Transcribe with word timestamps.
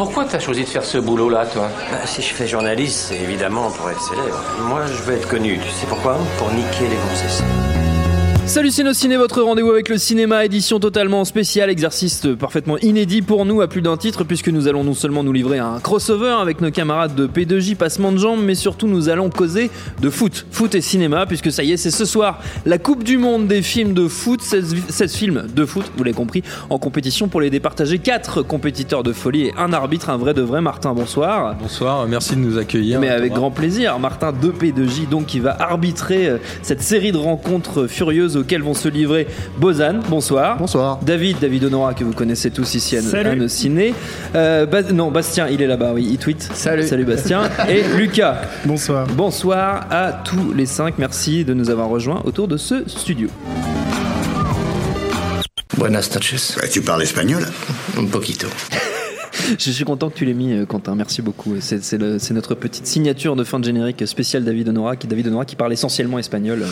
Pourquoi 0.00 0.24
t'as 0.24 0.38
choisi 0.38 0.62
de 0.62 0.66
faire 0.66 0.82
ce 0.82 0.96
boulot-là, 0.96 1.44
toi 1.44 1.68
Bah, 1.90 2.06
si 2.06 2.22
je 2.22 2.32
fais 2.32 2.48
journaliste, 2.48 3.08
c'est 3.08 3.18
évidemment 3.18 3.70
pour 3.70 3.90
être 3.90 4.00
célèbre. 4.00 4.42
Moi, 4.66 4.86
je 4.86 5.02
veux 5.02 5.12
être 5.12 5.28
connu. 5.28 5.58
Tu 5.58 5.68
sais 5.68 5.86
pourquoi? 5.86 6.16
Pour 6.38 6.50
niquer 6.54 6.88
les 6.88 6.96
gonzesses. 6.96 7.42
Salut 8.50 8.72
Ciné, 8.72 9.16
votre 9.16 9.42
rendez-vous 9.42 9.70
avec 9.70 9.88
le 9.88 9.96
cinéma, 9.96 10.44
édition 10.44 10.80
totalement 10.80 11.24
spéciale, 11.24 11.70
exercice 11.70 12.26
parfaitement 12.36 12.78
inédit 12.78 13.22
pour 13.22 13.44
nous 13.44 13.60
à 13.60 13.68
plus 13.68 13.80
d'un 13.80 13.96
titre, 13.96 14.24
puisque 14.24 14.48
nous 14.48 14.66
allons 14.66 14.82
non 14.82 14.94
seulement 14.94 15.22
nous 15.22 15.32
livrer 15.32 15.58
un 15.58 15.78
crossover 15.78 16.34
avec 16.42 16.60
nos 16.60 16.72
camarades 16.72 17.14
de 17.14 17.28
P2J, 17.28 17.76
passement 17.76 18.10
de 18.10 18.18
jambes, 18.18 18.40
mais 18.44 18.56
surtout 18.56 18.88
nous 18.88 19.08
allons 19.08 19.30
causer 19.30 19.70
de 20.02 20.10
foot, 20.10 20.46
foot 20.50 20.74
et 20.74 20.80
cinéma, 20.80 21.26
puisque 21.26 21.52
ça 21.52 21.62
y 21.62 21.70
est, 21.70 21.76
c'est 21.76 21.92
ce 21.92 22.04
soir 22.04 22.40
la 22.66 22.78
Coupe 22.78 23.04
du 23.04 23.18
Monde 23.18 23.46
des 23.46 23.62
films 23.62 23.94
de 23.94 24.08
foot, 24.08 24.42
16, 24.42 24.74
16 24.88 25.14
films 25.14 25.46
de 25.54 25.64
foot, 25.64 25.84
vous 25.96 26.02
l'avez 26.02 26.16
compris, 26.16 26.42
en 26.70 26.78
compétition 26.80 27.28
pour 27.28 27.40
les 27.40 27.50
départager, 27.50 28.00
4 28.00 28.42
compétiteurs 28.42 29.04
de 29.04 29.12
folie 29.12 29.44
et 29.46 29.54
un 29.58 29.72
arbitre, 29.72 30.10
un 30.10 30.16
vrai 30.16 30.34
de 30.34 30.42
vrai. 30.42 30.60
Martin, 30.60 30.92
bonsoir. 30.92 31.54
Bonsoir, 31.54 32.04
merci 32.08 32.34
de 32.34 32.40
nous 32.40 32.58
accueillir. 32.58 32.98
Mais 32.98 33.10
avec 33.10 33.32
grand 33.32 33.52
plaisir, 33.52 33.96
Martin 34.00 34.32
de 34.32 34.48
P2J, 34.48 35.08
donc 35.08 35.26
qui 35.26 35.38
va 35.38 35.56
arbitrer 35.56 36.26
euh, 36.26 36.38
cette 36.62 36.82
série 36.82 37.12
de 37.12 37.16
rencontres 37.16 37.86
furieuses 37.86 38.39
auxquelles 38.40 38.62
vont 38.62 38.74
se 38.74 38.88
livrer 38.88 39.26
Bozan, 39.58 40.00
bonsoir. 40.08 40.56
Bonsoir. 40.58 40.98
David, 41.02 41.38
David 41.40 41.64
Honora, 41.64 41.94
que 41.94 42.04
vous 42.04 42.12
connaissez 42.12 42.50
tous 42.50 42.74
ici 42.74 42.96
à, 42.96 43.02
Salut. 43.02 43.30
à 43.30 43.34
nos 43.36 43.48
ciné. 43.48 43.94
Euh, 44.34 44.66
Bas- 44.66 44.92
non, 44.92 45.10
Bastien, 45.10 45.48
il 45.48 45.62
est 45.62 45.66
là-bas, 45.66 45.92
oui, 45.94 46.06
il 46.10 46.18
tweet. 46.18 46.48
Salut. 46.54 46.86
Salut 46.86 47.04
Bastien. 47.04 47.42
Et 47.68 47.82
Lucas. 47.96 48.40
Bonsoir. 48.64 49.06
Bonsoir 49.06 49.86
à 49.90 50.12
tous 50.12 50.52
les 50.52 50.66
cinq. 50.66 50.94
Merci 50.98 51.44
de 51.44 51.54
nous 51.54 51.70
avoir 51.70 51.88
rejoints 51.88 52.22
autour 52.24 52.48
de 52.48 52.56
ce 52.56 52.88
studio. 52.88 53.28
Buenas 55.76 56.10
noches. 56.14 56.56
Bah, 56.56 56.68
tu 56.68 56.82
parles 56.82 57.02
espagnol? 57.02 57.42
Un 57.96 58.04
poquito. 58.06 58.48
Je 59.58 59.70
suis 59.70 59.84
content 59.84 60.10
que 60.10 60.14
tu 60.14 60.24
l'aies 60.24 60.34
mis, 60.34 60.52
euh, 60.52 60.66
Quentin. 60.66 60.94
Merci 60.94 61.22
beaucoup. 61.22 61.54
C'est 61.60 62.32
notre 62.32 62.54
petite 62.54 62.86
signature 62.86 63.36
de 63.36 63.44
fin 63.44 63.58
de 63.58 63.64
générique 63.64 64.06
spéciale 64.06 64.44
David 64.44 64.68
Honora, 64.68 64.96
qui 64.96 65.06
David 65.06 65.28
Honora 65.28 65.44
qui 65.44 65.56
parle 65.56 65.72
essentiellement 65.72 66.18
espagnol. 66.18 66.64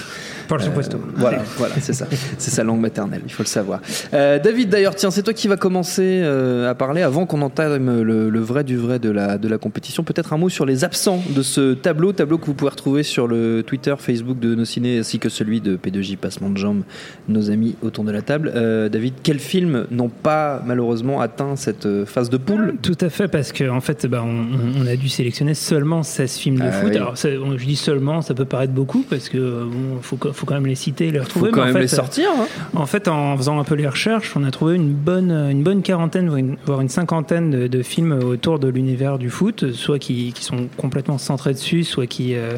Por 0.48 0.60
supuesto. 0.62 0.96
Euh, 0.96 1.12
voilà, 1.16 1.42
voilà, 1.58 1.74
c'est 1.80 1.92
ça. 1.92 2.06
C'est 2.38 2.50
sa 2.50 2.64
langue 2.64 2.80
maternelle, 2.80 3.22
il 3.24 3.32
faut 3.32 3.42
le 3.42 3.48
savoir. 3.48 3.80
Euh, 4.14 4.38
David, 4.38 4.70
d'ailleurs, 4.70 4.94
tiens, 4.94 5.10
c'est 5.10 5.22
toi 5.22 5.34
qui 5.34 5.48
vas 5.48 5.56
commencer 5.56 6.20
euh, 6.22 6.70
à 6.70 6.74
parler 6.74 7.02
avant 7.02 7.26
qu'on 7.26 7.42
entame 7.42 8.02
le, 8.02 8.30
le 8.30 8.40
vrai 8.40 8.64
du 8.64 8.76
vrai 8.76 8.98
de 8.98 9.10
la, 9.10 9.38
de 9.38 9.48
la 9.48 9.58
compétition. 9.58 10.04
Peut-être 10.04 10.32
un 10.32 10.38
mot 10.38 10.48
sur 10.48 10.64
les 10.64 10.84
absents 10.84 11.22
de 11.30 11.42
ce 11.42 11.74
tableau, 11.74 12.12
tableau 12.12 12.38
que 12.38 12.46
vous 12.46 12.54
pouvez 12.54 12.70
retrouver 12.70 13.02
sur 13.02 13.26
le 13.26 13.62
Twitter, 13.62 13.94
Facebook 13.98 14.38
de 14.38 14.54
nos 14.54 14.64
ciné, 14.64 14.98
ainsi 14.98 15.18
que 15.18 15.28
celui 15.28 15.60
de 15.60 15.76
P2J 15.76 16.16
Passement 16.16 16.50
de 16.50 16.56
Jambes, 16.56 16.82
nos 17.28 17.50
amis 17.50 17.76
autour 17.82 18.04
de 18.04 18.12
la 18.12 18.22
table. 18.22 18.52
David, 18.90 19.14
quels 19.22 19.38
films 19.38 19.86
n'ont 19.90 20.08
pas 20.08 20.62
malheureusement 20.64 21.20
atteint 21.20 21.56
cette 21.56 22.04
phase 22.04 22.30
de 22.30 22.36
poule 22.36 22.67
Tout 22.82 22.96
à 23.00 23.08
fait, 23.10 23.28
parce 23.28 23.52
qu'en 23.52 23.76
en 23.76 23.80
fait, 23.80 24.06
bah, 24.06 24.22
on, 24.24 24.46
on 24.82 24.86
a 24.86 24.96
dû 24.96 25.08
sélectionner 25.08 25.54
seulement 25.54 26.02
16 26.02 26.36
films 26.36 26.56
de 26.58 26.62
Ah 26.64 26.72
foot. 26.72 26.90
oui. 26.90 26.96
Alors, 26.96 27.16
ça, 27.18 27.28
je 27.30 27.64
dis 27.64 27.76
seulement, 27.76 28.22
ça 28.22 28.34
peut 28.34 28.44
paraître 28.44 28.72
beaucoup, 28.72 29.04
parce 29.08 29.28
que 29.28 29.38
euh, 29.38 29.64
bon, 29.64 30.00
faut, 30.02 30.18
faut 30.32 30.46
quand 30.46 30.54
même 30.54 30.66
les 30.66 30.74
citer, 30.74 31.10
les 31.10 31.18
Faut 31.18 31.24
retrouver. 31.24 31.50
quand 31.50 31.56
mais 31.58 31.62
en 31.62 31.66
même 31.66 31.74
fait, 31.74 31.80
les 31.82 31.88
sortir. 31.88 32.28
hein. 32.38 32.46
En 32.74 32.86
fait, 32.86 33.08
en 33.08 33.36
faisant 33.36 33.58
un 33.58 33.64
peu 33.64 33.74
les 33.74 33.88
recherches, 33.88 34.32
on 34.36 34.44
a 34.44 34.50
trouvé 34.50 34.76
une 34.76 34.92
bonne, 34.92 35.30
une 35.30 35.62
bonne 35.62 35.82
quarantaine, 35.82 36.26
voire 36.28 36.38
une, 36.38 36.56
voire 36.66 36.80
une 36.80 36.88
cinquantaine 36.88 37.50
de, 37.50 37.66
de 37.66 37.82
films 37.82 38.12
autour 38.12 38.58
de 38.58 38.68
l'univers 38.68 39.18
du 39.18 39.30
foot, 39.30 39.72
soit 39.72 39.98
qui, 39.98 40.32
qui 40.32 40.44
sont 40.44 40.68
complètement 40.76 41.18
centrés 41.18 41.52
dessus, 41.54 41.84
soit 41.84 42.06
qui, 42.06 42.34
euh, 42.34 42.56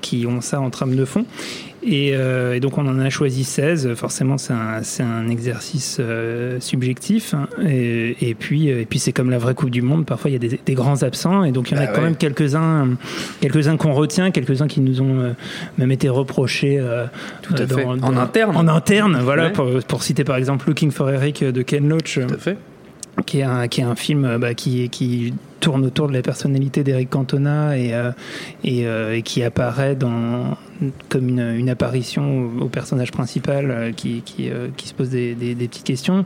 qui 0.00 0.26
ont 0.26 0.40
ça 0.40 0.60
en 0.60 0.70
trame 0.70 0.96
de 0.96 1.04
fond. 1.04 1.24
Et, 1.82 2.12
euh, 2.14 2.54
et 2.54 2.60
donc 2.60 2.76
on 2.78 2.86
en 2.86 2.98
a 2.98 3.08
choisi 3.10 3.44
16. 3.44 3.94
Forcément, 3.94 4.36
c'est 4.38 4.52
un, 5.02 5.28
exercice 5.28 5.96
euh, 6.00 6.58
subjectif. 6.60 7.34
hein. 7.34 7.48
Et, 7.66 8.16
et 8.28 8.34
puis, 8.34 8.70
euh, 8.70 8.82
et 8.82 8.84
puis 8.84 8.98
c'est 8.98 9.12
comme 9.12 9.30
la 9.30 9.38
vraie 9.38 9.54
Coupe 9.54 9.70
du 9.70 9.82
Monde. 9.82 10.04
Parfois, 10.04 10.30
il 10.30 10.34
y 10.34 10.36
a 10.36 10.38
des, 10.38 10.60
des 10.64 10.74
grands 10.74 11.02
absents. 11.02 11.44
Et 11.44 11.52
donc, 11.52 11.70
il 11.70 11.76
y 11.76 11.80
en 11.80 11.82
a 11.82 11.86
Bah 11.86 11.92
quand 11.94 12.02
même 12.02 12.16
quelques-uns, 12.16 12.88
quelques-uns 13.40 13.76
qu'on 13.76 13.92
retient, 13.94 14.30
quelques-uns 14.30 14.66
qui 14.66 14.80
nous 14.80 15.00
ont 15.00 15.20
euh, 15.20 15.32
même 15.78 15.90
été 15.90 16.08
reprochés. 16.08 16.80
Tout 17.42 17.54
à 17.54 17.66
fait. 17.66 17.84
En 17.84 18.16
interne. 18.16 18.56
En 18.56 18.68
interne, 18.68 19.18
voilà. 19.22 19.44
Ouais. 19.46 19.52
Pour, 19.52 19.68
pour 19.86 20.02
citer 20.02 20.24
par 20.24 20.36
exemple 20.36 20.66
Looking 20.68 20.90
for 20.90 21.10
Eric 21.10 21.42
de 21.44 21.62
Ken 21.62 21.88
Loach, 21.88 22.18
Tout 22.26 22.34
à 22.34 22.38
fait. 22.38 22.56
Qui 23.26 23.40
est 23.40 23.42
un, 23.42 23.68
qui 23.68 23.80
est 23.80 23.84
un 23.84 23.94
film 23.94 24.24
euh, 24.24 24.38
bah, 24.38 24.54
qui, 24.54 24.88
qui 24.88 25.34
tourne 25.60 25.84
autour 25.84 26.08
de 26.08 26.14
la 26.14 26.22
personnalité 26.22 26.82
d'Eric 26.82 27.10
Cantona 27.10 27.76
et, 27.76 27.92
euh, 27.92 28.12
euh, 28.66 29.14
et 29.14 29.22
qui 29.22 29.42
apparaît 29.42 29.94
dans, 29.94 30.56
comme 31.10 31.28
une, 31.28 31.68
apparition 31.68 32.50
au, 32.60 32.68
personnage 32.68 33.12
principal 33.12 33.92
qui, 33.94 34.22
qui, 34.22 34.50
qui 34.76 34.88
se 34.88 34.94
pose 34.94 35.10
des, 35.10 35.34
des, 35.34 35.54
petites 35.54 35.84
questions. 35.84 36.24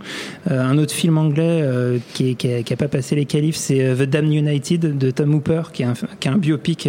Un 0.49 0.79
autre 0.79 0.93
film 0.93 1.19
anglais 1.19 1.69
qui 2.13 2.37
n'a 2.45 2.63
qui 2.63 2.77
pas 2.77 2.87
passé 2.87 3.17
les 3.17 3.25
qualifs, 3.25 3.57
c'est 3.57 3.97
The 3.97 4.03
Damned 4.03 4.33
United 4.33 4.99
de 4.99 5.11
Tom 5.11 5.35
Hooper, 5.35 5.63
qui 5.73 5.83
est 5.83 5.87
un, 5.87 5.95
qui 6.21 6.29
est 6.29 6.31
un 6.31 6.39
biopic. 6.39 6.89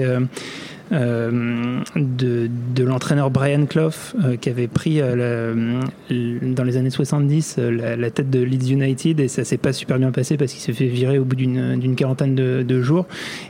Euh, 0.91 1.81
de, 1.95 2.49
de 2.75 2.83
l'entraîneur 2.83 3.31
Brian 3.31 3.65
Clough 3.65 4.13
euh, 4.23 4.35
qui 4.35 4.49
avait 4.49 4.67
pris 4.67 5.01
euh, 5.01 5.81
dans 6.09 6.63
les 6.63 6.77
années 6.77 6.91
70 6.91 7.55
euh, 7.57 7.95
la, 7.95 8.11
tête 8.11 8.29
de 8.29 8.39
Leeds 8.41 8.71
United 8.71 9.19
et 9.19 9.27
ça 9.27 9.43
s'est 9.43 9.57
pas 9.57 9.73
super 9.73 9.97
bien 9.97 10.11
passé 10.11 10.37
parce 10.37 10.51
qu'il 10.53 10.61
s'est 10.61 10.73
fait 10.73 10.87
virer 10.87 11.17
au 11.17 11.25
bout 11.25 11.35
d'une 11.35 11.95
quarantaine 11.95 12.35
de, 12.35 12.63
de 12.63 12.81
jours. 12.81 13.07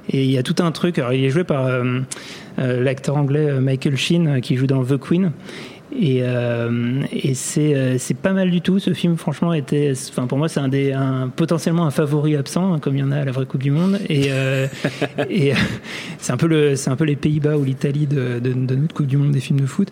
Et 0.09 0.23
il 0.23 0.31
y 0.31 0.37
a 0.37 0.43
tout 0.43 0.55
un 0.59 0.71
truc 0.71 0.97
alors 0.97 1.13
il 1.13 1.25
est 1.25 1.29
joué 1.29 1.43
par 1.43 1.69
l'acteur 2.57 3.17
anglais 3.17 3.59
Michael 3.59 3.97
Sheen 3.97 4.39
qui 4.41 4.55
joue 4.55 4.67
dans 4.67 4.83
The 4.83 4.97
Queen 4.97 5.31
et, 5.99 6.19
euh, 6.23 7.01
et 7.11 7.33
c'est 7.33 7.75
euh, 7.75 7.95
c'est 7.97 8.13
pas 8.17 8.33
mal 8.33 8.51
du 8.51 8.61
tout. 8.61 8.79
Ce 8.79 8.93
film 8.93 9.17
franchement 9.17 9.53
était 9.53 9.93
enfin 10.09 10.27
pour 10.27 10.37
moi 10.37 10.49
c'est 10.49 10.59
un 10.59 10.67
des 10.67 10.91
un, 10.93 11.29
potentiellement 11.35 11.85
un 11.85 11.91
favori 11.91 12.35
absent 12.35 12.73
hein, 12.73 12.79
comme 12.79 12.95
il 12.95 12.99
y 12.99 13.03
en 13.03 13.11
a 13.11 13.17
à 13.17 13.25
la 13.25 13.31
vraie 13.31 13.45
Coupe 13.45 13.61
du 13.63 13.71
Monde. 13.71 13.99
Et, 14.09 14.25
euh, 14.29 14.67
et 15.29 15.51
euh, 15.53 15.55
c'est 16.19 16.33
un 16.33 16.37
peu 16.37 16.47
le 16.47 16.75
c'est 16.75 16.89
un 16.89 16.95
peu 16.95 17.05
les 17.05 17.15
Pays-Bas 17.15 17.57
ou 17.57 17.63
l'Italie 17.63 18.07
de, 18.07 18.39
de, 18.39 18.53
de 18.53 18.75
notre 18.75 18.93
Coupe 18.93 19.07
du 19.07 19.17
Monde 19.17 19.31
des 19.31 19.39
films 19.39 19.59
de 19.61 19.65
foot. 19.65 19.87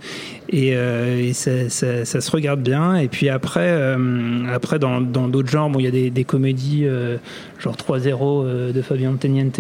Et, 0.49 0.71
euh, 0.75 1.19
et 1.21 1.33
ça, 1.33 1.69
ça, 1.69 2.05
ça 2.05 2.21
se 2.21 2.31
regarde 2.31 2.61
bien. 2.61 2.95
Et 2.95 3.07
puis 3.07 3.29
après 3.29 3.61
euh, 3.65 4.43
après 4.53 4.79
dans 4.79 5.01
dans 5.01 5.27
d'autres 5.27 5.49
genres 5.49 5.69
bon 5.69 5.79
il 5.79 5.85
y 5.85 5.87
a 5.87 5.91
des, 5.91 6.09
des 6.09 6.23
comédies 6.23 6.83
euh, 6.85 7.17
genre 7.59 7.75
3-0 7.75 8.43
euh, 8.45 8.71
de 8.73 8.81
Fabien 8.81 9.11
Antoniente 9.11 9.59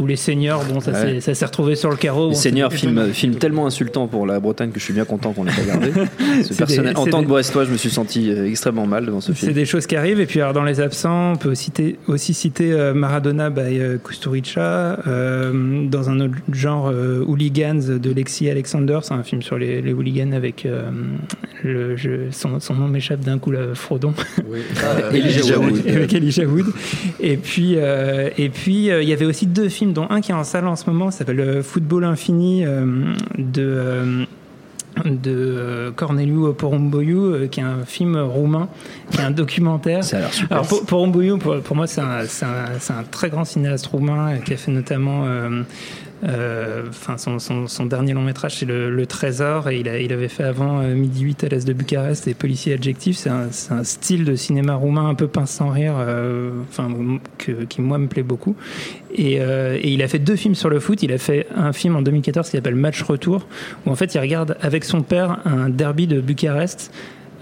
ou, 0.00 0.06
les 0.06 0.16
seniors. 0.16 0.64
Bon 0.64 0.80
ça 0.80 0.90
Ouais. 0.92 0.96
s'est- 1.14 1.20
ça 1.20 1.34
s'est 1.34 1.44
retrouvé 1.44 1.76
sur 1.76 1.90
le 1.90 1.96
carreau 1.96 2.28
Les 2.28 2.34
Bon, 2.34 2.40
seigneurs 2.40 2.72
film, 2.72 3.12
film 3.12 3.36
tellement 3.36 3.66
insultant 3.66 4.06
pour 4.08 4.26
la 4.26 4.40
Bretagne 4.40 4.70
que 4.70 4.80
je 4.80 4.84
suis 4.84 4.92
bien 4.94 5.04
content 5.04 5.32
qu'on 5.32 5.44
l'ait 5.44 5.52
Ce 6.42 6.54
C'est 6.54 6.66
des- 6.82 6.94
en 6.96 7.04
c'est 7.04 7.10
tant 7.10 7.18
des- 7.18 7.24
que 7.24 7.28
Brestois, 7.30 7.64
je 7.64 7.70
me 7.72 7.76
suis 7.76 7.90
senti 7.90 8.30
euh, 8.30 8.46
extrêmement 8.48 8.86
mal 8.86 9.06
devant 9.06 9.20
ce 9.20 9.32
C'est 9.32 9.40
film. 9.46 9.52
des 9.52 9.64
choses 9.64 9.86
qui 9.86 9.96
arrivent. 9.96 10.20
Et 10.20 10.26
puis, 10.26 10.40
alors, 10.40 10.52
dans 10.52 10.64
les 10.64 10.80
absents, 10.80 11.32
on 11.32 11.36
peut 11.36 11.50
aussi 11.50 11.64
citer, 11.64 11.98
aussi 12.08 12.32
citer 12.34 12.72
euh, 12.72 12.94
Maradona 12.94 13.50
by 13.50 13.80
euh, 13.80 13.98
Kusturica. 14.02 14.98
euh, 15.06 15.86
dans 15.86 16.08
un 16.10 16.20
autre 16.20 16.34
genre, 16.52 16.88
euh, 16.88 17.22
Hooligans 17.26 17.98
de 18.00 18.10
Lexi 18.12 18.48
Alexander. 18.48 18.98
C'est 19.02 19.14
un 19.14 19.22
film 19.22 19.42
sur 19.42 19.58
les, 19.58 19.82
les 19.82 19.92
hooligans 19.92 20.32
avec. 20.32 20.64
euh, 20.66 20.90
le, 21.62 21.96
son, 22.30 22.58
son 22.60 22.74
nom 22.74 22.88
m'échappe 22.88 23.20
d'un 23.20 23.38
coup, 23.38 23.50
là, 23.50 23.60
Frodon. 23.74 24.14
Elijah 25.12 25.58
Wood. 25.58 25.82
avec 25.86 26.14
Elijah 26.14 26.44
Wood. 26.46 26.66
Et 27.20 27.36
puis, 27.36 27.74
euh, 27.76 28.30
et 28.38 28.48
puis 28.48 28.90
euh, 28.90 29.02
il 29.02 29.08
y 29.08 29.12
avait 29.12 29.26
aussi 29.26 29.46
deux 29.46 29.68
films, 29.68 29.92
dont 29.92 30.06
un 30.10 30.20
qui 30.22 30.30
est 30.30 30.34
en 30.34 30.44
salle 30.44 30.66
en 30.66 30.76
ce 30.76 30.88
moment, 30.88 31.10
ça 31.10 31.18
s'appelle 31.18 31.62
Football 31.62 32.04
Infini 32.04 32.64
euh, 32.64 32.86
de. 33.38 34.24
De 35.04 35.30
euh, 35.30 35.90
Corneliu 35.90 36.52
Porumboiu, 36.52 37.16
euh, 37.16 37.46
qui 37.48 37.60
est 37.60 37.64
un 37.64 37.84
film 37.84 38.16
roumain, 38.16 38.68
qui 39.10 39.18
est 39.18 39.24
un 39.24 39.30
documentaire. 39.30 40.04
Ça 40.04 40.18
a 40.18 40.20
l'air 40.20 40.32
super. 40.32 40.52
Alors 40.52 40.66
pour, 40.68 40.84
Porumboiu, 40.84 41.38
pour, 41.38 41.60
pour 41.60 41.76
moi, 41.76 41.86
c'est 41.86 42.00
un, 42.00 43.04
très 43.10 43.30
grand 43.30 43.44
cinéaste 43.44 43.86
roumain 43.86 44.34
euh, 44.34 44.36
qui 44.38 44.54
a 44.54 44.56
fait 44.56 44.72
notamment 44.72 45.24
Euh, 45.26 45.62
Enfin, 46.22 47.16
son, 47.18 47.86
dernier 47.86 48.12
long 48.12 48.22
métrage, 48.22 48.56
c'est 48.56 48.66
le, 48.66 49.06
Trésor, 49.06 49.70
il, 49.70 49.88
avait 49.88 50.28
fait 50.28 50.44
avant 50.44 50.80
euh, 50.80 50.94
Midi 50.94 51.22
8 51.22 51.44
à 51.44 51.48
l'Est 51.48 51.66
de 51.66 51.72
Bucarest 51.72 52.28
et 52.28 52.34
Policier 52.34 52.74
Adjectif. 52.74 53.16
C'est 53.16 53.30
un, 53.30 53.48
style 53.82 54.24
de 54.24 54.34
cinéma 54.34 54.74
roumain 54.74 55.08
un 55.08 55.14
peu 55.14 55.26
pince 55.26 55.50
sans 55.50 55.70
rire, 55.70 55.94
euh, 55.98 56.50
enfin, 56.68 56.88
qui 57.68 57.80
moi 57.80 57.98
me 57.98 58.06
plaît 58.06 58.22
beaucoup. 58.22 58.54
Et, 59.14 59.40
euh, 59.40 59.78
il 59.82 60.02
a 60.02 60.08
fait 60.08 60.18
deux 60.18 60.36
films 60.36 60.54
sur 60.54 60.68
le 60.68 60.78
foot. 60.80 61.02
Il 61.02 61.12
a 61.12 61.18
fait 61.18 61.46
un 61.56 61.72
film 61.72 61.96
en 61.96 62.02
2014 62.02 62.46
qui 62.48 62.56
s'appelle 62.56 62.74
Match 62.74 63.02
Retour, 63.02 63.46
où 63.86 63.90
en 63.90 63.96
fait 63.96 64.14
il 64.14 64.18
regarde 64.18 64.56
avec 64.60 64.84
son 64.84 65.02
père 65.02 65.40
un 65.44 65.68
derby 65.70 66.06
de 66.06 66.20
Bucarest. 66.20 66.92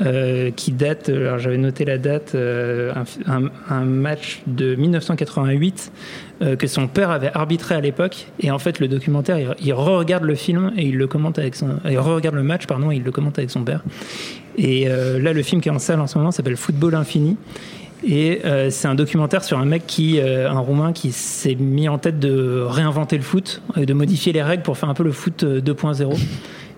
euh, 0.01 0.53
qui 0.53 0.71
date, 0.71 1.09
alors 1.09 1.41
j'avais 1.41 1.59
noté 1.59 1.85
la 1.85 1.99
date, 1.99 2.37
euh, 2.37 2.93
un 3.27 3.85
match 3.85 4.43
de 4.47 4.77
1988 4.77 5.91
euh, 6.43 6.57
que 6.57 6.67
son 6.67 6.87
père 6.89 7.11
avait 7.11 7.31
arbitré 7.35 7.75
à 7.75 7.81
l'époque. 7.81 8.29
Et 8.41 8.51
en 8.51 8.59
fait, 8.59 8.81
le 8.81 8.89
documentaire, 8.89 9.39
il, 9.39 9.55
il 9.61 9.73
re-regarde 9.73 10.25
le 10.25 10.35
film 10.35 10.73
et 10.77 10.85
il 10.85 10.97
le 10.97 11.07
commente 11.07 11.39
avec 11.39 11.55
son, 11.55 11.79
il 11.85 11.99
re-regarde 11.99 12.35
le 12.35 12.43
match, 12.43 12.67
pardon, 12.67 12.91
et 12.91 12.97
il 12.97 13.03
le 13.03 13.11
commente 13.11 13.39
avec 13.39 13.51
son 13.51 13.63
père. 13.65 13.83
Et 14.57 14.89
euh, 14.89 15.19
là, 15.21 15.33
le 15.33 15.43
film 15.43 15.61
qui 15.61 15.69
est 15.69 15.73
en 15.73 15.79
salle 15.79 16.01
en 16.01 16.07
ce 16.07 16.19
moment 16.19 16.31
s'appelle 16.31 16.57
Football 16.57 16.95
Infini. 16.95 17.37
Et 18.07 18.43
euh, 18.45 18.71
c'est 18.71 18.87
un 18.87 18.95
documentaire 18.95 19.43
sur 19.43 19.59
un 19.59 19.65
mec 19.65 19.85
qui, 19.87 20.21
un 20.21 20.59
Roumain, 20.59 20.93
qui 20.93 21.11
s'est 21.13 21.57
mis 21.57 21.89
en 21.89 21.99
tête 21.99 22.21
de 22.21 22.65
réinventer 22.67 23.17
le 23.17 23.23
foot, 23.23 23.63
et 23.77 23.87
de 23.87 23.95
modifier 23.95 24.33
les 24.33 24.43
règles 24.43 24.63
pour 24.63 24.79
faire 24.79 24.89
un 24.89 24.95
peu 24.95 25.05
le 25.05 25.13
foot 25.13 25.43
euh, 25.43 25.61
2.0. 25.61 26.17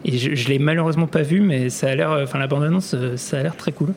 Et 0.05 0.17
je, 0.17 0.35
je 0.35 0.49
l'ai 0.49 0.59
malheureusement 0.59 1.07
pas 1.07 1.23
vu, 1.23 1.41
mais 1.41 1.69
ça 1.69 1.89
a 1.89 1.95
l'air, 1.95 2.19
enfin 2.23 2.39
la 2.39 2.47
bande-annonce, 2.47 2.95
euh, 2.95 3.17
ça 3.17 3.39
a 3.39 3.43
l'air 3.43 3.57
très 3.57 3.73
cool. 3.73 3.93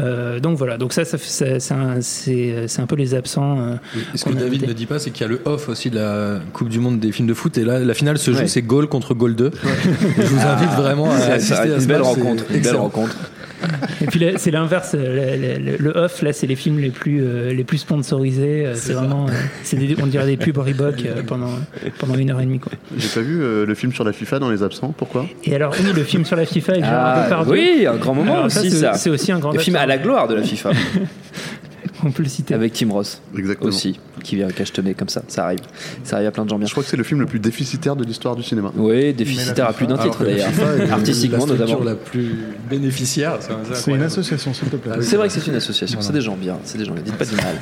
Euh, 0.00 0.38
donc 0.38 0.58
voilà, 0.58 0.76
donc 0.76 0.92
ça, 0.92 1.04
ça 1.06 1.16
fait- 1.16 1.30
ça- 1.30 1.60
c'est 1.60 1.72
un, 1.74 2.00
c'est- 2.02 2.68
c'est 2.68 2.82
un 2.82 2.86
peu 2.86 2.94
les 2.96 3.14
absents. 3.14 3.58
euh, 3.58 3.74
Et 4.14 4.18
ce 4.18 4.24
que 4.24 4.30
David 4.30 4.44
invité. 4.46 4.66
ne 4.66 4.72
dit 4.74 4.84
pas, 4.86 4.98
c'est 4.98 5.10
qu'il 5.10 5.22
y 5.22 5.24
a 5.24 5.28
le 5.32 5.40
off 5.46 5.68
aussi 5.70 5.88
de 5.88 5.96
la 5.96 6.40
Coupe 6.52 6.68
du 6.68 6.78
Monde 6.78 7.00
des 7.00 7.10
films 7.10 7.26
de 7.28 7.32
foot. 7.34 7.56
Et 7.56 7.64
là, 7.64 7.78
la 7.78 7.94
finale 7.94 8.18
se 8.18 8.30
joue, 8.32 8.38
Ouais. 8.38 8.48
c'est 8.48 8.60
goal 8.62 8.86
contre 8.88 9.14
goal 9.14 9.34
2. 9.34 9.50
Je 10.18 10.22
vous 10.26 10.46
invite 10.46 10.70
vraiment 10.76 11.10
à 11.10 11.14
assister 11.16 11.54
ça, 11.54 11.62
à 11.62 11.66
une 11.66 11.80
ce 11.80 11.86
belle 11.86 12.02
rencontre. 12.02 12.44
Une 12.52 12.60
belle 12.60 12.76
rencontre. 12.76 13.16
Et 14.00 14.06
puis 14.06 14.24
c'est 14.36 14.50
l'inverse. 14.50 14.92
euh, 14.94 15.58
Le, 15.58 15.72
le- 15.72 15.76
le 15.78 15.90
off, 15.96 16.22
là, 16.22 16.32
c'est 16.32 16.46
les 16.46 16.56
films 16.56 16.78
les 16.78 16.90
plus 16.90 17.22
euh, 17.22 17.52
les 17.52 17.64
plus 17.64 17.78
sponsorisés. 17.78 18.66
euh, 18.66 18.74
C'est 18.74 18.92
vraiment, 18.92 19.26
euh, 19.28 19.76
des- 19.76 19.96
on 20.02 20.06
dirait 20.06 20.26
des 20.26 20.36
pubs 20.36 20.56
Reebok 20.58 20.94
euh, 21.04 21.22
pendant 21.26 21.50
pendant 21.98 22.14
une 22.16 22.30
heure 22.30 22.40
et 22.40 22.44
demie 22.44 22.60
quoi. 22.60 22.72
J'ai 22.96 23.08
pas 23.08 23.20
vu 23.20 23.42
euh, 23.42 23.66
le 23.66 23.74
film 23.74 23.92
sur 23.92 24.04
la 24.04 24.12
FIFA 24.12 24.38
dans 24.38 24.50
les 24.50 24.62
absents. 24.62 24.94
Pourquoi? 24.96 25.26
Et 25.44 25.54
alors 25.54 25.74
oui, 25.78 25.92
le 25.94 26.04
film 26.04 26.24
sur 26.24 26.36
la 26.36 26.46
FIFA 26.46 26.74
Gérard 26.74 27.26
Ah, 27.30 27.42
oui, 27.46 27.86
un 27.88 27.96
grand 27.96 28.14
moment 28.14 28.32
Alors, 28.34 28.46
aussi, 28.46 28.70
c'est- 28.70 28.76
ça. 28.76 28.94
C'est 28.94 29.10
aussi 29.10 29.32
un 29.32 29.38
grand. 29.38 29.52
Le 29.52 29.58
film 29.58 29.76
à 29.76 29.86
la 29.86 29.98
gloire 29.98 30.28
de 30.28 30.34
la 30.34 30.42
FIFA, 30.42 30.70
On 32.04 32.10
peut 32.10 32.22
le 32.22 32.28
citer. 32.28 32.54
avec 32.54 32.72
Tim 32.72 32.90
Ross 32.90 33.20
Exactement. 33.36 33.68
aussi, 33.68 33.98
qui 34.22 34.36
vient 34.36 34.48
cachetonner 34.48 34.94
comme 34.94 35.08
ça. 35.08 35.22
Ça 35.28 35.44
arrive. 35.44 35.60
Ça 36.04 36.16
arrive 36.16 36.28
à 36.28 36.30
plein 36.30 36.44
de 36.44 36.50
gens 36.50 36.58
bien. 36.58 36.66
Je 36.66 36.72
crois 36.72 36.82
que 36.84 36.88
c'est 36.90 36.96
le 36.96 37.04
film 37.04 37.20
le 37.20 37.26
plus 37.26 37.38
déficitaire 37.40 37.96
de 37.96 38.04
l'histoire 38.04 38.36
du 38.36 38.42
cinéma. 38.42 38.72
Oui, 38.76 39.12
déficitaire 39.14 39.66
à 39.68 39.72
plus 39.72 39.86
d'un 39.86 39.98
titre 39.98 40.24
d'ailleurs. 40.24 40.48
Artistiquement 40.90 41.46
la 41.46 41.54
notamment. 41.54 41.84
la 41.84 41.94
plus 41.94 42.34
bénéficiaire. 42.70 43.38
C'est 43.74 43.90
une 43.90 44.02
association, 44.02 44.52
s'il 44.54 44.68
te 44.68 44.76
plaît. 44.76 44.92
Ah 44.94 44.98
oui. 44.98 45.04
C'est 45.04 45.16
vrai 45.16 45.28
que 45.28 45.34
c'est 45.34 45.46
une 45.46 45.54
association, 45.56 46.00
c'est 46.00 46.12
des 46.12 46.20
gens 46.20 46.36
bien, 46.36 46.56
c'est 46.64 46.78
des 46.78 46.84
gens 46.84 46.92
bien. 46.94 47.02
Dites 47.02 47.16
pas 47.16 47.24
du 47.24 47.36
mal. 47.36 47.56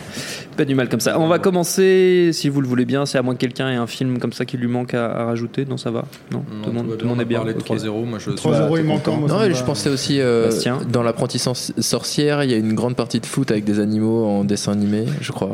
Pas 0.56 0.64
du 0.64 0.74
mal 0.74 0.88
comme 0.88 1.00
ça. 1.00 1.18
On 1.20 1.28
va 1.28 1.38
commencer, 1.38 2.30
si 2.32 2.48
vous 2.48 2.60
le 2.60 2.68
voulez 2.68 2.84
bien, 2.84 3.06
c'est 3.06 3.18
à 3.18 3.22
moins 3.22 3.34
que 3.34 3.40
quelqu'un 3.40 3.70
ait 3.70 3.76
un 3.76 3.86
film 3.86 4.18
comme 4.18 4.32
ça 4.32 4.44
qui 4.44 4.56
lui 4.56 4.68
manque 4.68 4.94
à, 4.94 5.06
à 5.12 5.24
rajouter. 5.24 5.64
Non, 5.66 5.76
ça 5.76 5.90
va? 5.90 6.04
Non, 6.32 6.44
tout 6.62 6.70
le 6.70 6.72
monde, 6.74 6.96
tout 6.98 7.04
le 7.04 7.08
monde 7.10 7.20
est 7.20 7.24
bien? 7.24 7.38
parlé 7.38 7.54
de 7.54 7.58
Ok. 7.60 7.66
3-0. 7.66 8.04
Moi, 8.06 8.18
je 8.18 8.30
3 8.30 8.60
euros, 8.60 8.76
il 8.78 8.84
manquant. 8.84 9.16
moi, 9.16 9.28
Non, 9.28 9.54
je 9.54 9.62
pensais 9.64 9.90
aussi 9.90 10.20
euh, 10.20 10.46
Bastien. 10.46 10.78
dans 10.90 11.02
l'apprenti 11.02 11.38
sor- 11.38 11.56
sorcière, 11.56 12.42
il 12.44 12.50
y 12.50 12.54
a 12.54 12.56
une 12.56 12.74
grande 12.74 12.96
partie 12.96 13.20
de 13.20 13.26
foot 13.26 13.50
avec 13.50 13.64
des 13.64 13.78
animaux 13.80 14.25
en 14.26 14.44
dessin 14.44 14.72
animé, 14.72 15.04
je 15.20 15.32
crois. 15.32 15.52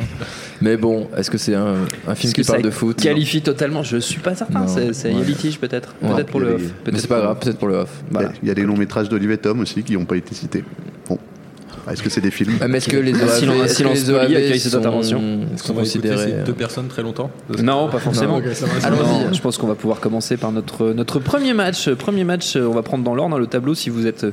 Mais 0.60 0.76
bon, 0.76 1.08
est-ce 1.16 1.30
que 1.30 1.38
c'est 1.38 1.54
un, 1.54 1.74
un 2.08 2.14
film 2.14 2.32
qui 2.32 2.40
que 2.40 2.46
ça 2.46 2.54
parle 2.54 2.64
de 2.64 2.70
foot? 2.70 3.00
Qualifie 3.00 3.42
totalement, 3.42 3.82
je 3.82 3.98
suis 3.98 4.20
pas 4.20 4.34
certain. 4.34 4.66
C'est 4.66 5.12
Ouais. 5.14 5.22
litige 5.24 5.58
peut-être. 5.58 5.94
Ouais. 6.02 6.14
Peut-être 6.14 6.30
pour 6.30 6.40
le 6.40 6.54
off. 6.54 6.62
des- 6.84 6.92
Mais 6.92 6.98
c'est 6.98 7.06
pas 7.08 7.20
grave, 7.20 7.38
peut-être 7.40 7.58
pour 7.58 7.68
le 7.68 7.76
off. 7.76 7.90
Il 8.10 8.14
y 8.14 8.16
a- 8.16 8.20
Voilà. 8.20 8.32
Il 8.42 8.48
y 8.48 8.50
a 8.50 8.54
les 8.54 8.62
longs 8.64 8.76
métrages 8.76 9.08
d'Olivier 9.08 9.36
Tom 9.38 9.60
aussi 9.60 9.82
qui 9.82 9.94
n'ont 9.94 10.04
pas 10.04 10.16
été 10.16 10.34
cités. 10.34 10.64
Bon. 11.08 11.18
Est-ce 11.90 12.00
que 12.00 12.10
c'est 12.10 12.20
des 12.20 12.30
films? 12.30 12.52
Ah, 12.60 12.68
mais 12.68 12.78
est-ce 12.78 12.88
que 12.88 12.96
les 12.96 13.12
Un 13.12 13.24
OAV, 13.26 13.38
silence- 13.40 13.56
un 13.60 13.64
est-ce 13.64 13.70
que 13.72 13.76
silence 13.76 13.98
les 13.98 14.04
poli 14.04 14.14
OAV 14.16 14.36
accueille 14.36 14.60
cette 14.60 14.70
sont, 14.72 14.78
intervention. 14.78 15.18
Est-ce 15.52 15.64
sont 15.64 15.72
qu'on 15.72 15.80
va 15.80 15.82
écouter 15.84 15.98
considérés 16.00 16.26
ces 16.30 16.32
euh, 16.38 16.44
deux 16.44 16.52
personnes 16.52 16.86
très 16.86 17.02
longtemps? 17.02 17.30
Non, 17.60 17.88
pas 17.88 17.98
forcément. 17.98 18.38
Non, 18.40 19.32
je 19.32 19.40
pense 19.40 19.58
qu'on 19.58 19.66
va 19.66 19.74
pouvoir 19.74 19.98
commencer 19.98 20.36
par 20.36 20.52
notre 20.52 20.92
notre 20.92 21.18
premier 21.18 21.54
match. 21.54 21.90
Premier 21.90 22.22
match, 22.22 22.54
euh, 22.54 22.66
on 22.68 22.72
va 22.72 22.82
prendre 22.82 23.02
dans 23.02 23.16
l'ordre 23.16 23.32
dans 23.32 23.38
le 23.40 23.48
tableau. 23.48 23.74
Si 23.74 23.90
vous 23.90 24.06
êtes 24.06 24.24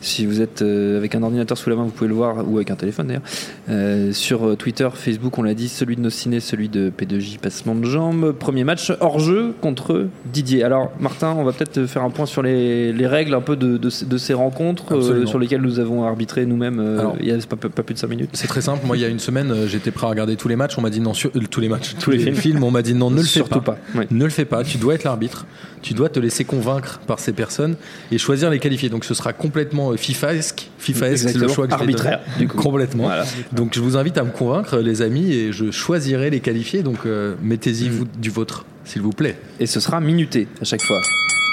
si 0.00 0.26
vous 0.26 0.40
êtes 0.40 0.62
euh, 0.62 0.96
avec 0.96 1.14
un 1.14 1.22
ordinateur 1.22 1.56
sous 1.58 1.70
la 1.70 1.76
main, 1.76 1.84
vous 1.84 1.90
pouvez 1.90 2.08
le 2.08 2.14
voir 2.14 2.48
ou 2.48 2.56
avec 2.56 2.70
un 2.70 2.76
téléphone 2.76 3.08
d'ailleurs. 3.08 3.22
Euh, 3.68 4.12
sur 4.12 4.46
euh, 4.46 4.56
Twitter, 4.56 4.88
Facebook, 4.94 5.36
on 5.38 5.42
l'a 5.42 5.54
dit, 5.54 5.68
celui 5.68 5.96
de 5.96 6.00
nos 6.00 6.10
ciné, 6.10 6.40
celui 6.40 6.68
de 6.68 6.90
P2J, 6.96 7.38
passement 7.38 7.74
de 7.74 7.84
jambes. 7.84 8.32
Premier 8.32 8.64
match 8.64 8.92
hors 9.00 9.18
jeu 9.18 9.54
contre 9.60 10.06
Didier. 10.26 10.62
Alors 10.64 10.92
Martin, 11.00 11.34
on 11.36 11.44
va 11.44 11.52
peut-être 11.52 11.86
faire 11.86 12.02
un 12.04 12.10
point 12.10 12.26
sur 12.26 12.42
les, 12.42 12.92
les 12.92 13.06
règles 13.06 13.34
un 13.34 13.40
peu 13.40 13.56
de, 13.56 13.76
de, 13.76 13.90
ces- 13.90 14.06
de 14.06 14.18
ces 14.18 14.34
rencontres 14.34 15.00
sur 15.26 15.38
lesquelles 15.38 15.62
nous 15.62 15.80
avons 15.80 16.04
arbitré 16.04 16.46
nous-mêmes. 16.46 17.14
il 17.20 17.26
y 17.26 17.32
a 17.32 17.36
pas, 17.48 17.56
pas 17.68 17.82
plus 17.82 17.94
de 17.94 17.98
5 17.98 18.08
minutes. 18.08 18.30
C'est 18.34 18.48
très 18.48 18.60
simple. 18.60 18.86
Moi, 18.86 18.96
il 18.96 19.00
y 19.00 19.04
a 19.04 19.08
une 19.08 19.18
semaine, 19.18 19.54
j'étais 19.66 19.90
prêt 19.90 20.06
à 20.06 20.10
regarder 20.10 20.36
tous 20.36 20.48
les 20.48 20.56
matchs. 20.56 20.76
On 20.78 20.82
m'a 20.82 20.90
dit 20.90 21.00
non, 21.00 21.14
sur, 21.14 21.30
tous 21.50 21.60
les 21.60 21.68
matchs, 21.68 21.94
tous, 22.00 22.10
les 22.10 22.32
films. 22.32 22.62
On 22.62 22.70
m'a 22.70 22.82
dit 22.82 22.94
non, 22.94 23.10
ne 23.10 23.16
le 23.16 23.22
fais 23.22 23.28
Surtout 23.28 23.60
pas. 23.60 23.76
pas. 23.92 23.98
Ouais. 24.00 24.06
Ne 24.10 24.24
le 24.24 24.30
fais 24.30 24.44
pas. 24.44 24.64
Tu 24.64 24.78
dois 24.78 24.94
être 24.94 25.04
l'arbitre. 25.04 25.46
Tu 25.82 25.94
dois 25.94 26.08
te 26.08 26.18
laisser 26.18 26.44
convaincre 26.44 27.00
par 27.06 27.18
ces 27.20 27.32
personnes 27.32 27.76
et 28.10 28.18
choisir 28.18 28.50
les 28.50 28.58
qualifier. 28.58 28.88
Donc, 28.88 29.04
ce 29.04 29.14
sera 29.14 29.32
complètement 29.32 29.87
euh, 29.92 29.96
FIFA-esque. 29.96 30.70
FIFA-esque, 30.78 31.30
c'est 31.30 31.38
le 31.38 31.48
choix 31.48 31.66
que. 31.66 31.72
Arbitraire, 31.72 32.20
du 32.38 32.48
coup. 32.48 32.58
Complètement. 32.58 33.04
Voilà. 33.04 33.24
Donc, 33.52 33.74
je 33.74 33.80
vous 33.80 33.96
invite 33.96 34.18
à 34.18 34.24
me 34.24 34.30
convaincre, 34.30 34.78
les 34.78 35.02
amis, 35.02 35.32
et 35.32 35.52
je 35.52 35.70
choisirai 35.70 36.30
les 36.30 36.40
qualifiés. 36.40 36.82
Donc, 36.82 36.98
euh, 37.06 37.34
mettez-y 37.42 37.88
vous, 37.88 38.04
du 38.04 38.30
vôtre, 38.30 38.64
s'il 38.84 39.02
vous 39.02 39.12
plaît. 39.12 39.36
Et 39.60 39.66
ce 39.66 39.80
sera 39.80 40.00
minuté 40.00 40.48
à 40.60 40.64
chaque 40.64 40.82
fois. 40.82 41.00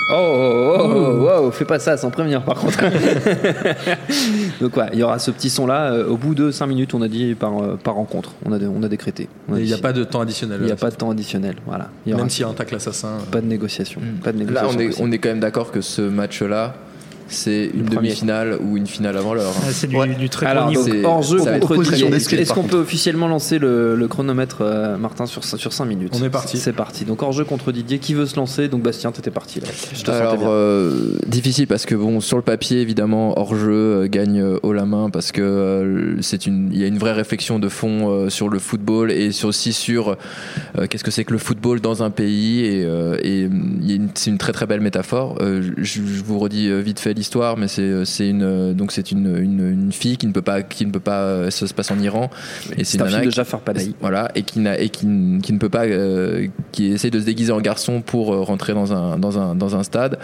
Oh, 0.08 0.14
oh, 0.14 0.78
oh, 0.78 1.28
oh, 1.28 1.42
oh, 1.46 1.52
fais 1.52 1.66
pas 1.66 1.80
ça 1.80 1.98
sans 1.98 2.12
prévenir 2.12 2.44
par 2.44 2.60
contre. 2.60 2.80
Donc 4.62 4.78
ouais, 4.78 4.86
il 4.94 5.00
y 5.00 5.04
aura 5.04 5.18
ce 5.18 5.32
petit 5.32 5.50
son 5.50 5.66
là 5.66 5.98
au 6.08 6.16
bout 6.16 6.36
de 6.36 6.52
5 6.52 6.68
minutes, 6.68 6.94
on 6.94 7.02
a 7.02 7.08
dit 7.08 7.34
par, 7.34 7.58
euh, 7.58 7.76
par 7.76 7.96
rencontre. 7.96 8.34
On 8.46 8.52
a, 8.52 8.60
on 8.60 8.84
a 8.84 8.88
décrété. 8.88 9.28
Il 9.50 9.64
n'y 9.64 9.74
a 9.74 9.80
pas 9.80 9.94
de 9.94 10.04
temps 10.04 10.22
additionnel. 10.22 10.60
il 10.62 10.68
y 10.68 10.72
a 10.72 10.76
pas 10.76 10.92
de 10.92 10.96
temps 10.96 11.10
additionnel. 11.10 11.56
Voilà. 11.66 11.90
Il 12.06 12.12
y 12.12 12.14
aura 12.14 12.22
Même 12.22 12.30
s'il 12.30 12.42
y 12.42 12.46
a 12.46 12.50
un 12.50 12.54
tacle 12.54 12.76
assassin. 12.76 13.18
pas 13.32 13.42
de 13.42 13.48
négociation. 13.48 14.00
Pas 14.24 14.32
de 14.32 14.46
Là, 14.52 14.68
on 14.70 14.78
est, 14.78 14.88
possible. 14.88 15.08
on 15.08 15.12
est 15.12 15.18
quand 15.18 15.30
même 15.30 15.40
d'accord 15.40 15.72
que 15.72 15.82
ce 15.82 16.04
match-là, 16.04 16.76
c'est 17.28 17.70
une 17.74 17.86
demi-finale 17.86 18.58
ou 18.62 18.78
une 18.78 18.88
finale 18.88 19.18
avant 19.18 19.34
l'heure. 19.34 19.54
Ah, 19.64 19.72
c'est 19.72 19.88
du, 19.88 19.96
Ouais. 19.98 20.08
du 20.14 20.30
très 20.30 20.46
Alors, 20.46 20.72
donc, 20.72 20.88
hors 21.04 21.22
jeu 21.24 21.38
contre 21.40 21.84
Didier. 21.92 22.08
Est-ce 22.40 22.54
qu'on 22.54 22.64
peut 22.64 22.78
officiellement 22.78 23.28
lancer 23.28 23.58
le, 23.60 23.96
le 23.96 24.08
chronomètre, 24.08 24.58
euh, 24.62 24.98
Martin, 24.98 25.26
sur, 25.26 25.44
sur 25.44 25.74
5 25.74 25.86
minutes 25.86 26.14
On 26.20 26.24
est 26.24 26.30
parti. 26.30 26.58
C'est 26.58 26.74
parti. 26.74 27.06
Donc 27.06 27.24
hors 27.24 27.32
jeu 27.32 27.44
contre 27.46 27.72
Didier. 27.72 28.00
Qui 28.00 28.14
veut 28.14 28.26
se 28.26 28.36
lancer 28.36 28.68
Donc 28.68 28.82
Bastien, 28.84 29.12
t'étais 29.12 29.32
parti 29.32 29.60
là. 29.60 29.68
Je 29.94 30.02
te 30.02 30.06
sentais 30.06 30.12
Alors 30.12 30.38
bien. 30.38 30.48
euh, 30.50 31.18
difficile 31.28 31.68
parce 31.68 31.86
que 31.86 31.96
bon 31.96 32.20
sur 32.20 32.38
le 32.38 32.44
papier 32.44 32.82
évidemment 32.82 33.40
hors 33.40 33.56
jeu 33.56 33.72
euh, 33.72 34.08
gagne 34.08 34.40
euh, 34.42 34.60
haut 34.64 34.74
la 34.74 34.86
main 34.86 35.10
parce 35.10 35.32
que 35.32 35.42
euh, 35.42 36.22
c'est 36.22 36.46
une 36.46 36.70
il 36.72 36.80
y 36.80 36.84
a 36.84 36.88
une 36.88 36.98
vraie 36.98 37.14
réflexion 37.14 37.58
de 37.60 37.70
fond 37.70 38.10
euh, 38.10 38.30
sur 38.30 38.50
le 38.50 38.60
football 38.60 39.12
et 39.12 39.32
sur, 39.32 39.50
aussi 39.50 39.74
sur 39.74 40.18
euh, 40.78 40.88
qu'est-ce 40.88 41.04
que 41.04 41.12
c'est 41.12 41.24
que 41.24 41.34
le 41.34 41.40
football 41.40 41.80
dans 41.82 42.04
un 42.04 42.10
pays 42.10 42.66
et, 42.66 42.84
euh, 42.86 43.18
et, 43.24 43.46
hum, 43.48 44.10
c'est 44.14 44.30
une 44.30 44.38
très 44.38 44.52
très 44.52 44.66
belle 44.66 44.82
métaphore. 44.82 45.38
Euh, 45.42 45.62
je, 45.78 46.02
je 46.06 46.24
vous 46.24 46.38
redis 46.40 46.70
euh, 46.70 46.80
vite 46.82 47.00
fait 47.00 47.14
l'histoire 47.16 47.58
mais 47.58 47.68
c'est 47.68 48.06
c'est 48.06 48.28
une 48.30 48.44
euh, 48.44 48.74
donc 48.74 48.92
c'est 48.92 49.12
une, 49.12 49.38
une, 49.38 49.70
une 49.72 49.92
fille 49.92 50.18
qui 50.18 50.28
ne 50.28 50.32
peut 50.32 50.42
pas 50.42 50.62
qui 50.62 50.86
ne 50.86 50.92
peut 50.92 51.00
pas 51.00 51.22
euh, 51.22 51.50
ça 51.50 51.68
se 51.68 51.74
passe 51.74 51.92
en 51.92 52.00
Iran 52.00 52.30
et 52.78 52.84
c'est 52.84 53.02
un 53.02 53.06
film 53.08 53.26
de 53.26 53.30
Jafar 53.32 53.62
Panahi. 53.62 53.96
voilà, 54.02 54.30
et 54.36 54.44
qui, 54.44 54.60
n'a, 54.60 54.80
et 54.80 54.90
qui, 54.90 55.08
qui 55.42 55.54
ne 55.54 55.58
peut 55.58 55.70
pas, 55.70 55.86
euh, 55.86 56.48
qui 56.72 56.88
essaie 56.92 57.10
de 57.10 57.20
se 57.20 57.26
déguiser 57.26 57.52
en 57.52 57.62
garçon 57.62 58.02
pour 58.02 58.34
euh, 58.34 58.42
rentrer 58.42 58.74
dans 58.74 58.94
un, 58.94 59.18
dans, 59.18 59.40
un, 59.40 59.56
dans 59.56 59.76
un 59.76 59.84
stade. 59.84 60.20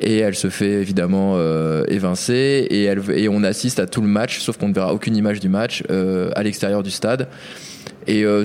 Et 0.00 0.18
elle 0.18 0.34
se 0.34 0.48
fait 0.50 0.72
évidemment 0.80 1.34
euh, 1.36 1.84
évincer, 1.88 2.66
et, 2.70 2.84
elle, 2.84 3.02
et 3.14 3.28
on 3.28 3.42
assiste 3.42 3.78
à 3.80 3.86
tout 3.86 4.00
le 4.00 4.08
match, 4.08 4.38
sauf 4.40 4.56
qu'on 4.56 4.68
ne 4.68 4.74
verra 4.74 4.92
aucune 4.94 5.16
image 5.16 5.40
du 5.40 5.48
match 5.48 5.82
euh, 5.90 6.30
à 6.34 6.42
l'extérieur 6.42 6.82
du 6.82 6.90
stade. 6.90 7.28
Et 8.06 8.24
euh, 8.24 8.44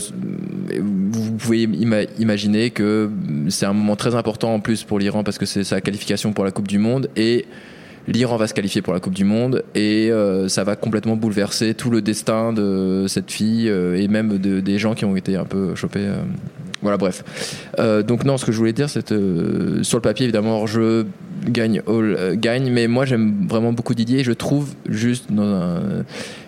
vous 0.81 1.31
pouvez 1.33 1.65
ima- 1.67 2.07
imaginer 2.19 2.69
que 2.69 3.09
c'est 3.49 3.65
un 3.65 3.73
moment 3.73 3.95
très 3.95 4.15
important 4.15 4.53
en 4.53 4.59
plus 4.59 4.83
pour 4.83 4.99
l'Iran 4.99 5.23
parce 5.23 5.37
que 5.37 5.45
c'est 5.45 5.63
sa 5.63 5.79
qualification 5.81 6.33
pour 6.33 6.43
la 6.43 6.51
Coupe 6.51 6.67
du 6.67 6.79
Monde 6.79 7.09
et 7.15 7.45
l'Iran 8.07 8.37
va 8.37 8.47
se 8.47 8.53
qualifier 8.53 8.81
pour 8.81 8.93
la 8.93 8.99
Coupe 8.99 9.13
du 9.13 9.23
Monde 9.23 9.63
et 9.75 10.11
euh, 10.11 10.47
ça 10.47 10.63
va 10.63 10.75
complètement 10.75 11.15
bouleverser 11.15 11.73
tout 11.73 11.89
le 11.89 12.01
destin 12.01 12.53
de 12.53 13.05
cette 13.07 13.31
fille 13.31 13.69
euh, 13.69 13.95
et 13.95 14.07
même 14.07 14.37
de, 14.37 14.59
des 14.59 14.77
gens 14.77 14.93
qui 14.93 15.05
ont 15.05 15.15
été 15.15 15.35
un 15.35 15.45
peu 15.45 15.75
chopés. 15.75 15.99
euh. 16.01 16.15
Voilà, 16.81 16.97
bref. 16.97 17.23
Donc 18.05 18.25
non, 18.25 18.37
ce 18.37 18.43
que 18.43 18.51
je 18.51 18.57
voulais 18.57 18.73
dire, 18.73 18.89
c'est 18.89 19.07
sur 19.07 19.97
le 19.97 20.01
papier 20.01 20.25
évidemment 20.25 20.57
hors 20.57 20.67
jeu 20.67 21.07
gagne 21.47 21.81
all, 21.87 22.35
gagne, 22.35 22.69
mais 22.69 22.87
moi 22.87 23.05
j'aime 23.05 23.47
vraiment 23.47 23.71
beaucoup 23.71 23.93
Didier. 23.93 24.19
et 24.19 24.23
Je 24.25 24.33
trouve 24.33 24.73
juste 24.89 25.29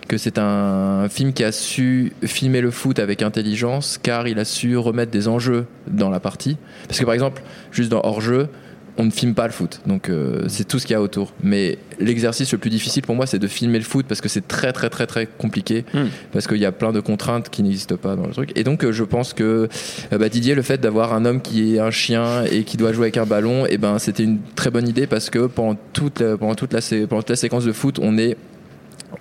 que 0.08 0.18
c'est 0.18 0.38
un 0.38 1.08
film 1.08 1.32
qui 1.32 1.42
a 1.42 1.52
su 1.52 2.12
filmer 2.22 2.60
le 2.60 2.70
foot 2.70 2.98
avec 2.98 3.22
intelligence, 3.22 3.98
car 4.02 4.28
il 4.28 4.38
a 4.38 4.44
su 4.44 4.76
remettre 4.76 5.10
des 5.10 5.26
enjeux 5.26 5.64
dans 5.86 6.10
la 6.10 6.20
partie. 6.20 6.58
Parce 6.86 7.00
que 7.00 7.06
par 7.06 7.14
exemple, 7.14 7.42
juste 7.72 7.90
dans 7.90 8.02
hors 8.04 8.20
jeu, 8.20 8.48
on 8.98 9.04
ne 9.04 9.10
filme 9.10 9.34
pas 9.34 9.46
le 9.46 9.52
foot. 9.52 9.80
Donc 9.86 10.08
euh, 10.08 10.44
c'est 10.48 10.66
tout 10.66 10.78
ce 10.78 10.86
qu'il 10.86 10.94
y 10.94 10.96
a 10.96 11.02
autour. 11.02 11.32
Mais 11.42 11.78
l'exercice 12.00 12.50
le 12.52 12.58
plus 12.58 12.70
difficile 12.70 13.02
pour 13.02 13.14
moi, 13.14 13.26
c'est 13.26 13.38
de 13.38 13.46
filmer 13.48 13.78
le 13.78 13.84
foot 13.84 14.06
parce 14.08 14.20
que 14.20 14.28
c'est 14.28 14.46
très 14.48 14.72
très 14.72 14.88
très 14.90 15.06
très 15.06 15.26
compliqué 15.26 15.84
Hmm. 15.92 16.06
parce 16.32 16.46
qu'il 16.46 16.58
y 16.58 16.64
a 16.64 16.72
plein 16.72 16.92
de 16.92 17.00
contraintes 17.00 17.50
qui 17.50 17.62
n'existent 17.62 17.96
pas 17.96 18.16
dans 18.16 18.26
le 18.26 18.32
truc. 18.32 18.52
Et 18.56 18.64
donc 18.64 18.84
euh, 18.84 18.92
je 18.92 19.04
pense 19.04 19.32
que 19.34 19.68
euh, 20.12 20.18
bah, 20.18 20.28
Didier, 20.28 20.54
le 20.54 20.62
fait 20.62 20.80
d'avoir 20.80 21.12
un 21.14 21.24
homme 21.24 21.40
qui 21.40 21.76
est 21.76 21.78
un 21.78 21.90
chien 21.90 22.44
et 22.50 22.64
qui 22.64 22.76
doit 22.76 22.92
jouer 22.92 23.04
avec 23.06 23.16
un 23.16 23.26
ballon, 23.26 23.66
et 23.66 23.78
ben 23.78 23.98
c'était 23.98 24.22
une 24.24 24.38
très 24.54 24.70
bonne 24.70 24.88
idée 24.88 25.06
parce 25.06 25.30
que 25.30 25.46
pendant 25.46 25.76
toute 25.92 26.20
la, 26.20 26.36
pendant 26.36 26.54
toute 26.54 26.72
la, 26.72 26.80
sé- 26.80 27.06
pendant 27.06 27.22
toute 27.22 27.30
la 27.30 27.36
séquence 27.36 27.64
de 27.64 27.72
foot, 27.72 27.98
on 28.02 28.16
est 28.18 28.36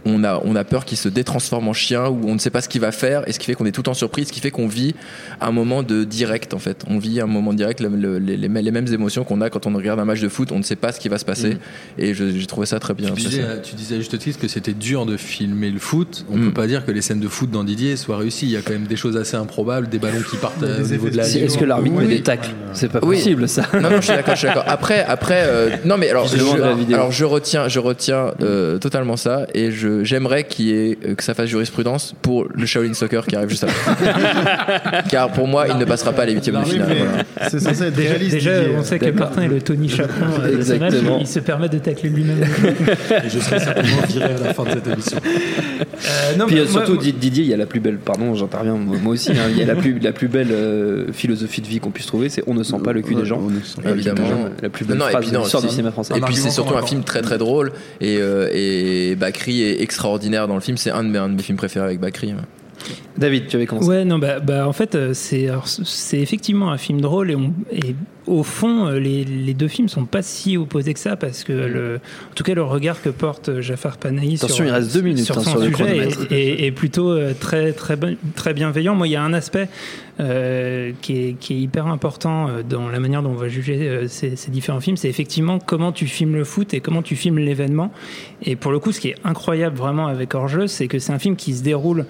on 0.06 0.24
a, 0.24 0.42
on 0.46 0.56
a 0.56 0.64
peur 0.64 0.86
qu'il 0.86 0.98
se 0.98 1.10
détransforme 1.10 1.68
en 1.68 1.74
chien 1.74 2.08
ou 2.08 2.22
on 2.28 2.34
ne 2.36 2.40
sait 2.40 2.50
pas 2.50 2.62
ce 2.62 2.70
qu'il 2.70 2.82
va 2.82 2.92
faire 2.92 3.28
et 3.28 3.32
ce 3.34 3.40
qui 3.40 3.46
fait 3.48 3.54
qu'on 3.56 3.66
est 3.66 3.72
tout 3.72 3.82
le 3.82 3.86
temps 3.86 3.94
surpris, 3.94 4.26
ce 4.26 4.32
qui 4.32 4.40
fait 4.40 4.52
qu'on 4.52 4.68
vit 4.68 4.94
un 5.42 5.52
moment 5.52 5.84
de 5.84 6.04
direct 6.04 6.54
en 6.54 6.60
fait. 6.60 6.84
On 6.88 6.98
vit 7.00 7.20
un 7.22 7.26
moment 7.28 7.54
direct, 7.54 7.80
le- 7.80 7.90
le- 7.90 8.20
les, 8.20 8.38
les- 8.38 8.48
les 8.48 8.72
mêmes 8.72 8.88
émotions 8.94 9.24
qu'on 9.24 9.42
a 9.42 9.50
quand 9.50 9.66
on 9.68 9.74
regarde 9.76 10.00
un 10.00 10.06
match 10.06 10.22
de 10.22 10.30
foot, 10.30 10.52
on 10.52 10.60
ne 10.60 10.64
sait 10.64 10.76
pas 10.76 10.92
ce 10.92 11.00
qui 11.00 11.10
va 11.10 11.18
se 11.18 11.26
passer 11.26 11.58
et 11.98 12.14
je- 12.14 12.30
j'ai 12.30 12.46
trouvé 12.46 12.66
ça 12.66 12.80
très 12.80 12.94
bien. 12.94 13.10
Tu 13.12 13.22
disais, 13.24 13.44
tu 13.64 13.76
disais 13.76 13.96
à 13.96 13.98
juste 13.98 14.18
titre 14.18 14.40
que 14.40 14.48
c'était 14.48 14.74
dur 14.74 15.06
de 15.06 15.18
filmer 15.18 15.70
le 15.72 15.80
foot. 15.80 16.26
On 16.32 16.38
Mm. 16.38 16.46
peut 16.46 16.54
pas 16.54 16.68
dire 16.68 16.86
que 16.86 16.92
les 16.92 17.02
scènes 17.02 17.20
de 17.20 17.28
foot 17.28 17.50
dans 17.52 17.64
Didier 17.64 17.96
soient 17.98 18.18
réussies. 18.18 18.46
Il 18.46 18.52
y 18.52 18.58
a 18.58 18.62
quand 18.62 18.74
même 18.74 18.88
des 18.88 18.96
choses 18.96 19.18
assez 19.18 19.36
improbables, 19.38 19.88
des 19.90 20.00
ballons 20.00 20.22
qui 20.30 20.38
partent 20.38 20.62
au 20.64 20.88
niveau 20.88 21.10
de 21.10 21.18
la. 21.18 21.24
Est-ce 21.28 21.58
que 21.58 21.66
l'arbitre 21.66 21.96
met 21.96 22.04
Oui. 22.06 22.16
des 22.18 22.22
tacles 22.24 22.50
C'est 22.74 22.90
pas 22.92 23.00
Oui. 23.04 23.16
possible 23.18 23.48
ça. 23.50 23.64
Non, 23.74 23.90
non, 23.90 23.98
je 23.98 24.02
suis 24.06 24.14
d'accord, 24.14 24.34
je 24.36 24.40
suis 24.40 24.48
d'accord. 24.48 24.64
Après, 24.68 25.04
après, 25.04 25.44
euh, 25.46 25.70
non, 25.86 25.98
mais 25.98 26.10
alors, 26.10 26.28
retiens, 27.26 27.68
je 27.68 27.80
retiens 27.80 28.32
euh, 28.42 28.78
totalement 28.78 29.18
ça, 29.18 29.48
et 29.54 29.72
je 29.72 29.95
j'aimerais 30.04 30.44
qu'il 30.46 30.70
ait 30.72 30.98
euh, 31.06 31.16
que 31.16 31.24
ça 31.24 31.34
fasse 31.34 31.48
jurisprudence 31.50 32.14
pour 32.22 32.48
le 32.54 32.66
Shaolin 32.66 32.94
Soccer 32.94 33.25
qui 33.25 33.36
arrive 33.36 33.50
juste 33.50 33.64
après. 33.66 35.04
Car 35.10 35.32
pour 35.32 35.48
moi, 35.48 35.68
il 35.70 35.78
ne 35.78 35.86
passera 35.86 36.12
pas 36.14 36.25
les 36.25 36.34
huitièmes 36.34 36.60
de 36.62 36.66
finale. 36.66 36.96
voilà. 36.98 37.50
C'est 37.50 37.60
censé 37.60 37.84
être 37.86 37.96
Déjà, 37.96 38.10
réaliste. 38.10 38.32
déjà, 38.34 38.60
Didier. 38.60 38.75
on 38.78 38.84
sait 38.84 39.00
que. 39.00 39.10
Martin 39.12 39.42
est 39.44 39.48
le 39.48 39.62
Tony 39.62 39.90
Chaperon 39.90 40.25
euh. 40.44 40.56
Exactement. 40.58 41.18
Il 41.20 41.28
se 41.28 41.40
permet 41.40 41.70
de 41.70 41.78
tacler 41.78 42.10
lui-même. 42.10 42.44
Et 42.44 43.30
je 43.30 43.40
serai 43.40 43.60
certainement 43.60 44.02
viré 44.08 44.25
à 44.25 44.38
la 44.44 44.54
fin 44.54 44.64
de 44.64 44.70
cette 44.72 44.88
émission. 44.88 45.18
Euh, 45.24 46.36
non, 46.38 46.46
Puis 46.48 46.56
mais 46.56 46.62
euh, 46.62 46.68
surtout 46.68 46.96
moi- 46.96 47.04
Didier, 47.04 47.44
il 47.44 47.50
y 47.50 47.54
a 47.54 47.58
la 47.58 47.66
plus 47.66 47.80
belle, 47.80 47.98
pardon, 47.98 48.34
j'interviens 48.36 48.75
moi 48.75 49.14
aussi, 49.14 49.32
hein, 49.32 49.48
il 49.50 49.58
y 49.58 49.62
a 49.62 49.66
la 49.66 49.75
plus, 49.75 49.98
la 50.00 50.12
plus 50.12 50.28
belle 50.28 50.50
euh, 50.52 51.06
philosophie 51.14 51.62
de 51.62 51.68
vie 51.68 51.80
qu'on 51.80 51.92
puisse 51.92 52.06
trouver, 52.08 52.30
c'est 52.30 52.44
on 52.48 52.54
ne 52.54 52.64
sent 52.64 52.78
pas 52.84 52.94
le 52.94 53.02
cul 53.02 53.16
des 53.16 53.25
gens. 53.25 53.40
On 53.42 53.50
ne 53.50 53.60
sent 53.62 53.82
pas. 53.82 53.92
Évidemment. 53.92 54.50
La 54.62 54.70
plus 54.70 54.86
belle 54.86 54.98
Non, 54.98 55.06
non, 55.06 55.10
et 55.10 55.12
phrase 55.12 55.22
puis 55.24 55.32
de 55.32 55.36
non, 55.38 55.42
l'histoire 55.44 55.62
du 55.64 55.70
c'est- 55.70 55.74
cinéma 55.75 55.92
français. 55.92 56.14
Et 56.18 56.22
puis 56.22 56.36
c'est 56.36 56.50
surtout 56.50 56.75
un 56.75 56.86
film 56.86 57.04
très 57.04 57.22
très 57.22 57.38
drôle 57.38 57.72
et, 58.02 58.18
euh, 58.20 58.50
et 58.52 59.16
Bakri 59.16 59.62
est 59.75 59.82
extraordinaire 59.82 60.48
dans 60.48 60.55
le 60.55 60.62
film. 60.62 60.77
C'est 60.77 60.91
un 60.91 61.03
de 61.03 61.10
mes, 61.10 61.17
un 61.17 61.29
de 61.29 61.36
mes 61.36 61.44
films 61.44 61.58
préférés 61.58 61.86
avec 61.86 62.00
Bakri. 62.00 62.34
David, 63.17 63.48
tu 63.48 63.55
avais 63.55 63.65
commencé. 63.65 63.88
Ouais, 63.88 64.05
non, 64.05 64.20
bah, 64.20 64.39
bah, 64.39 64.67
en 64.67 64.74
fait, 64.74 64.96
euh, 64.96 65.13
c'est 65.13 65.50
c'est 65.65 66.20
effectivement 66.20 66.72
un 66.72 66.77
film 66.77 67.01
drôle 67.01 67.32
et, 67.32 67.36
on, 67.36 67.53
et 67.72 67.96
au 68.27 68.44
fond, 68.44 68.88
euh, 68.88 69.00
les, 69.00 69.24
les 69.24 69.53
deux 69.53 69.67
films 69.67 69.89
sont 69.89 70.05
pas 70.05 70.22
si 70.22 70.58
opposés 70.58 70.94
que 70.94 71.00
ça 71.00 71.15
parce 71.15 71.44
que, 71.44 71.53
le, 71.53 71.96
en 72.32 72.34
tout 72.36 72.44
cas, 72.44 72.53
le 72.53 72.63
regard 72.63 73.01
que 73.01 73.10
porte 73.10 73.50
euh, 73.50 73.62
Jafar 73.62 73.98
Panahi 73.98 74.36
Attention, 74.36 74.55
sur, 74.55 74.65
il 74.65 74.72
reste 74.72 74.94
deux 74.94 75.01
minutes, 75.01 75.25
sur 75.25 75.38
hein, 75.38 75.41
son 75.44 75.51
sur 75.51 75.60
le 75.60 75.67
sujet 75.74 75.98
est, 75.98 76.32
est- 76.32 76.65
est 76.65 76.72
plutôt 76.72 77.12
euh, 77.12 77.34
très, 77.39 77.72
très, 77.74 77.98
très 78.36 78.53
bienveillant. 78.53 78.96
Moi, 78.96 79.08
il 79.08 79.12
y 79.12 79.15
a 79.15 79.24
un 79.24 79.34
aspect 79.34 79.70
euh, 80.20 80.91
qui, 81.01 81.17
est, 81.29 81.34
qui 81.39 81.53
est 81.55 81.60
hyper 81.60 81.88
important 81.88 82.48
dans 82.70 82.88
la 82.89 83.00
manière 83.00 83.22
dont 83.22 83.32
on 83.32 83.36
va 83.36 83.50
juger 83.50 84.08
ces, 84.08 84.36
ces 84.38 84.50
différents 84.51 84.79
films, 84.79 84.96
c'est 84.98 85.10
effectivement 85.10 85.60
comment 85.60 85.91
tu 85.91 86.08
filmes 86.08 86.36
le 86.36 86.44
foot 86.46 86.74
et 86.74 86.79
comment 86.79 87.01
tu 87.01 87.15
filmes 87.17 87.38
l'événement. 87.39 87.91
Et 88.44 88.55
pour 88.55 88.72
le 88.72 88.79
coup, 88.79 88.91
ce 88.94 89.00
qui 89.01 89.10
est 89.10 89.15
incroyable 89.25 89.75
vraiment 89.75 90.08
avec 90.08 90.34
Hors-jeu, 90.34 90.67
c'est 90.67 90.88
que 90.88 91.00
c'est 91.00 91.12
un 91.12 91.20
film 91.20 91.36
qui 91.36 91.53
se 91.53 91.63
déroule 91.63 92.05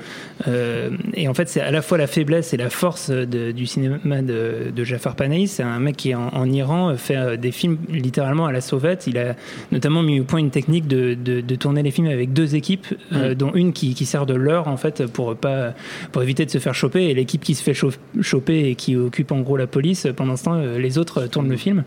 euh, 0.48 0.90
et 1.16 1.28
en 1.28 1.34
fait, 1.34 1.50
c'est 1.50 1.62
à 1.62 1.72
la 1.72 1.82
fois 1.82 1.98
la 1.98 2.08
faiblesse 2.08 2.54
et 2.54 2.58
la 2.58 2.70
force 2.70 3.10
de- 3.10 3.52
du 3.52 3.66
cinéma 3.66 4.22
de, 4.22 4.72
de 4.76 4.84
Jafar 4.84 5.16
Panahi. 5.16 5.48
C'est 5.48 5.64
un 5.64 5.80
mec 5.80 5.98
qui, 5.98 6.05
en, 6.14 6.28
en 6.28 6.52
Iran, 6.52 6.90
euh, 6.90 6.96
fait 6.98 7.16
euh, 7.16 7.38
des 7.38 7.52
films 7.52 7.78
littéralement 7.90 8.46
à 8.46 8.52
la 8.52 8.62
sauvette. 8.62 9.08
Il 9.08 9.18
a 9.18 9.36
notamment 9.72 10.04
mis 10.04 10.20
au 10.20 10.24
point 10.26 10.40
une 10.40 10.52
technique 10.52 10.88
de, 10.88 11.16
de- 11.16 11.42
de 11.42 11.56
tourner 11.56 11.82
les 11.82 11.92
films 11.92 12.08
avec 12.08 12.34
deux 12.34 12.56
équipes, 12.56 12.86
euh, 13.14 13.34
dont 13.34 13.52
une 13.56 13.74
qui, 13.74 13.96
qui 13.96 14.06
sert 14.06 14.26
de 14.26 14.34
leurre, 14.36 14.68
en 14.68 14.78
fait, 14.78 15.08
pour, 15.08 15.36
pas, 15.36 15.74
pour 16.12 16.22
éviter 16.22 16.46
de 16.46 16.52
se 16.52 16.58
faire 16.60 16.76
choper, 16.76 17.06
et 17.06 17.14
l'équipe 17.14 17.42
qui 17.42 17.56
se 17.56 17.64
fait 17.64 17.74
choper 18.22 18.70
et 18.70 18.76
qui 18.76 18.96
occupe 18.96 19.32
en 19.32 19.40
gros 19.40 19.58
la 19.58 19.68
police. 19.68 20.06
Pendant 20.16 20.36
ce 20.36 20.44
temps, 20.44 20.56
les 20.60 20.98
autres 20.98 21.26
tournent 21.28 21.50
le 21.50 21.58
film. 21.58 21.84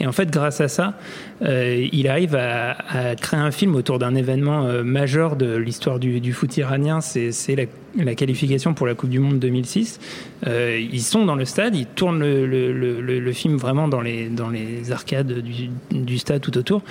Et 0.00 0.06
en 0.06 0.12
fait, 0.12 0.30
grâce 0.30 0.60
à 0.60 0.68
ça, 0.68 0.98
euh, 1.42 1.86
il 1.92 2.08
arrive 2.08 2.34
à, 2.34 2.72
à 2.90 3.14
créer 3.14 3.40
un 3.40 3.52
film 3.52 3.76
autour 3.76 3.98
d'un 3.98 4.14
événement 4.16 4.64
majeur 4.82 5.36
de 5.36 5.56
l'histoire 5.56 5.98
du, 6.00 6.20
du 6.20 6.32
foot 6.32 6.56
iranien. 6.56 7.00
C'est 7.00 7.30
la, 7.54 7.64
la 7.96 8.14
qualification 8.14 8.74
pour 8.74 8.86
la 8.86 8.94
Coupe 8.94 9.10
du 9.10 9.18
Monde 9.18 9.38
2006. 9.38 10.00
Euh, 10.46 10.80
ils 10.92 11.02
sont 11.02 11.24
dans 11.26 11.34
le 11.34 11.44
stade, 11.44 11.76
ils 11.76 11.86
tournent 11.86 12.20
le, 12.20 12.46
le- 12.46 12.72
le- 13.00 13.20
le- 13.20 13.32
film 13.32 13.56
vraiment 13.56 13.88
dans 13.88 14.00
les, 14.00 14.28
dans 14.28 14.48
les 14.50 14.92
arcades 14.92 15.40
du, 15.40 15.70
du 15.90 16.18
stade 16.18 16.40
tout 16.40 16.56
autour. 16.58 16.82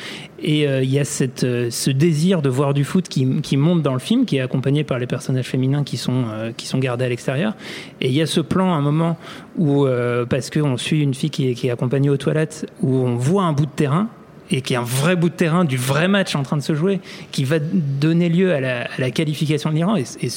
Et 0.41 0.67
euh, 0.67 0.83
il 0.83 0.89
y 0.91 0.99
a 0.99 1.03
cette, 1.05 1.43
euh, 1.43 1.69
ce 1.71 1.91
désir 1.91 2.41
de 2.41 2.49
voir 2.49 2.73
du 2.73 2.83
foot 2.83 3.07
qui, 3.07 3.41
qui 3.41 3.57
monte 3.57 3.81
dans 3.81 3.93
le 3.93 3.99
film, 3.99 4.25
qui 4.25 4.37
est 4.37 4.41
accompagné 4.41 4.83
par 4.83 4.99
les 4.99 5.07
personnages 5.07 5.45
féminins 5.47 5.83
qui 5.83 5.97
sont, 5.97 6.25
euh, 6.31 6.51
qui 6.55 6.67
sont 6.67 6.79
gardés 6.79 7.05
à 7.05 7.09
l'extérieur. 7.09 7.53
Et 7.99 8.07
il 8.07 8.13
y 8.13 8.21
a 8.21 8.25
ce 8.25 8.41
plan 8.41 8.71
à 8.73 8.75
un 8.75 8.81
moment 8.81 9.17
où, 9.57 9.85
euh, 9.85 10.25
parce 10.25 10.49
qu'on 10.49 10.77
suit 10.77 11.01
une 11.01 11.13
fille 11.13 11.29
qui 11.29 11.49
est, 11.49 11.53
qui 11.53 11.67
est 11.67 11.71
accompagnée 11.71 12.09
aux 12.09 12.17
toilettes, 12.17 12.65
où 12.81 12.95
on 12.95 13.15
voit 13.15 13.43
un 13.43 13.53
bout 13.53 13.65
de 13.65 13.71
terrain 13.71 14.07
et 14.53 14.61
qui 14.61 14.73
est 14.73 14.77
un 14.77 14.81
vrai 14.83 15.15
bout 15.15 15.29
de 15.29 15.33
terrain 15.35 15.63
du 15.63 15.77
vrai 15.77 16.09
match 16.09 16.35
en 16.35 16.43
train 16.43 16.57
de 16.57 16.61
se 16.61 16.75
jouer, 16.75 16.99
qui 17.31 17.45
va 17.45 17.59
donner 17.59 18.27
lieu 18.27 18.53
à 18.53 18.59
la, 18.59 18.81
à 18.81 18.87
la 18.99 19.09
qualification 19.09 19.69
de 19.69 19.75
l'Iran. 19.75 19.95
Et, 19.95 20.03
et 20.21 20.27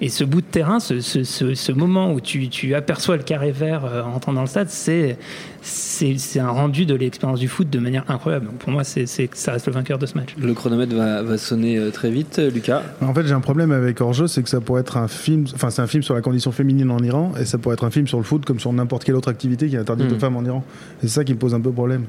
et 0.00 0.08
ce 0.08 0.24
bout 0.24 0.40
de 0.40 0.46
terrain, 0.46 0.80
ce, 0.80 1.00
ce- 1.00 1.22
ce- 1.24 1.54
moment 1.72 2.12
où 2.12 2.20
tu, 2.20 2.48
tu 2.48 2.74
aperçois 2.74 3.16
le 3.16 3.22
carré 3.22 3.52
vert 3.52 3.84
euh, 3.84 4.02
en 4.02 4.12
entrant 4.14 4.32
dans 4.32 4.40
le 4.42 4.46
stade, 4.46 4.68
c'est 4.68 5.18
c'est 5.64 6.40
un 6.40 6.50
rendu 6.50 6.86
de 6.86 6.94
l'expérience 6.94 7.40
du 7.40 7.48
foot 7.48 7.68
de 7.68 7.78
manière 7.78 8.04
incroyable. 8.08 8.46
Donc 8.46 8.56
pour 8.56 8.70
moi, 8.70 8.84
c'est 8.84 9.06
ça 9.34 9.52
reste 9.52 9.66
le 9.66 9.72
vainqueur 9.72 9.98
de 9.98 10.06
ce 10.06 10.16
match. 10.16 10.36
Le 10.40 10.54
chronomètre 10.54 10.94
va, 10.94 11.22
va 11.22 11.38
sonner 11.38 11.78
euh, 11.78 11.90
très 11.90 12.10
vite, 12.10 12.38
euh, 12.38 12.50
Lucas. 12.50 12.82
En 13.00 13.14
fait, 13.14 13.26
j'ai 13.26 13.32
un 13.32 13.40
problème 13.40 13.72
avec 13.72 14.00
Hors-jeu, 14.00 14.26
c'est 14.26 14.42
que 14.42 14.48
ça 14.48 14.60
pourrait 14.60 14.82
être 14.82 14.96
un 14.96 15.08
film, 15.08 15.44
enfin, 15.54 15.70
c'est 15.70 15.82
un 15.82 15.86
film 15.86 16.02
sur 16.02 16.14
la 16.14 16.20
condition 16.20 16.52
féminine 16.52 16.90
en 16.90 16.98
Iran, 16.98 17.32
et 17.40 17.44
ça 17.44 17.58
pourrait 17.58 17.74
être 17.74 17.84
un 17.84 17.90
film 17.90 18.06
sur 18.06 18.18
le 18.18 18.24
foot 18.24 18.44
comme 18.44 18.60
sur 18.60 18.72
n'importe 18.72 19.04
quelle 19.04 19.16
autre 19.16 19.28
activité 19.28 19.68
qui 19.68 19.76
est 19.76 19.78
interdite 19.78 20.04
Mm. 20.10 20.14
aux 20.14 20.18
femmes 20.18 20.36
en 20.36 20.44
Iran. 20.44 20.64
Et 21.02 21.08
c'est 21.08 21.14
ça 21.14 21.24
qui 21.24 21.32
me 21.32 21.38
pose 21.38 21.54
un 21.54 21.60
peu 21.60 21.72
problème. 21.72 22.04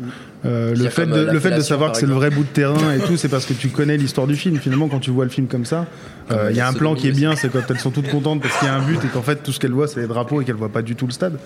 Euh, 0.46 0.76
le 0.76 0.90
fait 0.90 1.06
de, 1.06 1.14
euh, 1.14 1.32
le 1.32 1.40
fait 1.40 1.56
de 1.56 1.62
savoir 1.62 1.92
que 1.92 1.98
c'est 1.98 2.06
le 2.06 2.14
vrai 2.14 2.30
bout 2.30 2.44
de 2.44 2.50
terrain 2.50 2.94
et 2.94 3.00
tout, 3.08 3.18
c'est 3.18 3.30
parce 3.30 3.46
que 3.46 3.54
tu 3.54 3.70
connais 3.70 3.98
l'histoire 3.98 4.28
du 4.28 4.36
film. 4.36 4.58
Finalement, 4.58 4.88
quand 4.88 5.00
tu 5.00 5.12
vois 5.12 5.26
le 5.26 5.32
film 5.32 5.48
comme 5.48 5.66
ça, 5.66 5.86
euh, 6.32 6.50
il 6.52 6.58
y 6.58 6.60
a 6.60 6.68
un 6.68 6.74
plan 6.74 6.96
qui 6.96 7.08
est 7.08 7.12
bien, 7.12 7.36
c'est 7.36 7.50
quand 7.50 7.62
elles 7.70 7.80
sont 7.80 7.92
toutes 7.92 8.10
contentes 8.10 8.42
parce 8.42 8.58
qu'il 8.58 8.68
y 8.68 8.72
a 8.72 8.76
un 8.76 8.86
but 8.86 9.04
et 9.04 9.08
qu'en 9.08 9.22
fait, 9.22 9.44
tout 9.44 9.52
ce 9.52 9.60
qu'elles 9.60 9.72
voient, 9.72 9.88
c'est 9.88 10.00
les 10.00 10.08
drapeaux 10.08 10.42
et 10.42 10.46
qu'elles 10.46 10.56
voient 10.56 10.70
pas 10.70 10.82
du 10.82 10.96
tout 10.96 11.06
le 11.06 11.12
stade. 11.12 11.38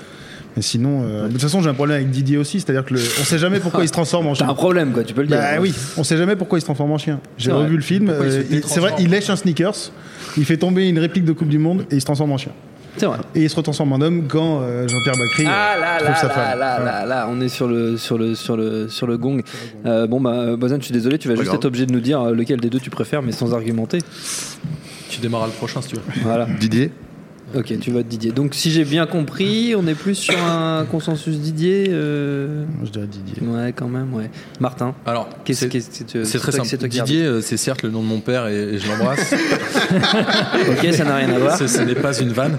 Mais 0.59 0.63
sinon, 0.63 1.03
euh, 1.05 1.27
de 1.27 1.31
toute 1.31 1.41
façon, 1.41 1.61
j'ai 1.61 1.69
un 1.69 1.73
problème 1.73 1.95
avec 1.95 2.09
Didier 2.09 2.35
aussi, 2.37 2.59
c'est-à-dire 2.59 2.83
que 2.83 2.93
le, 2.95 2.99
on 2.99 3.23
sait 3.23 3.37
jamais 3.37 3.61
pourquoi 3.61 3.81
il 3.81 3.87
se 3.87 3.93
transforme 3.93 4.27
en 4.27 4.31
T'as 4.33 4.39
chien. 4.43 4.49
un 4.49 4.53
problème, 4.55 4.91
quoi, 4.91 5.05
tu 5.05 5.13
peux 5.13 5.21
le 5.21 5.27
dire. 5.27 5.37
Bah 5.37 5.61
oui, 5.61 5.73
on 5.95 6.03
sait 6.03 6.17
jamais 6.17 6.35
pourquoi 6.35 6.57
il 6.57 6.61
se 6.61 6.65
transforme 6.65 6.91
en 6.91 6.97
chien. 6.97 7.21
J'ai 7.37 7.53
revu 7.53 7.77
le 7.77 7.81
film, 7.81 8.09
euh, 8.09 8.43
c'est 8.65 8.81
vrai, 8.81 8.91
il 8.99 9.09
lèche 9.09 9.29
un 9.29 9.37
sneakers, 9.37 9.93
il 10.35 10.43
fait 10.43 10.57
tomber 10.57 10.89
une 10.89 10.99
réplique 10.99 11.23
de 11.23 11.31
Coupe 11.31 11.47
du 11.47 11.59
Monde 11.59 11.85
et 11.89 11.95
il 11.95 12.01
se 12.01 12.05
transforme 12.05 12.33
en 12.33 12.37
chien. 12.37 12.51
C'est 12.97 13.05
vrai. 13.05 13.19
Et 13.35 13.43
il 13.43 13.49
se 13.49 13.55
retransforme 13.55 13.93
en 13.93 14.01
homme 14.01 14.25
quand 14.27 14.59
euh, 14.61 14.85
Jean-Pierre 14.85 15.15
Bacry 15.17 15.45
Ah 15.47 15.77
là 15.79 15.95
trouve 15.99 16.09
là 16.09 16.15
sa 16.15 16.27
là 16.27 16.33
femme. 16.33 16.59
là 16.59 16.75
Voilà. 16.81 16.91
là 16.99 17.05
là, 17.05 17.27
on 17.31 17.39
est 17.39 17.47
sur 17.47 17.69
le 17.69 17.95
sur 17.95 18.17
le 18.17 18.35
sur 18.35 18.57
le 18.57 18.89
sur 18.89 19.07
le 19.07 19.17
gong. 19.17 19.41
Euh, 19.85 20.07
bon 20.07 20.19
bah 20.19 20.57
Bozan, 20.57 20.75
je 20.79 20.83
suis 20.85 20.93
désolé, 20.93 21.17
tu 21.17 21.29
vas 21.29 21.35
Pas 21.35 21.41
juste 21.41 21.51
grave. 21.51 21.59
être 21.59 21.65
obligé 21.65 21.85
de 21.85 21.93
nous 21.93 22.01
dire 22.01 22.21
lequel 22.31 22.59
des 22.59 22.69
deux 22.69 22.79
tu 22.81 22.89
préfères, 22.89 23.21
mais 23.21 23.31
sans 23.31 23.53
argumenter. 23.53 23.99
Tu 25.09 25.21
démarras 25.21 25.45
le 25.45 25.53
prochain 25.53 25.81
si 25.81 25.89
tu 25.89 25.95
veux. 25.95 26.01
Voilà. 26.23 26.45
Didier? 26.59 26.91
Ok, 27.55 27.73
tu 27.79 27.91
votes 27.91 28.07
Didier. 28.07 28.31
Donc 28.31 28.53
si 28.53 28.69
j'ai 28.71 28.83
bien 28.85 29.05
compris, 29.07 29.73
on 29.75 29.87
est 29.87 29.95
plus 29.95 30.15
sur 30.15 30.37
un 30.43 30.85
consensus 30.85 31.37
Didier. 31.39 31.87
euh, 31.89 32.63
Je 32.83 32.89
dirais 32.91 33.07
Didier. 33.07 33.47
Ouais, 33.47 33.73
quand 33.75 33.87
même, 33.87 34.13
ouais. 34.13 34.29
Martin, 34.59 34.93
Alors, 35.05 35.27
qu'est-ce 35.43 35.61
c'est 35.61 35.67
que 35.69 36.37
très 36.37 36.51
simple. 36.51 36.87
Didier, 36.87 37.23
euh, 37.23 37.41
c'est 37.41 37.57
certes 37.57 37.81
le 37.83 37.89
nom 37.89 38.01
de 38.03 38.07
mon 38.07 38.19
père 38.19 38.47
et, 38.47 38.55
et 38.75 38.77
je 38.77 38.87
l'embrasse. 38.87 39.33
Ok, 40.69 40.93
ça 40.93 41.03
n'a 41.03 41.15
rien 41.17 41.29
à 41.31 41.39
voir. 41.39 41.57
ce 41.57 41.67
ce 41.67 41.81
n'est 41.81 41.95
pas 41.95 42.17
une 42.19 42.31
vanne. 42.31 42.57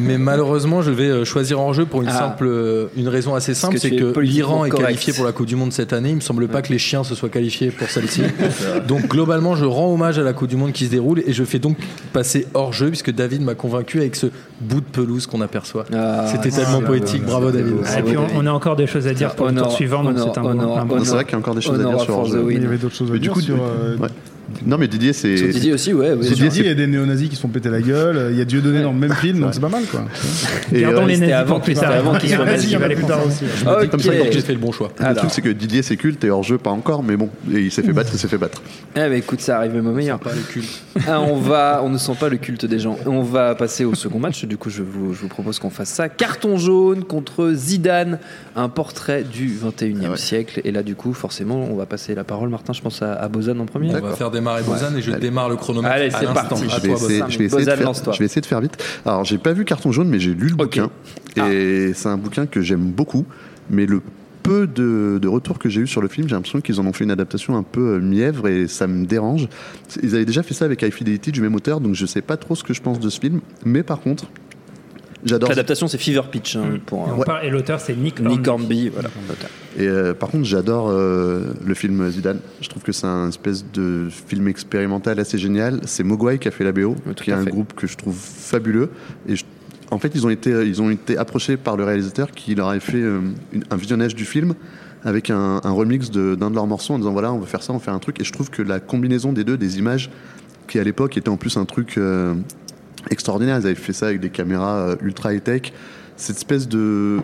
Mais 0.00 0.18
malheureusement, 0.18 0.82
je 0.82 0.90
vais 0.90 1.08
euh, 1.08 1.24
choisir 1.24 1.60
en 1.60 1.72
jeu 1.72 1.86
pour 1.86 2.02
une 2.02 2.08
Ah. 2.08 2.18
simple, 2.18 2.88
une 2.96 3.08
raison 3.08 3.34
assez 3.34 3.54
simple, 3.54 3.78
c'est 3.78 3.90
que 3.90 4.18
l'Iran 4.20 4.64
est 4.64 4.70
qualifié 4.70 5.12
pour 5.12 5.24
la 5.24 5.32
Coupe 5.32 5.46
du 5.46 5.56
Monde 5.56 5.72
cette 5.72 5.92
année. 5.92 6.10
Il 6.10 6.16
me 6.16 6.20
semble 6.20 6.48
pas 6.48 6.62
que 6.62 6.72
les 6.72 6.78
chiens 6.78 7.04
se 7.04 7.14
soient 7.14 7.28
qualifiés 7.28 7.70
pour 7.70 7.88
celle-ci. 7.88 8.22
donc 8.88 9.08
globalement, 9.08 9.54
je 9.56 9.64
rends 9.64 9.92
hommage 9.92 10.18
à 10.18 10.22
la 10.22 10.32
Coupe 10.32 10.48
du 10.48 10.56
Monde 10.56 10.72
qui 10.72 10.86
se 10.86 10.90
déroule 10.90 11.22
et 11.26 11.32
je 11.32 11.44
fais 11.44 11.58
donc 11.58 11.76
passer 12.12 12.46
hors 12.54 12.72
jeu 12.72 12.88
puisque 12.88 13.10
David 13.12 13.42
m'a 13.42 13.54
convaincu 13.54 13.98
avec 14.00 14.16
ce 14.18 14.26
bout 14.60 14.80
de 14.80 14.86
pelouse 14.86 15.26
qu'on 15.26 15.40
aperçoit. 15.40 15.84
Ah, 15.94 16.26
C'était 16.26 16.50
tellement 16.50 16.80
poétique. 16.80 17.24
Bravo 17.24 17.46
beau, 17.46 17.52
David. 17.52 17.74
Ah, 17.86 18.00
et 18.00 18.02
puis 18.02 18.16
on, 18.16 18.46
a 18.46 18.50
encore 18.50 18.76
des 18.76 18.86
choses 18.86 19.06
à 19.06 19.14
dire 19.14 19.34
pour 19.34 19.46
le 19.46 19.52
Honor- 19.52 19.64
tour 19.64 19.72
suivant, 19.72 20.02
c'est 20.16 20.38
un 20.38 20.42
bon, 20.84 20.96
vrai 20.96 21.24
qu'il 21.24 21.32
y 21.32 21.34
a 21.36 21.38
encore 21.38 21.54
des 21.54 21.60
choses 21.60 21.80
à 21.80 21.84
dire 21.84 22.00
sur. 22.00 22.26
Il 22.50 22.62
y 22.62 22.66
avait 22.66 22.78
d'autres 22.78 22.94
choses 22.96 23.12
à 23.12 23.18
dire 23.18 23.36
sur. 23.36 23.56
Ouais. 24.48 24.60
Non, 24.66 24.78
mais 24.78 24.88
Didier, 24.88 25.12
c'est. 25.12 25.34
Didier 25.34 25.72
aussi, 25.72 25.92
ouais. 25.94 26.10
ouais. 26.12 26.16
Didier, 26.26 26.48
il 26.56 26.66
y 26.66 26.68
a 26.70 26.74
des 26.74 26.86
néo-nazis 26.86 27.28
qui 27.28 27.36
se 27.36 27.40
font 27.40 27.48
péter 27.48 27.70
la 27.70 27.80
gueule, 27.80 28.28
il 28.32 28.38
y 28.38 28.40
a 28.40 28.44
Dieudonné 28.44 28.82
dans 28.82 28.92
le 28.92 28.98
même 28.98 29.14
film, 29.14 29.40
donc 29.40 29.54
c'est 29.54 29.60
pas 29.60 29.68
mal 29.68 29.84
quoi. 29.84 30.04
Et, 30.72 30.80
Gardons 30.82 31.02
euh, 31.02 31.06
les 31.06 31.14
c'était 31.14 31.26
nazis 31.28 31.40
avant 31.40 31.60
plus 31.60 31.72
qu'il- 31.74 31.82
tard. 31.82 31.92
avant 31.92 32.14
qu'il 32.18 32.28
Il 32.28 32.30
y 32.32 32.34
a 32.34 32.36
soit 32.36 32.44
un 32.46 32.50
nazi, 32.50 32.74
nazi, 32.76 32.86
il 32.90 32.96
va 33.00 33.06
tard 33.08 33.26
aussi. 33.26 33.44
Ok. 33.66 33.90
Comme 33.90 34.00
ça, 34.00 34.14
donc 34.14 34.26
j'ai 34.32 34.40
fait 34.40 34.52
le 34.54 34.58
bon 34.58 34.72
choix. 34.72 34.90
Le 35.00 35.14
truc, 35.14 35.30
c'est 35.30 35.42
que 35.42 35.48
Didier, 35.50 35.82
c'est 35.82 35.96
culte 35.96 36.22
et 36.24 36.30
hors 36.30 36.42
jeu, 36.42 36.58
pas 36.58 36.70
encore, 36.70 37.02
mais 37.02 37.16
bon, 37.16 37.28
et 37.52 37.60
il 37.60 37.70
s'est 37.70 37.82
fait 37.82 37.92
battre, 37.92 38.10
il 38.12 38.18
s'est 38.18 38.28
fait 38.28 38.38
battre. 38.38 38.62
Eh 38.96 39.00
ben 39.00 39.12
écoute, 39.12 39.40
ça 39.40 39.56
arrive 39.58 39.74
même 39.74 39.86
au 39.86 39.92
meilleur. 39.92 40.18
Pas 40.18 40.32
le 40.34 40.40
culte. 40.40 40.82
Ah, 41.06 41.20
on 41.20 41.36
va, 41.36 41.80
on 41.84 41.88
ne 41.90 41.98
sent 41.98 42.12
pas 42.18 42.28
le 42.28 42.36
culte 42.36 42.64
des 42.66 42.78
gens. 42.78 42.96
On 43.06 43.22
va 43.22 43.54
passer 43.54 43.84
au 43.84 43.94
second 43.94 44.18
match. 44.18 44.44
Du 44.44 44.56
coup, 44.56 44.70
je 44.70 44.82
vous, 44.82 45.14
je 45.14 45.20
vous 45.20 45.28
propose 45.28 45.58
qu'on 45.58 45.70
fasse 45.70 45.90
ça. 45.90 46.08
Carton 46.08 46.56
jaune 46.56 47.04
contre 47.04 47.52
Zidane, 47.54 48.18
un 48.56 48.68
portrait 48.68 49.22
du 49.24 49.48
21e 49.48 49.96
Ah 50.06 50.10
ouais. 50.10 50.16
siècle. 50.16 50.60
Et 50.64 50.72
là, 50.72 50.82
du 50.82 50.94
coup, 50.94 51.12
forcément, 51.12 51.68
on 51.70 51.76
va 51.76 51.86
passer 51.86 52.14
la 52.14 52.24
parole. 52.24 52.48
Martin, 52.48 52.72
je 52.72 52.80
pense 52.80 53.02
à, 53.02 53.12
à 53.14 53.28
Bozan 53.28 53.58
en 53.60 53.66
premier. 53.66 53.90
On 53.94 54.00
va 54.00 54.12
faire 54.14 54.30
démarrer 54.38 54.62
Bozan 54.62 54.96
et 54.96 55.02
je 55.02 55.10
Allez. 55.10 55.20
démarre 55.20 55.48
le 55.48 55.56
chronomètre. 55.56 55.94
Allez, 55.94 56.10
c'est 56.10 56.26
parti. 56.26 56.64
Je 56.68 56.80
vais, 56.80 56.92
essayer, 56.92 57.22
je, 57.28 57.38
vais 57.38 57.44
essayer 57.44 57.46
de 57.46 57.66
Bozan, 57.66 57.76
faire, 57.76 57.86
lance-toi. 57.86 58.12
je 58.12 58.18
vais 58.18 58.24
essayer 58.24 58.40
de 58.40 58.46
faire 58.46 58.60
vite. 58.60 58.82
Alors, 59.04 59.24
j'ai 59.24 59.38
pas 59.38 59.52
vu 59.52 59.64
Carton 59.64 59.92
jaune, 59.92 60.08
mais 60.08 60.18
j'ai 60.18 60.34
lu 60.34 60.48
le. 60.48 60.54
Ah. 60.54 60.62
bouquin. 60.64 60.90
Et 61.50 61.92
c'est 61.94 62.08
un 62.08 62.16
bouquin 62.16 62.46
que 62.46 62.60
j'aime 62.60 62.90
beaucoup. 62.90 63.24
Mais 63.70 63.86
le 63.86 64.00
peu 64.42 64.66
de, 64.66 65.18
de 65.20 65.28
retours 65.28 65.58
que 65.58 65.68
j'ai 65.68 65.82
eu 65.82 65.86
sur 65.86 66.00
le 66.00 66.08
film, 66.08 66.26
j'ai 66.28 66.34
l'impression 66.34 66.60
qu'ils 66.60 66.80
en 66.80 66.86
ont 66.86 66.92
fait 66.92 67.04
une 67.04 67.10
adaptation 67.10 67.56
un 67.56 67.62
peu 67.62 67.96
euh, 67.96 68.00
mièvre 68.00 68.48
et 68.48 68.66
ça 68.66 68.86
me 68.86 69.04
dérange. 69.04 69.46
Ils 70.02 70.14
avaient 70.14 70.24
déjà 70.24 70.42
fait 70.42 70.54
ça 70.54 70.64
avec 70.64 70.80
High 70.82 70.92
Fidelity 70.92 71.32
du 71.32 71.42
même 71.42 71.54
auteur, 71.54 71.80
donc 71.80 71.94
je 71.94 72.06
sais 72.06 72.22
pas 72.22 72.38
trop 72.38 72.54
ce 72.54 72.64
que 72.64 72.72
je 72.72 72.80
pense 72.80 72.98
de 72.98 73.10
ce 73.10 73.20
film. 73.20 73.40
Mais 73.66 73.82
par 73.82 74.00
contre, 74.00 74.24
j'adore. 75.24 75.48
L'adaptation, 75.48 75.88
c'est 75.88 75.98
Fever 75.98 76.22
Pitch 76.30 76.56
hein, 76.56 76.78
pour 76.86 77.00
on 77.00 77.20
euh, 77.20 77.24
parle- 77.24 77.44
et 77.44 77.50
l'auteur, 77.50 77.80
c'est 77.80 77.94
Nick 77.96 78.20
Nick 78.20 78.46
Hornby. 78.46 78.88
Voilà. 78.88 79.08
Et 79.78 79.86
euh, 79.86 80.14
par 80.14 80.28
contre, 80.30 80.44
j'adore 80.44 80.88
euh, 80.90 81.54
le 81.64 81.74
film 81.74 82.10
Zidane. 82.10 82.40
Je 82.60 82.68
trouve 82.68 82.82
que 82.82 82.92
c'est 82.92 83.06
un 83.06 83.28
espèce 83.28 83.64
de 83.72 84.08
film 84.10 84.48
expérimental 84.48 85.18
assez 85.20 85.38
génial. 85.38 85.80
C'est 85.86 86.02
Mogwai 86.04 86.38
qui 86.38 86.48
a 86.48 86.50
fait 86.50 86.64
la 86.64 86.72
BO, 86.72 86.96
Oui, 87.06 87.14
qui 87.14 87.30
est 87.30 87.34
un 87.34 87.44
groupe 87.44 87.74
que 87.74 87.86
je 87.86 87.96
trouve 87.96 88.16
fabuleux. 88.16 88.90
Et 89.28 89.36
je- 89.36 89.44
en 89.90 89.98
fait, 89.98 90.12
ils 90.14 90.26
ont 90.26 90.30
été, 90.30 90.50
ils 90.50 90.82
ont 90.82 90.90
été 90.90 91.16
approchés 91.16 91.56
par 91.56 91.76
le 91.76 91.84
réalisateur 91.84 92.30
qui 92.32 92.54
leur 92.54 92.68
a 92.68 92.78
fait 92.80 92.98
euh, 93.00 93.20
une- 93.52 93.64
un 93.70 93.76
visionnage 93.76 94.14
du 94.14 94.24
film 94.24 94.54
avec 95.04 95.30
un, 95.30 95.60
un 95.62 95.70
remix 95.70 96.10
de- 96.10 96.34
d'un 96.34 96.50
de, 96.50 96.54
leurs 96.56 96.66
morceaux 96.66 96.94
en 96.94 96.98
disant 96.98 97.12
voilà, 97.12 97.32
on 97.32 97.38
veut 97.38 97.46
faire 97.46 97.62
ça, 97.62 97.72
on 97.72 97.76
va 97.78 97.82
faire 97.82 97.94
un 97.94 97.98
truc. 98.00 98.20
Et 98.20 98.24
je 98.24 98.32
trouve 98.32 98.50
que 98.50 98.62
la 98.62 98.80
combinaison 98.80 99.32
des 99.32 99.44
deux, 99.44 99.56
des 99.56 99.78
images, 99.78 100.10
qui 100.66 100.78
à 100.78 100.84
l'époque 100.84 101.16
était 101.16 101.28
en 101.30 101.36
plus 101.38 101.56
un 101.56 101.64
truc 101.64 101.96
euh, 101.96 102.34
extraordinaire. 103.10 103.58
Ils 103.60 103.66
avaient 103.66 103.74
fait 103.74 103.92
ça 103.92 104.06
avec 104.06 104.20
des 104.20 104.30
caméras 104.30 104.76
euh, 104.78 104.96
ultra 105.02 105.32
high-tech. 105.34 105.72
Cette 106.16 106.36
espèce 106.36 106.68
de 106.68 107.18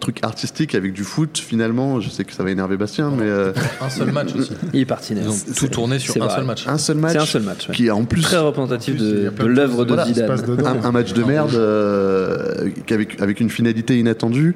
truc 0.00 0.18
artistique 0.22 0.74
avec 0.74 0.92
du 0.92 1.02
foot, 1.04 1.38
finalement, 1.38 2.00
je 2.00 2.10
sais 2.10 2.24
que 2.24 2.32
ça 2.34 2.44
va 2.44 2.50
énerver 2.50 2.76
Bastien, 2.76 3.10
mais 3.10 3.24
euh, 3.24 3.52
Un 3.80 3.88
seul 3.88 4.12
match 4.12 4.34
aussi. 4.36 4.52
Il 4.74 4.80
est 4.80 4.84
parti. 4.84 5.14
Ils 5.14 5.26
ont 5.28 5.34
tout 5.56 5.68
tourné 5.68 5.98
sur 5.98 6.12
c'est 6.12 6.20
un 6.20 6.26
vrai. 6.26 6.34
seul 6.36 6.44
match. 6.44 6.66
un 6.68 6.78
seul 6.78 6.96
match, 6.98 7.12
C'est 7.12 7.18
un 7.18 7.24
seul 7.26 7.42
match. 7.42 7.68
ouais. 7.68 7.74
qui 7.74 7.86
est 7.86 7.90
en 7.90 8.04
plus 8.04 8.20
Très 8.20 8.36
représentatif 8.38 8.96
de, 8.96 9.30
de 9.30 9.30
de 9.30 9.44
l'œuvre 9.46 9.86
de 9.86 9.96
se 9.96 10.04
Zidane. 10.12 10.30
un, 10.66 10.84
un 10.84 10.92
match 10.92 11.14
de 11.14 11.24
merde 11.24 11.54
euh, 11.54 12.68
qu'avec 12.84 13.20
avec 13.22 13.40
une 13.40 13.48
finalité 13.50 13.98
inattendue. 13.98 14.54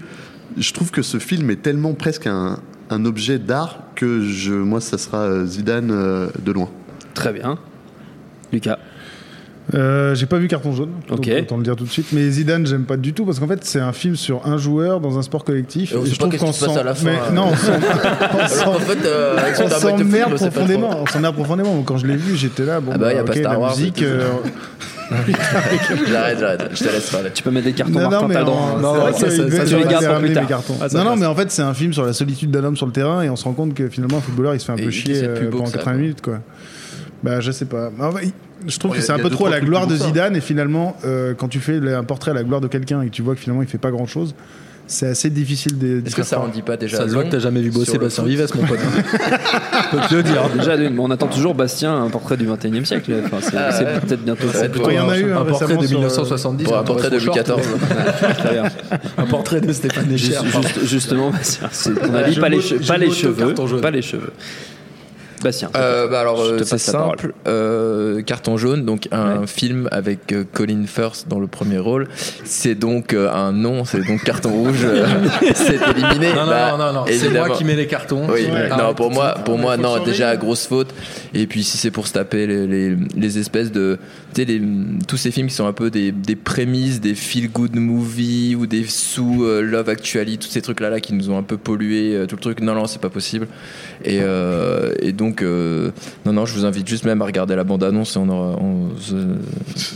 Je 0.58 0.72
trouve 0.74 0.90
que 0.90 1.00
ce 1.02 1.18
film 1.18 1.48
est 1.50 1.62
tellement 1.62 1.94
presque 1.94 2.26
un, 2.26 2.58
un 2.90 3.04
objet 3.06 3.38
d'art 3.38 3.84
que 3.94 4.20
je, 4.22 4.52
moi, 4.52 4.80
ça 4.82 4.98
sera 4.98 5.46
Zidane 5.46 5.90
euh, 5.90 6.26
de 6.44 6.52
loin. 6.52 6.68
Très 7.14 7.32
bien. 7.32 7.56
Lucas. 8.52 8.78
Euh, 9.74 10.14
j'ai 10.14 10.26
pas 10.26 10.38
vu 10.38 10.48
Carton 10.48 10.72
jaune, 10.72 10.90
Ok. 11.10 11.28
donc 11.28 11.38
autant 11.42 11.56
le 11.58 11.62
dire 11.62 11.76
tout 11.76 11.84
de 11.84 11.90
suite. 11.90 12.08
Mais 12.12 12.28
Zidane, 12.30 12.66
j'aime 12.66 12.84
pas 12.84 12.96
du 12.96 13.12
tout 13.12 13.24
parce 13.24 13.38
qu'en 13.38 13.46
fait, 13.46 13.64
c'est 13.64 13.80
un 13.80 13.92
film 13.92 14.16
sur 14.16 14.46
un 14.46 14.56
joueur 14.56 15.00
dans 15.00 15.18
un 15.18 15.22
sport 15.22 15.44
collectif. 15.44 15.92
Et 15.92 15.96
on 15.96 16.04
sait 16.04 16.12
je 16.12 16.18
pas 16.18 16.26
trouve 16.28 16.38
qu'on 16.40 16.52
s'en- 16.52 16.76
à 16.76 16.82
la 16.82 16.94
fin, 16.94 17.04
Mais 17.10 17.16
euh. 17.28 17.32
non, 17.32 17.46
on 17.52 17.56
s'en- 17.56 18.64
qu'en 18.64 18.78
fait, 18.80 19.04
euh, 19.06 19.36
on 19.64 19.68
s'emmerde 19.68 20.34
profondément. 20.34 20.90
On 21.02 21.06
s'emmerde 21.06 21.34
profondément. 21.34 21.82
Quand 21.82 21.96
je 21.98 22.06
l'ai 22.06 22.16
vu, 22.16 22.36
j'étais 22.36 22.64
là. 22.64 22.80
Bon, 22.80 22.92
Ah 22.94 22.98
bah, 22.98 23.12
y 23.14 23.18
a 23.18 23.20
ok, 23.22 23.26
pas 23.28 23.34
Star 23.34 23.52
la 23.52 23.58
Wars, 23.58 23.76
musique. 23.76 24.02
et 24.02 24.06
euh, 24.06 24.28
J'arrête, 26.08 26.38
j'arrête. 26.38 26.70
Je 26.72 26.84
te 26.84 26.88
laisse 26.88 27.10
parler. 27.10 27.30
Tu 27.34 27.42
peux 27.42 27.50
mettre 27.50 27.66
des 27.66 27.72
cartons 27.72 27.92
Non, 27.94 28.00
Martin, 28.10 28.20
non, 28.22 28.28
mais 28.28 28.34
t'as 28.34 28.40
le 28.42 28.46
en- 28.46 28.50
droit. 28.50 28.76
c'est 28.76 28.80
Non, 28.82 28.94
vrai 28.94 29.12
ça, 29.12 29.18
ça, 29.18 29.26
ça, 29.66 29.76
les 29.76 29.84
gardes 29.84 30.04
dû 30.04 30.08
pour 30.08 30.18
plus 30.18 30.32
tard. 30.32 30.62
Ah, 30.80 30.86
Non, 30.94 31.04
non, 31.04 31.16
mais 31.16 31.26
en 31.26 31.34
fait, 31.34 31.50
c'est 31.50 31.62
un 31.62 31.74
film 31.74 31.92
sur 31.92 32.04
la 32.04 32.12
solitude 32.12 32.50
d'un 32.50 32.62
homme 32.64 32.76
sur 32.76 32.86
le 32.86 32.92
terrain 32.92 33.22
et 33.22 33.28
on 33.30 33.36
se 33.36 33.44
rend 33.44 33.52
compte 33.52 33.74
que 33.74 33.88
finalement, 33.88 34.18
un 34.18 34.20
footballeur, 34.20 34.54
il 34.54 34.60
se 34.60 34.66
fait 34.66 34.72
un 34.72 34.76
Et 34.76 34.84
peu 34.84 34.90
chier 34.90 35.22
euh, 35.24 35.50
pendant 35.50 35.64
que 35.64 35.70
ça, 35.70 35.78
80 35.78 35.92
quoi. 35.92 36.00
minutes, 36.00 36.20
quoi. 36.22 36.38
Bah, 37.22 37.40
je 37.40 37.50
sais 37.50 37.66
pas. 37.66 37.90
Ah, 38.00 38.10
bah, 38.12 38.20
Je 38.66 38.78
trouve 38.78 38.94
que 38.94 39.00
c'est 39.00 39.12
a- 39.12 39.16
un 39.16 39.18
peu 39.18 39.28
trop 39.30 39.44
trois 39.44 39.50
la 39.50 39.60
gloire 39.60 39.86
de 39.86 39.96
ça. 39.96 40.06
Zidane 40.06 40.36
et 40.36 40.40
finalement, 40.40 40.96
euh, 41.04 41.34
quand 41.34 41.48
tu 41.48 41.60
fais 41.60 41.78
un 41.94 42.04
portrait 42.04 42.30
à 42.30 42.34
la 42.34 42.42
gloire 42.44 42.60
de 42.60 42.68
quelqu'un 42.68 43.02
et 43.02 43.06
que 43.06 43.10
tu 43.10 43.22
vois 43.22 43.34
que 43.34 43.40
finalement 43.40 43.62
il 43.62 43.68
fait 43.68 43.78
pas 43.78 43.90
grand 43.90 44.06
chose, 44.06 44.34
c'est 44.86 45.06
assez 45.06 45.30
difficile 45.30 45.78
de. 45.78 46.02
Est-ce 46.04 46.16
que 46.16 46.22
ça 46.24 46.40
en 46.40 46.48
dit 46.48 46.62
pas 46.62 46.76
déjà 46.76 46.96
Ça 46.96 47.08
se 47.08 47.12
voit 47.14 47.22
que 47.24 47.30
t'as 47.30 47.38
jamais 47.38 47.60
vu 47.60 47.70
bosser 47.70 47.96
Bastien 47.98 48.24
Vives, 48.24 48.44
mon 48.56 48.66
pote. 48.66 48.78
Je 49.92 49.96
peux 49.96 50.08
te 50.08 50.14
le 50.14 50.22
dire. 50.24 50.48
Déjà, 50.56 50.76
on 50.98 51.10
attend 51.12 51.28
toujours 51.28 51.54
Bastien, 51.54 51.94
un 52.02 52.08
portrait 52.10 52.36
du 52.36 52.46
21 52.46 52.80
e 52.80 52.84
siècle. 52.84 53.14
Enfin, 53.24 53.36
c'est 53.40 53.56
Ah, 53.56 53.70
ouais. 53.94 54.00
peut-être 54.00 54.24
bientôt. 54.24 54.48
Ça 54.52 54.66
Il 54.66 54.94
y 54.94 54.98
en 54.98 55.08
a 55.08 55.18
eu 55.18 55.32
un 55.32 55.42
un 55.42 55.44
portrait 55.44 55.66
récemment 55.66 55.82
de 55.82 55.86
sur, 55.86 55.96
euh, 55.98 56.00
1970. 56.00 56.64
Pour 56.64 56.76
un 56.78 56.82
portrait 56.82 57.08
on 57.12 57.16
de 57.16 57.24
Louis. 57.24 57.34
XIV. 57.38 58.70
Un 59.18 59.26
portrait 59.26 59.60
de 59.60 59.72
Stéphane 59.72 60.10
Echer. 60.12 60.32
Juste- 60.42 60.62
juste- 60.62 60.86
justement, 60.86 61.30
Bastien, 61.30 61.68
c'est 61.70 61.94
ton 61.94 62.06
Voilà, 62.08 62.26
avis, 62.26 62.34
je 62.34 62.40
pas 62.40 62.48
les, 62.48 62.60
cheveux. 62.60 62.84
Pas 63.80 63.90
les 63.92 64.02
cheveux. 64.02 64.32
Bastien. 65.42 65.70
Euh, 65.74 66.06
bah 66.08 66.20
alors 66.20 66.40
euh, 66.42 66.58
c'est 66.64 66.76
simple, 66.78 67.32
euh, 67.48 68.20
carton 68.22 68.56
jaune, 68.56 68.84
donc 68.84 69.08
un 69.10 69.40
Ouais. 69.40 69.46
film 69.46 69.88
avec 69.90 70.32
euh, 70.32 70.44
Colin 70.52 70.84
Firth 70.86 71.26
dans 71.28 71.40
le 71.40 71.46
premier 71.46 71.78
rôle. 71.78 72.08
C'est 72.44 72.74
donc 72.74 73.14
euh, 73.14 73.30
un 73.32 73.52
non, 73.52 73.84
c'est 73.84 74.04
donc 74.06 74.22
carton 74.22 74.50
rouge. 74.50 74.86
c'est 75.54 75.76
éliminé. 75.76 76.32
Non, 76.34 76.44
non, 76.44 76.50
Bah, 76.50 76.70
non, 76.72 76.78
non, 76.78 76.92
non. 76.92 77.04
C'est 77.08 77.30
moi 77.30 77.50
qui 77.50 77.64
mets 77.64 77.76
les 77.76 77.86
cartons. 77.86 78.26
Oui, 78.28 78.46
Ouais. 78.52 78.68
non, 78.68 78.94
pour 78.94 79.10
moi, 79.10 79.34
pour 79.44 79.56
moi, 79.58 79.76
non, 79.76 80.02
déjà 80.04 80.36
grosse 80.36 80.66
faute. 80.66 80.92
Et 81.32 81.46
puis 81.46 81.62
si 81.64 81.78
c'est 81.78 81.90
pour 81.90 82.06
se 82.06 82.12
taper 82.12 82.46
les, 82.46 82.66
les, 82.66 82.96
les 83.16 83.38
espèces 83.38 83.70
de, 83.72 83.98
tu 84.34 84.42
sais, 84.42 84.44
les- 84.46 84.60
tous 85.06 85.16
ces 85.16 85.30
films 85.30 85.46
qui 85.48 85.54
sont 85.54 85.66
un 85.66 85.72
peu 85.72 85.90
des, 85.90 86.12
des 86.12 86.36
prémices, 86.36 87.00
des 87.00 87.14
feel 87.14 87.50
good 87.50 87.76
movies 87.76 88.56
ou 88.56 88.66
des 88.66 88.84
sous 88.84 89.44
euh, 89.44 89.62
Love 89.62 89.88
Actually, 89.88 90.38
tous 90.38 90.48
ces 90.48 90.60
trucs 90.62 90.80
là 90.80 90.90
là 90.90 91.00
qui 91.00 91.14
nous 91.14 91.30
ont 91.30 91.38
un 91.38 91.42
peu 91.42 91.56
pollué 91.56 92.14
euh, 92.14 92.26
tout 92.26 92.36
le 92.36 92.40
truc. 92.42 92.60
Non, 92.60 92.74
non, 92.74 92.86
c'est 92.86 93.00
pas 93.00 93.08
possible. 93.10 93.46
Et, 94.04 94.18
euh, 94.22 94.92
et 95.00 95.12
donc, 95.12 95.29
euh, 95.42 95.90
non, 96.26 96.32
non, 96.32 96.46
je 96.46 96.54
vous 96.54 96.64
invite 96.64 96.86
juste 96.88 97.04
même 97.04 97.22
à 97.22 97.24
regarder 97.26 97.54
la 97.56 97.64
bande 97.64 97.82
annonce. 97.84 98.16
On 98.16 98.28
aura, 98.28 98.56
on- 98.60 98.88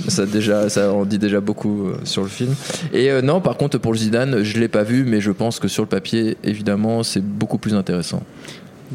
ça- 0.09 0.27
déjà, 0.27 0.68
ça 0.68 0.92
en 0.92 1.05
dit 1.05 1.18
déjà 1.18 1.40
beaucoup 1.40 1.88
euh, 1.88 1.97
sur 2.05 2.23
le 2.23 2.29
film. 2.29 2.55
Et 2.92 3.11
euh, 3.11 3.23
non, 3.23 3.40
par 3.40 3.57
contre, 3.57 3.79
pour 3.79 3.92
le 3.92 3.99
Zidane, 3.99 4.42
je 4.42 4.59
l'ai 4.59 4.68
pas 4.68 4.83
vu, 4.83 5.05
mais 5.05 5.20
je 5.20 5.31
pense 5.31 5.59
que 5.59 5.68
sur 5.68 5.83
le 5.83 5.88
papier, 5.88 6.37
évidemment, 6.44 7.03
c'est 7.03 7.25
beaucoup 7.25 7.59
plus 7.59 7.75
intéressant. 7.75 8.23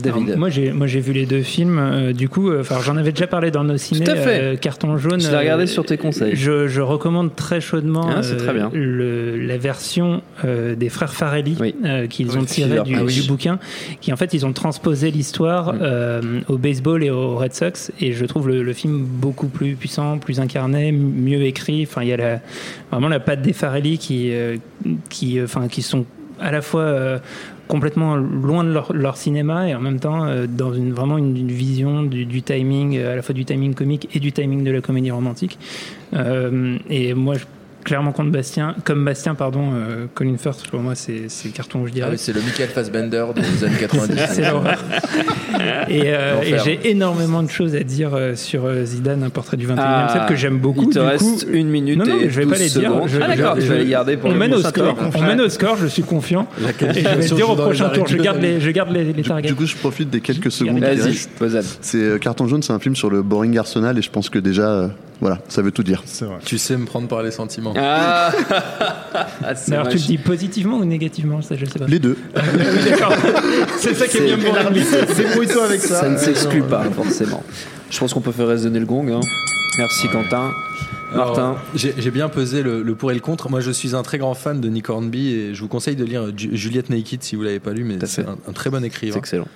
David. 0.02 0.36
Moi, 0.38 0.50
j'ai 0.50 0.72
moi 0.72 0.88
j'ai 0.88 1.00
vu 1.00 1.14
les 1.14 1.26
deux 1.26 1.42
films. 1.42 1.78
euh, 1.80 2.14
du 2.14 2.30
coup, 2.30 2.50
euh, 2.50 2.62
enfin, 2.62 2.78
j'en 2.84 2.98
avais 2.98 3.12
déjà 3.12 3.28
parlé 3.28 3.52
dans 3.52 3.64
nos 3.64 3.78
ciné. 3.78 4.10
à 4.10 4.16
fait. 4.16 4.40
euh, 4.42 4.56
Carton 4.56 4.98
jaune. 4.98 5.20
Je 5.22 5.30
l'ai 5.30 5.38
regardé 5.38 5.64
euh, 5.64 5.68
sur 5.68 5.86
tes 5.86 5.98
conseils. 5.98 6.36
Je, 6.36 6.68
je 6.68 6.82
recommande 6.82 7.36
très 7.36 7.62
chaudement 7.62 8.10
Ah, 8.16 8.24
c'est 8.24 8.38
très 8.38 8.54
bien. 8.54 8.70
le- 8.74 9.38
la 9.38 9.58
version 9.58 10.22
euh, 10.46 10.76
des 10.76 10.90
frères 10.90 11.14
Farelli 11.14 11.58
Oui. 11.60 11.76
euh, 11.86 12.08
qu'ils 12.08 12.30
Oui, 12.32 12.38
ont 12.38 12.44
tiré 12.46 12.78
Fever 12.86 13.06
du, 13.06 13.24
bouquin, 13.28 13.60
qui 14.02 14.12
en 14.14 14.16
fait 14.18 14.34
ils 14.34 14.46
ont 14.46 14.54
transposé 14.54 15.12
l'histoire 15.12 15.74
au 16.48 16.58
baseball 16.58 17.04
et 17.04 17.10
au 17.10 17.36
Red 17.36 17.54
Sox, 17.54 17.92
et 18.00 18.14
je 18.14 18.26
trouve 18.26 18.48
le, 18.48 18.64
le 18.64 18.74
film 18.74 19.04
beaucoup 19.06 19.48
plus 19.48 19.76
puissant, 19.76 20.18
plus 20.18 20.40
incarné, 20.40 20.92
mieux 20.92 21.44
écrit. 21.44 21.84
Enfin, 21.90 22.02
il 22.04 22.10
y 22.10 22.14
a 22.14 22.18
la, 22.18 22.40
vraiment 22.92 23.08
la 23.10 23.20
patte 23.20 23.42
des 23.42 23.54
Farelli 23.54 23.98
qui, 23.98 24.32
euh, 24.32 24.58
qui, 25.10 25.40
euh, 25.40 25.46
enfin, 25.46 25.68
qui 25.68 25.82
sont 25.82 26.06
à 26.40 26.52
la 26.52 26.62
fois 26.62 26.82
euh, 26.82 27.20
complètement 27.70 28.16
loin 28.18 28.64
de 28.64 28.74
leur, 28.94 29.16
cinéma 29.16 29.70
et 29.70 29.76
en 29.76 29.80
même 29.80 30.00
temps 30.00 30.26
euh, 30.26 30.48
dans 30.48 30.74
une 30.74 30.92
vraiment 30.92 31.20
une, 31.20 31.48
vision 31.48 32.02
du, 32.02 32.26
du 32.26 32.42
timing 32.42 32.98
euh, 32.98 33.14
à 33.14 33.16
la 33.16 33.22
fois 33.22 33.34
du 33.34 33.46
timing 33.46 33.76
comique 33.76 34.10
et 34.14 34.20
du 34.20 34.32
timing 34.32 34.64
de 34.64 34.72
la 34.72 34.82
comédie 34.82 35.12
romantique. 35.12 35.58
Euh, 36.14 36.78
et 36.90 37.14
moi 37.14 37.36
je 37.36 37.46
clairement 37.84 38.12
contre 38.12 38.32
Bastien 38.32 38.76
comme 38.84 39.04
Bastien 39.06 39.36
pardon 39.36 39.72
euh, 39.74 40.06
Colin 40.14 40.36
Firth 40.38 40.68
pour 40.70 40.80
moi 40.82 40.96
c'est 40.96 41.24
c'est 41.30 41.50
carton 41.50 41.86
je 41.86 41.92
Ah 41.92 41.96
dirais 41.96 42.10
oui, 42.12 42.18
c'est 42.18 42.34
le 42.34 42.42
Michael 42.42 42.70
Fassbender 42.70 43.26
des 43.36 43.64
années 43.64 43.76
90. 43.80 44.16
c'est 44.32 44.42
l'horreur. 44.50 44.78
Et, 45.90 46.04
euh, 46.06 46.42
et 46.44 46.56
j'ai 46.64 46.90
énormément 46.92 47.42
de 47.44 47.50
choses 47.50 47.76
à 47.76 47.82
dire 47.84 48.12
euh, 48.14 48.36
sur 48.36 48.66
euh, 48.66 48.86
Zidane, 48.86 49.24
un 49.24 49.30
portrait 49.30 49.58
du 49.58 49.68
21e 49.68 49.76
Ah, 49.80 50.08
siècle 50.12 50.28
que 50.30 50.36
j'aime 50.36 50.58
beaucoup. 50.60 50.84
Il 50.84 50.90
te 50.94 51.00
Du 51.00 51.06
reste 51.06 51.46
coup, 51.46 51.52
une 51.52 51.68
minute 51.70 51.98
non, 51.98 52.06
non, 52.06 52.20
et 52.20 52.30
je 52.30 52.40
vais 52.42 52.46
pas 52.46 52.58
12 52.58 52.60
les 52.76 52.80
dire. 52.80 53.08
Je- 53.08 53.20
ah 53.22 53.28
d'accord, 53.36 53.56
je- 53.60 53.66
vas 53.66 53.76
les 53.76 53.86
garder 53.90 54.16
pour 54.16 54.30
on 54.30 54.34
le 54.34 54.40
mène 54.40 54.54
au 54.54 54.62
score. 54.62 54.96
On 55.16 55.22
mène 55.24 55.42
au 55.42 55.50
score. 55.50 55.76
Je 55.78 55.88
suis 55.88 56.04
confiant. 56.04 56.48
Et 56.62 56.94
je 57.02 57.08
vais 57.10 57.16
le 57.28 57.36
dire 57.36 57.50
au 57.50 57.56
prochain 57.56 57.90
tour. 57.90 58.08
Je 58.08 58.18
de 58.18 58.22
garde 58.22 58.42
les, 58.42 58.62
je 58.62 58.70
garde 58.72 58.92
les, 58.92 59.12
les 59.12 59.24
targets. 59.24 59.48
du 59.50 59.56
coup, 59.56 59.66
je 59.66 59.76
profite 59.76 60.10
des 60.10 60.22
quelques 60.22 60.52
secondes 60.52 60.80
Vas-y. 60.80 61.64
C'est 61.82 62.20
Carton 62.22 62.48
jaune, 62.48 62.62
c'est 62.64 62.74
un 62.74 62.80
film 62.80 62.96
sur 62.96 63.10
le 63.10 63.22
boring 63.24 63.58
Arsenal 63.58 63.98
et 63.98 64.02
je 64.02 64.10
pense 64.12 64.30
que 64.30 64.40
déjà, 64.40 64.90
voilà, 65.22 65.40
ça 65.50 65.62
veut 65.62 65.72
tout 65.72 65.84
dire. 65.84 66.04
Tu 66.46 66.58
sais 66.58 66.78
me 66.78 66.86
prendre 66.86 67.08
par 67.08 67.24
les 67.24 67.32
sentiments. 67.32 67.74
Ah, 67.82 68.32
Ah, 69.14 69.54
alors, 69.72 69.88
tu 69.88 69.98
le 69.98 70.04
dis 70.04 70.18
positivement 70.18 70.78
ou 70.78 70.86
négativement 70.86 71.42
Ça, 71.42 71.56
je 71.56 71.66
sais 71.66 71.80
pas. 71.80 71.86
Les 71.88 72.00
deux. 72.00 72.18
Oui, 72.36 72.90
d'accord. 72.90 73.14
C'est 73.78 73.94
ça 73.96 74.08
qui 74.08 74.18
est 74.18 74.26
bien 74.26 74.38
pour 74.38 74.54
l'arbitre. 74.56 74.88
Débrouille-toi 75.18 75.66
avec 75.66 75.82
ça. 75.82 76.02
Ça 76.02 76.10
ne 76.10 76.16
Euh, 76.16 76.18
s'exclut 76.18 76.64
pas, 76.64 76.84
forcément. 76.96 77.44
Je 77.90 78.00
pense 78.00 78.14
qu'on 78.14 78.22
peut 78.22 78.32
faire 78.32 78.48
résonner 78.48 78.80
le 78.80 78.86
gong. 78.86 79.10
hein. 79.12 79.20
Merci 79.78 80.08
Quentin. 80.10 80.52
Martin. 81.16 81.56
J'ai 81.74 82.12
bien 82.12 82.30
pesé 82.30 82.62
le, 82.62 82.84
le 82.84 82.94
pour 82.96 83.10
et 83.10 83.16
le 83.16 83.20
contre. 83.20 83.50
Moi, 83.50 83.62
je 83.62 83.72
suis 83.72 83.96
un 83.96 84.04
très 84.04 84.20
grand 84.20 84.36
fan 84.36 84.62
de 84.62 84.70
Nick 84.70 84.90
Hornby 84.90 85.34
et 85.34 85.56
je 85.56 85.62
vous 85.62 85.68
conseille 85.68 85.96
de 85.96 86.06
lire 86.06 86.26
Ju- 86.38 86.52
Juliette 86.56 86.92
Naked 86.92 87.24
si 87.24 87.36
vous 87.36 87.42
l'avez 87.42 87.60
pas 87.60 87.72
lu, 87.72 87.84
mais 87.84 87.96
c'est 88.06 88.28
un, 88.28 88.36
un 88.48 88.52
très 88.52 88.70
bon 88.70 88.84
écrivain. 88.84 89.14
C'est 89.14 89.20
excellent. 89.20 89.48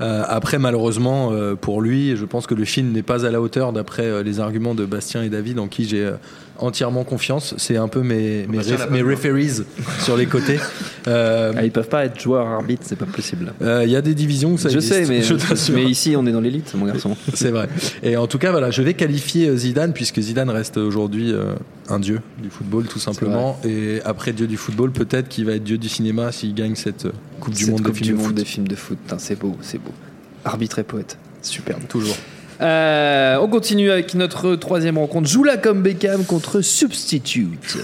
Euh, 0.00 0.22
après, 0.28 0.60
malheureusement, 0.60 1.30
euh, 1.32 1.56
pour 1.56 1.82
lui, 1.82 2.16
je 2.16 2.24
pense 2.24 2.46
que 2.46 2.54
le 2.54 2.64
film 2.64 2.92
n'est 2.92 3.02
pas 3.02 3.26
à 3.26 3.30
la 3.30 3.40
hauteur 3.40 3.72
d'après 3.72 4.04
euh, 4.04 4.22
les 4.22 4.38
arguments 4.38 4.76
de 4.76 4.84
Bastien 4.84 5.24
et 5.24 5.28
David, 5.30 5.58
en 5.58 5.66
qui 5.66 5.84
j'ai 5.88 6.04
euh, 6.04 6.12
entièrement 6.60 7.04
confiance. 7.04 7.54
C'est 7.58 7.76
un 7.76 7.88
peu 7.88 8.02
mes, 8.02 8.46
ref- 8.46 9.02
referees 9.02 9.62
sur 10.00 10.16
les 10.16 10.26
côtés. 10.26 10.58
Euh, 11.08 11.54
Ah, 11.56 11.64
ils 11.64 11.70
peuvent 11.72 11.88
pas 11.88 12.04
être 12.04 12.20
joueurs 12.20 12.46
arbitres, 12.46 12.82
c'est 12.84 12.94
pas 12.94 13.06
possible. 13.06 13.54
euh, 13.62 13.84
Il 13.86 13.90
y 13.90 13.96
a 13.96 14.02
des 14.02 14.14
divisions 14.14 14.52
où 14.52 14.58
ça 14.58 14.68
je 14.68 14.76
existe, 14.76 14.92
sais, 14.94 15.06
mais, 15.08 15.22
je 15.22 15.72
mais 15.72 15.84
ici 15.84 16.14
on 16.14 16.26
est 16.26 16.30
dans 16.32 16.42
l'élite, 16.42 16.74
mon 16.74 16.84
garçon. 16.84 17.16
C'est 17.34 17.50
vrai. 17.50 17.70
Et 18.02 18.18
en 18.18 18.26
tout 18.26 18.36
cas, 18.36 18.50
voilà, 18.50 18.70
je 18.70 18.82
vais 18.82 18.92
qualifier 18.92 19.48
euh, 19.48 19.56
Zidane 19.56 19.94
puisque 19.94 20.20
Zidane 20.20 20.50
reste 20.50 20.76
aujourd'hui 20.76 21.32
euh, 21.32 21.54
un 21.88 22.00
dieu 22.00 22.20
du 22.42 22.50
football, 22.50 22.84
tout 22.86 22.98
simplement. 22.98 23.58
Et 23.64 24.00
après 24.04 24.34
dieu 24.34 24.46
du 24.46 24.58
football, 24.58 24.90
peut-être 24.92 25.28
qu'il 25.28 25.46
va 25.46 25.52
être 25.52 25.64
dieu 25.64 25.78
du 25.78 25.88
cinéma 25.88 26.32
s'il 26.32 26.54
gagne 26.54 26.74
cette 26.74 27.06
Coupe 27.40 27.54
du 27.54 27.64
Cette 27.64 27.70
Monde 27.70 27.82
Coupe 27.82 27.94
des 27.94 28.00
du 28.00 28.04
films 28.04 28.16
de 28.18 28.20
monde 28.20 28.26
foot. 28.28 28.36
des 28.36 28.44
films 28.44 28.68
de 28.68 28.76
foot. 28.76 28.98
C'est 29.16 29.38
beau, 29.38 29.56
c'est 29.62 29.78
beau. 29.78 29.92
Arbitre 30.44 30.80
et 30.80 30.84
poète, 30.84 31.16
superbe. 31.40 31.80
Toujours. 31.88 32.16
Euh, 32.60 33.36
on 33.40 33.48
continue 33.48 33.90
avec 33.90 34.14
notre 34.14 34.54
troisième 34.56 34.98
rencontre. 34.98 35.28
Joue-la 35.28 35.56
comme 35.56 35.82
Beckham 35.82 36.24
contre 36.24 36.60
Substitute. 36.60 37.78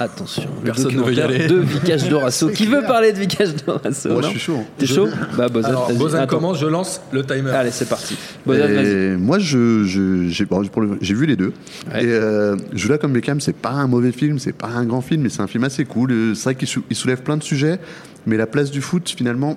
Attention, 0.00 0.50
le 0.60 0.72
Personne 0.72 0.96
ne 0.96 1.02
veut 1.02 1.14
y 1.14 1.20
aller. 1.20 1.46
de 1.46 1.54
Vicage 1.54 2.08
Dorasso. 2.08 2.48
Qui 2.54 2.66
veut 2.66 2.82
parler 2.82 3.12
de 3.12 3.18
Vicage 3.18 3.50
Dorasso 3.64 4.08
Moi, 4.08 4.22
non 4.22 4.26
je 4.26 4.30
suis 4.32 4.40
chaud. 4.40 4.58
T'es 4.76 4.86
chaud 4.86 5.08
Bah, 5.36 5.48
Bozan, 5.48 5.68
Alors, 5.68 5.86
vas-y. 5.86 5.96
Bozan 5.98 6.18
Attends. 6.18 6.26
commence, 6.36 6.58
je 6.58 6.66
lance 6.66 7.00
le 7.12 7.22
timer. 7.24 7.50
Allez, 7.52 7.70
c'est 7.70 7.88
parti. 7.88 8.16
Bozan, 8.44 8.66
vas-y. 8.66 8.86
Et 8.88 9.16
moi, 9.16 9.38
je, 9.38 9.84
je- 9.84 10.26
j'ai, 10.28 10.46
bon, 10.46 10.64
pour 10.66 10.82
le- 10.82 10.98
j'ai 11.00 11.14
vu 11.14 11.26
les 11.26 11.36
deux. 11.36 11.52
Ouais. 11.92 12.02
Et 12.04 12.08
euh, 12.08 12.56
comme 13.00 13.12
Beckham, 13.12 13.40
c'est 13.40 13.54
pas 13.54 13.70
un 13.70 13.86
mauvais 13.86 14.10
film, 14.10 14.40
c'est 14.40 14.52
pas 14.52 14.66
un 14.66 14.84
grand 14.84 15.00
film, 15.00 15.22
mais 15.22 15.28
c'est 15.28 15.42
un 15.42 15.46
film 15.46 15.62
assez 15.62 15.84
cool. 15.84 16.10
Euh, 16.10 16.34
C'est 16.34 16.42
vrai 16.44 16.54
qu'il 16.56 16.66
sou- 16.66 16.82
il 16.90 16.96
soulève 16.96 17.22
plein 17.22 17.36
de 17.36 17.44
sujets, 17.44 17.78
mais 18.26 18.36
la 18.36 18.48
place 18.48 18.72
du 18.72 18.80
foot, 18.80 19.14
finalement, 19.16 19.56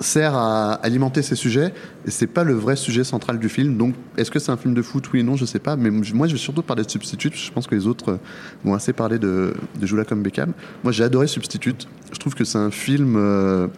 sert 0.00 0.34
à 0.34 0.72
alimenter 0.74 1.22
ces 1.22 1.36
sujets, 1.36 1.72
et 2.06 2.10
c'est 2.10 2.26
pas 2.26 2.42
le 2.42 2.54
vrai 2.54 2.76
sujet 2.76 3.04
central 3.04 3.38
du 3.38 3.48
film. 3.48 3.76
Donc, 3.76 3.94
est-ce 4.16 4.30
que 4.30 4.38
c'est 4.38 4.50
un 4.50 4.56
film 4.56 4.74
de 4.74 4.82
foot, 4.82 5.04
oui 5.12 5.20
ou 5.20 5.24
non, 5.24 5.36
je 5.36 5.44
sais 5.44 5.58
pas. 5.58 5.76
Mais 5.76 5.90
moi, 5.90 6.26
je 6.26 6.32
vais 6.32 6.38
surtout 6.38 6.62
parler 6.62 6.84
de 6.84 6.90
Substitute. 6.90 7.36
Je 7.36 7.50
pense 7.52 7.66
que 7.66 7.74
les 7.74 7.86
autres 7.86 8.12
euh, 8.12 8.16
vont 8.64 8.74
assez 8.74 8.92
parler 8.92 9.18
de, 9.18 9.54
de 9.78 9.86
Joue 9.86 9.96
là 9.96 10.04
comme 10.04 10.22
Beckham. 10.22 10.52
Moi, 10.82 10.92
j'ai 10.92 11.04
adoré 11.04 11.26
Substitute. 11.26 11.86
Je 12.12 12.18
trouve 12.18 12.34
que 12.34 12.44
c'est 12.44 12.58
un 12.58 12.70
film. 12.70 13.14
euh, 13.16 13.68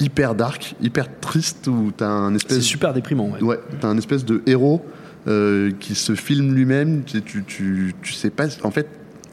hyper 0.00 0.34
dark, 0.34 0.74
hyper 0.80 1.06
triste 1.20 1.68
où 1.68 1.92
t'as 1.96 2.08
un 2.08 2.34
espèce 2.34 2.56
C'est 2.56 2.62
super 2.62 2.92
déprimant. 2.92 3.30
Ouais. 3.30 3.42
Ouais, 3.42 3.60
t'as 3.80 3.88
un 3.88 3.96
espèce 3.96 4.24
de 4.24 4.42
héros 4.46 4.84
euh, 5.28 5.70
qui 5.78 5.94
se 5.94 6.14
filme 6.14 6.54
lui-même. 6.54 7.04
Tu, 7.04 7.22
tu, 7.22 7.44
tu, 7.44 7.94
tu 8.02 8.12
sais 8.12 8.30
pas. 8.30 8.46
En 8.64 8.70
fait, 8.70 8.88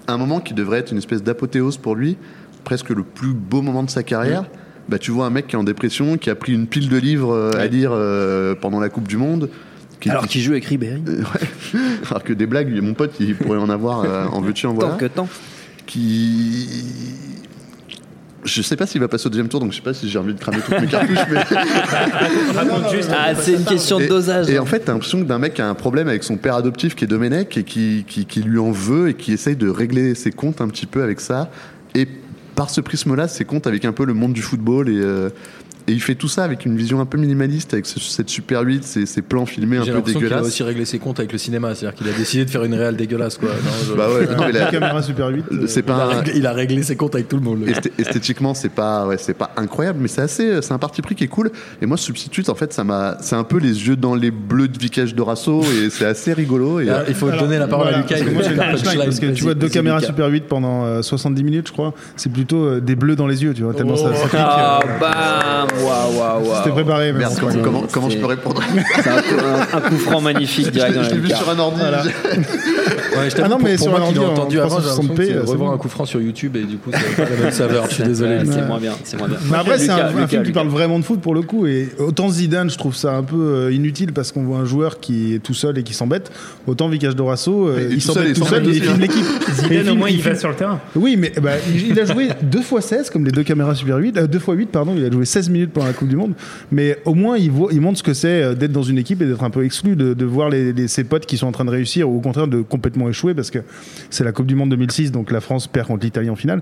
un 0.07 0.17
moment 0.17 0.39
qui 0.39 0.53
devrait 0.53 0.79
être 0.79 0.91
une 0.91 0.97
espèce 0.97 1.23
d'apothéose 1.23 1.77
pour 1.77 1.95
lui, 1.95 2.17
presque 2.63 2.89
le 2.89 3.03
plus 3.03 3.33
beau 3.33 3.61
moment 3.61 3.83
de 3.83 3.89
sa 3.89 4.03
carrière. 4.03 4.45
Bah, 4.89 4.97
tu 4.97 5.11
vois 5.11 5.27
un 5.27 5.29
mec 5.29 5.45
qui 5.47 5.55
est 5.55 5.59
en 5.59 5.63
dépression, 5.63 6.17
qui 6.17 6.31
a 6.31 6.35
pris 6.35 6.51
une 6.53 6.65
pile 6.65 6.89
de 6.89 6.97
livres 6.97 7.31
euh, 7.31 7.51
à 7.59 7.67
lire 7.67 7.91
euh, 7.93 8.55
pendant 8.59 8.79
la 8.79 8.89
Coupe 8.89 9.07
du 9.07 9.17
Monde. 9.17 9.49
Qui, 9.99 10.09
Alors 10.09 10.25
qu'il 10.27 10.41
joue 10.41 10.53
avec 10.53 10.65
Ribéry. 10.65 11.03
Euh, 11.07 11.17
ouais. 11.73 11.79
Alors 12.09 12.23
que 12.23 12.33
des 12.33 12.47
blagues, 12.47 12.73
mon 12.81 12.93
pote, 12.95 13.13
il 13.19 13.35
pourrait 13.35 13.59
en 13.59 13.69
avoir 13.69 14.03
euh, 14.03 14.25
en 14.31 14.41
veux-tu, 14.41 14.65
en 14.65 14.73
voilà. 14.73 14.91
Tant 14.91 14.97
que 14.97 15.05
tant. 15.05 15.29
Qui. 15.85 16.67
Je 18.45 18.61
sais 18.61 18.77
pas 18.77 18.87
s'il 18.87 19.01
va 19.01 19.07
passer 19.09 19.27
au 19.27 19.29
deuxième 19.29 19.49
tour, 19.49 19.59
donc 19.59 19.71
je 19.71 19.75
sais 19.75 19.83
pas 19.83 19.93
si 19.93 20.09
j'ai 20.09 20.17
envie 20.17 20.33
de 20.33 20.39
cramer 20.39 20.59
toutes 20.65 20.79
mes 20.79 20.87
cartouches, 20.87 21.17
mais. 21.29 21.43
Ah, 23.11 23.35
c'est 23.35 23.53
une 23.53 23.65
question 23.65 23.99
de 23.99 24.05
Et- 24.05 24.07
dosage. 24.07 24.49
Et 24.49 24.57
en 24.57 24.65
fait, 24.65 24.79
t'as 24.79 24.93
l'impression 24.93 25.19
que 25.19 25.25
d'un 25.25 25.37
mec 25.39 25.53
qui 25.55 25.61
a 25.61 25.69
un 25.69 25.75
problème 25.75 26.07
avec 26.07 26.23
son 26.23 26.37
père 26.37 26.55
adoptif 26.55 26.95
qui 26.95 27.03
est 27.03 27.07
Domenech 27.07 27.57
et 27.57 27.63
qui, 27.63 28.05
qui, 28.07 28.25
qui 28.25 28.41
lui 28.41 28.57
en 28.57 28.71
veut 28.71 29.09
et 29.09 29.13
qui 29.13 29.33
essaye 29.33 29.55
de 29.55 29.69
régler 29.69 30.15
ses 30.15 30.31
comptes 30.31 30.61
un 30.61 30.67
petit 30.67 30.85
peu 30.85 31.03
avec 31.03 31.19
ça. 31.19 31.51
Et 31.95 32.07
par 32.59 32.69
ce 32.69 32.81
prisme-là, 32.81 33.29
ses 33.29 33.45
comptes 33.45 33.67
avec 33.67 33.85
un 33.85 33.93
peu 33.93 34.03
le 34.03 34.13
monde 34.13 34.33
du 34.33 34.41
football 34.41 34.89
et. 34.89 35.01
Euh, 35.89 35.91
et 35.91 35.93
il 35.93 36.01
fait 36.01 36.15
tout 36.15 36.27
ça 36.27 36.43
avec 36.43 36.65
une 36.65 36.75
vision 36.77 36.99
un 36.99 37.05
peu 37.05 37.17
minimaliste, 37.17 37.73
avec 37.73 37.85
ce- 37.85 37.99
cette 37.99 38.29
Super 38.29 38.61
8, 38.61 38.83
ces, 38.83 39.05
ces 39.05 39.21
plans 39.21 39.45
filmés 39.45 39.77
un 39.77 39.83
J'ai 39.83 39.91
peu 39.91 39.97
l'impression 39.97 40.19
qu'il 40.19 40.27
a 40.27 40.29
dégueulasses. 40.29 40.47
aussi 40.53 40.63
réglé 40.63 40.85
ses 40.85 40.99
comptes 40.99 41.19
avec 41.19 41.31
le 41.31 41.37
cinéma, 41.37 41.73
c'est-à-dire 41.75 41.97
qu'il 41.97 42.07
a 42.07 42.11
décidé 42.11 42.45
de 42.45 42.49
faire 42.49 42.63
une 42.63 42.73
réelle 42.73 42.95
dégueulasse 42.95 43.37
quoi. 43.37 43.49
Non, 43.49 43.71
je- 43.87 43.93
Bah 43.93 44.07
ouais, 44.09 44.25
non, 44.35 44.45
mais 44.45 44.51
la- 44.51 44.65
La 44.65 44.71
caméra 44.71 45.01
Super 45.01 45.27
8. 45.29 45.45
euh, 45.51 45.67
il, 45.67 45.91
a 45.91 45.95
un- 45.95 46.05
réglé, 46.07 46.33
il 46.35 46.45
a 46.47 46.53
réglé 46.53 46.83
ses 46.83 46.95
comptes 46.95 47.15
avec 47.15 47.27
tout 47.27 47.37
le 47.37 47.41
monde. 47.43 47.65
le 47.65 47.73
esthétiquement 48.01 48.53
c'est 48.53 48.69
pas 48.69 49.07
ouais, 49.07 49.17
c'est 49.17 49.33
pas 49.33 49.51
incroyable 49.57 49.99
mais 50.01 50.07
c'est 50.07 50.21
assez 50.21 50.61
c'est 50.61 50.71
un 50.73 50.77
parti 50.77 51.01
pris 51.01 51.15
qui 51.15 51.23
est 51.23 51.27
cool 51.27 51.51
et 51.81 51.85
moi 51.85 51.97
substitute 51.97 52.49
en 52.49 52.55
fait 52.55 52.71
ça 52.73 52.83
m'a 52.83 53.17
c'est 53.21 53.35
un 53.35 53.43
peu 53.43 53.57
les 53.57 53.87
yeux 53.87 53.95
dans 53.95 54.15
les 54.15 54.31
bleus 54.31 54.67
de 54.67 54.77
Vicage 54.77 55.15
Dorasso 55.15 55.63
et 55.63 55.89
c'est 55.89 56.05
assez 56.05 56.33
rigolo 56.33 56.79
et 56.79 56.89
Ah, 56.89 57.03
il 57.07 57.13
faut 57.15 57.27
Alors, 57.27 57.41
donner 57.41 57.57
la 57.57 57.67
parole 57.67 57.87
voilà, 57.87 57.97
à 57.99 58.01
Lucas. 58.01 58.15
parce 58.15 58.21
que 58.25 58.29
il 58.51 58.55
moi, 58.55 58.65
punchline, 58.65 59.03
parce 59.05 59.19
que 59.19 59.25
tu 59.27 59.43
vois 59.43 59.53
deux 59.53 59.69
caméras 59.69 59.97
Lucas. 59.97 60.07
Super 60.07 60.27
8 60.27 60.43
pendant 60.47 60.85
euh, 60.85 61.01
70 61.01 61.43
minutes, 61.43 61.67
je 61.67 61.73
crois. 61.73 61.93
C'est 62.15 62.31
plutôt 62.31 62.63
euh, 62.65 62.79
des 62.79 62.95
bleus 62.95 63.15
dans 63.15 63.27
les 63.27 63.43
yeux, 63.43 63.53
tu 63.53 63.63
vois, 63.63 63.73
tellement 63.73 63.95
ça, 63.95 64.13
ça 64.13 64.23
pique. 64.23 64.31
Ah, 64.39 64.79
euh, 64.83 64.99
bam 64.99 65.78
Waouh, 65.83 66.17
waouh, 66.17 66.43
waouh. 66.47 66.55
C'était 66.57 66.69
préparé, 66.71 67.13
mais 67.13 67.19
merde 67.19 67.33
comment, 67.39 68.09
je 68.09 68.17
peux 68.17 68.25
répondre 68.25 68.61
C'est 68.95 69.09
un, 69.09 69.21
coup- 69.21 69.35
un- 69.73 69.77
un 69.77 69.81
coup 69.81 69.97
franc 69.97 70.21
magnifique 70.21 70.65
je 70.65 70.71
direct 70.71 70.93
je 70.95 70.99
la 70.99 71.09
l'ai 71.09 71.17
vu 71.17 71.29
sur 71.29 71.49
un 71.49 71.59
ordi 71.59 71.79
Voilà. 71.79 72.03
Ouais, 73.19 73.29
je 73.29 73.35
t'avoue, 73.35 73.53
Ah 73.53 73.57
non, 73.57 73.63
mais 73.63 73.75
pour 73.75 73.83
sur 73.83 73.91
moi 73.91 74.11
qui 74.11 74.19
entendu 74.19 74.59
avant, 74.59 74.79
j'ai 74.79 74.87
360p, 74.87 74.87
l'impression 74.87 75.15
que 75.15 75.23
c'est 75.23 75.31
euh, 75.31 75.41
c'est 75.45 75.51
revoir 75.51 75.69
bon. 75.69 75.75
un 75.75 75.77
coup 75.77 75.89
franc 75.89 76.05
sur 76.05 76.21
YouTube 76.21 76.55
et 76.55 76.63
du 76.63 76.77
coup, 76.77 76.91
c'est 76.93 77.15
pas 77.15 77.29
la 77.29 77.35
même 77.35 77.51
saveur. 77.51 77.85
Je 77.89 77.95
suis 77.95 78.03
désolé. 78.05 78.39
C'est 78.45 78.67
moins 78.67 78.79
bien, 78.79 78.93
c'est 79.03 79.17
moins 79.17 79.27
bien. 79.27 79.37
Mais 79.49 79.57
après, 79.57 79.79
c'est 79.79 79.89
un, 79.89 80.27
film 80.27 80.43
qui 80.43 80.51
parle 80.51 80.67
vraiment 80.67 80.99
de 80.99 81.05
foot 81.05 81.21
pour 81.21 81.33
le 81.33 81.41
coup. 81.41 81.65
Et 81.65 81.89
autant 81.97 82.29
Zidane, 82.29 82.69
je 82.69 82.77
trouve 82.77 82.95
ça 82.95 83.15
un 83.15 83.23
peu 83.23 83.35
euh, 83.35 83.73
inutile 83.73 84.13
parce 84.13 84.31
qu'on 84.31 84.43
voit 84.43 84.59
un 84.59 84.65
joueur 84.65 84.99
qui 84.99 85.33
est 85.33 85.39
tout 85.39 85.53
seul 85.53 85.77
et 85.77 85.83
qui 85.83 85.93
s'embête. 85.93 86.31
Autant 86.67 86.89
Vicage 86.89 87.15
Dorasso, 87.15 87.67
euh, 87.67 87.87
Il 87.89 87.97
il 87.97 88.03
tout 88.03 88.13
seul 88.13 88.27
et 88.27 88.35
s'embête 88.35 88.63
tout 88.63 88.69
il 88.69 88.83
s'embête 88.83 88.83
filme 88.83 88.93
hein. 88.93 88.97
l'équipe. 88.99 89.25
Zidane, 89.53 89.89
au 89.89 89.95
moins, 89.95 90.09
il 90.09 90.21
va 90.21 90.35
sur 90.35 90.49
le 90.49 90.55
terrain. 90.55 90.79
Oui, 90.95 91.15
mais 91.17 91.31
bah, 91.41 91.51
il 91.73 91.99
a 91.99 92.05
joué 92.05 92.29
2 92.41 92.59
x 92.59 92.85
16, 92.85 93.09
comme 93.09 93.25
les 93.25 93.31
deux 93.31 93.43
caméras 93.43 93.75
Super 93.75 93.97
8. 93.97 94.17
euh, 94.17 94.27
2 94.27 94.37
x 94.37 94.47
8, 94.47 94.65
pardon, 94.67 94.93
il 94.95 95.05
a 95.05 95.11
joué 95.11 95.25
16 95.25 95.49
minutes 95.49 95.71
pendant 95.71 95.87
la 95.87 95.93
Coupe 95.93 96.07
du 96.07 96.15
Monde. 96.15 96.33
Mais 96.71 96.97
au 97.05 97.13
moins, 97.13 97.37
il, 97.37 97.51
montre 97.81 97.97
ce 97.97 98.03
que 98.03 98.13
c'est 98.13 98.43
euh, 98.43 98.53
d'être 98.55 98.71
dans 98.71 98.83
une 98.83 98.97
équipe 98.97 99.21
et 99.21 99.25
d'être 99.25 99.43
un 99.43 99.49
peu 99.49 99.65
exclu, 99.65 99.95
de, 99.95 100.13
de 100.13 100.25
voir 100.25 100.51
ses 100.87 101.03
potes 101.03 101.25
qui 101.25 101.37
sont 101.37 101.47
en 101.47 101.51
train 101.51 101.65
de 101.65 101.69
réussir 101.69 102.09
ou 102.09 102.17
au 102.17 102.21
contraire 102.21 102.47
de 102.47 102.61
complètement 102.61 103.08
échouer 103.09 103.33
parce 103.33 103.51
que 103.51 103.59
c'est 104.09 104.23
la 104.23 104.31
Coupe 104.31 104.47
du 104.47 104.55
Monde 104.55 104.69
2006, 104.69 105.11
donc 105.11 105.31
la 105.31 105.41
France 105.41 105.67
perd 105.67 105.87
contre 105.87 106.03
l'Italie 106.03 106.29
en 106.29 106.35
finale. 106.35 106.61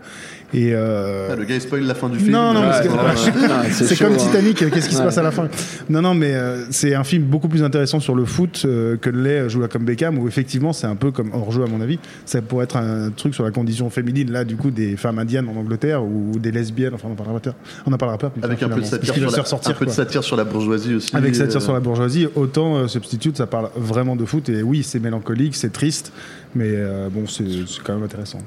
Et 0.53 0.71
euh, 0.73 1.29
Ah, 1.31 1.36
le 1.36 1.43
gars 1.45 1.55
il 1.55 1.62
spoil 1.62 1.83
la 1.83 1.95
fin 1.95 2.10
du 2.10 2.19
film 2.19 2.31
non, 2.31 2.53
non, 2.53 2.62
Ah, 2.69 3.63
c'est 3.71 3.97
comme 3.97 4.13
hein. 4.13 4.17
Titanic, 4.17 4.62
euh, 4.62 4.69
qu'est-ce 4.69 4.89
qui 4.89 4.95
se 4.95 5.01
passe 5.01 5.17
à 5.17 5.23
la 5.23 5.31
fin? 5.31 5.47
Non, 5.89 6.01
non, 6.01 6.13
mais 6.13 6.33
euh, 6.33 6.65
c'est 6.71 6.95
un 6.95 7.03
film 7.03 7.23
beaucoup 7.23 7.47
plus 7.47 7.63
intéressant 7.63 7.99
sur 7.99 8.15
le 8.15 8.25
foot 8.25 8.63
euh, 8.65 8.97
que 8.97 9.10
l'est 9.10 9.49
Joue 9.49 9.67
comme 9.67 9.86
Beckham, 9.86 10.17
où 10.17 10.27
effectivement 10.27 10.73
c'est 10.73 10.88
un 10.88 10.95
peu 10.95 11.12
comme 11.12 11.31
hors-jeu 11.33 11.63
à 11.63 11.67
mon 11.67 11.81
avis. 11.81 11.99
Ça 12.25 12.41
pourrait 12.41 12.65
être 12.65 12.77
un 12.77 13.12
truc 13.12 13.33
sur 13.33 13.43
la 13.43 13.51
condition 13.51 13.89
féminine, 13.89 14.31
là, 14.31 14.43
du 14.43 14.55
coup, 14.55 14.71
des 14.71 14.95
femmes 14.97 15.19
indiennes 15.19 15.47
en 15.49 15.60
Angleterre 15.60 16.03
ou 16.03 16.38
des 16.39 16.51
lesbiennes, 16.51 16.93
enfin 16.93 17.07
on 17.10 17.13
en 17.13 17.15
parlera 17.15 17.39
pas. 17.39 17.55
On 17.86 17.93
en 17.93 17.97
parlera 17.97 18.17
pas 18.17 18.29
plus 18.29 18.43
avec 18.43 18.60
tard, 18.60 18.71
un 18.71 18.75
peu 18.75 18.81
de 18.81 18.86
satire 18.86 19.13
sur 19.13 19.31
la, 19.31 19.41
ressortir, 19.41 19.71
un 19.71 19.73
peu 19.73 19.86
de 19.86 19.91
satire 19.91 20.23
sur 20.23 20.36
la 20.36 20.43
bourgeoisie 20.43 20.95
aussi 20.95 21.15
Avec 21.15 21.36
satire 21.36 21.57
euh, 21.57 21.60
sur 21.60 21.73
la 21.73 21.79
bourgeoisie, 21.79 22.27
autant 22.36 22.75
euh, 22.75 22.88
Substitute, 22.88 23.38
ça 23.38 23.47
parle 23.47 23.69
vraiment 23.75 24.15
de 24.15 24.25
foot. 24.25 24.49
Et 24.49 24.63
oui, 24.63 24.83
c'est 24.83 24.99
mélancolique, 24.99 25.55
c'est 25.55 25.71
triste, 25.71 26.12
mais 26.56 26.69
euh, 26.69 27.10
bon, 27.12 27.26
c'est 27.28 27.43
quand 27.84 27.93
même 27.95 28.04
intéressant. 28.04 28.39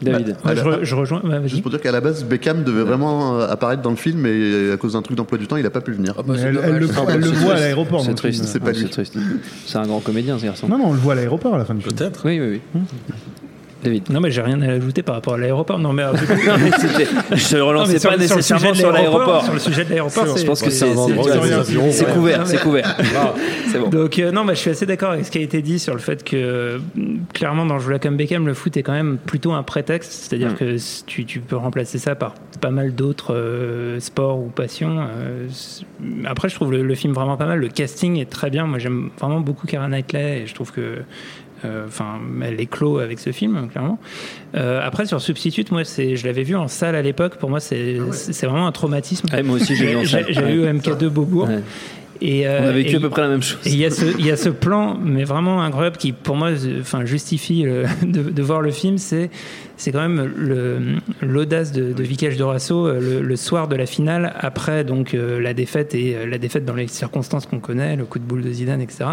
David. 0.00 0.28
Ouais, 0.44 0.50
à 0.50 0.54
je, 0.56 0.64
la- 0.68 0.76
re- 0.78 0.82
je 0.84 0.94
rejoins. 0.96 1.22
Juste 1.46 1.62
pour 1.62 1.70
dire 1.70 1.80
qu'à 1.80 1.92
la 1.92 2.00
base, 2.00 2.24
Beckham 2.24 2.64
devait 2.64 2.82
vraiment 2.82 3.38
euh, 3.38 3.46
apparaître 3.48 3.82
dans 3.82 3.90
le 3.90 3.96
film, 3.96 4.18
mais 4.22 4.72
à 4.72 4.76
cause 4.76 4.94
d'un 4.94 5.02
truc 5.02 5.16
d'emploi 5.16 5.38
du 5.38 5.46
temps, 5.46 5.56
il 5.56 5.64
a 5.64 5.70
pas 5.70 5.80
pu 5.80 5.92
venir. 5.92 6.14
Ah 6.18 6.22
bah, 6.26 6.34
elle, 6.42 6.54
le, 6.54 6.58
Ah 6.60 6.62
bah, 6.66 6.72
elle 7.14 7.20
le 7.20 7.26
c'est 7.28 7.32
voit 7.34 7.54
à 7.54 7.60
l'aéroport. 7.60 8.04
C'est 8.04 8.14
triste, 8.14 8.44
c'est 8.46 8.58
pas 8.58 8.66
Ouais, 8.66 8.72
lui. 8.72 8.80
c'est 8.82 8.88
triste. 8.88 9.16
C'est 9.64 9.78
un 9.78 9.86
grand 9.86 10.00
comédien, 10.00 10.36
ce 10.40 10.44
garçon. 10.44 10.66
Non, 10.66 10.76
non, 10.78 10.86
on 10.88 10.92
le 10.92 10.98
voit 10.98 11.12
à 11.12 11.16
l'aéroport 11.16 11.54
à 11.54 11.58
la 11.58 11.64
fin 11.64 11.74
du 11.74 11.82
film. 11.82 11.94
Peut-être. 11.94 12.22
Oui, 12.24 12.40
oui, 12.40 12.60
oui. 12.74 12.80
David. 13.82 14.10
Non, 14.10 14.20
mais 14.20 14.30
j'ai 14.30 14.42
rien 14.42 14.60
à 14.62 14.72
ajouter 14.72 15.02
par 15.02 15.16
rapport 15.16 15.34
à 15.34 15.38
l'aéroport. 15.38 15.78
Non, 15.78 15.92
mais, 15.92 16.02
euh, 16.02 16.12
Non, 16.46 16.54
mais 16.58 16.70
je 17.36 17.56
ne 17.56 17.62
relançais 17.62 17.98
pas 18.00 18.16
nécessairement 18.16 18.74
sur 18.74 18.92
l'aéroport. 18.92 19.44
Sur 19.44 19.54
le 19.54 19.58
sujet 19.58 19.84
de 19.84 19.90
l'aéroport, 19.90 20.36
Je 20.36 20.44
pense 20.44 20.62
que 20.62 20.70
c'est 20.70 20.92
couvert, 22.12 22.46
c'est 22.46 22.60
couvert. 22.60 22.96
C'est 23.70 23.78
bon. 23.78 23.88
Donc 23.88 24.18
euh, 24.18 24.32
non, 24.32 24.44
je 24.48 24.54
suis 24.54 24.70
assez 24.70 24.84
d'accord 24.84 25.12
avec 25.12 25.24
ce 25.24 25.30
qui 25.30 25.38
a 25.38 25.40
été 25.40 25.62
dit 25.62 25.78
sur 25.78 25.94
le 25.94 26.00
fait 26.00 26.22
que 26.24 26.78
mm, 26.94 27.20
clairement 27.32 27.64
dans 27.64 27.78
Joue 27.78 27.98
comme 28.02 28.16
Beckham, 28.16 28.46
le 28.46 28.54
foot 28.54 28.76
est 28.76 28.82
quand 28.82 28.92
même 28.92 29.16
plutôt 29.24 29.52
un 29.52 29.62
prétexte, 29.62 30.12
c'est-à-dire 30.12 30.52
Mm. 30.52 30.56
que 30.56 30.76
tu, 31.06 31.40
peux 31.40 31.56
remplacer 31.56 31.98
ça 31.98 32.14
par 32.14 32.34
pas 32.60 32.70
mal 32.70 32.94
d'autres 32.94 33.34
euh, 33.34 34.00
sports 34.00 34.38
ou 34.38 34.48
passions. 34.48 35.06
euh, 35.16 35.48
après, 36.24 36.48
je 36.48 36.54
trouve 36.54 36.72
le, 36.72 36.94
film 36.94 37.12
vraiment 37.12 37.36
pas 37.36 37.46
mal, 37.46 37.58
le 37.58 37.68
casting 37.68 38.18
est 38.18 38.30
très 38.30 38.50
bien. 38.50 38.66
Moi, 38.66 38.78
j'aime 38.78 39.10
vraiment 39.18 39.40
beaucoup 39.40 39.66
Karen 39.66 39.90
Knightley 39.90 40.42
et 40.42 40.46
je 40.46 40.54
trouve 40.54 40.72
que 40.72 40.80
euh, 40.80 41.02
Enfin, 41.64 42.20
elle 42.42 42.60
est 42.60 42.66
clos 42.66 42.98
avec 42.98 43.18
ce 43.18 43.32
film, 43.32 43.68
clairement. 43.70 43.98
Euh, 44.54 44.80
après, 44.82 45.06
sur 45.06 45.20
Substitute, 45.20 45.70
moi, 45.70 45.84
c'est, 45.84 46.16
je 46.16 46.26
l'avais 46.26 46.42
vu 46.42 46.56
en 46.56 46.68
salle 46.68 46.94
à 46.94 47.02
l'époque. 47.02 47.36
Pour 47.36 47.50
moi, 47.50 47.60
c'est, 47.60 47.98
c'est 48.12 48.32
c'est 48.32 48.46
vraiment 48.46 48.66
un 48.66 48.72
traumatisme. 48.72 49.28
Ah, 49.32 49.42
moi 49.42 49.56
aussi, 49.56 49.76
j'ai 49.76 49.86
vu 49.86 49.96
en 49.96 50.04
salle. 50.04 50.26
J'ai 50.28 50.54
eu 50.54 50.62
au 50.62 50.66
MK2 50.66 51.08
Beaubourg. 51.08 51.48
Et, 52.24 52.46
euh, 52.46 52.60
On 52.62 52.68
a 52.68 52.72
vécu 52.72 52.96
à 52.96 53.00
peu 53.00 53.10
près 53.10 53.22
la 53.22 53.28
même 53.28 53.42
chose. 53.42 53.58
Il 53.66 53.76
y, 53.76 53.84
a 53.84 53.90
ce- 53.90 54.16
il 54.18 54.24
y 54.24 54.30
a 54.30 54.36
ce 54.36 54.48
plan, 54.48 54.96
mais 55.02 55.24
vraiment 55.24 55.60
incroyable, 55.60 55.96
qui 55.96 56.12
pour 56.12 56.36
moi 56.36 56.50
enfin, 56.80 57.04
justifie 57.04 57.64
de, 58.02 58.30
de 58.30 58.42
voir 58.42 58.60
le 58.62 58.70
film. 58.70 58.96
C'est 58.96 59.28
c'est 59.82 59.90
quand 59.90 60.06
même 60.06 60.30
l'audace 61.20 61.72
de, 61.72 61.92
de 61.92 62.02
Vikesh 62.04 62.36
Dorasso 62.36 62.86
euh, 62.86 63.00
le, 63.00 63.26
le 63.26 63.36
soir 63.36 63.66
de 63.66 63.74
la 63.74 63.86
finale, 63.86 64.32
après 64.38 64.84
donc 64.84 65.12
euh, 65.14 65.40
la 65.40 65.54
défaite 65.54 65.92
et 65.96 66.14
euh, 66.14 66.26
la 66.26 66.38
défaite 66.38 66.64
dans 66.64 66.74
les 66.74 66.86
circonstances 66.86 67.46
qu'on 67.46 67.58
connaît, 67.58 67.96
le 67.96 68.04
coup 68.04 68.20
de 68.20 68.24
boule 68.24 68.42
de 68.42 68.52
Zidane, 68.52 68.80
etc., 68.80 69.04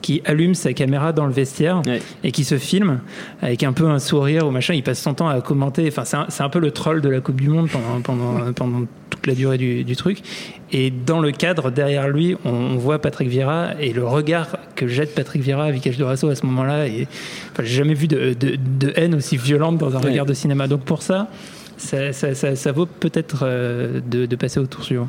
qui 0.00 0.22
allume 0.24 0.54
sa 0.54 0.72
caméra 0.72 1.12
dans 1.12 1.26
le 1.26 1.32
vestiaire 1.32 1.82
et 2.24 2.32
qui 2.32 2.44
se 2.44 2.56
filme 2.56 3.00
avec 3.42 3.62
un 3.62 3.74
peu 3.74 3.86
un 3.88 3.98
sourire 3.98 4.46
ou 4.46 4.50
machin. 4.50 4.72
Il 4.72 4.82
passe 4.82 5.00
son 5.02 5.12
temps 5.12 5.28
à 5.28 5.40
commenter. 5.42 5.86
Enfin, 5.88 6.04
c'est 6.28 6.42
un, 6.42 6.48
peu 6.48 6.60
le 6.60 6.70
troll 6.70 7.02
de 7.02 7.08
la 7.08 7.20
Coupe 7.20 7.40
du 7.40 7.48
Monde 7.48 7.68
pendant, 7.68 8.00
pendant, 8.00 8.52
pendant 8.52 8.86
toute 9.10 9.26
la 9.26 9.34
durée 9.34 9.58
du, 9.58 9.84
du 9.84 9.96
truc. 9.96 10.22
Et 10.72 10.90
dans 10.90 11.20
le 11.20 11.30
cadre, 11.30 11.70
derrière 11.70 12.08
lui, 12.08 12.36
on, 12.44 12.50
on 12.50 12.76
voit 12.76 13.00
Patrick 13.00 13.28
Vieira 13.28 13.70
et 13.80 13.92
le 13.92 14.04
regard 14.04 14.56
que 14.74 14.88
jette 14.88 15.14
Patrick 15.14 15.40
Vieira 15.42 15.64
à 15.66 15.70
Vikesh 15.70 15.96
Dorasso 15.96 16.28
à 16.28 16.34
ce 16.34 16.44
moment-là. 16.46 16.88
Et 16.88 17.06
enfin, 17.52 17.62
j'ai 17.62 17.76
jamais 17.76 17.94
vu 17.94 18.08
de, 18.08 18.34
de- 18.34 18.56
de 18.56 18.92
haine 18.96 19.14
aussi 19.14 19.36
violente 19.36 19.78
dans 19.78 19.96
un 19.96 20.00
Ouais. 20.00 20.10
regard 20.10 20.26
de 20.26 20.34
cinéma. 20.34 20.66
Donc 20.66 20.80
pour 20.82 21.02
ça, 21.02 21.28
ça, 21.76 22.12
ça- 22.12 22.34
ça- 22.34 22.56
ça 22.56 22.72
vaut 22.72 22.86
peut-être 22.86 23.40
euh, 23.42 24.00
de, 24.04 24.26
de 24.26 24.36
passer 24.36 24.58
au 24.58 24.66
tour 24.66 24.82
suivant. 24.82 25.08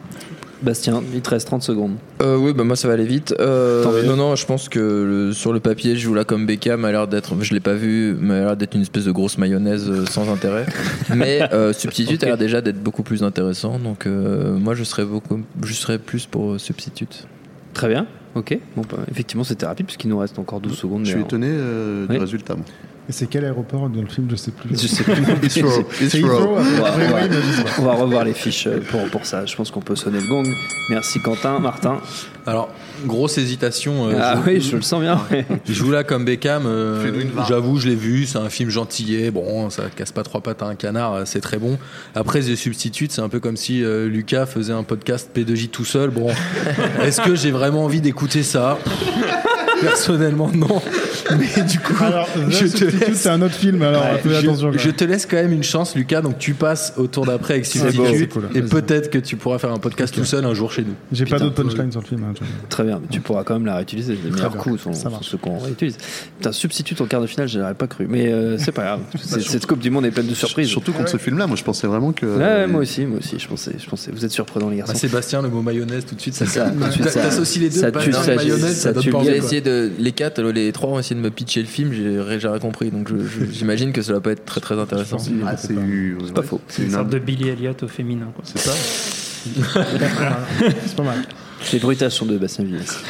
Bastien, 0.61 1.03
il 1.13 1.21
te 1.21 1.29
reste 1.29 1.47
30 1.47 1.61
secondes. 1.61 1.95
Euh, 2.21 2.35
oui, 2.37 2.51
bah 2.53 2.63
moi 2.63 2.75
ça 2.75 2.87
va 2.87 2.95
aller 2.95 3.05
vite. 3.05 3.33
Euh, 3.39 4.03
non, 4.05 4.15
non, 4.15 4.35
je 4.35 4.45
pense 4.45 4.69
que 4.69 4.79
le- 4.79 5.31
sur 5.33 5.53
le 5.53 5.59
papier, 5.59 5.95
je 5.95 6.01
joue 6.01 6.13
là 6.13 6.23
comme 6.23 6.45
Beckham, 6.45 6.83
a 6.85 6.91
l'air 6.91 7.07
d'être, 7.07 7.35
je 7.41 7.53
l'ai 7.53 7.59
pas 7.59 7.73
vu, 7.75 8.15
mais 8.19 8.33
a 8.35 8.39
l'air 8.45 8.57
d'être 8.57 8.75
une 8.75 8.81
espèce 8.81 9.05
de 9.05 9.11
grosse 9.11 9.37
mayonnaise 9.37 9.85
euh, 9.89 10.05
sans 10.07 10.31
intérêt. 10.31 10.65
mais 11.15 11.41
euh, 11.53 11.73
Substitute 11.73 12.23
a 12.23 12.27
l'air 12.27 12.37
déjà 12.37 12.61
d'être 12.61 12.81
beaucoup 12.81 13.03
plus 13.03 13.23
intéressant, 13.23 13.77
donc 13.79 14.07
euh, 14.07 14.57
moi 14.57 14.73
je 14.73 14.83
serais 14.83 15.05
beaucoup, 15.05 15.41
je 15.63 15.73
serais 15.73 15.99
plus 15.99 16.25
pour 16.25 16.59
Substitute. 16.59 17.27
Très 17.73 17.87
bien. 17.89 18.07
Ok. 18.35 18.57
Bon, 18.75 18.83
bah, 18.89 18.97
effectivement, 19.11 19.43
c'était 19.43 19.65
rapide 19.65 19.85
puisqu'il 19.87 20.09
nous 20.09 20.17
reste 20.17 20.37
encore 20.39 20.59
12 20.59 20.73
secondes. 20.77 21.05
Je 21.05 21.11
suis 21.11 21.21
étonné 21.21 21.47
euh, 21.49 22.05
Oui. 22.09 22.15
du 22.15 22.21
résultat. 22.21 22.55
moi. 22.55 22.65
Et 23.09 23.13
c'est 23.13 23.27
quel 23.27 23.45
aéroport 23.45 23.87
dans 23.89 24.01
le 24.01 24.07
film 24.07 24.27
Je 24.29 24.35
sais 24.35 24.51
plus. 24.51 24.69
Je 24.77 24.85
sais 24.87 25.03
plus. 25.05 25.13
Heathrow. 25.45 25.85
Heathrow. 26.01 26.57
On 26.57 26.81
va, 26.81 26.93
on 27.79 27.83
on 27.87 27.95
revoir 28.03 28.25
les 28.25 28.33
fiches 28.33 28.67
euh, 28.67 28.81
pour, 28.91 29.01
pour 29.09 29.25
ça. 29.25 29.45
Je 29.45 29.55
pense 29.55 29.71
qu'on 29.71 29.79
peut 29.79 29.95
sonner 29.95 30.19
le 30.19 30.27
gong. 30.27 30.45
Merci 30.89 31.21
Quentin. 31.21 31.59
Martin. 31.59 32.01
Alors, 32.45 32.67
grosse 33.05 33.37
hésitation. 33.37 34.09
euh, 34.09 34.19
Ah 34.21 34.35
je- 34.45 34.51
oui, 34.51 34.59
je 34.61 34.75
le 34.75 34.81
sens 34.81 34.99
bien. 34.99 35.21
ouais. 35.31 35.45
Je 35.65 35.71
joue 35.73 35.89
là 35.89 36.03
comme 36.03 36.25
Beckham. 36.25 36.63
euh. 36.65 37.23
J'avoue, 37.47 37.79
je 37.79 37.87
l'ai 37.87 37.95
vu. 37.95 38.25
C'est 38.25 38.39
un 38.39 38.49
film 38.49 38.69
gentillet. 38.69 39.31
Bon, 39.31 39.69
ça 39.69 39.83
casse 39.95 40.11
pas 40.11 40.23
trois 40.23 40.41
pattes 40.41 40.61
à 40.61 40.65
un 40.65 40.75
canard. 40.75 41.21
C'est 41.25 41.39
très 41.41 41.57
bon. 41.59 41.77
Après, 42.13 42.41
The 42.41 42.55
Substitute, 42.57 43.13
c'est 43.13 43.21
un 43.21 43.29
peu 43.29 43.39
comme 43.39 43.55
si 43.55 43.85
euh, 43.85 44.09
Lucas 44.09 44.47
faisait 44.47 44.73
un 44.73 44.83
podcast 44.83 45.29
P2J 45.33 45.69
tout 45.69 45.85
seul. 45.85 46.09
Bon, 46.09 46.27
est-ce 47.01 47.21
que 47.21 47.35
j'ai 47.35 47.51
vraiment 47.51 47.85
envie 47.85 48.01
d'écouter 48.01 48.43
ça? 48.43 48.77
Personnellement, 49.81 50.51
non. 50.53 50.81
Mais 51.37 51.63
du 51.63 51.79
coup, 51.79 51.93
Alors, 52.03 52.27
je 52.35 52.45
te 52.49 52.53
Substitute, 52.55 53.07
laisse. 53.07 53.17
c'est 53.17 53.29
un 53.29 53.41
autre 53.41 53.53
film, 53.55 53.81
alors 53.81 54.03
fais 54.23 54.29
je, 54.29 54.35
attention. 54.35 54.71
je 54.75 54.89
te 54.89 55.03
laisse 55.03 55.25
quand 55.25 55.35
même 55.37 55.51
une 55.51 55.63
chance, 55.63 55.95
Lucas. 55.95 56.21
Donc 56.21 56.37
tu 56.37 56.53
passes 56.53 56.93
au 56.97 57.07
tour 57.07 57.25
d'après 57.25 57.55
avec 57.55 57.65
beau, 57.65 57.69
Substitute. 58.05 58.29
cool. 58.33 58.49
Et 58.55 58.61
peut-être 58.61 59.09
que 59.09 59.17
tu 59.17 59.35
pourras 59.35 59.57
faire 59.59 59.71
un 59.71 59.77
podcast 59.79 60.13
tout 60.13 60.25
seul 60.25 60.45
un 60.45 60.53
jour 60.53 60.71
chez 60.71 60.83
nous. 60.83 60.93
J'ai 61.11 61.25
pas 61.25 61.39
d'autres 61.39 61.61
punchlines 61.63 61.91
sur 61.91 62.01
le 62.01 62.07
film. 62.07 62.23
hein, 62.23 62.33
Très 62.69 62.83
bien, 62.83 62.99
mais 63.01 63.07
tu 63.09 63.19
pourras 63.19 63.43
quand 63.43 63.55
même 63.55 63.65
la 63.65 63.75
réutiliser. 63.77 64.17
Les 64.23 64.31
meilleurs 64.31 64.55
coups 64.57 64.81
sont, 64.81 64.93
Ça 64.93 65.09
sont 65.09 65.21
ceux 65.21 65.37
qu'on 65.37 65.57
réutilise. 65.59 65.97
Putain, 66.37 66.51
substitute 66.51 66.99
en 67.01 67.05
quart 67.05 67.21
de 67.21 67.27
finale, 67.27 67.47
je 67.47 67.59
n'aurais 67.59 67.73
pas 67.73 67.87
cru. 67.87 68.07
Mais 68.09 68.31
euh, 68.31 68.57
c'est 68.57 68.71
pas 68.71 68.83
grave. 68.83 68.99
C'est- 69.19 69.41
Cette 69.41 69.65
Coupe 69.65 69.79
du 69.79 69.89
Monde 69.89 70.05
est 70.05 70.11
pleine 70.11 70.27
de 70.27 70.35
surprises. 70.35 70.67
Surtout 70.69 70.93
contre 70.93 71.09
ce 71.09 71.17
film-là, 71.17 71.47
moi 71.47 71.55
je 71.57 71.63
pensais 71.63 71.87
vraiment 71.87 72.11
que. 72.13 72.25
Ouais, 72.25 72.37
ouais, 72.43 72.67
moi 72.67 72.81
aussi, 72.81 73.05
moi 73.05 73.19
aussi, 73.19 73.37
je 73.39 73.47
pensais, 73.47 73.73
je 73.83 73.89
pensais. 73.89 74.11
Vous 74.13 74.23
êtes 74.23 74.31
surprenants 74.31 74.69
les 74.69 74.77
garçons. 74.77 74.93
Bah, 74.93 74.99
Sébastien, 74.99 75.41
le 75.41 75.49
mot 75.49 75.61
mayonnaise, 75.61 76.05
tout 76.05 76.15
de 76.15 76.21
suite, 76.21 76.35
ça, 76.35 76.45
ça, 76.45 76.71
T'associes 77.13 77.59
les 77.61 77.69
deux, 77.69 77.79
ça 77.79 77.91
tue, 77.91 78.11
ça- 78.13 78.35
mayonnaise, 78.35 78.77
ça 78.77 78.93
tue 78.93 79.09
pas 79.09 79.23
essayé 79.23 79.61
de, 79.61 79.91
les 79.99 80.11
quatre, 80.11 80.41
les 80.41 80.71
trois 80.71 80.89
ont 80.91 80.99
essayé 80.99 81.16
de 81.17 81.21
me 81.21 81.29
pitcher 81.29 81.59
le 81.61 81.67
film, 81.67 81.91
j'ai 81.91 82.21
j'ai 82.29 82.39
jamais 82.39 82.59
compris, 82.59 82.89
donc 82.91 83.09
j'imagine 83.51 83.91
que 83.91 84.01
ça 84.01 84.13
va 84.13 84.21
pas 84.21 84.31
être 84.31 84.45
très 84.45 84.61
très 84.61 84.79
intéressant. 84.79 85.17
Ah, 85.45 85.57
c'est 85.57 85.73
pas 85.73 85.81
ouais, 86.41 86.47
faux. 86.47 86.61
C'est 86.67 86.83
Une 86.83 86.87
une 86.89 86.93
sorte 86.93 87.09
de 87.09 87.19
Billy 87.19 87.49
Elliot 87.49 87.73
au 87.81 87.87
féminin. 87.87 88.27
C'est 88.43 88.59
ça. 88.59 88.71
C'est 90.85 90.95
pas 90.95 91.03
mal. 91.03 91.19
Les 91.73 91.79
bruitages 91.79 92.11
sont 92.13 92.25
de 92.25 92.37
Bastien 92.37 92.65
Villas. 92.65 93.01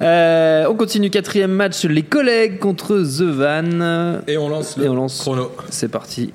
Euh, 0.00 0.66
on 0.68 0.74
continue, 0.74 1.10
quatrième 1.10 1.50
match, 1.52 1.84
les 1.84 2.02
collègues 2.02 2.58
contre 2.58 2.98
The 3.02 3.22
Van. 3.22 4.20
Et 4.26 4.36
on 4.38 4.48
lance 4.48 4.76
Et 4.78 4.82
le 4.82 4.90
on 4.90 4.94
lance. 4.94 5.18
chrono. 5.20 5.50
C'est 5.70 5.88
parti. 5.88 6.32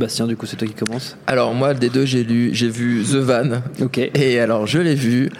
Bastien, 0.00 0.26
du 0.26 0.36
coup, 0.36 0.46
c'est 0.46 0.56
toi 0.56 0.66
qui 0.66 0.74
commence. 0.74 1.16
Alors 1.26 1.54
moi 1.54 1.74
des 1.74 1.88
deux 1.90 2.04
j'ai 2.04 2.24
lu, 2.24 2.50
j'ai 2.52 2.68
vu 2.68 3.02
The 3.04 3.16
Van. 3.16 3.62
Ok. 3.80 3.98
Et 3.98 4.40
alors 4.40 4.66
je 4.66 4.78
l'ai 4.78 4.94
vu 4.94 5.30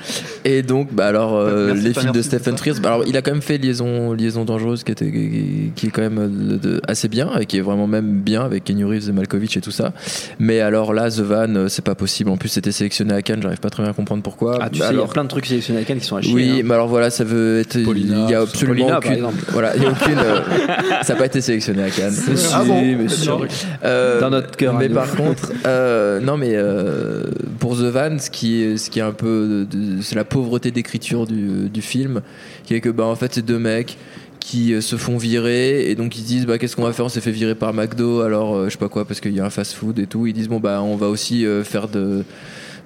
et 0.44 0.62
donc 0.62 0.92
bah 0.92 1.06
alors 1.06 1.36
euh, 1.36 1.68
Merci, 1.68 1.82
les 1.82 1.94
films 1.94 2.12
de 2.12 2.22
Stephen. 2.22 2.56
Frears. 2.56 2.76
bah, 2.80 2.90
alors 2.94 3.04
il 3.06 3.16
a 3.16 3.22
quand 3.22 3.32
même 3.32 3.42
fait 3.42 3.58
liaison 3.58 4.12
liaison 4.12 4.44
dangereuse 4.44 4.84
qui 4.84 4.92
était 4.92 5.10
qui, 5.10 5.72
qui 5.74 5.86
est 5.86 5.90
quand 5.90 6.02
même 6.02 6.18
euh, 6.18 6.56
de- 6.58 6.80
assez 6.86 7.08
bien 7.08 7.30
et 7.38 7.46
qui 7.46 7.56
est 7.58 7.60
vraiment 7.62 7.86
même 7.86 8.20
bien 8.20 8.42
avec 8.44 8.64
Kenny 8.64 8.84
Reeves 8.84 9.08
et 9.08 9.12
Malkovich 9.12 9.56
et 9.56 9.60
tout 9.60 9.70
ça. 9.70 9.92
Mais 10.38 10.60
alors 10.60 10.92
là 10.92 11.10
The 11.10 11.20
Van 11.20 11.54
euh, 11.56 11.68
c'est 11.68 11.84
pas 11.84 11.94
possible. 11.94 12.30
En 12.30 12.36
plus 12.36 12.48
c'était 12.50 12.72
sélectionné 12.72 13.14
à 13.14 13.22
Cannes, 13.22 13.40
j'arrive 13.42 13.60
pas 13.60 13.70
très 13.70 13.82
bien 13.82 13.90
à 13.90 13.94
comprendre 13.94 14.22
pourquoi. 14.22 14.58
Ah, 14.60 14.68
tu 14.70 14.78
Bah, 14.78 14.86
sais, 14.86 14.92
il 14.92 14.96
y 14.96 14.98
a 14.98 15.00
alors 15.00 15.12
plein 15.12 15.24
de 15.24 15.28
trucs 15.28 15.46
sélectionnés 15.46 15.80
à 15.80 15.84
Cannes 15.84 15.98
qui 15.98 16.06
sont 16.06 16.16
à 16.16 16.22
chier. 16.22 16.34
oui, 16.34 16.50
hein. 16.58 16.62
mais 16.64 16.74
alors 16.74 16.88
voilà, 16.88 17.10
ça 17.10 17.24
veut 17.24 17.60
être. 17.60 17.76
Il 17.76 18.30
y 18.30 18.34
a 18.34 18.40
absolument 18.42 19.00
Paulina, 19.00 19.26
aucune. 19.30 19.40
Voilà, 19.48 19.76
il 19.76 19.82
y 19.82 19.86
a 19.86 19.90
aucune. 19.90 20.18
euh, 20.18 20.40
ça 21.02 21.12
n'a 21.14 21.18
pas 21.18 21.26
été 21.26 21.40
sélectionné 21.40 21.82
à 21.84 21.90
Cannes. 21.90 22.14
Mais 22.28 22.36
si, 22.36 22.48
Ah 22.54 22.62
bon 22.64 22.80
mais 22.82 23.08
si. 23.08 23.28
Euh, 23.84 24.20
Dans 24.20 24.30
notre 24.30 24.49
cœur, 24.56 24.74
Mais 24.74 24.88
par 24.88 25.14
contre, 25.14 25.52
euh, 25.66 26.20
non, 26.20 26.36
mais 26.36 26.52
euh, 26.54 27.24
pour 27.58 27.76
The 27.76 27.82
Van, 27.82 28.18
ce 28.18 28.30
qui 28.30 28.62
est, 28.62 28.76
ce 28.76 28.90
qui 28.90 28.98
est 28.98 29.02
un 29.02 29.12
peu, 29.12 29.66
c'est 30.02 30.16
la 30.16 30.24
pauvreté 30.24 30.70
d'écriture 30.70 31.26
du, 31.26 31.68
du 31.68 31.82
film, 31.82 32.22
qui 32.64 32.74
est 32.74 32.80
que 32.80 32.88
bah 32.88 33.04
en 33.04 33.16
fait 33.16 33.34
c'est 33.34 33.44
deux 33.44 33.58
mecs 33.58 33.96
qui 34.40 34.72
euh, 34.72 34.80
se 34.80 34.96
font 34.96 35.18
virer 35.18 35.88
et 35.90 35.94
donc 35.94 36.16
ils 36.16 36.22
se 36.22 36.26
disent 36.26 36.46
bah 36.46 36.58
qu'est-ce 36.58 36.74
qu'on 36.74 36.82
va 36.82 36.92
faire? 36.92 37.04
On 37.04 37.10
s'est 37.10 37.20
fait 37.20 37.30
virer 37.30 37.54
par 37.54 37.72
McDo 37.72 38.22
alors 38.22 38.56
euh, 38.56 38.64
je 38.64 38.70
sais 38.70 38.78
pas 38.78 38.88
quoi 38.88 39.04
parce 39.04 39.20
qu'il 39.20 39.32
y 39.32 39.40
a 39.40 39.44
un 39.44 39.50
fast 39.50 39.74
food 39.74 39.98
et 39.98 40.06
tout. 40.06 40.26
Ils 40.26 40.32
disent 40.32 40.48
bon 40.48 40.58
bah 40.58 40.82
on 40.82 40.96
va 40.96 41.06
aussi 41.06 41.46
euh, 41.46 41.62
faire 41.62 41.86
de 41.86 42.24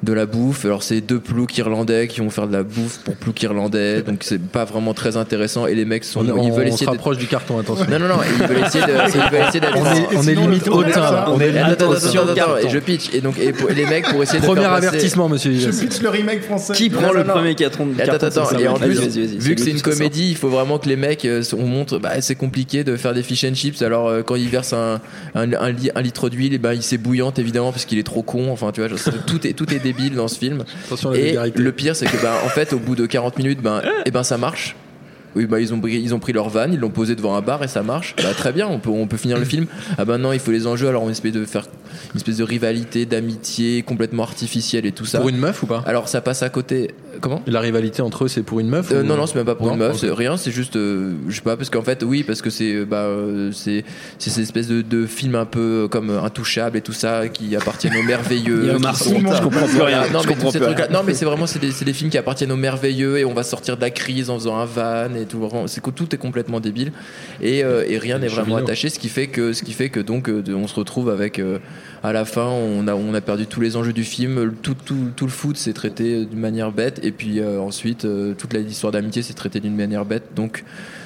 de 0.04 0.12
la 0.12 0.26
bouffe 0.26 0.64
alors 0.64 0.82
c'est 0.82 1.00
deux 1.00 1.18
ploucs 1.18 1.56
irlandais 1.58 2.08
qui 2.08 2.20
vont 2.20 2.30
faire 2.30 2.46
de 2.46 2.52
la 2.52 2.62
bouffe 2.62 2.98
pour 3.04 3.16
ploucs 3.16 3.42
irlandais 3.42 4.02
donc 4.02 4.18
c'est 4.22 4.40
pas 4.40 4.64
vraiment 4.64 4.94
très 4.94 5.16
intéressant 5.16 5.66
et 5.66 5.74
les 5.74 5.84
mecs 5.84 6.04
sont 6.04 6.20
On, 6.20 6.24
ils 6.42 6.50
on 6.52 6.54
veulent 6.56 6.68
se 6.68 6.74
essayer 6.74 6.86
de- 6.86 6.90
rapproche 6.92 7.18
du 7.18 7.26
carton, 7.26 7.58
attention. 7.58 7.86
non 7.90 7.98
non 7.98 8.08
non 8.08 8.16
ils 8.38 8.46
veulent 8.46 8.64
essayer 8.64 8.84
de 8.84 8.90
ils 8.92 9.30
veulent 9.32 9.42
essayer 9.48 9.60
d'être 9.60 9.76
On 9.76 9.84
est, 9.86 10.16
on 10.16 10.22
est 10.28 10.34
limite 10.34 10.68
hautain. 10.68 11.24
On 11.28 11.40
est 11.40 11.48
Attends, 11.48 11.58
limite 11.64 11.82
attends, 11.82 11.92
attends, 11.92 12.06
attends, 12.30 12.32
attends, 12.54 12.56
et 12.58 12.68
je 12.70 12.78
pitch. 12.78 13.14
Et 13.14 13.20
donc, 13.20 13.38
et, 13.38 13.52
pour- 13.52 13.70
et 13.70 13.74
les 13.74 13.86
mecs 13.86 14.06
pour 14.08 14.22
essayer 14.22 14.40
de 14.40 14.44
Premier 14.44 14.60
faire 14.62 14.70
passer- 14.70 14.86
avertissement, 14.88 15.28
monsieur 15.28 15.52
Je 15.54 15.70
pitch 15.70 16.00
le 16.02 16.08
remake 16.10 16.42
français. 16.42 16.72
Qui 16.74 16.90
prend 16.90 17.02
Non, 17.08 17.12
le 17.12 17.24
premier 17.24 17.54
carton 17.54 17.88
Attends, 17.98 18.06
carton, 18.12 18.26
attends, 18.26 18.44
ça, 18.46 18.60
et 18.60 18.68
en 18.68 18.74
plus, 18.74 19.00
vu 19.16 19.54
que 19.54 19.60
c'est 19.60 19.70
une 19.70 19.78
se 19.78 19.82
comédie, 19.82 20.30
il 20.30 20.36
faut 20.36 20.48
vraiment 20.48 20.78
que 20.78 20.88
les 20.88 20.96
mecs, 20.96 21.24
euh, 21.24 21.42
on 21.56 21.66
montre, 21.66 21.98
bah, 21.98 22.20
c'est 22.20 22.34
compliqué 22.34 22.84
de 22.84 22.96
faire 22.96 23.14
des 23.14 23.22
fish 23.22 23.44
and 23.44 23.54
chips. 23.54 23.80
Alors, 23.82 24.08
euh, 24.08 24.22
quand 24.22 24.34
ils 24.36 24.48
versent 24.48 24.72
un, 24.74 25.00
un, 25.34 25.52
un 25.52 25.70
li- 25.70 25.90
un 25.94 26.02
litre 26.02 26.28
d'huile, 26.28 26.54
et 26.54 26.58
ben, 26.58 26.72
il 26.74 26.82
s'est 26.82 26.98
bouillante 26.98 27.38
évidemment 27.38 27.72
parce 27.72 27.84
qu'il 27.84 27.98
est 27.98 28.02
trop 28.04 28.22
con. 28.22 28.50
Enfin, 28.50 28.70
tu 28.72 28.80
vois, 28.80 28.90
tout 29.26 29.46
est, 29.46 29.52
tout 29.52 29.72
est 29.72 29.78
débile 29.78 29.93
dans 30.14 30.28
ce 30.28 30.38
film. 30.38 30.64
Attention 30.86 31.10
à 31.10 31.12
la 31.14 31.18
Et 31.18 31.24
vulgarité. 31.26 31.62
le 31.62 31.72
pire, 31.72 31.96
c'est 31.96 32.06
que, 32.06 32.16
ben, 32.22 32.32
en 32.44 32.48
fait, 32.48 32.72
au 32.72 32.78
bout 32.78 32.94
de 32.96 33.06
40 33.06 33.38
minutes, 33.38 33.60
ben, 33.62 33.82
et 34.06 34.10
ben, 34.10 34.22
ça 34.22 34.38
marche. 34.38 34.76
Oui, 35.36 35.46
bah, 35.46 35.60
ils 35.60 35.74
ont, 35.74 35.80
pris, 35.80 36.00
ils 36.00 36.14
ont 36.14 36.20
pris 36.20 36.32
leur 36.32 36.48
van, 36.48 36.70
ils 36.70 36.78
l'ont 36.78 36.90
posé 36.90 37.16
devant 37.16 37.34
un 37.34 37.40
bar 37.40 37.62
et 37.64 37.68
ça 37.68 37.82
marche. 37.82 38.14
Bah, 38.16 38.32
très 38.36 38.52
bien, 38.52 38.68
on 38.68 38.78
peut, 38.78 38.90
on 38.90 39.06
peut 39.08 39.16
finir 39.16 39.36
le 39.38 39.44
film. 39.44 39.66
Ah 39.98 40.04
ben 40.04 40.16
non, 40.18 40.32
il 40.32 40.38
faut 40.38 40.52
les 40.52 40.66
enjeux, 40.68 40.86
alors 40.88 41.02
on 41.02 41.10
essaie 41.10 41.30
de 41.32 41.44
faire 41.44 41.66
une 42.12 42.16
espèce 42.16 42.36
de 42.38 42.44
rivalité, 42.44 43.06
d'amitié 43.06 43.82
complètement 43.82 44.22
artificielle 44.22 44.86
et 44.86 44.92
tout 44.92 45.04
ça. 45.04 45.18
Pour 45.20 45.28
une 45.28 45.38
meuf 45.38 45.62
ou 45.62 45.66
pas? 45.66 45.82
Alors 45.86 46.08
ça 46.08 46.20
passe 46.20 46.42
à 46.42 46.48
côté. 46.48 46.90
Comment? 47.20 47.42
La 47.46 47.60
rivalité 47.60 48.02
entre 48.02 48.24
eux, 48.24 48.28
c'est 48.28 48.42
pour 48.42 48.58
une 48.60 48.68
meuf 48.68 48.90
Euh, 48.92 49.02
ou- 49.02 49.06
non 49.06 49.16
non 49.16 49.26
c'est 49.26 49.36
même 49.36 49.44
pas 49.44 49.54
pour 49.54 49.66
Non 49.68 49.72
une 49.74 49.78
meuf 49.78 50.02
rien 50.02 50.36
c'est 50.36 50.50
juste 50.50 50.74
euh, 50.76 51.12
je 51.28 51.36
sais 51.36 51.42
pas 51.42 51.56
parce 51.56 51.70
qu'en 51.70 51.82
fait 51.82 52.02
oui 52.02 52.24
parce 52.24 52.42
que 52.42 52.50
c'est 52.50 52.74
euh, 52.74 52.84
bah 52.84 53.02
euh, 53.04 53.52
c'est 53.52 53.84
c'est 54.18 54.30
cette 54.30 54.42
espèce 54.42 54.66
de, 54.66 54.82
de 54.82 55.06
film 55.06 55.36
un 55.36 55.44
peu 55.44 55.86
comme 55.90 56.10
euh, 56.10 56.22
intouchable 56.22 56.76
et 56.76 56.80
tout 56.80 56.92
ça 56.92 57.28
qui 57.28 57.54
appartiennent 57.54 57.96
aux 57.96 58.02
merveilleux. 58.02 58.60
Il 58.64 58.66
y 58.66 58.70
a 58.70 58.72
qui 58.72 58.76
Omar 58.78 58.96
sont- 58.96 59.18
je 59.18 59.42
comprends 59.42 59.66
plus 59.66 59.80
rien, 59.82 60.02
non 60.12 60.20
je 60.22 60.28
mais 60.28 60.50
ces 60.50 60.60
non 60.92 61.02
mais 61.06 61.14
c'est 61.14 61.24
vraiment 61.24 61.46
c'est 61.46 61.60
des, 61.60 61.70
c'est 61.70 61.84
des 61.84 61.92
films 61.92 62.10
qui 62.10 62.18
appartiennent 62.18 62.50
aux 62.52 62.56
merveilleux 62.56 63.18
et 63.18 63.24
on 63.24 63.32
va 63.34 63.44
sortir 63.44 63.76
de 63.76 63.80
la 63.82 63.90
crise 63.90 64.28
en 64.28 64.34
faisant 64.38 64.56
un 64.58 64.64
van 64.64 65.14
et 65.14 65.24
tout 65.26 65.38
vraiment 65.38 65.66
c'est 65.68 65.82
que 65.82 65.90
tout 65.90 66.12
est 66.14 66.18
complètement 66.18 66.58
débile. 66.60 66.90
Et, 67.40 67.62
euh, 67.64 67.84
et 67.86 67.98
rien 67.98 68.18
n'est 68.18 68.26
vraiment 68.28 68.56
attaché 68.56 68.88
ce 68.90 68.98
qui 68.98 69.08
fait 69.08 69.28
que 69.28 69.52
ce 69.52 69.62
qui 69.62 69.72
fait 69.72 69.88
que 69.88 70.00
donc 70.00 70.28
euh, 70.28 70.42
on 70.54 70.66
se 70.66 70.74
retrouve 70.74 71.08
avec 71.10 71.38
euh, 71.38 71.58
à 72.02 72.12
la 72.12 72.24
fin 72.24 72.46
on 72.46 72.86
a 73.14 73.20
perdu 73.20 73.46
tous 73.46 73.60
les 73.60 73.76
enjeux 73.76 73.92
du 73.92 74.04
film 74.04 74.54
tout 74.62 74.74
tout, 74.84 75.24
le 75.24 75.30
foot 75.30 75.56
s'est 75.56 75.72
traité 75.72 76.24
d'une 76.24 76.38
manière 76.38 76.72
bête 76.72 77.00
et 77.02 77.12
puis 77.12 77.40
euh, 77.40 77.60
ensuite 77.60 78.04
euh, 78.04 78.34
toute 78.34 78.52
l'histoire 78.52 78.92
d'amitié 78.92 79.22
s'est 79.22 79.34
traitée 79.34 79.60
d'une 79.60 79.76
manière 79.76 80.04
bête. 80.04 80.34
Donc 80.34 80.64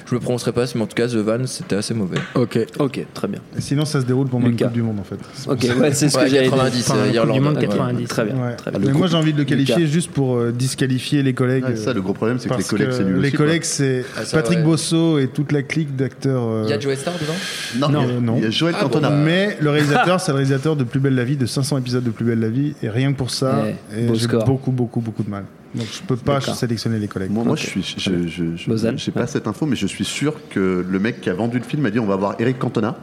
je 0.09 0.15
le 0.15 0.19
prononcerai 0.21 0.51
pas 0.51 0.65
mais 0.75 0.81
en 0.81 0.87
tout 0.87 0.95
cas 0.95 1.07
The 1.07 1.15
Van 1.15 1.45
c'était 1.45 1.75
assez 1.75 1.93
mauvais 1.93 2.17
Ok. 2.35 2.57
Ok, 2.79 3.05
très 3.13 3.27
bien. 3.27 3.39
Et 3.57 3.61
Sinon, 3.61 3.85
ça 3.85 4.01
se 4.01 4.05
déroule 4.05 4.27
pendant 4.27 4.47
Lucas. 4.47 4.65
une 4.65 4.69
Coupe 4.71 4.73
du 4.75 4.81
Monde 4.83 4.99
en 4.99 5.03
fait. 5.03 5.15
Ok, 5.47 5.79
ouais, 5.79 5.93
c'est 5.93 6.09
ce 6.09 6.17
Ouais, 6.17 6.25
que 6.25 6.29
dire. 6.29 6.43
90 6.43 6.89
Enfin, 6.89 6.97
euh, 6.99 7.01
Coupe 7.03 7.11
du 7.11 7.15
Irlande 7.17 7.41
Monde 7.41 7.55
ouais. 7.57 7.61
90. 7.67 8.07
Très 8.07 8.25
bien. 8.25 8.35
Ouais. 8.35 8.55
Très 8.55 8.71
bien. 8.71 8.79
Mais 8.83 8.91
moi 8.93 9.07
j'ai 9.07 9.15
envie 9.17 9.33
de 9.33 9.37
le 9.37 9.43
qualifier 9.45 9.75
Lucas. 9.77 9.87
juste 9.91 10.11
pour 10.11 10.35
euh, 10.37 10.51
disqualifier 10.51 11.23
les 11.23 11.33
collègues. 11.33 11.75
Ça, 11.75 11.93
le 11.93 12.01
gros 12.01 12.13
problème, 12.13 12.39
c'est 12.39 12.49
que 12.49 12.55
les 12.57 12.63
collègues, 12.63 12.89
c'est 12.91 13.03
nul 13.03 13.19
Les 13.19 13.27
aussi, 13.29 13.37
collègues, 13.37 13.63
c'est 13.63 14.05
Ah, 14.17 14.21
Patrick 14.31 14.59
ouais. 14.59 14.63
Bosso 14.65 15.19
et 15.19 15.27
toute 15.27 15.51
la 15.51 15.61
clique 15.63 15.95
d'acteurs. 15.95 16.43
euh, 16.43 16.63
il 16.65 16.69
y 16.71 16.73
a 16.73 16.79
Joe 16.79 16.95
Star 16.97 17.13
dedans? 17.15 17.89
Non, 17.91 18.21
Non. 18.21 18.35
il 18.37 18.43
y 18.43 18.47
a- 18.47 18.49
Joël 18.51 18.73
Ah, 18.77 18.83
bon, 18.83 18.89
Cantona. 18.89 19.09
bah. 19.09 19.15
Mais 19.23 19.57
le 19.61 19.69
réalisateur, 19.69 20.19
c'est 20.21 20.31
le 20.31 20.35
réalisateur 20.37 20.75
de 20.75 20.83
Plus 20.83 20.99
belle 20.99 21.15
la 21.15 21.23
vie, 21.23 21.37
de 21.37 21.45
500 21.45 21.77
épisodes 21.77 22.03
de 22.03 22.09
Plus 22.09 22.25
belle 22.25 22.39
la 22.39 22.49
vie, 22.49 22.73
et 22.83 22.89
rien 22.89 23.11
que 23.13 23.17
pour 23.17 23.29
ça, 23.31 23.65
j'ai 23.95 24.27
beaucoup, 24.45 24.71
beaucoup, 24.71 25.01
beaucoup 25.01 25.23
de 25.23 25.29
mal. 25.29 25.43
Donc 25.75 25.87
je 25.91 26.01
peux 26.01 26.15
pas 26.15 26.41
sélectionner 26.41 26.99
les 26.99 27.07
collègues. 27.07 27.31
Moi, 27.31 27.55
je 27.55 27.65
suis, 27.65 27.83
je, 27.97 28.27
je, 28.27 28.55
je, 28.55 29.11
pas 29.11 29.27
cette 29.27 29.47
info, 29.47 29.65
mais 29.65 29.75
je 29.75 29.87
suis 29.87 30.05
sûr 30.05 30.35
que 30.49 30.85
le 30.87 30.99
mec 30.99 31.21
qui 31.21 31.29
a 31.29 31.33
vendu 31.33 31.59
le 31.59 31.63
film 31.63 31.85
a 31.85 31.91
dit 31.91 31.99
on 31.99 32.07
va 32.07 32.15
voir 32.15 32.35
Eric 32.39 32.57
Cantona. 32.57 32.97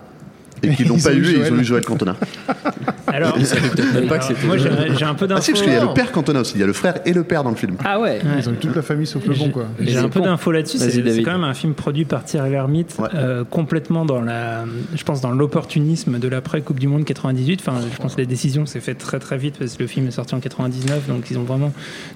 Et 0.62 0.74
qu'ils 0.74 0.88
l'ont 0.88 0.96
Ils 0.96 1.02
pas 1.02 1.12
eu 1.12 1.24
et 1.24 1.30
ils 1.30 1.36
Joël. 1.36 1.52
ont 1.54 1.58
eu 1.58 1.64
Joël 1.64 1.84
Cantona. 1.84 2.16
Alors, 3.06 3.36
même 3.38 4.08
pas 4.08 4.18
que 4.18 4.24
c'était 4.24 4.46
moi 4.46 4.56
j'ai 4.58 5.04
un 5.04 5.14
peu 5.14 5.26
Ah 5.30 5.40
si, 5.40 5.52
d'infos. 5.52 5.52
parce 5.52 5.62
qu'il 5.62 5.72
y 5.72 5.76
a 5.76 5.82
le 5.84 5.94
père 5.94 6.12
Cantona 6.12 6.40
aussi. 6.40 6.54
Il 6.56 6.60
y 6.60 6.64
a 6.64 6.66
le 6.66 6.72
frère 6.72 6.98
et 7.04 7.12
le 7.12 7.24
père 7.24 7.44
dans 7.44 7.50
le 7.50 7.56
film. 7.56 7.76
Ah 7.84 8.00
ouais. 8.00 8.20
Ils 8.38 8.48
ont 8.48 8.52
eu 8.52 8.56
toute 8.56 8.74
la 8.74 8.82
famille 8.82 9.06
sauf 9.06 9.24
le 9.26 9.34
bon, 9.34 9.50
quoi. 9.50 9.66
J'ai 9.80 9.98
un 9.98 10.08
peu 10.08 10.20
d'infos 10.20 10.52
là-dessus. 10.52 10.78
C'est 10.78 11.22
quand 11.22 11.32
même 11.32 11.44
un 11.44 11.54
film 11.54 11.74
produit 11.74 12.04
par 12.04 12.24
Thierry 12.24 12.50
Lhermitte, 12.50 12.96
Ouais. 12.98 13.08
euh, 13.14 13.44
complètement 13.44 14.04
dans 14.04 14.20
la, 14.20 14.64
je 14.94 15.02
pense 15.04 15.20
dans 15.20 15.30
l'opportunisme 15.30 16.18
de 16.18 16.28
l'après 16.28 16.60
Coupe 16.62 16.80
du 16.80 16.88
Monde 16.88 17.04
98. 17.04 17.60
Enfin, 17.60 17.80
je 17.92 17.96
pense 18.00 18.14
que 18.14 18.20
la 18.20 18.26
décision 18.26 18.66
s'est 18.66 18.80
faite 18.80 18.98
très 18.98 19.18
très 19.18 19.36
vite 19.38 19.56
parce 19.58 19.74
que 19.76 19.82
le 19.82 19.86
film 19.88 20.06
est 20.08 20.12
sorti 20.12 20.34
en 20.34 20.40
99, 20.40 21.06
donc 21.08 21.30
ils 21.30 21.38
ont 21.38 21.42
vraiment 21.44 21.72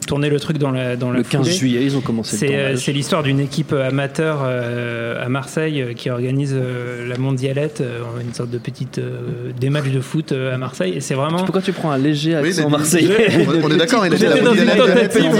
tourné 0.07 0.29
le 0.31 0.41
truc 0.41 0.59
dans 0.59 0.71
la 0.71 0.97
dans 0.97 1.11
la 1.11 1.19
Le 1.19 1.25
15 1.25 1.43
foulée. 1.43 1.53
juillet, 1.57 1.85
ils 1.85 1.97
ont 1.97 2.01
commencé 2.01 2.37
le 2.37 2.41
C'est 2.53 2.57
euh, 2.57 2.77
c'est 2.77 2.93
l'histoire 2.93 3.23
d'une 3.23 3.41
équipe 3.41 3.73
amateur 3.73 4.41
euh, 4.43 5.25
à 5.25 5.29
Marseille 5.29 5.95
qui 5.97 6.11
organise 6.11 6.55
euh, 6.55 7.07
la 7.09 7.17
mondialette, 7.19 7.81
euh, 7.81 8.01
une 8.23 8.33
sorte 8.41 8.51
de 8.51 8.59
petite 8.59 8.99
euh, 8.99 9.53
des 9.59 9.71
matchs 9.71 9.91
de 9.91 10.01
foot 10.01 10.33
euh, 10.33 10.55
à 10.55 10.59
Marseille. 10.59 10.95
Et 10.97 11.01
c'est 11.01 11.15
vraiment 11.15 11.39
Pourquoi 11.39 11.63
tu 11.63 11.73
prends 11.73 11.91
un 11.91 11.99
léger 11.99 12.37
Oui, 12.43 12.49
accent 12.49 12.65
mais- 12.65 12.71
marseillais 12.79 13.29
On- 13.63 13.67
on 13.67 13.71
est 13.71 13.77
d'accord, 13.77 14.05
il 14.07 14.13
la 14.13 14.41
dans 14.41 14.55
une 14.55 14.67
tentative. 14.67 15.33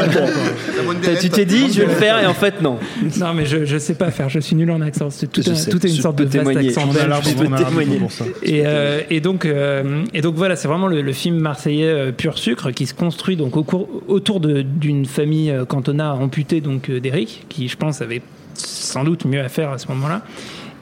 Tu 1.21 1.31
t'es 1.31 1.45
dit, 1.45 1.73
je 1.73 1.81
vais 1.81 1.87
le 1.87 1.93
faire, 1.93 2.19
et 2.23 2.27
en 2.27 2.35
fait, 2.35 2.61
non. 2.63 2.79
Non, 3.19 3.35
mais 3.35 3.45
je, 3.47 3.65
je 3.65 3.79
sais 3.79 3.95
pas 3.95 4.11
faire, 4.11 4.29
je 4.29 4.41
suis 4.41 4.57
nul 4.57 4.71
en 4.71 4.81
accent. 4.81 5.11
C'est 5.11 5.27
tout, 5.31 5.43
Je 5.43 5.51
un- 5.51 5.55
sais, 5.55 5.71
tout 5.71 5.85
est 5.87 5.91
une 5.91 5.97
sorte 5.97 6.17
de 6.17 6.25
vaste 6.25 6.37
témoigner. 6.39 6.69
accent 6.69 6.89
témoigner. 6.89 8.01
Et, 8.43 8.63
euh, 8.67 9.01
et, 9.11 9.21
donc, 9.21 9.45
euh, 9.45 10.05
et 10.15 10.21
donc 10.21 10.35
voilà, 10.37 10.57
c'est 10.57 10.69
vraiment 10.69 10.87
le, 10.87 11.11
film 11.13 11.39
marseillais 11.39 12.13
pur 12.13 12.39
sucre 12.39 12.71
qui 12.71 12.87
se 12.87 12.95
construit 12.95 13.37
donc 13.37 13.57
autour 13.57 14.41
d'une 14.41 15.05
famille 15.07 15.53
Cantona 15.69 16.15
amputée 16.15 16.61
donc 16.61 16.91
d'Eric, 16.91 17.47
qui 17.49 17.69
je 17.69 17.77
pense 17.77 18.01
avait 18.01 18.23
sans 18.55 19.05
doute 19.05 19.25
mieux 19.25 19.41
à 19.41 19.49
faire 19.49 19.71
à 19.71 19.79
ce 19.79 19.89
moment-là. 19.89 20.23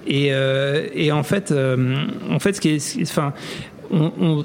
Et, 0.06 0.28
euh, 0.32 0.86
et 0.94 1.12
en 1.12 1.22
fait, 1.22 1.50
euh, 1.50 2.06
en 2.30 2.38
fait, 2.38 2.54
ce 2.54 2.60
qui 2.60 2.70
est, 2.70 3.02
enfin, 3.02 3.32
on- 3.90 4.12
on- 4.20 4.44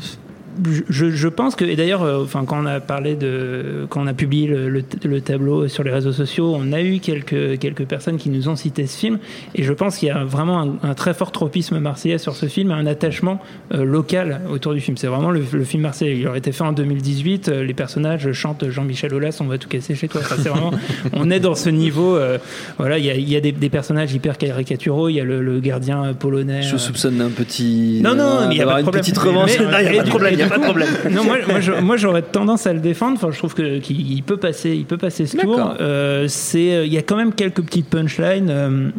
je, 0.90 1.10
je 1.12 1.28
pense 1.28 1.56
que, 1.56 1.66
et 1.66 1.76
d'ailleurs, 1.76 2.04
euh, 2.04 2.24
enfin, 2.24 2.44
quand 2.46 2.62
on 2.62 2.66
a 2.66 2.80
parlé 2.80 3.16
de, 3.16 3.86
quand 3.90 4.02
on 4.04 4.08
a 4.08 4.14
publié 4.14 4.48
le, 4.48 4.70
le- 4.70 4.84
le 5.04 5.22
tableau 5.22 5.68
sur 5.68 5.84
les 5.84 5.92
réseaux 5.92 6.12
sociaux, 6.12 6.56
on 6.58 6.72
a 6.74 6.82
eu 6.82 7.00
quelques, 7.00 7.60
quelques 7.60 7.86
personnes 7.86 8.18
qui 8.18 8.30
nous 8.30 8.50
ont 8.50 8.56
cité 8.56 8.86
ce 8.88 8.98
film, 8.98 9.20
et 9.56 9.64
je 9.64 9.74
pense 9.74 9.98
qu'il 9.98 10.08
y 10.08 10.12
a 10.12 10.24
vraiment 10.24 10.60
un, 10.62 10.90
un 10.90 10.94
très 10.94 11.14
fort 11.14 11.32
tropisme 11.32 11.80
marseillais 11.80 12.18
sur 12.18 12.36
ce 12.36 12.46
film, 12.48 12.72
un 12.72 12.86
attachement 12.86 13.40
euh, 13.74 13.84
local 13.84 14.42
autour 14.52 14.74
du 14.74 14.80
film. 14.82 14.98
C'est 14.98 15.08
vraiment 15.08 15.32
le, 15.32 15.44
le 15.52 15.64
film 15.64 15.84
marseillais. 15.84 16.18
Il 16.18 16.28
aurait 16.28 16.40
été 16.40 16.52
fait 16.52 16.64
en 16.64 16.72
2018, 16.74 17.50
euh, 17.50 17.64
les 17.64 17.74
personnages 17.74 18.32
chantent 18.34 18.70
Jean-Michel 18.70 19.14
Aulas, 19.14 19.38
on 19.42 19.46
va 19.46 19.58
tout 19.58 19.70
casser 19.70 19.96
chez 19.96 20.08
toi. 20.08 20.22
Enfin, 20.24 20.36
c'est 20.42 20.50
vraiment, 20.50 20.72
on 21.14 21.30
est 21.32 21.40
dans 21.40 21.56
ce 21.56 21.70
niveau. 21.70 22.16
euh, 22.16 22.38
voilà, 22.78 22.98
il 22.98 23.06
y 23.06 23.10
a, 23.12 23.16
y 23.16 23.36
a 23.36 23.42
des, 23.42 23.52
des 23.52 23.70
personnages 23.70 24.14
hyper 24.14 24.38
caricaturaux. 24.38 25.10
Il 25.10 25.14
y 25.16 25.20
a 25.20 25.24
le, 25.24 25.42
le 25.42 25.60
gardien 25.60 26.14
polonais. 26.14 26.62
Je 26.62 26.76
euh, 26.76 26.78
soupçonne 26.78 27.18
d'un 27.18 27.30
petit. 27.30 28.00
non, 28.04 28.16
non, 28.16 28.48
mais 28.48 28.56
il 28.56 28.58
n'y 28.58 28.62
a 28.62 28.66
d'avoir 28.66 28.76
pas 28.78 28.82
de 28.84 28.88
une 28.98 29.02
petite 29.02 29.18
revanche. 29.18 29.52
Mais- 29.60 29.66
Non, 29.74 29.78
il 29.80 29.84
n'y 29.84 29.88
a 29.88 29.94
et 29.94 29.96
pas 29.98 30.00
de 30.02 30.04
du- 30.06 30.10
problème, 30.10 30.34
il 30.34 30.43
n'y 30.46 30.52
a 30.52 30.56
et 30.56 30.58
pas 30.58 30.58
de 30.58 30.64
problème. 30.64 30.90
Non, 31.12 31.24
moi, 31.24 31.38
moi, 31.82 31.98
j'aurais 31.98 32.22
tendance 32.22 32.68
à 32.68 32.74
le 32.74 32.80
défendre. 32.80 33.18
Enfin, 33.18 33.32
je 33.32 33.38
trouve 33.38 33.54
que 33.54 33.80
qu'il 33.80 34.12
il 34.12 34.24
peut 34.24 34.38
passer, 34.38 34.72
il 34.72 34.86
peut 34.86 34.98
passer 34.98 35.26
ce 35.26 35.38
tour. 35.38 35.76
Euh, 35.80 36.28
c'est, 36.28 36.76
euh, 36.76 36.86
il 36.86 36.94
y 36.94 36.98
a 36.98 37.02
quand 37.02 37.16
même 37.16 37.34
quelques 37.34 37.62
petites 37.62 37.90
punchlines. 37.90 38.94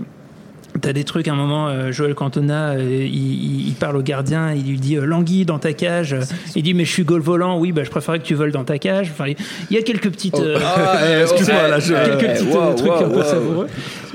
T'as 0.80 0.92
des 0.92 1.04
trucs, 1.04 1.28
à 1.28 1.32
un 1.32 1.36
moment, 1.36 1.68
euh, 1.68 1.92
Joël 1.92 2.14
Cantona, 2.14 2.70
euh, 2.72 3.06
il, 3.10 3.72
parle 3.78 3.96
au 3.96 4.02
gardien, 4.02 4.52
il 4.52 4.66
lui 4.68 4.78
dit 4.78 4.96
euh, 4.96 5.04
Languille 5.04 5.44
dans 5.44 5.58
ta 5.60 5.72
cage. 5.72 6.16
Il 6.56 6.62
dit 6.64 6.74
Mais 6.74 6.84
je 6.84 6.90
suis 6.90 7.04
goal 7.04 7.20
volant, 7.20 7.58
oui, 7.58 7.70
bah, 7.70 7.84
je 7.84 7.90
préférais 7.90 8.18
que 8.18 8.24
tu 8.24 8.34
voles 8.34 8.50
dans 8.50 8.64
ta 8.64 8.78
cage. 8.78 9.08
Enfin, 9.12 9.26
il 9.70 9.76
y 9.76 9.78
a 9.78 9.82
quelques 9.82 10.10
petites. 10.10 10.38
euh, 10.38 10.58
Ah, 10.62 10.98
excuse-moi, 11.22 11.68
là, 11.68 11.78
je- 11.78 11.94
quelques 11.94 12.38
petits 12.40 12.46
wow, 12.56 12.74
trucs 12.74 12.90
un 12.90 13.08
peu 13.08 13.16
wow. 13.18 13.22
savoureux. 13.22 13.66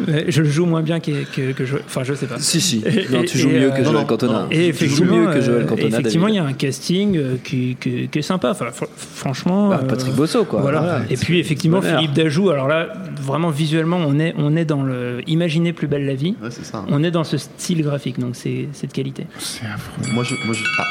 Mais 0.07 0.25
Je 0.29 0.41
le 0.41 0.49
joue 0.49 0.65
moins 0.65 0.81
bien 0.81 0.99
que, 0.99 1.23
que, 1.33 1.53
que 1.53 1.65
je. 1.65 1.77
Enfin, 1.77 2.03
je 2.03 2.13
sais 2.13 2.25
pas. 2.27 2.35
Si, 2.39 2.59
si. 2.59 2.83
Et- 2.85 3.07
Non, 3.11 3.21
et- 3.21 3.25
tu 3.25 3.37
joues 3.37 3.49
et, 3.49 3.59
mieux 3.59 3.67
euh, 3.71 3.71
que 3.71 3.77
non, 3.81 3.91
Joël 3.91 3.95
non, 4.01 4.05
Cantona. 4.05 4.47
Et 4.51 4.55
Tu 4.55 4.61
joues 4.63 4.69
effectivement, 4.69 5.15
mieux 5.17 5.33
que 5.33 5.41
Joël 5.41 5.65
Cantona. 5.65 5.87
effectivement, 5.99 6.27
il 6.27 6.35
y 6.35 6.39
a 6.39 6.43
un 6.45 6.53
casting 6.53 7.19
qui, 7.43 7.77
qui- 7.79 8.09
qui 8.09 8.19
est 8.19 8.21
sympa. 8.21 8.51
Enfin, 8.51 8.65
fr- 8.67 8.87
franchement. 8.97 9.69
Bah, 9.69 9.79
euh, 9.83 9.87
Patrick 9.87 10.13
Bosso, 10.13 10.43
quoi. 10.43 10.59
Voilà. 10.61 10.79
Voilà. 10.81 11.01
Et 11.09 11.15
puis 11.15 11.39
effectivement. 11.39 11.81
Philippe 11.81 12.13
Dajou. 12.13 12.49
Alors 12.49 12.67
là, 12.67 12.89
vraiment 13.21 13.49
visuellement, 13.49 13.97
on 14.05 14.19
est, 14.19 14.33
on 14.37 14.55
est 14.57 14.65
dans 14.65 14.83
le. 14.83 15.21
Imaginez 15.27 15.73
plus 15.73 15.87
belle 15.87 16.05
la 16.05 16.15
vie. 16.15 16.35
Ouais, 16.41 16.48
c'est 16.49 16.65
ça. 16.65 16.83
On 16.89 17.03
est 17.03 17.11
dans 17.11 17.23
ce 17.23 17.37
style 17.37 17.81
graphique, 17.83 18.19
donc 18.19 18.35
c'est 18.35 18.67
de 18.81 18.91
qualité. 18.91 19.27
C'est 19.39 19.65
affreux. 19.65 20.13
Moi, 20.13 20.23
je, 20.23 20.35
moi, 20.45 20.53
je, 20.53 20.63
ah, 20.77 20.85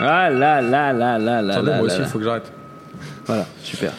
Ah 0.00 0.30
là 0.30 0.60
là 0.60 0.92
là 0.92 1.18
là 1.18 1.42
là 1.42 1.54
Attendez, 1.54 1.70
moi 1.70 1.76
là 1.78 1.82
aussi, 1.84 1.96
il 2.00 2.04
faut 2.06 2.18
que 2.18 2.24
j'arrête. 2.24 2.50
Voilà, 3.26 3.46
super. 3.62 3.92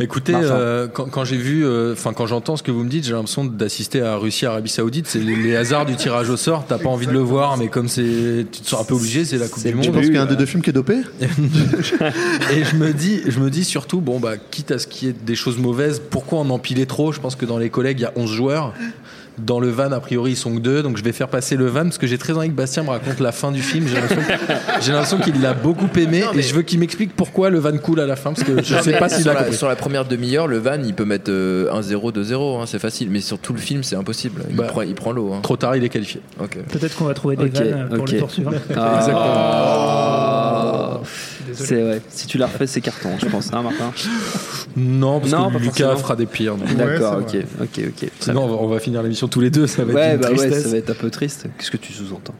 Écoutez, 0.00 0.34
euh, 0.34 0.88
quand, 0.88 1.04
quand 1.04 1.24
j'ai 1.24 1.36
vu, 1.36 1.64
euh, 1.64 1.92
enfin 1.92 2.12
quand 2.12 2.26
j'entends 2.26 2.56
ce 2.56 2.64
que 2.64 2.72
vous 2.72 2.82
me 2.82 2.88
dites, 2.88 3.04
j'ai 3.04 3.12
l'impression 3.12 3.44
d'assister 3.44 4.02
à 4.02 4.16
Russie-Arabie 4.16 4.68
Saoudite. 4.68 5.06
C'est 5.06 5.20
les, 5.20 5.36
les 5.36 5.54
hasards 5.54 5.86
du 5.86 5.94
tirage 5.94 6.28
au 6.30 6.36
sort. 6.36 6.66
T'as 6.66 6.78
pas 6.78 6.88
envie 6.88 7.06
de 7.06 7.12
le 7.12 7.20
voir, 7.20 7.56
mais 7.58 7.68
comme 7.68 7.86
c'est, 7.86 8.44
tu 8.50 8.60
te 8.60 8.66
sens 8.66 8.80
un 8.80 8.84
peu 8.84 8.94
obligé, 8.94 9.24
c'est 9.24 9.38
la 9.38 9.46
Coupe 9.46 9.62
du 9.62 9.70
le 9.70 9.82
je 9.82 9.86
Monde. 9.86 9.94
pense 9.94 10.04
qu'il 10.06 10.14
y 10.14 10.18
a 10.18 10.22
un 10.22 10.26
des 10.26 10.34
deux 10.34 10.46
films 10.46 10.62
qui 10.62 10.70
est 10.70 10.72
dopé. 10.72 10.96
Et 11.20 12.64
je 12.64 12.74
me 12.74 12.92
dis, 12.92 13.20
je 13.28 13.38
me 13.38 13.50
dis 13.50 13.62
surtout, 13.64 14.00
bon 14.00 14.18
bah, 14.18 14.36
quitte 14.36 14.72
à 14.72 14.80
ce 14.80 14.88
qu'il 14.88 15.06
y 15.08 15.10
ait 15.12 15.14
des 15.14 15.36
choses 15.36 15.58
mauvaises, 15.58 16.02
pourquoi 16.10 16.40
en 16.40 16.50
empiler 16.50 16.86
trop? 16.86 17.12
Je 17.12 17.20
pense 17.20 17.36
que 17.36 17.46
dans 17.46 17.58
les 17.58 17.70
collègues, 17.70 18.00
il 18.00 18.02
y 18.02 18.06
a 18.06 18.12
11 18.16 18.30
joueurs. 18.32 18.74
Dans 19.38 19.58
le 19.58 19.68
van, 19.68 19.90
a 19.90 19.98
priori, 19.98 20.32
ils 20.32 20.36
sont 20.36 20.54
que 20.54 20.60
deux, 20.60 20.82
donc 20.82 20.96
je 20.96 21.02
vais 21.02 21.10
faire 21.12 21.26
passer 21.28 21.56
le 21.56 21.66
van 21.66 21.82
parce 21.82 21.98
que 21.98 22.06
j'ai 22.06 22.18
très 22.18 22.34
envie 22.34 22.48
que 22.48 22.54
Bastien 22.54 22.84
me 22.84 22.90
raconte 22.90 23.18
la 23.18 23.32
fin 23.32 23.50
du 23.50 23.62
film. 23.62 23.86
J'ai 24.80 24.92
l'impression, 24.92 25.18
qu'il 25.18 25.40
l'a 25.42 25.54
beaucoup 25.54 25.88
aimé 25.98 26.22
et 26.34 26.42
je 26.42 26.54
veux 26.54 26.62
qu'il 26.62 26.78
m'explique 26.78 27.16
pourquoi 27.16 27.50
le 27.50 27.58
van 27.58 27.76
coule 27.78 27.98
à 28.00 28.06
la 28.06 28.14
fin 28.14 28.32
parce 28.32 28.44
que 28.44 28.62
je 28.62 28.74
Non, 28.76 28.82
sais 28.82 28.92
pas 28.96 29.08
s'il 29.08 29.22
sur, 29.22 29.32
a 29.32 29.34
la, 29.34 29.40
compris. 29.42 29.56
sur 29.56 29.66
la 29.68 29.74
première 29.76 30.04
demi-heure, 30.04 30.46
le 30.46 30.58
van, 30.58 30.78
il 30.84 30.94
peut 30.94 31.04
mettre 31.04 31.30
euh, 31.32 31.68
1-0, 31.72 32.12
2-0, 32.12 32.62
hein, 32.62 32.66
c'est 32.66 32.78
facile. 32.78 33.08
Mais 33.10 33.20
sur 33.20 33.38
tout 33.40 33.52
le 33.52 33.58
film, 33.58 33.82
c'est 33.82 33.96
impossible. 33.96 34.42
Il, 34.50 34.56
Bah. 34.56 34.66
prend, 34.96 35.10
l'eau. 35.12 35.32
hein. 35.32 35.40
Trop 35.42 35.56
tard, 35.56 35.74
il 35.74 35.82
est 35.82 35.88
qualifié. 35.88 36.20
Ok. 36.40 36.56
Peut-être 36.70 36.94
qu'on 36.96 37.06
va 37.06 37.14
trouver 37.14 37.34
des 37.36 37.46
Ok, 37.46 37.54
vannes 37.54 37.88
pour 37.90 38.00
ok. 38.04 38.10
le 38.12 38.18
tour 38.20 38.30
suivant. 38.30 38.50
Ah. 38.76 39.00
Désolé. 41.46 41.68
C'est 41.68 41.82
ouais. 41.82 42.00
Si 42.08 42.26
tu 42.26 42.38
la 42.38 42.46
refais, 42.46 42.66
c'est 42.66 42.80
carton, 42.80 43.10
je 43.20 43.26
pense, 43.26 43.50
hein, 43.52 43.62
Martin. 43.62 43.92
Non, 44.76 45.20
parce 45.20 45.32
Non, 45.32 45.50
que 45.50 45.58
Lucas 45.58 45.70
forcément. 45.72 45.96
fera 45.96 46.16
des 46.16 46.26
pires. 46.26 46.56
D'accord, 46.56 47.18
ok, 47.20 47.36
ok, 47.60 47.68
ok. 47.88 47.96
Très 47.96 48.10
Sinon, 48.20 48.44
on 48.44 48.48
va, 48.48 48.54
on 48.56 48.66
va 48.66 48.78
finir 48.80 49.02
l'émission 49.02 49.28
tous 49.28 49.40
les 49.40 49.50
deux. 49.50 49.66
Ça 49.66 49.84
va 49.84 49.90
être 49.92 49.96
Ouais, 49.96 50.14
une 50.14 50.20
bah 50.20 50.30
ouais, 50.30 50.50
ça 50.62 50.68
va 50.68 50.76
être 50.76 50.90
un 50.90 50.94
peu 50.94 51.10
triste. 51.10 51.46
Qu'est-ce 51.58 51.70
que 51.70 51.76
tu 51.76 51.92
sous-entends? 51.92 52.34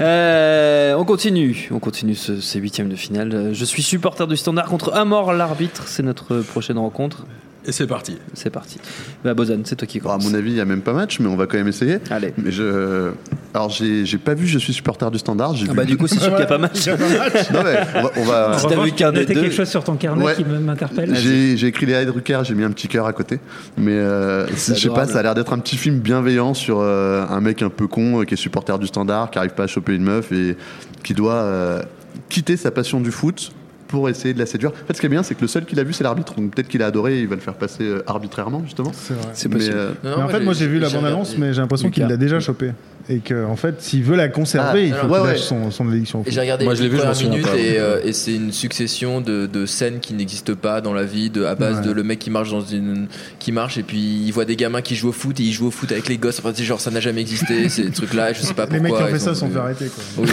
Euh, 0.00 0.94
On 0.96 1.04
continue, 1.04 1.68
on 1.72 1.78
continue 1.78 2.14
ce- 2.14 2.40
ces 2.40 2.58
huitièmes 2.58 2.88
de 2.88 2.96
finale. 2.96 3.30
Euh, 3.34 3.54
Je 3.54 3.64
suis 3.64 3.82
supporter 3.82 4.26
du 4.26 4.36
Standard 4.36 4.66
contre 4.66 4.92
Amor 4.94 5.32
l'arbitre. 5.32 5.84
C'est 5.86 6.02
notre 6.02 6.38
prochaine 6.40 6.78
rencontre. 6.78 7.26
Et 7.66 7.72
c'est 7.72 7.86
parti. 7.86 8.16
C'est 8.34 8.50
parti. 8.50 8.78
Bah 9.24 9.34
Bozan, 9.34 9.60
c'est 9.64 9.76
toi 9.76 9.86
qui 9.86 9.98
Bon, 10.00 10.10
à 10.10 10.12
commence. 10.14 10.30
mon 10.30 10.38
avis, 10.38 10.50
il 10.50 10.54
n'y 10.54 10.60
a 10.60 10.64
même 10.64 10.82
pas 10.82 10.92
match, 10.92 11.18
mais 11.20 11.26
on 11.28 11.36
va 11.36 11.46
quand 11.46 11.56
même 11.58 11.66
essayer. 11.68 11.98
Allez. 12.10 12.32
Mais 12.38 12.50
je, 12.52 13.10
alors 13.54 13.70
j'ai 13.70 14.04
j'ai 14.06 14.18
pas 14.18 14.34
vu, 14.34 14.46
je 14.46 14.58
suis 14.58 14.72
supporter 14.72 15.10
du 15.10 15.18
Standard. 15.18 15.54
j'ai 15.56 15.66
Ah 15.68 15.72
vu- 15.72 15.76
bah 15.76 15.84
du 15.84 15.96
coup, 15.96 16.06
c'est 16.06 16.18
sûr 16.20 16.28
qu'il 16.28 16.36
n'y 16.36 16.42
a 16.42 16.46
pas 16.46 16.58
match. 16.66 16.86
non 16.86 17.62
mais 17.64 17.78
on 17.96 18.02
va, 18.02 18.10
on 18.16 18.24
va- 18.24 18.58
Si 18.58 18.66
t'as 18.68 18.82
vu 18.82 18.92
qu'un 18.92 19.12
des 19.12 19.26
deux. 19.26 19.34
quelque 19.34 19.50
chose 19.54 19.68
sur 19.68 19.82
ton 19.84 19.96
carnet 19.96 20.24
Ouais. 20.24 20.34
qui 20.34 20.44
m'interpelle. 20.44 21.14
J'ai 21.16 21.56
j'ai 21.56 21.66
écrit 21.66 21.86
les 21.86 22.04
Drucker, 22.06 22.40
j'ai 22.44 22.54
mis 22.54 22.64
un 22.64 22.70
petit 22.70 22.88
cœur 22.88 23.06
à 23.06 23.12
côté. 23.12 23.40
Mais 23.76 23.92
euh, 23.92 24.46
je 24.48 24.54
sais 24.74 24.88
pas, 24.90 25.06
ça 25.06 25.18
a 25.18 25.22
l'air 25.22 25.34
d'être 25.34 25.52
un 25.52 25.58
petit 25.58 25.76
film 25.76 25.98
bienveillant 25.98 26.54
sur 26.54 26.78
euh, 26.80 27.26
un 27.28 27.40
mec 27.40 27.62
un 27.62 27.68
peu 27.70 27.86
con 27.88 28.20
euh, 28.20 28.24
qui 28.24 28.34
est 28.34 28.36
supporter 28.36 28.78
du 28.78 28.86
standard, 28.86 29.30
qui 29.30 29.38
arrive 29.38 29.54
pas 29.54 29.64
à 29.64 29.66
choper 29.66 29.94
une 29.94 30.04
meuf 30.04 30.30
et 30.32 30.56
qui 31.02 31.14
doit 31.14 31.34
euh, 31.34 31.82
quitter 32.28 32.56
sa 32.56 32.70
passion 32.70 33.00
du 33.00 33.10
foot 33.10 33.52
pour 33.88 34.08
essayer 34.08 34.34
de 34.34 34.38
la 34.38 34.46
séduire. 34.46 34.70
En 34.70 34.86
fait, 34.86 34.94
ce 34.94 35.00
qui 35.00 35.06
est 35.06 35.10
bien, 35.10 35.22
c'est 35.22 35.34
que 35.34 35.42
le 35.42 35.46
seul 35.48 35.64
qu'il 35.64 35.78
a 35.80 35.84
vu, 35.84 35.92
c'est 35.92 36.04
l'arbitre. 36.04 36.34
Donc 36.34 36.54
peut-être 36.54 36.68
qu'il 36.68 36.82
a 36.82 36.86
adoré 36.86 37.18
et 37.18 37.20
il 37.20 37.28
va 37.28 37.34
le 37.36 37.40
faire 37.40 37.54
passer 37.54 37.84
euh, 37.84 38.02
arbitrairement, 38.06 38.62
justement. 38.64 38.92
C'est 38.94 39.14
vrai. 39.14 39.26
C'est 39.32 39.48
Mais, 39.48 39.56
possible. 39.56 39.76
euh, 39.76 39.90
Non, 40.04 40.10
non, 40.10 40.16
Mais 40.18 40.22
en 40.24 40.28
fait, 40.28 40.40
moi 40.40 40.54
j'ai 40.54 40.66
vu 40.66 40.78
la 40.78 40.88
bande-annonce, 40.88 41.36
mais 41.38 41.52
j'ai 41.54 41.60
l'impression 41.60 41.90
qu'il 41.90 42.04
l'a 42.06 42.16
déjà 42.16 42.40
chopé. 42.40 42.72
Et 43.08 43.18
qu'en 43.20 43.54
fait, 43.54 43.80
s'il 43.80 44.02
veut 44.02 44.16
la 44.16 44.26
conserver, 44.28 44.80
Ah, 44.82 44.86
il 44.86 44.92
faut 44.94 45.06
ouais, 45.06 45.12
qu'il 45.12 45.22
ouais. 45.22 45.32
lâche 45.34 45.40
son, 45.42 45.70
son 45.70 45.86
au 45.86 45.92
Et 45.92 46.04
foot. 46.04 46.24
j'ai 46.26 46.40
regardé 46.40 46.64
Moi, 46.64 46.74
je 46.74 46.82
l'ai 46.82 46.88
les 46.88 46.94
vu, 46.96 47.00
je 47.00 47.42
pas, 47.42 47.56
et, 47.56 47.78
euh, 47.78 48.00
et 48.02 48.12
c'est 48.12 48.34
une 48.34 48.50
succession 48.50 49.20
de, 49.20 49.46
de 49.46 49.64
scènes 49.64 50.00
qui 50.00 50.12
n'existent 50.14 50.54
pas 50.60 50.80
dans 50.80 50.92
la 50.92 51.04
vie, 51.04 51.30
de, 51.30 51.44
à 51.44 51.54
base 51.54 51.76
Ouais. 51.78 51.86
de 51.86 51.92
le 51.92 52.02
mec 52.02 52.18
qui 52.18 52.30
marche 52.30 52.50
dans 52.50 52.62
une, 52.62 53.06
qui 53.38 53.52
marche 53.52 53.78
et 53.78 53.84
puis 53.84 54.22
il 54.26 54.32
voit 54.32 54.44
des 54.44 54.56
gamins 54.56 54.82
qui 54.82 54.96
jouent 54.96 55.10
au 55.10 55.12
foot 55.12 55.38
et 55.38 55.44
il 55.44 55.52
joue 55.52 55.68
au 55.68 55.70
foot 55.70 55.92
avec 55.92 56.08
les 56.08 56.18
gosses. 56.18 56.40
Enfin, 56.40 56.50
c'est 56.52 56.64
genre 56.64 56.80
ça 56.80 56.90
n'a 56.90 56.98
jamais 56.98 57.20
existé 57.20 57.68
ces 57.68 57.90
trucs 57.92 58.12
là. 58.12 58.32
Je 58.32 58.40
sais 58.40 58.54
pas 58.54 58.66
Les 58.66 58.78
pourquoi. 58.80 58.88
mecs 58.88 58.96
qui 58.96 59.02
ont 59.04 59.06
fait 59.18 59.24
ça 59.24 59.30
ont 59.30 59.34
sont 59.36 59.50
fait 59.50 59.58
arrêter. 59.60 59.86
Quoi. 59.86 60.24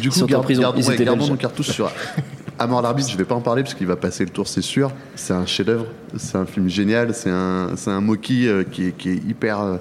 Du 0.00 0.08
Ils 0.08 0.10
coup, 0.10 0.20
en 0.22 0.26
gardons, 0.26 1.26
nos 1.28 1.36
cartouches 1.36 1.70
sur 1.70 1.90
Amor 2.58 2.82
l'arbitre. 2.82 3.10
Je 3.10 3.16
vais 3.16 3.24
pas 3.24 3.34
en 3.34 3.40
parler 3.40 3.62
parce 3.62 3.74
qu'il 3.74 3.86
va 3.86 3.96
passer 3.96 4.24
le 4.24 4.30
tour, 4.30 4.46
c'est 4.46 4.62
sûr. 4.62 4.90
C'est 5.14 5.32
un 5.34 5.46
chef-d'œuvre. 5.46 5.86
C'est 6.16 6.36
un 6.38 6.46
film 6.46 6.68
génial. 6.68 7.14
C'est 7.14 7.30
un, 7.30 7.70
c'est 7.76 7.90
un 7.90 8.00
Moki 8.00 8.46
euh, 8.48 8.62
qui, 8.64 8.86
est, 8.88 8.96
qui 8.96 9.10
est 9.10 9.16
hyper. 9.28 9.60
euh, 9.60 9.76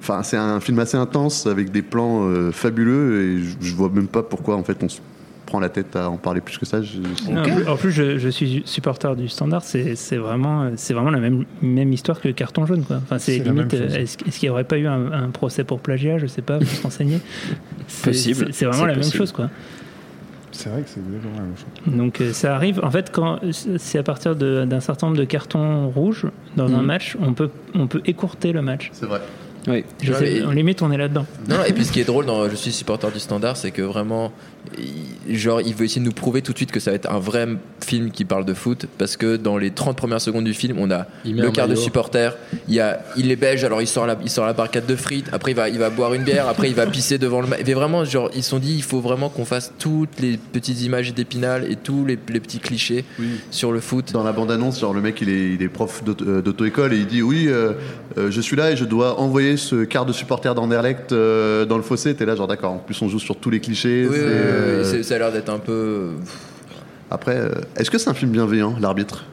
Enfin, 0.00 0.22
c'est 0.22 0.36
un 0.36 0.60
film 0.60 0.78
assez 0.78 0.96
intense 0.96 1.46
avec 1.46 1.70
des 1.72 1.82
plans 1.82 2.28
euh, 2.28 2.52
fabuleux 2.52 3.22
et 3.22 3.38
je, 3.42 3.56
je 3.60 3.74
vois 3.74 3.88
même 3.88 4.06
pas 4.06 4.22
pourquoi 4.22 4.54
en 4.56 4.62
fait 4.62 4.76
on 4.84 4.88
se 4.88 5.00
prend 5.46 5.58
la 5.58 5.68
tête 5.68 5.96
à 5.96 6.08
en 6.10 6.16
parler 6.16 6.40
plus 6.40 6.58
que 6.58 6.66
ça. 6.66 6.80
Je- 6.80 6.98
je- 7.24 7.30
Non, 7.32 7.40
en 7.40 7.44
plus- 7.44 7.68
En 7.68 7.76
plus, 7.76 7.90
je, 7.92 8.18
je 8.18 8.28
suis 8.28 8.62
supporter 8.66 9.16
du 9.16 9.28
standard. 9.28 9.64
C'est 9.64 9.96
c'est 9.96 10.16
vraiment, 10.16 10.70
c'est 10.76 10.94
vraiment 10.94 11.10
la 11.10 11.18
même, 11.18 11.44
même 11.62 11.92
histoire 11.92 12.20
que 12.20 12.28
le 12.28 12.34
carton 12.34 12.66
jaune. 12.66 12.84
Quoi. 12.84 12.96
Enfin, 13.02 13.18
c'est 13.18 13.38
C'est 13.38 13.44
la 13.44 13.52
limite. 13.52 13.72
même 13.72 13.82
chose. 13.88 13.96
Est-ce 13.96 14.16
est-ce 14.28 14.38
qu'il 14.38 14.48
n'y 14.48 14.50
aurait 14.50 14.64
pas 14.64 14.78
eu 14.78 14.86
un, 14.86 15.10
un 15.12 15.30
procès 15.30 15.64
pour 15.64 15.80
plagiat? 15.80 16.18
Je 16.18 16.26
sais 16.26 16.42
pas. 16.42 16.60
Faut 16.60 16.64
se 16.66 16.82
renseigner. 16.82 17.18
C'est- 17.88 18.10
Possible. 18.10 18.46
c'est- 18.46 18.52
C'est 18.52 18.64
vraiment 18.66 18.82
C'est 18.82 18.86
la 18.86 18.92
même 18.92 19.00
possible. 19.02 19.18
chose, 19.18 19.32
quoi. 19.32 19.50
C'est 20.56 20.70
vrai 20.70 20.82
que 20.82 20.88
c'est 20.88 21.00
exactement 21.00 21.36
la 21.36 21.42
même 21.42 21.54
chose. 21.56 21.94
Donc 21.96 22.20
euh, 22.20 22.32
ça 22.32 22.54
arrive. 22.54 22.80
En 22.82 22.90
fait, 22.90 23.10
quand 23.12 23.38
c'est 23.52 23.98
à 23.98 24.02
partir 24.02 24.34
de- 24.36 24.64
d'un 24.64 24.80
certain 24.80 25.08
nombre 25.08 25.18
de 25.18 25.24
cartons 25.24 25.88
rouges 25.90 26.26
dans 26.56 26.66
un 26.72 26.78
Mhm. 26.80 26.86
match, 26.86 27.16
on 27.20 27.32
peut 27.34 27.50
on 27.74 27.86
peut 27.86 28.00
écourter 28.06 28.52
le 28.52 28.62
match. 28.62 28.90
C'est 28.92 29.06
vrai. 29.06 29.20
Oui. 29.68 29.84
Je 30.00 30.12
Ouais, 30.12 30.18
sais, 30.18 30.34
mais- 30.40 30.44
en 30.46 30.50
limite, 30.52 30.80
on 30.82 30.90
est 30.92 30.96
là-dedans. 30.96 31.26
Non, 31.48 31.56
et 31.66 31.72
puis 31.72 31.84
ce 31.84 31.90
qui 31.92 32.00
est 32.00 32.04
drôle 32.04 32.24
dans 32.26 32.48
Je 32.48 32.54
suis 32.54 32.70
supporter 32.72 33.10
du 33.10 33.18
standard, 33.18 33.56
c'est 33.56 33.72
que 33.72 33.82
vraiment, 33.82 34.32
genre, 35.30 35.60
il 35.60 35.74
veut 35.74 35.84
essayer 35.84 36.00
de 36.00 36.06
nous 36.06 36.12
prouver 36.12 36.42
tout 36.42 36.52
de 36.52 36.56
suite 36.58 36.72
que 36.72 36.80
ça 36.80 36.90
va 36.90 36.96
être 36.96 37.10
un 37.10 37.18
vrai 37.18 37.46
film 37.84 38.10
qui 38.10 38.24
parle 38.24 38.44
de 38.44 38.54
foot, 38.54 38.86
parce 38.98 39.16
que 39.16 39.36
dans 39.36 39.58
les 39.58 39.70
30 39.70 39.96
premières 39.96 40.20
secondes 40.20 40.44
du 40.44 40.54
film, 40.54 40.78
on 40.78 40.90
a 40.90 41.06
le 41.24 41.50
quart 41.50 41.66
de 41.68 41.74
supporter, 41.74 42.36
il, 42.68 42.74
y 42.74 42.80
a, 42.80 43.00
il 43.16 43.30
est 43.30 43.36
belge, 43.36 43.64
alors 43.64 43.80
il 43.82 43.86
sort, 43.86 44.06
la, 44.06 44.16
il 44.22 44.30
sort 44.30 44.46
la 44.46 44.52
barcade 44.52 44.86
de 44.86 44.96
frites, 44.96 45.28
après 45.32 45.52
il 45.52 45.54
va, 45.54 45.68
il 45.68 45.78
va 45.78 45.90
boire 45.90 46.14
une 46.14 46.22
bière, 46.24 46.48
après 46.48 46.68
il 46.68 46.74
va 46.74 46.86
pisser 46.86 47.18
devant 47.18 47.40
le. 47.40 47.46
ma- 47.48 47.56
Mais 47.66 47.74
vraiment, 47.74 48.04
genre, 48.04 48.30
ils 48.34 48.42
se 48.42 48.50
sont 48.50 48.58
dit, 48.58 48.74
il 48.74 48.82
faut 48.82 49.00
vraiment 49.00 49.28
qu'on 49.28 49.44
fasse 49.44 49.72
toutes 49.78 50.20
les 50.20 50.36
petites 50.38 50.82
images 50.82 51.12
d'épinal 51.14 51.70
et 51.70 51.76
tous 51.76 52.04
les, 52.04 52.18
les 52.28 52.40
petits 52.40 52.58
clichés 52.58 53.04
sur 53.50 53.72
le 53.72 53.80
foot. 53.80 54.12
Dans 54.12 54.24
la 54.24 54.32
bande-annonce, 54.32 54.80
genre 54.80 54.94
le 54.94 55.00
mec 55.00 55.20
il 55.20 55.28
est, 55.28 55.54
il 55.54 55.62
est 55.62 55.68
prof 55.68 56.02
euh, 56.22 56.42
d'auto-école 56.42 56.92
et 56.92 56.98
il 56.98 57.06
dit 57.06 57.22
oui, 57.22 57.46
euh, 57.48 57.72
euh, 58.18 58.30
je 58.30 58.40
suis 58.40 58.56
là 58.56 58.70
et 58.72 58.76
je 58.76 58.84
dois 58.84 59.20
envoyer 59.20 59.56
ce 59.56 59.84
quart 59.84 60.06
de 60.06 60.12
supporter 60.12 60.54
d'Anderlecht 60.54 61.12
euh, 61.12 61.64
dans 61.64 61.76
le 61.76 61.82
fossé. 61.82 62.14
T'es 62.14 62.26
là, 62.26 62.36
genre 62.36 62.46
d'accord. 62.46 62.72
En 62.72 62.78
plus, 62.78 63.00
on 63.02 63.08
joue 63.08 63.18
sur 63.18 63.36
tous 63.36 63.50
les 63.50 63.60
clichés. 63.60 64.06
Oui, 64.08 64.16
oui, 64.56 64.98
euh, 64.98 65.02
ça 65.02 65.14
a 65.14 65.18
l'air 65.18 65.32
d'être 65.32 65.48
un 65.48 65.58
peu. 65.58 66.10
Après, 67.10 67.36
euh, 67.36 67.50
est-ce 67.76 67.90
que 67.90 67.98
c'est 67.98 68.10
un 68.10 68.14
film 68.14 68.30
bienveillant, 68.30 68.76
l'arbitre? 68.80 69.24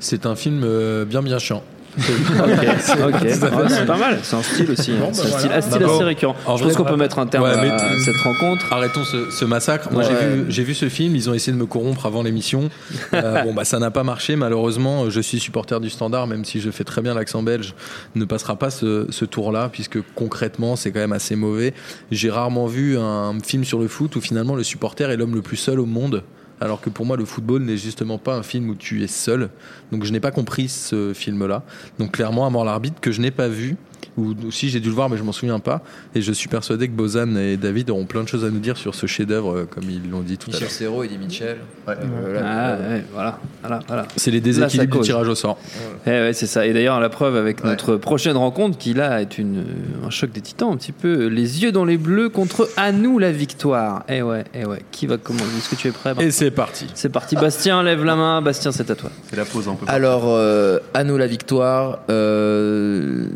C'est 0.00 0.26
un 0.26 0.36
film 0.36 0.62
euh, 0.64 1.04
bien 1.04 1.22
bien 1.22 1.38
chiant. 1.38 1.62
Ok, 1.96 2.04
Ouais, 3.22 3.26
c'est 3.68 3.86
pas 3.86 3.96
mal. 3.96 4.18
C'est 4.22 4.36
un 4.36 4.42
style 4.42 4.70
aussi. 4.70 4.92
hein. 4.92 4.96
Bon, 5.00 5.06
bah 5.08 5.12
c'est 5.14 5.22
un 5.22 5.26
style, 5.30 5.38
voilà. 5.40 5.56
un 5.56 5.60
style 5.62 5.82
assez 5.84 6.04
récurrent. 6.04 6.36
en 6.46 6.56
Je 6.56 6.64
pense 6.64 6.76
qu'on 6.76 6.84
peut 6.84 6.96
mettre 6.96 7.18
un 7.18 7.26
terme 7.26 7.44
Ouais, 7.44 7.56
mais- 7.60 7.70
à 7.70 7.98
cette 8.04 8.16
rencontre. 8.22 8.64
Arrêtons 8.72 9.04
ce, 9.04 9.30
ce 9.30 9.44
massacre. 9.44 9.90
Moi, 9.92 10.04
Ouais. 10.04 10.44
j'ai 10.48 10.62
vu, 10.64 10.74
ce 10.74 10.88
film. 10.88 11.16
Ils 11.16 11.28
ont 11.30 11.34
essayé 11.34 11.52
de 11.52 11.58
me 11.58 11.66
corrompre 11.66 12.06
avant 12.06 12.22
l'émission. 12.22 12.68
Euh, 13.14 13.42
bon, 13.44 13.54
bah, 13.54 13.64
ça 13.64 13.78
n'a 13.78 13.90
pas 13.90 14.04
marché. 14.04 14.36
Malheureusement, 14.36 15.10
je 15.10 15.20
suis 15.20 15.38
supporter 15.40 15.80
du 15.80 15.90
Standard, 15.90 16.26
même 16.26 16.44
si 16.44 16.60
je 16.60 16.70
fais 16.70 16.84
très 16.84 17.02
bien 17.02 17.14
l'accent 17.14 17.42
belge, 17.42 17.74
ne 18.14 18.24
passera 18.24 18.56
pas 18.56 18.70
ce, 18.70 19.06
ce 19.10 19.24
tour-là, 19.24 19.68
puisque 19.72 19.98
concrètement, 20.14 20.76
c'est 20.76 20.92
quand 20.92 21.00
même 21.00 21.12
assez 21.12 21.36
mauvais. 21.36 21.74
J'ai 22.10 22.30
rarement 22.30 22.66
vu 22.66 22.98
un 22.98 23.38
film 23.44 23.64
sur 23.64 23.78
le 23.78 23.88
foot 23.88 24.14
où 24.16 24.20
finalement 24.20 24.54
le 24.54 24.62
supporter 24.62 25.10
est 25.10 25.16
l'homme 25.16 25.34
le 25.34 25.42
plus 25.42 25.56
seul 25.56 25.80
au 25.80 25.86
monde. 25.86 26.22
Alors 26.60 26.80
que 26.80 26.90
pour 26.90 27.06
moi, 27.06 27.16
le 27.16 27.24
football 27.24 27.62
n'est 27.62 27.76
justement 27.76 28.18
pas 28.18 28.36
un 28.36 28.42
film 28.42 28.68
où 28.70 28.74
tu 28.74 29.02
es 29.02 29.06
seul. 29.06 29.50
Donc, 29.92 30.04
je 30.04 30.12
n'ai 30.12 30.20
pas 30.20 30.30
compris 30.30 30.68
ce 30.68 31.12
film-là. 31.14 31.62
Donc, 31.98 32.12
clairement, 32.12 32.46
à 32.46 32.50
mort 32.50 32.64
l'arbitre, 32.64 33.00
que 33.00 33.12
je 33.12 33.20
n'ai 33.20 33.30
pas 33.30 33.48
vu, 33.48 33.76
ou 34.16 34.34
si 34.50 34.68
j'ai 34.68 34.80
dû 34.80 34.88
le 34.88 34.94
voir, 34.94 35.08
mais 35.08 35.16
je 35.16 35.22
m'en 35.22 35.32
souviens 35.32 35.58
pas. 35.60 35.82
Et 36.14 36.20
je 36.22 36.32
suis 36.32 36.48
persuadé 36.48 36.88
que 36.88 36.92
Bozan 36.92 37.36
et 37.36 37.56
David 37.56 37.90
auront 37.90 38.04
plein 38.04 38.22
de 38.22 38.28
choses 38.28 38.44
à 38.44 38.50
nous 38.50 38.58
dire 38.58 38.76
sur 38.76 38.94
ce 38.94 39.06
chef-d'œuvre, 39.06 39.54
euh, 39.56 39.64
comme 39.70 39.84
ils 39.88 40.10
l'ont 40.10 40.20
dit 40.22 40.36
tout 40.38 40.50
à 40.50 40.54
Michel 40.54 40.62
l'heure. 40.62 40.70
Serrault 40.70 41.04
et 41.04 41.08
dit 41.08 41.18
Michel. 41.18 41.58
Ouais. 41.86 41.94
Euh, 42.02 42.34
là, 42.34 42.42
Ah, 42.44 42.90
ouais, 42.94 43.04
voilà, 43.12 43.38
voilà, 43.62 43.80
voilà. 43.86 44.06
C'est 44.16 44.30
les 44.30 44.40
déséquilibres 44.40 44.98
du 44.98 45.04
tirage 45.04 45.28
au 45.28 45.34
sort. 45.34 45.58
Eh 46.06 46.10
ouais, 46.10 46.32
c'est 46.32 46.46
ça. 46.46 46.66
Et 46.66 46.72
d'ailleurs, 46.72 46.98
la 47.00 47.08
preuve 47.08 47.36
avec 47.36 47.62
notre 47.64 47.96
prochaine 47.96 48.36
rencontre, 48.36 48.76
qui 48.78 48.94
là 48.94 49.20
est 49.20 49.38
une, 49.38 49.64
un 50.04 50.10
choc 50.10 50.30
des 50.32 50.40
titans, 50.40 50.72
un 50.72 50.76
petit 50.76 50.92
peu 50.92 51.26
les 51.26 51.62
yeux 51.62 51.72
dans 51.72 51.84
les 51.84 51.96
bleus 51.98 52.28
contre 52.28 52.68
à 52.76 52.92
nous 52.92 53.18
la 53.18 53.30
victoire. 53.32 54.04
Eh 54.08 54.22
ouais, 54.22 54.44
eh 54.54 54.64
ouais. 54.66 54.82
Qui 54.90 55.06
va 55.06 55.16
comment 55.16 55.40
Est-ce 55.58 55.68
que 55.70 55.76
tu 55.76 55.88
es 55.88 55.92
prêt 55.92 56.14
Et 56.20 56.30
c'est 56.30 56.50
parti. 56.50 56.86
C'est 56.94 57.08
parti. 57.10 57.36
Bastien, 57.36 57.82
lève 57.82 58.04
la 58.04 58.16
main. 58.16 58.42
Bastien, 58.42 58.72
c'est 58.72 58.90
à 58.90 58.94
toi. 58.94 59.10
C'est 59.30 59.36
la 59.36 59.44
pause 59.44 59.68
un 59.68 59.74
peu. 59.74 59.84
Alors, 59.88 60.24
euh, 60.26 60.78
à 60.94 61.04
nous 61.04 61.16
la 61.16 61.26
victoire. 61.26 62.00
euh, 62.10 63.26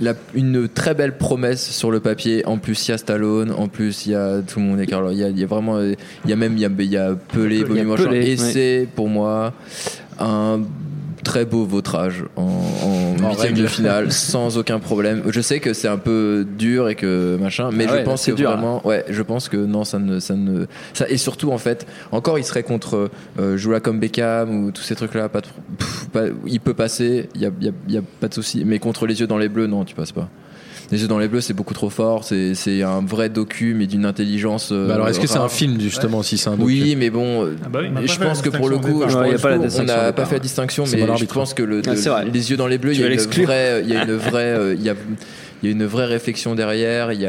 la- 0.00 0.14
une 0.34 0.68
très 0.68 0.94
belle 0.94 1.16
promesse 1.16 1.70
sur 1.70 1.90
le 1.90 2.00
papier. 2.00 2.44
En 2.46 2.58
plus, 2.58 2.88
il 2.88 2.90
y 2.90 2.94
a 2.94 2.98
Stallone. 2.98 3.52
En 3.52 3.68
plus, 3.68 4.06
il 4.06 4.12
y 4.12 4.14
a 4.14 4.40
tout 4.42 4.58
le 4.60 4.64
monde. 4.66 4.80
Il 4.82 4.90
y 4.90 4.94
a, 5.24 5.28
il 5.28 5.38
y 5.38 5.42
a 5.42 5.46
vraiment. 5.46 5.80
Il 5.80 5.96
y 6.26 6.32
a 6.32 6.36
même 6.36 6.54
il 6.54 6.60
y 6.60 6.64
a, 6.64 6.70
il 6.78 6.84
y 6.90 6.96
a 6.96 7.14
Pelé, 7.14 7.64
Montchamp. 7.84 8.08
Pelé, 8.10 8.30
Et 8.32 8.36
c'est 8.36 8.88
pour 8.94 9.08
moi 9.08 9.52
un 10.18 10.60
très 11.24 11.44
beau 11.44 11.64
vautrage 11.64 12.24
en, 12.36 12.42
en 12.42 13.24
En 13.24 13.30
huitième 13.30 13.54
de 13.54 13.66
finale 13.66 14.12
sans 14.12 14.56
aucun 14.58 14.78
problème. 14.78 15.22
Je 15.30 15.40
sais 15.40 15.58
que 15.58 15.72
c'est 15.72 15.88
un 15.88 15.96
peu 15.98 16.46
dur 16.56 16.88
et 16.88 16.94
que 16.94 17.36
machin, 17.40 17.70
mais 17.72 17.86
Ah 17.88 17.90
je 17.90 17.94
ouais, 17.96 18.04
pense 18.04 18.24
que 18.26 18.32
dur, 18.32 18.50
là. 18.50 18.56
vraiment, 18.56 18.86
ouais, 18.86 19.04
je 19.08 19.22
pense 19.22 19.48
que 19.48 19.56
non, 19.56 19.84
ça 19.84 19.98
ne, 19.98 20.20
ça 20.20 20.34
ne, 20.36 20.66
ça 20.92 21.08
et 21.08 21.16
surtout 21.16 21.50
en 21.50 21.58
fait, 21.58 21.86
encore 22.12 22.38
il 22.38 22.44
serait 22.44 22.62
contre 22.62 23.10
euh, 23.40 23.56
Joue 23.56 23.72
là 23.72 23.80
comme 23.80 23.98
Beckham 23.98 24.64
ou 24.66 24.70
tous 24.70 24.82
ces 24.82 24.94
trucs 24.94 25.14
là, 25.14 25.28
pas, 25.28 25.40
de- 25.40 25.46
pff, 25.78 26.08
pas- 26.12 26.26
il 26.46 26.60
peut 26.60 26.74
passer, 26.74 27.28
il 27.34 27.40
y 27.40 27.46
a, 27.46 27.50
y 27.60 27.68
a- 27.68 27.72
y 27.88 27.96
a 27.96 28.02
pas 28.20 28.28
de 28.28 28.34
souci, 28.34 28.62
mais 28.64 28.78
contre 28.78 29.06
les 29.06 29.18
yeux 29.20 29.26
dans 29.26 29.38
les 29.38 29.48
bleus, 29.48 29.66
non, 29.66 29.84
tu 29.84 29.94
passes 29.94 30.12
pas. 30.12 30.28
Les 30.92 31.00
yeux 31.02 31.08
dans 31.08 31.18
les 31.18 31.28
bleus, 31.28 31.40
c'est 31.40 31.54
beaucoup 31.54 31.74
trop 31.74 31.90
fort. 31.90 32.24
C'est 32.24 32.54
c'est 32.54 32.82
un 32.82 33.00
vrai 33.00 33.28
docu, 33.28 33.74
mais 33.74 33.86
d'une 33.86 34.04
intelligence. 34.04 34.70
euh, 34.72 34.86
Bah 34.88 34.94
alors, 34.94 35.08
est-ce 35.08 35.20
que 35.20 35.26
c'est 35.26 35.38
un 35.38 35.48
film, 35.48 35.80
justement, 35.80 36.22
si 36.22 36.36
c'est 36.38 36.48
un 36.48 36.52
docu 36.56 36.64
Oui, 36.64 36.96
mais 36.96 37.10
bon, 37.10 37.48
Ah 37.64 37.68
bah 37.68 37.80
oui. 37.82 37.88
On 37.96 38.06
je 38.06 38.18
pense 38.18 38.42
que 38.42 38.50
pour 38.50 38.68
le 38.68 38.78
coup, 38.78 39.00
pas 39.00 39.06
au 39.06 39.58
n'a 39.58 39.68
départ. 39.68 40.14
pas 40.14 40.24
fait 40.26 40.34
la 40.36 40.40
distinction, 40.40 40.86
C'est 40.86 40.96
mais 40.96 41.16
je 41.16 41.24
pense 41.24 41.54
que 41.54 41.62
le, 41.62 41.82
Ah, 41.86 41.94
vrai. 41.94 42.24
les 42.32 42.50
yeux 42.50 42.56
dans 42.56 42.66
les 42.66 42.78
bleus, 42.78 42.92
il 42.94 43.00
y 43.00 43.04
a 43.04 43.08
une 43.08 43.18
vraie, 43.18 43.82
il 43.84 43.92
y 43.92 43.96
a 43.96 44.04
une 44.04 44.12
vraie, 44.16 44.42
euh, 44.56 44.76
il 45.62 45.70
y 45.70 45.72
a 45.72 45.72
une 45.72 45.86
vraie 45.86 46.04
réflexion 46.04 46.54
derrière, 46.54 47.12
il 47.12 47.20
y 47.20 47.26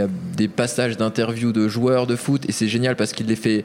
a, 0.00 0.06
des 0.36 0.48
passages 0.48 0.96
d'interviews 0.96 1.52
de 1.52 1.66
joueurs 1.66 2.06
de 2.06 2.14
foot 2.14 2.44
et 2.48 2.52
c'est 2.52 2.68
génial 2.68 2.94
parce 2.96 3.12
qu'il 3.12 3.26
les 3.26 3.36
fait, 3.36 3.64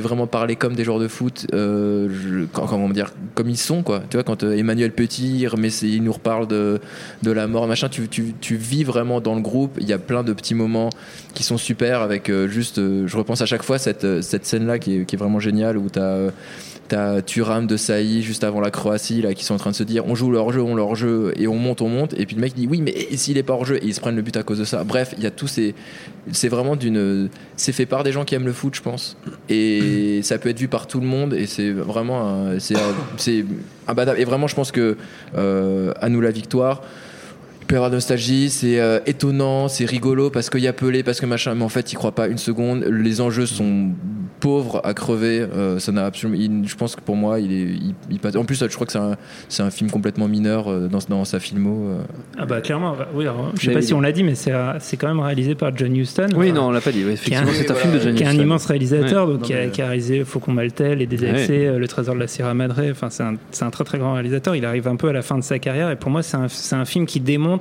vraiment 0.00 0.26
parler 0.26 0.56
comme 0.56 0.74
des 0.74 0.84
joueurs 0.84 0.98
de 0.98 1.08
foot, 1.08 1.46
euh, 1.52 2.46
comment 2.52 2.88
dire, 2.88 3.12
comme 3.34 3.50
ils 3.50 3.56
sont 3.56 3.82
quoi. 3.82 4.02
Tu 4.10 4.16
vois 4.16 4.24
quand 4.24 4.42
euh, 4.44 4.56
Emmanuel 4.56 4.92
Petit, 4.92 5.46
ses- 5.70 5.88
il 5.88 6.02
nous 6.02 6.12
reparle 6.12 6.46
de, 6.46 6.80
la 7.24 7.46
mort, 7.46 7.66
machin, 7.66 7.88
tu, 7.88 8.56
vis 8.56 8.84
vraiment 8.84 9.20
dans 9.20 9.34
le 9.34 9.42
groupe. 9.42 9.76
Il 9.80 9.88
y 9.88 9.92
a 9.92 9.98
plein 9.98 10.22
de 10.22 10.32
petits 10.32 10.54
moments 10.54 10.90
qui 11.34 11.42
sont 11.42 11.58
super 11.58 12.00
avec 12.00 12.30
euh, 12.30 12.48
juste, 12.48 12.76
je 12.76 13.16
repense 13.16 13.42
à 13.42 13.46
chaque 13.46 13.62
fois 13.62 13.78
cette, 13.78 14.04
euh, 14.04 14.22
cette 14.22 14.46
scène 14.46 14.66
là 14.66 14.78
qui 14.78 15.00
est, 15.00 15.04
qui 15.04 15.16
est 15.16 15.18
vraiment 15.18 15.40
géniale 15.40 15.76
où 15.76 15.88
tu 15.90 15.98
as 15.98 16.30
T'as 16.88 17.20
Thuram 17.22 17.66
de 17.66 17.76
Saï 17.76 18.22
juste 18.22 18.44
avant 18.44 18.60
la 18.60 18.70
Croatie 18.70 19.22
là 19.22 19.34
qui 19.34 19.44
sont 19.44 19.54
en 19.54 19.58
train 19.58 19.70
de 19.70 19.76
se 19.76 19.82
dire 19.82 20.06
on 20.06 20.14
joue 20.14 20.30
leur 20.30 20.52
jeu, 20.52 20.62
on 20.62 20.74
leur 20.74 20.94
jeu 20.94 21.32
et 21.36 21.48
on 21.48 21.56
monte, 21.56 21.82
on 21.82 21.88
monte 21.88 22.14
et 22.14 22.26
puis 22.26 22.36
le 22.36 22.42
mec 22.42 22.54
dit 22.54 22.66
oui 22.68 22.80
mais 22.80 22.94
s'il 23.16 23.38
est 23.38 23.42
pas 23.42 23.54
hors 23.54 23.64
jeu 23.64 23.76
et 23.76 23.86
ils 23.86 23.94
se 23.94 24.00
prennent 24.00 24.16
le 24.16 24.22
but 24.22 24.36
à 24.36 24.42
cause 24.42 24.58
de 24.58 24.64
ça. 24.64 24.84
Bref, 24.84 25.14
il 25.16 25.24
y 25.24 25.26
a 25.26 25.30
tous 25.30 25.48
ces 25.48 25.74
c'est 26.32 26.48
vraiment 26.48 26.76
d'une 26.76 27.28
c'est 27.56 27.72
fait 27.72 27.86
par 27.86 28.04
des 28.04 28.12
gens 28.12 28.24
qui 28.24 28.34
aiment 28.34 28.46
le 28.46 28.52
foot 28.52 28.74
je 28.74 28.82
pense 28.82 29.16
et 29.48 30.20
ça 30.22 30.38
peut 30.38 30.48
être 30.48 30.58
vu 30.58 30.68
par 30.68 30.86
tout 30.86 31.00
le 31.00 31.06
monde 31.06 31.34
et 31.34 31.46
c'est 31.46 31.70
vraiment 31.70 32.58
c'est 32.58 32.76
c'est 33.16 33.44
imbattable 33.88 34.20
et 34.20 34.24
vraiment 34.24 34.46
je 34.46 34.54
pense 34.54 34.72
que 34.72 34.96
euh, 35.36 35.92
à 36.00 36.08
nous 36.08 36.20
la 36.20 36.30
victoire 36.30 36.82
peut 37.66 37.74
y 37.74 37.76
avoir 37.76 37.90
de 37.90 37.96
nostalgie, 37.96 38.50
c'est 38.50 38.80
euh, 38.80 39.00
étonnant, 39.06 39.68
c'est 39.68 39.84
rigolo 39.84 40.30
parce 40.30 40.50
qu'il 40.50 40.60
y 40.60 40.68
a 40.68 40.72
Pelé, 40.72 41.02
parce 41.02 41.20
que 41.20 41.26
machin, 41.26 41.54
mais 41.54 41.64
en 41.64 41.68
fait, 41.68 41.92
il 41.92 41.96
croit 41.96 42.12
pas 42.14 42.28
une 42.28 42.38
seconde. 42.38 42.84
Les 42.84 43.20
enjeux 43.20 43.46
sont 43.46 43.90
pauvres 44.40 44.80
à 44.84 44.92
crever. 44.94 45.40
euh, 45.40 45.78
ça 45.78 45.92
n'a 45.92 46.04
absolument. 46.04 46.38
il- 46.40 46.68
je 46.68 46.76
pense 46.76 46.94
que 46.94 47.00
pour 47.00 47.16
moi, 47.16 47.40
il 47.40 47.52
est. 47.52 47.56
il- 47.62 47.94
il 48.10 48.18
passe- 48.18 48.36
en 48.36 48.44
plus, 48.44 48.58
je 48.60 48.74
crois 48.74 48.86
que 48.86 48.92
c'est 48.92 48.98
un, 48.98 49.16
c'est 49.48 49.62
un 49.62 49.70
film 49.70 49.90
complètement 49.90 50.28
mineur 50.28 50.68
euh, 50.70 50.88
dans, 50.88 50.98
dans 51.08 51.24
sa 51.24 51.40
filmo. 51.40 51.88
euh. 51.88 51.98
Ah 52.38 52.44
bah 52.46 52.60
clairement, 52.60 52.94
oui. 53.14 53.24
alors, 53.24 53.50
je 53.58 53.66
sais 53.66 53.72
pas 53.72 53.82
si 53.82 53.94
on 53.94 54.00
l'a 54.00 54.12
dit, 54.12 54.22
mais 54.22 54.34
c'est 54.34 54.52
c'est 54.80 54.96
quand 54.96 55.08
même 55.08 55.20
réalisé 55.20 55.54
par 55.54 55.74
John 55.76 55.96
Huston. 55.96 56.28
Oui, 56.36 56.50
Enfin, 56.50 56.54
non, 56.60 56.68
on 56.68 56.70
l'a 56.70 56.80
pas 56.80 56.92
dit. 56.92 57.02
Oui, 57.04 57.10
un- 57.10 57.14
effectivement, 57.14 57.50
c'est 57.54 57.70
un 57.70 57.74
film 57.74 57.94
de 57.94 57.98
Johnny 58.00 58.16
qui 58.16 58.22
est 58.22 58.26
un 58.26 58.30
Huston. 58.32 58.42
immense 58.42 58.66
réalisateur, 58.66 59.26
Ouais. 59.26 59.34
donc, 59.34 59.42
qui, 59.42 59.54
a, 59.54 59.66
qui 59.68 59.82
a 59.82 59.86
réalisé 59.86 60.24
Faucon 60.24 60.52
Maltais, 60.52 60.94
Les 60.94 61.08
euh, 61.12 61.78
Le 61.78 61.88
Trésor 61.88 62.14
de 62.14 62.20
la 62.20 62.26
Sierra 62.28 62.52
Madre. 62.54 62.76
Enfin, 62.90 63.10
c'est 63.10 63.22
un, 63.22 63.34
c'est 63.50 63.64
un 63.64 63.70
très 63.70 63.84
très 63.84 63.98
grand 63.98 64.12
réalisateur. 64.14 64.54
Il 64.54 64.64
arrive 64.64 64.86
un 64.88 64.96
peu 64.96 65.08
à 65.08 65.12
la 65.12 65.22
fin 65.22 65.36
de 65.38 65.42
sa 65.44 65.58
carrière, 65.58 65.90
et 65.90 65.96
pour 65.96 66.10
moi, 66.10 66.22
c'est 66.22 66.36
un, 66.36 66.48
c'est 66.48 66.76
un 66.76 66.84
film 66.84 67.06
qui 67.06 67.20
démontre 67.20 67.55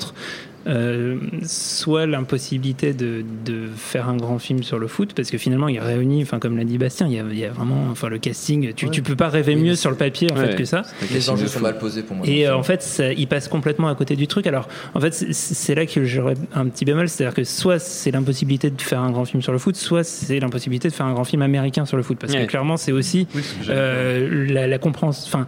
euh, 0.68 1.18
soit 1.44 2.08
l'impossibilité 2.08 2.94
de, 2.94 3.24
de 3.46 3.68
faire 3.76 4.10
un 4.10 4.18
grand 4.18 4.40
film 4.40 4.64
sur 4.64 4.80
le 4.80 4.88
foot, 4.88 5.14
parce 5.16 5.30
que 5.30 5.38
finalement, 5.38 5.68
il 5.68 5.80
réunit, 5.80 6.24
enfin 6.24 6.40
comme 6.40 6.58
l'a 6.58 6.64
dit 6.64 6.80
Bastien, 6.80 7.06
il 7.06 7.14
y 7.14 7.20
a, 7.20 7.24
il 7.30 7.38
y 7.38 7.46
a 7.46 7.52
vraiment, 7.52 7.86
enfin 7.92 8.10
le 8.10 8.18
casting. 8.18 8.74
Tu, 8.74 8.90
tu 8.90 9.04
peux 9.04 9.16
pas 9.16 9.30
rêver 9.30 9.56
mieux 9.56 9.76
sur 9.76 9.92
le 9.92 9.96
papier 9.96 10.28
en 10.32 10.36
Ouais. 10.36 10.48
fait 10.48 10.56
que 10.56 10.66
ça. 10.66 10.82
Les 11.14 11.30
enjeux 11.30 11.46
sont 11.46 11.60
mal 11.60 11.78
posés 11.78 12.02
pour 12.02 12.16
moi. 12.16 12.26
Et 12.28 12.48
euh, 12.48 12.52
le 12.52 12.56
en 12.58 12.64
fait, 12.64 12.82
ça- 12.82 13.14
il 13.14 13.28
passe 13.28 13.48
complètement 13.48 13.90
à 13.90 13.94
côté 13.96 14.16
du 14.16 14.26
truc. 14.26 14.48
Alors, 14.48 14.68
en 14.96 15.00
fait, 15.00 15.14
c'est- 15.14 15.34
c'est 15.34 15.76
là 15.76 15.86
que 15.86 16.04
j'aurais 16.04 16.34
un 16.56 16.66
petit 16.66 16.84
bémol, 16.84 17.08
c'est-à-dire 17.10 17.36
que 17.36 17.44
soit 17.44 17.78
c'est 17.78 18.10
l'impossibilité 18.10 18.72
de 18.72 18.82
faire 18.82 19.02
un 19.02 19.12
grand 19.12 19.26
film 19.26 19.44
sur 19.44 19.52
le 19.52 19.60
foot, 19.60 19.76
soit 19.76 20.04
c'est 20.04 20.40
l'impossibilité 20.40 20.88
de 20.90 20.94
faire 20.96 21.06
un 21.06 21.14
grand 21.14 21.26
film 21.26 21.44
américain 21.44 21.86
sur 21.86 21.96
le 21.98 22.02
foot, 22.02 22.18
parce 22.20 22.34
Ouais. 22.34 22.42
que 22.42 22.50
clairement, 22.50 22.78
c'est 22.78 22.92
aussi 22.92 23.28
euh, 23.70 24.48
la, 24.52 24.66
la 24.66 24.78
compréhension. 24.80 25.26
Enfin, 25.28 25.46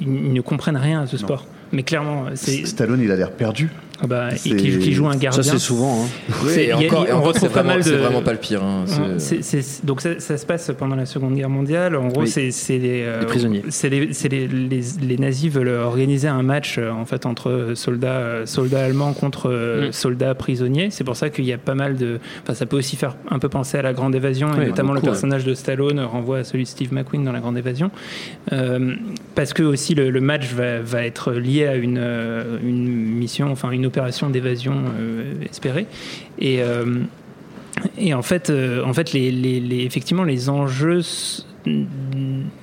ils 0.00 0.32
ne 0.32 0.40
comprennent 0.40 0.76
rien 0.76 1.00
à 1.02 1.06
ce 1.08 1.16
sport. 1.16 1.46
Mais 1.72 1.82
clairement, 1.82 2.26
c'est 2.34 2.64
Stallone, 2.66 3.00
il 3.00 3.10
a 3.10 3.16
l'air 3.16 3.32
perdu. 3.32 3.70
Ah 4.02 4.06
bah, 4.06 4.28
et 4.34 4.38
qui, 4.38 4.78
qui 4.78 4.92
joue 4.92 5.06
un 5.06 5.16
gardien. 5.16 5.42
Ça, 5.42 5.52
c'est 5.52 5.58
souvent. 5.58 6.04
hein. 6.04 6.08
Oui, 6.44 6.52
et 6.60 6.72
encore, 6.72 7.06
et 7.06 7.12
on 7.12 7.16
encore, 7.16 7.28
retrouve 7.28 7.48
pas 7.48 7.62
vraiment, 7.62 7.68
mal 7.74 7.78
de- 7.78 7.84
c'est 7.84 7.96
vraiment 7.96 8.22
pas 8.22 8.32
le 8.32 8.38
pire. 8.38 8.62
hein, 8.62 8.84
c'est- 9.18 9.84
donc 9.86 10.00
ça, 10.00 10.18
ça 10.20 10.36
se 10.36 10.44
passe 10.46 10.70
pendant 10.78 10.96
la 10.96 11.06
Seconde 11.06 11.34
Guerre 11.34 11.48
mondiale. 11.50 11.96
En 11.96 12.08
gros, 12.08 12.22
Oui. 12.22 12.28
c'est 12.28 12.78
les, 12.78 13.02
euh, 13.02 13.20
Les 13.20 13.26
prisonniers. 13.26 13.62
C'est 13.70 13.88
les, 13.88 14.12
c'est 14.12 14.28
les, 14.28 14.46
les- 14.48 14.80
les 15.00 15.16
nazis 15.18 15.50
veulent 15.50 15.68
organiser 15.68 16.28
un 16.28 16.42
match 16.42 16.76
euh, 16.78 16.90
en 16.90 17.04
fait 17.04 17.26
entre 17.26 17.72
soldats 17.74 18.06
euh, 18.18 18.46
soldats 18.46 18.84
allemands 18.84 19.12
contre 19.12 19.50
Mm. 19.50 19.92
soldats 19.92 20.34
prisonniers. 20.34 20.88
C'est 20.90 21.04
pour 21.04 21.16
ça 21.16 21.30
qu'il 21.30 21.44
y 21.44 21.52
a 21.52 21.58
pas 21.58 21.74
mal 21.74 21.96
de. 21.96 22.18
Enfin, 22.42 22.54
ça 22.54 22.66
peut 22.66 22.76
aussi 22.76 22.96
faire 22.96 23.16
un 23.30 23.38
peu 23.38 23.48
penser 23.48 23.78
à 23.78 23.82
la 23.82 23.92
Grande 23.92 24.14
Évasion, 24.14 24.48
et 24.60 24.66
notamment 24.66 24.92
le 24.92 25.00
ouais. 25.00 25.04
personnage 25.06 25.44
de 25.44 25.54
Stallone 25.54 26.00
renvoie 26.00 26.38
à 26.38 26.44
celui 26.44 26.64
de 26.64 26.68
Steve 26.68 26.92
McQueen 26.92 27.24
dans 27.24 27.32
la 27.32 27.40
Grande 27.40 27.56
Évasion, 27.58 27.90
Euh, 28.52 28.94
parce 29.34 29.52
que 29.52 29.62
aussi 29.62 29.94
le, 29.94 30.10
le 30.10 30.20
match 30.20 30.52
va, 30.52 30.80
va 30.80 31.04
être 31.04 31.32
lié 31.32 31.66
à 31.66 31.74
une, 31.76 32.00
une 32.62 32.86
mission, 32.88 33.50
enfin 33.50 33.70
une 33.70 33.85
opération 33.86 34.28
d'évasion 34.30 34.74
euh, 35.00 35.34
espérée. 35.50 35.86
Et 36.38 36.62
euh, 36.62 37.00
et 37.98 38.14
en 38.14 38.22
fait, 38.22 38.48
euh, 38.50 38.82
en 38.84 38.92
fait 38.94 39.12
les, 39.12 39.30
les- 39.30 39.60
les- 39.60 39.84
effectivement, 39.84 40.24
les 40.24 40.48
enjeux 40.48 41.02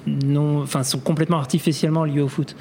non, 0.07 0.61
enfin, 0.61 0.84
sont 0.84 0.99
complètement 0.99 1.38
artificiellement 1.38 2.03
liés 2.05 2.21
au 2.21 2.28
foot. 2.28 2.55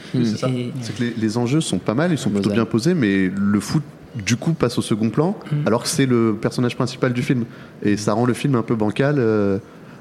C'est 0.85 0.95
que 0.97 1.03
les, 1.03 1.15
les 1.17 1.39
enjeux 1.39 1.61
sont 1.61 1.79
pas 1.79 1.95
mal, 1.95 2.13
ils 2.13 2.19
sont 2.19 2.31
plutôt 2.31 2.51
bien 2.55 2.65
posés, 2.65 2.95
mais 2.95 3.31
le 3.35 3.61
foot 3.61 3.83
du 4.27 4.37
coup 4.37 4.53
passe 4.53 4.77
au 4.79 4.83
second 4.83 5.09
plan, 5.11 5.37
alors 5.67 5.83
que 5.85 5.89
c'est 5.89 6.07
le 6.07 6.37
personnage 6.41 6.77
principal 6.77 7.13
du 7.13 7.23
film. 7.23 7.45
Et 7.83 7.97
ça 7.97 8.13
rend 8.13 8.27
le 8.27 8.35
film 8.35 8.55
un 8.57 8.63
peu 8.63 8.75
bancal. 8.75 9.17
euh, 9.19 9.59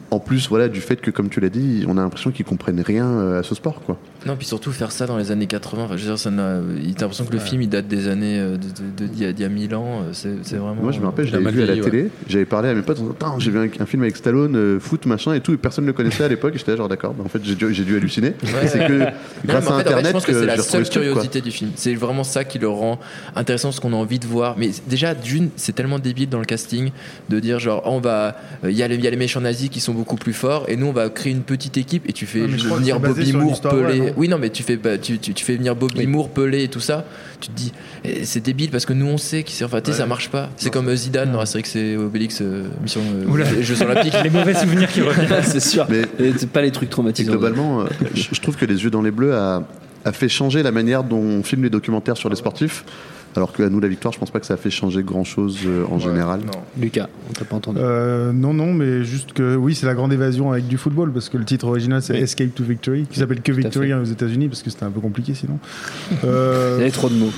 en 0.09 0.19
plus, 0.19 0.49
voilà, 0.49 0.67
du 0.67 0.81
fait 0.81 0.97
que, 0.99 1.09
comme 1.09 1.29
tu 1.29 1.39
l'as 1.39 1.49
dit, 1.49 1.85
on 1.87 1.97
a 1.97 2.01
l'impression 2.01 2.31
qu'ils 2.31 2.43
comprennent 2.45 2.81
rien 2.81 3.37
à 3.37 3.43
ce 3.43 3.55
sport, 3.55 3.81
quoi. 3.81 3.97
Non, 4.25 4.35
puis 4.35 4.45
surtout 4.45 4.71
faire 4.71 4.91
ça 4.91 5.07
dans 5.07 5.17
les 5.17 5.31
années 5.31 5.47
80. 5.47 5.83
Enfin, 5.85 5.97
je 5.97 6.01
veux 6.03 6.07
dire, 6.09 6.19
ça 6.19 6.29
n'a- 6.29 6.59
il- 6.83 6.93
t'as 6.93 7.01
l'impression 7.01 7.25
que 7.25 7.31
le 7.33 7.39
Ouais. 7.39 7.43
film 7.45 7.61
il 7.63 7.69
date 7.69 7.87
des 7.87 8.07
années 8.07 8.39
euh, 8.39 8.51
de- 8.51 8.57
de- 8.57 9.07
de- 9.07 9.11
d'il 9.11 9.23
y, 9.23 9.25
a- 9.25 9.33
d'il 9.33 9.41
y 9.41 9.45
a 9.45 9.49
1000 9.49 9.73
ans. 9.75 10.03
euh, 10.03 10.11
C'est 10.43 10.55
vraiment. 10.57 10.75
Moi, 10.81 10.91
je 10.91 10.99
me 10.99 11.05
rappelle, 11.05 11.25
je 11.25 11.31
Il 11.31 11.35
a 11.35 11.39
l'avais 11.39 11.51
vu 11.51 11.63
à 11.63 11.65
la 11.65 11.73
ouais. 11.73 11.81
télé, 11.81 12.09
j'avais 12.27 12.45
parlé 12.45 12.69
à 12.69 12.73
mes 12.75 12.81
potes, 12.83 12.99
en 12.99 13.01
disant, 13.01 13.15
Attends, 13.19 13.39
j'ai 13.39 13.49
vu 13.51 13.57
un, 13.59 13.67
un 13.79 13.85
film 13.85 14.03
avec 14.03 14.15
Stallone, 14.15 14.55
euh, 14.55 14.79
foot, 14.79 15.05
machin 15.07 15.33
et 15.33 15.39
tout, 15.41 15.53
et 15.53 15.57
personne 15.57 15.85
ne 15.85 15.89
le 15.89 15.93
connaissait 15.93 16.23
à 16.23 16.27
l'époque, 16.27 16.53
et 16.55 16.57
j'étais 16.59 16.77
genre 16.77 16.87
d'accord, 16.87 17.13
bah, 17.13 17.23
en 17.25 17.29
fait, 17.29 17.39
j'ai 17.43 17.55
dû, 17.55 17.95
halluciner. 17.95 18.35
Ouais, 18.43 18.49
Et 18.63 18.67
c'est 18.67 18.85
que 18.87 18.99
Non, 18.99 19.05
grâce 19.45 19.67
en 19.67 19.71
à 19.75 19.79
fait, 19.79 19.87
en 19.87 19.89
fait, 19.89 19.89
Internet, 19.89 20.05
je 20.07 20.11
pense 20.11 20.25
que 20.25 20.33
c'est 20.33 20.45
la 20.45 20.57
seule 20.57 20.83
truc, 20.83 20.93
curiosité 21.03 21.41
du 21.41 21.51
film. 21.51 21.71
C'est 21.75 21.95
vraiment 21.95 22.23
ça 22.23 22.43
qui 22.43 22.59
le 22.59 22.67
rend 22.69 22.99
intéressant, 23.35 23.71
ce 23.71 23.81
qu'on 23.81 23.93
a 23.93 23.95
envie 23.95 24.19
de 24.19 24.27
voir. 24.27 24.55
Mais 24.57 24.69
déjà, 24.87 25.15
d'une, 25.15 25.49
c'est 25.55 25.73
tellement 25.73 25.97
débile 25.99 26.29
dans 26.29 26.39
le 26.39 26.45
casting 26.45 26.91
de 27.29 27.39
dire 27.39 27.59
genre, 27.59 27.81
oh, 27.85 27.89
on 27.93 27.99
va, 27.99 28.35
il 28.63 28.71
y, 28.71 28.83
a 28.83 28.87
les- 28.87 28.95
il 28.95 29.03
y 29.03 29.07
a 29.07 29.09
les 29.09 29.17
méchants 29.17 29.41
nazis 29.41 29.69
qui 29.69 29.79
sont 29.79 29.93
beaucoup 29.93 30.15
plus 30.15 30.33
forts, 30.33 30.65
et 30.67 30.75
nous, 30.75 30.85
on 30.87 30.91
va 30.93 31.09
créer 31.09 31.31
une 31.33 31.41
petite 31.41 31.77
équipe, 31.77 32.07
et 32.07 32.13
tu 32.13 32.25
fais 32.27 32.47
je 32.47 32.67
venir 32.67 32.99
Bobby 32.99 33.33
Moore, 33.33 33.59
Pelé. 33.61 34.10
Oui, 34.17 34.27
non, 34.27 34.37
mais 34.37 34.49
tu 34.49 34.63
fais, 34.63 34.77
bah, 34.77 34.97
tu, 34.97 35.17
tu, 35.19 35.33
tu 35.33 35.43
fais 35.45 35.55
venir 35.55 35.75
Bobby 35.75 36.07
Moore, 36.07 36.29
Pelé 36.29 36.63
et 36.63 36.67
tout 36.67 36.79
ça. 36.79 37.05
Tu 37.39 37.49
te 37.49 37.53
dis, 37.55 37.71
eh, 38.03 38.23
c'est 38.25 38.39
débile 38.39 38.69
parce 38.69 38.85
que 38.85 38.93
nous, 38.93 39.05
on 39.07 39.17
sait 39.17 39.43
qu'ils 39.43 39.63
enfin, 39.65 39.79
Ouais. 39.85 39.93
ça 39.93 40.05
marche 40.05 40.29
pas. 40.29 40.49
C'est 40.57 40.69
comme 40.71 40.87
euh, 40.89 40.95
Zidane 40.95 41.31
dans 41.31 41.39
Astérix 41.39 41.75
et 41.75 41.97
Obélix, 41.97 42.39
euh, 42.41 42.63
mission 42.81 43.01
euh, 43.01 43.61
Jeux 43.61 43.81
olympiques. 43.81 44.13
Les 44.23 44.29
mauvais 44.29 44.53
souvenirs 44.53 44.91
qui 44.91 45.01
reviennent. 45.01 45.27
c'est 45.43 45.59
sûr. 45.59 45.85
Mais 45.89 46.01
Et 46.19 46.33
c'est 46.37 46.49
pas 46.49 46.61
les 46.61 46.71
trucs 46.71 46.89
traumatisants. 46.89 47.31
globalement, 47.31 47.81
euh, 47.81 47.85
je, 48.13 48.27
je 48.31 48.41
trouve 48.41 48.55
que 48.57 48.65
Les 48.65 48.83
Yeux 48.83 48.89
dans 48.91 49.01
les 49.01 49.11
Bleus 49.11 49.33
a, 49.35 49.63
a 50.05 50.11
fait 50.11 50.29
changer 50.29 50.63
la 50.63 50.71
manière 50.71 51.03
dont 51.03 51.17
on 51.19 51.43
filme 51.43 51.63
les 51.63 51.69
documentaires 51.69 52.17
sur 52.17 52.29
les 52.29 52.35
sportifs. 52.35 52.83
Alors 53.35 53.53
que 53.53 53.63
à 53.63 53.69
nous 53.69 53.79
la 53.79 53.87
victoire, 53.87 54.13
je 54.13 54.19
pense 54.19 54.29
pas 54.31 54.39
que 54.39 54.45
ça 54.45 54.55
a 54.55 54.57
fait 54.57 54.69
changer 54.69 55.03
grand 55.03 55.23
chose 55.23 55.57
en 55.89 55.99
général. 55.99 56.41
Lucas, 56.79 57.07
on 57.29 57.33
t'a 57.33 57.45
pas 57.45 57.55
entendu. 57.55 57.79
Euh, 57.81 58.31
non, 58.33 58.53
non, 58.53 58.73
mais 58.73 59.03
juste 59.05 59.33
que 59.33 59.55
oui, 59.55 59.73
c'est 59.73 59.85
la 59.85 59.93
grande 59.93 60.11
évasion 60.11 60.51
avec 60.51 60.67
du 60.67 60.77
football 60.77 61.11
parce 61.13 61.29
que 61.29 61.37
le 61.37 61.45
titre 61.45 61.67
original 61.67 62.01
c'est 62.01 62.13
Oui. 62.13 62.19
Escape 62.19 62.53
to 62.53 62.63
Victory, 62.63 63.05
qui 63.09 63.19
s'appelle 63.19 63.41
que 63.41 63.51
Victory 63.53 63.91
hein, 63.93 64.01
aux 64.01 64.05
États-Unis 64.05 64.49
parce 64.49 64.61
que 64.63 64.69
c'était 64.69 64.83
un 64.83 64.91
peu 64.91 64.99
compliqué 64.99 65.33
sinon. 65.33 65.59
Euh, 66.25 66.75
Il 66.77 66.79
y 66.79 66.83
avait 66.83 66.91
trop 66.91 67.09
de 67.09 67.15
mots. 67.15 67.31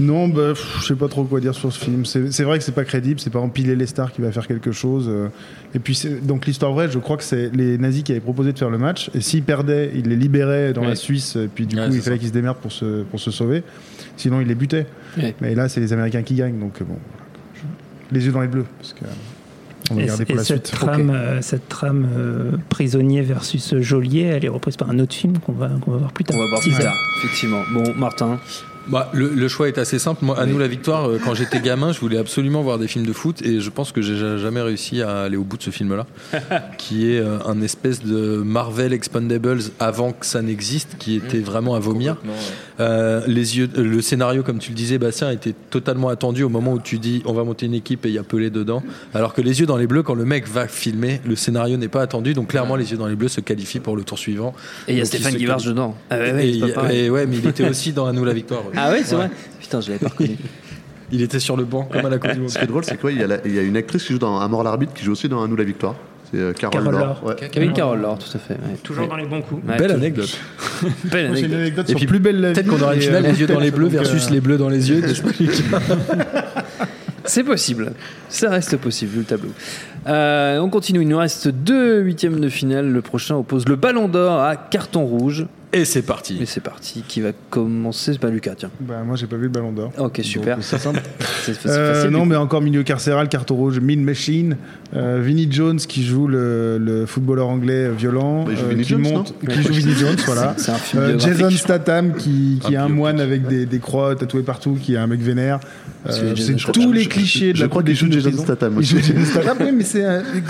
Non, 0.00 0.26
bah, 0.26 0.54
je 0.80 0.84
sais 0.84 0.96
pas 0.96 1.06
trop 1.06 1.22
quoi 1.22 1.38
dire 1.38 1.54
sur 1.54 1.72
ce 1.72 1.78
film. 1.78 2.04
C'est 2.04 2.42
vrai 2.42 2.58
que 2.58 2.64
c'est 2.64 2.72
pas 2.74 2.82
crédible, 2.82 3.20
c'est 3.20 3.30
pas 3.30 3.38
empiler 3.38 3.76
les 3.76 3.86
stars 3.86 4.10
qui 4.10 4.22
va 4.22 4.32
faire 4.32 4.48
quelque 4.48 4.72
chose. 4.72 5.06
euh. 5.08 5.28
Et 5.72 5.78
puis, 5.78 5.96
donc 6.22 6.46
l'histoire 6.46 6.72
vraie, 6.72 6.90
je 6.90 6.98
crois 6.98 7.16
que 7.16 7.22
c'est 7.22 7.50
les 7.54 7.78
nazis 7.78 8.02
qui 8.02 8.10
avaient 8.10 8.20
proposé 8.20 8.52
de 8.52 8.58
faire 8.58 8.70
le 8.70 8.78
match. 8.78 9.08
Et 9.14 9.20
s'ils 9.20 9.44
perdaient, 9.44 9.92
ils 9.94 10.08
les 10.08 10.16
libéraient 10.16 10.72
dans 10.72 10.80
Ouais. 10.80 10.88
la 10.88 10.96
Suisse. 10.96 11.36
Et 11.36 11.46
puis, 11.46 11.66
du 11.66 11.76
Ouais, 11.78 11.86
coup, 11.88 11.94
il 11.94 12.00
fallait 12.00 12.18
qu'ils 12.18 12.26
se 12.28 12.32
démerdent 12.32 12.56
pour 12.58 12.72
se, 12.72 13.04
pour 13.04 13.20
se 13.20 13.30
sauver. 13.30 13.62
Sinon, 14.16 14.40
ils 14.40 14.48
les. 14.48 14.54
Ouais. 14.54 15.34
Mais 15.40 15.54
là, 15.54 15.68
c'est 15.68 15.80
les 15.80 15.92
Américains 15.92 16.22
qui 16.22 16.34
gagnent. 16.34 16.58
Donc, 16.58 16.80
euh, 16.80 16.84
bon. 16.84 16.98
Les 18.12 18.24
yeux 18.26 18.32
dans 18.32 18.40
les 18.42 18.48
bleus. 18.48 18.66
Parce 18.78 18.92
que, 18.92 19.04
euh, 19.04 19.08
on 19.90 19.94
va 19.96 20.02
Et, 20.02 20.06
garder 20.06 20.22
et 20.22 20.26
pour 20.26 20.36
la 20.36 20.44
cette 20.44 20.66
suite. 20.66 20.78
trame, 20.80 21.10
euh, 21.10 21.42
cette 21.42 21.68
trame 21.68 22.08
euh, 22.16 22.52
prisonnier 22.68 23.22
versus 23.22 23.78
geôlier, 23.80 24.22
elle 24.22 24.44
est 24.44 24.48
reprise 24.48 24.76
par 24.76 24.90
un 24.90 24.98
autre 24.98 25.14
film 25.14 25.38
qu'on 25.38 25.52
va, 25.52 25.68
qu'on 25.80 25.90
va 25.92 25.98
voir 25.98 26.12
plus 26.12 26.24
tard. 26.24 26.36
On 26.36 26.40
va 26.42 26.48
voir 26.48 26.60
plus 26.60 26.72
tard, 26.72 26.94
effectivement. 27.18 27.62
Bon, 27.72 27.94
Martin. 27.94 28.38
Bah, 28.88 29.10
le, 29.14 29.28
le 29.28 29.48
choix 29.48 29.68
est 29.68 29.78
assez 29.78 29.98
simple. 29.98 30.24
Moi, 30.24 30.38
à 30.38 30.46
nous 30.46 30.58
la 30.58 30.68
victoire, 30.68 31.08
euh, 31.08 31.18
quand 31.24 31.34
j'étais 31.34 31.60
gamin, 31.60 31.92
je 31.92 32.00
voulais 32.00 32.18
absolument 32.18 32.62
voir 32.62 32.78
des 32.78 32.86
films 32.88 33.06
de 33.06 33.12
foot 33.12 33.40
et 33.42 33.60
je 33.60 33.70
pense 33.70 33.92
que 33.92 34.02
j'ai 34.02 34.16
ja- 34.16 34.36
jamais 34.36 34.60
réussi 34.60 35.00
à 35.02 35.22
aller 35.22 35.36
au 35.36 35.44
bout 35.44 35.56
de 35.56 35.62
ce 35.62 35.70
film-là, 35.70 36.06
qui 36.78 37.10
est 37.10 37.18
euh, 37.18 37.38
un 37.46 37.60
espèce 37.62 38.04
de 38.04 38.42
Marvel 38.44 38.92
Expendables 38.92 39.60
avant 39.80 40.12
que 40.12 40.26
ça 40.26 40.42
n'existe, 40.42 40.96
qui 40.98 41.16
était 41.16 41.38
vraiment 41.40 41.74
à 41.74 41.78
vomir. 41.78 42.16
Ouais. 42.24 42.30
Euh, 42.80 43.22
les 43.26 43.56
yeux, 43.58 43.68
le 43.76 44.02
scénario, 44.02 44.42
comme 44.42 44.58
tu 44.58 44.70
le 44.70 44.76
disais, 44.76 44.98
Bastien, 44.98 45.30
était 45.30 45.54
totalement 45.70 46.08
attendu 46.08 46.42
au 46.42 46.48
moment 46.48 46.72
où 46.72 46.80
tu 46.80 46.98
dis 46.98 47.22
on 47.24 47.32
va 47.32 47.44
monter 47.44 47.66
une 47.66 47.74
équipe 47.74 48.04
et 48.04 48.08
il 48.08 48.14
y 48.14 48.18
a 48.18 48.22
Pelé 48.24 48.50
dedans. 48.50 48.82
Alors 49.14 49.32
que 49.32 49.40
les 49.40 49.60
yeux 49.60 49.66
dans 49.66 49.76
les 49.76 49.86
bleus, 49.86 50.02
quand 50.02 50.14
le 50.14 50.24
mec 50.24 50.48
va 50.48 50.66
filmer, 50.68 51.20
le 51.24 51.36
scénario 51.36 51.76
n'est 51.76 51.88
pas 51.88 52.02
attendu. 52.02 52.34
Donc 52.34 52.48
clairement, 52.48 52.76
les 52.76 52.90
yeux 52.90 52.96
dans 52.96 53.06
les 53.06 53.14
bleus 53.16 53.28
se 53.28 53.40
qualifient 53.40 53.80
pour 53.80 53.96
le 53.96 54.02
tour 54.02 54.18
suivant. 54.18 54.54
Et 54.88 54.92
il 54.92 54.98
y 54.98 55.00
a 55.00 55.04
Stéphane 55.04 55.34
Guivarch 55.34 55.64
dedans. 55.64 55.94
Ah 56.10 56.18
et, 56.42 56.60
et 56.92 57.10
ouais, 57.10 57.26
mais 57.26 57.36
il 57.36 57.46
était 57.46 57.68
aussi 57.68 57.92
dans 57.92 58.06
À 58.06 58.12
nous 58.12 58.24
la 58.24 58.32
victoire. 58.32 58.62
Ah 58.76 58.90
ouais, 58.90 59.02
c'est 59.04 59.14
Ouais. 59.14 59.22
vrai 59.22 59.30
Putain, 59.60 59.80
je 59.80 59.88
l'avais 59.90 59.98
pas 60.04 60.08
reconnu. 60.10 60.36
Il 61.12 61.22
était 61.22 61.38
sur 61.40 61.56
le 61.56 61.64
banc 61.64 61.84
comme 61.90 62.06
à 62.06 62.10
la 62.10 62.18
Coupe 62.18 62.32
du 62.32 62.40
Monde. 62.40 62.48
Ce 62.50 62.58
qui 62.58 62.64
est 62.64 62.66
drôle, 62.66 62.84
c'est 62.84 62.98
quoi 63.00 63.12
il 63.12 63.18
y, 63.20 63.22
a 63.22 63.26
la- 63.26 63.38
il 63.44 63.54
y 63.54 63.58
a 63.58 63.62
une 63.62 63.76
actrice 63.76 64.04
qui 64.04 64.12
joue 64.14 64.18
dans 64.18 64.38
Un 64.40 64.48
mort 64.48 64.62
l'arbitre 64.64 64.92
qui 64.94 65.04
joue 65.04 65.12
aussi 65.12 65.28
dans 65.28 65.40
Un 65.42 65.48
nous 65.48 65.56
la 65.56 65.64
victoire. 65.64 65.94
C'est 66.32 66.38
euh, 66.40 66.52
Carole, 66.54 66.82
Carole 66.82 66.92
Laure. 66.94 67.06
Laure. 67.06 67.24
Ouais. 67.24 67.48
Kevin 67.52 67.72
Carroll, 67.74 68.00
Laure, 68.00 68.18
tout 68.18 68.34
à 68.34 68.38
fait. 68.40 68.54
ouais. 68.54 68.76
Toujours 68.82 69.04
Ouais. 69.04 69.10
dans 69.10 69.16
les 69.16 69.26
bons 69.26 69.42
coups. 69.42 69.62
Ouais, 69.68 69.76
Belle 69.76 69.90
tout- 69.90 69.96
anecdote. 69.96 70.38
Belle 71.04 71.26
Moi, 71.28 71.36
j'ai 71.36 71.42
une 71.42 71.52
anecdote. 71.54 71.60
anecdote 71.60 71.84
Et 71.86 71.88
sur 71.90 71.98
puis, 71.98 72.06
plus 72.06 72.18
belle 72.18 72.40
la 72.40 72.52
Peut-être 72.52 72.64
vie 72.64 72.70
qu'on 72.70 72.82
aura 72.82 72.94
une 72.94 73.00
et, 73.02 73.04
finale 73.04 73.24
euh, 73.26 73.30
les 73.30 73.40
yeux 73.40 73.46
dans 73.46 73.60
les 73.60 73.70
bleus 73.70 73.84
donc, 73.84 73.92
versus 73.92 74.26
euh, 74.26 74.30
les 74.32 74.40
bleus 74.40 74.56
dans 74.58 74.68
les 74.70 74.90
yeux. 74.90 75.02
C'est 77.26 77.44
possible. 77.44 77.92
Ça 78.28 78.50
reste 78.50 78.76
possible, 78.76 79.12
vu 79.12 79.18
le 79.20 79.24
tableau. 79.24 79.50
Euh, 80.06 80.58
on 80.58 80.68
continue. 80.68 81.00
Il 81.02 81.08
nous 81.08 81.16
reste 81.18 81.48
deux 81.48 82.00
huitièmes 82.00 82.38
de 82.40 82.48
finale. 82.50 82.90
Le 82.90 83.00
prochain 83.00 83.36
oppose 83.36 83.66
le 83.66 83.76
Ballon 83.76 84.08
d'Or 84.08 84.40
à 84.42 84.56
carton 84.56 85.04
rouge. 85.04 85.46
Et 85.74 85.84
c'est 85.84 86.02
parti. 86.02 86.38
Et 86.40 86.46
c'est 86.46 86.60
parti. 86.60 87.02
Qui 87.06 87.20
va 87.20 87.30
commencer? 87.50 88.12
C'est 88.12 88.18
pas 88.20 88.28
Lucas, 88.30 88.54
tiens. 88.56 88.70
Bah, 88.80 89.02
moi, 89.04 89.16
j'ai 89.16 89.26
pas 89.26 89.36
vu 89.36 89.42
le 89.44 89.48
ballon 89.48 89.72
d'or. 89.72 89.92
Ok, 89.98 90.20
super. 90.22 90.58
C'est 90.60 90.78
simple. 90.78 91.00
C'est 91.44 91.52
c'est 91.54 91.68
Euh, 91.68 91.94
facile. 91.94 92.10
non, 92.10 92.24
mais 92.24 92.36
encore 92.36 92.62
milieu 92.62 92.82
carcéral, 92.84 93.28
carton 93.28 93.54
rouge, 93.56 93.78
Mean 93.80 94.00
Machine, 94.02 94.56
euh, 94.96 95.20
Vinnie 95.22 95.46
Jones 95.50 95.76
qui 95.78 96.02
joue 96.04 96.26
le, 96.26 96.78
le 96.78 97.04
footballeur 97.04 97.48
anglais 97.48 97.90
violent, 97.90 98.44
Bah, 98.44 98.52
il 98.52 98.56
joue 98.58 98.64
euh, 98.64 98.68
Vinnie 98.70 98.82
qui 98.84 98.88
Jones, 98.90 99.00
monte, 99.02 99.34
non 99.42 99.54
qui 99.54 99.62
joue 99.62 99.72
Vinnie 99.74 99.92
Jones, 99.94 100.16
voilà. 100.26 100.54
C'est 100.56 100.70
un 100.70 100.76
film 100.76 101.02
Euh. 101.02 101.18
Jason 101.18 101.50
Statham 101.50 102.14
qui, 102.14 102.60
qui 102.64 102.72
est 102.74 102.76
Un 102.76 102.88
moine 102.88 103.20
avec 103.20 103.46
des, 103.46 103.66
des 103.66 103.78
croix 103.80 104.14
tatouées 104.16 104.42
partout, 104.42 104.78
qui 104.80 104.94
est 104.94 104.98
un 104.98 105.06
mec 105.06 105.20
vénère. 105.20 105.60
Euh, 106.08 106.34
Jason 106.34 106.52
c'est 106.54 106.58
Statham- 106.60 106.72
tous 106.84 106.92
les 106.92 107.06
clichés 107.06 107.52
de 107.52 107.56
je 107.58 107.64
la 107.64 107.68
qu'il 107.68 107.82
des 107.82 107.94
joue 107.94 108.10
Jason. 108.10 108.42
Statham 108.42 108.72
Il 108.74 108.78
aussi. 108.78 108.90
joue 108.96 109.00
Jason 109.02 109.24
Statham, 109.30 109.56
oui, 109.60 109.72
mais 109.76 109.84
c'est 109.84 110.02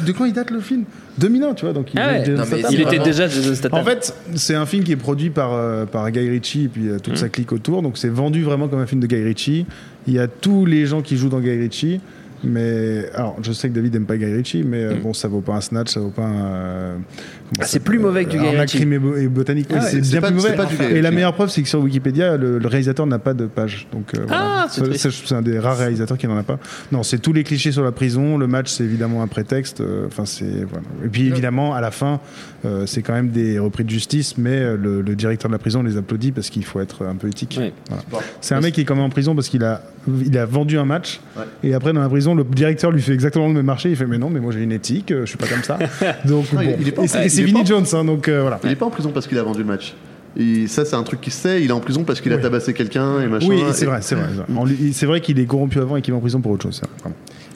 de 0.07 0.13
quand 0.13 0.27
il 0.27 0.33
date 0.33 0.51
le 0.53 0.61
film? 0.61 0.85
2001, 1.19 1.55
tu 1.55 1.65
vois. 1.65 1.75
Donc 1.75 1.93
il 1.95 2.01
Ah 2.01 2.09
ouais. 2.09 2.29
Non. 2.29 2.43
Il 2.71 2.81
était 2.81 2.99
déjà 2.99 3.29
Jason 3.29 3.55
Statham. 3.55 3.81
En 3.81 3.85
fait, 3.85 4.15
c'est 4.35 4.55
un 4.55 4.67
film 4.67 4.85
qui 4.85 4.93
est 4.93 4.97
produit 4.97 5.31
par, 5.31 5.53
euh, 5.53 5.87
par 5.87 6.11
Guy 6.11 6.29
Ritchie 6.29 6.65
et 6.65 6.69
puis 6.69 6.89
euh, 6.89 6.99
toute 6.99 7.17
sa 7.17 7.29
clique 7.29 7.53
autour. 7.53 7.83
Donc 7.83 7.99
c'est 7.99 8.09
vendu 8.09 8.43
vraiment 8.43 8.69
comme 8.69 8.81
un 8.81 8.87
film 8.87 9.01
de 9.01 9.07
Guy 9.07 9.23
Ritchie. 9.23 9.67
Il 10.07 10.15
y 10.15 10.19
a 10.19 10.29
tous 10.29 10.67
les 10.67 10.87
gens 10.87 11.03
qui 11.03 11.17
jouent 11.17 11.29
dans 11.29 11.41
Guy 11.41 11.57
Ritchie. 11.57 12.01
Mais 12.47 13.09
alors, 13.15 13.37
je 13.43 13.53
sais 13.53 13.71
que 13.71 13.75
David 13.75 13.95
n'aime 13.95 14.05
pas 14.05 14.19
Guy 14.19 14.27
Ritchie, 14.27 14.65
mais 14.65 14.85
euh, 14.85 14.95
bon, 15.03 15.15
ça 15.15 15.29
vaut 15.29 15.41
pas 15.41 15.55
un 15.55 15.61
snatch, 15.63 15.93
ça 15.93 16.01
vaut 16.01 16.11
pas 16.11 16.27
un. 16.27 16.99
Euh, 17.45 17.51
comment 17.55 17.63
Ah, 17.63 17.67
c'est 17.67 17.81
plus 17.81 17.99
mauvais 17.99 18.25
que 18.25 18.31
du 18.31 18.39
Guy 18.39 18.47
Arnaque, 18.47 18.61
Ritchie. 18.71 18.77
crime 18.79 18.93
et, 18.95 18.99
bo- 18.99 19.17
et 19.17 19.29
botanique. 19.29 19.69
Ah 19.71 19.75
ouais, 19.75 19.81
c'est 19.91 20.01
bien 20.01 20.21
pas- 20.21 20.27
plus 20.29 20.37
mauvais. 20.37 20.53
pas 20.55 20.65
du 20.67 20.77
Guy 20.77 20.85
et 20.85 21.03
la 21.03 21.11
meilleure 21.11 21.35
preuve, 21.35 21.51
c'est 21.51 21.63
que 21.63 21.69
sur 21.69 21.81
Wikipédia, 21.81 22.37
le, 22.37 22.59
le 22.59 22.69
réalisateur 22.69 23.07
n'a 23.07 23.19
pas 23.19 23.35
de 23.35 23.47
page. 23.47 23.87
Donc 23.93 24.15
euh, 24.15 24.27
Ah, 24.31 24.67
voilà. 24.77 24.95
c'est 24.97 25.33
un 25.35 25.43
des 25.43 25.59
rares 25.59 25.79
réalisateurs 25.79 26.19
qui 26.19 26.27
n'en 26.27 26.37
a 26.37 26.43
pas. 26.43 26.59
Non, 26.93 27.03
c'est 27.03 27.19
tous 27.19 27.33
les 27.33 27.45
clichés 27.45 27.73
sur 27.73 27.85
la 27.85 27.93
prison. 27.93 28.39
Le 28.39 28.47
match, 28.47 28.71
c'est 28.71 28.85
évidemment 28.85 29.23
un 29.23 29.27
prétexte. 29.29 29.81
euh, 29.81 30.07
Enfin, 30.07 30.25
c'est 30.27 30.45
voilà. 30.69 30.85
Et 31.05 31.09
puis 31.09 31.27
évidemment, 31.29 31.75
à 31.75 31.81
la 31.81 31.91
fin, 31.91 32.21
euh, 32.65 32.87
c'est 32.87 33.03
quand 33.03 33.13
même 33.13 33.29
des 33.29 33.59
repris 33.59 33.85
de 33.85 33.91
justice, 33.91 34.39
mais 34.39 34.59
euh, 34.61 34.77
le, 34.77 35.03
le 35.03 35.15
directeur 35.15 35.49
de 35.51 35.55
la 35.55 35.59
prison 35.59 35.83
les 35.83 35.97
applaudit 35.97 36.33
parce 36.33 36.51
qu'il 36.51 36.65
faut 36.65 36.81
être 36.81 37.05
un 37.05 37.15
peu 37.17 37.29
éthique. 37.29 37.57
Ouais. 37.61 37.73
Voilà. 38.11 38.27
C'est 38.41 38.55
un 38.55 38.61
mec 38.61 38.75
qui 38.75 38.81
est 38.81 38.85
quand 38.85 38.95
même 38.97 39.05
en 39.05 39.11
prison 39.11 39.35
parce 39.35 39.49
qu'il 39.49 39.63
a, 39.65 39.83
il 40.25 40.37
a 40.39 40.47
vendu 40.47 40.79
un 40.79 40.85
match. 40.85 41.21
Ouais. 41.37 41.45
Et 41.63 41.75
après, 41.75 41.93
dans 41.93 42.01
la 42.01 42.09
prison, 42.09 42.35
le 42.35 42.45
directeur 42.45 42.91
lui 42.91 43.03
fait 43.03 43.13
exactement 43.13 43.49
le 43.49 43.55
même 43.55 43.67
marché. 43.67 43.91
Il 43.91 43.97
fait 43.97 44.07
Mais 44.07 44.19
non, 44.19 44.31
mais 44.31 44.41
moi 44.41 44.53
j'ai 44.53 44.63
une 44.63 44.73
éthique, 44.73 45.11
euh, 45.13 45.23
je 45.25 45.31
suis 45.31 45.39
pas 45.39 45.47
comme 45.47 45.63
ça. 45.63 45.79
Donc, 46.25 46.53
Non, 46.53 46.61
il- 46.63 46.69
bon. 46.69 46.77
il 46.81 46.89
est 46.89 46.93
pas- 46.93 47.03
c'est 47.35 47.43
Vinnie 47.45 47.61
pas- 47.61 47.65
Jones, 47.67 47.85
hein, 47.93 48.05
donc 48.05 48.29
euh, 48.29 48.41
voilà. 48.43 48.61
Il 48.65 48.71
est 48.71 48.77
pas 48.77 48.87
en 48.87 48.91
prison 48.91 49.11
parce 49.13 49.27
qu'il 49.27 49.39
a 49.39 49.43
vendu 49.43 49.59
le 49.61 49.65
match. 49.67 49.95
Et 50.37 50.67
ça, 50.67 50.85
c'est 50.85 50.97
un 50.97 51.03
truc 51.05 51.21
qu'il 51.21 51.33
sait. 51.33 51.63
Il 51.63 51.69
est 51.71 51.73
en 51.73 51.79
prison 51.81 52.03
parce 52.03 52.21
qu'il 52.21 52.33
a 52.33 52.39
tabassé 52.39 52.75
quelqu'un 52.75 53.21
et 53.21 53.27
machin. 53.29 53.47
Oui, 53.49 53.63
c'est 53.73 53.85
Et- 53.85 53.87
vrai, 53.87 53.99
c'est 54.03 54.17
vrai. 54.17 54.27
c'est 54.93 55.07
vrai. 55.07 55.21
Qu'il 55.21 55.39
est 55.39 55.45
corrompu 55.47 55.79
avant 55.79 55.97
et 55.97 56.03
qu'il 56.03 56.13
est 56.13 56.17
en 56.17 56.21
prison 56.21 56.41
pour 56.41 56.51
autre 56.53 56.65
chose. 56.65 56.81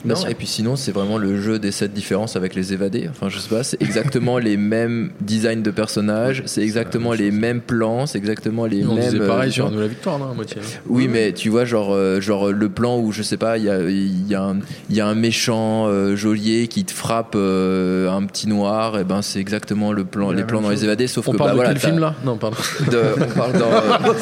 Non, 0.05 0.15
et 0.29 0.33
puis 0.33 0.47
sinon, 0.47 0.75
c'est 0.75 0.91
vraiment 0.91 1.17
le 1.17 1.41
jeu 1.41 1.59
des 1.59 1.71
sept 1.71 1.93
différences 1.93 2.35
avec 2.35 2.55
les 2.55 2.73
évadés. 2.73 3.07
Enfin, 3.09 3.27
je 3.29 3.37
sais 3.37 3.49
pas, 3.49 3.63
c'est 3.63 3.81
exactement 3.81 4.37
les 4.39 4.55
mêmes 4.57 5.11
designs 5.21 5.61
de 5.61 5.71
personnages, 5.71 6.43
c'est 6.45 6.61
exactement 6.61 7.13
les 7.13 7.31
mêmes 7.31 7.61
plans, 7.61 8.05
c'est 8.05 8.17
exactement 8.17 8.65
les 8.65 8.85
On 8.85 8.95
mêmes. 8.95 9.19
pareil 9.27 9.49
euh, 9.49 9.53
sur 9.53 9.71
nous 9.71 9.79
la 9.79 9.87
victoire, 9.87 10.17
non, 10.19 10.31
à 10.31 10.33
moitié. 10.33 10.57
Oui, 10.87 11.07
mais 11.09 11.33
tu 11.33 11.49
vois, 11.49 11.65
genre, 11.65 11.93
euh, 11.93 12.21
genre 12.21 12.49
le 12.51 12.69
plan 12.69 12.97
où 12.99 13.11
je 13.11 13.23
sais 13.23 13.37
pas, 13.37 13.57
il 13.57 13.65
y 13.65 13.69
a, 13.69 13.79
il 13.81 14.27
y, 14.27 14.35
a 14.35 14.41
un- 14.43 14.59
il 14.89 14.95
y 14.95 15.01
a 15.01 15.07
un 15.07 15.15
méchant 15.15 15.87
euh, 15.87 16.15
geôlier 16.15 16.67
qui 16.67 16.85
te 16.85 16.91
frappe 16.93 17.33
euh, 17.35 18.09
un 18.09 18.23
petit 18.25 18.47
noir, 18.47 18.97
et 18.99 19.03
ben 19.03 19.21
c'est 19.21 19.39
exactement 19.39 19.91
le 19.91 20.05
plan, 20.05 20.31
La 20.31 20.37
les 20.37 20.43
plans 20.43 20.61
dans 20.61 20.69
les 20.69 20.83
évadés, 20.85 21.07
sauf 21.07 21.27
On 21.27 21.31
que 21.33 21.37
parle 21.37 21.49
bah 21.49 21.53
de 21.53 21.57
voilà. 21.57 21.71
quel 21.73 21.79
film 21.81 21.99
là? 21.99 22.15
Non, 22.23 22.37
pardon. 22.37 22.57
De- 22.91 23.01
on 23.21 23.37
parle 23.37 23.53
dans. 23.53 23.67
euh, 24.09 24.13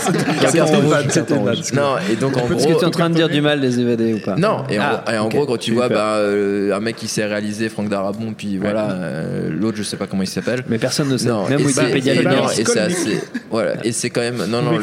C'était. 1.09 1.35
Non, 1.75 1.95
et 2.11 2.15
donc 2.15 2.35
en 2.37 2.45
Est-ce 2.51 2.65
que 2.67 2.71
gros. 2.71 2.79
tu 2.79 2.85
es 2.85 2.87
en 2.87 2.91
train 2.91 3.09
de 3.09 3.15
dire 3.15 3.29
du 3.29 3.41
mal 3.41 3.61
des 3.61 3.79
évadés 3.79 4.13
ou 4.13 4.19
pas? 4.19 4.35
Non, 4.35 4.63
et 4.69 4.79
en, 4.79 4.83
Ah, 5.05 5.27
gros, 5.29 5.45
quand 5.45 5.57
tu 5.57 5.66
Eu 5.71 5.75
vois 5.75 5.89
bah, 5.89 6.15
euh, 6.17 6.73
un 6.75 6.79
mec 6.79 6.95
qui 6.95 7.07
s'est 7.07 7.25
réalisé, 7.25 7.69
Franck 7.69 7.89
Darabon, 7.89 8.33
puis 8.37 8.57
voilà, 8.57 8.91
euh, 8.91 9.49
l'autre, 9.51 9.77
je 9.77 9.83
sais 9.83 9.97
pas 9.97 10.07
comment 10.07 10.23
il 10.23 10.27
s'appelle. 10.27 10.63
Mais 10.69 10.77
personne 10.77 11.09
ne 11.09 11.17
sait. 11.17 11.27
Non, 11.29 11.47
Même 11.47 11.59
et 11.61 11.63
c'est- 11.69 11.81
Wikipédia 11.81 12.13
et 12.15 12.23
non, 12.23 12.49
et 12.49 12.65
c'est 12.65 12.79
assez, 12.79 13.19
voilà, 13.51 13.73
et 13.85 13.91
c'est 13.91 14.09
quand 14.09 14.21
même, 14.21 14.37
non, 14.49 14.61
non, 14.61 14.77
le, 14.77 14.79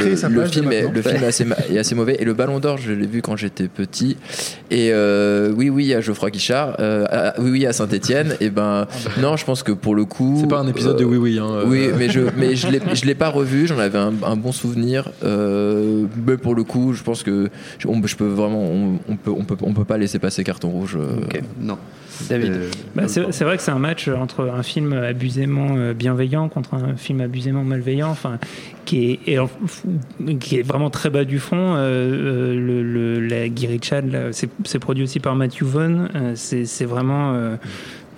film, 0.47 0.73
est, 0.73 0.83
maintenant. 0.83 0.93
le 0.95 1.03
film 1.03 1.23
est 1.23 1.27
assez, 1.27 1.45
ma- 1.45 1.57
est 1.71 1.79
assez 1.79 1.95
mauvais. 1.95 2.17
Et 2.19 2.25
le 2.25 2.35
Ballon 2.35 2.59
d'Or, 2.61 2.79
je 2.79 2.93
l'ai 2.93 3.07
vu 3.07 3.23
quand 3.23 3.37
j'étais 3.37 3.69
petit. 3.69 4.17
Et 4.71 4.91
euh, 4.93 5.53
oui, 5.57 5.69
oui, 5.71 5.95
à 5.95 6.01
Geoffroy 6.01 6.31
Guichard, 6.31 6.77
euh, 6.81 7.05
à- 7.11 7.41
oui, 7.41 7.51
oui, 7.51 7.67
à 7.67 7.73
Saint-Étienne. 7.73 8.37
Et 8.41 8.51
ben, 8.51 8.87
non, 9.21 9.37
je 9.37 9.45
pense 9.45 9.63
que 9.63 9.73
pour 9.73 9.95
le 9.95 10.05
coup, 10.05 10.39
C'est 10.41 10.49
pas 10.49 10.59
un 10.61 10.67
épisode 10.69 10.99
de 10.99 11.05
Oui 11.05 11.17
Oui. 11.17 11.39
Hein, 11.39 11.47
euh, 11.51 11.65
oui, 11.67 11.89
mais 11.99 12.09
je, 12.09 12.21
mais 12.37 12.57
je 12.57 12.69
l'ai, 12.69 12.81
je 12.93 13.05
l'ai 13.07 13.15
pas 13.15 13.29
revu. 13.29 13.67
J'en 13.67 13.79
avais 13.79 13.99
un, 13.99 14.13
un 14.25 14.37
bon 14.37 14.53
souvenir. 14.53 15.11
Euh, 15.25 16.05
mais 16.27 16.37
pour 16.37 16.55
le 16.55 16.65
coup, 16.65 16.93
je 16.93 17.03
pense 17.03 17.23
que 17.23 17.49
je, 17.79 17.89
on- 17.89 18.01
je 18.05 18.17
peux 18.17 18.27
vraiment, 18.27 18.63
on, 18.63 18.99
on 19.09 19.17
peut, 19.17 19.31
on 19.31 19.45
peut, 19.45 19.57
on 19.63 19.73
peut 19.73 19.85
pas 19.85 19.99
laisser 19.99 20.19
passer 20.19 20.45
carton 20.45 20.69
rouge. 20.79 20.97
euh. 21.01 21.21
Non. 21.61 21.79
Euh, 22.31 22.71
Bah, 22.95 23.09
c'est 23.09 23.33
c'est 23.33 23.43
vrai 23.45 23.57
que 23.57 23.63
c'est 23.65 23.73
un 23.73 23.79
match 23.81 24.07
entre 24.07 24.49
un 24.49 24.63
film 24.63 24.93
abusément 24.93 25.75
euh, 25.77 25.95
bienveillant 25.95 26.49
contre 26.49 26.75
un 26.75 26.95
film 26.97 27.21
abusément 27.21 27.65
malveillant, 27.65 28.11
enfin, 28.11 28.39
qui 28.85 29.11
est, 29.11 29.21
et 29.27 29.39
en- 29.41 29.51
qui 30.39 30.59
est 30.59 30.63
vraiment 30.63 30.91
très 30.91 31.11
bas 31.11 31.25
du 31.25 31.41
front. 31.41 31.75
Euh, 31.75 31.79
euh, 31.79 32.55
le, 32.55 32.83
le- 32.85 33.21
la 33.27 33.49
Guy 33.49 33.81
Chad, 33.83 34.29
c'est 34.31 34.49
c'est 34.65 34.79
produit 34.79 35.03
aussi 35.03 35.19
par 35.19 35.35
Matthew 35.35 35.65
Vaughn. 35.65 36.09
Euh, 36.15 36.33
c'est 36.37 36.67
c'est 36.67 36.85
vraiment. 36.85 37.35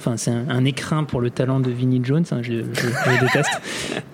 Enfin, 0.07 0.17
c'est 0.17 0.31
un, 0.31 0.45
un 0.49 0.65
écrin 0.65 1.03
pour 1.03 1.21
le 1.21 1.31
talent 1.31 1.59
de 1.59 1.69
Vinnie 1.69 2.01
Jones, 2.05 2.23
hein, 2.31 2.39
je, 2.43 2.53
je- 2.53 2.59
je 2.81 3.11
le 3.11 3.21
déteste. 3.27 3.61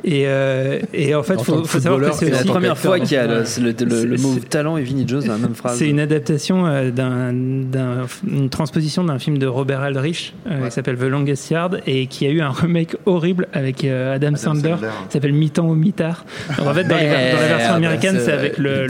Et, 0.04 0.22
euh, 0.26 0.78
et 0.94 1.14
en 1.14 1.22
fait, 1.22 1.34
En 1.36 1.44
faut, 1.44 1.64
savoir 1.66 2.10
que 2.12 2.16
c'est 2.16 2.30
la 2.30 2.44
première 2.44 2.78
fois 2.78 2.98
qu'il 2.98 3.12
y 3.12 3.16
a 3.16 3.26
le, 3.26 3.40
Ouais. 3.40 3.44
le, 3.60 3.84
le- 3.84 4.04
le 4.06 4.16
C'est- 4.16 4.22
mot 4.26 4.34
talent 4.48 4.76
et 4.78 4.82
Vinnie 4.82 5.04
Jones 5.06 5.22
dans 5.26 5.32
la 5.32 5.38
même 5.38 5.54
phrase. 5.54 5.76
c'est 5.78 5.88
une 5.88 6.00
adaptation 6.00 6.66
euh, 6.66 6.90
d'un, 6.90 7.32
d'un- 7.34 8.06
une 8.26 8.48
transposition 8.48 9.04
d'un 9.04 9.18
film 9.18 9.36
de 9.36 9.46
Robert 9.46 9.80
Aldrich 9.82 10.32
euh, 10.50 10.64
qui 10.66 10.70
s'appelle 10.72 10.96
The 10.96 11.02
Longest 11.02 11.50
Yard 11.50 11.80
et 11.86 12.06
qui 12.06 12.26
a 12.26 12.30
eu 12.30 12.40
un 12.40 12.50
remake 12.50 12.96
horrible 13.04 13.48
avec 13.52 13.84
euh, 13.84 14.14
Adam, 14.14 14.34
Sandler, 14.36 14.70
Sandler. 14.70 14.88
qui 15.08 15.12
s'appelle 15.12 15.32
Mi-temps 15.34 15.68
au 15.68 15.74
mi-tard. 15.74 16.24
En 16.58 16.72
fait, 16.72 16.84
dans, 16.84 16.96
les- 16.96 17.04
dans 17.06 17.40
la 17.40 17.48
version 17.48 17.74
américaine, 17.74 18.16
c'est 18.24 18.32
avec 18.32 18.56
le, 18.56 18.86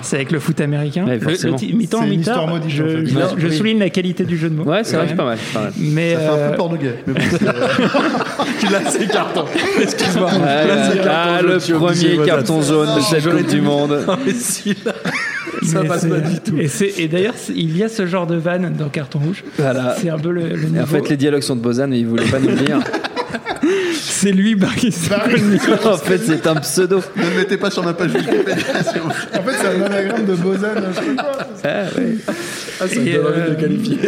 c'est 0.00 0.16
avec 0.16 0.32
le 0.32 0.40
foot 0.40 0.60
américain. 0.62 1.04
Mi-temps 1.74 2.04
une 2.04 2.10
mi-tard. 2.10 2.48
Je, 2.68 3.48
souligne 3.50 3.78
la 3.80 3.90
qualité 3.90 4.24
du 4.24 4.38
jeu 4.38 4.48
de 4.48 4.54
mots. 4.54 4.64
Ouais, 4.64 4.82
c'est 4.82 4.96
vrai 4.96 5.14
pas 5.14 5.24
mal. 5.24 5.38
Mais 5.90 6.14
Ça 6.14 6.20
fait 6.20 6.26
un 6.26 6.32
euh, 6.32 6.50
peu 6.50 6.56
porno 6.56 6.76
gay. 6.76 6.94
Mais 7.06 7.12
bon, 7.14 7.20
c'est- 7.30 8.70
Là, 8.70 8.78
c'est 8.90 9.06
carton. 9.08 9.44
Excuse-moi. 9.80 10.30
Ah, 10.32 10.66
Là, 10.66 11.24
ah, 11.38 11.42
le 11.42 11.58
premier 11.58 12.24
carton 12.24 12.62
jaune 12.62 12.96
de 12.96 13.00
cette 13.00 13.24
Coupe 13.28 13.46
du 13.46 13.60
Monde. 13.60 14.04
Non, 14.06 14.16
mais 14.24 14.32
si, 14.32 14.76
là, 14.84 14.92
ça 15.62 15.82
mais 15.82 15.88
passe 15.88 16.06
pas 16.06 16.18
du 16.20 16.40
tout. 16.40 16.56
Et, 16.98 17.08
d'ailleurs, 17.08 17.34
il 17.54 17.76
y 17.76 17.82
a 17.82 17.88
ce 17.88 18.06
genre 18.06 18.26
de 18.26 18.36
vanne 18.36 18.72
dans 18.78 18.88
Carton 18.88 19.18
Rouge. 19.18 19.44
Voilà. 19.58 19.96
C'est 20.00 20.10
un 20.10 20.18
peu 20.18 20.30
le, 20.30 20.48
le 20.48 20.76
Et 20.76 20.80
en 20.80 20.86
fait, 20.86 21.08
les 21.08 21.16
dialogues 21.16 21.42
sont 21.42 21.56
de 21.56 21.60
Bozan, 21.60 21.88
mais 21.88 21.98
il 22.00 22.06
voulait 22.06 22.24
pas 22.24 22.38
nous 22.38 22.48
le 22.48 22.56
dire. 22.56 22.78
c'est 24.00 24.32
lui, 24.32 24.54
Barry. 24.54 24.94
en 25.84 25.96
fait, 25.96 26.18
c'est 26.18 26.46
un 26.46 26.56
pseudo. 26.56 27.00
Ne 27.16 27.22
le 27.22 27.36
mettez 27.36 27.56
pas 27.56 27.70
sur 27.70 27.84
ma 27.84 27.92
page 27.94 28.12
Wikipédia. 28.14 28.54
En 28.54 29.42
fait, 29.42 29.52
c'est 29.60 29.66
un 29.68 29.82
anagramme 29.82 30.24
de 30.26 30.34
Bozan, 30.34 30.68
je 30.90 30.94
sais 31.00 31.14
pas. 31.16 31.38
Ah, 31.64 31.82
ouais. 31.98 32.14
Ah, 32.82 32.88
ça 32.88 32.98
me 33.00 33.06
Et, 33.06 33.12
donne 33.12 33.26
envie 33.26 33.36
de 33.36 33.40
euh, 33.40 33.48
le 33.50 33.54
qualifier. 33.56 33.98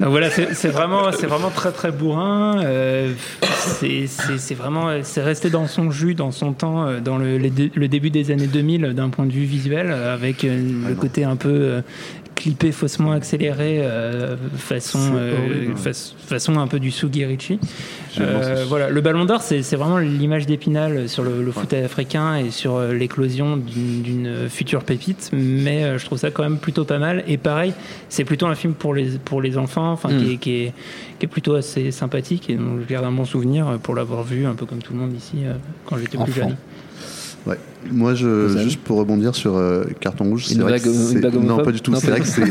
Donc 0.00 0.10
voilà, 0.10 0.30
c'est 0.30 0.48
c'est 0.54 0.68
vraiment, 0.68 1.10
c'est 1.12 1.26
vraiment 1.26 1.50
très 1.50 1.72
très 1.72 1.90
bourrin. 1.90 2.60
Euh, 2.62 3.12
c'est 3.80 4.06
c'est- 4.06 4.38
c'est 4.38 4.54
vraiment, 4.54 4.90
c'est 5.02 5.22
resté 5.22 5.48
dans 5.50 5.66
son 5.66 5.90
jus, 5.90 6.14
dans 6.14 6.30
son 6.30 6.52
temps, 6.52 6.86
euh, 6.86 7.00
dans 7.00 7.16
le, 7.18 7.38
début 7.88 8.10
des 8.10 8.30
années 8.30 8.46
2000 8.46 8.92
d'un 8.94 9.08
point 9.08 9.24
de 9.26 9.32
vue 9.32 9.44
visuel, 9.44 9.86
euh, 9.90 10.14
avec 10.14 10.44
euh, 10.44 10.60
le 10.88 10.94
côté 10.94 11.24
un 11.24 11.36
peu 11.36 11.80
clippé, 12.42 12.72
faussement 12.72 13.12
accéléré, 13.12 13.78
euh, 13.82 14.36
façon, 14.56 14.98
euh, 15.14 15.74
faç- 15.76 16.12
façon 16.26 16.58
un 16.58 16.66
peu 16.66 16.80
du 16.80 16.90
Sugi 16.90 17.24
Richie. 17.24 17.60
Je 18.16 18.22
Euh, 18.22 18.64
voilà, 18.68 18.90
le 18.90 19.00
Ballon 19.00 19.24
d'Or, 19.24 19.42
c'est 19.42 19.60
vraiment 19.76 19.98
l'image 19.98 20.46
d'Épinal 20.46 21.08
sur 21.08 21.22
le, 21.22 21.40
le 21.42 21.52
foot 21.52 21.72
africain 21.72 22.36
et 22.36 22.50
sur 22.50 22.80
l'éclosion 22.80 23.56
d'une 23.56 24.48
future 24.48 24.82
pépite. 24.82 25.30
Mais 25.32 25.96
je 25.98 26.04
trouve 26.04 26.18
ça 26.18 26.32
quand 26.32 26.42
même 26.42 26.58
plutôt 26.58 26.84
pas 26.84 26.98
mal. 26.98 27.22
Et 27.28 27.36
pareil, 27.36 27.74
c'est 28.08 28.24
plutôt 28.24 28.46
un 28.46 28.56
film 28.56 28.74
pour 28.74 28.92
les 28.92 29.18
pour 29.24 29.40
les 29.40 29.56
enfants, 29.56 29.92
enfin 29.92 30.08
Mm. 30.10 30.18
qui, 30.24 30.32
est, 30.32 30.36
qui, 30.38 30.50
est, 30.64 30.72
qui 31.20 31.26
est 31.26 31.28
plutôt 31.28 31.54
assez 31.54 31.92
sympathique 31.92 32.50
et 32.50 32.56
dont 32.56 32.80
je 32.82 32.86
garde 32.92 33.04
un 33.06 33.12
bon 33.12 33.24
souvenir 33.24 33.78
pour 33.84 33.94
l'avoir 33.94 34.24
vu 34.24 34.46
un 34.46 34.54
peu 34.54 34.66
comme 34.66 34.82
tout 34.82 34.92
le 34.94 34.98
monde 34.98 35.14
ici 35.16 35.36
quand 35.86 35.96
j'étais 35.96 36.18
plus 36.18 36.32
jeune. 36.32 36.56
Ouais. 37.46 37.56
Moi, 37.90 38.14
je, 38.14 38.58
juste 38.58 38.80
pour 38.80 38.98
rebondir 38.98 39.34
sur 39.34 39.56
euh, 39.56 39.84
Carton 40.00 40.24
Rouge, 40.24 40.46
c'est 40.46 40.58
vrai 40.58 40.78
blague- 40.78 40.86
Non, 41.34 41.38
homophobe 41.40 41.64
pas 41.64 41.72
du 41.72 41.80
tout. 41.80 41.90
Non, 41.90 41.98
C'est 42.00 42.10
vrai 42.10 42.20
que 42.20 42.26
c'est. 42.26 42.42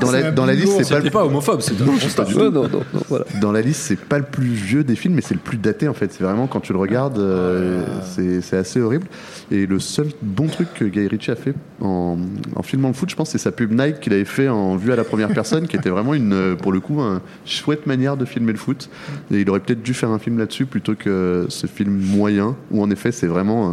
dans 0.00 0.10
la, 0.12 0.30
dans 0.30 0.46
liste, 0.46 0.72
c'est 0.82 0.88
pas, 0.94 1.00
le- 1.00 1.10
pas 1.10 1.24
homophobe, 1.24 1.60
Non, 1.80 1.92
pas 2.16 2.24
du 2.24 2.34
tout. 2.34 2.38
non, 2.40 2.50
non, 2.50 2.68
non, 2.68 2.82
voilà. 3.08 3.24
Dans 3.40 3.52
la 3.52 3.60
liste, 3.60 3.80
c'est 3.82 3.98
pas 3.98 4.18
le 4.18 4.24
plus 4.24 4.48
vieux 4.48 4.84
des 4.84 4.96
films, 4.96 5.14
mais 5.14 5.22
c'est 5.22 5.34
le 5.34 5.40
plus 5.40 5.56
daté 5.58 5.88
en 5.88 5.94
fait. 5.94 6.12
C'est 6.12 6.22
vraiment 6.24 6.46
quand 6.46 6.60
tu 6.60 6.72
le 6.72 6.78
regardes, 6.78 7.18
euh, 7.18 7.82
c'est 8.14 8.40
c'est 8.40 8.56
assez 8.56 8.80
horrible. 8.80 9.06
Et 9.50 9.66
le 9.66 9.78
seul 9.80 10.08
bon 10.22 10.46
truc 10.46 10.68
que 10.74 10.84
Guy 10.84 11.06
Ritchie 11.08 11.30
a 11.30 11.36
fait 11.36 11.54
en, 11.80 12.18
en 12.54 12.62
filmant 12.62 12.88
le 12.88 12.94
foot, 12.94 13.10
je 13.10 13.16
pense, 13.16 13.30
c'est 13.30 13.38
sa 13.38 13.52
pub 13.52 13.72
Nike 13.72 14.00
qu'il 14.00 14.12
avait 14.12 14.24
fait 14.24 14.48
en 14.48 14.76
vue 14.76 14.92
à 14.92 14.96
la 14.96 15.04
première 15.04 15.28
personne, 15.28 15.66
qui 15.66 15.76
était 15.76 15.90
vraiment 15.90 16.14
une, 16.14 16.32
euh, 16.32 16.54
pour 16.56 16.72
le 16.72 16.80
coup, 16.80 17.00
une 17.00 17.20
chouette 17.44 17.86
manière 17.86 18.16
de 18.16 18.24
filmer 18.24 18.52
le 18.52 18.58
foot. 18.58 18.88
Et 19.32 19.40
il 19.40 19.50
aurait 19.50 19.60
peut-être 19.60 19.82
dû 19.82 19.94
faire 19.94 20.10
un 20.10 20.18
film 20.18 20.38
là-dessus 20.38 20.66
plutôt 20.66 20.94
que 20.94 21.46
ce 21.48 21.66
film 21.66 21.90
moyen, 21.90 22.56
où 22.70 22.82
en 22.82 22.90
effet, 22.90 23.12
c'est 23.12 23.26
vraiment. 23.30 23.70
euh, 23.70 23.72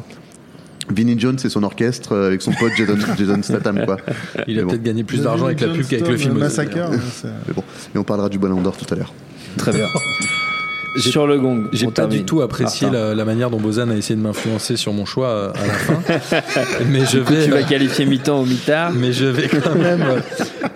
Vinnie 0.89 1.19
Jones 1.19 1.37
et 1.43 1.49
son 1.49 1.63
orchestre 1.63 2.13
euh, 2.13 2.27
avec 2.27 2.41
son 2.41 2.53
pote 2.53 2.71
Jason, 2.77 2.95
Jason 3.17 3.43
Statham 3.43 3.83
quoi. 3.85 3.97
Il 4.47 4.57
a 4.57 4.63
bon. 4.63 4.69
peut-être 4.69 4.83
gagné 4.83 5.03
plus 5.03 5.21
d'argent 5.21 5.47
avec 5.47 5.59
la 5.59 5.67
pub 5.67 5.85
qu'avec 5.85 6.07
le 6.07 6.15
film. 6.17 6.31
aussi, 6.33 6.39
Massacre. 6.41 6.77
hein, 6.77 6.91
c'est- 7.11 7.27
Mais 7.47 7.53
bon, 7.53 7.63
et 7.93 7.97
on 7.97 8.03
parlera 8.05 8.29
du 8.29 8.39
Ballon 8.39 8.61
d'Or 8.61 8.77
tout 8.77 8.91
à 8.93 8.95
l'heure. 8.95 9.13
Très 9.57 9.73
bien. 9.73 9.85
J'ai- 10.97 11.11
Sur 11.11 11.27
le 11.27 11.39
gong. 11.39 11.65
J'ai 11.71 11.87
on 11.87 11.91
pas 11.91 12.05
du 12.07 12.23
tout 12.23 12.41
apprécié 12.41 12.89
la, 12.89 13.13
la 13.15 13.25
manière 13.25 13.49
dont 13.49 13.59
Bozan 13.59 13.89
a 13.91 13.95
essayé 13.95 14.15
de 14.15 14.21
m'influencer 14.21 14.75
sur 14.77 14.93
mon 14.93 15.05
choix 15.05 15.27
euh, 15.27 15.51
à 15.53 15.67
la 15.67 15.73
fin. 15.73 16.41
mais 16.89 17.05
je 17.05 17.19
vais, 17.19 17.45
tu 17.45 17.51
vas 17.51 17.63
qualifier 17.63 18.05
mi-temps 18.05 18.39
au 18.41 18.45
mi-tard. 18.45 18.91
mais 18.95 19.11
je 19.13 19.25
vais 19.25 19.47
quand 19.47 19.75
même 19.75 20.01
euh, 20.01 20.19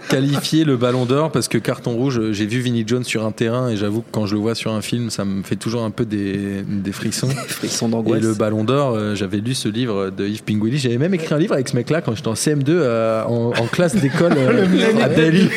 qualifier 0.09 0.63
le 0.63 0.78
Ballon 0.78 1.05
d'Or 1.05 1.32
parce 1.32 1.47
que 1.47 1.57
carton 1.57 1.91
rouge. 1.93 2.19
euh, 2.19 2.34
J'ai 2.34 2.45
vu 2.45 2.59
Vinnie 2.59 2.84
Jones 2.86 3.03
sur 3.03 3.26
un 3.26 3.32
terrain 3.32 3.69
et 3.69 3.78
j'avoue 3.78 4.01
que 4.01 4.07
quand 4.11 4.26
je 4.26 4.36
le 4.36 4.41
vois 4.41 4.55
sur 4.55 4.72
un 4.74 4.82
film, 4.82 5.09
ça 5.09 5.26
me 5.26 5.43
fait 5.43 5.55
toujours 5.55 5.84
un 5.84 5.91
peu 5.91 6.05
des, 6.05 6.63
des 6.67 6.91
frissons. 6.91 7.30
Frisson 7.47 7.88
Et 7.88 7.91
d'angoisse. 7.91 8.22
le 8.22 8.34
Ballon 8.34 8.63
d'Or, 8.63 9.15
j'avais 9.15 9.38
lu 9.38 9.53
ce 9.53 9.69
livre 9.69 10.09
de 10.09 10.28
Yves 10.28 10.43
Pinguili. 10.43 10.78
J'avais 10.78 10.97
même 10.97 11.13
écrit 11.13 11.34
un 11.34 11.38
livre 11.39 11.53
avec 11.53 11.67
ce 11.69 11.76
mec-là 11.76 12.01
quand 12.01 12.15
j'étais 12.15 12.28
en 12.28 12.34
CM2 12.34 12.65
euh, 12.69 13.24
en, 13.26 13.53
en 13.57 13.65
classe 13.67 13.95
d'école 13.95 14.34
euh, 14.38 14.65
à 15.03 15.07
Belle-Île. 15.09 15.49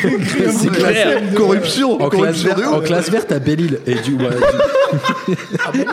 C'est 0.51 0.71
clair. 0.71 1.21
Corruption 1.35 2.01
En 2.01 2.09
classe, 2.09 2.43
Corruption 2.43 2.49
de 2.55 2.59
verte, 2.61 2.73
en 2.73 2.79
classe 2.81 3.11
verte 3.11 3.31
à 3.31 3.39
Belle-Île. 3.39 3.79
Et 3.87 3.95
du, 3.95 4.15
ouais, 5.73 5.85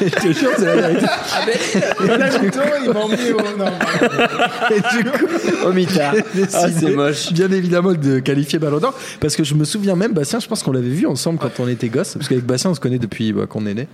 du- 0.00 0.08
je 0.08 0.14
te 0.28 0.32
jure, 0.32 0.50
c'est 0.58 0.64
la 0.64 0.76
vérité. 0.76 1.06
Voilà, 2.00 2.28
Victor, 2.38 2.64
il 2.84 2.92
m'a 2.92 3.00
emmené 3.00 3.32
au. 3.32 3.36
Non, 3.56 3.66
Et 4.70 4.80
du 4.96 5.10
coup, 5.10 5.26
Au 5.66 5.72
mi-tard. 5.72 6.14
Ah, 6.54 6.66
c'est 6.70 6.90
moche. 6.94 7.32
bien 7.32 7.50
évidemment 7.50 7.92
de 7.92 8.18
qualifier 8.18 8.58
Ballon 8.58 8.78
d'Or 8.78 8.94
parce 9.20 9.36
que 9.36 9.44
je 9.44 9.54
me 9.54 9.64
souviens 9.64 9.96
même 9.96 10.12
Bastien 10.12 10.40
je 10.40 10.46
pense 10.46 10.62
qu'on 10.62 10.72
l'avait 10.72 10.88
vu 10.88 11.06
ensemble 11.06 11.38
quand 11.38 11.50
on 11.60 11.68
était 11.68 11.88
gosse 11.88 12.14
parce 12.14 12.28
qu'avec 12.28 12.44
Bastien 12.44 12.70
on 12.70 12.74
se 12.74 12.80
connaît 12.80 12.98
depuis 12.98 13.32
bah, 13.32 13.46
qu'on 13.48 13.66
est 13.66 13.74
né 13.74 13.88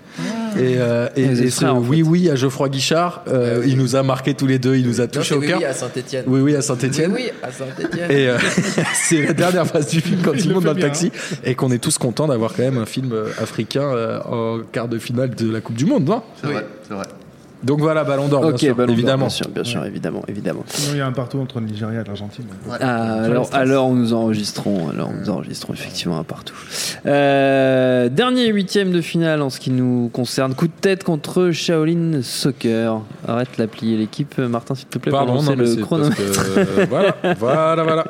et, 0.59 0.77
euh, 0.79 1.09
et, 1.17 1.23
et 1.25 1.51
ce 1.51 1.65
oui 1.67 2.03
oui 2.03 2.29
à 2.31 2.35
Geoffroy 2.35 2.69
Guichard 2.69 3.23
euh, 3.29 3.63
il 3.67 3.79
nous 3.79 3.97
a 3.97 4.03
marqué 4.03 4.35
tous 4.35 4.47
les 4.47 4.59
deux 4.59 4.77
il 4.77 4.87
nous 4.87 5.01
a 5.01 5.07
touché 5.07 5.35
au 5.35 5.39
oui, 5.41 5.47
cœur 5.49 5.59
oui, 5.59 5.65
à 5.65 5.73
Saint-Etienne. 5.73 6.25
oui 6.27 6.41
oui 6.41 6.57
à 6.57 6.63
Saint-Etienne 6.63 7.13
Oui, 7.15 7.23
oui, 7.27 7.31
à 7.43 7.51
Saint-Etienne. 7.53 8.11
et 8.11 8.29
euh, 8.29 8.39
c'est 8.95 9.23
la 9.23 9.33
dernière 9.33 9.67
phase 9.67 9.89
du 9.89 10.01
film 10.01 10.21
quand 10.25 10.33
Il 10.37 10.53
monte 10.53 10.65
dans 10.65 10.75
le 10.75 10.81
taxi 10.81 11.11
et 11.45 11.55
qu'on 11.55 11.71
est 11.73 11.79
tous 11.79 11.99
contents 11.99 12.27
d'avoir 12.27 12.53
quand 12.55 12.63
même 12.63 12.79
un 12.79 12.87
film 12.87 13.13
euh, 13.13 13.27
africain 13.41 13.82
euh, 13.85 14.21
en 14.23 14.61
quart 14.71 14.89
de 14.89 14.99
finale 14.99 15.35
de 15.35 15.51
la 15.51 15.61
Coupe 15.61 15.77
du 15.77 15.87
Monde 15.87 16.05
non? 16.05 16.23
C'est 16.41 16.47
vrai, 16.47 16.67
c'est 16.83 16.95
vrai. 16.95 17.07
Donc 17.63 17.81
voilà 17.81 18.05
Ballon 18.05 18.29
d'Or 18.29 18.41
bien 18.43 18.51
Ok, 18.51 18.59
sûr, 18.61 18.75
Ballon 18.75 18.87
d'Or, 18.89 18.95
évidemment 18.95 19.27
Bien 19.27 19.29
sûr, 19.31 19.49
bien 19.49 19.65
sûr, 19.65 19.85
évidemment, 19.85 20.23
évidemment. 20.29 20.65
Sinon, 20.69 20.95
il 20.95 20.99
y 20.99 21.01
a 21.01 21.07
un 21.07 21.13
partout 21.13 21.39
entre 21.39 21.61
le 21.61 21.67
Nigeria 21.67 22.01
et 22.01 22.05
l'Argentine. 22.05 22.45
Ah, 22.81 23.23
alors, 23.23 23.49
alors 23.53 23.93
nous 23.93 24.13
enregistrons, 24.13 24.89
alors 24.91 25.11
nous 25.13 25.31
enregistrons 25.31 25.73
effectivement 25.73 26.19
un 26.19 26.25
partout. 26.25 26.55
Euh, 27.07 28.09
dernier 28.09 28.49
huitième 28.49 28.93
de 28.93 29.01
finale 29.01 29.43
en 29.43 29.51
ce 29.51 29.61
qui 29.61 29.71
nous 29.71 30.11
concerne. 30.13 30.55
Coup 30.55 30.67
de 30.67 30.73
tête 30.81 31.05
contre 31.05 31.51
Shaolin 31.53 32.21
Soccer. 32.23 33.01
Arrête 33.27 33.59
la 33.59 33.67
plier 33.67 33.97
l'équipe, 33.97 34.39
Martin 34.39 34.75
s'il 34.75 34.87
te 34.89 34.99
plaît. 34.99 35.11
pour 35.11 35.19
Pardon, 35.25 35.43
non, 35.43 35.55
le 35.55 35.77
chronomètre. 35.77 36.17
parce 36.17 36.39
que, 36.39 36.61
euh, 36.61 36.87
voilà, 36.89 37.17
voilà, 37.39 37.83
voilà. 37.83 38.05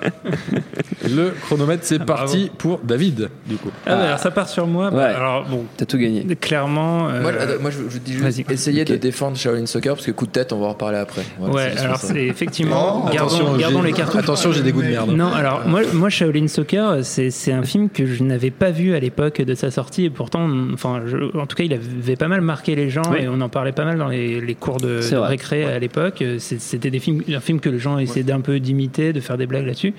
Le 1.05 1.30
chronomètre, 1.44 1.82
c'est 1.84 2.00
Ah, 2.00 2.05
parti 2.05 2.50
pour 2.59 2.78
David, 2.82 3.28
du 3.46 3.57
coup. 3.57 3.70
Ah, 3.86 3.96
bah, 3.96 4.03
alors 4.07 4.18
ça 4.18 4.30
part 4.30 4.48
sur 4.48 4.66
moi. 4.66 4.90
Bah, 4.90 4.96
Ouais. 4.96 5.14
Alors 5.14 5.44
bon, 5.48 5.64
T'as 5.76 5.84
tout 5.84 5.98
gagné. 5.98 6.24
clairement. 6.36 7.09
euh, 7.11 7.20
Moi, 7.61 7.70
je, 7.70 7.78
je 7.90 7.98
dis 7.98 8.12
juste, 8.12 8.50
essayez 8.50 8.84
de 8.84 8.96
défendre 8.96 9.36
Shaolin 9.43 9.66
Soccer 9.66 9.95
parce 9.95 10.07
que 10.07 10.11
coup 10.12 10.26
de 10.26 10.30
tête, 10.30 10.53
on 10.53 10.61
va 10.61 10.66
en 10.66 10.70
reparler 10.70 10.99
après. 10.99 11.22
Voilà, 11.38 11.55
ouais, 11.55 11.78
alors 11.78 11.97
c'est 11.97 12.26
effectivement. 12.26 13.09
gardons 13.12 13.34
Attention, 13.36 13.57
gardons 13.57 13.82
les 13.82 13.93
cartouches. 13.93 14.20
Attention, 14.22 14.53
j'ai 14.53 14.62
des 14.62 14.72
goûts 14.72 14.82
de 14.82 14.88
merde. 14.88 15.11
Non, 15.11 15.32
alors 15.32 15.62
moi, 15.66 15.80
moi 15.93 16.09
Shaolin 16.11 16.49
Soccer, 16.49 16.99
c'est 17.05 17.30
c'est 17.30 17.53
un 17.53 17.62
film 17.62 17.88
que 17.90 18.07
je 18.07 18.22
n'avais 18.22 18.51
pas 18.51 18.70
vu 18.70 18.95
à 18.95 19.01
l'époque 19.01 19.40
de 19.43 19.55
sa 19.55 19.70
sortie 19.70 20.05
et 20.05 20.11
pourtant, 20.11 20.49
enfin, 20.72 21.03
je- 21.07 21.36
en 21.36 21.47
tout 21.47 21.57
cas, 21.57 21.64
il 21.64 21.72
avait 21.72 22.16
pas 22.16 22.28
mal 22.28 22.40
marqué 22.40 22.74
les 22.74 22.90
gens 22.90 23.03
Oui. 23.11 23.18
et 23.22 23.28
on 23.28 23.40
en 23.40 23.49
parlait 23.49 23.72
pas 23.72 23.84
mal 23.84 23.99
dans 23.99 24.09
les, 24.09 24.40
les 24.40 24.55
cours 24.55 24.78
de, 24.78 25.01
de 25.11 25.16
récré 25.16 25.64
à 25.64 25.78
l'époque. 25.78 26.22
C'était 26.38 26.90
des 26.90 26.99
films, 27.01 27.22
un 27.34 27.40
film 27.40 27.61
que 27.61 27.68
les 27.68 27.78
gens 27.78 27.99
essayaient 27.99 28.22
d'un 28.24 28.40
peu 28.40 28.61
d'imiter, 28.61 29.12
de 29.12 29.20
faire 29.20 29.36
des 29.38 29.47
blagues 29.47 29.66
là-dessus. 29.66 29.95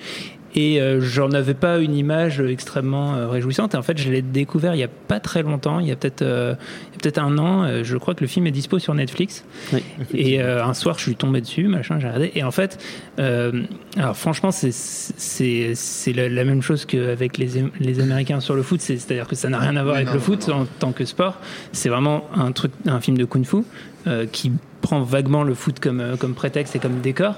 Et 0.56 0.80
euh, 0.80 1.00
j'en 1.00 1.32
avais 1.32 1.54
pas 1.54 1.78
une 1.78 1.96
image 1.96 2.40
extrêmement 2.40 3.14
euh, 3.16 3.28
réjouissante. 3.28 3.74
Et 3.74 3.76
en 3.76 3.82
fait, 3.82 3.98
je 3.98 4.08
l'ai 4.10 4.22
découvert 4.22 4.74
il 4.74 4.78
y 4.78 4.84
a 4.84 4.88
pas 4.88 5.18
très 5.18 5.42
longtemps, 5.42 5.80
il 5.80 5.88
y 5.88 5.90
a 5.92 5.96
peut-être 5.96 6.22
euh, 6.22 6.54
peut-être 7.02 7.18
un 7.18 7.36
an. 7.38 7.64
Euh, 7.64 7.82
je 7.82 7.96
crois 7.96 8.14
que 8.14 8.20
le 8.20 8.28
film 8.28 8.46
est 8.46 8.52
dispo 8.52 8.78
sur 8.78 8.94
Netflix. 8.94 9.44
Oui, 9.72 9.82
et 10.14 10.40
euh, 10.40 10.64
un 10.64 10.72
soir, 10.74 10.96
je 10.98 11.02
suis 11.04 11.16
tombé 11.16 11.40
dessus, 11.40 11.66
machin, 11.66 11.98
j'ai 11.98 12.06
regardé. 12.06 12.30
Et 12.36 12.44
en 12.44 12.52
fait, 12.52 12.78
euh, 13.18 13.64
alors 13.96 14.16
franchement, 14.16 14.52
c'est 14.52 14.70
c'est 14.72 15.72
c'est 15.74 16.12
la, 16.12 16.28
la 16.28 16.44
même 16.44 16.62
chose 16.62 16.84
qu'avec 16.84 17.38
les 17.38 17.48
les 17.80 18.00
Américains 18.00 18.40
sur 18.40 18.54
le 18.54 18.62
foot. 18.62 18.80
C'est- 18.80 18.98
C'est-à-dire 18.98 19.26
que 19.26 19.34
ça 19.36 19.48
n'a 19.48 19.58
rien 19.58 19.74
à 19.76 19.82
voir 19.82 19.96
avec 19.96 20.12
le 20.12 20.20
foot 20.20 20.48
en 20.50 20.66
tant 20.78 20.92
que 20.92 21.04
sport. 21.04 21.38
C'est 21.72 21.88
vraiment 21.88 22.28
un 22.34 22.52
truc, 22.52 22.70
un 22.86 23.00
film 23.00 23.18
de 23.18 23.24
kung-fu 23.24 23.64
euh, 24.06 24.26
qui 24.30 24.52
prend 24.82 25.02
vaguement 25.02 25.42
le 25.44 25.54
foot 25.54 25.80
comme 25.80 26.16
comme 26.18 26.34
prétexte 26.34 26.76
et 26.76 26.78
comme 26.78 27.00
décor 27.00 27.34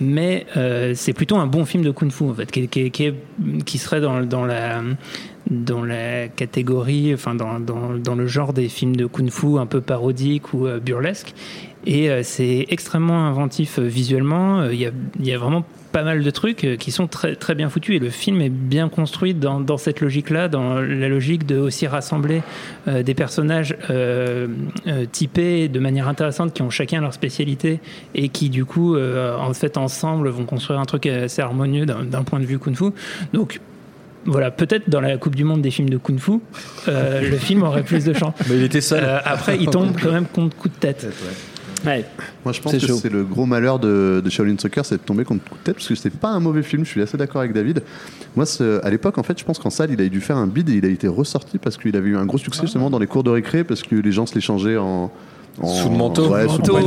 mais 0.00 0.46
euh, 0.56 0.92
c'est 0.94 1.12
plutôt 1.12 1.36
un 1.36 1.46
bon 1.46 1.64
film 1.64 1.82
de 1.82 1.90
kung-fu 1.90 2.24
en 2.24 2.34
fait, 2.34 2.50
qui 2.50 3.78
serait 3.78 4.00
dans, 4.00 4.20
dans 4.22 4.44
la 4.44 4.82
dans 5.50 5.84
la 5.84 6.28
catégorie, 6.28 7.14
enfin 7.14 7.34
dans, 7.34 7.60
dans, 7.60 7.96
dans 7.96 8.14
le 8.14 8.26
genre 8.26 8.52
des 8.52 8.68
films 8.68 8.96
de 8.96 9.06
kung-fu 9.06 9.58
un 9.58 9.66
peu 9.66 9.80
parodiques 9.80 10.52
ou 10.52 10.66
euh, 10.66 10.80
burlesques. 10.80 11.34
Et 11.86 12.10
euh, 12.10 12.22
c'est 12.24 12.66
extrêmement 12.68 13.26
inventif 13.26 13.78
euh, 13.78 13.82
visuellement. 13.82 14.60
Euh, 14.60 14.74
Il 14.74 14.80
y, 14.80 14.86
a, 14.86 14.90
y 15.20 15.32
a 15.32 15.38
vraiment 15.38 15.64
pas 15.92 16.02
mal 16.02 16.22
de 16.22 16.30
trucs 16.30 16.76
qui 16.78 16.90
sont 16.90 17.06
très, 17.06 17.36
très 17.36 17.54
bien 17.54 17.70
foutus 17.70 17.96
et 17.96 17.98
le 17.98 18.10
film 18.10 18.40
est 18.42 18.50
bien 18.50 18.88
construit 18.90 19.32
dans, 19.32 19.60
dans 19.60 19.78
cette 19.78 20.00
logique-là, 20.00 20.48
dans 20.48 20.74
la 20.74 21.08
logique 21.08 21.46
de 21.46 21.58
aussi 21.58 21.86
rassembler 21.86 22.42
des 22.86 23.14
personnages 23.14 23.74
typés 25.12 25.68
de 25.68 25.78
manière 25.78 26.06
intéressante 26.06 26.52
qui 26.52 26.60
ont 26.60 26.68
chacun 26.68 27.00
leur 27.00 27.14
spécialité 27.14 27.80
et 28.14 28.28
qui 28.28 28.50
du 28.50 28.66
coup 28.66 28.98
en 28.98 29.54
fait 29.54 29.78
ensemble 29.78 30.28
vont 30.28 30.44
construire 30.44 30.80
un 30.80 30.84
truc 30.84 31.06
assez 31.06 31.40
harmonieux 31.40 31.86
d'un 31.86 32.24
point 32.24 32.40
de 32.40 32.44
vue 32.44 32.58
kung-fu. 32.58 32.90
Donc 33.32 33.60
voilà, 34.26 34.50
peut-être 34.50 34.88
dans 34.90 35.00
la 35.00 35.16
Coupe 35.16 35.34
du 35.36 35.44
Monde 35.44 35.62
des 35.62 35.70
films 35.70 35.88
de 35.88 35.96
Kung 35.96 36.18
Fu, 36.18 36.32
euh, 36.88 37.20
le 37.30 37.36
film 37.36 37.62
aurait 37.62 37.82
plus 37.82 38.04
de 38.04 38.12
chance. 38.12 38.34
Mais 38.48 38.56
il 38.56 38.62
était 38.64 38.80
seul. 38.80 39.02
Euh, 39.04 39.18
après, 39.24 39.56
il 39.58 39.68
tombe 39.68 39.96
quand 40.00 40.12
même 40.12 40.26
contre 40.26 40.56
coup 40.56 40.68
de 40.68 40.74
tête. 40.74 41.06
Ouais. 41.84 42.04
Moi, 42.44 42.52
je 42.52 42.60
pense 42.60 42.72
C'est 42.72 42.80
que 42.80 42.86
chaud. 42.86 42.98
c'est 43.00 43.12
le 43.12 43.22
gros 43.22 43.46
malheur 43.46 43.78
de, 43.78 44.20
de 44.24 44.30
Shaolin 44.30 44.56
Soccer, 44.58 44.84
c'est 44.84 44.96
de 44.96 45.02
tomber 45.02 45.24
contre 45.24 45.44
coup 45.44 45.54
de 45.56 45.62
tête, 45.62 45.74
parce 45.76 45.86
que 45.86 45.94
c'était 45.94 46.10
pas 46.16 46.30
un 46.30 46.40
mauvais 46.40 46.62
film. 46.62 46.84
Je 46.84 46.90
suis 46.90 47.02
assez 47.02 47.16
d'accord 47.16 47.42
avec 47.42 47.52
David. 47.52 47.82
Moi, 48.34 48.44
à 48.82 48.90
l'époque, 48.90 49.18
en 49.18 49.22
fait, 49.22 49.38
je 49.38 49.44
pense 49.44 49.58
qu'en 49.58 49.70
salle, 49.70 49.90
il 49.92 50.00
a 50.00 50.08
dû 50.08 50.20
faire 50.20 50.36
un 50.36 50.46
bid 50.46 50.68
et 50.68 50.74
il 50.74 50.84
a 50.84 50.88
été 50.88 51.06
ressorti 51.06 51.58
parce 51.58 51.76
qu'il 51.76 51.94
avait 51.96 52.08
eu 52.08 52.16
un 52.16 52.26
gros 52.26 52.38
succès 52.38 52.62
justement 52.62 52.90
dans 52.90 52.98
les 52.98 53.06
cours 53.06 53.22
de 53.22 53.30
récré, 53.30 53.62
parce 53.62 53.82
que 53.82 53.94
les 53.94 54.12
gens 54.12 54.26
se 54.26 54.34
l'échangeaient 54.34 54.78
en, 54.78 55.12
en- 55.62 55.66
Sous 55.68 55.88
le 55.88 55.96
manteau. 55.96 56.28
Ouais, 56.28 56.42
sous 56.48 56.58
le 56.58 56.72
Manteau. 56.72 56.78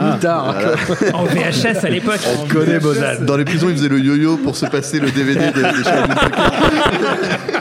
Il 0.00 0.26
Ah, 0.26 0.52
voilà. 0.54 0.76
En 1.14 1.24
VHS 1.24 1.84
à 1.84 1.88
l'époque. 1.90 2.20
On 2.42 2.46
connaît 2.52 2.78
Bozal. 2.78 3.24
Dans 3.26 3.36
les 3.36 3.44
prisons, 3.44 3.68
ils 3.68 3.76
faisaient 3.76 3.88
le 3.88 3.98
yo-yo 4.00 4.36
pour 4.38 4.56
se 4.56 4.66
passer 4.66 4.98
le 5.00 5.10
DVD 5.10 5.40
de, 5.50 5.52
de 5.52 5.82
Shaolin 5.82 6.14
Soccer. 6.14 6.30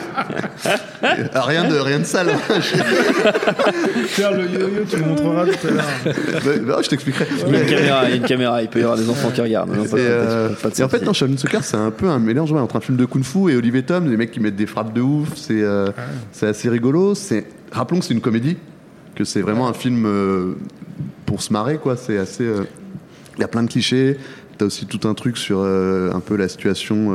Ah, 1.33 1.41
rien 1.41 1.67
de 1.67 1.75
rien 1.77 1.99
de 1.99 2.05
sale. 2.05 2.27
Faire 4.07 4.31
le 4.31 4.43
yo-yo, 4.47 4.85
tu 4.89 4.95
le 4.97 5.05
montreras 5.05 5.45
tout 5.45 5.67
à 5.67 5.71
l'heure. 5.71 6.15
Bah, 6.65 6.77
je 6.81 6.89
t'expliquerai. 6.89 7.27
Il 7.47 7.53
y 7.53 7.57
a 7.57 7.59
une 7.61 7.65
caméra, 7.67 8.03
il 8.05 8.09
y 8.09 8.13
a 8.13 8.15
une 8.15 8.23
caméra, 8.23 8.61
il 8.61 8.69
peut 8.69 8.79
y 8.79 8.83
avoir 8.83 8.97
des 8.97 9.09
enfants 9.09 9.29
qui 9.33 9.41
regardent. 9.41 9.75
Non, 9.75 9.83
pas- 9.83 9.87
Et, 9.87 9.89
pas- 9.89 9.97
euh, 9.97 10.49
pas- 10.49 10.55
pas 10.55 10.69
de 10.69 10.79
et 10.79 10.83
en 10.83 10.89
fait, 10.89 11.03
dans 11.03 11.11
Shaolin 11.13 11.35
Soccer, 11.37 11.63
c'est 11.63 11.75
un 11.77 11.91
peu 11.91 12.07
un 12.07 12.19
mélange 12.19 12.51
ouais, 12.53 12.59
entre 12.61 12.77
un 12.77 12.81
film 12.81 12.97
de 12.97 13.05
Kung 13.05 13.23
Fu 13.23 13.51
et 13.51 13.55
Olivier 13.57 13.83
Tom, 13.83 14.09
des 14.09 14.15
mecs 14.17 14.31
qui 14.31 14.39
mettent 14.39 14.55
des 14.55 14.65
frappes 14.65 14.93
de 14.93 15.01
ouf. 15.01 15.29
C'est 15.35 15.61
euh, 15.61 15.87
c'est 16.31 16.47
assez 16.47 16.69
rigolo. 16.69 17.15
C'est 17.15 17.45
rappelons 17.71 17.99
que 17.99 18.05
c'est 18.05 18.13
une 18.13 18.21
comédie, 18.21 18.57
que 19.15 19.23
c'est 19.23 19.41
vraiment 19.41 19.67
un 19.67 19.73
film 19.73 20.05
euh, 20.05 20.53
pour 21.25 21.41
se 21.41 21.53
marrer, 21.53 21.77
quoi. 21.77 21.95
C'est 21.97 22.17
assez. 22.17 22.43
euh, 22.43 22.63
Il 23.37 23.41
y 23.41 23.43
a 23.43 23.47
plein 23.47 23.63
de 23.63 23.69
clichés. 23.69 24.17
T'as 24.57 24.65
aussi 24.65 24.85
tout 24.85 25.07
un 25.07 25.13
truc 25.15 25.37
sur 25.37 25.59
euh, 25.61 26.11
un 26.13 26.19
peu 26.19 26.35
la 26.35 26.47
situation, 26.47 27.09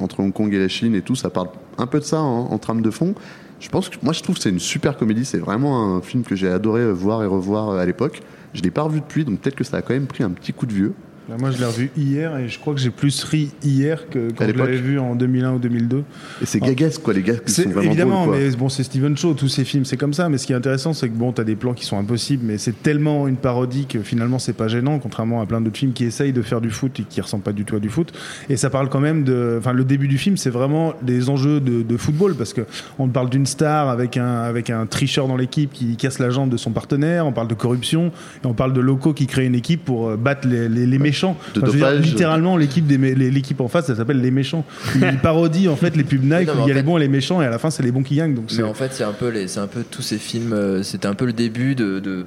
entre 0.00 0.20
Hong 0.20 0.32
Kong 0.32 0.52
et 0.54 0.58
la 0.58 0.68
Chine 0.68 0.94
et 0.94 1.02
tout. 1.02 1.14
Ça 1.14 1.28
parle 1.28 1.48
un 1.76 1.86
peu 1.86 2.00
de 2.00 2.04
ça 2.04 2.20
en 2.20 2.56
trame 2.58 2.80
de 2.80 2.90
fond. 2.90 3.14
Je 3.60 3.68
pense 3.68 3.90
moi, 4.02 4.12
je 4.12 4.22
trouve 4.22 4.36
que 4.36 4.42
c'est 4.42 4.50
une 4.50 4.58
super 4.60 4.96
comédie. 4.96 5.24
C'est 5.24 5.38
vraiment 5.38 5.96
un 5.96 6.00
film 6.00 6.22
que 6.22 6.34
j'ai 6.36 6.48
adoré 6.48 6.90
voir 6.90 7.22
et 7.22 7.26
revoir 7.26 7.70
à 7.70 7.84
l'époque. 7.84 8.22
Je 8.54 8.62
l'ai 8.62 8.70
pas 8.70 8.82
revu 8.82 9.00
depuis, 9.00 9.24
donc 9.24 9.40
peut-être 9.40 9.56
que 9.56 9.64
ça 9.64 9.78
a 9.78 9.82
quand 9.82 9.94
même 9.94 10.06
pris 10.06 10.22
un 10.24 10.30
petit 10.30 10.52
coup 10.52 10.66
de 10.66 10.72
vieux. 10.72 10.94
Là, 11.28 11.36
moi, 11.38 11.50
je 11.50 11.58
l'ai 11.58 11.64
revu 11.64 11.90
hier 11.96 12.36
et 12.36 12.48
je 12.48 12.58
crois 12.58 12.74
que 12.74 12.80
j'ai 12.80 12.90
plus 12.90 13.24
ri 13.24 13.50
hier 13.62 14.10
que 14.10 14.30
quand 14.36 14.44
je 14.46 14.52
l'avais 14.52 14.76
vu 14.76 14.98
en 14.98 15.14
2001 15.14 15.54
ou 15.54 15.58
2002. 15.58 16.04
Et 16.42 16.46
c'est 16.46 16.60
gaguesque, 16.60 17.00
quoi, 17.00 17.14
les 17.14 17.22
gars 17.22 17.36
qui 17.36 17.50
C'est 17.50 17.62
sont 17.62 17.70
vraiment 17.70 17.86
évidemment, 17.90 18.24
drôles, 18.26 18.36
quoi. 18.36 18.44
mais 18.50 18.56
bon, 18.56 18.68
c'est 18.68 18.82
Steven 18.82 19.16
Shaw, 19.16 19.32
tous 19.32 19.48
ces 19.48 19.64
films, 19.64 19.86
c'est 19.86 19.96
comme 19.96 20.12
ça. 20.12 20.28
Mais 20.28 20.36
ce 20.36 20.46
qui 20.46 20.52
est 20.52 20.56
intéressant, 20.56 20.92
c'est 20.92 21.08
que 21.08 21.14
bon, 21.14 21.32
t'as 21.32 21.44
des 21.44 21.56
plans 21.56 21.72
qui 21.72 21.86
sont 21.86 21.96
impossibles, 21.98 22.44
mais 22.46 22.58
c'est 22.58 22.82
tellement 22.82 23.26
une 23.26 23.36
parodie 23.36 23.86
que 23.86 24.00
finalement, 24.02 24.38
c'est 24.38 24.52
pas 24.52 24.68
gênant, 24.68 24.98
contrairement 24.98 25.40
à 25.40 25.46
plein 25.46 25.62
d'autres 25.62 25.78
films 25.78 25.94
qui 25.94 26.04
essayent 26.04 26.34
de 26.34 26.42
faire 26.42 26.60
du 26.60 26.68
foot 26.70 27.00
et 27.00 27.04
qui 27.04 27.22
ressemblent 27.22 27.42
pas 27.44 27.52
du 27.52 27.64
tout 27.64 27.76
à 27.76 27.80
du 27.80 27.88
foot. 27.88 28.12
Et 28.50 28.58
ça 28.58 28.68
parle 28.68 28.90
quand 28.90 29.00
même 29.00 29.24
de, 29.24 29.56
enfin, 29.58 29.72
le 29.72 29.84
début 29.84 30.08
du 30.08 30.18
film, 30.18 30.36
c'est 30.36 30.50
vraiment 30.50 30.92
des 31.00 31.30
enjeux 31.30 31.58
de, 31.60 31.80
de 31.82 31.96
football 31.96 32.34
parce 32.34 32.52
que 32.52 32.66
on 32.98 33.08
parle 33.08 33.30
d'une 33.30 33.46
star 33.46 33.88
avec 33.88 34.18
un 34.18 34.42
avec 34.42 34.68
un 34.68 34.84
tricheur 34.84 35.26
dans 35.26 35.36
l'équipe 35.36 35.72
qui 35.72 35.96
casse 35.96 36.18
la 36.18 36.28
jambe 36.28 36.50
de 36.50 36.58
son 36.58 36.72
partenaire. 36.72 37.26
On 37.26 37.32
parle 37.32 37.48
de 37.48 37.54
corruption 37.54 38.12
et 38.42 38.46
on 38.46 38.52
parle 38.52 38.74
de 38.74 38.80
locaux 38.82 39.14
qui 39.14 39.26
créent 39.26 39.46
une 39.46 39.54
équipe 39.54 39.84
pour 39.86 40.08
euh, 40.10 40.16
battre 40.18 40.46
les, 40.46 40.68
les- 40.68 40.84
les 40.84 40.98
méchants. 40.98 41.13
De 41.54 41.60
Enfin, 41.60 41.66
je 41.66 41.72
veux 41.72 41.78
dire, 41.78 41.90
dopage. 41.90 42.04
littéralement, 42.06 42.56
l'équipe 42.56 42.86
des 42.86 42.98
mé- 42.98 43.14
les- 43.14 43.30
l'équipe 43.30 43.60
en 43.60 43.68
face, 43.68 43.86
ça 43.86 43.94
s'appelle 43.96 44.20
les 44.20 44.30
méchants. 44.30 44.64
Ils 44.96 45.18
parodient 45.22 45.70
en 45.72 45.76
fait 45.76 45.96
les 45.96 46.04
pubs 46.04 46.22
Nike 46.22 46.48
Non, 46.48 46.54
où 46.62 46.64
il 46.64 46.68
y 46.68 46.70
a 46.70 46.74
les 46.74 46.82
bons 46.82 46.96
et 46.96 47.00
les 47.00 47.08
méchants 47.08 47.40
et 47.42 47.46
à 47.46 47.50
la 47.50 47.58
fin, 47.58 47.70
c'est 47.70 47.82
les 47.82 47.92
bons 47.92 48.02
qui 48.02 48.16
gagnent. 48.16 48.34
Donc 48.34 48.46
Mais 48.56 48.62
en 48.62 48.74
fait, 48.74 48.90
c'est 48.92 49.04
un 49.04 49.12
peu 49.12 49.28
les, 49.28 49.48
c'est 49.48 49.60
un 49.60 49.66
peu 49.66 49.82
tous 49.90 50.02
ces 50.02 50.18
films. 50.18 50.52
euh, 50.52 50.82
C'était 50.82 51.06
un 51.06 51.14
peu 51.14 51.24
le 51.26 51.32
début 51.32 51.74
de, 51.74 51.98
de, 52.00 52.24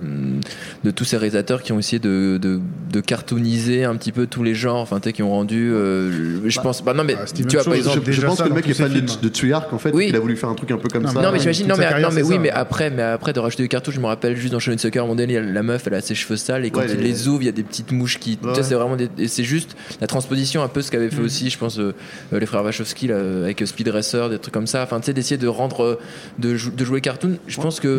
de 0.83 0.91
tous 0.91 1.03
ces 1.05 1.17
réalisateurs 1.17 1.61
qui 1.61 1.71
ont 1.73 1.79
essayé 1.79 1.99
de, 1.99 2.37
de, 2.41 2.59
de 2.91 2.99
cartooniser 3.01 3.83
un 3.83 3.95
petit 3.95 4.11
peu 4.11 4.25
tous 4.27 4.43
les 4.43 4.55
genres. 4.55 4.77
Enfin, 4.81 4.99
tu 4.99 5.09
sais, 5.09 5.13
qui 5.13 5.23
ont 5.23 5.31
rendu. 5.31 5.71
euh, 5.73 6.47
je 6.49 6.59
pense. 6.61 6.83
Bah 6.83 6.93
non, 6.93 7.03
mais 7.03 7.15
bah, 7.15 7.21
Steven 7.25 7.47
tu 7.47 7.55
vois, 7.55 7.63
Shaw, 7.63 7.69
par 7.71 7.77
exemple. 7.77 7.99
je, 8.05 8.11
je 8.11 8.15
déjà 8.17 8.27
pense 8.27 8.37
ça 8.37 8.43
que 8.45 8.49
le 8.49 8.55
mec 8.55 8.67
est 8.69 8.73
fan 8.73 8.91
de, 8.93 9.27
Tsuyark 9.29 9.71
en 9.73 9.77
fait. 9.77 9.91
Oui. 9.93 10.05
Il 10.09 10.15
a 10.15 10.19
voulu 10.19 10.35
faire 10.35 10.49
un 10.49 10.55
truc 10.55 10.71
un 10.71 10.77
peu 10.77 10.87
comme 10.89 11.03
Non, 11.03 11.11
ça. 11.11 11.21
Non 11.21 11.31
mais 11.31 11.39
j'imagine 11.39 11.67
non 11.67 11.75
mais, 11.77 11.83
carrière, 11.83 12.09
non, 12.09 12.15
mais 12.15 12.21
c'est 12.21 12.27
oui 12.27 12.35
ça, 12.35 12.41
mais 12.41 12.49
après 12.49 12.89
mais 12.89 13.01
après 13.03 13.33
de 13.33 13.39
rajouter 13.39 13.63
des 13.63 13.69
cartouches 13.69 13.95
je 13.95 13.99
me 13.99 14.05
rappelle 14.05 14.35
juste 14.35 14.53
dans 14.53 14.59
Shaolin 14.59 14.77
Soccer 14.77 15.03
a 15.03 15.15
la 15.15 15.63
meuf 15.63 15.83
elle 15.87 15.93
a 15.95 16.01
ses 16.01 16.15
cheveux 16.15 16.37
sales 16.37 16.65
et 16.65 16.69
quand 16.71 16.81
il 16.87 16.99
les- 16.99 17.27
ouvre 17.27 17.41
il 17.41 17.45
y 17.45 17.49
a 17.49 17.51
des 17.51 17.63
petites 17.63 17.91
mouches 17.91 18.19
qui 18.19 18.37
tu 18.37 18.63
sais, 18.63 18.75
vraiment 18.77 18.95
des- 18.95 19.27
c'est 19.27 19.43
juste 19.43 19.75
la 20.01 20.07
transposition 20.07 20.63
un 20.63 20.67
peu 20.67 20.81
ce 20.81 20.91
qu'avaient 20.91 21.09
fait 21.09 21.21
aussi 21.21 21.49
je 21.49 21.57
pense 21.57 21.79
euh, 21.79 21.93
euh, 22.33 22.39
les 22.39 22.45
frères 22.45 22.63
Wachowski 22.63 23.07
là, 23.07 23.17
avec 23.17 23.61
euh, 23.61 23.65
Speed 23.65 23.87
Racer 23.89 24.29
des 24.29 24.39
trucs 24.39 24.53
comme 24.53 24.67
ça. 24.67 24.83
Enfin 24.83 24.99
tu 24.99 25.05
sais 25.07 25.13
d'essayer 25.13 25.37
de 25.37 25.47
rendre 25.47 25.83
euh, 25.83 25.99
de, 26.39 26.55
jou- 26.55 26.71
de 26.71 26.85
jouer 26.85 27.01
cartoon. 27.01 27.37
Je 27.47 27.57
pense 27.61 27.79
que 27.79 27.97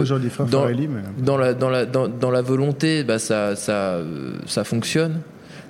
dans- 0.50 0.62
la 1.36 1.54
dans 1.54 1.70
la 1.70 1.84
dans, 1.86 2.08
dans 2.08 2.30
la 2.30 2.42
volonté 2.42 3.04
bah 3.04 3.18
ça 3.18 3.56
ça 3.56 3.72
euh, 3.94 4.32
ça 4.46 4.64
fonctionne 4.64 5.20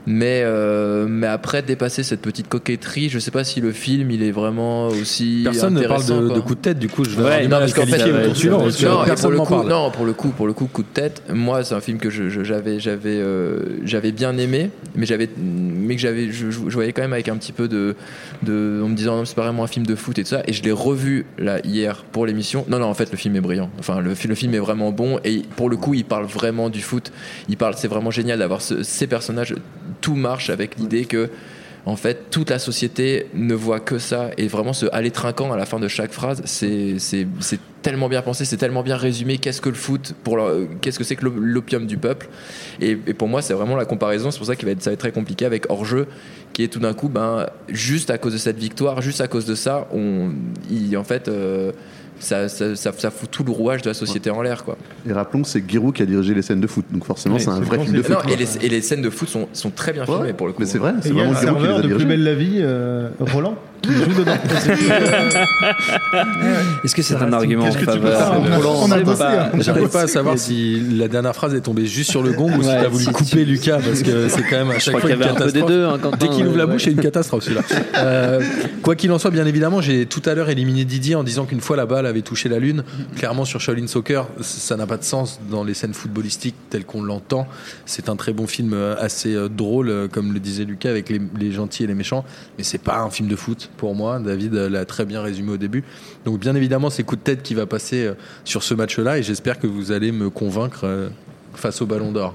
mais 0.07 0.43
euh, 0.45 1.07
mais 1.09 1.27
après 1.27 1.63
dépasser 1.63 2.03
cette 2.03 2.21
petite 2.23 2.49
coquetterie 2.49 3.09
je 3.11 3.19
sais 3.19 3.31
pas 3.31 3.45
si 3.45 3.61
le 3.61 3.73
film 3.73 4.11
il 4.11 4.23
est 4.23 4.31
vraiment 4.31 4.89
aussi 4.89 5.43
Personne 5.45 5.75
ne 5.75 5.87
parle 5.87 6.05
de, 6.07 6.41
coup 6.41 6.55
de 6.55 6.61
tête, 6.61 6.79
du 6.79 6.89
coup, 6.89 7.05
je 7.05 7.11
vais 7.11 7.23
Ouais, 7.23 7.43
Non, 7.49 7.59
parce 7.59 7.73
qu'en 7.75 7.85
fait, 7.87 7.99
non, 8.09 9.05
pour 9.15 9.31
le 9.31 9.39
coup, 9.39 9.55
parle. 9.55 9.69
non, 9.69 9.91
pour 9.91 10.07
le 10.07 10.13
coup, 10.13 10.29
pour 10.29 10.47
le 10.47 10.53
coup, 10.53 10.67
coup 10.67 10.83
de 10.83 10.89
tête. 10.89 11.23
Moi, 11.33 11.65
c'est 11.65 11.75
un 11.75 11.81
film 11.81 11.99
que 11.99 12.11
je- 12.11 12.29
j'avais, 12.45 12.81
j'avais, 12.81 13.19
euh, 13.19 13.61
j'avais 13.85 14.13
bien 14.13 14.37
aimé, 14.39 14.71
mais 14.95 15.05
j'avais, 15.07 15.29
mais 15.39 15.95
que 15.97 16.01
j'avais, 16.01 16.31
je, 16.31 16.47
voyais 16.49 16.93
quand 16.93 17.03
même 17.03 17.13
avec 17.13 17.29
un 17.29 17.37
petit 17.37 17.53
peu 17.53 17.69
de, 17.69 17.95
de 18.43 18.81
en 18.85 18.89
me 18.89 18.95
disant 18.95 19.17
non, 19.17 19.25
c'est 19.25 19.35
pas 19.35 19.43
vraiment 19.43 19.65
un 19.65 19.69
film 19.69 19.85
de 19.87 19.95
foot 19.95 20.19
et 20.19 20.23
tout 20.23 20.31
ça. 20.31 20.43
Et 20.47 20.53
je 20.53 20.63
l'ai 20.63 20.73
revu 20.73 21.27
là 21.39 21.59
hier 21.65 22.05
pour 22.13 22.25
l'émission. 22.27 22.65
Non, 22.69 22.79
non, 22.79 22.87
en 22.87 22.95
fait, 22.95 23.11
le 23.11 23.17
film 23.17 23.37
est 23.37 23.41
brillant. 23.41 23.71
Enfin, 23.79 24.01
le, 24.01 24.11
le 24.11 24.35
film 24.35 24.55
est 24.55 24.59
vraiment 24.59 24.93
bon 24.93 25.19
et 25.25 25.43
pour 25.57 25.69
le 25.69 25.77
coup, 25.77 25.95
il 25.95 26.05
parle 26.05 26.25
vraiment 26.27 26.71
du 26.71 26.81
foot. 26.81 27.13
Il 27.49 27.57
parle, 27.57 27.75
c'est 27.77 27.89
vraiment 27.89 28.11
génial 28.11 28.39
d'avoir 28.39 28.63
ce- 28.63 28.83
ces 28.83 29.07
personnages. 29.07 29.55
Tout 30.01 30.15
marche 30.15 30.51
avec 30.51 30.79
l'idée 30.79 31.05
que 31.05 31.31
en 31.87 31.97
fait, 31.97 32.29
toute 32.31 32.51
la 32.51 32.59
société 32.59 33.29
ne 33.33 33.55
voit 33.55 33.81
que 33.81 33.99
ça 33.99 34.31
et 34.37 34.47
vraiment 34.47 34.75
ce 34.75 34.85
aller 34.93 35.11
trinquant 35.11 35.51
à 35.53 35.57
la 35.57 35.65
fin 35.65 35.81
de 35.81 35.89
chaque 35.89 36.13
phrase, 36.13 36.43
c'est 36.45 36.97
tellement 37.81 38.11
bien 38.11 38.21
pensé, 38.21 38.45
c'est 38.45 38.59
tellement 38.59 38.83
bien 38.83 38.97
résumé. 38.97 39.39
Qu'est-ce 39.39 39.63
que 39.63 39.71
le 39.71 39.75
foot 39.75 40.13
pour 40.23 40.39
Qu'est-ce 40.83 40.99
que 40.99 41.05
c'est 41.05 41.17
que 41.17 41.25
l'op- 41.25 41.39
l'opium 41.39 41.87
du 41.87 41.97
peuple? 41.97 42.29
Et, 42.83 42.91
et 42.91 43.15
pour 43.15 43.29
moi, 43.29 43.41
c'est 43.41 43.55
vraiment 43.55 43.75
la 43.77 43.87
comparaison. 43.87 44.31
C'est 44.31 44.37
pour 44.37 44.47
ça 44.47 44.53
être, 44.53 44.83
ça 44.83 44.91
va 44.91 44.95
être 44.95 45.01
très 45.01 45.13
compliqué 45.13 45.47
avec 45.47 45.71
hors-jeu, 45.71 46.09
qui 46.53 46.63
est 46.63 46.69
tout 46.69 46.81
d'un 46.81 46.93
coup, 46.93 47.09
ben, 47.09 47.47
juste 47.69 48.11
à 48.11 48.19
cause 48.19 48.35
de 48.35 48.39
cette 48.39 48.59
victoire, 48.59 49.01
juste 49.01 49.23
à 49.23 49.29
cause 49.29 49.47
de 49.47 49.55
ça, 49.55 49.89
on, 49.91 50.33
il, 50.71 50.95
en 50.99 51.05
fait, 51.05 51.29
euh, 51.29 51.73
ça, 52.21 52.49
ça, 52.49 52.75
ça- 52.77 52.93
ça 52.97 53.11
fout 53.11 53.31
tout 53.31 53.45
le 53.45 53.51
rouage 53.53 53.83
de 53.83 53.89
la 53.91 53.95
société 53.95 54.31
en 54.31 54.43
l'air, 54.43 54.65
quoi. 54.65 54.77
Et 55.09 55.13
rappelons 55.13 55.43
que 55.43 55.49
c'est 55.49 55.63
Giroud 55.69 55.95
qui 55.95 56.03
a 56.03 56.07
dirigé 56.07 56.35
les 56.35 56.43
scènes 56.43 56.61
de 56.61 56.67
foot, 56.67 56.85
donc 56.91 57.05
forcément 57.05 57.37
Oui, 57.37 57.41
c'est 57.41 57.51
un 57.51 57.61
vrai 57.61 57.79
film 57.81 57.97
de 57.97 58.03
foot. 58.03 58.17
Non, 58.27 58.33
et, 58.33 58.37
les, 58.37 58.57
et 58.65 58.69
les 58.69 58.83
scènes 58.83 59.03
de 59.03 59.11
foot 59.11 59.29
sont, 59.29 59.49
sont 59.53 59.71
très 59.71 59.93
bien 59.93 60.05
Ouais, 60.05 60.15
filmées 60.17 60.33
pour 60.33 60.47
le 60.47 60.53
coup. 60.53 60.61
Mais 60.61 60.67
c'est 60.67 60.79
vrai, 60.79 60.95
c'est 61.03 61.11
vraiment 61.13 61.33
le 61.33 61.37
Giroud 61.39 61.59
qui 61.59 61.83
les 61.83 61.89
de 61.89 61.95
Plus 61.95 62.05
belle 62.07 62.25
la 62.25 62.35
vie, 62.35 62.59
euh, 62.61 63.09
Roland, 63.21 63.57
qui 63.93 64.05
joue 64.05 64.15
dedans. 64.19 64.33
Est-ce 66.85 66.95
que 66.95 67.03
c'est 67.03 67.15
un 67.17 67.33
argument 67.33 67.65
en 67.67 67.73
faveur 67.73 68.41
On 68.83 68.91
a- 68.91 69.01
pas- 69.01 69.45
hein. 69.47 69.51
J'arrive 69.61 69.89
pas 69.89 70.03
à 70.03 70.07
savoir 70.07 70.39
si 70.39 70.81
la 70.97 71.09
dernière 71.09 71.35
phrase 71.35 71.55
est 71.55 71.61
tombée 71.61 71.87
juste 71.87 72.11
sur 72.11 72.23
le 72.23 72.33
gong 72.33 72.51
ou 72.59 72.63
si 72.63 72.69
Ouais, 72.69 72.83
t'as 72.83 72.89
voulu 72.89 73.05
si 73.05 73.11
couper 73.13 73.45
Lucas 73.45 73.79
parce 73.85 74.03
que 74.03 74.29
c'est 74.29 74.43
quand 74.43 74.57
même 74.59 74.71
à 74.71 74.79
chaque 74.79 74.99
fois 74.99 75.11
qu'il 75.11 75.11
y 75.11 75.15
une 75.15 75.21
catastrophe. 75.35 75.71
hein, 75.71 75.99
Dès 76.19 76.29
qu'il 76.29 76.47
ouvre 76.47 76.57
la 76.57 76.67
ouais. 76.67 76.73
bouche, 76.73 76.85
c'est 76.85 76.93
une 76.93 77.01
catastrophe 77.01 77.45
celui-là. 77.45 77.63
Euh, 77.99 78.41
quoi 78.83 78.95
qu'il 78.95 79.11
en 79.13 79.19
soit, 79.19 79.31
bien 79.31 79.47
évidemment, 79.47 79.81
j'ai 79.81 80.07
tout 80.07 80.23
à 80.27 80.35
l'heure 80.35 80.51
éliminé 80.51 80.85
Didier 80.85 81.15
en 81.17 81.25
disant 81.25 81.47
qu'une 81.47 81.61
fois 81.61 81.77
la 81.77 81.87
balle 81.87 82.07
avait 82.07 82.23
touché 82.23 82.49
la 82.49 82.59
lune. 82.59 82.85
Clairement, 83.17 83.45
sur 83.45 83.61
Shaolin 83.61 83.87
Soccer, 83.89 84.27
ça 84.41 84.77
n'a 84.77 84.87
pas 84.87 84.97
de 84.99 85.03
sens 85.05 85.41
dans 85.51 85.65
les 85.65 85.75
scènes 85.75 85.95
footballistiques 85.95 86.55
telles 86.71 86.85
qu'on 86.85 87.03
l'entend. 87.03 87.49
C'est 87.87 88.09
un 88.09 88.17
très 88.17 88.33
bon 88.33 88.47
film 88.47 88.73
euh, 88.75 88.95
assez 89.01 89.35
euh, 89.35 89.49
drôle, 89.49 89.89
euh, 89.89 90.07
comme 90.09 90.33
le 90.33 90.39
disait 90.39 90.65
Lucas, 90.65 90.91
avec 90.91 91.09
les, 91.09 91.21
les 91.39 91.51
gentils 91.53 91.85
et 91.85 91.87
les 91.87 91.95
méchants. 91.95 92.25
Mais 92.57 92.65
c'est 92.65 92.79
pas 92.79 92.99
un 93.01 93.11
film 93.11 93.29
de 93.29 93.37
foot 93.37 93.69
pour 93.79 93.95
moi. 93.95 94.19
David 94.19 94.53
l'a 94.53 94.85
très 94.85 95.07
bien 95.07 95.23
résumé 95.23 95.53
au 95.53 95.57
début. 95.57 95.85
Donc, 96.27 96.39
bien 96.39 96.55
évidemment, 96.55 96.91
c'est 96.91 97.05
coup 97.05 97.17
de 97.17 97.23
tête 97.23 97.43
qui 97.43 97.55
va 97.55 97.65
passer 97.65 98.05
euh, 98.05 98.15
sur 98.45 98.63
ce 98.63 98.75
match-là 98.75 99.17
et 99.17 99.23
j'espère 99.23 99.59
que 99.59 99.67
vous 99.67 99.93
allez 99.93 100.13
me 100.13 100.29
convaincre 100.29 100.81
euh, 100.85 101.09
face 101.55 101.81
au 101.81 101.87
Ballon 101.87 102.13
d'Or. 102.13 102.35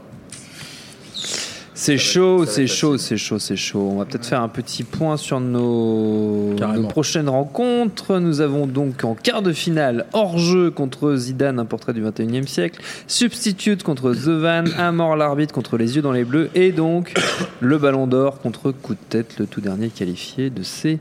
C'est 1.76 1.98
chaud, 1.98 2.46
c'est 2.46 2.68
chaud, 2.68 2.98
c'est 2.98 3.18
chaud, 3.18 3.40
c'est 3.40 3.56
chaud. 3.56 3.90
On 3.92 3.98
va 3.98 4.06
peut-être 4.06 4.26
faire 4.26 4.42
un 4.42 4.48
petit 4.48 4.84
point 4.84 5.18
sur 5.18 5.40
nos, 5.40 6.56
prochaines 6.88 7.28
rencontres. 7.28 8.20
Nous 8.20 8.42
avons 8.42 8.68
donc 8.68 9.04
en 9.04 9.16
quart 9.16 9.42
de 9.42 9.52
finale 9.52 10.06
hors-jeu 10.14 10.70
contre 10.70 11.16
Zidane, 11.16 11.60
un 11.60 11.66
portrait 11.66 11.94
du 11.94 12.04
21e 12.04 12.46
siècle. 12.46 12.80
Substitute 13.08 13.82
contre 13.82 14.14
The 14.14 14.30
Van, 14.30 14.64
à 14.78 14.92
mort 14.92 15.16
l'arbitre 15.16 15.54
contre 15.54 15.78
les 15.78 15.96
yeux 15.96 16.04
dans 16.04 16.12
les 16.12 16.24
bleus. 16.24 16.50
Et 16.54 16.72
donc 16.72 17.14
le 17.60 17.78
ballon 17.80 18.06
d'or 18.06 18.40
contre 18.40 18.72
coup 18.72 18.94
de 18.94 19.00
tête, 19.10 19.40
le 19.40 19.48
tout 19.48 19.60
dernier 19.60 19.90
qualifié 19.90 20.52
de 20.52 20.62
ces 20.62 21.00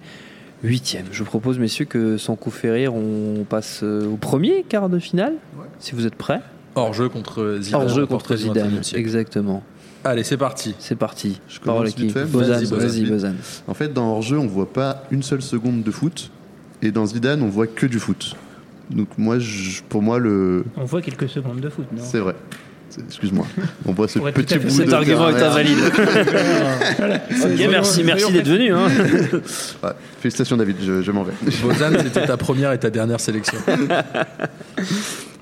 huitièmes. 0.63 1.07
Je 1.13 1.19
vous 1.21 1.25
propose, 1.29 1.59
messieurs, 1.59 1.85
que 1.85 2.17
sans 2.17 2.37
coup 2.37 2.51
férir, 2.51 2.95
on 2.95 3.45
passe 3.49 3.81
euh, 3.83 4.07
au 4.07 4.17
premier 4.17 4.65
quart 4.69 4.89
de 4.89 4.99
finale, 4.99 5.35
si 5.79 5.95
vous 5.95 6.07
êtes 6.07 6.15
prêts. 6.15 6.41
Hors-jeu 6.75 7.09
contre 7.09 7.59
Zidane. 7.61 7.83
Hors-jeu 7.83 8.03
un 8.05 8.07
contre 8.07 8.37
Zidane, 8.37 8.71
21e 8.79 8.83
siècle. 8.83 9.01
exactement. 9.01 9.63
Allez, 10.05 10.25
c'est 10.25 10.37
parti. 10.37 10.75
C'est 10.79 10.97
parti. 10.97 11.41
Je 11.49 11.61
Parole 11.61 11.93
commence 11.93 12.51
à 12.51 12.59
qui 12.59 12.65
Vas-y, 12.65 13.05
Bozan. 13.05 13.35
En 13.69 13.75
fait, 13.75 13.93
dans 13.93 14.11
hors-jeu, 14.13 14.39
on 14.39 14.47
voit 14.47 14.73
pas 14.73 15.05
une 15.11 15.23
seule 15.23 15.43
seconde 15.43 15.83
de 15.83 15.91
foot. 15.91 16.31
Et 16.81 16.91
dans 16.91 17.07
Zidane, 17.07 17.43
on 17.43 17.49
voit 17.49 17.69
que 17.69 17.87
du 17.87 18.01
foot. 18.01 18.35
Donc 18.91 19.07
moi, 19.17 19.39
je- 19.39 19.83
pour 19.89 20.03
moi, 20.03 20.19
le... 20.19 20.65
On 20.77 20.85
voit 20.85 21.03
quelques 21.03 21.29
secondes 21.29 21.61
de 21.61 21.69
foot, 21.69 21.87
non? 21.93 22.03
C'est 22.03 22.19
vrai. 22.19 22.35
Excuse-moi. 23.07 23.47
On 23.87 23.93
voit 23.93 24.09
ce 24.09 24.19
petit 24.19 24.59
bout 24.59 24.69
Cet 24.71 24.89
de 24.89 24.93
argument 24.95 25.29
est 25.31 25.43
invalide. 25.43 25.79
merci, 27.71 28.05
merci 28.05 28.33
d'être 28.33 28.49
venu. 28.49 28.73
Hein. 28.73 28.89
Ouais. 29.83 29.91
Félicitations, 30.21 30.57
David. 30.57 30.77
Je, 30.85 31.03
je 31.03 31.11
m'en 31.11 31.23
vais. 31.25 31.33
Bozan, 31.63 31.91
c'était 32.03 32.27
ta 32.27 32.37
première 32.37 32.73
et 32.73 32.79
ta 32.79 32.91
dernière 32.91 33.19
sélection. 33.21 33.59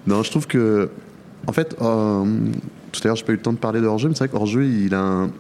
Non, 0.07 0.22
je 0.22 0.30
trouve 0.30 0.46
que, 0.46 0.88
en 1.46 1.53
fait, 1.53 1.76
euh, 1.82 2.24
tout 2.92 3.01
à 3.05 3.09
l'heure, 3.09 3.16
j'ai 3.16 3.24
pas 3.24 3.32
eu 3.32 3.36
le 3.36 3.42
temps 3.42 3.53
de 3.53 3.59
parler 3.59 3.80
de 3.80 3.86
hors-jeu, 3.86 4.09
mais 4.09 4.14
c'est 4.14 4.24
vrai 4.24 4.28
qu'hors-jeu, 4.28 4.64
il, 4.64 4.94
a 4.94 5.01
un- 5.01 5.30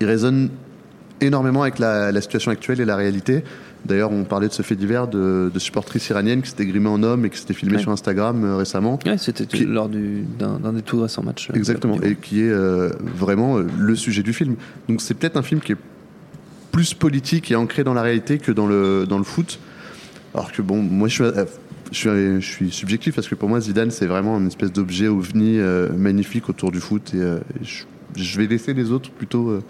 il 0.00 0.06
résonne 0.06 0.48
énormément 1.20 1.62
avec 1.62 1.78
la, 1.78 2.10
la 2.12 2.20
situation 2.20 2.50
actuelle 2.50 2.80
et 2.80 2.84
la 2.86 2.96
réalité. 2.96 3.44
D'ailleurs, 3.86 4.12
on 4.12 4.24
parlait 4.24 4.48
de 4.48 4.52
ce 4.52 4.62
fait 4.62 4.76
divers 4.76 5.08
de, 5.08 5.50
de 5.52 5.58
supportrice 5.58 6.08
iranienne 6.10 6.42
qui 6.42 6.50
s'était 6.50 6.66
grimée 6.66 6.88
en 6.90 7.02
homme 7.02 7.24
et 7.24 7.30
qui 7.30 7.38
s'était 7.38 7.54
filmée 7.54 7.76
Ouais. 7.76 7.82
sur 7.82 7.90
Instagram 7.90 8.44
euh, 8.44 8.56
récemment. 8.56 8.98
Ouais, 9.06 9.16
c'était 9.16 9.46
Qui- 9.46 9.64
lors 9.64 9.88
du- 9.88 10.24
d'un 10.38 10.72
des 10.72 10.82
tout 10.82 11.00
récents 11.00 11.22
matchs. 11.22 11.48
euh, 11.50 11.54
Exactement, 11.56 11.98
et 12.02 12.14
qui 12.16 12.42
est 12.42 12.50
euh, 12.50 12.90
vraiment 13.16 13.56
euh, 13.58 13.66
le 13.78 13.96
sujet 13.96 14.22
du 14.22 14.32
film. 14.34 14.56
Donc 14.88 15.00
c'est 15.00 15.14
peut-être 15.14 15.36
un 15.38 15.42
film 15.42 15.60
qui 15.60 15.72
est 15.72 15.76
plus 16.72 16.92
politique 16.94 17.50
et 17.50 17.56
ancré 17.56 17.82
dans 17.82 17.94
la 17.94 18.02
réalité 18.02 18.38
que 18.38 18.52
dans 18.52 18.66
le, 18.66 19.06
dans 19.08 19.18
le 19.18 19.24
foot. 19.24 19.58
Alors 20.34 20.52
que 20.52 20.60
bon, 20.62 20.82
moi 20.82 21.08
je 21.08 21.14
suis, 21.14 21.24
je 21.90 21.96
suis, 21.98 22.40
je 22.40 22.46
suis 22.46 22.70
subjectif 22.70 23.14
parce 23.14 23.28
que 23.28 23.34
pour 23.34 23.48
moi 23.48 23.60
Zidane 23.60 23.90
c'est 23.90 24.06
vraiment 24.06 24.38
une 24.38 24.46
espèce 24.46 24.72
d'objet 24.72 25.08
ovni 25.08 25.58
magnifique 25.96 26.48
autour 26.48 26.70
du 26.70 26.78
foot 26.80 27.12
et, 27.14 27.64
je, 27.64 27.84
je 28.14 28.38
vais 28.38 28.46
laisser 28.46 28.72
les 28.74 28.92
autres 28.92 29.10
plutôt 29.10 29.60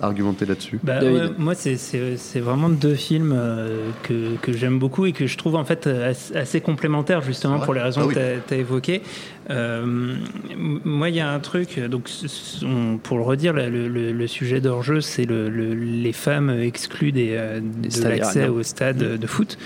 argumenter 0.00 0.46
là-dessus. 0.46 0.78
Bah, 0.82 1.00
ouais, 1.02 1.28
moi, 1.38 1.54
c'est- 1.54 1.76
c'est 1.76 2.16
c'est 2.16 2.40
vraiment 2.40 2.68
deux 2.68 2.94
films 2.94 3.32
euh, 3.36 3.90
que, 4.02 4.36
que 4.42 4.52
j'aime 4.52 4.78
beaucoup 4.78 5.06
et 5.06 5.12
que 5.12 5.26
je 5.26 5.36
trouve 5.36 5.56
en 5.56 5.64
fait 5.64 5.86
euh, 5.86 6.10
assez, 6.10 6.36
assez 6.36 6.60
complémentaires 6.60 7.22
justement 7.22 7.58
pour 7.60 7.74
les 7.74 7.80
raisons 7.82 8.02
Ah 8.04 8.06
oui. 8.06 8.14
que 8.14 8.38
tu 8.48 8.54
as, 8.54 8.56
évoquées. 8.56 9.02
Euh, 9.50 10.14
moi, 10.84 11.08
il 11.08 11.16
y 11.16 11.20
a 11.20 11.30
un 11.30 11.38
truc, 11.40 11.78
donc 11.80 12.08
on- 12.64 12.98
pour 12.98 13.18
le 13.18 13.24
redire, 13.24 13.52
là, 13.52 13.68
le, 13.68 13.88
le- 13.88 14.12
le 14.12 14.26
sujet 14.26 14.60
d'hors-jeu, 14.60 15.00
c'est 15.00 15.24
le, 15.24 15.48
le- 15.48 15.74
les 15.74 16.12
femmes 16.12 16.50
exclues 16.50 17.12
des, 17.12 17.30
euh, 17.32 17.60
de 17.60 18.08
l'accès 18.08 18.48
au 18.48 18.62
stade 18.62 18.98
de 19.18 19.26
foot. 19.26 19.58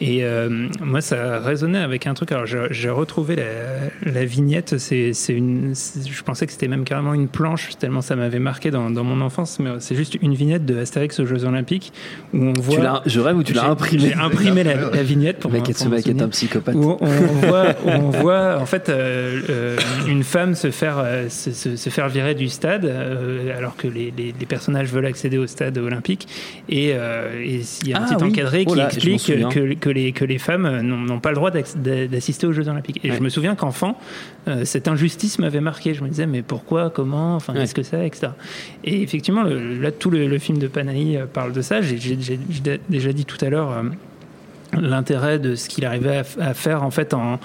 Et 0.00 0.22
euh, 0.24 0.68
moi, 0.80 1.00
ça 1.00 1.40
résonnait 1.40 1.78
avec 1.80 2.06
un 2.06 2.14
truc. 2.14 2.30
Alors, 2.30 2.46
j'ai 2.46 2.88
retrouvé 2.90 3.34
la, 3.34 4.12
la 4.12 4.24
vignette. 4.24 4.78
C'est 4.78 5.12
une. 5.28 5.74
Je 5.74 6.22
pensais 6.22 6.46
que 6.46 6.52
c'était 6.52 6.68
même 6.68 6.84
carrément 6.84 7.14
une 7.14 7.26
planche, 7.26 7.70
tellement 7.80 8.00
ça 8.00 8.14
m'avait 8.14 8.38
marqué 8.38 8.70
dans, 8.70 8.90
dans 8.90 9.02
mon 9.02 9.20
enfance. 9.20 9.58
Mais 9.58 9.70
c'est 9.80 9.96
juste 9.96 10.16
une 10.22 10.34
vignette 10.34 10.64
de 10.64 10.78
Astérix 10.78 11.18
aux 11.18 11.26
Jeux 11.26 11.44
Olympiques 11.44 11.92
où 12.32 12.38
on 12.44 12.52
voit. 12.52 13.00
Tu 13.04 13.10
je 13.10 13.18
rêve 13.20 13.36
où 13.38 13.42
tu 13.42 13.54
l'as 13.54 13.64
imprimé. 13.68 14.08
J'ai 14.10 14.14
imprimé 14.14 14.62
la, 14.62 14.88
la 14.90 15.02
vignette 15.02 15.40
pour 15.40 15.50
Le 15.50 15.58
mec, 15.58 15.68
est- 15.68 15.72
ce 15.72 15.78
pour 15.80 15.88
m'en 15.88 15.96
mec 15.96 16.06
est 16.06 16.22
un 16.22 16.28
psychopathe. 16.28 16.76
où 16.76 16.96
on 17.00 17.06
voit, 17.06 17.66
on 17.84 18.10
voit 18.10 18.58
en 18.60 18.66
fait 18.66 18.88
euh, 18.90 19.27
une 20.06 20.24
femme 20.24 20.54
se 20.54 20.70
faire, 20.70 20.98
euh, 20.98 21.28
se, 21.28 21.52
se- 21.52 21.76
se 21.76 21.90
faire 21.90 22.08
virer 22.08 22.34
du 22.34 22.48
stade 22.48 22.84
euh, 22.84 23.56
alors 23.56 23.76
que 23.76 23.86
les, 23.88 24.12
les- 24.16 24.34
les 24.38 24.46
personnages 24.46 24.88
veulent 24.88 25.06
accéder 25.06 25.38
au 25.38 25.46
stade 25.46 25.76
olympique 25.78 26.26
et 26.68 26.92
euh, 26.94 27.42
et 27.42 27.60
il 27.82 27.88
y 27.88 27.92
a 27.94 27.98
un 28.00 28.06
Ah 28.08 28.14
petit 28.14 28.24
oui. 28.24 28.30
encadré 28.30 28.64
Oh 28.66 28.72
qui 28.72 28.78
là, 28.78 28.86
explique 28.86 29.26
que, 29.26 29.74
que 29.74 29.90
les, 29.90 30.12
que 30.12 30.24
les 30.24 30.38
femmes 30.38 30.66
euh, 30.66 30.82
n'ont 30.82 31.20
pas 31.20 31.30
le 31.30 31.36
droit 31.36 31.50
d'assister 31.50 32.46
aux 32.46 32.52
Jeux 32.52 32.68
olympiques. 32.68 33.00
Et 33.04 33.10
Ouais. 33.10 33.16
je 33.16 33.22
me 33.22 33.28
souviens 33.28 33.54
qu'enfant, 33.54 33.98
euh, 34.48 34.64
cette 34.64 34.88
injustice 34.88 35.38
m'avait 35.38 35.60
marqué. 35.60 35.94
Je 35.94 36.02
me 36.02 36.08
disais 36.08 36.26
mais 36.26 36.42
pourquoi, 36.42 36.90
comment, 36.90 37.34
enfin 37.36 37.52
Ouais. 37.54 37.60
qu'est-ce 37.60 37.74
que 37.74 37.82
c'est, 37.82 38.06
etc. 38.06 38.28
Et 38.84 39.02
effectivement, 39.02 39.42
le- 39.42 39.78
là 39.80 39.90
tout 39.92 40.10
le, 40.10 40.26
le 40.26 40.38
film 40.38 40.58
de 40.58 40.68
Panahi 40.68 41.16
euh, 41.16 41.26
parle 41.26 41.52
de 41.52 41.62
ça. 41.62 41.80
J'ai 41.82 41.96
déjà 42.88 43.12
dit 43.12 43.24
tout 43.24 43.42
à 43.44 43.48
l'heure. 43.50 43.72
L'intérêt 44.78 45.38
de 45.38 45.54
ce 45.54 45.68
qu'il 45.68 45.84
arrivait 45.86 46.22
à, 46.40 46.52
faire 46.54 46.82
en 46.82 46.90
fait 46.90 47.14
en 47.14 47.40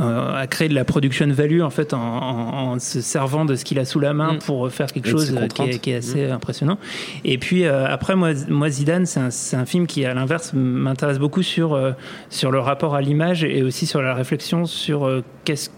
euh, 0.00 0.34
à 0.34 0.46
créer 0.46 0.68
de 0.68 0.74
la 0.74 0.84
production 0.84 1.26
value 1.28 1.60
en 1.62 1.70
fait 1.70 1.94
en, 1.94 1.98
en- 2.00 2.72
en 2.72 2.78
se 2.80 3.00
servant 3.00 3.44
de 3.44 3.54
ce 3.54 3.64
qu'il 3.64 3.78
a 3.78 3.84
sous 3.84 4.00
la 4.00 4.12
main 4.12 4.34
Mm. 4.34 4.38
pour 4.38 4.70
faire 4.70 4.86
quelque 4.92 5.08
chose 5.08 5.30
qui 5.30 5.36
est, 5.36 5.40
contraintes. 5.40 5.80
qui 5.80 5.90
est 5.90 5.96
assez 5.96 6.30
impressionnant 6.30 6.78
et 7.24 7.38
puis 7.38 7.64
euh, 7.64 7.86
après 7.86 8.16
moi 8.16 8.30
moi 8.48 8.68
Zidane 8.70 9.06
c'est 9.06 9.20
un, 9.20 9.30
c'est 9.30 9.56
un 9.56 9.66
film 9.66 9.86
qui 9.86 10.04
à 10.04 10.14
l'inverse 10.14 10.52
m'intéresse 10.54 11.18
beaucoup 11.18 11.42
sur 11.42 11.74
euh, 11.74 11.92
sur 12.30 12.50
le 12.50 12.58
rapport 12.58 12.94
à 12.96 13.00
l'image 13.00 13.44
et 13.44 13.62
aussi 13.62 13.86
sur 13.86 14.02
la 14.02 14.14
réflexion 14.14 14.66
sur 14.66 15.06
euh, 15.06 15.22
qu'est-ce 15.44 15.70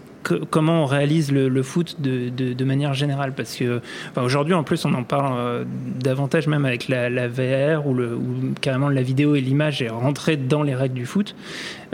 comment 0.49 0.83
on 0.83 0.85
réalise 0.85 1.31
le, 1.31 1.63
foot 1.63 1.97
de, 1.99 2.63
manière 2.63 2.93
générale? 2.93 3.33
Parce 3.35 3.55
que 3.55 3.81
enfin, 4.11 4.23
aujourd'hui 4.23 4.53
en 4.53 4.63
plus 4.63 4.85
on 4.85 4.93
en 4.93 5.03
parle 5.03 5.35
euh, 5.37 5.63
davantage 5.99 6.47
même 6.47 6.65
avec 6.65 6.87
la, 6.87 7.27
VR 7.27 7.87
ou, 7.87 7.95
carrément 8.61 8.89
la 8.89 9.01
vidéo 9.01 9.35
et 9.35 9.41
l'image 9.41 9.81
est 9.81 9.89
rentrée 9.89 10.37
dans 10.37 10.63
les 10.63 10.75
règles 10.75 10.95
du 10.95 11.05
foot. 11.05 11.35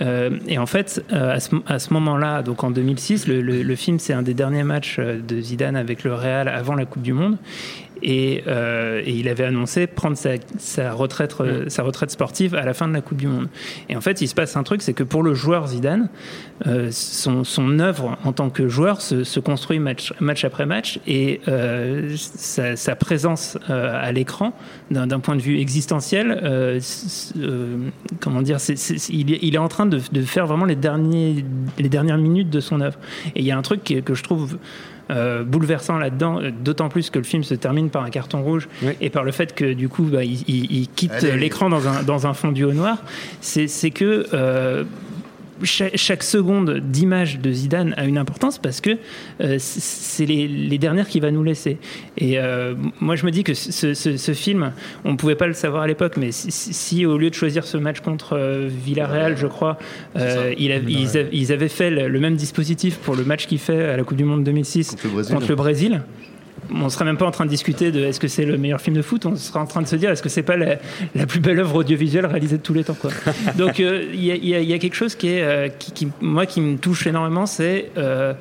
Euh, 0.01 0.39
et 0.47 0.57
en 0.57 0.65
fait 0.65 1.03
euh, 1.13 1.37
à 1.67 1.79
ce, 1.79 1.93
moment-là 1.93 2.41
donc 2.41 2.63
en 2.63 2.71
2006 2.71 3.27
le, 3.27 3.75
film 3.75 3.99
c'est 3.99 4.13
un 4.13 4.23
des 4.23 4.33
derniers 4.33 4.63
matchs 4.63 4.99
de 4.99 5.41
Zidane 5.41 5.75
avec 5.75 6.03
le 6.03 6.13
Real 6.13 6.47
avant 6.47 6.75
la 6.75 6.85
Coupe 6.85 7.03
du 7.03 7.13
Monde 7.13 7.37
et, 8.03 8.43
euh, 8.47 9.01
et 9.05 9.11
il 9.11 9.27
avait 9.29 9.45
annoncé 9.45 9.87
prendre 9.87 10.17
sa, 10.17 10.31
sa 10.57 10.91
retraite, 10.91 11.35
euh, 11.39 11.65
sa 11.69 11.83
retraite 11.83 12.11
sportive 12.11 12.53
à 12.53 12.65
la 12.65 12.73
fin 12.73 12.87
de 12.87 12.93
la 12.93 13.01
Coupe 13.01 13.17
du 13.17 13.27
Monde. 13.27 13.47
Et 13.89 13.95
en 13.95 14.01
fait, 14.01 14.21
il 14.21 14.27
se 14.27 14.35
passe 14.35 14.55
un 14.57 14.63
truc, 14.63 14.81
c'est 14.81 14.93
que 14.93 15.03
pour 15.03 15.23
le 15.23 15.33
joueur 15.33 15.67
Zidane, 15.67 16.09
euh, 16.67 16.89
son, 16.91 17.43
son 17.43 17.79
œuvre 17.79 18.17
en 18.23 18.33
tant 18.33 18.49
que 18.49 18.67
joueur 18.67 19.01
se, 19.01 19.23
se 19.23 19.39
construit 19.39 19.79
match, 19.79 20.13
match 20.19 20.43
après 20.43 20.65
match 20.65 20.99
et 21.07 21.41
sa, 22.15 22.75
sa 22.75 22.95
présence 22.95 23.57
à 23.67 24.11
l'écran, 24.11 24.53
d'un 24.91 25.19
point 25.19 25.35
de 25.35 25.41
vue 25.41 25.59
existentiel, 25.59 26.81
comment 28.19 28.41
dire, 28.41 28.57
il, 29.09 29.33
est, 29.33 29.39
il 29.41 29.55
est 29.55 29.59
en 29.59 29.67
train 29.67 29.85
de, 29.85 29.99
de 30.11 30.21
faire 30.21 30.45
vraiment 30.45 30.65
les, 30.65 30.75
derniers, 30.75 31.45
les 31.79 31.89
dernières 31.89 32.17
minutes 32.17 32.49
de 32.49 32.59
son 32.59 32.81
œuvre. 32.81 32.99
Et 33.35 33.39
il 33.39 33.45
y 33.45 33.51
a 33.51 33.57
un 33.57 33.61
truc 33.61 33.83
que 34.05 34.13
je 34.13 34.23
trouve 34.23 34.57
euh, 35.11 35.43
bouleversant 35.43 35.97
là-dedans, 35.97 36.39
euh, 36.41 36.51
d'autant 36.51 36.87
plus 36.89 37.09
que 37.09 37.17
le 37.19 37.25
film 37.25 37.43
se 37.43 37.53
termine 37.55 37.89
par 37.89 38.03
un 38.03 38.09
carton 38.09 38.41
rouge 38.41 38.67
et 39.01 39.09
par 39.09 39.23
le 39.23 39.31
fait 39.31 39.53
que 39.53 39.73
du 39.73 39.89
coup 39.89 40.03
bah, 40.03 40.23
il, 40.23 40.41
il- 40.47 40.71
il 40.71 40.87
quitte 40.89 41.11
l'écran 41.35 41.69
dans 41.69 41.87
un, 41.87 42.03
dans 42.03 42.25
un 42.27 42.33
fondu 42.33 42.63
au 42.63 42.73
noir, 42.73 42.97
c'est 43.41 43.67
c'est 43.67 43.91
que 43.91 44.27
euh, 44.33 44.83
chaque, 45.61 45.95
chaque 45.97 46.23
seconde 46.23 46.79
d'image 46.79 47.39
de 47.39 47.51
Zidane 47.51 47.93
a 47.97 48.05
une 48.05 48.17
importance 48.17 48.57
parce 48.57 48.81
que 48.81 48.97
euh, 49.41 49.57
c'est 49.59 50.25
les, 50.25 50.47
les 50.47 50.77
dernières 50.77 51.07
qu'il 51.07 51.21
va 51.21 51.31
nous 51.31 51.43
laisser. 51.43 51.77
Et 52.17 52.39
euh, 52.39 52.73
moi, 52.99 53.15
je 53.15 53.25
me 53.25 53.31
dis 53.31 53.43
que 53.43 53.53
ce, 53.53 53.93
ce- 53.93 54.17
ce 54.17 54.33
film, 54.33 54.71
on 55.05 55.11
ne 55.11 55.17
pouvait 55.17 55.35
pas 55.35 55.47
le 55.47 55.53
savoir 55.53 55.83
à 55.83 55.87
l'époque, 55.87 56.17
mais 56.17 56.29
si, 56.31 57.05
au 57.05 57.17
lieu 57.17 57.29
de 57.29 57.35
choisir 57.35 57.65
ce 57.65 57.77
match 57.77 57.99
contre 57.99 58.33
euh, 58.37 58.67
Villarreal, 58.69 59.37
je 59.37 59.47
crois, 59.47 59.77
il 60.15 60.71
a- 60.71 60.77
ils, 60.87 61.17
a- 61.17 61.21
ils 61.31 61.51
avaient 61.51 61.69
fait 61.69 61.89
le, 61.89 62.07
le 62.07 62.19
même 62.19 62.35
dispositif 62.35 62.97
pour 62.97 63.15
le 63.15 63.23
match 63.23 63.45
qu'il 63.47 63.59
fait 63.59 63.83
à 63.89 63.97
la 63.97 64.03
Coupe 64.03 64.17
du 64.17 64.23
Monde 64.25 64.43
2006 64.43 64.91
Contre 64.91 65.03
le 65.05 65.11
Brésil. 65.11 65.33
contre 65.35 65.49
le 65.49 65.55
Brésil. 65.55 66.01
On 66.73 66.89
serait 66.89 67.05
même 67.05 67.17
pas 67.17 67.25
en 67.25 67.31
train 67.31 67.45
de 67.45 67.49
discuter 67.49 67.91
de 67.91 67.99
est-ce 68.01 68.19
que 68.19 68.27
c'est 68.27 68.45
le 68.45 68.57
meilleur 68.57 68.81
film 68.81 68.95
de 68.95 69.01
foot, 69.01 69.25
on 69.25 69.35
serait 69.35 69.59
en 69.59 69.65
train 69.65 69.81
de 69.81 69.87
se 69.87 69.95
dire 69.95 70.09
est-ce 70.11 70.23
que 70.23 70.29
c'est 70.29 70.43
pas 70.43 70.57
la, 70.57 70.77
la 71.15 71.25
plus 71.25 71.39
belle 71.39 71.59
œuvre 71.59 71.75
audiovisuelle 71.75 72.25
réalisée 72.25 72.57
de 72.57 72.63
tous 72.63 72.73
les 72.73 72.83
temps. 72.83 72.95
Quoi. 72.99 73.11
Donc 73.57 73.79
euh, 73.79 74.05
il 74.13 74.23
y, 74.23 74.31
a- 74.31 74.35
y 74.59 74.73
y 74.73 74.79
quelque 74.79 74.95
chose 74.95 75.15
qui 75.15 75.29
est, 75.29 75.43
euh, 75.43 75.67
qui, 75.69 75.91
qui- 75.91 76.07
moi, 76.21 76.45
qui 76.45 76.61
me 76.61 76.77
touche 76.77 77.05
énormément, 77.07 77.45
c'est 77.45 77.91
euh, 77.97 78.33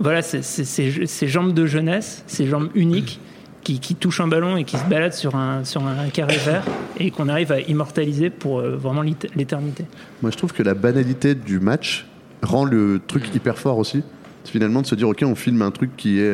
voilà, 0.00 0.22
ces 0.22 1.28
jambes 1.28 1.52
de 1.54 1.66
jeunesse, 1.66 2.22
ces 2.26 2.46
jambes 2.46 2.68
uniques. 2.74 3.20
Qui, 3.62 3.80
qui 3.80 3.94
touchent 3.94 4.20
un 4.20 4.28
ballon 4.28 4.58
et 4.58 4.64
qui 4.64 4.76
se 4.76 4.84
baladent 4.84 5.14
sur 5.14 5.36
un, 5.36 5.64
sur 5.64 5.86
un 5.86 6.10
carré 6.10 6.36
vert 6.36 6.62
et 7.00 7.10
qu'on 7.10 7.30
arrive 7.30 7.50
à 7.50 7.60
immortaliser 7.62 8.28
pour 8.28 8.60
euh, 8.60 8.76
vraiment 8.76 9.00
l'ét- 9.00 9.26
l'éternité. 9.34 9.86
Moi, 10.20 10.30
je 10.30 10.36
trouve 10.36 10.52
que 10.52 10.62
la 10.62 10.74
banalité 10.74 11.34
du 11.34 11.60
match 11.60 12.04
rend 12.42 12.66
le 12.66 13.00
truc 13.06 13.34
hyper 13.34 13.56
fort 13.56 13.78
aussi. 13.78 14.02
C'est 14.44 14.50
Finalement, 14.52 14.82
de 14.82 14.86
se 14.86 14.94
dire, 14.94 15.08
OK, 15.08 15.22
on 15.24 15.34
filme 15.34 15.62
un 15.62 15.70
truc 15.70 15.96
qui 15.96 16.20
est. 16.20 16.30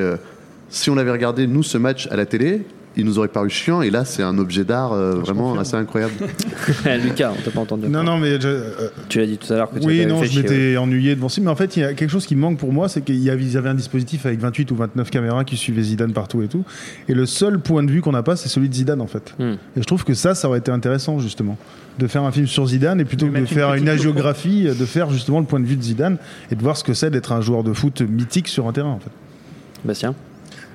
euh, 0.70 0.72
si 0.72 0.90
on 0.90 0.96
avait 0.96 1.12
regardé, 1.12 1.46
nous, 1.46 1.62
ce 1.62 1.78
match 1.78 2.08
à 2.10 2.16
la 2.16 2.26
télé, 2.26 2.62
il 2.96 3.04
nous 3.04 3.18
aurait 3.18 3.28
paru 3.28 3.48
chiant, 3.50 3.82
et 3.82 3.90
là, 3.90 4.04
c'est 4.04 4.22
un 4.22 4.36
objet 4.38 4.64
d'art 4.64 4.92
euh, 4.92 5.14
vraiment 5.14 5.56
assez 5.58 5.76
incroyable. 5.76 6.12
Lucas, 7.04 7.32
on 7.38 7.42
t'a 7.42 7.50
pas 7.52 7.60
entendu. 7.60 7.88
Non, 7.88 8.02
non, 8.02 8.18
mais 8.18 8.40
je- 8.40 8.48
euh, 8.48 8.88
Tu 9.08 9.20
l'as 9.20 9.26
dit 9.26 9.38
tout 9.38 9.52
à 9.52 9.56
l'heure 9.56 9.70
que 9.70 9.78
tu 9.78 9.86
oui, 9.86 10.04
non, 10.06 10.20
fait 10.20 10.26
je 10.26 10.40
m'étais 10.40 10.54
ouais. 10.72 10.76
ennuyé 10.76 11.14
devant 11.14 11.28
ça. 11.28 11.40
Mais 11.40 11.50
en 11.50 11.54
fait, 11.54 11.76
il 11.76 11.80
y 11.80 11.84
a 11.84 11.94
quelque 11.94 12.10
chose 12.10 12.26
qui 12.26 12.34
manque 12.34 12.58
pour 12.58 12.72
moi, 12.72 12.88
c'est 12.88 13.02
qu'ils 13.02 13.30
avaient 13.30 13.68
un 13.68 13.74
dispositif 13.74 14.26
avec 14.26 14.40
28 14.40 14.70
ou 14.72 14.76
29 14.76 15.08
caméras 15.08 15.44
qui 15.44 15.56
suivaient 15.56 15.82
Zidane 15.82 16.12
partout 16.12 16.42
et 16.42 16.48
tout. 16.48 16.64
Et 17.08 17.14
le 17.14 17.26
seul 17.26 17.60
point 17.60 17.84
de 17.84 17.90
vue 17.90 18.00
qu'on 18.00 18.12
n'a 18.12 18.24
pas, 18.24 18.34
c'est 18.34 18.48
celui 18.48 18.68
de 18.68 18.74
Zidane, 18.74 19.00
en 19.00 19.06
fait. 19.06 19.34
Hmm. 19.38 19.52
Et 19.76 19.80
je 19.80 19.84
trouve 19.84 20.04
que 20.04 20.14
ça, 20.14 20.34
ça 20.34 20.48
aurait 20.48 20.58
été 20.58 20.72
intéressant, 20.72 21.20
justement. 21.20 21.56
De 21.98 22.06
faire 22.08 22.24
un 22.24 22.32
film 22.32 22.46
sur 22.48 22.66
Zidane 22.66 23.00
et 23.00 23.04
plutôt 23.04 23.28
que 23.28 23.38
de 23.38 23.44
faire 23.44 23.74
une, 23.74 23.88
agiographie, 23.88 24.64
de 24.64 24.84
faire 24.84 25.10
justement 25.10 25.38
le 25.38 25.46
point 25.46 25.60
de 25.60 25.66
vue 25.66 25.76
de 25.76 25.82
Zidane 25.82 26.18
et 26.50 26.56
de 26.56 26.62
voir 26.62 26.76
ce 26.76 26.82
que 26.82 26.94
c'est 26.94 27.10
d'être 27.10 27.32
un 27.32 27.40
joueur 27.40 27.62
de 27.62 27.72
foot 27.72 28.00
mythique 28.00 28.48
sur 28.48 28.66
un 28.66 28.72
terrain, 28.72 28.90
en 28.90 29.00
fait. 29.00 29.10
Bastien? 29.84 30.14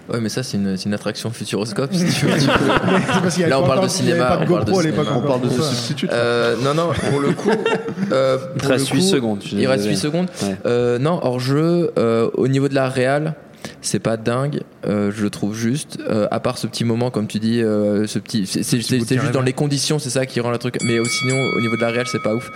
Ouais, 0.10 0.20
mais 0.20 0.30
ça, 0.30 0.44
c'est 0.44 0.58
une, 0.58 0.94
attraction 0.94 1.32
futuroscope, 1.32 1.94
si 1.94 2.06
tu 2.06 2.26
veux. 2.28 2.40
tu 2.40 2.46
peux- 2.48 2.54
C'est 3.14 3.22
parce 3.22 3.34
qu'il 3.34 3.42
y 3.42 3.44
avait 3.44 3.50
Là, 3.50 3.60
on 3.60 3.66
parle 3.68 3.84
de 3.84 3.88
cinéma. 3.90 4.26
on 4.42 4.46
parle 4.46 4.66
de 4.66 4.72
GoPro 4.72 4.80
à 4.80 4.84
l'époque 4.84 5.06
cinéma. 5.08 5.22
On 5.24 5.28
parle 5.28 5.42
de 5.42 5.50
ce 5.50 5.62
substitut. 5.62 6.08
Euh, 6.12 6.56
non, 6.64 6.74
non, 6.76 6.90
pour 7.10 7.20
le 7.20 7.32
coup. 7.32 7.50
euh, 8.12 8.38
Il 8.56 8.62
pour 8.62 8.70
reste 8.70 8.90
coup, 8.90 8.96
8 8.98 9.02
secondes. 9.02 9.44
Il 9.52 9.66
reste 9.68 9.84
désolé. 9.84 9.96
8 9.96 9.98
secondes. 10.00 10.28
Ouais. 10.44 10.56
Euh, 10.68 11.00
non, 11.00 11.20
hors 11.24 11.40
jeu, 11.40 11.92
euh, 11.98 12.30
au 12.36 12.48
niveau 12.48 12.68
de 12.68 12.76
la 12.76 12.88
réal, 12.88 13.34
c'est 13.82 13.98
pas 14.00 14.16
dingue, 14.16 14.62
euh, 14.86 15.12
je 15.16 15.24
le 15.24 15.32
trouve 15.32 15.56
juste. 15.56 15.98
Euh, 16.08 16.28
à 16.30 16.40
part 16.40 16.60
ce 16.60 16.68
petit 16.68 16.86
moment, 16.86 17.10
comme 17.10 17.26
tu 17.26 17.40
dis, 17.40 17.64
euh, 17.64 18.06
ce 18.06 18.20
petit, 18.20 18.46
c'est 18.46 18.80
juste 18.80 19.32
dans 19.32 19.42
les 19.42 19.54
conditions, 19.54 19.98
c'est 19.98 20.12
ça 20.12 20.28
qui 20.28 20.40
rend 20.40 20.52
le 20.52 20.60
truc. 20.60 20.78
Mais 20.84 20.98
sinon, 21.06 21.36
au 21.58 21.62
niveau 21.62 21.76
de 21.76 21.82
la 21.82 21.90
réal, 21.90 22.06
c'est 22.06 22.22
pas 22.22 22.36
ouf. 22.36 22.52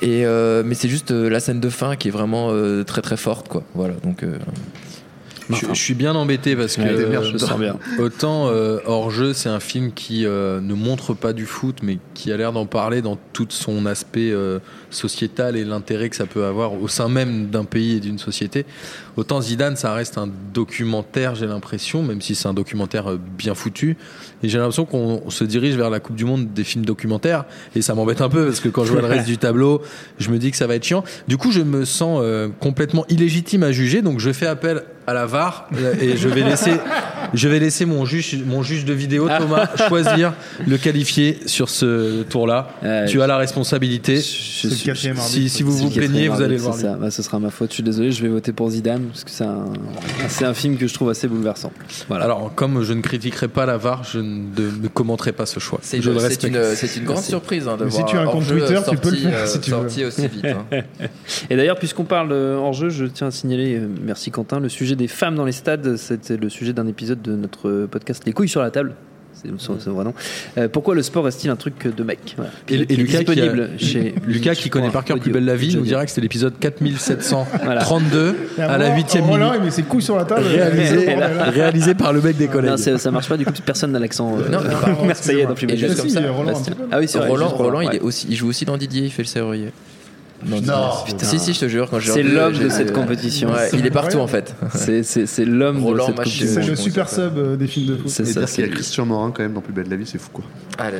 Et 0.00 0.24
euh, 0.24 0.62
mais 0.64 0.74
c'est 0.76 0.88
juste 0.88 1.10
euh, 1.10 1.28
la 1.28 1.40
scène 1.40 1.58
de 1.58 1.68
fin 1.70 1.96
qui 1.96 2.06
est 2.08 2.12
vraiment 2.12 2.50
euh, 2.52 2.84
très 2.84 3.02
très 3.02 3.16
forte, 3.16 3.48
quoi. 3.48 3.64
Voilà, 3.74 3.94
donc. 4.04 4.22
Je, 5.50 5.66
je 5.68 5.74
suis 5.74 5.94
bien 5.94 6.14
embêté 6.14 6.56
parce 6.56 6.76
que 6.76 6.82
Ouais, 6.82 7.30
je 7.32 7.36
sens 7.38 7.58
bien. 7.58 7.76
autant 7.98 8.48
euh, 8.48 8.78
hors 8.86 9.10
jeu 9.10 9.32
c'est 9.34 9.48
un 9.50 9.60
film 9.60 9.92
qui 9.92 10.24
euh, 10.26 10.60
ne 10.60 10.74
montre 10.74 11.12
pas 11.14 11.32
du 11.32 11.44
foot 11.46 11.76
mais 11.82 11.98
qui 12.14 12.32
a 12.32 12.36
l'air 12.36 12.52
d'en 12.52 12.66
parler 12.66 13.02
dans 13.02 13.18
tout 13.32 13.46
son 13.50 13.84
aspect 13.86 14.30
euh, 14.32 14.58
sociétal 14.94 15.56
et 15.56 15.64
l'intérêt 15.64 16.08
que 16.08 16.16
ça 16.16 16.26
peut 16.26 16.44
avoir 16.44 16.80
au 16.80 16.88
sein 16.88 17.08
même 17.08 17.46
d'un 17.46 17.64
pays 17.64 17.96
et 17.96 18.00
d'une 18.00 18.18
société. 18.18 18.66
Autant 19.16 19.40
Zidane 19.40 19.76
ça 19.76 19.92
reste 19.92 20.18
un 20.18 20.28
documentaire 20.52 21.34
j'ai 21.34 21.46
l'impression 21.46 22.02
même 22.02 22.20
si 22.20 22.34
c'est 22.34 22.48
un 22.48 22.54
documentaire 22.54 23.12
euh, 23.12 23.20
bien 23.38 23.54
foutu 23.54 23.96
et 24.42 24.48
j'ai 24.48 24.58
l'impression 24.58 24.84
qu'on 24.84 25.22
on 25.24 25.30
se 25.30 25.44
dirige 25.44 25.76
vers 25.76 25.90
la 25.90 26.00
Coupe 26.00 26.16
du 26.16 26.24
Monde 26.24 26.52
des 26.52 26.64
films 26.64 26.84
documentaires 26.84 27.44
et 27.74 27.82
ça 27.82 27.94
m'embête 27.94 28.20
un 28.20 28.28
peu 28.28 28.46
parce 28.46 28.60
que 28.60 28.68
quand 28.68 28.84
je 28.84 28.92
vois 28.92 29.00
le 29.00 29.06
reste 29.06 29.26
du 29.26 29.38
tableau 29.38 29.82
je 30.18 30.30
me 30.30 30.38
dis 30.38 30.50
que 30.50 30.56
ça 30.56 30.66
va 30.66 30.74
être 30.74 30.84
chiant. 30.84 31.04
Du 31.28 31.36
coup 31.36 31.50
je 31.50 31.60
me 31.60 31.84
sens 31.84 32.20
euh, 32.22 32.48
complètement 32.60 33.04
illégitime 33.08 33.62
à 33.62 33.72
juger 33.72 34.02
donc 34.02 34.20
je 34.20 34.32
fais 34.32 34.46
appel 34.46 34.82
à 35.06 35.12
la 35.12 35.26
VAR 35.26 35.68
euh, 35.76 35.94
et 36.00 36.16
je 36.16 36.28
vais 36.28 36.42
laisser 36.42 36.72
je 37.34 37.48
vais 37.48 37.58
laisser 37.58 37.84
mon 37.84 38.04
juge 38.04 38.42
mon 38.44 38.62
juge 38.62 38.84
de 38.84 38.92
vidéo 38.92 39.28
Thomas 39.28 39.68
choisir 39.88 40.32
le 40.66 40.76
qualifié 40.78 41.38
sur 41.46 41.68
ce 41.68 42.22
tour 42.22 42.46
là. 42.46 42.68
Ouais, 42.82 43.06
tu 43.06 43.20
as 43.22 43.26
la 43.26 43.36
responsabilité. 43.36 44.16
je 44.16 44.83
Si, 44.92 45.08
arbitre. 45.08 45.54
si 45.54 45.62
vous 45.62 45.72
vous 45.76 45.90
plaignez, 45.90 46.28
vous 46.28 46.42
allez 46.42 46.56
voir. 46.56 46.74
ça. 46.74 46.94
Bah, 46.96 47.10
ce 47.10 47.22
sera 47.22 47.38
ma 47.38 47.50
faute. 47.50 47.70
Je 47.70 47.74
suis 47.74 47.82
désolé. 47.82 48.12
Je 48.12 48.22
vais 48.22 48.28
voter 48.28 48.52
pour 48.52 48.68
Zidane 48.70 49.04
parce 49.04 49.24
que 49.24 49.30
c'est 49.30 49.44
un, 49.44 49.64
c'est 50.28 50.44
un 50.44 50.52
film 50.54 50.76
que 50.76 50.86
je 50.86 50.94
trouve 50.94 51.08
assez 51.10 51.26
bouleversant. 51.28 51.72
Voilà. 52.08 52.24
Alors, 52.24 52.54
comme 52.54 52.82
je 52.82 52.92
ne 52.92 53.00
critiquerai 53.00 53.48
pas 53.48 53.64
la 53.66 53.76
VAR, 53.76 54.04
je 54.04 54.18
ne, 54.18 54.54
de- 54.54 54.70
ne 54.82 54.88
commenterai 54.88 55.32
pas 55.32 55.46
ce 55.46 55.60
choix. 55.60 55.78
C'est 55.82 56.00
je 56.02 56.10
le 56.10 56.18
c'est 56.18 56.26
respecte. 56.28 56.54
une, 56.56 56.74
c'est 56.74 56.96
une 56.96 57.04
grande 57.04 57.22
surprise 57.22 57.66
hein, 57.68 57.76
de 57.76 57.84
Mais 57.84 57.90
si 57.90 57.96
voir 57.98 58.08
tu 58.10 58.16
as 58.16 58.20
un 58.20 58.24
compte 58.26 58.34
hors-jeu 58.36 58.58
Twitter, 58.60 58.80
tu 58.90 58.96
peux 58.96 59.10
le 59.10 59.16
sorti, 59.16 59.22
faire 59.30 59.38
euh, 59.38 59.46
si 59.46 59.60
tu 59.60 59.70
veux. 59.70 59.76
sorti 59.76 60.04
aussi 60.04 60.28
vite. 60.28 60.44
hein. 60.44 60.66
Et 61.50 61.56
d'ailleurs, 61.56 61.78
puisqu'on 61.78 62.04
parle 62.04 62.32
euh, 62.32 62.56
hors 62.56 62.72
jeu, 62.72 62.88
je 62.90 63.04
tiens 63.06 63.28
à 63.28 63.30
signaler, 63.30 63.76
euh, 63.76 63.88
merci 64.02 64.30
Quentin, 64.30 64.60
le 64.60 64.68
sujet 64.68 64.96
des 64.96 65.08
femmes 65.08 65.34
dans 65.36 65.44
les 65.44 65.52
stades, 65.52 65.96
c'était 65.96 66.36
le 66.36 66.48
sujet 66.48 66.72
d'un 66.72 66.86
épisode 66.86 67.22
de 67.22 67.34
notre 67.36 67.86
podcast 67.90 68.22
Les 68.26 68.32
couilles 68.32 68.48
sur 68.48 68.60
la 68.62 68.70
table. 68.70 68.94
C'est 69.44 69.60
son, 69.60 69.78
son 69.78 69.92
vrai 69.92 70.04
nom. 70.04 70.14
Euh, 70.58 70.68
pourquoi 70.68 70.94
le 70.94 71.02
sport 71.02 71.24
reste-t-il 71.24 71.50
un 71.50 71.56
truc 71.56 71.94
de 71.94 72.02
mec? 72.02 72.34
Voilà. 72.36 72.50
Et, 72.68 72.96
Lucas, 72.96 73.22
qui, 73.24 73.40
a- 73.40 73.78
chez 73.78 74.14
Lucas 74.26 74.54
qui 74.54 74.70
connaît 74.70 74.90
par 74.90 75.04
cœur 75.04 75.18
Plus 75.18 75.30
belle 75.32 75.44
la 75.44 75.56
vie, 75.56 75.74
nous 75.76 75.82
dira 75.82 76.04
que 76.04 76.10
c'était 76.10 76.20
l'épisode 76.22 76.54
4732 76.58 78.36
à 78.58 78.78
la 78.78 78.94
8 78.96 79.18
Roland, 79.20 79.36
minute, 79.50 79.52
il 79.60 79.64
met 79.64 79.70
ses 79.70 79.82
couilles 79.82 80.02
sur 80.02 80.16
la 80.16 80.24
table. 80.24 80.44
réalisé, 80.46 81.16
là, 81.16 81.28
réalisé 81.50 81.94
par 81.94 82.12
le 82.12 82.20
mec 82.20 82.36
des 82.36 82.48
collègues. 82.48 82.76
c'est- 82.76 82.98
ça 82.98 83.10
marche 83.10 83.28
pas, 83.28 83.36
du 83.36 83.44
coup, 83.44 83.52
personne 83.64 83.92
n'a 83.92 83.98
l'accent 83.98 84.36
euh, 84.38 84.42
mais 85.00 85.06
marseillais 85.06 85.46
dans 85.46 85.54
Plus 85.54 85.66
belle 85.66 85.80
la 85.80 85.88
vie. 85.88 86.14
peu. 86.14 86.84
Ah 86.90 86.98
oui, 86.98 87.08
c'est. 87.08 87.18
Roland, 87.18 87.48
Roland, 87.48 87.80
il 87.80 88.36
joue 88.36 88.48
aussi 88.48 88.64
dans 88.64 88.76
Didier, 88.76 89.04
il 89.04 89.10
fait 89.10 89.22
le 89.22 89.28
serrurier. 89.28 89.68
Non, 90.46 90.60
Putain. 91.06 91.26
Si, 91.26 91.38
si, 91.38 91.52
je 91.54 91.60
te 91.60 91.68
jure, 91.68 91.88
quand 91.90 91.98
j'ai 92.00 92.12
C'est 92.12 92.22
l'homme 92.22 92.54
j'ai- 92.54 92.64
de 92.64 92.68
cette 92.68 92.92
compétition. 92.92 93.50
Ouais, 93.50 93.70
il 93.72 93.86
est 93.86 93.90
partout 93.90 94.18
en 94.18 94.26
fait. 94.26 94.54
C'est- 94.74 95.02
C'est 95.02 95.26
c'est 95.26 95.44
l'homme 95.44 95.78
de 95.78 95.82
Roland 95.82 96.06
cette 96.06 96.18
Machine. 96.18 96.46
du 96.46 96.52
C'est 96.52 96.62
le 96.66 96.76
super 96.76 97.08
sub 97.08 97.36
euh, 97.38 97.56
des 97.56 97.66
films 97.66 97.86
de 97.86 97.96
foot. 97.96 98.08
C'est 98.08 98.22
Et 98.22 98.26
ça, 98.26 98.40
dire 98.40 98.48
qu'il 98.50 98.60
y 98.60 98.62
a 98.64 98.66
c'est- 98.68 98.74
Christian 98.74 99.06
Morin 99.06 99.30
quand 99.34 99.42
même 99.42 99.54
dans 99.54 99.60
Plus 99.60 99.72
belle 99.72 99.86
la 99.88 99.96
vie, 99.96 100.06
c'est 100.06 100.18
fou 100.18 100.28
quoi. 100.32 100.44
Allez. 100.78 100.98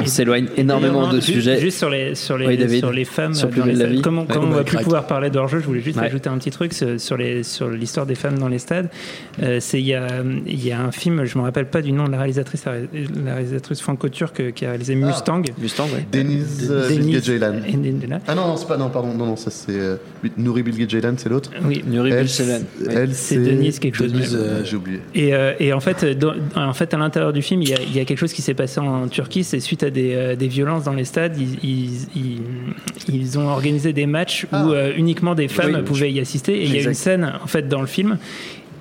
Il 0.00 0.08
s'éloigne 0.08 0.48
énormément 0.56 1.08
de 1.12 1.20
sujets. 1.20 1.60
Juste 1.60 1.78
sur 1.78 1.90
les, 1.90 2.14
sur 2.14 2.36
les, 2.38 2.46
Oui, 2.46 2.56
David. 2.56 2.78
sur 2.80 2.92
les 2.92 3.04
femmes. 3.04 3.34
Sur 3.34 3.48
euh, 3.48 3.50
Plus 3.50 3.60
dans 3.60 3.66
les 3.66 3.72
belle 3.72 3.82
la 3.82 3.92
vie. 3.94 4.02
Comme 4.02 4.18
on, 4.18 4.22
Ouais, 4.22 4.26
comme 4.34 4.44
on 4.44 4.50
va 4.50 4.64
plus 4.64 4.78
pouvoir 4.78 5.06
parler 5.06 5.30
d'hors-jeu, 5.30 5.60
je 5.60 5.66
voulais 5.66 5.80
juste 5.80 5.98
Ouais. 5.98 6.06
ajouter 6.06 6.28
un 6.28 6.38
petit 6.38 6.50
truc 6.50 6.72
sur 6.72 7.00
sur 7.00 7.16
les 7.16 7.42
sur 7.42 7.68
l'histoire 7.68 8.06
des 8.06 8.14
femmes 8.14 8.38
dans 8.38 8.48
les 8.48 8.58
stades. 8.58 8.88
Euh, 9.42 9.58
c'est 9.60 9.80
il 9.80 9.86
y 9.86 9.94
a 9.94 10.06
il 10.46 10.64
y 10.64 10.72
a 10.72 10.80
un 10.80 10.92
film, 10.92 11.24
je 11.24 11.38
me 11.38 11.42
rappelle 11.42 11.66
pas 11.66 11.82
du 11.82 11.92
nom 11.92 12.04
de 12.06 12.10
la 12.12 12.18
réalisatrice, 12.18 12.64
la, 12.64 12.72
ré- 12.72 12.88
la 13.24 13.34
réalisatrice 13.34 13.80
franco-turque 13.80 14.52
qui 14.54 14.64
a 14.66 14.70
réalisé 14.70 14.94
Mustang. 14.94 15.42
Mustang, 15.58 15.84
ouais. 15.94 16.06
Denise 16.12 16.68
euh, 16.70 16.88
Denise- 16.88 17.30
là, 18.08 18.18
Ah 18.26 18.34
non, 18.34 18.49
non, 18.50 18.56
c'est 18.56 18.66
pas, 18.68 18.76
non, 18.76 18.88
pardon, 18.90 19.14
non, 19.14 19.26
non, 19.26 19.36
ça 19.36 19.50
c'est. 19.50 19.72
euh, 19.72 19.96
Nouri 20.36 20.62
Bilge 20.62 20.90
Ceylan, 20.90 21.14
c'est 21.16 21.28
l'autre. 21.28 21.50
Oui, 21.64 21.82
Nuri 21.86 22.10
Elle, 22.10 22.18
Bilge 22.24 22.30
Ceylan. 22.30 22.60
c'est- 22.78 22.86
Oui. 22.88 22.94
elle, 22.96 23.14
c'est 23.14 23.36
Denise 23.38 23.78
quelque 23.78 23.96
chose. 23.96 24.12
Denise, 24.12 24.36
euh, 24.38 24.64
J'ai 24.64 24.76
oublié. 24.76 25.00
Et, 25.14 25.34
euh, 25.34 25.52
et 25.58 25.72
en 25.72 25.80
fait, 25.80 26.04
dans- 26.18 26.34
en 26.56 26.72
fait, 26.72 26.92
à 26.94 26.98
l'intérieur 26.98 27.32
du 27.32 27.42
film, 27.42 27.62
il 27.62 27.68
y, 27.70 27.74
a, 27.74 27.78
il 27.80 27.96
y 27.96 28.00
a 28.00 28.04
quelque 28.04 28.18
chose 28.18 28.32
qui 28.32 28.42
s'est 28.42 28.54
passé 28.54 28.80
en 28.80 29.08
Turquie. 29.08 29.44
C'est 29.44 29.60
suite 29.60 29.82
à 29.82 29.90
des, 29.90 30.14
euh, 30.14 30.36
des 30.36 30.48
violences 30.48 30.84
dans 30.84 30.92
les 30.94 31.04
stades, 31.04 31.36
ils, 31.38 31.58
ils, 31.62 31.90
ils- 32.16 33.14
ils 33.14 33.38
ont 33.38 33.48
organisé 33.48 33.92
des 33.92 34.06
matchs 34.06 34.46
où 34.52 34.56
euh, 34.72 34.92
uniquement 34.96 35.34
des 35.34 35.48
femmes 35.48 35.74
Oui, 35.76 35.82
pouvaient 35.82 36.12
y 36.12 36.20
assister. 36.20 36.54
Et 36.60 36.64
il 36.64 36.74
y 36.74 36.78
a 36.78 36.82
une 36.82 36.94
scène 36.94 37.32
en 37.42 37.46
fait 37.46 37.68
dans 37.68 37.80
le 37.80 37.86
film. 37.86 38.18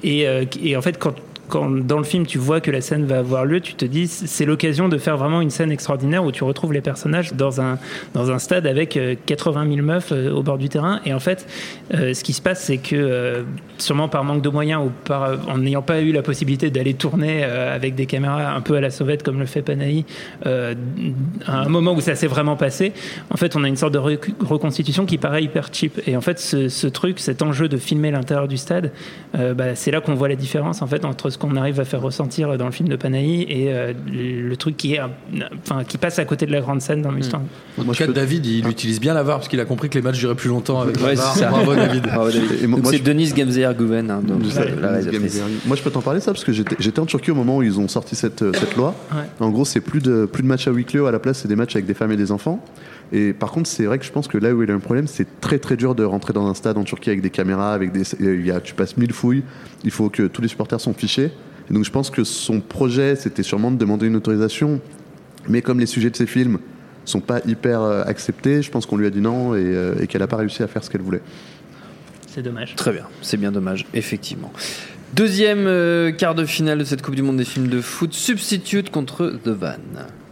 Et, 0.03 0.27
euh, 0.27 0.45
et 0.63 0.75
en 0.77 0.81
fait, 0.81 0.97
quand 0.97 1.13
quand 1.49 1.69
dans 1.69 1.97
le 1.97 2.03
film 2.03 2.25
tu 2.25 2.37
vois 2.37 2.61
que 2.61 2.71
la 2.71 2.81
scène 2.81 3.05
va 3.05 3.19
avoir 3.19 3.43
lieu, 3.45 3.59
tu 3.59 3.73
te 3.73 3.85
dis 3.85 4.07
c'est 4.07 4.45
l'occasion 4.45 4.87
de 4.87 4.97
faire 4.97 5.17
vraiment 5.17 5.41
une 5.41 5.49
scène 5.49 5.71
extraordinaire 5.71 6.23
où 6.23 6.31
tu 6.31 6.43
retrouves 6.43 6.71
les 6.73 6.81
personnages 6.81 7.33
dans 7.33 7.59
un 7.59 7.77
dans 8.13 8.31
un 8.31 8.39
stade 8.39 8.65
avec 8.67 8.95
euh, 8.95 9.15
80 9.25 9.67
000 9.75 9.85
meufs 9.85 10.11
euh, 10.11 10.31
au 10.31 10.43
bord 10.43 10.57
du 10.57 10.69
terrain. 10.69 11.01
Et 11.05 11.13
en 11.13 11.19
fait, 11.19 11.47
euh, 11.93 12.13
ce 12.13 12.23
qui 12.23 12.33
se 12.33 12.41
passe, 12.41 12.63
c'est 12.63 12.77
que 12.77 12.95
euh, 12.95 13.43
sûrement 13.77 14.07
par 14.07 14.23
manque 14.23 14.41
de 14.41 14.49
moyens 14.49 14.81
ou 14.85 14.91
en 15.49 15.57
n'ayant 15.57 15.81
pas 15.81 16.01
eu 16.01 16.11
la 16.11 16.21
possibilité 16.21 16.69
d'aller 16.69 16.93
tourner 16.93 17.41
euh, 17.43 17.75
avec 17.75 17.95
des 17.95 18.05
caméras 18.05 18.53
un 18.55 18.61
peu 18.61 18.75
à 18.75 18.81
la 18.81 18.91
sauvette 18.91 19.23
comme 19.23 19.39
le 19.39 19.45
fait 19.45 19.61
Panahi, 19.61 20.05
euh, 20.45 20.75
à 21.45 21.61
un 21.61 21.69
moment 21.69 21.93
où 21.93 22.01
ça 22.01 22.15
s'est 22.15 22.27
vraiment 22.27 22.55
passé, 22.55 22.93
en 23.31 23.37
fait, 23.37 23.55
on 23.55 23.63
a 23.63 23.67
une 23.67 23.75
sorte 23.75 23.93
de 23.93 23.97
rec- 23.97 24.33
reconstitution 24.39 25.05
qui 25.05 25.17
paraît 25.17 25.43
hyper 25.43 25.69
cheap. 25.71 25.99
Et 26.07 26.15
en 26.15 26.21
fait, 26.21 26.39
ce, 26.39 26.87
truc, 26.87 27.19
cet 27.19 27.41
enjeu 27.41 27.67
de 27.67 27.77
filmer 27.77 28.11
l'intérieur 28.11 28.47
du 28.47 28.57
stade, 28.57 28.91
euh, 29.37 29.53
bah, 29.53 29.75
c'est 29.75 29.91
là 29.91 30.01
qu'on 30.01 30.15
voit 30.15 30.29
la 30.29 30.35
différence 30.35 30.81
en 30.81 30.87
fait 30.87 31.05
entre 31.05 31.29
ce 31.29 31.37
qu'on 31.39 31.55
arrive 31.55 31.79
à 31.79 31.85
faire 31.85 32.01
ressentir 32.01 32.57
dans 32.57 32.65
le 32.65 32.71
film 32.71 32.89
de 32.89 32.95
Panahi 32.95 33.43
et 33.49 33.73
euh, 33.73 33.93
le 34.11 34.55
truc 34.57 34.77
qui 34.77 34.93
est, 34.93 34.99
enfin, 35.63 35.83
qui 35.83 35.97
passe 35.97 36.19
à 36.19 36.25
côté 36.25 36.45
de 36.45 36.51
la 36.51 36.61
grande 36.61 36.81
scène 36.81 37.01
dans 37.01 37.11
Mustang. 37.11 37.41
En 37.79 37.83
tout 37.83 37.91
cas, 37.91 38.07
David, 38.07 38.45
il 38.45 38.67
utilise 38.67 38.99
bien 38.99 39.13
la 39.13 39.23
VAR 39.23 39.37
parce 39.37 39.47
qu'il 39.47 39.59
a 39.59 39.65
compris 39.65 39.89
que 39.89 39.95
les 39.95 40.01
matchs 40.01 40.19
duraient 40.19 40.35
plus 40.35 40.49
longtemps 40.49 40.81
avec 40.81 40.97
Ouais, 40.97 41.15
la 41.15 41.21
VAR. 41.21 41.35
ça. 41.35 41.49
Bravo, 41.49 41.73
David. 41.75 42.03
C'est 42.05 42.97
je- 42.97 43.03
hein, 44.11 44.21
Denise 44.25 44.57
réalisatrice. 44.57 45.21
Gamzeri. 45.39 45.51
Moi, 45.65 45.75
je 45.77 45.81
peux 45.81 45.91
t'en 45.91 46.01
parler 46.01 46.19
ça 46.19 46.31
parce 46.33 46.43
que 46.43 46.51
j'étais 46.51 46.99
en 46.99 47.05
Turquie 47.05 47.31
au 47.31 47.35
moment 47.35 47.57
où 47.57 47.63
ils 47.63 47.79
ont 47.79 47.87
sorti 47.87 48.15
cette, 48.15 48.41
euh, 48.43 48.51
cette 48.53 48.75
loi. 48.75 48.93
Ouais. 49.11 49.23
En 49.39 49.49
gros, 49.49 49.65
c'est 49.65 49.81
plus 49.81 50.01
de, 50.01 50.25
plus 50.25 50.43
de 50.43 50.47
matchs 50.47 50.67
à 50.67 50.71
huis 50.71 50.85
clos. 50.85 51.05
À 51.05 51.11
la 51.11 51.19
place, 51.19 51.39
c'est 51.39 51.47
des 51.47 51.55
matchs 51.55 51.75
avec 51.75 51.85
des 51.85 51.93
femmes 51.93 52.11
et 52.11 52.17
des 52.17 52.31
enfants. 52.31 52.63
Et 53.11 53.33
par 53.33 53.51
contre, 53.51 53.67
c'est 53.67 53.85
vrai 53.85 53.97
que 53.97 54.05
je 54.05 54.11
pense 54.11 54.27
que 54.27 54.37
là 54.37 54.53
où 54.53 54.61
il 54.61 54.69
y 54.69 54.71
a 54.71 54.75
un 54.75 54.79
problème, 54.79 55.07
c'est 55.07 55.39
très 55.41 55.57
très 55.57 55.75
dur 55.75 55.95
de 55.95 56.03
rentrer 56.03 56.33
dans 56.33 56.47
un 56.47 56.53
stade 56.53 56.77
en 56.77 56.83
Turquie 56.83 57.09
avec 57.09 57.21
des 57.21 57.29
caméras, 57.29 57.73
avec 57.73 57.91
des, 57.91 58.03
il 58.19 58.45
y 58.45 58.51
a, 58.51 58.61
tu 58.61 58.75
passes 58.75 58.97
mille 58.97 59.13
fouilles. 59.13 59.43
Il 59.83 59.91
faut 59.91 60.09
que 60.09 60.23
tous 60.23 60.41
les 60.41 60.47
supporters 60.47 60.79
sont 60.79 60.93
fichés. 60.93 61.31
Et 61.69 61.73
donc, 61.73 61.85
je 61.85 61.91
pense 61.91 62.09
que 62.09 62.23
son 62.23 62.61
projet, 62.61 63.15
c'était 63.15 63.43
sûrement 63.43 63.71
de 63.71 63.77
demander 63.77 64.07
une 64.07 64.15
autorisation. 64.15 64.79
Mais 65.47 65.61
comme 65.61 65.79
les 65.79 65.85
sujets 65.85 66.09
de 66.09 66.15
ces 66.15 66.27
films 66.27 66.59
sont 67.05 67.21
pas 67.21 67.39
hyper 67.47 67.81
euh, 67.81 68.03
acceptés, 68.05 68.61
je 68.61 68.69
pense 68.69 68.85
qu'on 68.85 68.97
lui 68.97 69.07
a 69.07 69.09
dit 69.09 69.21
non 69.21 69.55
et, 69.55 69.63
euh, 69.63 69.95
et 69.99 70.07
qu'elle 70.07 70.21
n'a 70.21 70.27
pas 70.27 70.37
réussi 70.37 70.61
à 70.61 70.67
faire 70.67 70.83
ce 70.83 70.89
qu'elle 70.89 71.01
voulait. 71.01 71.21
C'est 72.27 72.43
dommage. 72.43 72.75
Très 72.75 72.91
bien, 72.91 73.07
c'est 73.23 73.37
bien 73.37 73.51
dommage, 73.51 73.87
effectivement. 73.95 74.53
Deuxième 75.13 75.65
euh, 75.65 76.11
quart 76.11 76.35
de 76.35 76.45
finale 76.45 76.77
de 76.77 76.83
cette 76.83 77.01
Coupe 77.01 77.15
du 77.15 77.23
Monde 77.23 77.37
des 77.37 77.45
films 77.45 77.67
de 77.67 77.81
foot, 77.81 78.13
Substitute 78.13 78.91
contre 78.91 79.39
The 79.43 79.49
Van. 79.49 79.77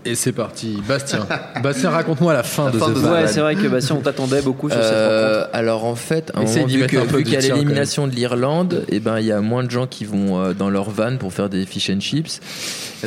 Et 0.09 0.15
c'est 0.15 0.31
parti. 0.31 0.77
Bastien. 0.87 1.27
Bastien, 1.63 1.89
raconte-moi 1.89 2.33
la 2.33 2.43
fin 2.43 2.65
La 2.65 2.71
de 2.71 2.77
fin. 2.79 2.93
Ouais, 3.11 3.27
c'est 3.27 3.41
vrai 3.41 3.55
que 3.55 3.67
Bastien, 3.67 3.95
on 3.97 4.01
t'attendait 4.01 4.41
beaucoup 4.41 4.69
sur 4.69 4.81
cette 4.81 4.91
Euh, 4.93 5.37
rencontre. 5.39 5.49
alors 5.57 5.85
en 5.85 5.95
fait, 5.95 6.31
un 6.33 6.43
moment, 6.43 6.65
vu 6.65 6.87
qu'il 6.87 7.33
y 7.33 7.35
a 7.35 7.39
l'élimination 7.41 8.07
de 8.07 8.13
l'Irlande, 8.13 8.85
et 8.89 8.99
ben 8.99 9.19
il 9.19 9.25
y 9.25 9.31
a 9.31 9.41
moins 9.41 9.63
de 9.63 9.71
gens 9.71 9.85
qui 9.87 10.05
vont 10.05 10.39
euh, 10.39 10.53
dans 10.53 10.69
leur 10.69 10.89
van 10.89 11.17
pour 11.17 11.33
faire 11.33 11.49
des 11.49 11.65
fish 11.65 11.89
and 11.89 11.99
chips. 11.99 12.39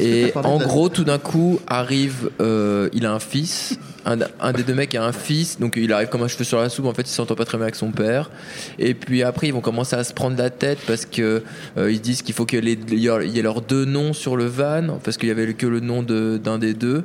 Et 0.00 0.32
en 0.36 0.58
gros, 0.58 0.88
tout 0.88 1.04
d'un 1.04 1.18
coup, 1.18 1.58
arrive, 1.66 2.30
euh, 2.40 2.88
il 2.92 3.06
a 3.06 3.12
un 3.12 3.18
fils. 3.20 3.78
Un, 4.04 4.52
des 4.52 4.62
deux 4.62 4.74
mecs 4.74 4.94
a 4.94 5.04
un 5.04 5.12
fils, 5.12 5.58
donc 5.58 5.74
il 5.76 5.92
arrive 5.92 6.08
comme 6.08 6.22
un 6.22 6.28
cheveu 6.28 6.44
sur 6.44 6.58
la 6.58 6.68
soupe. 6.68 6.86
En 6.86 6.94
fait, 6.94 7.02
il 7.02 7.12
s'entend 7.12 7.34
pas 7.34 7.44
très 7.44 7.58
bien 7.58 7.64
avec 7.64 7.74
son 7.74 7.90
père. 7.90 8.30
Et 8.78 8.94
puis 8.94 9.22
après, 9.22 9.48
ils 9.48 9.52
vont 9.52 9.60
commencer 9.60 9.96
à 9.96 10.04
se 10.04 10.14
prendre 10.14 10.36
la 10.38 10.50
tête 10.50 10.78
parce 10.86 11.04
que 11.04 11.42
euh, 11.76 11.92
ils 11.92 12.00
disent 12.00 12.22
qu'il 12.22 12.34
faut 12.34 12.46
qu'il 12.46 12.66
y 12.66 13.38
ait 13.38 13.42
leurs 13.42 13.60
deux 13.60 13.84
noms 13.84 14.12
sur 14.12 14.36
le 14.36 14.46
van, 14.46 14.98
parce 15.04 15.16
qu'il 15.16 15.28
y 15.28 15.32
avait 15.32 15.52
que 15.54 15.66
le 15.66 15.80
nom 15.80 16.02
d'un 16.02 16.58
des 16.58 16.74
deux. 16.74 17.04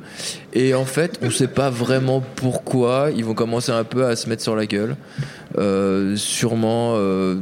Et 0.52 0.74
en 0.74 0.84
fait, 0.84 1.18
on 1.22 1.30
sait 1.30 1.48
pas 1.48 1.70
vraiment 1.70 2.22
pourquoi. 2.36 3.10
Ils 3.14 3.24
vont 3.24 3.34
commencer 3.34 3.72
un 3.72 3.84
peu 3.84 4.06
à 4.06 4.16
se 4.16 4.28
mettre 4.28 4.42
sur 4.42 4.56
la 4.56 4.66
gueule. 4.66 4.96
Euh, 5.58 6.16
sûrement 6.16 6.94
euh, 6.96 7.36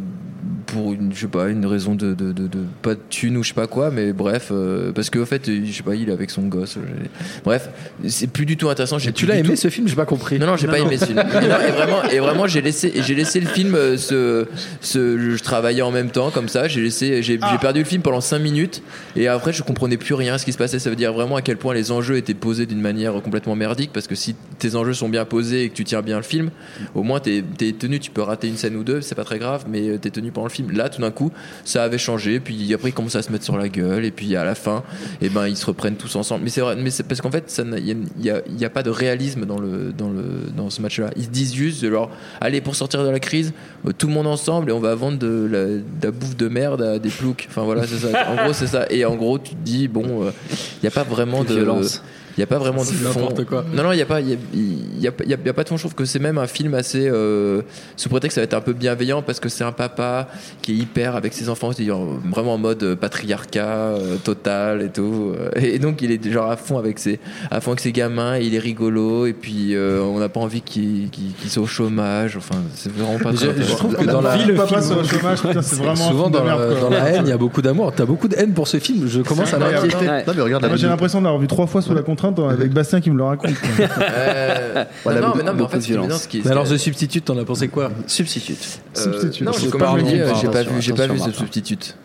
pour 0.74 0.92
une, 0.92 1.12
je 1.14 1.20
sais 1.20 1.26
pas, 1.28 1.48
une 1.48 1.64
raison 1.66 1.94
de, 1.94 2.14
de, 2.14 2.32
de, 2.32 2.46
de- 2.46 2.58
pas 2.82 2.94
de 2.94 3.00
thune 3.08 3.36
ou 3.36 3.42
je 3.42 3.48
sais 3.48 3.54
pas 3.54 3.66
quoi, 3.66 3.90
mais 3.90 4.12
bref, 4.12 4.48
euh, 4.50 4.92
parce 4.92 5.08
qu'au 5.10 5.24
fait, 5.24 5.42
je 5.46 5.72
sais 5.72 5.82
pas, 5.82 5.94
il 5.94 6.08
est 6.08 6.12
avec 6.12 6.30
son 6.30 6.42
gosse. 6.42 6.74
j'ai- 6.74 7.10
Bref, 7.44 7.68
c'est 8.08 8.26
plus 8.26 8.46
du 8.46 8.56
tout 8.56 8.68
intéressant. 8.68 8.98
J'ai 8.98 9.12
Tu 9.12 9.26
l'as 9.26 9.36
aimé 9.36 9.50
tout- 9.50 9.56
ce 9.56 9.68
film 9.68 9.86
J'ai 9.88 9.96
pas 9.96 10.04
compris. 10.06 10.38
non, 10.38 10.46
non, 10.46 10.56
j'ai 10.56 10.66
pas 10.66 10.78
aimé 10.80 10.96
ce 10.98 11.06
film. 11.06 11.18
Et, 11.42 11.46
non, 11.48 11.56
et 11.66 11.70
vraiment, 11.70 12.02
et 12.04 12.18
vraiment, 12.18 12.46
j'ai 12.46 12.60
laissé, 12.60 12.92
j'ai 12.96 13.14
laissé 13.14 13.40
le 13.40 13.46
film. 13.46 13.74
euh, 13.74 13.96
Se, 13.96 14.46
se, 14.80 15.18
je 15.36 15.42
travaillais 15.42 15.82
en 15.82 15.90
même 15.90 16.10
temps, 16.10 16.30
comme 16.30 16.48
ça. 16.48 16.68
J'ai 16.68 16.80
laissé, 16.82 17.22
j'ai, 17.22 17.38
j'ai 17.38 17.58
perdu 17.60 17.80
le 17.80 17.84
film 17.84 18.02
pendant 18.02 18.20
5 18.20 18.38
minutes. 18.38 18.82
Et 19.16 19.28
après, 19.28 19.52
je 19.52 19.62
comprenais 19.62 19.96
plus 19.96 20.14
rien 20.14 20.34
à 20.34 20.38
ce 20.38 20.44
qui 20.44 20.52
se 20.52 20.58
passait. 20.58 20.78
Ça 20.78 20.90
veut 20.90 20.96
dire 20.96 21.12
vraiment 21.12 21.36
à 21.36 21.42
quel 21.42 21.56
point 21.56 21.74
les 21.74 21.92
enjeux 21.92 22.16
étaient 22.16 22.34
posés 22.34 22.66
d'une 22.66 22.80
manière 22.80 23.12
complètement 23.22 23.54
merdique. 23.56 23.90
Parce 23.92 24.06
que 24.06 24.14
si 24.14 24.34
tes 24.58 24.74
enjeux 24.76 24.94
sont 24.94 25.08
bien 25.08 25.24
posés 25.24 25.64
et 25.64 25.68
que 25.68 25.74
tu 25.74 25.84
tiens 25.84 26.02
bien 26.02 26.16
le 26.16 26.22
film, 26.22 26.50
au 26.94 27.02
moins 27.02 27.20
t'es, 27.20 27.44
t'es 27.56 27.72
tenu. 27.72 27.98
Tu 28.00 28.10
peux 28.10 28.22
rater 28.22 28.48
une 28.48 28.56
scène 28.56 28.76
ou 28.76 28.84
deux, 28.84 29.00
c'est 29.00 29.14
pas 29.14 29.24
très 29.24 29.38
grave, 29.38 29.64
mais 29.68 29.88
euh, 29.88 29.98
t'es 29.98 30.10
tenu 30.10 30.30
pendant 30.32 30.46
le 30.46 30.52
film. 30.52 30.63
Là, 30.72 30.88
tout 30.88 31.00
d'un 31.00 31.10
coup, 31.10 31.30
ça 31.64 31.82
avait 31.84 31.98
changé. 31.98 32.40
Puis 32.40 32.72
après, 32.74 32.90
ils 32.90 32.92
commençaient 32.92 33.18
à 33.18 33.22
se 33.22 33.32
mettre 33.32 33.44
sur 33.44 33.56
la 33.56 33.68
gueule. 33.68 34.04
Et 34.04 34.10
puis 34.10 34.34
à 34.36 34.44
la 34.44 34.54
fin, 34.54 34.82
et 35.20 35.28
ben, 35.28 35.46
ils 35.48 35.56
se 35.56 35.66
reprennent 35.66 35.96
tous 35.96 36.14
ensemble. 36.16 36.44
Mais 36.44 36.50
c'est 36.50 36.60
vrai, 36.60 36.76
mais 36.76 36.90
c'est 36.90 37.02
parce 37.04 37.20
qu'en 37.20 37.30
fait, 37.30 37.62
il 37.78 37.96
y, 38.24 38.30
a- 38.30 38.36
a, 38.36 38.66
a 38.66 38.70
pas 38.70 38.82
de 38.82 38.90
réalisme 38.90 39.44
dans 39.46 39.58
le 39.58 39.92
dans 39.92 40.08
le 40.08 40.24
dans 40.56 40.70
ce 40.70 40.80
match-là. 40.82 41.10
Ils 41.16 41.24
se 41.24 41.28
disent 41.30 41.54
juste, 41.54 41.84
genre, 41.88 42.10
allez, 42.40 42.60
pour 42.60 42.74
sortir 42.74 43.04
de 43.04 43.08
la 43.10 43.20
crise, 43.20 43.52
euh, 43.86 43.92
tout 43.96 44.06
le 44.06 44.12
monde 44.12 44.26
ensemble 44.26 44.70
et 44.70 44.72
on 44.72 44.80
va 44.80 44.94
vendre 44.94 45.18
de 45.18 45.82
la, 46.02 46.10
bouffe 46.10 46.36
de 46.36 46.48
merde 46.48 46.82
à 46.82 46.98
des 46.98 47.08
ploucs. 47.10 47.46
Enfin 47.48 47.62
voilà, 47.62 47.86
c'est 47.86 47.98
ça. 47.98 48.30
En 48.30 48.36
gros, 48.44 48.52
c'est 48.52 48.66
ça. 48.66 48.86
Et 48.90 49.04
en 49.04 49.14
gros, 49.16 49.38
tu 49.38 49.50
te 49.54 49.62
dis, 49.64 49.88
bon, 49.88 50.24
euh, 50.24 50.30
il 50.50 50.56
n'y 50.82 50.88
a 50.88 50.90
pas 50.90 51.04
vraiment 51.04 51.42
de 51.44 51.54
violence. 51.54 52.02
Il 52.36 52.40
n'y 52.40 52.44
a 52.44 52.46
pas 52.48 52.58
vraiment 52.58 52.82
de 52.82 52.86
C'est 52.86 52.94
fond. 52.94 53.20
n'importe 53.20 53.44
quoi. 53.44 53.64
Non, 53.74 53.84
non, 53.84 53.92
il 53.92 53.96
n'y 53.96 54.02
a, 54.02 54.06
pas- 54.06 54.20
il 54.20 54.28
y 54.30 54.32
a, 54.32 54.36
y 54.36 54.38
a, 55.08 55.12
il 55.24 55.30
y 55.30 55.34
a- 55.34 55.36
il 55.40 55.46
y 55.46 55.48
a 55.48 55.52
pas 55.52 55.62
de 55.62 55.68
fond. 55.68 55.76
Je 55.76 55.82
trouve 55.82 55.94
que 55.94 56.04
c'est 56.04 56.18
même 56.18 56.38
un 56.38 56.46
film 56.46 56.74
assez. 56.74 57.08
euh, 57.08 57.62
sous 57.96 58.08
prétexte 58.08 58.34
ça 58.36 58.40
va 58.40 58.44
être 58.44 58.54
un 58.54 58.60
peu 58.60 58.72
bienveillant 58.72 59.22
parce 59.22 59.38
que 59.40 59.48
c'est 59.48 59.64
un 59.64 59.72
papa 59.72 60.28
qui 60.62 60.72
est 60.72 60.76
hyper 60.76 61.14
avec 61.16 61.32
ses 61.32 61.48
enfants, 61.48 61.70
c'est-à-dire 61.72 61.96
vraiment 62.32 62.54
en 62.54 62.58
mode 62.58 62.82
euh, 62.82 62.96
patriarcat 62.96 63.66
euh, 63.66 64.16
total 64.22 64.82
et 64.82 64.88
tout. 64.88 65.32
Euh, 65.38 65.50
Et 65.60 65.78
donc 65.78 66.02
il 66.02 66.10
est 66.10 66.30
genre 66.30 66.50
à 66.50 66.56
fond 66.56 66.78
avec 66.78 66.98
ses, 66.98 67.20
à 67.50 67.60
fond 67.60 67.70
avec 67.70 67.80
ses 67.80 67.92
gamins, 67.92 68.36
et 68.36 68.42
il 68.44 68.54
est 68.54 68.58
rigolo 68.58 69.26
et 69.26 69.32
puis 69.32 69.74
euh, 69.74 70.02
on 70.02 70.18
n'a 70.18 70.28
pas 70.28 70.40
envie 70.40 70.60
qu'il 70.62 71.10
qu'il- 71.10 71.32
qu'il 71.40 71.50
soit 71.50 71.62
au 71.62 71.66
chômage. 71.66 72.36
Enfin, 72.36 72.56
c'est 72.74 72.92
vraiment 72.92 73.18
pas 73.18 73.30
Je- 73.32 73.62
je 73.62 73.74
trouve 73.76 73.94
que 73.96 74.04
dans 74.04 74.20
la- 74.20 74.36
vu 74.36 74.46
le 74.48 74.54
papa 74.54 74.80
sur 74.82 74.96
le 74.96 75.04
chômage, 75.04 75.38
c'est 75.62 75.76
vraiment 75.76 75.94
Souvent 75.94 76.30
dans, 76.30 76.44
merde, 76.44 76.60
la, 76.60 76.66
quoi. 76.66 76.80
dans 76.80 76.90
la 76.90 77.10
haine, 77.10 77.22
il 77.26 77.30
y 77.30 77.32
a 77.32 77.36
beaucoup 77.38 77.62
d'amour. 77.62 77.92
T'as 77.94 78.04
beaucoup 78.06 78.28
de 78.28 78.36
haine 78.36 78.52
pour 78.52 78.68
ce 78.68 78.78
film. 78.78 79.06
Je 79.06 79.20
commence 79.20 79.52
à 79.54 79.58
m'inquiéter. 79.58 79.96
Ouais. 80.08 80.24
Non, 80.26 80.32
mais 80.36 80.42
regarde 80.42 80.62
la 80.62 80.68
Moi 80.68 80.76
j'ai 80.76 80.86
l'impression 80.88 81.20
d'avoir 81.22 81.40
vu 81.40 81.46
trois 81.46 81.66
fois 81.66 81.80
sous 81.82 81.94
la 81.94 82.02
contrainte 82.32 82.52
avec 82.52 82.72
Bastien 82.72 83.00
qui 83.00 83.10
me 83.10 83.16
le 83.16 83.24
raconte. 83.24 83.50
Euh, 84.00 84.84
Voilà, 85.04 85.20
non, 85.22 85.28
non, 85.28 85.34
mais 85.36 85.42
non, 85.42 85.52
mais 85.54 85.62
en 85.62 85.68
fait, 85.68 85.78
violence. 85.78 86.22
ce 86.22 86.28
qui 86.28 86.42
Mais 86.44 86.50
alors, 86.50 86.64
The 86.64 86.76
Substitute, 86.76 87.24
t'en 87.24 87.38
as 87.38 87.44
pensé 87.44 87.68
quoi? 87.68 87.90
Substitute. 88.06 88.80
Euh, 88.96 89.00
Substitute. 89.00 89.46
Non, 89.46 89.52
Je 89.52 89.58
j'ai 89.58 89.64
sais 89.66 89.70
comme 89.70 89.80
pas, 89.80 89.90
je 89.92 89.96
le 89.96 90.02
dis, 90.02 90.18
non, 90.18 90.34
j'ai 90.40 90.48
pas 90.48 90.58
attention, 90.58 90.74
vu, 90.74 90.82
j'ai 90.82 90.92
pas 90.94 91.06
vu 91.06 91.18
Martin. 91.18 91.32
substitute. 91.32 91.96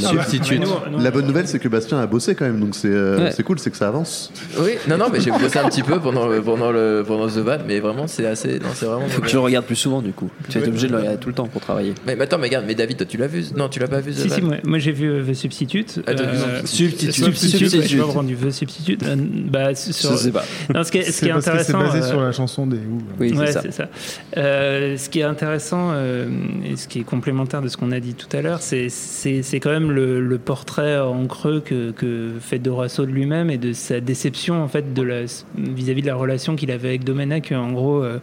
Substitute. 0.00 0.62
La 0.98 1.10
bonne 1.10 1.26
nouvelle, 1.26 1.48
c'est 1.48 1.58
que 1.58 1.68
Bastien 1.68 1.98
a 1.98 2.06
bossé 2.06 2.34
quand 2.34 2.44
même, 2.44 2.60
donc 2.60 2.74
c'est 2.74 2.88
euh, 2.90 3.18
Ouais. 3.18 3.30
c'est 3.32 3.42
cool, 3.42 3.58
c'est 3.58 3.70
que 3.70 3.76
ça 3.76 3.88
avance. 3.88 4.32
Oui, 4.60 4.72
non, 4.88 4.96
non, 4.98 5.06
mais 5.12 5.20
j'ai 5.20 5.30
bossé 5.30 5.58
un 5.58 5.68
petit 5.68 5.82
peu 5.82 5.98
pendant 6.00 6.26
le, 6.28 6.40
pendant 6.42 6.70
le, 6.70 7.04
pendant 7.06 7.26
The 7.28 7.38
Van, 7.38 7.58
mais 7.66 7.80
vraiment, 7.80 8.06
c'est 8.06 8.26
assez, 8.26 8.58
non, 8.58 8.68
c'est 8.74 8.86
vraiment. 8.86 9.06
Faut 9.08 9.20
que 9.22 9.26
tu 9.28 9.34
le 9.36 9.40
regardes 9.40 9.66
plus 9.66 9.76
souvent 9.76 10.02
du 10.02 10.12
coup. 10.12 10.30
Tu 10.48 10.58
es 10.58 10.66
obligé 10.68 10.86
de 10.86 10.92
le 10.92 10.98
regarder 10.98 11.18
tout 11.18 11.28
le 11.28 11.34
temps 11.34 11.46
pour 11.46 11.60
travailler. 11.60 11.94
Mais, 12.06 12.16
mais 12.16 12.24
attends, 12.24 12.38
mais 12.38 12.46
regarde, 12.48 12.64
mais 12.66 12.74
David, 12.74 12.96
toi, 12.98 13.06
tu 13.06 13.16
l'as 13.16 13.26
vu 13.26 13.44
Non, 13.56 13.68
tu 13.68 13.78
l'as 13.80 13.88
pas 13.88 14.00
vu 14.00 14.12
The 14.12 14.16
Si, 14.18 14.28
Van 14.28 14.34
si, 14.36 14.42
moi, 14.42 14.56
moi, 14.64 14.78
j'ai 14.78 14.92
vu 14.92 15.10
euh, 15.10 15.24
The 15.24 15.34
Substitute. 15.34 16.00
Ah, 16.06 16.14
t'as 16.14 16.22
vu 16.24 16.28
Euh, 16.38 16.60
Substitute. 16.64 17.12
Substitute, 17.12 17.68
Substitute. 17.70 17.88
je 17.88 18.26
du 18.26 18.36
The 18.36 18.50
Substitute. 18.50 19.02
Euh, 19.04 19.16
bah, 19.18 19.74
sur- 19.74 20.12
Je 20.12 20.16
sais 20.16 20.30
pas. 20.32 20.44
Non, 20.74 20.84
ce 20.84 20.90
qui 20.92 20.98
est, 20.98 21.02
ce 21.02 21.08
qui 21.08 21.12
C'est 21.12 21.26
est 21.26 21.30
parce 21.30 21.44
que 21.46 21.50
c'est 21.50 21.74
intéressant. 21.74 21.78
basé 21.78 21.98
euh, 21.98 22.08
sur 22.10 22.20
la 22.20 22.32
chanson 22.32 22.66
des 22.66 22.76
Who. 22.76 22.98
Oui, 23.20 23.32
Ouais, 23.32 23.46
c'est 23.46 23.52
ça. 23.52 23.60
c'est 23.62 23.72
ça. 23.72 23.88
Euh, 24.36 24.96
ce 24.96 25.08
qui 25.08 25.20
est 25.20 25.24
intéressant 25.24 25.90
euh, 25.92 26.28
et 26.64 26.76
ce 26.76 26.88
qui 26.88 27.00
est 27.00 27.04
complémentaire 27.04 27.62
de 27.62 27.68
ce 27.68 27.76
qu'on 27.76 27.92
a 27.92 28.00
dit 28.00 28.14
tout 28.14 28.34
à 28.36 28.42
l'heure, 28.42 28.60
c'est 28.62 28.88
c'est 28.88 29.42
c'est 29.42 29.60
quand 29.60 29.70
même 29.70 29.87
le, 29.90 30.38
portrait 30.38 30.98
en 30.98 31.26
creux 31.26 31.60
que, 31.60 32.32
fait 32.40 32.58
Dorasso 32.58 33.04
de 33.04 33.10
lui-même 33.10 33.50
et 33.50 33.58
de 33.58 33.72
sa 33.72 34.00
déception 34.00 34.62
en 34.62 34.68
fait 34.68 34.94
de 34.94 35.02
la 35.02 35.22
vis-à-vis 35.56 36.02
de 36.02 36.06
la 36.06 36.14
relation 36.14 36.56
qu'il 36.56 36.70
avait 36.70 36.88
avec 36.88 37.04
Domenech. 37.04 37.52
En 37.52 37.72
gros, 37.72 38.02
euh, 38.02 38.18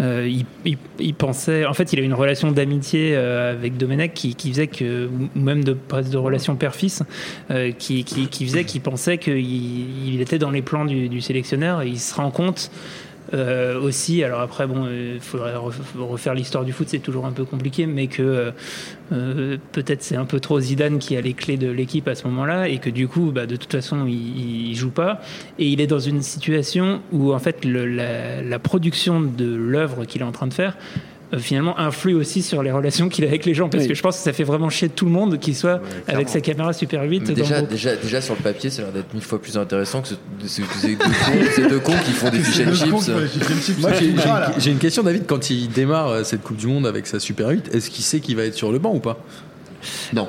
euh, 0.00 0.30
il, 0.98 1.14
pensait, 1.14 1.66
en 1.66 1.74
fait, 1.74 1.92
il 1.92 2.00
a 2.00 2.02
une 2.02 2.14
relation 2.14 2.50
d'amitié 2.52 3.12
euh, 3.14 3.52
avec 3.52 3.76
Domenech 3.76 4.14
qui, 4.14 4.34
faisait 4.50 4.66
que, 4.66 5.06
ou 5.06 5.38
même 5.38 5.64
de 5.64 5.72
presque 5.72 6.10
de 6.10 6.16
relation 6.16 6.56
père-fils, 6.56 7.02
qui, 7.78 8.04
faisait 8.40 8.64
qu'il 8.64 8.80
pensait 8.80 9.18
qu'il 9.18 9.38
il 9.38 10.20
était 10.20 10.38
dans 10.38 10.50
les 10.50 10.62
plans 10.62 10.84
du, 10.84 11.08
du 11.08 11.20
sélectionneur 11.20 11.82
et 11.82 11.88
il 11.88 11.98
se 11.98 12.14
rend 12.14 12.30
compte 12.30 12.70
euh, 13.34 13.80
aussi, 13.80 14.24
alors 14.24 14.40
après, 14.40 14.66
bon, 14.66 14.88
il 14.88 15.20
faudrait 15.20 15.54
ref- 15.54 15.96
refaire 15.98 16.34
l'histoire 16.34 16.64
du 16.64 16.72
foot, 16.72 16.88
c'est 16.88 16.98
toujours 16.98 17.26
un 17.26 17.32
peu 17.32 17.44
compliqué, 17.44 17.86
mais 17.86 18.06
que 18.06 18.52
euh, 19.12 19.56
peut-être 19.72 20.02
c'est 20.02 20.16
un 20.16 20.24
peu 20.24 20.40
trop 20.40 20.60
Zidane 20.60 20.98
qui 20.98 21.16
a 21.16 21.20
les 21.20 21.34
clés 21.34 21.56
de 21.56 21.70
l'équipe 21.70 22.08
à 22.08 22.14
ce 22.14 22.26
moment-là, 22.26 22.68
et 22.68 22.78
que 22.78 22.90
du 22.90 23.08
coup, 23.08 23.30
bah, 23.32 23.46
de 23.46 23.56
toute 23.56 23.72
façon, 23.72 24.06
il, 24.06 24.70
il 24.70 24.74
joue 24.74 24.90
pas, 24.90 25.20
et 25.58 25.66
il 25.68 25.80
est 25.80 25.86
dans 25.86 25.98
une 25.98 26.22
situation 26.22 27.00
où 27.12 27.32
en 27.32 27.38
fait 27.38 27.64
la, 27.64 28.58
production 28.58 29.20
de 29.20 29.54
l'œuvre 29.54 30.04
qu'il 30.04 30.22
est 30.22 30.24
en 30.24 30.32
train 30.32 30.46
de 30.46 30.54
faire 30.54 30.76
finalement 31.36 31.78
influe 31.78 32.14
aussi 32.14 32.40
sur 32.42 32.62
les 32.62 32.70
relations 32.72 33.08
qu'il 33.10 33.24
a 33.24 33.28
avec 33.28 33.44
les 33.44 33.52
gens 33.52 33.68
parce 33.68 33.82
Oui. 33.84 33.88
que 33.88 33.94
je 33.94 34.02
pense 34.02 34.16
que 34.16 34.22
ça 34.22 34.32
fait 34.32 34.44
vraiment 34.44 34.70
chier 34.70 34.88
tout 34.88 35.04
le 35.04 35.10
monde 35.10 35.38
qu'il 35.38 35.54
soit 35.54 35.80
avec 36.06 36.28
sa 36.30 36.40
caméra 36.40 36.72
Super 36.72 37.02
8 37.02 37.20
Mais 37.20 37.26
dans 37.26 37.32
le 37.32 37.36
déjà, 37.42 37.60
déjà, 37.62 37.96
déjà, 37.96 38.20
sur 38.22 38.34
le 38.34 38.40
papier, 38.40 38.70
ça 38.70 38.82
a 38.82 38.84
l'air 38.86 38.94
d'être 38.94 39.12
mille 39.12 39.22
fois 39.22 39.40
plus 39.40 39.56
intéressant 39.58 40.00
que 40.00 40.08
ce- 40.08 40.14
ce- 40.46 40.62
que 40.62 40.74
ces 40.80 40.96
deux 40.96 41.68
deux 41.68 41.80
cons 41.80 41.92
qui 42.04 42.12
font 42.12 42.30
des 42.30 42.38
fish 42.40 42.66
and 42.66 42.72
chips. 42.74 43.08
Moi, 43.78 43.92
j'ai 43.92 43.98
j'ai 44.00 44.06
une, 44.10 44.20
j'ai 44.58 44.70
une 44.70 44.78
question, 44.78 45.02
David. 45.02 45.24
Quand 45.26 45.50
il 45.50 45.68
démarre 45.68 46.08
euh, 46.08 46.24
cette 46.24 46.42
Coupe 46.42 46.56
du 46.56 46.66
Monde 46.66 46.86
avec 46.86 47.06
sa 47.06 47.20
Super 47.20 47.48
8, 47.50 47.74
est-ce 47.74 47.90
qu'il 47.90 48.04
sait 48.04 48.20
qu'il 48.20 48.36
va 48.36 48.44
être 48.44 48.54
sur 48.54 48.72
le 48.72 48.78
banc 48.78 48.94
ou 48.94 49.00
pas? 49.00 49.18
Non. 50.14 50.28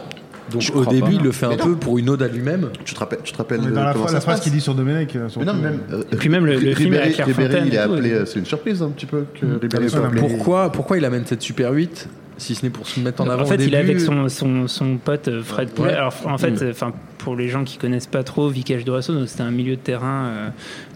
Donc 0.51 0.61
Je 0.61 0.71
au 0.73 0.85
début, 0.85 1.01
pas. 1.01 1.09
il 1.11 1.21
le 1.21 1.31
fait 1.31 1.45
un 1.45 1.49
non. 1.51 1.57
peu 1.57 1.75
pour 1.75 1.97
une 1.97 2.09
ode 2.09 2.21
à 2.23 2.27
lui-même. 2.27 2.69
Tu 2.85 2.93
te 2.93 2.99
rappelles, 2.99 3.19
tu 3.23 3.31
te 3.33 3.37
rappelles 3.37 3.61
Mais 3.61 3.71
dans 3.71 3.83
la, 3.83 3.93
comment 3.93 4.05
phrase- 4.05 4.11
ça 4.11 4.17
la 4.17 4.21
phrase 4.21 4.39
qu'il 4.41 4.51
dit 4.51 4.61
sur 4.61 4.73
Domenech. 4.75 5.15
euh, 5.15 5.27
Mais 5.37 5.45
non, 5.45 5.53
mais 5.53 5.61
même. 5.69 5.79
euh, 5.91 6.03
Et 6.11 6.15
puis 6.15 6.29
même 6.29 6.45
le- 6.45 6.53
le 6.53 6.59
film 6.75 6.93
Ribéry, 6.93 7.13
avec 7.21 7.35
Ribéry, 7.37 7.61
il 7.67 7.73
est 7.75 7.77
appelé. 7.77 8.09
ouais. 8.11 8.15
euh, 8.19 8.25
C'est 8.25 8.39
une 8.39 8.45
surprise 8.45 8.81
un 8.81 8.89
petit 8.89 9.05
peu 9.05 9.25
que 9.39 9.45
Mm. 9.45 9.59
Ribéry 9.61 9.89
soit 9.89 10.05
appelé. 10.05 10.21
Pourquoi, 10.21 10.71
pourquoi 10.71 10.97
il 10.97 11.05
amène 11.05 11.25
cette 11.25 11.41
Super 11.41 11.71
8 11.71 12.07
si 12.37 12.55
ce 12.55 12.63
n'est 12.65 12.69
pour 12.69 12.87
se 12.87 12.99
mettre 13.01 13.21
en 13.21 13.29
avant 13.29 13.43
En 13.43 13.45
fait, 13.45 13.55
au 13.55 13.57
début 13.57 13.69
il 13.69 13.75
est 13.75 13.77
avec 13.79 13.99
son, 13.99 14.27
son, 14.29 14.67
son 14.67 14.97
pote 14.97 15.27
euh, 15.27 15.41
Fred 15.43 15.69
Poulet. 15.71 15.89
Ouais. 15.89 15.95
Alors, 15.95 16.13
en 16.25 16.37
fait, 16.37 16.51
Mm. 16.51 16.69
enfin, 16.71 16.93
pour 17.19 17.35
les 17.35 17.47
gens 17.49 17.63
qui 17.63 17.77
connaissent 17.77 18.07
pas 18.07 18.23
trop, 18.23 18.49
Vikesh 18.49 18.83
Dorasso, 18.85 19.25
c'était 19.27 19.43
un 19.43 19.51
milieu 19.51 19.75
de 19.75 19.81
terrain 19.81 20.51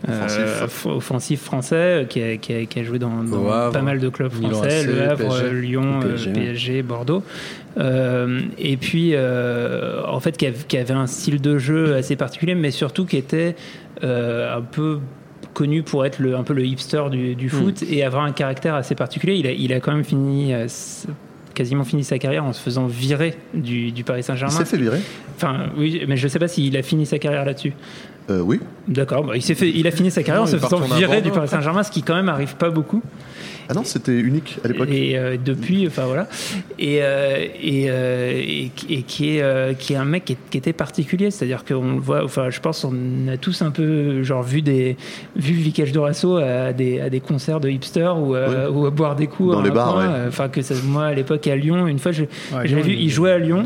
euh, 0.10 0.24
Offensif. 0.24 0.86
euh, 0.88 0.90
offensif 0.96 1.42
français 1.42 1.76
euh, 1.76 2.06
qui 2.06 2.22
a, 2.24 2.38
qui 2.38 2.54
a- 2.54 2.66
qui 2.66 2.80
a 2.80 2.84
joué 2.84 2.98
dans, 2.98 3.24
dans 3.24 3.44
Au 3.46 3.50
Havre, 3.52 3.74
pas 3.74 3.82
mal 3.82 4.00
de 4.00 4.10
clubs 4.10 4.32
français, 4.32 4.84
Le 4.84 5.02
Havre, 5.04 5.18
PSG. 5.30 5.62
Lyon, 5.62 6.00
PSG. 6.36 6.82
Bordeaux. 6.82 7.24
Euh, 7.78 8.42
et 8.58 8.78
puis, 8.78 9.12
euh, 9.14 10.02
en 10.08 10.20
fait, 10.20 10.36
qui, 10.38 10.48
av- 10.48 10.66
qui 10.68 10.78
avait 10.78 10.94
un 10.94 11.08
style 11.08 11.40
de 11.42 11.58
jeu 11.58 11.96
assez 11.96 12.16
particulier, 12.16 12.56
mais 12.56 12.72
surtout 12.72 13.06
qui 13.06 13.18
était 13.18 13.56
euh, 14.04 14.58
un 14.58 14.62
peu 14.62 15.00
connu 15.54 15.84
pour 15.84 16.06
être 16.06 16.20
le, 16.20 16.36
un 16.36 16.44
peu 16.44 16.54
le 16.54 16.66
hipster 16.66 17.04
du, 17.12 17.36
du 17.36 17.50
foot 17.50 17.84
et 17.88 18.04
avoir 18.04 18.24
un 18.24 18.32
caractère 18.32 18.74
assez 18.76 18.96
particulier. 18.96 19.36
Il 19.36 19.46
a, 19.48 19.52
il 19.52 19.72
a 19.74 19.80
quand 19.80 19.94
même 19.94 20.04
fini, 20.04 20.52
quasiment 21.54 21.84
fini 21.84 22.04
sa 22.04 22.18
carrière 22.20 22.44
en 22.46 22.54
se 22.54 22.62
faisant 22.62 22.86
virer 22.88 23.36
du, 23.54 23.92
du 23.92 24.04
Paris 24.04 24.22
Il 24.22 24.24
Saint-Germain. 24.24 24.56
s'est 24.56 24.66
fait 24.66 24.78
virer. 24.78 25.00
Enfin, 25.36 25.68
oui, 25.78 26.04
mais 26.08 26.18
je 26.18 26.28
sais 26.28 26.40
pas 26.40 26.48
s'il 26.48 26.76
a 26.78 26.82
fini 26.84 27.06
sa 27.06 27.20
carrière 27.20 27.46
là-dessus. 27.46 27.74
Euh, 28.30 28.40
oui. 28.40 28.60
D'accord, 28.88 29.24
bah, 29.24 29.36
il, 29.36 29.42
fait, 29.42 29.70
il 29.70 29.86
a 29.88 29.92
fini 29.92 30.10
sa 30.12 30.24
carrière 30.24 30.44
Non, 30.44 30.48
en 30.48 30.52
se 30.52 30.56
il 30.56 30.62
faisant 30.62 30.80
virer 30.96 31.22
du. 31.22 31.32
Paris 31.32 31.48
Saint-Germain, 31.48 31.84
ce 31.84 31.92
qui 31.92 32.04
quand 32.04 32.16
même 32.16 32.30
arrive 32.30 32.56
pas 32.56 32.70
beaucoup. 32.70 33.02
Ah 33.70 33.74
non, 33.74 33.84
c'était 33.84 34.18
unique 34.18 34.58
à 34.64 34.68
l'époque. 34.68 34.90
Et 34.92 35.18
euh, 35.18 35.38
depuis, 35.44 35.88
enfin 35.88 36.04
voilà. 36.06 36.28
Et, 36.80 37.00
euh, 37.02 37.38
et, 37.62 37.86
euh, 37.90 38.32
et, 38.36 38.72
et 38.90 39.02
qui, 39.04 39.38
est, 39.38 39.42
euh, 39.42 39.74
qui 39.74 39.94
est 39.94 39.98
un 39.98 40.06
mec 40.06 40.26
qui, 40.26 40.34
est- 40.34 40.38
qui 40.50 40.58
était 40.58 40.74
particulier. 40.74 41.32
C'est-à-dire 41.32 41.64
qu'on 41.66 41.94
le 41.96 42.00
voit, 42.00 42.24
enfin, 42.24 42.50
je 42.50 42.60
pense 42.60 42.82
qu'on 42.82 43.28
a 43.32 43.38
tous 43.38 43.62
un 43.62 43.72
peu 43.72 44.24
genre, 44.24 44.44
vu, 44.44 44.62
des, 44.62 44.98
vu 45.36 45.54
Dorasso 45.94 46.38
à 46.38 46.74
des, 46.74 47.00
à 47.02 47.10
des 47.10 47.20
concerts 47.20 47.60
de 47.60 47.70
hipsters 47.70 48.18
ou, 48.20 48.36
à- 48.36 48.70
ou 48.70 48.86
à 48.86 48.90
boire 48.90 49.16
des 49.16 49.28
coups 49.28 49.54
Dans 49.54 49.62
les 49.62 49.72
bars, 49.72 49.98
ouais. 49.98 50.06
Enfin, 50.28 50.50
que 50.50 50.62
ça, 50.62 50.74
moi, 50.86 51.06
à 51.06 51.14
l'époque, 51.14 51.46
à 51.48 51.56
Lyon, 51.56 51.88
une 51.88 52.00
fois, 52.00 52.12
je, 52.12 52.24
je 52.66 52.76
l'ai 52.76 52.82
Lyon, 52.82 52.82
vu, 52.84 52.94
il- 52.94 53.10
jouait 53.10 53.32
à 53.32 53.38
Lyon 53.40 53.64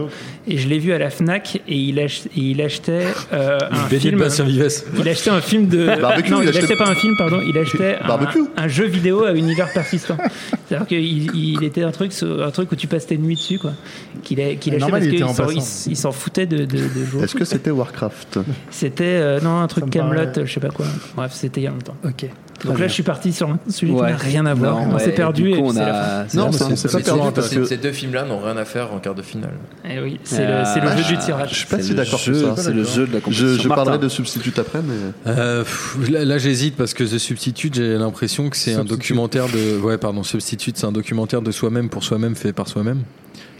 et 0.48 0.58
je 0.58 0.68
l'ai 0.68 0.80
vu 0.80 0.93
à 0.93 0.98
la 0.98 1.10
Fnac 1.10 1.62
et 1.68 1.76
il, 1.76 2.00
ach- 2.00 2.26
et 2.28 2.39
il 2.39 2.62
achetait 2.62 3.06
euh, 3.34 3.58
un 3.72 3.76
film. 4.00 4.18
Il 5.00 5.08
achetait 5.10 5.30
un 5.30 5.41
film 5.41 5.68
de. 5.68 5.86
Barbecue, 6.02 6.32
non, 6.32 6.41
il 6.41 6.45
il, 6.45 6.50
achetait- 6.50 6.64
achetait 6.66 6.76
pas 6.76 6.89
un 6.89 6.95
film, 6.95 7.14
pardon. 7.18 7.39
Il 7.48 7.58
achetait 7.58 7.95
un, 8.58 8.64
un 8.64 8.68
jeu 8.68 8.86
vidéo 8.86 9.24
à 9.26 9.32
univers 9.34 9.72
persistant. 9.89 10.17
C'est-à-dire 10.67 10.88
qu'il 10.88 11.35
il 11.35 11.63
était 11.63 11.83
un 11.83 11.91
truc, 11.91 12.11
un 12.23 12.51
truc 12.51 12.71
où 12.71 12.75
tu 12.75 12.88
passes 12.88 13.07
tes 13.07 13.17
nuits 13.17 13.35
dessus, 13.35 13.59
quoi. 13.59 13.73
Qu'il 14.23 14.39
a- 14.41 14.55
qu'il 14.55 14.73
parce 14.77 14.91
il 15.03 15.07
était 15.07 15.15
qu'il 15.17 15.23
en 15.25 15.33
s'en- 15.33 15.43
passant. 15.43 15.51
il 15.55 15.57
s- 15.59 15.88
il 15.89 15.97
s'en 15.97 16.11
foutait 16.11 16.45
de, 16.45 16.57
de, 16.59 16.65
de 16.65 17.05
jouer. 17.05 17.23
Est-ce 17.23 17.35
que 17.35 17.45
c'était 17.45 17.71
Warcraft? 17.71 18.39
C'était 18.69 19.03
euh, 19.05 19.39
non 19.41 19.59
un 19.59 19.67
truc 19.67 19.85
me 19.85 19.89
Camelot, 19.91 20.25
paraît- 20.31 20.45
je 20.45 20.53
sais 20.53 20.59
pas 20.59 20.69
quoi. 20.69 20.85
Bref, 21.15 21.31
c'était 21.33 21.61
il 21.61 21.63
y 21.63 21.67
a 21.67 21.71
longtemps. 21.71 21.95
Ok. 22.03 22.25
Donc 22.66 22.80
là, 22.80 22.88
je 22.88 22.93
suis 22.93 23.03
parti 23.03 23.32
sur 23.34 23.49
un 23.49 23.60
sujet 23.70 23.93
qui 23.93 23.99
Ouais. 23.99 24.10
n'a 24.10 24.18
rien 24.18 24.45
à 24.45 24.53
voir. 24.53 24.76
Non, 24.80 24.88
on 24.91 24.93
ouais, 24.95 24.99
s'est 25.03 25.12
perdu 25.12 25.43
du 25.43 25.49
et 25.51 25.58
coup, 25.58 25.66
on 25.66 25.74
c'est 25.74 25.80
a- 25.82 25.86
la 25.86 25.93
fin. 25.93 26.26
c'est 26.28 26.38
Non, 26.38 26.49
mais 26.51 26.76
s'est 26.76 26.88
pas 26.89 26.99
perdu 27.01 27.22
parce 27.36 27.49
ces- 27.49 27.55
que 27.58 27.66
Ces 27.66 27.78
deux 27.78 27.91
films-là 27.91 28.24
n'ont 28.26 28.39
rien 28.39 28.58
à 28.58 28.66
faire 28.66 28.91
en 28.93 28.99
quart 28.99 29.14
de 29.16 29.22
finale. 29.22 29.53
Eh 29.88 29.99
oui, 29.99 30.20
c'est 30.24 30.45
le, 30.47 30.64
c'est 30.66 30.80
le 30.80 30.88
Ah, 30.88 30.97
jeu 30.97 31.03
du 31.03 31.16
je 31.16 31.26
tirage. 31.26 31.53
suis 31.53 31.66
pas 31.68 31.78
C'est 31.78 31.84
si 31.84 31.93
d'accord 31.93 32.20
sur 32.20 32.36
ça. 32.55 32.62
C'est 32.64 32.74
le 32.74 32.84
jeu 32.84 33.05
de 33.08 33.14
la 33.14 33.20
compétition. 33.22 33.47
Je, 33.47 33.62
je 33.62 33.68
parlerai 33.68 33.99
de 33.99 34.10
substitut 34.10 34.53
après, 34.58 34.80
mais. 34.82 34.93
Euh, 35.28 35.64
pff, 35.64 35.97
là, 36.10 36.26
là, 36.26 36.38
j'hésite 36.38 36.76
parce 36.76 36.93
que 36.93 37.03
The 37.03 37.18
Substitute, 37.20 37.76
j'ai 37.76 37.97
l'impression 37.97 38.49
que 38.49 38.58
c'est 38.58 38.72
un 38.74 38.78
Substitute. 38.78 38.99
documentaire 38.99 39.45
de. 39.47 39.80
Ouais, 39.80 39.97
pardon, 39.97 40.24
Substitute, 40.24 40.78
c'est 40.78 40.86
un 40.88 40.91
documentaire 40.91 41.41
de 41.41 41.51
soi-même 41.51 41.89
pour 41.89 42.03
soi-même 42.03 42.36
fait 42.36 42.53
par 42.53 42.68
soi-même. 42.68 43.01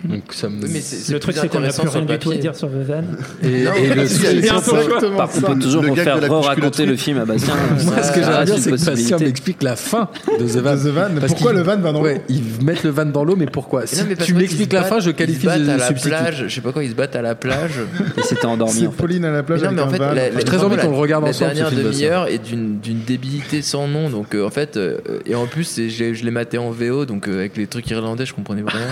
Donc 0.04 0.22
ça 0.32 0.48
me. 0.50 0.62
mais 0.68 0.80
c'est- 0.82 1.12
Le 1.12 1.20
truc, 1.20 1.36
c'est 1.36 1.48
qu'on 1.48 1.60
n'a 1.60 1.68
intéressant 1.70 1.84
plus 1.84 1.92
rien 1.92 2.02
le 2.02 2.08
du 2.08 2.20
tout 2.20 2.32
à 2.32 2.36
dire 2.36 2.56
sur 2.56 2.68
The 2.70 2.72
Van. 2.88 3.04
Et, 3.44 3.64
Non, 3.64 3.74
et 3.74 3.96
le 3.96 4.08
si, 4.08 4.22
il 4.32 4.46
y 4.46 4.50
a 4.50 4.52
C'est 4.52 4.52
un 4.52 4.62
peu 4.62 4.78
Exactement 4.84 5.18
Par 5.18 5.30
contre, 5.30 5.50
on 5.50 5.54
peut 5.54 5.60
toujours 5.60 5.82
Le 5.84 5.88
la 5.96 6.04
re-raconter 6.28 6.56
culotte 6.56 6.80
le 6.80 6.96
film 6.98 7.18
à 7.20 7.26
Bastien. 7.26 7.54
Moi, 7.86 8.04
ce 8.04 8.12
que 8.12 8.20
j'aimerais 8.22 8.38
reste 8.44 8.58
c'est 8.60 8.72
que 8.72 8.86
Bastien 8.86 9.18
m'explique 9.18 9.64
la 9.64 9.76
fin 9.76 10.08
de 10.40 10.46
The 10.46 10.58
Van. 10.58 10.76
The 10.76 10.80
Van. 10.88 11.08
Parce 11.20 11.32
Pourquoi 11.34 11.54
le 11.54 11.62
van 11.62 11.78
va 11.78 11.92
dans 11.92 12.02
l'eau 12.04 12.10
ils 12.30 12.44
mettent 12.64 12.84
le 12.84 12.90
van 12.92 13.06
dans 13.06 13.24
l'eau, 13.24 13.36
mais 13.36 13.48
pourquoi 13.48 13.86
Si 13.88 13.98
Non, 13.98 14.06
mais 14.08 14.16
parce 14.16 14.28
tu 14.28 14.34
m'expliques 14.36 14.68
ils 14.72 14.76
se 14.76 14.76
la 14.76 14.84
fin, 14.84 15.00
je 15.00 15.10
ils 15.10 15.14
se 15.14 15.18
qualifie 15.18 15.46
battent 15.48 15.64
de 15.66 15.70
à 15.72 15.78
la 15.78 15.88
substitut. 15.88 16.10
plage. 16.16 16.46
Je 16.48 16.54
sais 16.56 16.62
pas 16.62 16.72
quoi, 16.72 16.84
ils 16.84 16.90
se 16.92 16.96
battent 16.96 17.16
à 17.16 17.22
la 17.22 17.36
plage. 17.36 17.80
Et 18.18 18.22
c'était 18.24 18.46
endormi 18.46 18.74
C'est. 18.82 18.92
Pauline 18.92 19.26
à 19.26 19.32
la 19.32 19.44
plage 19.44 19.62
Mais 19.62 19.68
non, 19.68 19.74
mais 19.74 19.82
en 19.82 19.90
fait, 19.90 19.98
la, 20.00 20.30
J'ai 20.30 20.32
la- 20.38 20.44
très 20.44 20.64
envie 20.64 20.76
qu'on 20.78 20.84
la- 20.84 20.92
le 20.92 20.96
regarde 20.98 21.24
la 21.24 21.30
ensemble, 21.32 21.50
ce 21.52 21.56
dernière 21.56 21.70
film, 21.70 21.84
demi-heure 21.92 22.28
est 22.28 22.38
d'une 22.40 22.78
débilité 23.06 23.62
sans 23.62 23.88
nom. 23.88 24.10
Donc, 24.10 24.36
euh, 24.36 24.46
en 24.46 24.50
fait, 24.50 24.78
euh, 24.78 24.98
et 25.26 25.36
en 25.36 25.46
plus, 25.48 25.80
je 25.88 26.24
l'ai 26.24 26.32
maté 26.32 26.58
en 26.58 26.70
VO, 26.72 27.06
donc 27.06 27.28
avec 27.28 27.58
les 27.58 27.68
trucs 27.68 27.90
irlandais, 27.90 28.26
je 28.26 28.34
comprenais 28.34 28.62
vraiment. 28.62 28.86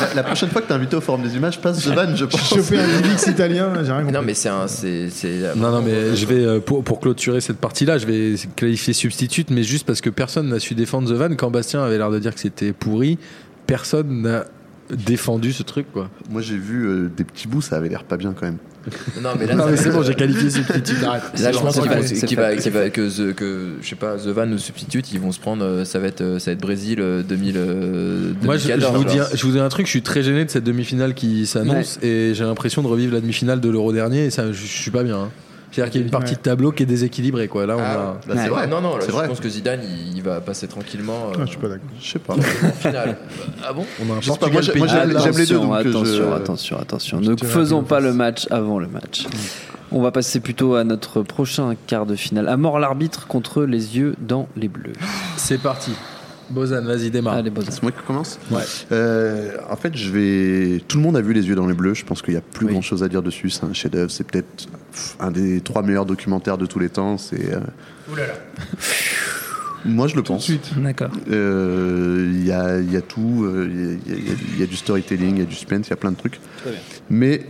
La, 0.00 0.14
la 0.14 0.22
prochaine 0.22 0.48
fois 0.50 0.62
que 0.62 0.68
t'es 0.68 0.74
invité 0.74 0.96
au 0.96 1.00
Forum 1.00 1.22
des 1.22 1.36
images, 1.36 1.60
passe 1.60 1.82
The 1.84 1.88
Van, 1.88 2.06
je 2.16 2.24
pense. 2.24 2.48
Choper 2.48 2.78
un 2.78 3.00
Divix 3.02 3.26
italien, 3.26 3.72
j'ai 3.84 3.92
rien 3.92 4.00
compris. 4.00 4.12
non, 4.14 4.22
mais 4.22 4.34
c'est 4.34 4.48
un. 4.48 4.66
c'est- 4.66 5.08
c'est- 5.10 5.54
Non, 5.56 5.70
non, 5.70 5.82
mais 5.82 6.16
je 6.16 6.26
vais, 6.26 6.44
euh, 6.44 6.60
pour, 6.60 6.82
pour 6.84 7.00
clôturer 7.00 7.40
cette 7.40 7.58
partie-là, 7.58 7.98
je 7.98 8.06
vais 8.06 8.34
qualifier 8.56 8.92
substitute, 8.92 9.50
mais 9.50 9.62
juste 9.62 9.86
parce 9.86 10.00
que 10.00 10.10
personne 10.10 10.48
n'a 10.48 10.58
su 10.60 10.74
défendre 10.74 11.08
The 11.08 11.14
Van. 11.14 11.28
Quand 11.36 11.50
Bastien 11.50 11.82
avait 11.84 11.98
l'air 11.98 12.10
de 12.10 12.18
dire 12.18 12.34
que 12.34 12.40
c'était 12.40 12.72
pourri, 12.72 13.18
personne 13.66 14.22
n'a 14.22 14.44
défendu 14.94 15.52
ce 15.52 15.62
truc, 15.62 15.86
quoi. 15.92 16.10
Moi, 16.30 16.42
j'ai 16.42 16.56
vu 16.56 16.86
euh, 16.86 17.10
des 17.16 17.24
petits 17.24 17.48
bouts, 17.48 17.60
ça 17.62 17.76
avait 17.76 17.88
l'air 17.88 18.04
pas 18.04 18.16
bien 18.16 18.32
quand 18.32 18.46
même. 18.46 18.56
Non, 19.22 19.30
mais 19.38 19.46
là, 19.46 19.54
Non, 19.54 19.64
ça- 19.64 19.70
mais 19.70 19.76
c'est 19.76 19.90
bon, 19.90 20.02
j'ai 20.02 20.14
qualifié 20.14 20.48
substitute, 20.50 21.02
arrête. 21.04 21.22
Là, 21.38 21.52
je 21.52 21.58
pense 21.58 21.78
qu'il 21.78 21.88
va, 21.88 22.02
c'est 22.02 22.14
qu'il 22.26 22.36
fait, 22.38 22.70
va, 22.70 22.80
va- 22.80 22.90
que, 22.90 23.08
The, 23.30 23.34
que, 23.34 23.72
je 23.82 23.88
sais 23.88 23.94
pas, 23.96 24.16
The 24.16 24.28
Van 24.28 24.50
ou 24.50 24.56
Substitute, 24.58 25.12
ils 25.12 25.20
vont 25.20 25.32
se 25.32 25.38
prendre, 25.40 25.62
euh, 25.64 25.84
ça 25.84 25.98
va 25.98 26.06
être, 26.06 26.22
euh, 26.22 26.38
ça 26.38 26.50
va 26.50 26.52
être 26.54 26.60
Brésil 26.62 26.98
euh, 27.00 27.22
2000, 27.22 27.54
euh, 27.58 28.32
Moi, 28.42 28.56
je, 28.56 28.62
je 28.62 28.68
2014, 28.68 28.96
vous 28.96 29.04
dis, 29.04 29.18
je 29.36 29.46
vous 29.46 29.52
dis 29.52 29.58
un 29.58 29.68
truc, 29.68 29.84
je 29.86 29.90
suis 29.90 30.02
très 30.02 30.22
gêné 30.22 30.44
de 30.46 30.50
cette 30.50 30.64
demi-finale 30.64 31.12
qui 31.14 31.46
s'annonce 31.46 31.98
et 32.02 32.32
j'ai 32.34 32.44
l'impression 32.44 32.82
de 32.82 32.86
revivre 32.88 33.12
la 33.12 33.20
demi-finale 33.20 33.60
de 33.60 33.68
l'Euro 33.68 33.92
dernier 33.92 34.24
et 34.26 34.30
ça, 34.30 34.46
je, 34.50 34.52
je 34.58 34.66
suis 34.66 34.90
pas 34.90 35.02
bien. 35.02 35.18
hein. 35.24 35.28
C'est-à-dire 35.70 35.92
qu'il 35.92 36.00
y 36.00 36.04
a 36.04 36.06
une 36.06 36.10
partie 36.10 36.32
Ouais. 36.32 36.36
de 36.36 36.42
tableau 36.42 36.72
qui 36.72 36.82
est 36.82 36.86
déséquilibrée, 36.86 37.46
quoi. 37.48 37.64
Là, 37.66 37.76
on 37.76 37.80
Ah, 37.80 37.84
a. 37.92 37.96
Bah, 37.96 38.18
c'est 38.28 38.32
Ouais. 38.34 38.48
vrai. 38.48 38.66
Non, 38.66 38.80
non, 38.80 38.94
là, 38.96 39.00
c'est 39.02 39.06
je 39.08 39.12
vrai. 39.12 39.28
pense 39.28 39.40
que 39.40 39.48
Zidane, 39.48 39.80
il, 39.84 40.16
il 40.16 40.22
va 40.22 40.40
passer 40.40 40.66
tranquillement. 40.66 41.30
euh, 41.30 41.36
Ah, 41.36 41.42
je 41.44 41.50
suis 41.50 41.58
pas 41.58 41.68
d'accord. 41.68 41.88
Je 42.00 42.10
sais 42.10 42.18
pas. 42.18 42.34
en 42.34 42.40
finale. 42.72 43.16
Ah 43.64 43.72
bon 43.72 43.84
On 44.00 44.12
a 44.12 44.16
un 44.16 44.20
Je 44.20 44.24
sais 44.26 44.30
pas, 44.32 44.48
Portugal 44.48 44.52
moi, 44.52 44.60
j'ai- 44.62 44.78
moi, 44.78 44.86
pays. 44.86 44.96
j'aime- 44.96 45.36
les 45.38 45.46
deux, 45.46 45.54
donc, 45.54 45.72
euh, 45.72 45.78
attention, 45.78 46.04
je- 46.16 46.34
attention, 46.42 46.78
attention. 46.78 47.18
Je 47.22 47.30
Ne 47.30 47.36
faisons 47.36 47.82
pas 47.84 48.00
le 48.00 48.12
match 48.12 48.46
avant 48.50 48.78
le 48.78 48.88
match. 48.88 49.26
On 49.92 50.00
va 50.02 50.10
passer 50.12 50.38
plutôt 50.40 50.74
à 50.76 50.84
notre 50.84 51.22
prochain 51.22 51.74
quart 51.86 52.06
de 52.06 52.14
finale. 52.16 52.48
À 52.48 52.56
mort 52.56 52.78
l'arbitre 52.78 53.26
contre 53.26 53.62
les 53.64 53.96
yeux 53.96 54.14
dans 54.20 54.48
les 54.56 54.68
bleus. 54.68 54.92
C'est 55.36 55.58
parti. 55.60 55.92
Bozan, 56.50 56.82
vas-y, 56.84 57.10
démarre. 57.10 57.34
Allez, 57.34 57.50
Bozan. 57.50 57.70
C'est 57.70 57.82
moi 57.82 57.92
qui 57.92 58.02
commence 58.06 58.38
Ouais. 58.50 58.62
Euh, 58.92 59.56
en 59.68 59.76
fait, 59.76 59.96
je 59.96 60.10
vais. 60.10 60.80
Tout 60.88 60.96
le 60.96 61.02
monde 61.02 61.16
a 61.16 61.20
vu 61.20 61.32
Les 61.32 61.46
Yeux 61.46 61.54
dans 61.54 61.66
les 61.66 61.74
Bleus. 61.74 61.94
Je 61.94 62.04
pense 62.04 62.22
qu'il 62.22 62.34
n'y 62.34 62.38
a 62.38 62.42
plus 62.42 62.66
Oui. 62.66 62.72
grand 62.72 62.82
chose 62.82 63.02
à 63.02 63.08
dire 63.08 63.22
dessus. 63.22 63.50
C'est 63.50 63.64
un 63.64 63.72
chef-d'œuvre. 63.72 64.10
C'est 64.10 64.24
peut-être 64.26 64.66
un 65.20 65.30
des 65.30 65.60
trois 65.60 65.82
meilleurs 65.82 66.06
documentaires 66.06 66.58
de 66.58 66.66
tous 66.66 66.78
les 66.80 66.88
temps. 66.88 67.18
C'est. 67.18 67.54
euh, 67.54 67.60
Moi, 69.84 70.08
je 70.08 70.16
le 70.16 70.22
pense. 70.22 70.50
D'accord. 70.76 71.10
Euh, 71.30 72.28
Il 72.34 72.44
y, 72.46 72.52
a, 72.52 72.78
il 72.80 72.92
y 72.92 72.96
a 72.96 73.00
tout. 73.00 73.44
euh, 73.44 73.96
Il 74.06 74.12
y 74.12 74.26
y, 74.28 74.30
a- 74.30 74.34
il 74.54 74.60
y 74.60 74.62
a 74.62 74.66
du 74.66 74.76
storytelling, 74.76 75.36
il 75.36 75.38
y 75.38 75.42
a 75.42 75.46
du 75.46 75.54
suspense, 75.54 75.86
il 75.86 75.90
y 75.90 75.94
a 75.94 75.96
plein 75.96 76.10
de 76.12 76.16
trucs. 76.16 76.38
Mais 77.08 77.46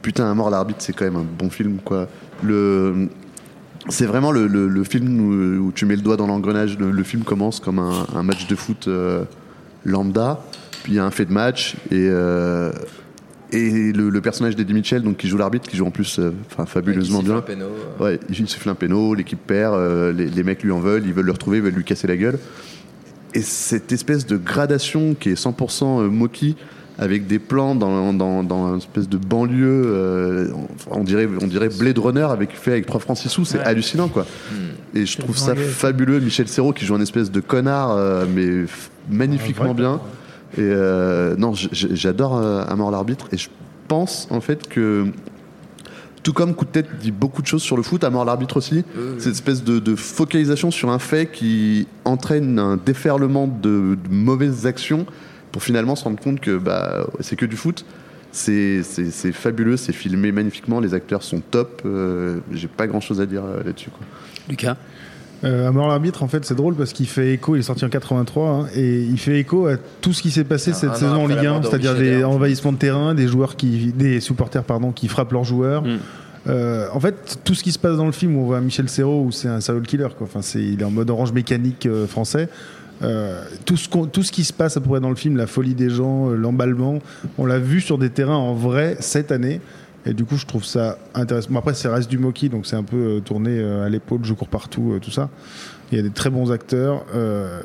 putain, 0.00 0.30
à 0.30 0.34
mort 0.34 0.50
l'arbitre, 0.50 0.80
c'est 0.82 0.92
quand 0.92 1.04
même 1.04 1.16
un 1.16 1.26
bon 1.38 1.50
film, 1.50 1.78
quoi. 1.84 2.08
Le. 2.42 3.08
C'est 3.88 4.06
vraiment 4.06 4.30
le, 4.30 4.46
le- 4.46 4.68
le 4.68 4.84
film 4.84 5.20
où, 5.20 5.66
où 5.68 5.72
tu 5.72 5.86
mets 5.86 5.96
le 5.96 6.02
doigt 6.02 6.16
dans 6.16 6.26
l'engrenage. 6.26 6.78
Le, 6.78 6.90
le 6.90 7.02
film 7.02 7.24
commence 7.24 7.58
comme 7.60 7.78
un, 7.78 8.06
un 8.14 8.22
match 8.22 8.46
de 8.46 8.54
foot 8.54 8.86
euh, 8.88 9.24
lambda, 9.84 10.40
puis 10.84 10.92
il 10.92 10.96
y 10.96 10.98
a 10.98 11.04
un 11.04 11.10
fait 11.10 11.24
de 11.24 11.32
match 11.32 11.74
et 11.90 12.06
euh, 12.10 12.72
et 13.54 13.92
le, 13.92 14.18
personnage 14.22 14.56
d'Eddie 14.56 14.72
Mitchell, 14.72 15.02
donc 15.02 15.18
qui 15.18 15.28
joue 15.28 15.36
l'arbitre, 15.36 15.68
qui 15.68 15.76
joue 15.76 15.84
en 15.84 15.90
plus, 15.90 16.18
euh, 16.18 16.32
fabuleusement 16.64 17.18
Qui 17.20 17.26
siffle 17.26 17.32
bien. 17.32 17.36
un 17.38 17.42
péno. 17.42 17.66
Ouais, 18.00 18.18
il 18.30 18.48
siffle 18.48 18.68
un 18.70 18.74
péno, 18.74 19.12
l'équipe 19.14 19.38
perd, 19.46 19.78
les, 20.16 20.26
les 20.26 20.42
mecs 20.42 20.62
lui 20.62 20.70
en 20.72 20.80
veulent, 20.80 21.02
ils 21.04 21.12
veulent 21.12 21.26
le 21.26 21.32
retrouver, 21.32 21.58
ils 21.58 21.62
veulent 21.62 21.74
lui 21.74 21.84
casser 21.84 22.06
la 22.06 22.16
gueule. 22.16 22.38
Et 23.34 23.42
cette 23.42 23.92
espèce 23.92 24.24
de 24.26 24.38
gradation 24.38 25.14
qui 25.18 25.28
est 25.28 25.34
100% 25.42 26.08
moquis, 26.08 26.56
avec 26.98 27.26
des 27.26 27.38
plans 27.38 27.74
dans, 27.74 28.12
dans, 28.12 28.42
dans 28.44 28.72
une 28.72 28.78
espèce 28.78 29.08
de 29.08 29.16
banlieue, 29.16 29.82
euh, 29.86 30.48
on, 30.90 31.02
dirait, 31.04 31.28
on 31.40 31.46
dirait 31.46 31.68
Blade 31.68 31.98
Runner 31.98 32.22
avec, 32.30 32.52
fait 32.54 32.72
avec 32.72 32.86
3 32.86 33.00
francs 33.00 33.16
6 33.16 33.28
sous, 33.28 33.44
c'est 33.44 33.58
Ouais. 33.58 33.64
hallucinant 33.64 34.08
quoi. 34.08 34.26
Hmm. 34.52 34.96
Et 34.98 35.06
je 35.06 35.18
trouve 35.18 35.36
ça 35.38 35.54
banlieue. 35.54 35.66
fabuleux. 35.68 36.20
Michel 36.20 36.48
Serrault 36.48 36.72
qui 36.72 36.84
joue 36.84 36.94
un 36.94 37.00
espèce 37.00 37.30
de 37.30 37.40
connard, 37.40 37.92
euh, 37.92 38.26
mais 38.32 38.66
magnifiquement 39.10 39.72
vrai 39.72 39.74
bien. 39.74 40.00
Et 40.58 40.60
euh, 40.60 41.34
non, 41.36 41.54
j'adore 41.54 42.36
euh, 42.36 42.62
À 42.68 42.76
mort 42.76 42.90
l'arbitre 42.90 43.26
et 43.32 43.38
je 43.38 43.48
pense 43.88 44.28
en 44.30 44.42
fait 44.42 44.68
que 44.68 45.06
tout 46.22 46.32
comme 46.34 46.54
Coup 46.54 46.66
de 46.66 46.70
tête 46.70 46.86
dit 47.00 47.10
beaucoup 47.10 47.42
de 47.42 47.46
choses 47.48 47.62
sur 47.62 47.76
le 47.76 47.82
foot, 47.82 48.04
à 48.04 48.10
mort 48.10 48.24
l'arbitre 48.24 48.58
aussi, 48.58 48.84
cette 49.18 49.32
espèce 49.32 49.64
de, 49.64 49.80
de 49.80 49.96
focalisation 49.96 50.70
sur 50.70 50.90
un 50.90 50.98
fait 51.00 51.26
qui 51.32 51.88
entraîne 52.04 52.58
un 52.60 52.76
déferlement 52.76 53.48
de, 53.48 53.96
de 53.96 54.14
mauvaises 54.14 54.66
actions 54.66 55.04
pour 55.52 55.62
finalement 55.62 55.94
se 55.96 56.04
rendre 56.04 56.18
compte 56.20 56.40
que 56.40 56.56
bah, 56.58 57.06
c'est 57.20 57.36
que 57.36 57.46
du 57.46 57.56
foot. 57.56 57.84
C'est 58.34 58.82
c'est- 58.82 59.10
c'est 59.10 59.32
fabuleux, 59.32 59.76
c'est 59.76 59.92
filmé 59.92 60.32
magnifiquement, 60.32 60.80
les 60.80 60.94
acteurs 60.94 61.22
sont 61.22 61.40
top. 61.50 61.82
euh, 61.84 62.38
J'ai 62.52 62.66
pas 62.68 62.86
grand 62.86 63.00
chose 63.00 63.20
à 63.20 63.26
dire 63.26 63.44
euh, 63.44 63.62
là-dessus. 63.62 63.90
quoi. 63.90 64.06
Lucas? 64.48 64.76
Euh, 65.44 65.68
à 65.68 65.72
mort 65.72 65.88
l'arbitre, 65.88 66.22
en 66.22 66.28
fait, 66.28 66.44
c'est 66.44 66.54
drôle 66.54 66.76
parce 66.76 66.92
qu'il 66.92 67.08
fait 67.08 67.32
écho, 67.34 67.56
il 67.56 67.58
est 67.58 67.62
sorti 67.62 67.84
en 67.84 67.88
83, 67.88 68.48
hein, 68.48 68.66
et 68.76 69.00
il 69.02 69.18
fait 69.18 69.40
écho 69.40 69.66
à 69.66 69.76
tout 70.00 70.12
ce 70.12 70.22
qui 70.22 70.30
s'est 70.30 70.44
passé 70.44 70.70
Un- 70.70 70.74
cette 70.74 70.94
saison 70.94 71.24
en 71.24 71.26
Ligue 71.26 71.42
mort 71.44 71.56
1, 71.56 71.60
de 71.60 71.66
c'est-à-dire 71.66 71.94
des 71.96 72.06
Eder. 72.12 72.24
envahissements 72.24 72.72
de 72.72 72.78
terrain, 72.78 73.12
des 73.14 73.26
joueurs 73.26 73.56
qui, 73.56 73.92
des 73.92 74.20
supporters 74.20 74.62
pardon, 74.62 74.92
qui 74.92 75.08
frappent 75.08 75.32
leurs 75.32 75.42
joueurs. 75.44 75.82
Mm. 75.82 75.98
Euh, 76.48 76.86
en 76.92 77.00
fait, 77.00 77.38
tout 77.44 77.54
ce 77.54 77.62
qui 77.64 77.72
se 77.72 77.78
passe 77.78 77.96
dans 77.96 78.06
le 78.06 78.12
film, 78.12 78.36
où 78.36 78.40
on 78.42 78.44
voit 78.46 78.60
Michel 78.60 78.88
Serrault, 78.88 79.24
où 79.26 79.32
c'est 79.32 79.48
un 79.48 79.60
serial 79.60 79.82
killer, 79.84 80.08
quoi. 80.16 80.26
Enfin, 80.28 80.42
c'est, 80.42 80.62
il 80.62 80.80
est 80.80 80.84
en 80.84 80.90
mode 80.92 81.10
orange 81.10 81.32
mécanique 81.32 81.86
euh, 81.86 82.06
français. 82.06 82.48
Euh, 83.02 83.44
tout, 83.64 83.76
ce 83.76 83.88
tout 83.88 84.22
ce 84.22 84.32
qui 84.32 84.44
se 84.44 84.52
passe 84.52 84.76
à 84.76 84.80
peu 84.80 84.88
près 84.88 85.00
dans 85.00 85.10
le 85.10 85.16
film, 85.16 85.36
la 85.36 85.46
folie 85.46 85.74
des 85.74 85.90
gens, 85.90 86.30
euh, 86.30 86.36
l'emballement, 86.36 86.98
on 87.38 87.46
l'a 87.46 87.58
vu 87.58 87.80
sur 87.80 87.98
des 87.98 88.10
terrains 88.10 88.36
en 88.36 88.54
vrai 88.54 88.96
cette 89.00 89.32
année. 89.32 89.60
Et 90.04 90.14
du 90.14 90.24
coup, 90.24 90.36
je 90.36 90.46
trouve 90.46 90.64
ça 90.64 90.98
intéressant. 91.14 91.50
Bon, 91.50 91.58
après, 91.60 91.74
c'est 91.74 91.88
reste 91.88 92.10
du 92.10 92.18
Moki, 92.18 92.48
donc 92.48 92.66
c'est 92.66 92.76
un 92.76 92.82
peu 92.82 92.96
euh, 92.96 93.20
tourné 93.20 93.62
à 93.62 93.88
l'épaule, 93.88 94.20
je 94.24 94.34
cours 94.34 94.48
partout, 94.48 94.98
tout 95.00 95.12
ça. 95.12 95.30
Il 95.90 95.96
y 95.96 96.00
a 96.00 96.02
des 96.02 96.10
très 96.10 96.30
bons 96.30 96.50
acteurs. 96.50 97.04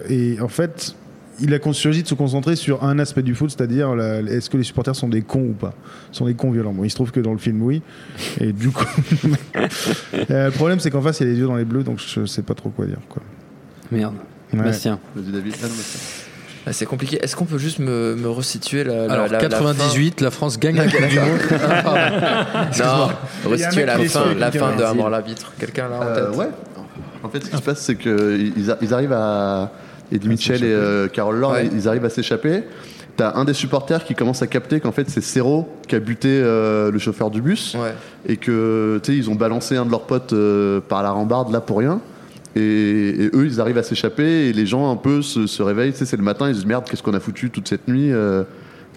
et 0.10 0.38
en 0.42 0.50
fait, 0.50 0.96
il 1.40 1.54
a 1.54 1.60
choisi 1.72 2.04
de 2.04 2.08
se 2.08 2.14
concentrer 2.14 2.56
sur 2.56 2.84
un 2.84 3.00
aspect 3.00 3.24
du 3.24 3.34
foot, 3.34 3.50
c'est-à-dire 3.50 3.94
est-ce 4.28 4.50
que 4.50 4.58
les 4.58 4.64
supporters 4.64 4.96
sont 4.96 5.08
des 5.08 5.22
cons 5.22 5.50
ou 5.50 5.54
pas? 5.54 5.74
Sont 6.12 6.26
des 6.26 6.34
cons 6.34 6.52
violents. 6.52 6.74
Bon, 6.74 6.84
il 6.84 6.90
se 6.90 6.96
trouve 6.96 7.12
que 7.12 7.22
dans 7.22 7.32
le 7.32 7.38
film, 7.38 7.62
oui. 7.62 7.82
Et 8.42 8.52
du 8.52 8.70
coup, 8.70 8.86
le 10.30 10.50
problème, 10.50 10.80
c'est 10.80 10.92
qu'en 10.92 11.02
face, 11.02 11.22
il 11.22 11.28
y 11.28 11.30
a 11.30 11.34
les 11.34 11.40
yeux 11.40 11.48
dans 11.48 11.56
les 11.56 11.66
bleus, 11.66 11.84
donc 11.84 12.00
je 12.00 12.26
sais 12.26 12.42
pas 12.42 12.54
trop 12.54 12.70
quoi 12.70 12.86
dire. 12.86 13.00
Quoi. 13.08 13.24
Merde. 13.92 14.16
Ouais. 14.54 14.64
Bastien. 14.64 15.00
Vas-y, 15.16 15.32
David. 15.32 15.56
Ah, 15.62 15.66
non, 15.68 15.74
Ah, 16.70 16.74
c'est 16.74 16.86
compliqué. 16.86 17.18
Est-ce 17.24 17.36
qu'on 17.36 17.46
peut 17.46 17.58
juste 17.58 17.80
me, 17.80 18.16
me 18.16 18.30
resituer 18.30 18.84
la, 18.84 19.08
la- 19.08 19.14
Alors, 19.14 19.26
la- 19.28 19.32
la 19.34 19.38
98, 19.40 20.20
la, 20.22 20.32
France 20.32 20.60
gagne 20.60 20.76
la 20.76 20.86
Coupe 20.88 21.08
du. 21.08 21.20
Monde. 21.20 21.28
Ah, 21.86 22.66
Non, 23.46 23.50
resituer 23.52 23.86
la 23.86 23.98
fin, 24.00 24.34
la 24.38 24.52
fin 24.52 24.74
de 24.74 24.78
sur- 24.80 24.88
Amour 24.88 25.10
l'arbitre. 25.10 25.54
Quelqu'un 25.60 25.88
là 25.90 26.00
en 26.00 26.04
Euh, 26.04 26.30
tête 26.30 26.38
ouais. 26.38 26.50
En 27.24 27.30
fait, 27.30 27.44
ce 27.44 27.50
qui 27.50 27.58
se 27.58 27.62
passe, 27.62 27.80
c'est 27.82 27.96
qu'ils 27.96 28.54
ils 28.82 28.94
arrivent 28.94 29.14
à. 29.14 29.72
Eddie 30.12 30.30
Mitchell 30.30 30.64
et 30.64 30.72
euh, 30.72 31.10
Carol 31.10 31.36
Lord, 31.38 31.52
Ouais. 31.54 31.70
ils 31.74 31.88
arrivent 31.90 32.06
à 32.06 32.10
s'échapper. 32.10 32.64
T'as 33.18 33.36
un 33.36 33.44
des 33.44 33.54
supporters 33.54 34.06
qui 34.06 34.16
commence 34.16 34.42
à 34.42 34.48
capter 34.48 34.80
qu'en 34.80 34.94
fait 34.94 35.10
c'est 35.10 35.20
Cero 35.22 35.68
qui 35.88 35.96
a 35.96 36.00
buté 36.00 36.30
euh, 36.30 36.92
le 36.92 36.98
chauffeur 37.00 37.30
du 37.30 37.42
bus 37.42 37.76
Ouais. 37.76 37.94
et 38.26 38.38
que 38.38 39.02
tu 39.04 39.12
sais 39.12 39.18
ils 39.18 39.30
ont 39.30 39.36
balancé 39.36 39.76
un 39.76 39.86
de 39.86 39.92
leurs 39.92 40.04
potes 40.06 40.32
euh, 40.32 40.80
par 40.80 41.04
la 41.04 41.12
rambarde 41.12 41.52
là 41.52 41.60
pour 41.60 41.80
rien. 41.80 42.00
Et, 42.58 43.30
eux 43.34 43.46
ils 43.46 43.62
arrivent 43.62 43.78
à 43.78 43.84
s'échapper 43.84 44.50
et 44.50 44.54
les 44.54 44.66
gens 44.66 44.92
un 44.92 44.96
peu 44.96 45.22
se, 45.22 45.62
réveillent. 45.62 45.94
Tu 45.94 46.06
c'est 46.06 46.18
le 46.18 46.24
matin 46.24 46.50
ils 46.50 46.54
se 46.56 46.60
disent 46.60 46.68
merde 46.68 46.86
qu'est-ce 46.90 47.04
qu'on 47.04 47.14
a 47.14 47.20
foutu 47.20 47.50
toute 47.50 47.68
cette 47.68 47.88
nuit. 47.88 48.12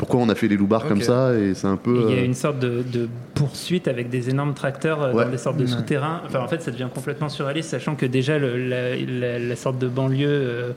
Pourquoi 0.01 0.19
on 0.21 0.29
a 0.31 0.35
fait 0.35 0.49
les 0.49 0.57
loupards 0.57 0.87
comme 0.89 0.97
Ok. 0.99 1.05
ça 1.05 1.35
et 1.35 1.53
c'est 1.55 1.67
un 1.67 1.77
peu. 1.77 2.07
Il 2.09 2.15
y 2.17 2.19
a 2.19 2.23
euh, 2.23 2.25
une 2.25 2.33
sorte 2.35 2.59
de, 2.59 2.83
de 2.91 3.07
poursuite 3.35 3.87
avec 3.87 4.09
des 4.09 4.31
énormes 4.31 4.55
tracteurs 4.55 5.03
euh, 5.03 5.13
Ouais. 5.13 5.25
dans 5.27 5.31
des 5.31 5.37
sortes 5.39 5.59
de 5.59 5.67
souterrains. 5.67 6.23
Enfin, 6.27 6.41
en 6.41 6.49
fait, 6.49 6.63
ça 6.63 6.71
devient 6.71 6.89
complètement 6.95 7.29
surréaliste, 7.29 7.69
sachant 7.71 7.95
que 7.97 8.07
déjà 8.07 8.39
le- 8.39 8.57
la, 8.57 8.97
la- 8.97 9.39
la 9.39 9.57
sorte 9.57 9.79
de 9.79 9.89
banlieue 9.89 10.27
euh, 10.29 10.73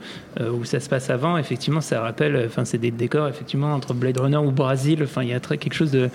où 0.52 0.64
ça 0.66 0.78
se 0.80 0.88
passe 0.90 1.08
avant, 1.08 1.38
effectivement, 1.38 1.80
ça 1.80 2.00
rappelle. 2.02 2.42
Enfin, 2.46 2.66
c'est 2.66 2.76
des 2.78 2.90
décors 2.90 3.26
effectivement 3.28 3.72
entre 3.74 3.94
Blade 3.94 4.18
Runner 4.18 4.36
ou 4.36 4.50
Brésil. 4.50 5.00
Enfin, 5.02 5.22
il 5.22 5.30
y 5.30 5.32
a 5.32 5.40
très, 5.40 5.56
quelque 5.56 5.74
chose 5.74 5.90
de, 5.90 6.10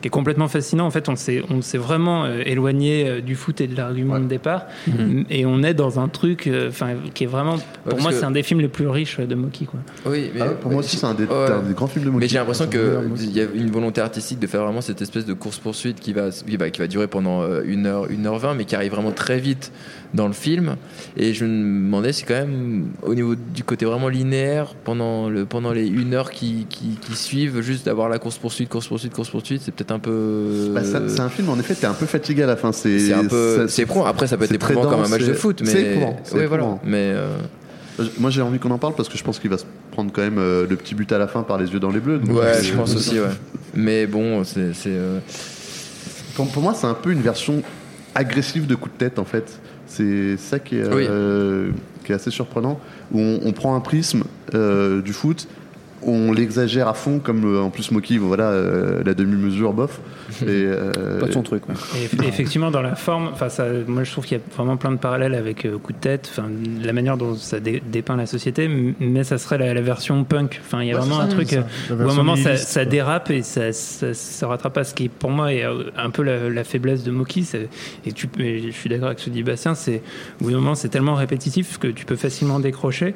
qui 0.00 0.08
est 0.08 0.10
complètement 0.10 0.48
fascinant. 0.48 0.86
En 0.86 0.90
fait, 0.90 1.08
on 1.10 1.16
s'est 1.16 1.42
on 1.50 1.60
s'est 1.60 1.78
vraiment 1.78 2.24
euh, 2.24 2.42
éloigné 2.46 3.06
euh, 3.08 3.20
du 3.20 3.34
foot 3.34 3.60
et 3.60 3.66
de 3.66 3.76
l'argument 3.76 4.18
de 4.18 4.24
départ, 4.26 4.62
Mhm. 4.86 5.24
et 5.28 5.44
on 5.44 5.62
est 5.62 5.74
dans 5.74 6.00
un 6.00 6.08
truc, 6.08 6.46
euh, 6.46 6.68
enfin, 6.70 6.94
qui 7.12 7.24
est 7.24 7.26
vraiment. 7.26 7.56
Pour 7.88 8.00
moi, 8.00 8.10
que- 8.10 8.16
c'est 8.16 8.24
un 8.24 8.30
des 8.30 8.42
films 8.42 8.60
les 8.60 8.68
plus 8.68 8.88
riches 8.88 9.18
de 9.20 9.34
Moki, 9.34 9.66
quoi. 9.66 9.80
Oui, 10.06 10.30
mais 10.34 10.40
ah 10.40 10.46
pour 10.60 10.70
moi 10.70 10.80
aussi 10.80 10.96
c'est 10.96 11.06
un 11.06 11.14
des, 11.14 11.24
Ouais. 11.24 11.50
un 11.50 11.62
des 11.62 11.74
grands 11.74 11.86
films 11.86 12.04
de 12.04 12.10
Moki. 12.10 12.26
L'impression 12.62 13.14
qu'il 13.18 13.36
y 13.36 13.40
a 13.40 13.44
une 13.54 13.70
volonté 13.70 14.00
artistique 14.00 14.38
de 14.38 14.46
faire 14.46 14.62
vraiment 14.62 14.80
cette 14.80 15.02
espèce 15.02 15.24
de 15.24 15.32
course-poursuite 15.32 16.00
qui 16.00 16.12
va, 16.12 16.30
qui, 16.30 16.56
va, 16.56 16.70
qui 16.70 16.80
va 16.80 16.86
durer 16.86 17.06
pendant 17.06 17.42
euh, 17.42 17.62
1 17.66 17.84
heure, 17.86 18.06
1 18.10 18.24
heure 18.26 18.38
20, 18.38 18.54
mais 18.54 18.64
qui 18.64 18.74
arrive 18.76 18.92
vraiment 18.92 19.12
très 19.12 19.38
vite 19.38 19.72
dans 20.14 20.26
le 20.26 20.32
film. 20.32 20.76
Et 21.16 21.34
je 21.34 21.44
me 21.44 21.50
demandais 21.84 22.12
si, 22.12 22.24
quand 22.24 22.34
même, 22.34 22.86
au 23.02 23.14
niveau 23.14 23.34
du 23.34 23.64
côté 23.64 23.84
vraiment 23.84 24.08
linéaire, 24.08 24.74
pendant, 24.84 25.28
le, 25.28 25.44
pendant 25.44 25.72
les 25.72 25.88
1 25.90 26.12
heure 26.12 26.30
qui, 26.30 26.66
qui, 26.68 26.98
qui 27.00 27.16
suivent, 27.16 27.60
juste 27.60 27.86
d'avoir 27.86 28.08
la 28.08 28.18
course-poursuite, 28.18 28.68
course-poursuite, 28.68 29.12
course-poursuite, 29.12 29.62
c'est 29.62 29.72
peut-être 29.72 29.92
un 29.92 29.98
peu. 29.98 30.70
Bah, 30.74 30.82
c'est 30.84 31.20
un 31.20 31.28
film 31.28 31.48
en 31.48 31.58
effet 31.58 31.74
t'es 31.74 31.86
un 31.86 31.94
peu 31.94 32.06
fatigué 32.06 32.42
à 32.42 32.46
la 32.46 32.56
fin. 32.56 32.72
C'est 32.72 33.12
un 33.12 33.24
peu. 33.24 33.66
C'est. 33.68 33.86
Après, 34.06 34.26
ça 34.26 34.36
peut 34.36 34.44
être 34.44 34.54
éprouvant 34.54 34.82
comme 34.86 35.02
un 35.02 35.08
match 35.08 35.24
de 35.24 35.34
foot, 35.34 35.62
c'est 35.64 35.82
éprouvant, 35.82 36.16
Ouais, 36.34 36.46
voilà. 36.46 36.78
Mais. 36.84 37.12
euh, 37.14 37.36
Moi 38.18 38.30
j'ai 38.30 38.42
envie 38.42 38.58
qu'on 38.58 38.70
en 38.72 38.78
parle 38.78 38.94
parce 38.94 39.08
que 39.08 39.16
je 39.16 39.22
pense 39.24 39.38
qu'il 39.38 39.50
va 39.50 39.58
se 39.58 39.64
prendre 39.92 40.10
quand 40.12 40.22
même 40.22 40.38
euh, 40.38 40.66
le 40.68 40.76
petit 40.76 40.94
but 40.94 41.10
à 41.12 41.18
la 41.18 41.28
fin 41.28 41.42
par 41.42 41.58
les 41.58 41.72
yeux 41.72 41.78
dans 41.80 41.90
les 41.90 42.00
bleus. 42.00 42.18
donc, 42.18 42.36
Ouais, 42.38 42.44
euh, 42.46 42.62
je 42.62 42.72
pense 42.74 42.94
aussi, 42.96 43.20
ouais. 43.20 43.28
Mais 43.74 44.06
bon, 44.06 44.42
c'est. 44.44 44.72
euh, 44.86 45.18
Pour, 46.34 46.48
pour 46.50 46.62
moi 46.62 46.74
c'est 46.74 46.86
un 46.86 46.94
peu 46.94 47.12
une 47.12 47.20
version 47.22 47.62
agressive 48.14 48.66
de 48.66 48.74
coup 48.74 48.88
de 48.88 48.94
tête 48.98 49.18
en 49.18 49.24
fait. 49.24 49.60
C'est 49.86 50.36
ça 50.38 50.58
qui 50.58 50.76
est, 50.76 50.82
euh, 50.84 51.70
qui 52.04 52.12
est 52.12 52.14
assez 52.16 52.30
surprenant. 52.30 52.80
Où 53.12 53.20
on, 53.20 53.40
on 53.44 53.52
prend 53.52 53.76
un 53.76 53.80
prisme 53.80 54.24
euh, 54.54 55.00
du 55.02 55.12
foot, 55.12 55.46
on 56.06 56.32
l'exagère 56.32 56.88
à 56.88 56.94
fond 56.94 57.18
comme 57.18 57.44
euh, 57.44 57.60
en 57.60 57.70
plus 57.70 57.90
Moki, 57.90 58.18
voilà 58.18 58.44
euh, 58.50 59.02
la 59.04 59.14
demi-mesure 59.14 59.72
bof. 59.72 60.00
Et, 60.42 60.46
euh, 60.48 61.20
Pas 61.20 61.26
de 61.26 61.32
son 61.32 61.42
truc. 61.42 61.68
ouais. 61.68 61.74
Et 61.96 62.06
eff- 62.06 62.26
effectivement, 62.28 62.70
dans 62.70 62.82
la 62.82 62.94
forme, 62.96 63.28
enfin, 63.32 63.48
ça, 63.48 63.66
moi 63.86 64.04
je 64.04 64.10
trouve 64.10 64.24
qu'il 64.24 64.36
y 64.38 64.40
a 64.40 64.44
vraiment 64.56 64.76
plein 64.76 64.90
de 64.90 64.96
parallèles 64.96 65.34
avec 65.34 65.64
euh, 65.64 65.78
Coup 65.78 65.92
de 65.92 65.98
tête, 65.98 66.28
enfin, 66.32 66.48
la 66.82 66.92
manière 66.92 67.16
dont 67.16 67.34
ça 67.36 67.60
dé- 67.60 67.82
dépeint 67.86 68.16
la 68.16 68.26
société, 68.26 68.68
mais 68.98 69.22
ça 69.24 69.38
serait 69.38 69.58
la, 69.58 69.72
la 69.74 69.80
version 69.80 70.24
punk. 70.24 70.60
Enfin, 70.64 70.82
il 70.82 70.88
y 70.88 70.92
a 70.92 70.94
Ouais, 70.94 71.00
vraiment 71.00 71.20
un 71.20 71.28
ça, 71.28 71.34
truc 71.36 71.48
où 71.90 71.92
à 71.92 72.10
un 72.10 72.14
moment 72.14 72.34
ça, 72.36 72.84
dérape 72.84 73.30
et 73.30 73.42
ça, 73.42 74.46
rattrape 74.46 74.72
pas. 74.74 74.84
Ce 74.84 74.94
qui 74.94 75.08
pour 75.08 75.30
moi 75.30 75.52
est 75.52 75.64
un 75.96 76.10
peu 76.10 76.22
la, 76.22 76.48
la 76.50 76.64
faiblesse 76.64 77.04
de 77.04 77.10
Moki. 77.10 77.46
Et, 78.06 78.12
tu, 78.12 78.28
et 78.38 78.62
je 78.62 78.70
suis 78.70 78.88
d'accord 78.90 79.08
avec 79.08 79.18
ce 79.20 79.26
que 79.26 79.30
dit 79.30 79.42
Bastien, 79.42 79.74
c'est 79.74 80.02
au 80.40 80.44
bout 80.44 80.50
d'un 80.50 80.56
moment 80.56 80.74
c'est 80.74 80.88
tellement 80.88 81.14
répétitif 81.14 81.78
que 81.78 81.88
tu 81.88 82.04
peux 82.04 82.16
facilement 82.16 82.58
décrocher. 82.60 83.14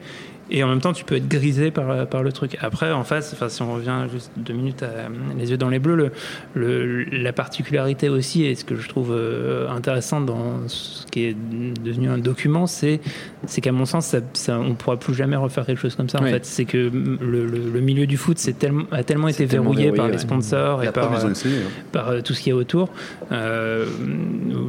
Et 0.50 0.62
en 0.64 0.68
même 0.68 0.80
temps, 0.80 0.92
tu 0.92 1.04
peux 1.04 1.16
être 1.16 1.28
grisé 1.28 1.70
par, 1.70 2.06
par 2.06 2.22
le 2.22 2.32
truc. 2.32 2.56
Après, 2.60 2.90
en 2.92 3.04
face, 3.04 3.32
enfin, 3.34 3.48
si 3.48 3.60
on 3.62 3.74
revient 3.74 4.06
juste 4.12 4.30
deux 4.36 4.54
minutes 4.54 4.82
à 4.82 4.86
euh, 4.86 5.08
Les 5.38 5.50
yeux 5.50 5.56
dans 5.58 5.68
les 5.68 5.78
bleus, 5.78 5.94
le, 5.96 6.10
le- 6.54 7.04
la 7.04 7.32
particularité 7.32 8.08
aussi, 8.08 8.44
et 8.44 8.54
ce 8.54 8.64
que 8.64 8.76
je 8.76 8.88
trouve 8.88 9.12
euh, 9.12 9.68
intéressant 9.68 10.20
dans 10.20 10.66
ce 10.68 11.04
qui 11.06 11.24
est 11.24 11.36
devenu 11.84 12.08
un 12.08 12.18
document, 12.18 12.66
c'est 12.66 13.00
c'est 13.46 13.60
qu'à 13.60 13.72
mon 13.72 13.84
sens, 13.84 14.06
ça, 14.06 14.18
ça- 14.32 14.58
on 14.58 14.70
ne 14.70 14.74
pourra 14.74 14.96
plus 14.96 15.14
jamais 15.14 15.36
refaire 15.36 15.66
quelque 15.66 15.80
chose 15.80 15.94
comme 15.94 16.08
ça. 16.08 16.18
En 16.20 16.24
Oui. 16.24 16.30
fait, 16.30 16.44
c'est 16.46 16.64
que 16.64 16.76
le, 16.78 17.46
le- 17.46 17.70
le 17.72 17.80
milieu 17.80 18.06
du 18.06 18.16
foot 18.16 18.38
tellement, 18.58 18.84
a 18.90 19.02
tellement 19.04 19.28
été 19.28 19.46
tellement 19.46 19.70
verrouillé, 19.70 19.92
par 19.92 20.08
les 20.08 20.18
sponsors 20.18 20.82
et 20.82 20.90
par, 20.92 21.12
euh, 21.24 21.30
essayé. 21.30 21.56
hein. 21.58 21.70
par 21.92 22.08
euh, 22.08 22.20
tout 22.20 22.32
ce 22.34 22.40
qui 22.40 22.50
est 22.50 22.54
autour. 22.54 22.88
Euh, 23.32 23.84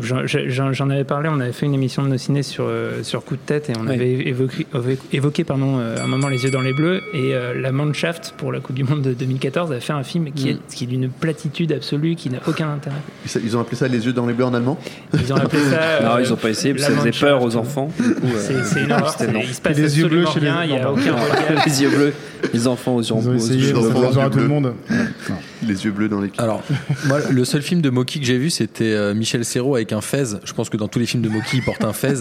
j'en- 0.01 0.89
avais 0.89 1.03
parlé, 1.03 1.30
on 1.31 1.39
avait 1.39 1.51
fait 1.51 1.65
une 1.65 1.73
émission 1.73 2.03
de 2.03 2.07
nos 2.10 2.18
ciné 2.18 2.43
sur, 2.43 2.65
euh, 2.68 3.03
sur 3.03 3.23
coup 3.23 3.35
de 3.35 3.41
tête 3.45 3.69
et 3.69 3.73
on 3.77 3.85
Oui. 3.88 3.93
avait 3.93 4.27
évoqué, 4.27 4.65
évoqué 5.14 5.43
pardon, 5.43 5.69
euh, 5.78 6.04
un 6.04 6.08
moment 6.08 6.28
Les 6.30 6.44
yeux 6.44 6.50
dans 6.52 6.62
les 6.62 6.74
bleus 6.74 7.02
et 7.14 7.34
euh, 7.36 7.54
la 7.60 7.72
Mannschaft 7.72 8.34
pour 8.38 8.52
la 8.52 8.60
Coupe 8.60 8.76
du 8.76 8.84
Monde 8.84 9.02
de 9.02 9.14
2014 9.14 9.72
a 9.72 9.80
fait 9.80 9.94
un 9.94 10.04
film 10.04 10.32
qui 10.32 10.50
est, 10.50 10.58
qui 10.74 10.86
est 10.86 10.88
d'une 10.88 11.10
platitude 11.10 11.72
absolue, 11.72 12.16
qui 12.16 12.30
n'a 12.30 12.40
aucun 12.48 12.72
intérêt. 12.74 12.96
Ils, 13.26 13.41
ils 13.46 13.58
ont 13.58 13.62
appelé 13.62 13.76
ça 13.78 13.88
les 13.88 14.06
yeux 14.06 14.14
dans 14.14 14.26
les 14.26 14.34
bleus 14.34 14.46
en 14.46 14.54
allemand? 14.54 14.80
Ils 15.14 15.32
ont 15.34 15.36
appelé 15.38 15.62
ça. 15.64 15.80
Non, 16.04 16.16
euh, 16.16 16.22
ils 16.22 16.32
ont 16.34 16.38
pas 16.38 16.50
essayé, 16.50 16.74
parce 16.74 16.88
que 16.88 16.94
ça 16.94 17.00
faisait 17.00 17.20
peur 17.20 17.41
aux 17.44 17.56
enfants. 17.56 17.91
Euh, 18.00 18.06
C'est 18.38 18.64
c'est 18.64 18.82
une 18.84 18.91
horreur, 18.91 19.16
non. 19.34 19.41
il 19.44 19.54
se 19.54 19.62
passe 19.62 19.78
les 19.78 20.00
yeux 20.00 20.08
bleus 20.08 20.26
chez 20.34 20.40
les- 20.40 20.50
rien, 20.50 20.64
il 20.64 20.72
n'y 20.72 20.78
a 20.78 20.84
non, 20.84 20.91
aucun 20.94 21.16
les 21.66 21.82
yeux 21.82 21.90
bleus, 21.90 22.14
les 22.54 22.68
enfants 22.68 22.96
aux 22.96 23.02
yeux 23.02 23.16
Ils 23.22 23.30
ont 23.30 23.34
essayé, 23.36 23.64
ça 23.68 23.74
bleus. 23.74 23.90
à 24.20 24.24
yeux 24.24 24.30
tout 24.30 24.38
le 24.40 24.46
bleus. 24.46 24.48
monde. 24.48 24.74
Non. 24.90 25.36
Les 25.68 25.84
yeux 25.86 25.91
bleus 25.91 26.08
dans 26.08 26.22
l'équipe. 26.22 26.40
Alors, 26.40 26.64
moi, 27.08 27.20
le 27.30 27.44
seul 27.46 27.62
film 27.62 27.82
de 27.82 27.90
Moki 27.90 28.20
que 28.22 28.26
j'ai 28.26 28.38
vu, 28.38 28.50
c'était 28.50 28.94
euh, 28.94 29.14
Michel 29.14 29.44
Serrault 29.44 29.76
avec 29.76 29.91
un 29.91 30.00
fez. 30.02 30.24
Je 30.46 30.54
pense 30.54 30.70
que 30.70 30.78
dans 30.78 30.88
tous 30.88 31.00
les 31.00 31.06
films 31.06 31.22
de 31.24 31.28
Moki, 31.30 31.58
il 31.58 31.64
porte 31.64 31.84
un 31.84 31.94
fez. 31.94 32.10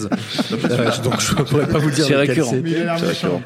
Euh, 0.69 0.89
donc, 1.03 1.19
je 1.21 1.33
pourrais 1.33 1.67
pas 1.67 1.77
vous 1.79 1.89
dire 1.91 2.05
C'est 2.05 2.15
récurrent. 2.15 2.53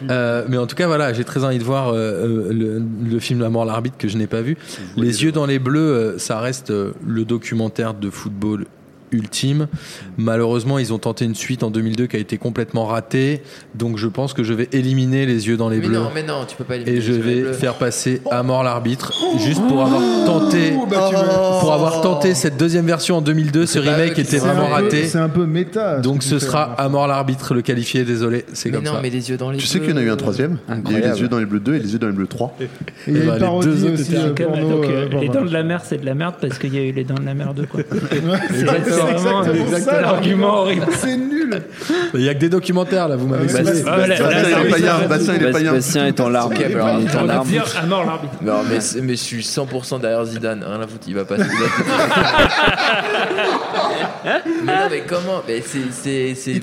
Euh, 0.10 0.46
mais 0.48 0.58
en 0.58 0.68
tout 0.68 0.76
cas, 0.76 0.88
voilà, 0.88 1.14
j'ai 1.14 1.24
très 1.24 1.44
envie 1.44 1.58
de 1.58 1.64
voir 1.64 1.90
euh, 1.90 1.96
euh, 1.96 2.54
le, 2.54 2.84
le 3.10 3.20
film 3.20 3.42
La 3.42 3.50
mort 3.50 3.66
l'arbitre 3.66 3.98
que 3.98 4.08
je 4.08 4.18
n'ai 4.18 4.28
pas 4.28 4.42
vu. 4.42 4.58
Les 4.98 5.24
yeux 5.24 5.32
dans 5.32 5.46
les 5.46 5.60
bleus, 5.60 6.16
ça 6.18 6.40
reste 6.40 6.72
le 6.72 7.26
documentaire 7.26 7.94
de 7.94 8.10
football 8.10 8.66
ultime. 9.14 9.68
Malheureusement, 10.18 10.80
ils 10.80 10.92
ont 10.94 10.98
tenté 11.00 11.24
une 11.26 11.36
suite 11.36 11.64
en 11.64 11.72
2002 11.72 12.08
qui 12.08 12.16
a 12.18 12.20
été 12.20 12.38
complètement 12.38 12.86
ratée. 12.86 13.42
Donc, 13.76 13.98
je 13.98 14.08
pense 14.08 14.34
que 14.34 14.44
je 14.44 14.54
vais 14.54 14.68
éliminer 14.74 15.26
les 15.26 15.48
yeux 15.48 15.56
dans 15.58 15.70
les 15.70 15.78
Mais 15.78 15.88
bleus. 15.88 16.00
non, 16.00 16.10
mais 16.14 16.24
non, 16.24 16.46
tu 16.48 16.56
peux 16.58 16.64
pas 16.64 16.76
éliminer 16.76 16.98
Et 16.98 17.02
je 17.02 17.14
vais 17.14 17.42
bleus. 17.42 17.54
faire 17.54 17.76
passer 17.76 18.22
à 18.32 18.44
mort 18.44 18.64
l'arbitre, 18.64 19.14
juste 19.40 19.62
pour 19.68 19.82
avoir 19.84 20.02
tenté, 20.26 20.74
bah, 20.90 21.08
tu 21.10 21.16
veux- 21.16 21.60
pour 21.62 21.72
avoir 21.74 22.02
tenté 22.02 22.34
cette 22.34 22.58
deuxième 22.58 22.86
version 22.86 23.18
en 23.18 23.22
2002. 23.22 23.66
Ce 23.66 23.80
remake 23.80 24.20
était 24.20 24.38
vraiment 24.40 24.68
peu- 24.68 24.74
raté. 24.74 25.06
C'est 25.06 25.18
un 25.20 25.30
peu 25.30 25.46
méta. 25.46 26.00
Donc 26.00 26.24
ce 26.24 26.40
sera 26.40 26.64
à 26.74 26.90
mort 26.90 27.08
l'arbitre, 27.08 27.54
le 27.54 27.62
qualifié. 27.62 28.04
Désolé, 28.04 28.46
c'est 28.54 28.72
comme 28.72 28.84
non, 28.84 28.94
ça. 28.94 29.00
mais 29.02 29.10
les 29.10 29.30
yeux 29.30 29.38
dans 29.38 29.52
les 29.52 29.58
Tu 29.60 29.68
sais 29.68 29.80
qu'il 29.80 29.90
y 29.92 29.94
en 29.94 29.98
a 29.98 30.02
eu 30.02 30.10
un 30.10 30.16
troisième 30.18 30.58
Il 30.86 30.92
y 30.92 30.96
a 30.96 31.00
eu 31.00 31.02
les 31.12 31.22
yeux 31.22 31.28
dans 31.28 31.40
les 31.40 31.46
bleus 31.46 31.60
2 31.60 31.76
et 31.76 31.80
les 31.80 31.94
yeux 31.94 32.00
dans 32.00 32.08
les 32.08 32.14
bleus 32.14 32.28
3. 32.28 32.56
Et 32.60 32.68
il 33.08 33.18
y 33.18 33.22
a 33.22 33.26
bah, 33.26 33.38
une 33.38 33.60
les 33.60 33.66
deux 33.66 33.84
autres 33.86 33.94
aussi 33.94 34.12
étaient 34.16 34.44
euh, 34.44 34.48
donc, 34.62 34.86
euh, 34.86 35.08
euh, 35.14 35.20
les 35.22 35.30
dents 35.30 35.44
de 35.46 35.54
la 35.54 35.64
mer, 35.64 35.82
c'est 35.86 35.98
de 36.00 36.06
la 36.06 36.16
merde 36.16 36.36
parce 36.42 36.58
qu'il 36.58 36.74
y 36.74 36.78
a 36.78 36.82
eu 36.82 36.92
les 36.92 37.04
dents 37.04 37.16
de 37.16 37.26
la 37.26 37.34
mer 37.34 37.54
2. 37.54 37.66
Quoi. 37.66 37.82
Vraiment 39.06 39.44
exactement 39.44 39.78
c'est 39.78 39.82
ça, 39.82 40.02
l'argument 40.02 40.60
horrible. 40.60 40.88
C'est 40.92 41.18
nul. 41.18 41.62
Il 42.14 42.22
y 42.22 42.30
a 42.30 42.34
que 42.34 42.40
des 42.40 42.50
documentaires 42.50 43.08
là, 43.08 43.16
vous 43.16 43.28
m'avez 43.28 43.48
saoulé. 43.48 43.84
Ah, 43.86 43.98
Bastien, 43.98 44.28
il 44.60 44.68
est 44.68 44.70
païen, 44.70 45.08
Bastien, 45.08 45.36
il 45.36 45.44
est 45.44 45.52
païen. 45.52 45.74
Bastien 45.74 46.08
est 46.08 46.20
en 46.20 46.30
larmes. 46.30 46.54
Dire 46.54 47.64
à 47.82 47.86
mort 47.86 48.06
l'arbitre. 48.06 48.34
Non, 48.42 48.62
mais, 48.70 48.80
je 48.80 49.22
suis 49.22 49.42
100% 49.42 50.02
derrière 50.02 50.26
Zidane. 50.26 50.64
Rien 50.64 50.82
à 50.82 50.88
foutre, 50.88 51.06
il 51.08 51.16
va 51.16 51.26
passer. 51.26 51.44
mais 54.26 54.32
non, 54.66 54.88
mais 54.90 55.04
comment 55.08 55.44
Mais 55.48 55.62
c'est. 55.62 56.60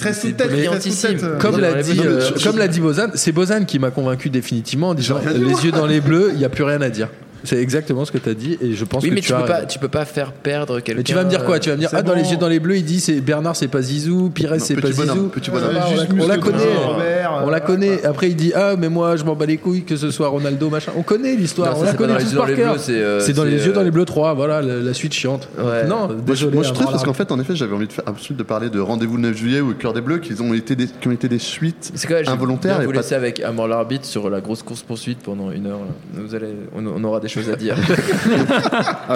brillantissime. 0.46 1.38
Comme 1.38 1.60
l'a 1.60 1.82
dit, 1.82 2.00
comme 2.42 2.58
l'a 2.58 2.68
dit 2.68 2.80
Bozan, 2.80 3.10
c'est 3.14 3.32
Bozan 3.32 3.64
qui 3.64 3.78
m'a 3.78 3.90
convaincu 3.90 4.30
définitivement 4.30 4.90
en 4.90 4.94
disant 4.94 5.20
les 5.24 5.64
yeux 5.64 5.72
dans 5.72 5.86
les 5.86 6.00
bleus, 6.00 6.30
il 6.32 6.38
n'y 6.38 6.44
a 6.44 6.48
plus 6.48 6.64
rien 6.64 6.80
à 6.80 6.88
dire. 6.88 7.08
C'est 7.44 7.56
exactement 7.56 8.04
ce 8.04 8.12
que 8.12 8.18
tu 8.18 8.28
as 8.28 8.34
dit 8.34 8.58
et 8.60 8.72
je 8.74 8.84
pense 8.84 9.02
Oui, 9.02 9.10
que 9.10 9.14
mais 9.14 9.20
tu, 9.20 9.28
tu 9.28 9.32
as 9.34 9.40
peux, 9.40 9.46
pas, 9.46 9.54
raison. 9.56 9.66
tu 9.68 9.78
peux 9.78 9.88
pas 9.88 10.04
faire 10.04 10.32
perdre 10.32 10.80
quelqu'un. 10.80 10.98
Mais 10.98 11.04
tu 11.04 11.14
vas 11.14 11.24
me 11.24 11.30
dire 11.30 11.44
quoi 11.44 11.58
Tu 11.58 11.68
vas 11.70 11.76
me 11.76 11.80
dire 11.80 11.90
c'est 11.90 11.96
ah 11.96 12.02
dans 12.02 12.14
les 12.14 12.30
yeux 12.30 12.36
dans 12.36 12.48
les 12.48 12.60
bleus, 12.60 12.76
il 12.76 12.84
dit 12.84 13.00
c'est 13.00 13.20
Bernard 13.20 13.56
c'est 13.56 13.68
pas 13.68 13.82
Zizou, 13.82 14.30
Pires 14.30 14.54
c'est 14.58 14.74
pas 14.76 14.90
bonhomme, 14.90 15.16
Zizou. 15.16 15.28
petit 15.28 15.50
Ah, 15.52 15.58
on, 15.58 15.72
la, 15.72 16.24
on 16.24 16.28
la 16.28 16.36
muscle 16.36 16.40
connaît, 16.40 16.74
Robert, 16.86 17.42
on 17.44 17.50
la 17.50 17.56
euh, 17.56 17.60
connaît. 17.60 18.04
Après 18.04 18.28
il 18.30 18.36
dit 18.36 18.52
ah 18.54 18.74
mais 18.78 18.88
moi 18.88 19.16
je 19.16 19.24
m'en 19.24 19.34
bats 19.34 19.46
les 19.46 19.56
couilles 19.58 19.84
que 19.84 19.96
ce 19.96 20.10
soit 20.10 20.28
Ronaldo 20.28 20.68
machin. 20.70 20.92
On 20.96 21.02
connaît 21.02 21.34
l'histoire, 21.36 21.76
on 21.78 21.82
la 21.82 21.86
c'est 21.90 21.92
pas 21.96 21.98
connaît 21.98 22.12
dans 22.14 22.18
les 22.18 22.24
tous 22.24 22.30
yeux 22.30 22.36
dans 22.36 22.42
par 22.42 22.50
les 22.50 22.56
cœur. 22.56 22.72
bleus, 22.74 22.82
c'est, 22.84 22.92
euh, 22.92 23.20
C'est 23.20 23.32
dans 23.32 23.44
les 23.44 23.66
yeux 23.66 23.72
dans 23.72 23.80
euh, 23.80 23.84
les 23.84 23.90
bleus 23.90 24.04
3, 24.04 24.34
voilà 24.34 24.60
la, 24.62 24.94
suite 24.94 25.12
chiante. 25.14 25.48
Non, 25.58 26.08
Moi, 26.08 26.08
je, 26.10 26.22
désolé. 26.22 26.54
moi, 26.54 26.62
je 26.64 26.70
à 26.70 26.72
trouve 26.72 26.90
parce 26.90 27.04
qu'en 27.04 27.12
fait, 27.14 27.30
en 27.32 27.40
effet, 27.40 27.54
j'avais 27.56 27.74
envie 27.74 27.86
de 27.86 27.92
faire 27.92 28.04
absolument 28.06 28.38
de 28.38 28.42
parler 28.44 28.70
de 28.70 28.80
Rendez-vous 28.80 29.16
le 29.16 29.22
9 29.22 29.36
juillet 29.36 29.60
ou 29.60 29.72
Cœur 29.74 29.92
des 29.92 30.00
Bleus, 30.00 30.18
qui 30.18 30.32
ont 30.40 30.52
été 30.54 30.76
des, 30.76 30.86
qui 30.86 31.08
ont 31.08 31.12
été 31.12 31.28
des 31.28 31.38
suites 31.38 31.90
C'est 31.94 32.06
quoi, 32.06 32.22
j'ai 32.22 32.28
involontaires. 32.30 32.80
vous 32.82 32.90
pas- 32.90 32.98
laisser 32.98 33.14
avec 33.14 33.40
Amor 33.40 33.66
l'arbitre 33.68 34.04
sur 34.04 34.28
la 34.30 34.40
grosse 34.40 34.62
course 34.62 34.82
poursuite 34.82 35.18
pendant 35.18 35.50
une 35.50 35.66
heure. 35.66 35.78
Vous 36.14 36.34
allez, 36.34 36.48
on, 36.76 36.86
on 36.86 37.04
aura 37.04 37.20
des 37.20 37.28
choses 37.30 37.50
à 37.50 37.56
dire. 37.56 37.76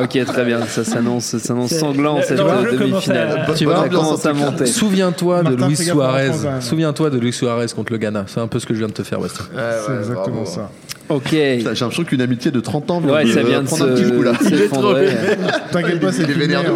Ok, 0.02 0.18
très 0.26 0.44
bien. 0.44 0.60
Ça 0.66 0.84
s'annonce, 0.84 1.36
sanglant 1.36 2.20
cette 2.22 2.38
jeu 2.38 2.78
demi-finale. 2.78 3.46
Tu 3.56 3.64
vois, 3.64 3.88
commence 3.88 4.26
en 4.26 4.30
à 4.30 4.32
monter. 4.32 4.66
Souviens-toi 4.66 5.42
de 5.42 5.54
Luis 5.54 5.76
Suarez. 5.76 6.32
Souviens-toi 6.60 7.10
de 7.10 7.18
Luis 7.18 7.32
Suarez 7.32 7.66
contre 7.74 7.92
le 7.92 7.98
Ghana. 7.98 8.24
C'est 8.26 8.40
un 8.40 8.48
peu 8.48 8.58
ce 8.58 8.66
que 8.66 8.74
je 8.74 8.78
viens 8.78 8.88
de 8.88 8.92
te 8.92 9.02
faire. 9.02 9.20
Ouais, 9.20 9.28
C'est 9.28 9.92
exactement 9.94 10.42
bravo. 10.42 10.46
ça. 10.46 10.70
Ok. 11.08 11.28
J'ai 11.30 11.62
l'impression 11.62 12.04
qu'une 12.04 12.22
amitié 12.22 12.50
de 12.50 12.60
30 12.60 12.90
ans 12.90 13.00
Ouais, 13.02 13.26
ça 13.26 13.42
vient 13.42 13.62
de 13.62 13.66
prendre 13.66 13.84
un 13.84 13.94
petit 13.94 14.10
coup 14.10 14.22
là. 14.22 14.32
se-. 14.40 15.70
T'inquiète 15.70 16.00
pas, 16.00 16.12
c'est 16.12 16.22
Il 16.22 16.30
est 16.30 16.32
filmé, 16.32 16.46
vénère 16.46 16.64
de 16.64 16.70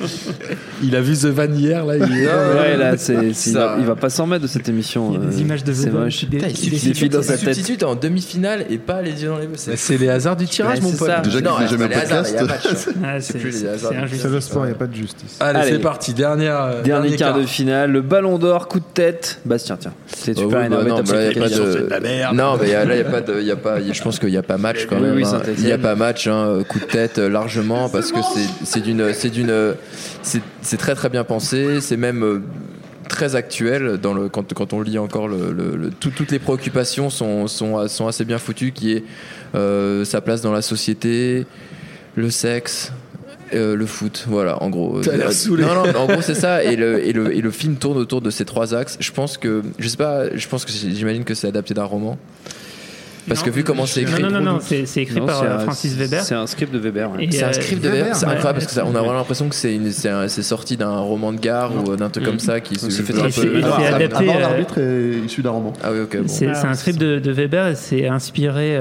Il 0.82 0.96
a 0.96 1.00
vu 1.00 1.14
The 1.16 1.26
Van 1.26 1.52
hier, 1.52 1.84
là. 1.84 1.96
Il 1.96 2.02
est... 2.02 2.26
Ouais, 2.26 2.76
là, 2.76 2.92
c'est, 2.96 3.14
c'est- 3.34 3.50
il, 3.50 3.52
Ça- 3.54 3.66
va, 3.66 3.76
il 3.78 3.84
va 3.86 3.96
pas 3.96 4.10
s'en 4.10 4.26
mettre 4.26 4.42
de 4.42 4.46
cette 4.48 4.68
émission. 4.68 5.10
Il 5.12 5.20
y 5.20 5.22
a 5.22 5.26
des 5.30 5.36
euh, 5.36 5.40
images 5.40 5.64
de 5.64 5.72
C'est 5.72 5.90
moche. 5.90 6.24
Des- 6.24 6.38
des- 6.38 7.08
dans 7.08 7.22
sa 7.22 7.32
tête. 7.36 7.40
substitute 7.54 7.82
en 7.82 7.94
demi-finale 7.94 8.64
et 8.70 8.78
pas 8.78 9.02
les 9.02 9.22
yeux 9.22 9.28
dans 9.28 9.36
les 9.38 9.44
yeux. 9.44 9.50
Bah, 9.66 9.72
C'est 9.76 9.98
les 9.98 10.08
hasards 10.08 10.36
du 10.36 10.46
tirage, 10.46 10.78
Ouais, 10.80 10.84
mon 10.84 10.92
pote. 10.92 11.08
ça. 11.08 11.20
Déjà 11.20 11.40
qu'il 11.40 11.68
jamais 11.68 11.88
podcast. 11.88 12.36
C'est 12.36 13.20
c'est 13.20 13.38
plus 13.38 13.62
les 13.62 13.68
hasards. 13.68 13.90
c'est 13.92 13.98
injuste. 13.98 14.22
C'est 14.22 14.28
le 14.30 14.40
sport, 14.40 14.64
il 14.64 14.68
n'y 14.68 14.74
a 14.74 14.78
pas 14.78 14.86
de 14.86 14.94
justice. 14.94 15.36
Allez, 15.40 15.60
c'est 15.68 15.78
parti. 15.78 16.14
Dernière, 16.14 16.62
euh, 16.62 16.82
Dernier 16.82 17.16
quart 17.16 17.38
de 17.38 17.44
finale, 17.44 17.90
le 17.92 18.00
ballon 18.02 18.38
d'or, 18.38 18.68
coup 18.68 18.78
de 18.80 18.84
tête. 18.94 19.38
Bastien, 19.44 19.76
tiens. 19.78 19.92
C'est 20.06 20.36
Oh, 20.38 20.42
super 20.42 20.62
énervé, 20.64 20.84
bah 20.84 20.90
non, 20.90 21.02
bah. 21.02 21.02
Non, 22.32 22.58
mais 22.60 22.72
là, 22.72 22.84
il 22.94 22.98
y 22.98 23.00
a 23.00 23.04
pas 23.04 23.20
de, 23.20 23.40
y 23.40 23.50
a 23.50 23.56
pas, 23.56 23.80
y 23.80 23.90
a- 23.90 23.92
je 23.92 24.02
pense 24.02 24.18
qu'il 24.18 24.28
n'y 24.30 24.36
a 24.36 24.42
pas 24.42 24.56
match 24.58 24.86
quand 24.88 24.98
même. 25.00 25.22
hein. 25.22 25.42
Il 25.58 25.64
n'y 25.64 25.72
a 25.72 25.78
pas 25.78 25.94
match, 25.94 26.26
hein, 26.26 26.60
coup 26.68 26.78
de 26.78 26.84
tête 26.84 27.18
euh, 27.18 27.28
largement 27.28 27.88
parce 27.88 28.12
que 28.12 28.18
c'est, 28.34 28.64
c'est 28.64 28.80
d'une, 28.80 29.12
c'est 29.12 29.30
d'une, 29.30 29.50
c'est, 30.22 30.76
très 30.76 30.94
très 30.94 31.08
bien 31.08 31.24
pensé. 31.24 31.80
C'est 31.80 31.96
même 31.96 32.22
euh, 32.24 32.42
très 33.08 33.34
actuel 33.34 33.98
dans 33.98 34.14
le 34.14 34.28
quand, 34.28 34.52
quand 34.54 34.72
on 34.72 34.80
lit 34.82 34.98
encore 34.98 35.28
le, 35.28 35.52
le- 35.52 35.76
le- 35.76 35.90
tout- 35.90 36.10
toutes 36.10 36.30
les 36.30 36.38
préoccupations 36.38 37.10
sont, 37.10 37.46
sont, 37.48 37.86
sont 37.88 38.06
assez 38.06 38.24
bien 38.24 38.38
foutues 38.38 38.72
qui 38.72 38.92
est 38.92 39.04
euh, 39.54 40.04
sa 40.04 40.20
place 40.20 40.42
dans 40.42 40.52
la 40.52 40.62
société 40.62 41.46
le 42.14 42.30
sexe 42.30 42.92
euh, 43.52 43.74
le 43.74 43.84
foot, 43.84 44.26
voilà, 44.28 44.62
en 44.62 44.70
gros. 44.70 45.00
T'as 45.00 45.16
l'air 45.16 45.32
saoulé. 45.32 45.64
Non, 45.64 45.74
non, 45.74 45.82
en 45.98 46.06
gros, 46.06 46.22
c'est 46.22 46.36
ça. 46.36 46.62
Et 46.62 46.76
le, 46.76 47.04
et, 47.04 47.12
le, 47.12 47.34
et 47.34 47.40
le 47.40 47.50
film 47.50 47.74
tourne 47.74 47.98
autour 47.98 48.20
de 48.20 48.30
ces 48.30 48.44
trois 48.44 48.74
axes. 48.76 48.96
Je 49.00 49.10
pense 49.10 49.38
que, 49.38 49.62
je 49.80 49.88
sais 49.88 49.96
pas, 49.96 50.32
je 50.36 50.46
pense 50.46 50.64
que 50.64 50.70
j'imagine 50.70 51.24
que 51.24 51.34
c'est 51.34 51.48
adapté 51.48 51.74
d'un 51.74 51.82
roman. 51.82 52.16
Parce 53.28 53.42
que 53.42 53.50
vu 53.50 53.64
comment 53.64 53.86
c'est 53.86 54.02
écrit. 54.02 54.22
Non, 54.22 54.30
non, 54.30 54.40
non, 54.40 54.58
c'est 54.60 54.86
c'est 54.86 55.02
écrit 55.02 55.20
Non, 55.20 55.26
par 55.26 55.40
c'est 55.40 55.46
euh, 55.46 55.56
un- 55.56 55.60
Francis 55.60 55.94
Weber. 55.94 56.22
C'est 56.22 56.34
un 56.34 56.46
script 56.46 56.72
de 56.72 56.78
Weber. 56.78 57.10
ouais. 57.12 57.28
C'est 57.30 57.42
un 57.44 57.48
euh, 57.48 57.52
script 57.52 57.82
de 57.82 57.88
Weber, 57.88 58.14
c'est 58.16 58.26
ouais. 58.26 58.32
incroyable 58.32 58.58
parce 58.58 58.66
que 58.66 58.72
ça, 58.72 58.84
on 58.86 58.94
a 58.94 58.98
vraiment 59.00 59.14
l'impression 59.14 59.48
que 59.48 59.54
c'est 59.54 59.78
c'est 59.90 60.10
c'est 60.28 60.42
sorti 60.42 60.76
d'un 60.76 60.98
roman 60.98 61.32
de 61.32 61.38
gare 61.38 61.72
ou 61.74 61.96
d'un 61.96 62.08
truc 62.08 62.24
comme 62.24 62.38
ça 62.38 62.60
qui 62.60 62.76
se 62.76 62.88
fait 62.90 63.12
c'est- 63.12 63.20
peu. 63.20 63.26
et 63.26 63.30
c'est 63.30 63.64
Alors, 63.64 63.78
adapté, 63.78 64.28
euh, 64.28 64.40
l'arbitre 64.40 64.78
est 64.78 65.26
issu 65.26 65.42
d'un 65.42 65.50
roman. 65.50 65.72
Ah 65.82 65.90
oui, 65.92 66.00
ok. 66.00 66.16
Bon. 66.18 66.24
C'est 66.26 66.54
c'est 66.54 66.66
un 66.66 66.74
script 66.74 66.98
de, 66.98 67.30
Weber 67.30 67.68
et 67.68 67.74
c'est 67.74 68.08
inspiré 68.08 68.78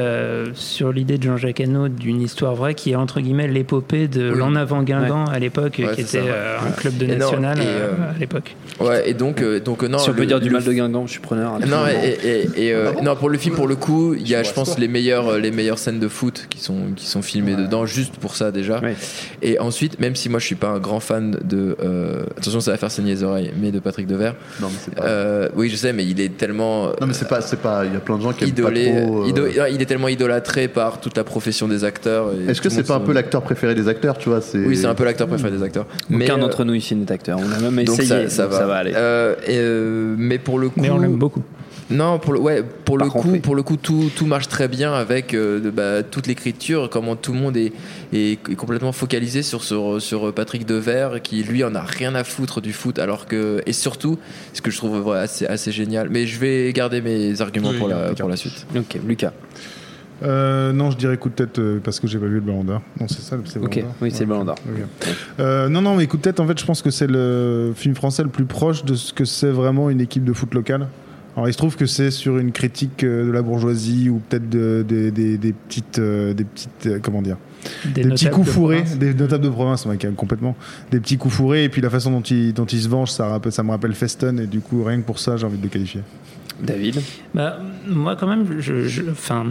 sur 0.53 0.91
l'idée 0.91 1.17
de 1.17 1.23
Jean-Jacques 1.23 1.61
Hano 1.61 1.87
d'une 1.87 2.21
histoire 2.21 2.55
vraie 2.55 2.73
qui 2.73 2.91
est 2.91 2.95
entre 2.95 3.21
guillemets 3.21 3.47
l'épopée 3.47 4.07
de 4.07 4.29
l'en 4.31 4.55
avant 4.55 4.83
Guingamp 4.83 5.25
à 5.25 5.39
l'époque, 5.39 5.73
qui 5.73 5.83
c'est 6.05 6.19
était 6.19 6.29
un 6.29 6.71
club 6.71 6.97
de 6.97 7.05
national 7.05 7.59
à 7.59 8.19
l'époque. 8.19 8.55
Ouais, 8.79 9.09
et 9.09 9.13
donc, 9.13 9.43
donc 9.63 9.83
non. 9.83 9.97
si 9.97 10.09
on 10.09 10.13
peut 10.13 10.25
dire 10.25 10.39
du 10.39 10.49
mal 10.49 10.63
de 10.63 10.71
Guingamp, 10.73 11.05
je 11.05 11.11
suis 11.11 11.21
preneur. 11.21 11.59
Non, 11.59 11.85
et, 11.87 12.73
non, 13.03 13.15
pour 13.15 13.29
le 13.29 13.37
film, 13.37 13.55
pour 13.55 13.67
le 13.67 13.75
coup, 13.75 14.13
il 14.13 14.28
y 14.29 14.35
a, 14.35 14.43
je 14.43 14.53
pense, 14.53 14.77
les 14.77 14.87
meilleures, 14.87 15.37
les 15.37 15.51
meilleures 15.51 15.79
scènes 15.79 15.99
de 15.99 16.07
foot 16.07 16.45
qui 16.49 16.59
sont, 16.59 16.75
qui 16.95 17.05
sont 17.05 17.21
filmées 17.21 17.55
dedans, 17.55 17.85
juste 17.85 18.15
pour 18.17 18.35
ça 18.35 18.51
déjà. 18.51 18.79
Ouais. 18.79 18.95
Et 19.41 19.59
ensuite, 19.59 19.99
même 19.99 20.15
si 20.15 20.29
moi 20.29 20.39
je 20.39 20.45
suis 20.45 20.55
pas 20.55 20.69
un 20.69 20.79
grand 20.79 20.99
fan 20.99 21.37
de. 21.43 21.75
euh, 21.83 22.23
attention, 22.37 22.59
ça 22.59 22.71
va 22.71 22.77
faire 22.77 22.91
saigner 22.91 23.11
les 23.13 23.23
oreilles, 23.23 23.51
mais 23.61 23.71
de 23.71 23.79
Patrick 23.79 24.07
Devers. 24.07 24.35
Non, 24.61 24.67
mais 24.69 24.77
c'est 24.83 24.95
pas. 24.95 25.03
Euh, 25.05 25.49
oui, 25.55 25.69
je 25.69 25.75
sais, 25.75 25.93
mais 25.93 26.05
il 26.05 26.19
est 26.21 26.37
tellement. 26.37 26.87
Non, 27.01 27.07
mais 27.07 27.13
c'est 27.13 27.27
pas, 27.27 27.41
c'est 27.41 27.59
pas. 27.59 27.85
Il 27.85 27.93
y 27.93 27.95
a 27.95 27.99
plein 27.99 28.17
de 28.17 28.21
gens 28.23 28.33
qui 28.33 28.43
aiment 28.43 28.49
idolé, 28.49 28.91
pas 28.93 29.01
trop. 29.01 29.23
euh, 29.23 29.27
ido- 29.29 29.47
il 29.71 29.81
est 29.81 29.85
tellement 29.85 30.07
idolâtré 30.07 30.67
par 30.67 30.99
toute 31.01 31.15
la 31.17 31.23
profession 31.23 31.67
des 31.67 31.83
acteurs. 31.83 32.27
et 32.33 32.51
Est-ce 32.51 32.61
que 32.61 32.69
c'est 32.69 32.83
pas 32.83 32.95
un 32.95 32.99
peu 32.99 33.13
l'acteur 33.13 33.41
préféré 33.41 33.75
des 33.75 33.87
acteurs, 33.87 34.17
tu 34.17 34.29
vois 34.29 34.39
Oui, 34.53 34.77
c'est 34.77 34.85
un 34.87 34.95
peu 34.95 35.05
l'acteur 35.05 35.27
préféré 35.27 35.51
des 35.51 35.63
acteurs. 35.63 35.85
Aucun 36.13 36.37
euh, 36.37 36.41
d'entre 36.41 36.63
nous 36.65 36.73
ici 36.73 36.95
n'est 36.95 37.11
acteur. 37.11 37.39
On 37.39 37.51
a 37.51 37.59
même 37.71 37.83
donc 37.85 37.99
essayé. 37.99 38.27
ça, 38.27 38.29
ça 38.29 38.43
donc 38.43 38.51
va. 38.53 38.57
ça 38.59 38.65
va 38.65 38.75
aller. 38.75 38.91
Euh, 38.95 39.35
et, 39.47 39.57
euh, 39.57 40.15
mais 40.17 40.37
pour 40.37 40.59
le 40.59 40.69
coup, 40.69 40.79
Mais 40.81 40.89
on 40.89 40.97
l'aime 40.99 41.15
beaucoup. 41.17 41.41
Non, 41.91 42.19
pour 42.19 42.33
le, 42.33 42.39
ouais, 42.39 42.63
pour 42.85 42.97
Par 42.97 43.07
le 43.07 43.11
coup, 43.11 43.39
pour 43.39 43.55
le 43.55 43.63
coup, 43.63 43.75
tout, 43.75 44.11
tout 44.15 44.25
marche 44.27 44.47
très 44.47 44.67
bien 44.67 44.93
avec 44.93 45.33
euh, 45.33 45.71
bah, 45.71 46.03
toute 46.03 46.27
l'écriture, 46.27 46.87
comment 46.91 47.15
tout 47.15 47.33
le 47.33 47.39
monde 47.39 47.57
est, 47.57 47.73
est, 48.13 48.33
est 48.33 48.55
complètement 48.55 48.91
focalisé 48.91 49.41
sur, 49.41 49.63
sur, 49.63 49.99
sur 50.01 50.31
Patrick 50.33 50.65
Devers, 50.67 51.21
qui 51.23 51.41
lui 51.43 51.63
en 51.63 51.73
a 51.73 51.81
rien 51.81 52.13
à 52.13 52.23
foutre 52.23 52.61
du 52.61 52.73
foot, 52.73 52.99
alors 52.99 53.25
que 53.25 53.61
et 53.65 53.73
surtout, 53.73 54.19
ce 54.53 54.61
que 54.61 54.69
je 54.69 54.77
trouve 54.77 55.05
ouais, 55.07 55.17
assez, 55.17 55.45
assez 55.47 55.71
génial. 55.71 56.09
Mais 56.09 56.27
je 56.27 56.39
vais 56.39 56.71
garder 56.73 57.01
mes 57.01 57.41
arguments 57.41 57.69
Oui, 57.71 57.77
pour, 57.79 57.87
la, 57.87 58.13
pour 58.13 58.29
la 58.29 58.35
suite. 58.35 58.67
Ok, 58.75 58.99
Lucas. 59.07 59.33
Euh, 60.21 60.73
non, 60.73 60.91
je 60.91 60.97
dirais 60.97 61.15
coup 61.17 61.29
de 61.29 61.35
tête 61.35 61.59
euh, 61.59 61.79
parce 61.81 61.99
que 61.99 62.05
j'ai 62.05 62.19
pas 62.19 62.25
vu 62.25 62.35
le 62.35 62.41
Ballon 62.41 62.65
d'Or. 62.65 62.81
Non, 62.99 63.07
c'est 63.07 63.21
ça, 63.21 63.37
c'est 63.45 63.57
le 63.57 63.65
Ok, 63.65 63.75
Ballon 63.75 63.87
d'Or. 63.87 63.95
oui, 64.01 64.11
c'est 64.11 64.19
le 64.21 64.25
Ballon 64.25 64.43
d'Or. 64.45 64.55
Euh, 65.39 65.69
non, 65.69 65.81
non, 65.81 65.95
mais 65.95 66.07
coup 66.07 66.17
de 66.17 66.21
tête, 66.21 66.39
en 66.39 66.45
fait, 66.45 66.59
je 66.59 66.65
pense 66.65 66.81
que 66.81 66.91
c'est 66.91 67.07
le 67.07 67.71
film 67.75 67.95
français 67.95 68.23
le 68.23 68.29
plus 68.29 68.45
proche 68.45 68.83
de 68.83 68.95
ce 68.95 69.13
que 69.13 69.23
c'est 69.25 69.49
vraiment 69.49 69.89
une 69.89 70.01
équipe 70.01 70.25
de 70.25 70.33
foot 70.33 70.53
locale. 70.53 70.87
Alors, 71.35 71.47
il 71.47 71.53
se 71.53 71.57
trouve 71.57 71.75
que 71.77 71.85
c'est 71.85 72.11
sur 72.11 72.37
une 72.37 72.51
critique 72.51 73.03
euh, 73.03 73.25
de 73.27 73.31
la 73.31 73.41
bourgeoisie 73.41 74.09
ou 74.09 74.19
peut-être 74.27 74.49
de- 74.49 74.83
des- 74.87 75.53
petites, 75.53 75.99
euh, 75.99 76.33
des 76.33 76.43
petites, 76.43 76.85
euh, 76.87 76.99
comment 77.01 77.21
dire, 77.21 77.37
Des, 77.85 78.03
des 78.03 78.09
petits 78.09 78.29
coups 78.29 78.47
de 78.47 78.51
fourrés, 78.51 78.77
province. 78.81 78.97
des 78.97 79.13
notables 79.13 79.43
de 79.45 79.49
province, 79.49 79.85
ouais, 79.85 79.97
complètement. 80.17 80.55
Des 80.91 80.99
petits 80.99 81.17
coups 81.17 81.33
fourrés, 81.35 81.63
et 81.65 81.69
puis 81.69 81.81
la 81.81 81.89
façon 81.89 82.11
dont 82.11 82.21
ils, 82.21 82.53
dont 82.53 82.65
ils 82.65 82.81
se 82.81 82.89
vengent, 82.89 83.11
ça, 83.11 83.27
rappelle- 83.27 83.51
ça 83.51 83.63
me 83.63 83.69
rappelle 83.71 83.93
Feston, 83.93 84.37
et 84.37 84.47
du 84.47 84.59
coup, 84.59 84.83
rien 84.83 84.97
que 84.99 85.05
pour 85.05 85.19
ça, 85.19 85.37
j'ai 85.37 85.45
envie 85.45 85.57
de 85.57 85.63
le 85.63 85.69
qualifier. 85.69 86.01
David? 86.61 86.99
Bah, 87.33 87.59
moi, 87.87 88.15
quand 88.19 88.27
même, 88.27 88.45
je, 88.59 88.87
je- 88.87 89.03
enfin, 89.11 89.45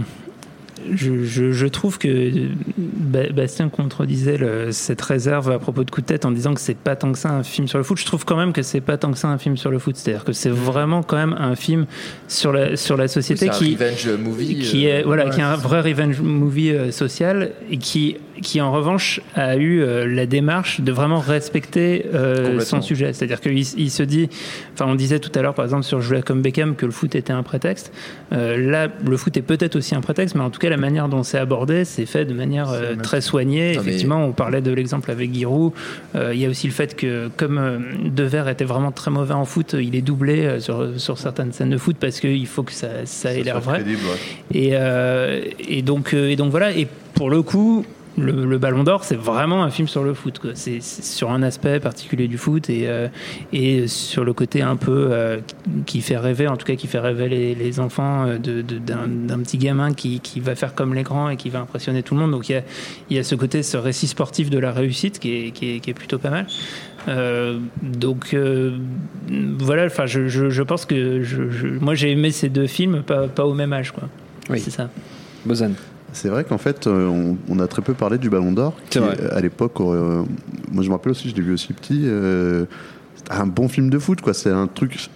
je, 0.94 1.24
je- 1.24 1.52
je 1.52 1.66
trouve 1.66 1.98
que 1.98 2.30
Ba- 2.76 3.30
Bastien 3.34 3.68
contredisait 3.68 4.36
le- 4.38 4.72
cette 4.72 5.00
réserve 5.02 5.50
à 5.50 5.58
propos 5.58 5.84
de 5.84 5.90
coup 5.90 6.00
de 6.00 6.06
tête 6.06 6.24
en 6.24 6.30
disant 6.30 6.54
que 6.54 6.60
c'est 6.60 6.76
pas 6.76 6.96
tant 6.96 7.12
que 7.12 7.18
ça 7.18 7.30
un 7.30 7.42
film 7.42 7.66
sur 7.68 7.78
le 7.78 7.84
foot. 7.84 7.98
Je 7.98 8.04
trouve 8.06 8.24
quand 8.24 8.36
même 8.36 8.52
que 8.52 8.62
c'est 8.62 8.80
pas 8.80 8.96
tant 8.96 9.10
que 9.12 9.18
ça 9.18 9.28
un 9.28 9.38
film 9.38 9.56
sur 9.56 9.70
le 9.70 9.78
foot. 9.78 9.96
C'est-à-dire 9.96 10.24
que 10.24 10.32
c'est 10.32 10.50
vraiment 10.50 11.02
quand 11.02 11.16
même 11.16 11.34
un 11.38 11.54
film 11.56 11.86
sur 12.28 12.52
la, 12.52 12.76
sur 12.76 12.96
la 12.96 13.08
société 13.08 13.46
Oui, 13.46 13.50
c'est 13.52 13.64
un 13.64 13.66
qui, 13.94 14.06
revenge 14.08 14.08
movie, 14.22 14.58
qui 14.60 14.86
euh, 14.88 15.00
est 15.00 15.02
voilà, 15.02 15.24
ouais, 15.26 15.30
qui 15.30 15.40
est 15.40 15.44
un 15.44 15.56
vrai 15.56 15.80
revenge 15.80 16.20
movie 16.20 16.70
euh, 16.70 16.90
social 16.90 17.50
et 17.70 17.78
qui 17.78 18.16
qui 18.40 18.60
en 18.60 18.70
revanche 18.70 19.20
a 19.34 19.56
eu 19.56 19.80
euh, 19.82 20.06
la 20.06 20.24
démarche 20.24 20.80
de 20.80 20.92
vraiment 20.92 21.18
respecter 21.18 22.06
son 22.60 22.80
sujet. 22.80 23.12
C'est-à-dire 23.12 23.40
qu'il 23.40 23.58
il 23.58 23.90
se 23.90 24.02
dit, 24.04 24.28
enfin 24.74 24.86
on 24.88 24.94
disait 24.94 25.18
tout 25.18 25.32
à 25.36 25.42
l'heure 25.42 25.54
par 25.54 25.64
exemple 25.64 25.82
sur 25.82 26.00
comme 26.24 26.40
Beckham 26.40 26.76
que 26.76 26.86
le 26.86 26.92
foot 26.92 27.16
était 27.16 27.32
un 27.32 27.42
prétexte. 27.42 27.92
Là, 28.30 28.88
le 29.04 29.16
foot 29.16 29.36
est 29.36 29.42
peut-être 29.42 29.74
aussi 29.76 29.94
un 29.96 30.00
prétexte, 30.00 30.36
mais 30.36 30.42
en 30.42 30.50
tout 30.50 30.60
cas 30.60 30.70
la 30.70 30.76
manière 30.78 31.08
dont 31.08 31.22
c'est 31.22 31.38
abordé, 31.38 31.84
c'est 31.84 32.06
fait 32.06 32.24
de 32.24 32.34
manière 32.34 32.70
euh, 32.70 32.94
très 32.96 33.20
soignée. 33.20 33.74
Non, 33.76 33.82
mais- 33.82 33.88
Effectivement, 33.88 34.24
on 34.24 34.32
parlait 34.32 34.60
de 34.60 34.70
l'exemple 34.72 35.10
avec 35.10 35.32
Giroud. 35.34 35.72
Euh, 36.14 36.32
Il 36.34 36.40
y 36.40 36.46
a 36.46 36.48
aussi 36.48 36.66
le 36.66 36.72
fait 36.72 36.94
que 36.96 37.28
comme 37.36 37.58
euh, 37.58 37.78
Devers 38.04 38.48
était 38.48 38.64
vraiment 38.64 38.92
très 38.92 39.10
mauvais 39.10 39.34
en 39.34 39.44
foot, 39.44 39.74
il 39.78 39.94
est 39.96 40.02
doublé 40.02 40.44
euh, 40.44 40.60
sur, 40.60 40.88
sur 40.98 41.18
certaines 41.18 41.52
scènes 41.52 41.70
de 41.70 41.78
foot 41.78 41.96
parce 42.00 42.20
qu'il 42.20 42.46
faut 42.46 42.62
que 42.62 42.72
ça, 42.72 42.88
ça 43.04 43.32
ait 43.34 43.42
l'air 43.42 43.60
vrai. 43.60 43.80
crédible, 43.80 44.02
ouais. 44.04 44.58
Et, 44.58 44.70
euh, 44.72 45.40
et, 45.68 45.82
donc, 45.82 46.14
euh, 46.14 46.28
et 46.30 46.36
donc 46.36 46.50
voilà, 46.50 46.72
et 46.72 46.86
pour 47.14 47.30
le 47.30 47.42
coup, 47.42 47.84
le, 48.18 48.44
le 48.44 48.58
Ballon 48.58 48.84
d'Or, 48.84 49.04
c'est 49.04 49.16
vraiment 49.16 49.62
un 49.62 49.70
film 49.70 49.88
sur 49.88 50.02
le 50.04 50.12
foot. 50.14 50.40
C'est 50.54 50.82
sur 50.82 51.30
un 51.30 51.42
aspect 51.42 51.80
particulier 51.80 52.28
du 52.28 52.36
foot 52.36 52.68
et, 52.68 52.88
euh, 52.88 53.08
et 53.52 53.86
sur 53.86 54.24
le 54.24 54.32
côté 54.32 54.60
un 54.62 54.76
peu 54.76 55.08
euh, 55.10 55.38
qui 55.86 56.00
fait 56.00 56.16
rêver, 56.16 56.48
en 56.48 56.56
tout 56.56 56.66
cas 56.66 56.74
qui 56.74 56.86
fait 56.86 56.98
rêver 56.98 57.28
les, 57.28 57.54
les 57.54 57.80
enfants 57.80 58.26
euh, 58.26 58.38
de- 58.38 58.62
de- 58.62 58.78
d'un 58.78 59.38
petit 59.38 59.58
gamin 59.58 59.94
qui, 59.94 60.20
qui 60.20 60.40
va 60.40 60.54
faire 60.54 60.74
comme 60.74 60.94
les 60.94 61.02
grands 61.04 61.30
et 61.30 61.36
qui 61.36 61.48
va 61.48 61.60
impressionner 61.60 62.02
tout 62.02 62.14
le 62.14 62.20
monde. 62.20 62.32
Donc 62.32 62.48
il 62.48 62.52
y 62.52 62.56
a, 62.56 62.62
il 63.10 63.16
y 63.16 63.20
a 63.20 63.22
ce 63.22 63.34
côté, 63.34 63.62
ce 63.62 63.76
récit 63.76 64.06
sportif 64.08 64.50
de 64.50 64.58
la 64.58 64.72
réussite 64.72 65.18
qui 65.18 65.34
est, 65.46 65.50
qui 65.52 65.76
est, 65.76 65.80
qui 65.80 65.90
est 65.90 65.94
plutôt 65.94 66.18
pas 66.18 66.30
mal. 66.30 66.46
Euh, 67.06 67.58
donc 67.82 68.34
euh, 68.34 68.76
voilà, 69.58 69.86
enfin 69.86 70.06
je, 70.06 70.28
je, 70.28 70.50
je 70.50 70.62
pense 70.62 70.84
que 70.84 71.22
je- 71.22 71.78
moi 71.80 71.94
j'ai 71.94 72.10
aimé 72.10 72.30
ces 72.32 72.48
deux 72.48 72.66
films, 72.66 73.02
pas, 73.02 73.28
pas 73.28 73.46
au 73.46 73.54
même 73.54 73.72
âge 73.72 73.92
quoi. 73.92 74.08
Oui. 74.50 74.58
C'est 74.60 74.70
ça. 74.70 74.90
Bozan. 75.46 75.70
C'est 76.12 76.28
vrai 76.28 76.44
qu'en 76.44 76.58
fait, 76.58 76.86
euh, 76.86 77.06
on, 77.08 77.36
on 77.48 77.60
a 77.60 77.66
très 77.66 77.82
peu 77.82 77.94
parlé 77.94 78.18
du 78.18 78.30
Ballon 78.30 78.52
d'Or. 78.52 78.74
Qui. 78.90 78.98
À 78.98 79.40
l'époque, 79.40 79.80
euh, 79.80 80.22
moi 80.72 80.82
je 80.82 80.88
me 80.88 80.94
rappelle 80.94 81.12
aussi, 81.12 81.28
je 81.28 81.34
l'ai 81.36 81.42
vu 81.42 81.52
aussi 81.52 81.72
petit. 81.72 82.02
euh, 82.06 82.64
c'était 83.14 83.32
un 83.32 83.46
bon 83.46 83.68
film 83.68 83.90
de 83.90 83.98
foot, 83.98 84.20
quoi. 84.20 84.32
C'est 84.34 84.50
un 84.50 84.66
truc. 84.66 85.10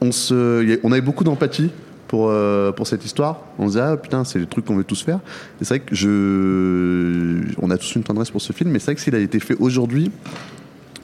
On, 0.00 0.12
se, 0.12 0.78
on 0.84 0.92
avait 0.92 1.00
beaucoup 1.00 1.24
d'empathie 1.24 1.70
pour, 2.06 2.28
euh, 2.30 2.70
pour 2.70 2.86
cette 2.86 3.04
histoire. 3.04 3.40
On 3.58 3.64
se 3.66 3.72
disait, 3.72 3.80
ah 3.80 3.96
putain, 3.96 4.24
c'est 4.24 4.38
le 4.38 4.46
truc 4.46 4.66
qu'on 4.66 4.76
veut 4.76 4.84
tous 4.84 5.02
faire. 5.02 5.20
Et 5.60 5.64
c'est 5.64 5.74
vrai 5.74 5.80
que 5.80 5.94
je. 5.94 7.42
On 7.60 7.70
a 7.70 7.78
tous 7.78 7.94
une 7.96 8.02
tendresse 8.02 8.30
pour 8.30 8.42
ce 8.42 8.52
film, 8.52 8.70
mais 8.70 8.78
c'est 8.78 8.86
vrai 8.86 8.94
que 8.96 9.00
s'il 9.00 9.14
a 9.14 9.18
été 9.18 9.40
fait 9.40 9.56
aujourd'hui, 9.58 10.10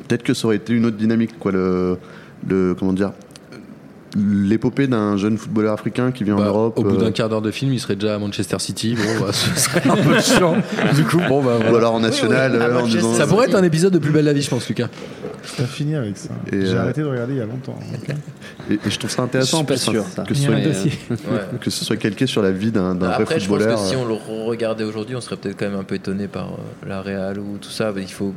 peut-être 0.09 0.23
que 0.23 0.35
ça 0.35 0.47
aurait 0.47 0.57
été 0.57 0.75
une 0.75 0.85
autre 0.85 0.97
dynamique, 0.99 1.39
quoi. 1.39 1.53
Le. 1.53 1.97
le 2.47 2.75
comment 2.79 2.93
dire 2.93 3.13
L'épopée 4.17 4.87
d'un 4.89 5.17
jeune 5.17 5.39
footballeur 5.39 5.73
africain 5.73 6.13
qui 6.13 6.25
vient 6.25 6.35
en 6.35 6.39
Bah, 6.39 6.47
Europe. 6.49 6.79
Au 6.79 6.83
bout 6.83 6.97
euh, 6.97 7.05
d'un 7.05 7.13
quart 7.13 7.29
d'heure 7.31 7.41
de 7.43 7.51
film, 7.51 7.73
il 7.73 7.81
serait 7.81 7.97
déjà 7.97 8.15
à 8.15 8.19
Manchester 8.19 8.59
City. 8.59 8.95
Bon, 8.95 9.25
bah, 9.27 9.33
ce 9.33 9.59
serait 9.59 9.89
un 9.89 9.97
peu 9.97 10.21
chiant. 10.21 10.57
Du 10.95 11.05
coup, 11.05 11.19
bon, 11.29 11.43
bah, 11.43 11.53
voilà. 11.57 11.73
Ou 11.73 11.77
alors 11.77 11.95
en 11.95 12.01
national, 12.01 12.55
euh, 12.55 12.81
en 12.81 12.87
disant- 12.87 13.15
Ça 13.15 13.27
pourrait 13.27 13.47
être 13.49 13.55
un 13.55 13.63
épisode 13.63 13.93
de 13.95 13.99
Plus 13.99 14.11
belle 14.13 14.27
la 14.27 14.33
vie, 14.35 14.43
je 14.43 14.51
pense, 14.51 14.69
Lucas. 14.69 14.89
T'as 15.57 15.65
fini 15.65 15.95
avec 15.97 16.17
ça. 16.17 16.29
Et, 16.53 16.61
J'ai 16.67 16.75
euh, 16.75 16.81
arrêté 16.83 17.01
de 17.01 17.07
regarder 17.07 17.33
il 17.35 17.39
y 17.39 17.43
a 17.43 17.47
longtemps. 17.47 17.79
Et, 18.71 18.75
et 18.75 18.79
je 18.91 18.99
trouve 18.99 19.11
ça 19.11 19.23
intéressant 19.23 19.65
Je 19.69 19.75
suis 19.75 19.87
pas 19.87 19.93
sûr, 19.93 20.03
hein, 20.03 20.07
ça. 20.15 20.23
que, 20.23 20.35
ce 20.35 20.43
soit, 20.43 20.55
que 21.61 21.71
ce 21.71 21.85
soit 21.85 21.97
calqué 21.97 22.27
sur 22.27 22.43
la 22.43 22.53
vie 22.53 22.71
d'un 22.71 22.95
d'un 22.95 23.07
vrai 23.09 23.23
Après, 23.23 23.41
je 23.41 23.49
pense 23.49 23.59
footballeur. 23.59 23.81
que 23.83 23.89
si 23.89 23.95
euh, 23.97 23.99
on 23.99 24.05
le 24.07 24.15
regardait 24.47 24.85
aujourd'hui, 24.85 25.17
on 25.17 25.21
serait 25.21 25.37
peut-être 25.37 25.57
quand 25.59 25.69
même 25.69 25.79
un 25.81 25.85
peu 25.85 25.97
étonné 25.97 26.29
par 26.29 26.49
euh, 26.53 26.89
la 26.89 27.01
Real 27.03 27.39
ou 27.41 27.57
tout 27.61 27.71
ça. 27.71 27.93
Il 27.97 28.07
faut. 28.13 28.35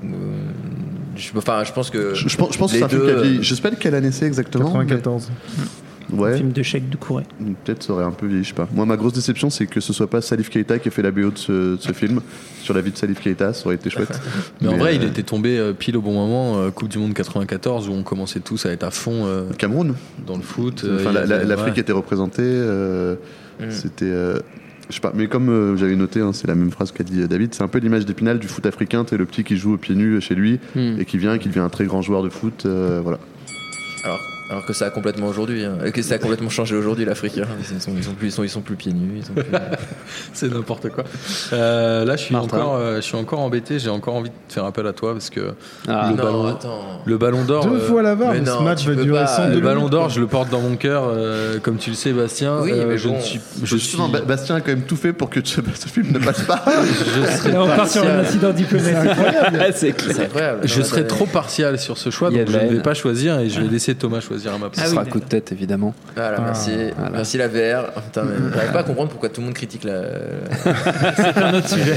Euh, 1.16 1.20
je, 1.34 1.38
enfin, 1.38 1.64
je 1.64 1.72
pense 1.74 1.90
que. 1.90 2.14
je, 2.14 2.28
je 2.28 2.38
pense, 2.38 2.54
je 2.54 2.58
pense 2.58 2.72
que 2.72 2.78
les 2.78 2.80
c'est 2.80 2.86
un 2.86 2.90
film 2.90 3.06
qui 3.06 3.12
a 3.12 3.16
vieilli. 3.22 3.38
euh, 3.40 3.42
Je 3.42 3.56
sais 3.56 3.62
pas 3.62 3.72
de 3.72 3.76
quelle 3.76 3.96
année 3.96 4.12
c'est 4.12 4.26
exactement. 4.26 4.66
94. 4.72 5.30
mais- 5.58 5.64
Ouais. 6.12 6.34
Un 6.34 6.38
film 6.38 6.52
de 6.52 6.62
Cheikh 6.62 6.88
Doucouré. 6.88 7.24
Peut-être 7.64 7.82
ça 7.82 7.92
aurait 7.94 8.04
un 8.04 8.12
peu 8.12 8.28
vieilli, 8.28 8.44
je 8.44 8.50
sais 8.50 8.54
pas. 8.56 8.68
Moi, 8.72 8.86
ma 8.86 8.96
grosse 8.96 9.14
déception, 9.14 9.50
c'est 9.50 9.66
que 9.66 9.80
ce 9.80 9.92
soit 9.92 10.08
pas 10.08 10.22
Salif 10.22 10.52
Keita 10.52 10.78
qui 10.78 10.88
a 10.90 10.92
fait 10.92 11.02
la 11.02 11.10
BO 11.10 11.32
de 11.32 11.38
ce, 11.40 11.52
de 11.52 11.78
ce 11.82 11.94
film 11.94 12.22
sur 12.62 12.76
la 12.76 12.82
vie 12.82 12.92
de 12.92 12.98
Salif 12.98 13.20
Keita. 13.20 13.54
Ça 13.54 13.66
aurait 13.66 13.74
été 13.76 13.90
chouette. 13.90 14.22
Mais, 14.62 14.68
en 14.68 14.78
vrai, 14.78 14.92
euh, 14.92 14.98
il 14.98 15.04
était 15.04 15.24
tombé 15.24 15.58
euh, 15.58 15.74
pile 15.74 15.98
au 15.98 16.02
bon 16.02 16.14
moment, 16.14 16.60
euh, 16.60 16.70
Coupe 16.70 16.90
du 16.90 17.00
Monde 17.00 17.16
94, 17.16 17.90
où 17.90 17.94
on 17.94 18.04
commençait 18.04 18.40
tous 18.40 18.68
à 18.68 18.70
être 18.70 18.84
à 18.84 18.92
fond 18.92 19.26
euh, 19.26 19.46
Cameroun. 19.58 19.96
dans 20.28 20.36
le 20.36 20.44
foot. 20.44 20.84
euh, 20.84 20.98
Enfin, 21.00 21.10
il 21.10 21.12
y 21.12 21.14
la- 21.16 21.22
avait- 21.22 21.38
la- 21.40 21.56
l'Afrique 21.56 21.74
ouais. 21.74 21.82
était 21.82 21.92
représentée. 21.92 22.44
euh, 22.46 23.16
Mm. 23.60 23.72
C'était. 23.72 24.06
euh, 24.06 24.38
je 24.90 24.94
sais 24.96 25.02
pas, 25.02 25.12
mais 25.16 25.28
comme 25.28 25.50
euh, 25.50 25.76
j'avais 25.78 25.96
noté, 25.96 26.20
hein, 26.22 26.32
c'est 26.34 26.48
la 26.48 26.56
même 26.56 26.72
phrase 26.72 26.92
qu'a 26.92 27.04
dit 27.04 27.22
euh, 27.22 27.28
David, 27.28 27.54
c'est 27.54 27.64
un 27.64 27.68
peu 27.68 27.80
l'image 27.80 28.06
d'Épinal 28.06 28.40
du 28.40 28.48
foot 28.48 28.66
africain, 28.66 29.06
c'est 29.10 29.18
le 29.18 29.26
petit 29.26 29.44
qui 29.44 29.58
joue 29.58 29.74
au 29.74 29.78
pieds 29.78 29.96
nus 29.96 30.22
chez 30.22 30.36
lui 30.36 30.60
Hmm. 30.76 30.98
et 31.00 31.06
qui 31.06 31.18
vient, 31.18 31.38
qui 31.38 31.48
devient 31.50 31.60
un 31.60 31.70
très 31.70 31.86
grand 31.86 32.02
joueur 32.02 32.22
de 32.24 32.30
foot. 32.30 32.66
euh, 32.66 33.00
voilà. 33.04 33.20
Alors, 34.04 34.20
alors 34.50 34.66
que 34.66 34.74
ça 34.74 34.86
a 34.86 34.90
complètement 34.92 35.28
aujourd'hui, 35.28 35.64
hein, 35.66 35.78
que 35.92 36.02
ça 36.02 36.16
a 36.16 36.18
complètement 36.20 36.50
changé 36.50 36.76
aujourd'hui 36.76 37.04
l'Afrique. 37.06 37.38
hein. 37.40 37.48
Ils, 37.60 37.82
sont, 37.82 37.92
ils, 37.98 38.04
sont 38.04 38.12
plus, 38.14 38.28
ils, 38.28 38.32
sont, 38.32 38.44
ils 38.44 38.50
sont 38.50 38.62
plus 38.62 38.76
pieds 38.76 38.94
nus. 38.94 39.22
Plus... 39.34 39.44
C'est 40.34 40.52
n'importe 40.54 40.90
quoi. 40.90 41.04
Euh, 41.54 42.06
là, 42.06 42.16
je 42.16 42.22
suis, 42.24 42.34
Martin. 42.36 42.58
encore, 42.58 42.76
euh, 42.76 42.96
je 42.98 43.02
suis 43.02 43.16
encore 43.16 43.40
embêté. 43.40 43.80
J'ai 43.80 43.90
encore 43.90 44.16
envie 44.16 44.30
de 44.30 44.36
faire 44.54 44.66
appel 44.66 44.86
à 44.88 44.94
toi 44.94 45.14
parce 45.14 45.30
que 45.30 45.54
Ah. 45.88 46.10
le, 46.12 46.16
non, 46.18 46.24
ballon, 46.24 46.46
attends. 46.48 47.02
le 47.06 47.18
ballon 47.18 47.44
d'or. 47.44 47.66
Deux 47.66 47.78
euh, 47.78 47.88
fois 47.88 48.02
la 48.04 48.16
barre, 48.16 48.34
mais 48.34 48.40
mais 48.42 48.46
ce 48.46 48.52
non, 48.52 48.62
match 48.62 48.86
va 48.86 48.96
durer 48.96 49.22
pas. 49.22 49.28
102 49.28 49.56
le 49.56 49.62
ballon 49.62 49.90
d'or, 49.90 50.10
je 50.10 50.20
le 50.20 50.28
porte 50.28 50.50
dans 50.52 50.62
mon 50.62 50.76
cœur, 50.76 51.06
euh, 51.08 51.58
comme 51.60 51.78
tu 51.78 51.90
le 51.90 51.96
sais, 51.96 52.12
Bastien. 52.14 52.60
Oui, 52.62 52.72
Euh, 52.72 52.86
mais 52.88 52.98
je 52.98 53.08
bon. 53.08 53.16
ne 53.16 53.22
suis, 53.22 53.40
je 53.64 53.78
suis, 53.78 53.98
Ba- 54.12 54.22
Bastien 54.22 54.56
a 54.56 54.62
quand 54.62 54.68
même 54.72 54.84
tout 54.84 54.96
fait 54.98 55.14
pour 55.14 55.30
que 55.30 55.40
ce, 55.44 55.62
ce 55.74 55.88
film 55.88 56.12
ne 56.12 56.20
passe 56.20 56.42
pas. 56.44 56.64
je 56.66 57.38
serais 57.38 57.58
on 57.58 57.68
part 57.68 57.88
sur 57.88 58.04
un 58.04 58.20
incident 58.20 58.52
diplomatique. 58.52 58.96
C'est 59.76 60.20
incroyable. 60.26 60.62
Je 60.68 60.80
Non, 60.80 60.86
serais 60.86 61.08
trop 61.08 61.26
partial 61.26 61.80
sur 61.80 61.98
ce 61.98 62.10
choix, 62.10 62.30
donc 62.30 62.48
je 62.48 62.58
ne 62.58 62.74
vais 62.76 62.82
pas 62.82 62.94
choisir 62.94 63.40
et 63.40 63.50
je 63.50 63.60
vais 63.62 63.68
laisser 63.68 63.96
Thomas 63.96 64.20
choisir 64.20 64.35
à 64.48 64.58
ma 64.58 64.66
Ce 64.68 64.72
place. 64.72 64.86
Ah 64.86 64.90
sera 64.90 65.02
oui, 65.02 65.08
un 65.08 65.12
coup 65.12 65.20
de 65.20 65.26
tête, 65.26 65.52
évidemment. 65.52 65.94
Voilà, 66.16 66.40
merci. 66.42 66.72
voilà. 66.96 67.12
Merci 67.12 67.38
la 67.38 67.48
VR. 67.48 67.92
Putain, 67.94 68.24
mais 68.24 68.36
j'arrive 68.56 68.72
pas 68.72 68.80
à 68.80 68.84
comprendre 68.84 69.10
pourquoi 69.10 69.30
tout 69.30 69.42
le 69.42 69.46
monde 69.46 69.56
critique 69.56 69.84
la. 69.84 70.02
C'est 71.16 71.38
un 71.38 71.54
autre 71.54 71.70
sujet. 71.70 71.96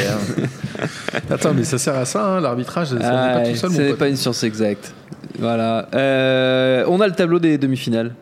Attends, 1.31 1.55
mais 1.55 1.65
ça 1.65 1.79
sert 1.79 1.95
à 1.97 2.05
ça, 2.05 2.25
hein, 2.25 2.41
l'arbitrage, 2.41 2.89
Ah, 3.03 3.39
pas 3.39 3.41
tout 3.49 3.57
seul, 3.57 3.71
ce 3.71 3.77
mon 3.77 3.83
n'est 3.83 3.89
pote. 3.91 3.99
pas 3.99 4.09
une 4.09 4.17
science 4.17 4.43
exacte. 4.45 4.93
Voilà. 5.39 5.89
Euh, 5.95 6.85
on 6.89 7.01
a 7.01 7.07
le 7.07 7.13
tableau 7.15 7.39
des 7.39 7.59
demi-finales, 7.59 8.13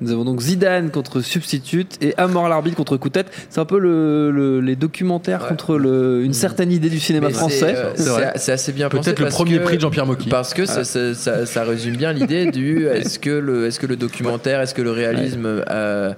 Nous 0.00 0.12
avons 0.12 0.24
donc 0.24 0.40
Zidane 0.40 0.90
contre 0.90 1.20
Substitute 1.20 1.96
et 2.00 2.14
Amor 2.18 2.48
l'arbitre 2.48 2.76
contre 2.76 2.96
tête. 3.08 3.26
C'est 3.50 3.60
un 3.60 3.64
peu 3.64 3.78
le, 3.78 4.30
le- 4.30 4.60
les 4.60 4.76
documentaires 4.76 5.42
Ouais. 5.42 5.48
contre 5.48 5.76
le- 5.76 6.22
une 6.24 6.32
certaine 6.34 6.70
idée 6.72 6.88
du 6.90 7.00
cinéma 7.00 7.28
Mais 7.28 7.32
français. 7.32 7.74
euh, 7.76 8.30
C'est 8.36 8.52
assez 8.52 8.72
bien 8.72 8.88
pensé. 8.88 9.02
Peut-être 9.12 9.20
le 9.24 9.28
premier 9.30 9.58
que- 9.58 9.64
prix 9.64 9.76
de 9.76 9.80
Jean-Pierre 9.82 10.06
Mocky. 10.06 10.28
Parce 10.28 10.54
que 10.54 10.66
ça, 10.66 10.84
ça- 10.84 11.14
ça- 11.14 11.46
ça 11.46 11.64
résume 11.64 11.96
bien 11.96 12.12
l'idée 12.12 12.50
du 12.50 12.86
est-ce 12.92 13.18
que 13.18 13.30
le 13.30 13.66
est-ce 13.66 13.80
que 13.80 13.86
le 13.86 13.96
documentaire, 13.96 14.60
est-ce 14.60 14.74
que 14.74 14.82
le 14.82 14.90
réalisme 14.92 15.62
euh, 15.68 16.12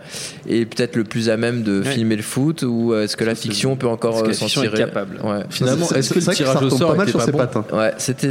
est 0.49 0.65
peut-être 0.67 0.97
le 0.97 1.05
plus 1.05 1.29
à 1.31 1.37
même 1.37 1.62
de 1.62 1.81
Ouais. 1.83 1.91
filmer 1.91 2.17
le 2.17 2.23
foot 2.23 2.62
ou 2.62 2.95
est-ce 2.95 3.17
que 3.17 3.25
la 3.25 3.35
fiction 3.35 3.77
peut 3.77 3.87
encore 3.89 4.19
euh, 4.25 4.33
s'en 4.33 4.45
fiction 4.47 4.62
est 4.62 4.69
tirer 4.69 4.79
capable 4.85 5.17
Ouais. 5.25 5.41
Finalement, 5.51 5.89
est-ce 5.93 6.12
que 6.12 6.21
c'est 6.21 6.31
le 6.31 6.37
tirage 6.37 6.59
ça 6.59 6.65
au 6.65 6.71
sort 6.71 6.91
pas 6.91 6.97
mal 6.99 7.09
sur 7.09 7.21
ses 7.23 7.33
pattes. 7.33 7.57
hein. 7.57 7.65
Ouais, 7.73 7.93
c'était 7.99 8.31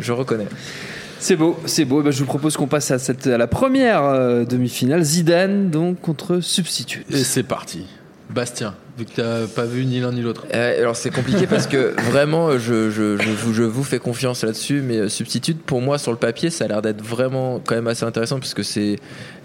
je 0.00 0.12
reconnais. 0.12 0.46
C'est 1.20 1.36
beau, 1.36 1.58
c'est 1.66 1.84
beau. 1.84 2.00
Eh 2.00 2.04
ben, 2.04 2.10
je 2.12 2.18
vous 2.20 2.26
propose 2.26 2.56
qu'on 2.56 2.66
passe 2.68 2.90
à, 2.90 2.98
cette, 2.98 3.26
à 3.26 3.38
la 3.38 3.46
première 3.46 4.04
euh, 4.04 4.44
demi-finale. 4.44 5.02
Zidane 5.02 5.70
donc 5.70 6.00
contre 6.00 6.40
Substitute. 6.40 7.06
Et 7.12 7.24
c'est 7.24 7.42
parti. 7.42 7.86
Bastien, 8.30 8.74
vu 8.98 9.06
que 9.06 9.12
t'as 9.16 9.46
pas 9.46 9.64
vu 9.64 9.86
ni 9.86 10.00
l'un 10.00 10.12
ni 10.12 10.20
l'autre. 10.20 10.44
Euh, 10.52 10.78
alors 10.78 10.96
c'est 10.96 11.08
compliqué 11.08 11.46
parce 11.46 11.66
que 11.66 11.94
vraiment 12.10 12.58
je, 12.58 12.90
je, 12.90 13.16
je, 13.16 13.30
vous, 13.30 13.54
je 13.54 13.62
vous 13.62 13.82
fais 13.82 13.98
confiance 13.98 14.44
là-dessus 14.44 14.82
mais 14.86 14.98
euh, 14.98 15.08
substitute 15.08 15.62
pour 15.62 15.80
moi 15.80 15.96
sur 15.96 16.10
le 16.12 16.18
papier 16.18 16.50
ça 16.50 16.66
a 16.66 16.68
l'air 16.68 16.82
d'être 16.82 17.02
vraiment 17.02 17.58
quand 17.64 17.74
même 17.74 17.86
assez 17.86 18.04
intéressant 18.04 18.38
parce 18.38 18.52
que 18.52 18.62
c'est 18.62 18.96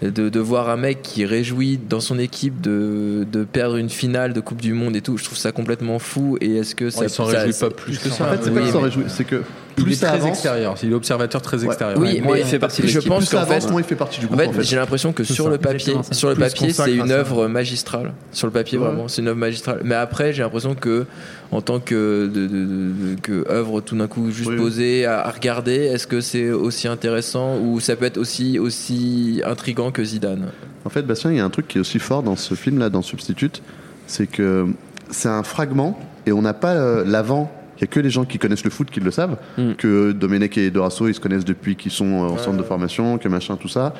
de, 0.02 0.28
de 0.28 0.38
voir 0.40 0.68
un 0.68 0.76
mec 0.76 1.00
qui 1.00 1.24
réjouit 1.24 1.78
dans 1.78 2.00
son 2.00 2.18
équipe 2.18 2.60
de, 2.60 3.26
de 3.32 3.44
perdre 3.44 3.76
une 3.76 3.88
finale 3.88 4.34
de 4.34 4.40
Coupe 4.40 4.60
du 4.60 4.74
Monde 4.74 4.96
et 4.96 5.00
tout 5.00 5.16
je 5.16 5.24
trouve 5.24 5.38
ça 5.38 5.50
complètement 5.50 5.98
fou 5.98 6.36
et 6.42 6.56
est-ce 6.58 6.74
que 6.74 6.90
ça 6.90 7.04
il 7.04 7.08
s'en 7.10 7.24
réjouit 7.24 7.54
pas 7.58 7.70
plus 7.70 7.98
que 7.98 8.10
En 8.10 8.12
ça. 8.12 8.26
fait, 8.32 8.40
c'est 8.42 8.50
oui, 8.50 8.56
pas 8.56 8.60
qu'il 8.64 8.70
s'en 8.72 8.80
réjouit, 8.82 9.04
c'est 9.08 9.24
que 9.24 9.42
Il 9.76 9.82
plus 9.84 9.92
est 9.92 9.96
ça 9.96 10.08
très 10.08 10.16
avance, 10.18 10.28
extérieur. 10.30 10.74
Il 10.82 10.90
est 10.90 10.94
observateur 10.94 11.42
très 11.42 11.58
Ouais. 11.58 11.66
extérieur. 11.66 11.98
oui 11.98 12.22
mais 12.24 12.40
il 12.40 12.46
fait 12.46 12.58
partie 12.58 12.82
de 12.82 12.86
je 12.86 13.00
pense 13.00 13.28
qu'en 13.30 13.44
fait 13.44 13.70
moins 13.70 13.80
il 13.80 13.84
fait 13.84 13.96
partie 13.96 14.20
du 14.20 14.26
En 14.26 14.28
groupe. 14.28 14.40
fait, 14.40 14.46
en 14.48 14.52
fait. 14.52 14.62
j'ai 14.62 14.76
l'impression 14.76 15.12
que 15.12 15.24
sur 15.24 15.44
ça, 15.44 15.50
le 15.50 15.58
papier, 15.58 15.94
sur 16.12 16.28
le 16.28 16.34
Plus 16.34 16.44
papier, 16.44 16.72
c'est 16.72 16.94
une 16.94 17.10
œuvre 17.10 17.48
magistrale. 17.48 18.12
Sur 18.32 18.46
le 18.46 18.52
papier, 18.52 18.78
Ouais. 18.78 18.86
vraiment, 18.86 19.08
c'est 19.08 19.22
une 19.22 19.28
œuvre 19.28 19.38
magistrale. 19.38 19.80
Mais 19.84 19.94
après, 19.94 20.32
j'ai 20.32 20.42
l'impression 20.42 20.74
que, 20.74 21.06
en 21.50 21.60
tant 21.60 21.80
que, 21.80 22.30
de, 22.32 22.46
de- 22.46 22.56
de- 22.56 23.20
que 23.22 23.50
œuvre 23.50 23.80
tout 23.80 23.96
d'un 23.96 24.06
coup 24.06 24.30
juste 24.30 24.50
Oui. 24.50 24.56
posée 24.56 25.06
à, 25.06 25.20
à 25.26 25.30
regarder, 25.30 25.74
est-ce 25.74 26.06
que 26.06 26.20
c'est 26.20 26.50
aussi 26.50 26.86
intéressant 26.88 27.58
ou 27.58 27.80
ça 27.80 27.96
peut 27.96 28.04
être 28.04 28.18
aussi 28.18 28.58
aussi 28.58 29.42
intrigant 29.44 29.90
que 29.90 30.04
Zidane? 30.04 30.46
En 30.84 30.90
fait, 30.90 31.02
Bastien, 31.02 31.30
il 31.32 31.36
y 31.38 31.40
a 31.40 31.44
un 31.44 31.50
truc 31.50 31.66
qui 31.68 31.78
est 31.78 31.80
aussi 31.80 31.98
fort 31.98 32.22
dans 32.22 32.36
ce 32.36 32.54
film-là, 32.54 32.90
dans 32.90 33.02
Substitute, 33.02 33.62
c'est 34.06 34.26
que 34.26 34.66
c'est 35.10 35.28
un 35.28 35.42
fragment 35.42 35.98
et 36.26 36.32
on 36.32 36.42
n'a 36.42 36.54
pas 36.54 36.74
euh, 36.74 37.04
l'avant. 37.06 37.50
Il 37.76 37.82
n'y 37.82 37.84
a 37.84 37.86
que 37.88 38.00
les 38.00 38.10
gens 38.10 38.24
qui 38.24 38.38
connaissent 38.38 38.64
le 38.64 38.70
foot 38.70 38.90
qui 38.90 39.00
le 39.00 39.10
savent. 39.10 39.36
Mm. 39.58 39.72
Que 39.74 40.12
Domenech 40.12 40.56
et 40.58 40.70
Dorasso, 40.70 41.08
ils 41.08 41.14
se 41.14 41.20
connaissent 41.20 41.44
depuis 41.44 41.76
qu'ils 41.76 41.92
sont 41.92 42.12
en 42.12 42.38
centre 42.38 42.56
de 42.56 42.62
formation, 42.62 43.18
que 43.18 43.28
machin, 43.28 43.56
tout 43.56 43.68
ça. 43.68 43.94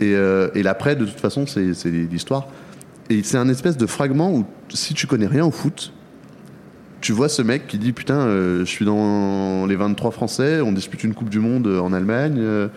Et, 0.00 0.14
euh, 0.14 0.48
et 0.54 0.62
l'après, 0.62 0.96
de 0.96 1.04
toute 1.04 1.20
façon, 1.20 1.46
c'est 1.46 1.74
c'est 1.74 1.90
l'histoire. 1.90 2.48
Et 3.10 3.22
c'est 3.24 3.38
un 3.38 3.48
espèce 3.48 3.76
de 3.76 3.86
fragment 3.86 4.32
où, 4.32 4.46
si 4.68 4.94
tu 4.94 5.06
connais 5.06 5.26
rien 5.26 5.44
au 5.44 5.50
foot, 5.50 5.92
tu 7.00 7.12
vois 7.12 7.28
ce 7.28 7.42
mec 7.42 7.66
qui 7.66 7.78
dit 7.78 7.92
Putain, 7.92 8.20
euh, 8.20 8.60
je 8.60 8.70
suis 8.70 8.84
dans 8.84 9.66
les 9.66 9.76
23 9.76 10.10
Français, 10.10 10.60
on 10.60 10.72
dispute 10.72 11.02
une 11.02 11.14
Coupe 11.14 11.30
du 11.30 11.40
Monde 11.40 11.66
euh, 11.66 11.80
en 11.80 11.92
Allemagne, 11.92 12.36
euh, 12.38 12.68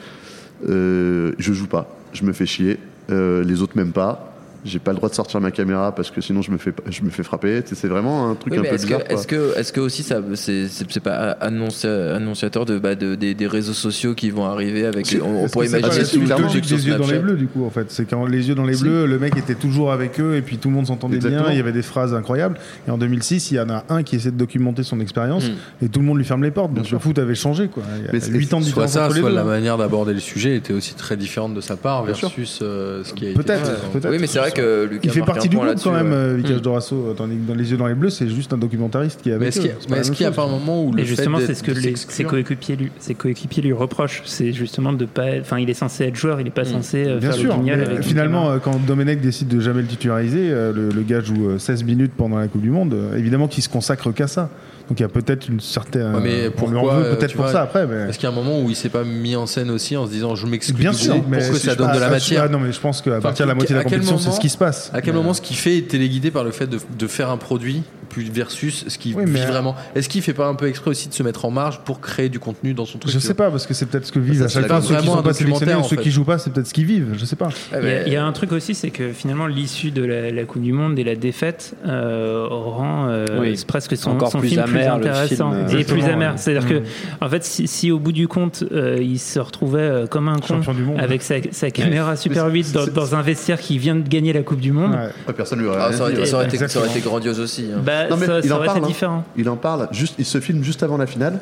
euh, 0.70 1.34
je 1.38 1.54
joue 1.54 1.68
pas, 1.68 1.96
je 2.14 2.24
me 2.24 2.34
fais 2.34 2.46
chier, 2.46 2.80
euh, 3.12 3.44
les 3.44 3.62
autres 3.62 3.76
m'aiment 3.76 3.92
pas. 3.92 4.33
J'ai 4.66 4.80
pas 4.80 4.92
le 4.92 4.98
droit 4.98 5.10
de 5.10 5.16
sortir 5.16 5.42
ma 5.42 5.52
caméra 5.52 5.94
parce 5.94 6.10
que 6.12 6.22
sinon 6.22 6.42
je 6.42 6.52
me 6.52 6.58
fais, 6.58 6.74
je 6.90 7.04
me 7.04 7.10
fais 7.10 7.24
frapper. 7.24 7.62
C'est 7.66 7.88
vraiment 7.88 8.30
un 8.30 8.36
truc 8.36 8.54
Oui, 8.54 8.60
un 8.60 8.62
peu 8.64 8.68
est-ce 8.76 8.86
bizarre. 8.86 9.02
est-ce 9.10 9.28
que, 9.28 9.58
est-ce 9.58 9.74
que 9.74 9.80
aussi 9.82 10.04
ça, 10.04 10.22
c'est, 10.36 10.68
c'est, 10.68 10.90
c'est 10.90 11.00
pas 11.00 11.34
annonci- 11.42 11.88
annonciateur 11.88 12.66
de, 12.66 12.80
bah, 12.80 12.96
de- 12.96 13.16
des, 13.16 13.34
des 13.34 13.48
réseaux 13.48 13.74
sociaux 13.74 14.14
qui 14.16 14.30
vont 14.30 14.46
arriver 14.46 14.86
avec. 14.86 15.06
On, 15.22 15.48
pourrait 15.50 15.66
que 15.68 15.72
c'est 15.72 15.82
pas 15.82 15.88
imaginer 15.88 16.06
tout 16.06 16.20
le 16.20 16.50
sur 16.50 16.78
des 16.78 16.88
yeux 16.88 16.96
dans 16.98 17.08
les 17.08 17.20
bleus 17.20 17.36
du 17.36 17.48
coup 17.48 17.66
en 17.66 17.70
fait? 17.70 17.92
C'est 17.92 18.06
quand 18.06 18.26
les 18.26 18.48
yeux 18.50 18.56
dans 18.56 18.66
les 18.66 18.76
bleus 18.78 19.06
le 19.06 19.20
mec 19.20 19.38
était 19.38 19.56
toujours 19.56 19.92
avec 19.92 20.20
eux 20.20 20.36
et 20.36 20.42
puis 20.42 20.58
tout 20.58 20.70
le 20.70 20.76
monde 20.76 20.88
s'entendait 20.88 21.18
bien 21.18 21.28
Exactement. 21.30 21.52
il 21.54 21.58
y 21.58 21.60
avait 21.60 21.72
des 21.72 21.82
phrases 21.82 22.14
incroyables 22.14 22.58
et 22.88 22.92
en 22.92 22.98
2006 22.98 23.52
il 23.52 23.56
y 23.56 23.60
en 23.60 23.70
a 23.70 23.84
un 23.90 24.04
qui 24.04 24.16
essaie 24.16 24.32
de 24.32 24.38
documenter 24.38 24.84
son 24.84 25.00
expérience 25.00 25.44
Mm. 25.44 25.86
et 25.86 25.90
tout 25.90 26.00
le 26.00 26.06
monde 26.06 26.18
lui 26.18 26.26
ferme 26.26 26.44
les 26.44 26.52
portes 26.52 26.72
Bien 26.72 26.82
donc 26.82 26.88
sûr. 26.88 26.98
le 26.98 27.02
foot 27.02 27.18
avait 27.20 27.36
changé 27.36 27.68
quoi 27.68 27.84
il 27.98 28.06
y 28.06 28.08
Mais 28.14 28.18
a 28.18 28.22
c'est- 28.22 28.32
8 28.32 28.54
ans 28.54 28.60
de 28.60 28.64
Soit 28.64 28.86
différence 28.86 28.92
ça, 28.92 29.06
entre 29.06 29.16
les 29.16 29.22
soit 29.22 29.30
la 29.32 29.42
hein. 29.42 29.46
manière 29.46 29.78
d'aborder 29.78 30.14
le 30.14 30.20
sujet 30.20 30.56
était 30.56 30.74
aussi 30.74 30.94
très 30.96 31.18
différente 31.18 31.54
de 31.54 31.62
sa 31.62 31.76
part 31.76 32.04
Bien 32.04 32.14
versus 32.14 32.60
euh, 32.62 33.04
ce 33.04 33.14
qui 33.14 33.26
a 33.26 33.30
été 33.32 33.38
Peut-être, 33.42 33.82
peut-être. 33.92 34.10
Oui, 34.12 34.18
mais 34.20 34.28
c'est 34.28 34.40
vrai 34.40 34.52
que 34.54 34.86
Lucas 34.86 35.02
il 35.04 35.10
fait 35.12 35.22
partie 35.22 35.50
du 35.50 35.58
groupe 35.58 35.76
quand 35.84 35.92
même 35.92 36.08
ouais. 36.10 36.14
euh, 36.14 36.36
Vicage 36.38 36.58
Mm. 36.58 36.62
Dorasso 36.62 37.14
dans 37.18 37.26
les, 37.26 37.36
dans 37.36 37.56
les 37.56 37.72
yeux 37.72 37.78
dans 37.78 37.88
les 37.88 37.94
bleus 37.96 38.10
c'est 38.10 38.28
juste 38.30 38.54
un 38.54 38.58
documentariste 38.58 39.22
qui 39.22 39.30
est 39.30 39.34
Mais 39.34 39.48
avec 39.48 39.48
est-ce 39.50 39.60
qu'il 39.60 39.70
y 39.70 39.72
eux 39.72 39.76
a- 39.76 39.82
C'est 39.82 39.88
pas 39.90 39.96
mais 39.96 40.02
est-ce 40.02 40.12
qu'il 40.12 40.24
y 40.24 40.28
a 40.28 40.32
pas 40.32 40.44
un 40.44 40.48
moment 40.48 40.84
où 40.86 40.92
le 40.94 41.02
Et 41.02 41.06
justement, 41.06 41.38
fait 41.40 41.48
c'est 41.48 41.54
ce 41.56 41.64
que 41.64 41.74
ses 41.74 42.24
coéquipiers 42.24 42.76
lui, 42.76 42.92
ses 43.00 43.16
coéquipiers 43.16 43.64
lui 43.64 43.74
reprochent. 43.74 44.22
C'est 44.26 44.54
justement 44.54 44.94
de 44.94 45.06
pas. 45.06 45.28
être- 45.28 45.42
Enfin, 45.42 45.60
il 45.60 45.70
est 45.70 45.74
censé 45.74 46.06
être 46.06 46.16
joueur, 46.16 46.40
il 46.42 46.48
est 46.48 46.52
pas 46.52 46.66
censé 46.66 47.06
euh, 47.06 47.20
Bien 47.20 47.32
faire 47.32 47.40
sûr, 47.40 47.58
le 47.58 47.72
avec 47.84 48.02
finalement, 48.04 48.50
euh, 48.52 48.58
quand 48.60 48.80
Domenech 48.86 49.20
décide 49.22 49.48
de 49.48 49.60
jamais 49.60 49.82
le 49.82 49.88
titulariser, 49.88 50.50
euh, 50.52 50.72
le, 50.74 50.90
le 50.90 51.02
gars 51.02 51.22
joue 51.22 51.50
euh, 51.50 51.58
16 51.60 51.84
minutes 51.84 52.14
pendant 52.16 52.38
la 52.38 52.48
Coupe 52.48 52.62
du 52.62 52.70
Monde. 52.70 52.94
euh, 52.94 53.18
évidemment 53.18 53.48
qu'il 53.48 53.64
se 53.64 53.70
consacre 53.70 54.12
qu'à 54.14 54.28
ça. 54.28 54.50
Donc 54.90 55.00
il 55.00 55.04
y 55.04 55.06
a 55.06 55.10
peut-être 55.10 55.48
une 55.48 55.60
certaine. 55.60 56.16
Ouais, 56.16 56.22
mais 56.22 56.48
en 56.48 56.52
pourquoi, 56.52 56.96
veut 56.98 57.06
euh, 57.06 57.16
peut-être 57.16 57.34
pour 57.34 57.44
vois, 57.44 57.52
ça 57.54 57.62
après. 57.62 57.88
Mais... 57.88 58.10
Est-ce 58.10 58.18
qu'il 58.20 58.28
y 58.30 58.32
a 58.32 58.34
un 58.34 58.36
moment 58.36 58.60
où 58.62 58.70
il 58.70 58.76
s'est 58.76 58.90
pas 58.90 59.04
mis 59.04 59.36
en 59.36 59.46
scène 59.46 59.70
aussi 59.72 59.96
en 59.96 60.06
se 60.06 60.12
disant 60.12 60.36
je 60.36 60.46
m'exclus 60.46 60.74
Bien 60.76 60.94
sûr, 60.94 61.16
mais 61.30 61.40
pour 61.40 61.52
que 61.54 61.58
ça 61.58 61.76
donne 61.76 61.94
de 61.94 62.00
la 62.00 62.10
matière 62.10 62.44
Ah 62.46 62.50
non, 62.50 62.60
mais 62.60 62.72
je 62.72 62.80
pense 62.80 63.02
qu'à 63.02 63.12
Enfin, 63.12 63.22
partir 63.22 63.46
de 63.46 63.50
la 63.50 63.56
moitié 63.56 63.74
de 63.74 63.80
la 63.80 63.84
compétition, 63.86 64.18
c'est 64.18 64.26
moment- 64.26 64.36
ce 64.36 64.42
qui 64.42 64.50
se 64.50 64.58
passe. 64.58 64.92
À 64.94 65.02
quel 65.02 65.14
Mais- 65.14 65.20
moment 65.20 65.34
ce 65.34 65.42
qu'il 65.42 65.56
fait 65.56 65.78
est 65.78 65.88
téléguidé 65.88 66.32
par 66.32 66.44
le 66.44 66.52
fait 66.52 66.68
de, 66.68 66.80
de 66.98 67.08
faire 67.08 67.30
un 67.30 67.38
produit 67.38 67.84
plus 68.10 68.30
versus 68.30 68.86
ce 68.90 68.98
qu'il 69.00 69.16
Oui, 69.16 69.26
vit 69.26 69.42
vraiment? 69.46 69.76
Est-ce 69.96 70.08
qu'il 70.10 70.22
fait 70.22 70.34
pas 70.34 70.48
un 70.48 70.54
peu 70.56 70.68
exprès 70.68 70.92
aussi 70.92 71.08
de 71.10 71.14
se 71.14 71.24
mettre 71.24 71.46
en 71.46 71.52
marge 71.52 71.80
pour 71.84 72.00
créer 72.00 72.30
du 72.30 72.40
contenu 72.40 72.74
dans 72.76 72.86
son 72.86 73.00
truc 73.00 73.12
Je 73.12 73.18
sais 73.20 73.34
pas, 73.34 73.50
parce 73.50 73.66
que 73.66 73.74
c'est 73.74 73.88
peut-être 73.88 74.06
ce 74.06 74.12
que 74.12 74.20
vivent 74.20 74.44
à 74.44 74.48
chaque 74.50 74.68
fois 74.68 74.82
ceux 74.82 74.96
qui 74.98 75.06
sont 75.08 75.24
pas 75.24 75.34
sélectionnés 75.34 75.76
ou 75.76 75.84
ceux 75.84 75.96
fait. 75.96 76.02
qui 76.04 76.12
jouent 76.12 76.24
pas, 76.26 76.38
c'est 76.38 76.52
peut-être 76.52 76.68
ce 76.68 76.74
qu'ils 76.74 76.86
vivent. 76.86 77.14
Je 77.18 77.26
sais 77.26 77.36
pas. 77.36 77.50
Il 77.72 77.76
y, 77.76 77.78
a, 77.78 77.82
mais- 77.82 78.04
il 78.08 78.14
y 78.14 78.16
a 78.18 78.24
un 78.26 78.32
truc 78.34 78.52
aussi, 78.52 78.76
c'est 78.76 78.92
que 78.92 79.12
finalement 79.14 79.48
l'issue 79.48 79.92
de 79.92 80.04
la, 80.04 80.30
la 80.30 80.44
Coupe 80.44 80.62
du 80.62 80.74
Monde 80.74 81.00
et 81.00 81.04
la 81.04 81.16
défaite 81.16 81.74
euh, 81.88 82.46
rend 82.50 83.08
euh, 83.10 83.26
Oui. 83.40 83.60
presque 83.68 83.98
son, 83.98 84.12
Encore 84.12 84.32
son 84.32 84.40
plus 84.40 84.50
film 84.50 84.62
amer, 84.62 84.73
le 84.74 84.80
plus 84.80 85.10
intéressant 85.10 85.52
film, 85.52 85.66
euh, 85.70 85.80
et 85.80 85.84
plus 85.84 86.04
amer. 86.06 86.32
ouais. 86.32 86.38
C'est-à-dire 86.38 86.64
Mm. 86.70 86.84
que 86.84 87.26
en 87.26 87.30
fait, 87.30 87.44
si, 87.44 87.68
si 87.68 87.92
au 87.92 88.00
bout 88.00 88.12
du 88.12 88.28
compte 88.28 88.64
euh, 88.72 88.98
il 89.02 89.20
se 89.20 89.40
retrouvait 89.40 89.80
euh, 89.80 90.08
comme 90.08 90.28
un 90.28 90.36
con 90.40 90.48
Champion 90.48 90.74
du 90.74 90.84
monde. 90.84 91.00
avec 91.00 91.22
sa, 91.22 91.36
sa 91.52 91.72
caméra 91.72 92.16
Super 92.16 92.48
8 92.48 92.74
dans, 92.94 93.16
un 93.16 93.22
vestiaire 93.22 93.60
qui 93.60 93.78
vient 93.78 93.96
de 93.96 94.08
gagner 94.08 94.34
la 94.34 94.42
Coupe 94.44 94.60
du 94.60 94.72
Monde, 94.72 94.92
Ouais. 94.92 95.10
Ouais, 95.28 95.34
personne 95.34 95.60
lui 95.60 95.68
aurait 95.68 95.78
Ah, 95.82 95.88
rien 95.88 95.98
ça, 95.98 96.04
aurait 96.04 96.16
ouais. 96.18 96.26
ça 96.26 96.36
aurait 96.38 96.46
été- 96.46 96.58
ça 96.58 96.68
aurait 96.68 96.68
Exactement. 96.76 96.86
été 96.86 97.00
grandiose 97.02 97.40
aussi. 97.40 97.68
hein. 97.74 97.80
bah, 97.84 98.08
Non, 98.10 98.18
mais 98.18 98.26
ça, 98.26 98.40
il 98.44 98.50
ça 98.50 98.56
en 98.56 98.64
parle, 98.64 98.78
été 98.78 98.86
hein. 98.86 98.88
différent. 98.88 99.24
Il 99.38 99.50
en 99.50 99.56
parle, 99.56 99.88
juste, 99.92 100.16
il 100.20 100.26
se 100.26 100.40
filme 100.40 100.64
juste 100.64 100.84
avant 100.84 100.98
la 100.98 101.06
finale 101.08 101.40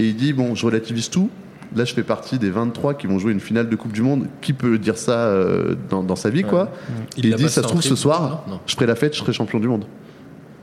et 0.00 0.04
il 0.06 0.16
dit 0.16 0.32
Bon, 0.32 0.54
je 0.54 0.64
relativise 0.66 1.08
tout. 1.10 1.30
Là, 1.74 1.86
je 1.86 1.94
fais 1.94 2.02
partie 2.02 2.38
des 2.38 2.50
23 2.50 2.92
qui 2.92 3.06
vont 3.06 3.18
jouer 3.18 3.32
une 3.32 3.40
finale 3.40 3.70
de 3.70 3.76
Coupe 3.76 3.92
du 3.92 4.02
Monde. 4.02 4.26
Qui 4.42 4.52
peut 4.52 4.76
dire 4.76 4.98
ça 4.98 5.12
euh, 5.20 5.74
dans, 5.88 6.02
dans 6.02 6.16
sa 6.16 6.28
vie, 6.28 6.42
quoi 6.42 6.70
Il 7.16 7.34
dit 7.34 7.48
Ça 7.48 7.62
se 7.62 7.66
trouve, 7.66 7.80
ce 7.80 7.96
soir, 7.96 8.44
je 8.66 8.74
ferai 8.74 8.84
la 8.86 8.94
fête, 8.94 9.14
je 9.14 9.20
serai 9.20 9.32
champion 9.32 9.58
du 9.58 9.68
monde. 9.68 9.84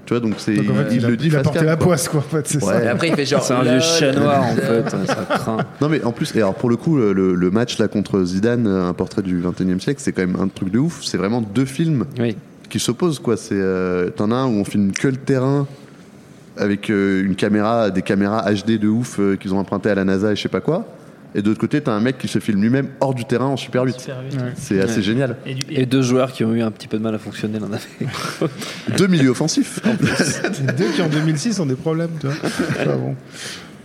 Tu 0.10 0.16
vois, 0.16 0.22
donc 0.28 0.34
c'est. 0.40 0.56
Donc 0.56 0.72
en 0.72 0.74
fait, 0.74 0.96
il, 0.96 1.06
a, 1.06 1.10
le 1.10 1.18
dit 1.18 1.28
il 1.28 1.36
a 1.36 1.44
porté 1.44 1.64
la 1.64 1.76
quoi. 1.76 1.86
poisse, 1.86 2.08
quoi. 2.08 2.22
En 2.22 2.24
fait, 2.24 2.48
c'est 2.48 2.64
Ouais. 2.64 2.74
ça. 2.74 2.84
Et 2.84 2.88
après, 2.88 3.10
il 3.10 3.16
fait 3.16 3.26
genre. 3.26 3.44
C'est 3.44 3.54
un 3.54 3.62
vieux 3.62 3.80
chat 3.80 4.12
noir 4.14 4.44
en 4.44 4.56
fait, 4.56 4.90
ça 5.06 5.16
craint. 5.30 5.58
Non 5.82 5.88
mais 5.88 6.04
en 6.04 6.12
plus, 6.12 6.36
et 6.36 6.40
alors 6.40 6.56
pour 6.56 6.68
le 6.72 6.78
coup, 6.78 6.98
le, 6.98 7.36
le 7.36 7.52
match 7.52 7.78
là 7.78 7.88
contre 7.88 8.24
Zidane, 8.24 8.66
un 8.66 8.94
portrait 8.94 9.22
du 9.22 9.40
21e 9.40 9.80
siècle, 9.80 10.02
c'est 10.04 10.12
quand 10.12 10.26
même 10.26 10.36
un 10.42 10.48
truc 10.48 10.72
de 10.72 10.80
ouf. 10.80 11.04
C'est 11.04 11.18
vraiment 11.20 11.42
deux 11.42 11.66
films 11.66 12.06
Oui. 12.20 12.36
qui 12.72 12.80
s'opposent 12.80 13.20
quoi. 13.20 13.38
C'est 13.38 13.54
euh, 13.54 14.10
t'en 14.10 14.32
as 14.32 14.36
un 14.38 14.48
où 14.48 14.54
on 14.60 14.66
filme 14.66 14.92
que 14.94 15.08
le 15.10 15.18
terrain 15.18 15.68
avec 16.58 16.90
euh, 16.90 17.24
une 17.24 17.36
caméra, 17.36 17.92
des 17.92 18.02
caméras 18.02 18.52
HD 18.52 18.80
de 18.80 18.88
ouf 18.88 19.18
euh, 19.20 19.36
qu'ils 19.36 19.54
ont 19.54 19.60
emprunté 19.60 19.92
à 19.92 19.96
la 19.96 20.06
NASA 20.06 20.32
et 20.32 20.36
je 20.36 20.42
sais 20.42 20.50
pas 20.50 20.60
quoi. 20.62 20.88
Et 21.36 21.42
de 21.42 21.48
l'autre 21.48 21.60
côté, 21.60 21.80
t'as 21.82 21.92
un 21.92 22.00
mec 22.00 22.18
qui 22.18 22.28
se 22.28 22.40
filme 22.40 22.62
lui-même 22.62 22.88
hors 23.00 23.14
du 23.14 23.24
terrain 23.26 23.46
en 23.46 23.58
Super 23.58 23.84
8. 23.84 24.00
Super 24.00 24.22
vite. 24.22 24.40
C'est 24.58 24.82
assez 24.82 24.96
Ouais. 24.98 25.02
génial. 25.04 25.36
Et 25.46 25.54
du- 25.54 25.64
Et 25.74 25.86
deux 25.86 26.02
joueurs 26.02 26.32
qui 26.32 26.44
ont 26.44 26.54
eu 26.54 26.62
un 26.62 26.72
petit 26.72 26.88
peu 26.88 26.98
de 26.98 27.04
mal 27.04 27.14
à 27.14 27.20
fonctionner 27.20 27.60
l'un 27.60 27.68
avec 27.72 27.88
Deux 28.98 29.08
milieux 29.08 29.30
offensifs. 29.30 29.80
en 29.86 29.96
plus. 29.96 30.08
Deux 30.78 30.90
qui 30.96 31.02
en 31.02 31.08
2006 31.10 31.60
ont 31.60 31.66
des 31.68 31.76
problèmes, 31.76 32.10
tu 32.20 32.28
vois. 32.28 32.36
Enfin, 32.80 32.96
bon. 32.98 33.16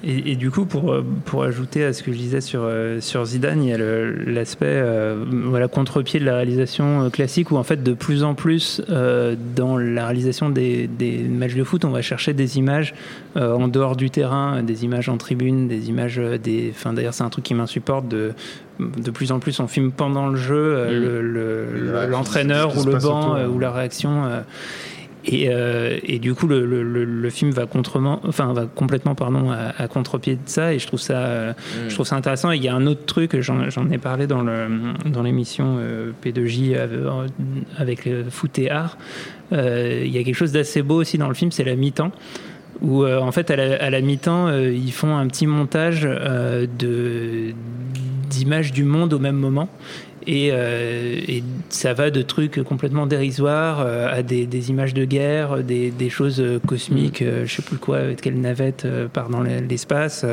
Et, 0.07 0.33
et 0.33 0.37
du 0.37 0.51
coup, 0.51 0.67
pour, 0.67 0.93
euh, 0.93 1.03
pour 1.25 1.45
ajouter 1.45 1.83
à 1.85 1.93
ce 1.95 2.03
que 2.03 2.13
je 2.13 2.19
disais 2.19 2.41
sur, 2.43 2.61
euh, 2.63 3.01
sur 3.01 3.25
Zidane, 3.25 3.63
il 3.63 3.71
y 3.71 3.73
a 3.73 3.79
l'aspect 3.79 4.67
euh, 4.67 5.25
voilà, 5.47 5.67
contre-pied 5.69 6.21
de 6.21 6.25
la 6.27 6.37
réalisation 6.37 7.09
classique 7.11 7.51
où 7.51 7.57
en 7.57 7.63
fait 7.63 7.83
de 7.83 7.95
plus 7.95 8.23
en 8.23 8.35
plus 8.35 8.83
euh, 8.91 9.35
dans 9.57 9.79
la 9.79 10.05
réalisation 10.05 10.51
des, 10.51 10.87
des 10.89 11.19
matchs 11.23 11.55
de 11.55 11.65
foot, 11.65 11.85
on 11.87 11.91
va 11.91 12.03
chercher 12.03 12.35
des 12.35 12.59
images 12.59 12.95
euh, 13.37 13.55
en 13.55 13.67
dehors 13.69 13.97
du 13.97 14.11
terrain, 14.11 14.63
des 14.63 14.85
images 14.85 15.09
en 15.09 15.17
tribune, 15.17 15.69
des 15.69 15.89
images 15.89 16.21
des. 16.43 16.73
Enfin 16.75 16.93
d'ailleurs 16.93 17.15
c'est 17.15 17.25
un 17.25 17.31
truc 17.31 17.45
qui 17.45 17.55
m'insupporte 17.55 18.07
de 18.09 18.33
de 18.81 19.11
plus 19.13 19.31
en 19.33 19.39
plus 19.39 19.61
on 19.61 19.69
filme 19.69 19.93
pendant 19.93 20.27
le 20.29 20.37
jeu 20.37 20.57
euh, 20.57 20.91
le- 21.23 21.23
le- 21.23 21.91
l'entraîneur 22.11 22.77
ou 22.77 22.85
le 22.85 22.93
banc 23.09 23.37
ou 23.49 23.59
la 23.59 23.71
réaction. 23.71 24.25
Euh, 25.27 25.31
et, 25.33 25.49
euh, 25.49 25.99
et 26.05 26.19
du 26.19 26.35
coup, 26.35 26.47
le, 26.47 26.65
le- 26.67 26.83
le- 26.83 27.05
le 27.05 27.31
film 27.31 27.51
va 27.51 27.67
contrement, 27.67 28.21
enfin 28.27 28.53
va 28.53 28.67
complètement 28.67 29.15
pardon 29.15 29.51
à, 29.51 29.73
à 29.83 29.89
contre-pied 29.89 30.35
de 30.35 30.41
ça, 30.47 30.73
et 30.75 30.79
je 30.79 30.87
trouve 30.87 31.01
ça, 31.01 31.19
euh, 31.27 31.53
je 31.89 31.95
trouve 31.95 32.07
ça 32.07 32.17
intéressant. 32.17 32.53
Et 32.53 32.57
il 32.57 32.63
y 32.63 32.69
a 32.69 32.75
un 32.75 32.87
autre 32.87 33.05
truc, 33.07 33.41
j'en 33.41 33.61
ai 33.91 33.99
parlé 33.99 34.27
dans 34.27 34.43
le 34.43 34.67
dans 35.07 35.23
l'émission 35.23 35.77
euh, 35.79 36.11
P2J 36.25 36.75
euh, 36.77 37.27
avec 37.79 38.09
foot 38.31 38.59
et 38.59 38.71
art. 38.71 38.97
Il 39.53 40.09
y 40.09 40.19
a 40.19 40.23
quelque 40.25 40.35
chose 40.35 40.53
d'assez 40.53 40.83
beau 40.83 40.97
aussi 40.97 41.17
dans 41.19 41.29
le 41.29 41.35
film, 41.35 41.51
c'est 41.53 41.65
la 41.65 41.77
mi-temps. 41.77 42.11
Où 42.81 43.05
euh, 43.05 43.21
en 43.21 43.31
fait 43.31 43.51
à 43.53 43.91
la, 43.91 44.01
mi-temps 44.01 44.49
euh, 44.49 44.69
ils 44.73 44.91
font 44.93 45.17
un 45.17 45.29
petit 45.29 45.47
montage 45.47 46.01
euh, 46.11 46.67
de 46.77 47.55
d'images 48.25 48.73
du 48.73 48.85
monde 48.85 49.13
au 49.13 49.19
même 49.19 49.37
moment 49.37 49.69
et, 50.27 50.49
euh, 50.53 51.17
et 51.29 51.43
ça 51.69 51.93
va 51.93 52.11
de 52.11 52.23
trucs 52.23 52.63
complètement 52.63 53.07
dérisoires 53.07 53.81
euh, 53.81 54.09
à 54.11 54.23
des, 54.23 54.47
des 54.47 54.71
images 54.71 54.95
de 54.95 55.05
guerre, 55.05 55.63
des, 55.63 55.91
des 55.91 56.09
choses 56.09 56.41
euh, 56.41 56.59
cosmiques, 56.67 57.21
euh, 57.23 57.45
je 57.47 57.57
sais 57.57 57.63
plus 57.63 57.77
quoi, 57.77 57.99
avec 57.99 58.23
quelle 58.23 58.41
navette 58.41 58.87
part 59.13 59.29
dans 59.29 59.43
l'espace. 59.43 60.25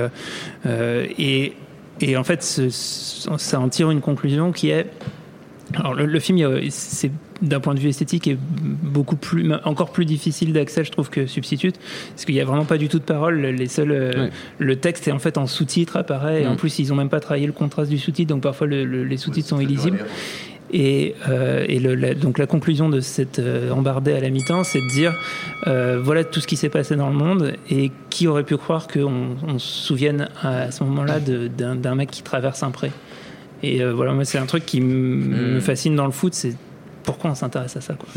et, 1.18 1.53
et 1.99 2.18
en 2.18 2.23
fait, 2.23 2.41
ce- 2.43 2.69
ce- 2.69 3.30
ça 3.38 3.59
en 3.59 3.69
tire 3.69 3.91
une 3.91 4.01
conclusion 4.01 4.51
qui 4.51 4.69
est. 4.69 4.88
Alors, 5.76 5.93
le, 5.93 6.05
le 6.05 6.19
film, 6.19 6.39
c'est 6.69 7.11
d'un 7.41 7.59
point 7.59 7.73
de 7.73 7.80
vue 7.80 7.89
esthétique, 7.89 8.27
est 8.27 8.38
beaucoup 8.39 9.15
plus, 9.15 9.51
encore 9.65 9.91
plus 9.91 10.05
difficile 10.05 10.53
d'accès, 10.53 10.84
je 10.84 10.91
trouve, 10.91 11.09
que 11.09 11.26
Substitute, 11.26 11.76
parce 12.13 12.26
qu'il 12.26 12.35
n'y 12.35 12.41
a 12.41 12.45
vraiment 12.45 12.65
pas 12.65 12.77
du 12.77 12.88
tout 12.88 12.99
de 12.99 13.03
parole. 13.03 13.39
Les 13.41 13.68
seuls, 13.68 13.91
euh, 13.91 14.11
Ouais. 14.26 14.30
le 14.59 14.76
texte 14.76 15.07
est 15.07 15.11
en 15.11 15.19
fait 15.19 15.38
en 15.38 15.47
sous-titre 15.47 15.97
apparaît, 15.97 16.43
et 16.43 16.47
en 16.47 16.53
Mm. 16.53 16.57
plus, 16.57 16.80
ils 16.80 16.89
n'ont 16.89 16.95
même 16.95 17.09
pas 17.09 17.19
travaillé 17.19 17.47
le 17.47 17.53
contraste 17.53 17.89
du 17.89 17.97
sous-titre, 17.97 18.30
donc 18.30 18.41
parfois 18.43 18.68
le- 18.68 18.85
le- 18.85 19.03
les 19.03 19.18
sous-titres 19.18 19.47
sont 19.49 19.59
illisibles. 19.59 19.99
Et, 20.73 21.15
euh, 21.27 21.65
et 21.68 21.80
le- 21.80 21.95
la, 21.95 22.13
donc 22.13 22.38
la 22.38 22.45
conclusion 22.47 22.88
de 22.88 23.01
cette 23.01 23.39
euh, 23.39 23.72
embardée 23.72 24.13
à 24.13 24.22
la 24.22 24.30
mi-temps, 24.30 24.63
c'est 24.63 24.80
de 24.80 24.88
dire 24.93 25.13
euh, 25.68 25.99
voilà 26.01 26.23
tout 26.23 26.39
ce 26.39 26.47
qui 26.47 26.55
s'est 26.55 26.69
passé 26.69 26.95
dans 26.95 27.09
le 27.09 27.15
monde 27.15 27.53
et 27.69 27.91
qui 28.09 28.26
aurait 28.27 28.45
pu 28.45 28.55
croire 28.55 28.88
qu'on 28.88 29.35
on 29.45 29.59
se 29.59 29.84
souvienne 29.84 30.30
à 30.41 30.72
ce 30.72 30.84
moment-là 30.85 31.19
d'un 31.19 31.95
mec 31.95 32.09
qui 32.09 32.22
traverse 32.23 32.63
un 32.63 32.72
pré. 32.72 32.91
Et 33.63 33.84
euh, 33.84 33.91
voilà, 33.93 34.13
moi 34.13 34.23
c'est 34.23 34.38
un 34.38 34.45
truc 34.45 34.65
qui 34.65 34.77
m- 34.77 35.55
me 35.55 35.59
fascine 35.59 35.93
dans 35.97 36.05
le 36.05 36.13
foot, 36.13 36.34
c'est 36.34 36.55
pourquoi 37.03 37.32
on 37.32 37.36
s'intéresse 37.36 37.76
à 37.78 37.82
ça. 37.82 37.94
Quoi. 37.95 38.07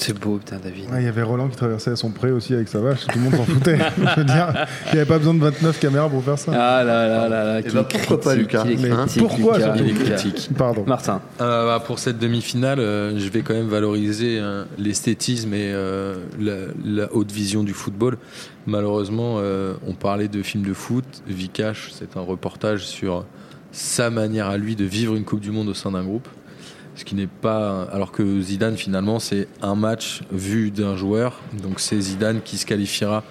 C'est 0.00 0.16
beau, 0.16 0.38
putain, 0.38 0.58
David. 0.62 0.88
Ouais, 0.92 1.02
Il 1.02 1.06
y 1.06 1.08
avait 1.08 1.22
Roland 1.22 1.48
qui 1.48 1.56
traversait 1.56 1.96
son 1.96 2.10
pré 2.12 2.30
aussi 2.30 2.54
avec 2.54 2.68
sa 2.68 2.78
vache, 2.78 3.00
tout 3.08 3.18
le 3.18 3.24
monde 3.24 3.34
s'en 3.34 3.44
foutait. 3.44 3.78
Je 3.98 4.20
veux 4.20 4.24
dire, 4.24 4.66
il 4.86 4.94
n'y 4.94 5.00
avait 5.00 5.08
pas 5.08 5.18
besoin 5.18 5.34
de 5.34 5.40
29 5.40 5.80
caméras 5.80 6.08
pour 6.08 6.22
faire 6.22 6.38
ça. 6.38 6.52
Ah 6.54 6.84
là 6.84 7.08
là 7.08 7.28
là 7.28 7.44
là. 7.44 7.60
Eh 7.66 7.68
ben, 7.68 7.82
pourquoi 7.82 8.20
pas, 8.20 8.36
Lucas 8.36 8.62
Mais 8.64 8.90
pourquoi, 9.18 9.58
Lucas. 9.58 9.74
surtout 9.76 9.84
Il 9.84 9.90
est 9.90 10.04
critique. 10.04 10.50
Pardon. 10.56 10.84
Martin. 10.86 11.20
Euh, 11.40 11.66
bah, 11.66 11.82
pour 11.84 11.98
cette 11.98 12.20
demi-finale, 12.20 12.78
euh, 12.78 13.18
je 13.18 13.28
vais 13.28 13.40
quand 13.40 13.54
même 13.54 13.66
valoriser 13.66 14.38
euh, 14.38 14.64
l'esthétisme 14.78 15.52
et 15.52 15.72
euh, 15.72 16.14
la, 16.38 16.54
la 16.84 17.12
haute 17.12 17.32
vision 17.32 17.64
du 17.64 17.72
football. 17.72 18.18
Malheureusement, 18.66 19.38
euh, 19.38 19.74
on 19.84 19.94
parlait 19.94 20.28
de 20.28 20.42
films 20.42 20.64
de 20.64 20.74
foot. 20.74 21.06
Vikash, 21.26 21.90
c'est 21.92 22.16
un 22.16 22.20
reportage 22.22 22.86
sur 22.86 23.24
sa 23.72 24.10
manière 24.10 24.46
à 24.46 24.58
lui 24.58 24.76
de 24.76 24.84
vivre 24.84 25.16
une 25.16 25.24
Coupe 25.24 25.40
du 25.40 25.50
Monde 25.50 25.68
au 25.68 25.74
sein 25.74 25.90
d'un 25.90 26.04
groupe. 26.04 26.28
Ce 26.98 27.04
qui 27.04 27.14
n'est 27.14 27.28
pas. 27.28 27.84
Alors 27.92 28.10
que 28.10 28.40
Zidane, 28.40 28.76
finalement, 28.76 29.20
c'est 29.20 29.46
un 29.62 29.76
match 29.76 30.22
vu 30.32 30.72
d'un 30.72 30.96
joueur. 30.96 31.38
Donc 31.62 31.78
c'est 31.78 32.00
Zidane 32.00 32.40
qui 32.42 32.58
se 32.58 32.66
qualifiera 32.66 33.22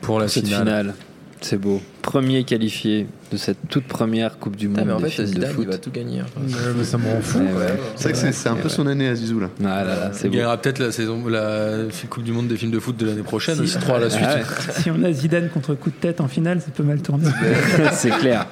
pour 0.00 0.18
la 0.18 0.26
Cette 0.26 0.46
finale. 0.46 0.60
finale. 0.66 0.94
C'est 1.42 1.56
beau. 1.56 1.80
Premier 2.02 2.44
qualifié 2.44 3.06
de 3.32 3.36
cette 3.38 3.56
toute 3.68 3.84
première 3.84 4.38
Coupe 4.38 4.56
du 4.56 4.68
Monde. 4.68 4.76
Putain, 4.78 4.86
mais 4.88 4.92
en 4.94 4.98
des 4.98 5.04
fait, 5.04 5.10
films 5.10 5.26
de 5.28 5.32
Zidane, 5.32 5.52
foot. 5.54 5.64
il 5.66 5.70
va 5.70 5.78
tout 5.78 5.90
gagner. 5.90 6.22
Mais 6.76 6.84
ça 6.84 6.98
me 6.98 7.04
rend 7.08 7.20
fou. 7.22 7.38
Ouais, 7.38 7.44
ouais. 7.44 7.80
C'est 7.96 8.02
vrai 8.04 8.12
que 8.12 8.18
c'est- 8.18 8.32
c'est 8.32 8.48
un 8.48 8.56
peu 8.56 8.68
son 8.68 8.86
année 8.86 9.08
à 9.08 9.14
Zizou 9.14 9.40
là. 9.40 9.48
Ah 9.64 9.84
là 9.84 9.84
là, 9.84 10.10
c'est 10.12 10.26
Il 10.28 10.32
gagnera 10.32 10.56
peut-être 10.58 10.78
la 10.80 10.92
saison, 10.92 11.26
la 11.28 11.76
Coupe 12.10 12.24
du 12.24 12.32
Monde 12.32 12.48
des 12.48 12.56
films 12.56 12.72
de 12.72 12.78
foot 12.78 12.96
de 12.96 13.06
l'année 13.06 13.22
prochaine, 13.22 13.58
aussi 13.60 13.78
trois 13.78 13.96
à 13.96 14.00
la 14.00 14.10
suite. 14.10 14.24
Ah 14.28 14.36
ouais, 14.36 14.42
Si 14.82 14.90
on 14.90 15.02
a 15.02 15.12
Zidane 15.12 15.48
contre 15.50 15.74
coup 15.74 15.90
de 15.90 15.94
tête 15.94 16.20
en 16.20 16.28
finale, 16.28 16.60
ça 16.60 16.68
peut 16.74 16.82
mal 16.82 17.00
tourner. 17.00 17.24
c'est 17.92 18.10
clair. 18.10 18.46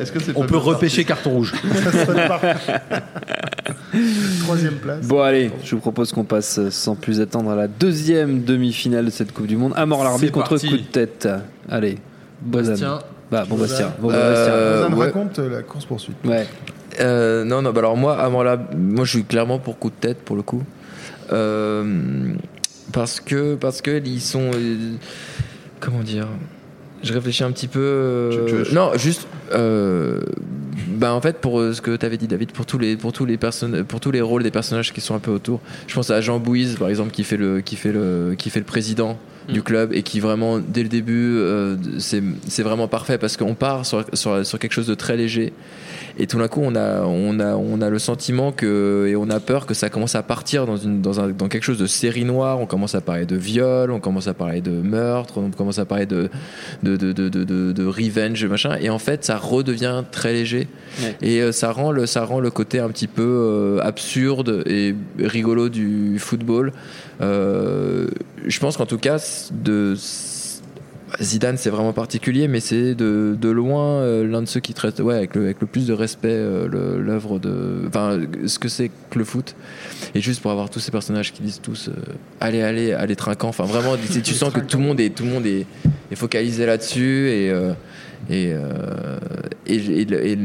Est-ce 0.00 0.12
que 0.12 0.20
c'est 0.20 0.36
On 0.36 0.44
peut 0.46 0.56
repêcher 0.56 1.04
carton 1.04 1.30
rouge. 1.30 1.52
Troisième 4.44 4.74
place. 4.76 5.06
Bon 5.06 5.20
allez, 5.22 5.50
je 5.64 5.74
vous 5.74 5.80
propose 5.80 6.12
qu'on 6.12 6.24
passe 6.24 6.60
sans 6.70 6.94
plus 6.96 7.20
attendre 7.20 7.50
à 7.50 7.56
la 7.56 7.68
deuxième 7.68 8.42
demi-finale 8.42 9.06
de 9.06 9.10
cette 9.10 9.32
Coupe 9.32 9.46
du 9.46 9.56
Monde. 9.56 9.72
À 9.76 9.86
mort 9.86 10.04
l'arbitre 10.04 10.32
contre 10.32 10.58
coup 10.58 10.66
de 10.76 10.76
tête. 10.78 11.28
Allez. 11.68 11.98
Bastien. 12.42 12.98
Bah, 13.30 13.44
bon 13.48 13.56
Bastien. 13.56 13.92
Bon, 14.00 14.10
Euh, 14.10 14.32
Bastien. 14.34 14.54
Rosanne 14.84 14.94
ouais. 14.98 15.04
raconte 15.06 15.38
euh, 15.38 15.50
la 15.50 15.62
course 15.62 15.84
poursuite. 15.86 16.16
Ouais. 16.24 16.46
Euh, 17.00 17.44
non, 17.44 17.62
non, 17.62 17.72
bah 17.72 17.78
alors 17.78 17.96
moi, 17.96 18.18
avant 18.18 18.42
là, 18.42 18.58
moi 18.76 19.04
je 19.04 19.10
suis 19.10 19.24
clairement 19.24 19.58
pour 19.58 19.78
coup 19.78 19.88
de 19.90 19.94
tête 19.94 20.18
pour 20.18 20.36
le 20.36 20.42
coup. 20.42 20.62
Euh, 21.32 22.34
parce 22.92 23.20
que, 23.20 23.54
parce 23.54 23.80
que 23.80 24.02
ils 24.04 24.20
sont. 24.20 24.50
euh, 24.54 24.94
comment 25.80 26.00
dire 26.00 26.26
Je 27.02 27.12
réfléchis 27.14 27.44
un 27.44 27.52
petit 27.52 27.68
peu. 27.68 27.80
euh, 27.80 28.46
veux- 28.68 28.74
non, 28.74 28.90
juste. 28.96 29.26
euh, 29.54 30.20
bah 30.88 31.14
en 31.14 31.20
fait 31.20 31.38
pour 31.38 31.60
euh, 31.60 31.72
ce 31.72 31.80
que 31.80 31.96
tu 31.96 32.04
avais 32.06 32.16
dit 32.16 32.26
David 32.28 32.52
pour 32.52 32.66
tous 32.66 32.78
les 32.78 32.96
pour 32.96 33.12
tous 33.12 33.24
les 33.24 33.36
personnes 33.38 33.84
pour 33.84 34.00
tous 34.00 34.10
les 34.10 34.20
rôles 34.20 34.42
des 34.42 34.50
personnages 34.50 34.92
qui 34.92 35.00
sont 35.00 35.14
un 35.14 35.18
peu 35.18 35.30
autour 35.30 35.60
je 35.86 35.94
pense 35.94 36.10
à 36.10 36.20
Jean 36.20 36.38
Bouise 36.38 36.76
par 36.76 36.88
exemple 36.88 37.10
qui 37.10 37.24
fait 37.24 37.36
le 37.36 37.60
qui 37.60 37.76
fait 37.76 37.92
le 37.92 38.34
qui 38.38 38.50
fait 38.50 38.60
le 38.60 38.64
président 38.66 39.18
du 39.48 39.62
club 39.62 39.92
et 39.92 40.02
qui 40.02 40.20
vraiment 40.20 40.58
dès 40.58 40.82
le 40.82 40.88
début 40.88 41.36
euh, 41.36 41.76
c'est 41.98 42.62
vraiment 42.62 42.88
parfait 42.88 43.18
parce 43.18 43.36
qu'on 43.36 43.54
part 43.54 43.86
sur, 43.86 44.04
sur, 44.12 44.44
sur 44.46 44.58
quelque 44.58 44.72
chose 44.72 44.86
de 44.86 44.94
très 44.94 45.16
léger 45.16 45.52
et 46.18 46.26
tout 46.26 46.38
d'un 46.38 46.48
coup 46.48 46.60
on 46.62 46.74
a 46.74 47.02
on 47.02 47.40
a 47.40 47.54
on 47.54 47.80
a 47.80 47.88
le 47.88 47.98
sentiment 47.98 48.52
que 48.52 49.06
et 49.08 49.16
on 49.16 49.30
a 49.30 49.40
peur 49.40 49.66
que 49.66 49.74
ça 49.74 49.88
commence 49.88 50.14
à 50.14 50.22
partir 50.22 50.66
dans 50.66 50.76
une 50.76 51.00
dans 51.00 51.20
un 51.20 51.28
dans 51.28 51.48
quelque 51.48 51.62
chose 51.64 51.78
de 51.78 51.86
série 51.86 52.24
noire. 52.24 52.60
On 52.60 52.66
commence 52.66 52.94
à 52.94 53.00
parler 53.00 53.24
de 53.24 53.36
viol 53.36 53.90
on 53.90 54.00
commence 54.00 54.28
à 54.28 54.34
parler 54.34 54.60
de 54.60 54.70
meurtre 54.70 55.38
on 55.38 55.50
commence 55.50 55.78
à 55.78 55.84
parler 55.84 56.06
de 56.06 56.28
de 56.82 56.96
de 56.96 57.12
de 57.12 57.72
de, 57.72 57.84
revenge 57.86 58.44
machin. 58.44 58.76
Et 58.80 58.90
en 58.90 58.98
fait 58.98 59.24
ça 59.24 59.36
redevient 59.38 60.02
très 60.10 60.32
léger. 60.32 60.68
Ouais. 61.02 61.16
et 61.22 61.40
euh, 61.40 61.52
ça 61.52 61.72
rend 61.72 61.92
le 61.92 62.06
ça 62.06 62.24
rend 62.24 62.40
le 62.40 62.50
côté 62.50 62.78
un 62.78 62.88
petit 62.88 63.06
peu 63.06 63.22
euh, 63.22 63.80
absurde 63.82 64.62
et 64.66 64.94
rigolo 65.18 65.68
du 65.68 66.18
football 66.18 66.72
je 67.22 68.58
pense 68.58 68.76
qu'en 68.76 68.86
tout 68.86 68.98
cas 68.98 69.18
de 69.52 69.96
Zidane 71.20 71.56
c'est 71.58 71.70
vraiment 71.70 71.92
particulier 71.92 72.48
mais 72.48 72.60
c'est 72.60 72.94
de, 72.94 73.36
de 73.38 73.48
loin 73.50 74.00
euh, 74.00 74.26
l'un 74.26 74.40
de 74.40 74.46
ceux 74.46 74.60
qui 74.60 74.72
traite 74.72 75.00
ouais, 75.00 75.14
avec, 75.14 75.34
le, 75.34 75.44
avec 75.44 75.60
le 75.60 75.66
plus 75.66 75.86
de 75.86 75.92
respect 75.92 76.28
euh, 76.30 76.68
l'œuvre 76.98 77.38
de 77.38 77.82
enfin 77.86 78.20
ce 78.46 78.58
que 78.58 78.68
c'est 78.68 78.90
que 79.10 79.18
le 79.18 79.24
foot. 79.24 79.54
Et 80.14 80.20
juste 80.20 80.40
pour 80.40 80.50
avoir 80.50 80.70
tous 80.70 80.80
ces 80.80 80.90
personnages 80.90 81.32
qui 81.32 81.42
disent 81.42 81.60
tous 81.60 81.88
euh, 81.88 81.92
allez 82.40 82.62
allez 82.62 82.92
allez 82.92 83.16
trinquant. 83.16 83.48
Enfin 83.48 83.64
vraiment 83.64 83.96
tu 83.96 84.22
tu 84.22 84.34
sens 84.34 84.52
que 84.52 84.60
tout 84.60 84.78
le 84.78 84.84
monde 84.84 85.00
est 85.00 85.10
tout 85.10 85.24
le 85.24 85.30
monde 85.30 85.46
est, 85.46 85.66
est 86.10 86.16
focalisé 86.16 86.64
là-dessus 86.66 87.28
et 87.28 87.50
euh, 87.50 87.72
et, 88.30 88.52
euh, 88.54 89.18
et, 89.66 90.38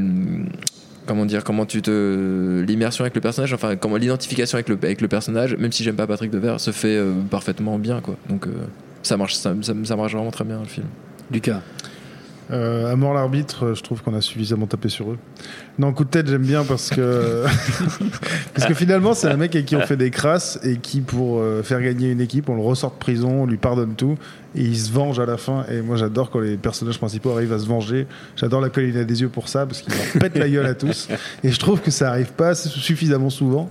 comment 1.07 1.25
dire 1.25 1.43
comment 1.43 1.65
tu 1.65 1.81
te 1.81 2.63
l'immersion 2.67 3.03
avec 3.03 3.15
le 3.15 3.21
personnage 3.21 3.53
enfin 3.53 3.75
comment 3.75 3.95
l'identification 3.95 4.57
avec 4.57 5.01
le 5.01 5.07
personnage 5.07 5.55
même 5.55 5.71
si 5.71 5.83
j'aime 5.83 5.95
pas 5.95 6.07
Patrick 6.07 6.29
Devers 6.29 6.59
se 6.59 6.71
fait 6.71 6.95
euh, 6.95 7.13
parfaitement 7.29 7.79
bien 7.79 8.01
quoi 8.01 8.15
donc 8.29 8.45
euh, 8.45 8.51
ça 9.01 9.17
marche 9.17 9.35
ça 9.35 9.53
marche 9.53 10.13
vraiment 10.13 10.31
très 10.31 10.43
bien 10.43 10.59
le 10.59 10.65
film 10.65 10.87
Lucas. 11.31 11.61
Euh, 12.49 12.91
à 12.91 12.95
mort 12.95 13.13
l'arbitre, 13.13 13.73
je 13.75 13.81
trouve 13.81 14.01
qu'on 14.01 14.13
a 14.13 14.21
suffisamment 14.21 14.67
tapé 14.67 14.87
sur 14.89 15.11
eux. 15.11 15.17
Non, 15.79 15.91
coup 15.91 16.05
de 16.05 16.09
tête, 16.09 16.27
j'aime 16.27 16.43
bien 16.43 16.63
parce 16.63 16.89
que 16.89 17.43
parce 18.53 18.67
que 18.67 18.73
finalement, 18.73 19.13
c'est 19.13 19.27
un 19.27 19.35
mec 19.37 19.53
avec 19.55 19.67
qui 19.67 19.75
on 19.75 19.81
fait 19.81 19.97
des 19.97 20.11
crasses 20.11 20.59
et 20.63 20.77
qui, 20.77 21.01
pour 21.01 21.39
euh, 21.39 21.61
faire 21.61 21.81
gagner 21.81 22.11
une 22.11 22.21
équipe, 22.21 22.49
on 22.49 22.55
le 22.55 22.61
ressort 22.61 22.91
de 22.91 22.97
prison, 22.97 23.43
on 23.43 23.45
lui 23.45 23.57
pardonne 23.57 23.95
tout 23.95 24.17
et 24.55 24.61
il 24.61 24.77
se 24.77 24.91
venge 24.91 25.19
à 25.19 25.25
la 25.25 25.37
fin. 25.37 25.65
Et 25.69 25.81
moi, 25.81 25.97
j'adore 25.97 26.29
quand 26.29 26.39
les 26.39 26.57
personnages 26.57 26.97
principaux 26.97 27.31
arrivent 27.31 27.53
à 27.53 27.59
se 27.59 27.67
venger. 27.67 28.07
J'adore 28.35 28.61
la 28.61 28.69
colline 28.69 28.97
à 28.97 29.03
des 29.03 29.21
yeux 29.21 29.29
pour 29.29 29.49
ça 29.49 29.65
parce 29.65 29.81
qu'il 29.81 29.93
leur 29.93 30.05
pète 30.19 30.37
la 30.37 30.49
gueule 30.49 30.65
à 30.65 30.73
tous. 30.73 31.09
Et 31.43 31.51
je 31.51 31.59
trouve 31.59 31.81
que 31.81 31.91
ça 31.91 32.09
arrive 32.09 32.31
pas 32.31 32.55
suffisamment 32.55 33.29
souvent. 33.29 33.69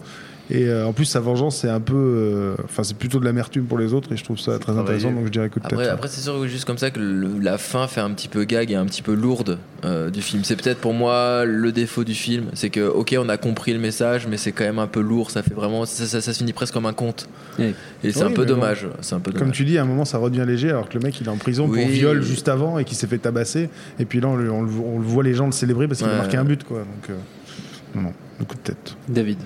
Et 0.49 0.67
euh, 0.69 0.87
en 0.87 0.93
plus, 0.93 1.07
sa 1.07 1.19
vengeance, 1.19 1.57
c'est 1.57 1.69
un 1.69 1.81
peu. 1.81 1.95
euh, 1.97 2.55
Enfin, 2.65 2.85
c'est 2.85 2.97
plutôt 2.97 3.19
de 3.19 3.25
l'amertume 3.25 3.65
pour 3.65 3.79
les 3.79 3.93
autres, 3.93 4.13
et 4.13 4.17
je 4.17 4.23
trouve 4.23 4.39
ça 4.39 4.59
très 4.61 4.73
intéressant, 4.79 5.11
donc 5.11 5.25
je 5.27 5.31
dirais 5.31 5.49
coup 5.49 5.59
de 5.59 5.65
tête. 5.65 5.73
Après, 5.73 5.89
après 5.89 6.09
c'est 6.09 6.21
sûr 6.21 6.39
que 6.41 6.47
juste 6.47 6.65
comme 6.65 6.79
ça 6.79 6.91
que 6.93 7.01
le- 7.01 7.41
la 7.41 7.59
fin 7.59 7.89
fait 7.89 8.01
un 8.01 8.11
petit 8.11 8.29
peu 8.29 8.45
gag 8.45 8.71
et 8.71 8.77
un 8.77 8.87
petit 8.87 9.03
peu 9.03 9.15
lourde 9.15 9.59
euh, 9.85 10.09
du 10.09 10.23
film. 10.23 10.45
C'est 10.45 10.55
peut-être 10.55 10.79
pour 10.79 10.95
moi 10.95 11.45
le 11.45 11.73
défaut 11.73 12.05
du 12.05 12.15
film, 12.15 12.45
c'est 12.55 12.71
que 12.71 12.87
ok 12.87 13.17
on 13.19 13.29
a 13.29 13.37
compris 13.37 13.73
le 13.73 13.81
message, 13.81 14.27
mais 14.29 14.37
c'est 14.37 14.53
quand 14.53 14.65
même 14.65 14.79
un 14.79 14.87
peu 14.87 15.01
lourd. 15.01 15.31
Ça 15.33 15.43
fait 15.43 15.55
vraiment, 15.55 15.85
ça, 15.85 16.07
ça- 16.07 16.21
ça 16.21 16.33
se 16.33 16.39
finit 16.39 16.53
presque 16.53 16.75
comme 16.75 16.87
un 16.87 16.93
conte. 16.93 17.29
Et 17.59 18.13
c'est 18.13 18.23
un 18.23 18.31
peu 18.31 18.47
dommage. 18.47 18.85
bon. 18.85 18.91
C'est 19.01 19.15
un 19.17 19.21
peu 19.21 19.33
Comme 19.33 19.51
tu 19.53 19.65
dis, 19.65 19.79
à 19.79 19.83
un 19.83 19.87
moment, 19.87 20.05
ça 20.05 20.19
redevient 20.19 20.45
léger, 20.47 20.71
alors 20.71 20.89
que 20.89 20.95
le 20.97 21.01
mec, 21.05 21.21
il 21.21 21.27
est 21.27 21.31
en 21.31 21.39
prison 21.39 21.67
Oui. 21.69 21.81
pour 21.83 21.91
viol 21.91 22.23
juste 22.23 22.49
avant 22.49 22.79
et 22.79 22.85
qu'il 22.85 22.97
s'est 22.97 23.07
fait 23.09 23.19
tabasser. 23.19 23.69
Et 23.99 24.05
puis 24.05 24.21
là, 24.21 24.29
on, 24.29 24.37
le, 24.37 24.49
on 24.51 25.01
voit 25.01 25.25
les 25.25 25.35
gens 25.35 25.47
le 25.47 25.53
célébrer 25.53 25.89
parce 25.89 25.99
qu'il 26.01 26.09
a 26.09 26.17
marqué 26.17 26.37
un 26.37 26.45
but, 26.45 26.63
quoi. 26.63 26.79
Donc, 26.79 27.11
euh, 27.11 27.15
non, 27.97 28.03
non, 28.03 28.13
le 28.39 28.45
coup 28.45 28.55
de 28.55 28.61
tête. 28.61 28.95
David. 29.09 29.39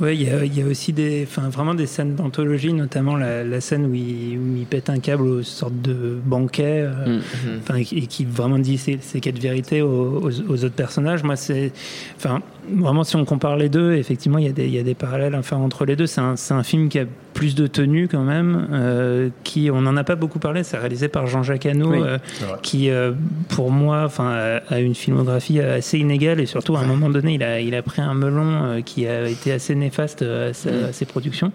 Ouais, 0.00 0.14
il 0.16 0.22
y 0.22 0.56
y 0.58 0.62
a 0.62 0.66
aussi 0.66 0.92
des, 0.92 1.24
enfin, 1.28 1.48
vraiment 1.48 1.74
des 1.74 1.86
scènes 1.86 2.14
d'anthologie, 2.14 2.72
notamment 2.72 3.16
la, 3.16 3.42
la 3.42 3.60
scène 3.60 3.86
où 3.86 3.94
il, 3.94 4.38
où 4.38 4.56
il 4.56 4.64
pète 4.66 4.90
un 4.90 5.00
câble 5.00 5.24
aux 5.24 5.42
sortes 5.42 5.80
de 5.82 6.16
banquet, 6.24 6.82
euh, 6.86 7.18
Mm. 7.18 7.20
enfin, 7.62 7.74
et 7.76 7.84
qui- 7.84 7.98
et 7.98 8.06
qui 8.06 8.24
vraiment 8.24 8.58
dit 8.60 8.78
ses, 8.78 8.98
ses 9.00 9.20
quatre 9.20 9.40
vérités 9.40 9.82
aux, 9.82 10.20
aux- 10.22 10.50
aux 10.50 10.64
autres 10.64 10.74
personnages. 10.76 11.24
Moi, 11.24 11.34
c'est, 11.36 11.72
enfin, 12.16 12.42
vraiment, 12.76 13.04
si 13.04 13.16
on 13.16 13.24
compare 13.24 13.56
les 13.56 13.68
deux, 13.68 13.94
effectivement, 13.94 14.38
il 14.38 14.46
y 14.46 14.48
a 14.48 14.52
des, 14.52 14.66
il 14.66 14.74
y 14.74 14.78
a 14.78 14.82
des 14.82 14.94
parallèles 14.94 15.34
à 15.34 15.42
faire 15.42 15.58
entre 15.58 15.84
les 15.84 15.96
deux. 15.96 16.06
C'est 16.06 16.20
un, 16.20 16.62
film 16.62 16.88
qui 16.88 16.98
a 16.98 17.04
plus 17.34 17.54
de 17.54 17.66
tenue 17.66 18.08
quand 18.08 18.22
même, 18.24 18.68
euh, 18.72 19.28
qui, 19.44 19.70
on 19.72 19.80
n'en 19.80 19.96
a 19.96 20.04
pas 20.04 20.16
beaucoup 20.16 20.38
parlé. 20.38 20.62
C'est 20.64 20.76
réalisé 20.78 21.08
par 21.08 21.26
Jean-Jacques 21.26 21.66
Hano, 21.66 21.90
Oui, 21.90 21.98
euh, 22.02 22.18
qui, 22.62 22.90
euh, 22.90 23.12
pour 23.48 23.70
moi, 23.70 24.02
enfin, 24.04 24.30
a, 24.70 24.74
a 24.74 24.80
une 24.80 24.94
filmographie 24.94 25.60
assez 25.60 25.98
inégale 25.98 26.40
et 26.40 26.46
surtout 26.46 26.76
à 26.76 26.80
un 26.80 26.86
moment 26.86 27.10
donné, 27.10 27.34
il 27.34 27.42
a, 27.42 27.60
il 27.60 27.74
a 27.74 27.82
pris 27.82 28.02
un 28.02 28.14
melon 28.14 28.82
qui 28.84 29.06
a 29.06 29.28
été 29.28 29.52
assez 29.52 29.74
néfaste 29.74 30.22
à, 30.22 30.52
sa- 30.52 30.86
à 30.88 30.92
ses 30.92 31.04
productions. 31.06 31.52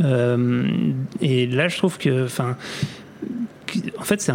Et 0.00 1.46
là, 1.46 1.68
je 1.68 1.76
trouve 1.76 1.98
que, 1.98 2.24
enfin. 2.24 2.56
En 3.98 4.02
fait, 4.02 4.20
c'est 4.20 4.32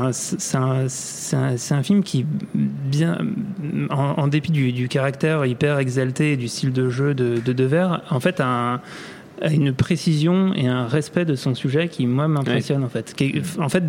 un, 0.57 1.84
film 1.84 2.03
qui, 2.03 2.26
bien, 2.53 3.18
en, 3.90 4.28
dépit 4.28 4.52
du, 4.52 4.72
du 4.72 4.88
caractère 4.88 5.45
hyper 5.45 5.80
exalté 5.80 6.34
et 6.34 6.38
du 6.38 6.48
style 6.48 6.72
de 6.74 6.90
jeu 6.90 7.14
de, 7.14 7.40
de 7.40 7.53
Devers, 7.53 8.02
en 8.10 8.20
fait, 8.20 8.40
a, 8.40 8.45
un- 8.45 8.82
a 9.41 9.52
une 9.52 9.74
précision 9.74 10.53
et 10.56 10.68
un 10.68 10.88
respect 10.88 11.26
de 11.26 11.36
son 11.36 11.56
sujet 11.56 11.88
qui, 11.90 12.07
moi, 12.07 12.28
m'impressionne, 12.28 12.84
en 12.84 12.90
fait. 12.90 13.14
En 13.60 13.70
fait, 13.70 13.84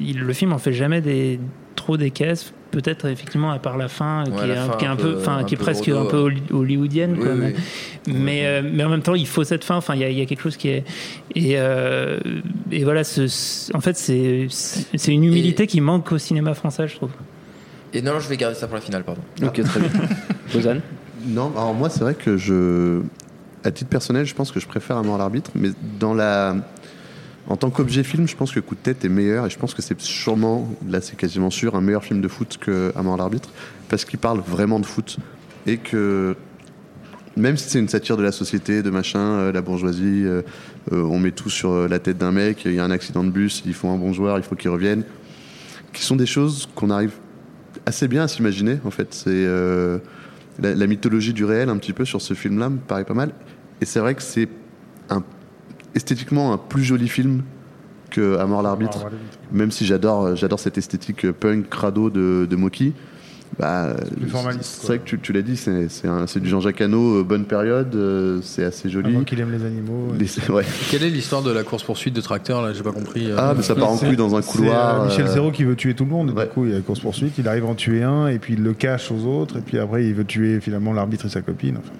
il- 0.00 0.20
le 0.20 0.32
film 0.32 0.52
en 0.52 0.58
fait 0.58 0.72
jamais 0.72 1.00
des, 1.00 1.38
trop 1.76 1.96
des 1.96 2.10
caisses, 2.10 2.52
peut-être 2.70 3.06
effectivement 3.06 3.50
à 3.50 3.58
part 3.58 3.76
la 3.76 3.88
fin, 3.88 4.24
Ouais, 4.24 4.30
qui, 4.40 4.46
la 4.48 4.54
est, 4.54 4.58
un- 4.58 4.66
fin 4.70 4.76
qui 4.78 4.84
est 4.84 4.88
un 4.88 4.92
un 4.92 4.96
peu, 4.96 5.12
peu- 5.14 5.18
enfin, 5.20 5.36
un 5.38 5.44
qui 5.44 5.54
est 5.54 5.58
peu 5.58 5.62
presque 5.64 5.88
un 5.88 6.06
peu 6.06 6.16
holly- 6.16 6.42
hollywoodienne. 6.50 7.12
Oui, 7.16 7.22
quoi, 7.22 7.32
oui. 7.34 7.52
mais, 8.06 8.14
mais, 8.14 8.46
euh, 8.46 8.62
mais 8.72 8.84
en 8.84 8.88
même 8.88 9.02
temps, 9.02 9.14
il 9.14 9.26
faut 9.26 9.44
cette 9.44 9.64
fin. 9.64 9.76
Enfin, 9.76 9.94
il 9.94 10.00
y, 10.00 10.04
a- 10.04 10.08
il 10.10 10.18
y 10.18 10.22
a 10.22 10.26
quelque 10.26 10.42
chose 10.42 10.56
qui 10.56 10.68
est 10.68 10.84
et, 11.34 11.52
euh, 11.58 12.18
et 12.72 12.84
voilà. 12.84 13.04
ce- 13.04 13.70
en 13.76 13.80
fait, 13.80 13.96
c'est 13.96 14.46
c'est 14.50 15.12
une 15.12 15.24
humilité 15.24 15.66
qui 15.66 15.80
manque 15.80 16.10
au 16.12 16.18
cinéma 16.18 16.54
français, 16.54 16.88
je 16.88 16.96
trouve. 16.96 17.10
Et 17.92 18.02
non, 18.02 18.18
je 18.18 18.28
vais 18.28 18.36
garder 18.36 18.56
ça 18.56 18.66
pour 18.66 18.74
la 18.76 18.80
finale, 18.80 19.04
pardon. 19.04 19.20
Ok, 19.42 19.62
très 19.62 19.80
bien. 19.80 19.90
Ozan 20.56 20.78
Non, 21.26 21.52
alors 21.54 21.74
moi, 21.74 21.90
c'est 21.90 22.00
vrai 22.00 22.14
que 22.14 22.36
je. 22.36 23.02
À 23.64 23.70
titre 23.70 23.88
personnel, 23.88 24.26
je 24.26 24.34
pense 24.34 24.52
que 24.52 24.60
je 24.60 24.66
préfère 24.66 24.98
Amour 24.98 25.14
à 25.14 25.18
l'arbitre, 25.18 25.50
mais 25.54 25.70
dans 25.98 26.14
la. 26.14 26.54
En 27.46 27.56
tant 27.56 27.70
qu'objet 27.70 28.04
film, 28.04 28.28
je 28.28 28.36
pense 28.36 28.52
que 28.52 28.60
Coup 28.60 28.74
de 28.74 28.80
tête 28.80 29.04
est 29.04 29.08
meilleur 29.10 29.46
et 29.46 29.50
je 29.50 29.58
pense 29.58 29.74
que 29.74 29.82
c'est 29.82 30.00
sûrement, 30.00 30.68
là 30.88 31.02
c'est 31.02 31.16
quasiment 31.16 31.50
sûr, 31.50 31.74
un 31.74 31.82
meilleur 31.82 32.02
film 32.02 32.22
de 32.22 32.28
foot 32.28 32.56
que 32.58 32.90
Amour 32.96 33.14
à 33.14 33.16
l'arbitre 33.18 33.50
parce 33.90 34.06
qu'il 34.06 34.18
parle 34.18 34.40
vraiment 34.40 34.80
de 34.80 34.86
foot 34.86 35.18
et 35.66 35.76
que 35.76 36.36
même 37.36 37.56
si 37.56 37.68
c'est 37.68 37.78
une 37.78 37.88
satire 37.88 38.16
de 38.16 38.22
la 38.22 38.32
société, 38.32 38.82
de 38.82 38.90
machin, 38.90 39.18
euh, 39.18 39.52
la 39.52 39.60
bourgeoisie, 39.60 40.22
euh, 40.24 40.42
euh, 40.92 41.02
on 41.02 41.18
met 41.18 41.32
tout 41.32 41.50
sur 41.50 41.88
la 41.88 41.98
tête 41.98 42.18
d'un 42.18 42.32
mec, 42.32 42.64
il 42.64 42.74
y 42.74 42.78
a 42.78 42.84
un 42.84 42.90
accident 42.90 43.24
de 43.24 43.30
bus, 43.30 43.62
il 43.66 43.74
faut 43.74 43.88
un 43.88 43.96
bon 43.96 44.12
joueur, 44.12 44.38
il 44.38 44.44
faut 44.44 44.54
qu'il 44.54 44.70
revienne, 44.70 45.04
qui 45.92 46.02
sont 46.02 46.16
des 46.16 46.26
choses 46.26 46.68
qu'on 46.74 46.90
arrive 46.90 47.12
assez 47.86 48.08
bien 48.08 48.22
à 48.22 48.28
s'imaginer 48.28 48.78
en 48.84 48.90
fait. 48.90 49.12
C'est 49.12 49.46
la 50.60 50.86
mythologie 50.86 51.32
du 51.32 51.44
réel 51.44 51.68
un 51.68 51.76
petit 51.76 51.92
peu 51.92 52.04
sur 52.04 52.22
ce 52.22 52.34
film-là 52.34 52.70
me 52.70 52.78
paraît 52.78 53.04
pas 53.04 53.14
mal. 53.14 53.32
Et 53.84 53.86
c'est 53.86 54.00
vrai 54.00 54.14
que 54.14 54.22
c'est 54.22 54.48
un, 55.10 55.22
esthétiquement 55.94 56.54
un 56.54 56.56
plus 56.56 56.82
joli 56.84 57.06
film 57.06 57.42
que 58.10 58.38
À 58.38 58.46
mort 58.46 58.62
l'arbitre. 58.62 58.98
L'arbitre. 58.98 59.22
Même 59.52 59.70
si 59.70 59.84
j'adore 59.84 60.36
j'adore 60.36 60.58
cette 60.58 60.78
esthétique 60.78 61.30
punk 61.32 61.68
crado 61.68 62.08
de, 62.08 62.46
de 62.48 62.56
Moki. 62.56 62.94
Bah, 63.58 63.94
C'est 64.62 64.86
vrai 64.86 64.98
que 65.00 65.04
tu, 65.04 65.18
tu 65.20 65.32
l'as 65.34 65.42
dit, 65.42 65.58
c'est 65.58 65.90
c'est 65.90 66.08
un- 66.08 66.26
c'est 66.26 66.40
du 66.40 66.48
Jean-Jacques 66.48 66.80
Hano, 66.80 67.18
euh, 67.20 67.22
bonne 67.24 67.44
période, 67.44 67.94
euh, 67.94 68.40
c'est 68.42 68.64
assez 68.64 68.88
joli. 68.88 69.14
Avant 69.14 69.22
qu'il 69.24 69.38
aime 69.38 69.52
les 69.52 69.64
animaux. 69.66 70.08
Les- 70.18 70.50
ouais. 70.50 70.64
Quelle 70.90 71.04
est 71.04 71.10
l'histoire 71.10 71.42
de 71.42 71.52
la 71.52 71.62
course-poursuite 71.62 72.14
de 72.16 72.22
tracteur 72.22 72.62
là? 72.62 72.72
J'ai 72.72 72.82
pas 72.82 72.90
compris. 72.92 73.30
euh. 73.30 73.36
Ah, 73.38 73.52
mais 73.54 73.62
ça 73.62 73.74
part 73.74 73.90
en 73.92 73.98
couille 73.98 74.16
dans 74.16 74.34
un 74.34 74.40
c'est, 74.42 74.50
couloir. 74.50 75.02
euh, 75.02 75.06
Michel 75.08 75.26
Zéro 75.28 75.50
qui 75.52 75.62
veut 75.64 75.76
tuer 75.76 75.94
tout 75.94 76.04
le 76.04 76.10
monde. 76.10 76.30
ouais. 76.30 76.46
Du 76.46 76.50
coup, 76.50 76.64
il 76.64 76.70
y 76.70 76.72
a 76.72 76.76
la 76.78 76.82
course 76.82 77.00
poursuite. 77.00 77.34
Il 77.38 77.46
arrive 77.46 77.64
à 77.66 77.68
en 77.68 77.74
tuer 77.74 78.02
un 78.02 78.28
et 78.28 78.38
puis 78.40 78.54
il 78.54 78.62
le 78.62 78.72
cache 78.72 79.12
aux 79.12 79.24
autres. 79.26 79.58
Et 79.58 79.60
puis 79.60 79.78
après, 79.78 80.04
il 80.06 80.14
veut 80.14 80.24
tuer 80.24 80.60
finalement 80.60 80.92
l'arbitre 80.94 81.26
et 81.26 81.28
sa 81.28 81.42
copine. 81.42 81.76
Enfin, 81.78 81.92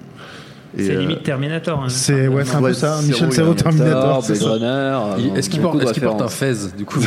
C'est 0.77 0.97
euh, 0.97 1.01
limite 1.01 1.23
Terminator. 1.23 1.81
hein. 1.83 1.89
c'est 1.89 2.27
ouais, 2.29 2.45
c'est 2.45 2.57
un 2.57 2.61
Ouais, 2.63 2.71
peu 2.71 2.75
ça. 2.75 3.01
Michel 3.03 3.31
un 3.51 3.55
Terminator. 3.55 4.25
c'est 4.25 4.39
Blade 4.39 4.63
euh, 4.63 5.35
Est-ce 5.37 5.49
qu'il 5.51 5.61
porte, 5.61 5.77
un 6.23 6.29
fez 6.29 6.53
du 6.77 6.85
coup 6.85 6.99
Non, 7.01 7.05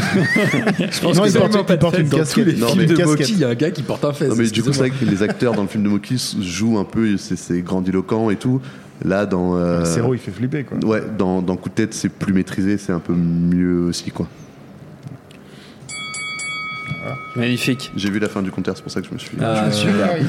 il 0.80 1.32
que 1.34 1.40
porte, 1.40 1.52
c'est 1.54 1.74
il 1.74 1.80
porte 1.80 1.98
une 1.98 2.08
Dans 2.08 2.18
tous 2.18 2.24
casquette. 2.24 2.46
les 2.48 2.54
Non, 2.56 2.68
films 2.68 2.80
mais- 2.82 2.86
de 2.88 2.96
casquette. 2.96 3.20
Moki, 3.20 3.34
il 3.34 3.40
y 3.40 3.44
a 3.44 3.50
un 3.50 3.56
gars 3.56 3.72
qui 3.72 3.84
porte 3.84 4.06
un 4.06 4.14
fez. 4.14 4.28
Non, 4.28 4.36
mais 4.38 4.48
du 4.48 4.64
coup, 4.64 4.72
c'est 4.72 4.80
vrai 4.80 4.90
que 4.92 5.04
les 5.06 5.22
acteurs 5.24 5.54
dans 5.54 5.64
le 5.64 5.68
film 5.68 5.84
de 5.84 5.90
Moki 5.90 6.16
jouent 6.42 6.78
un 6.78 6.86
peu, 6.86 7.18
c'est 7.18 7.62
grandiloquent 7.62 8.30
et 8.30 8.36
tout. 8.38 8.62
Là, 9.06 9.26
dans. 9.26 9.56
euh, 9.56 9.84
Zéro, 9.86 10.14
il 10.14 10.20
fait 10.20 10.32
flipper 10.32 10.64
quoi. 10.64 10.78
Ouais, 10.84 11.04
dans, 11.18 11.42
dans 11.42 11.56
Coup 11.56 11.70
de 11.70 11.76
tête, 11.76 11.94
c'est 11.94 12.10
plus 12.10 12.34
maîtrisé, 12.34 12.78
c'est 12.78 12.94
un 12.94 13.00
peu 13.00 13.14
mieux 13.14 13.82
aussi, 13.82 14.10
quoi. 14.12 14.28
Magnifique. 17.36 17.92
J'ai 17.96 18.10
vu 18.10 18.20
la 18.20 18.30
fin 18.30 18.42
du 18.42 18.52
compteur, 18.52 18.76
c'est 18.76 18.84
pour 18.84 18.92
ça 18.92 19.02
que 19.02 19.08
je 19.08 19.14
me 19.14 19.20
suis. 19.20 19.38
Ah, 19.42 19.70
je 19.70 19.76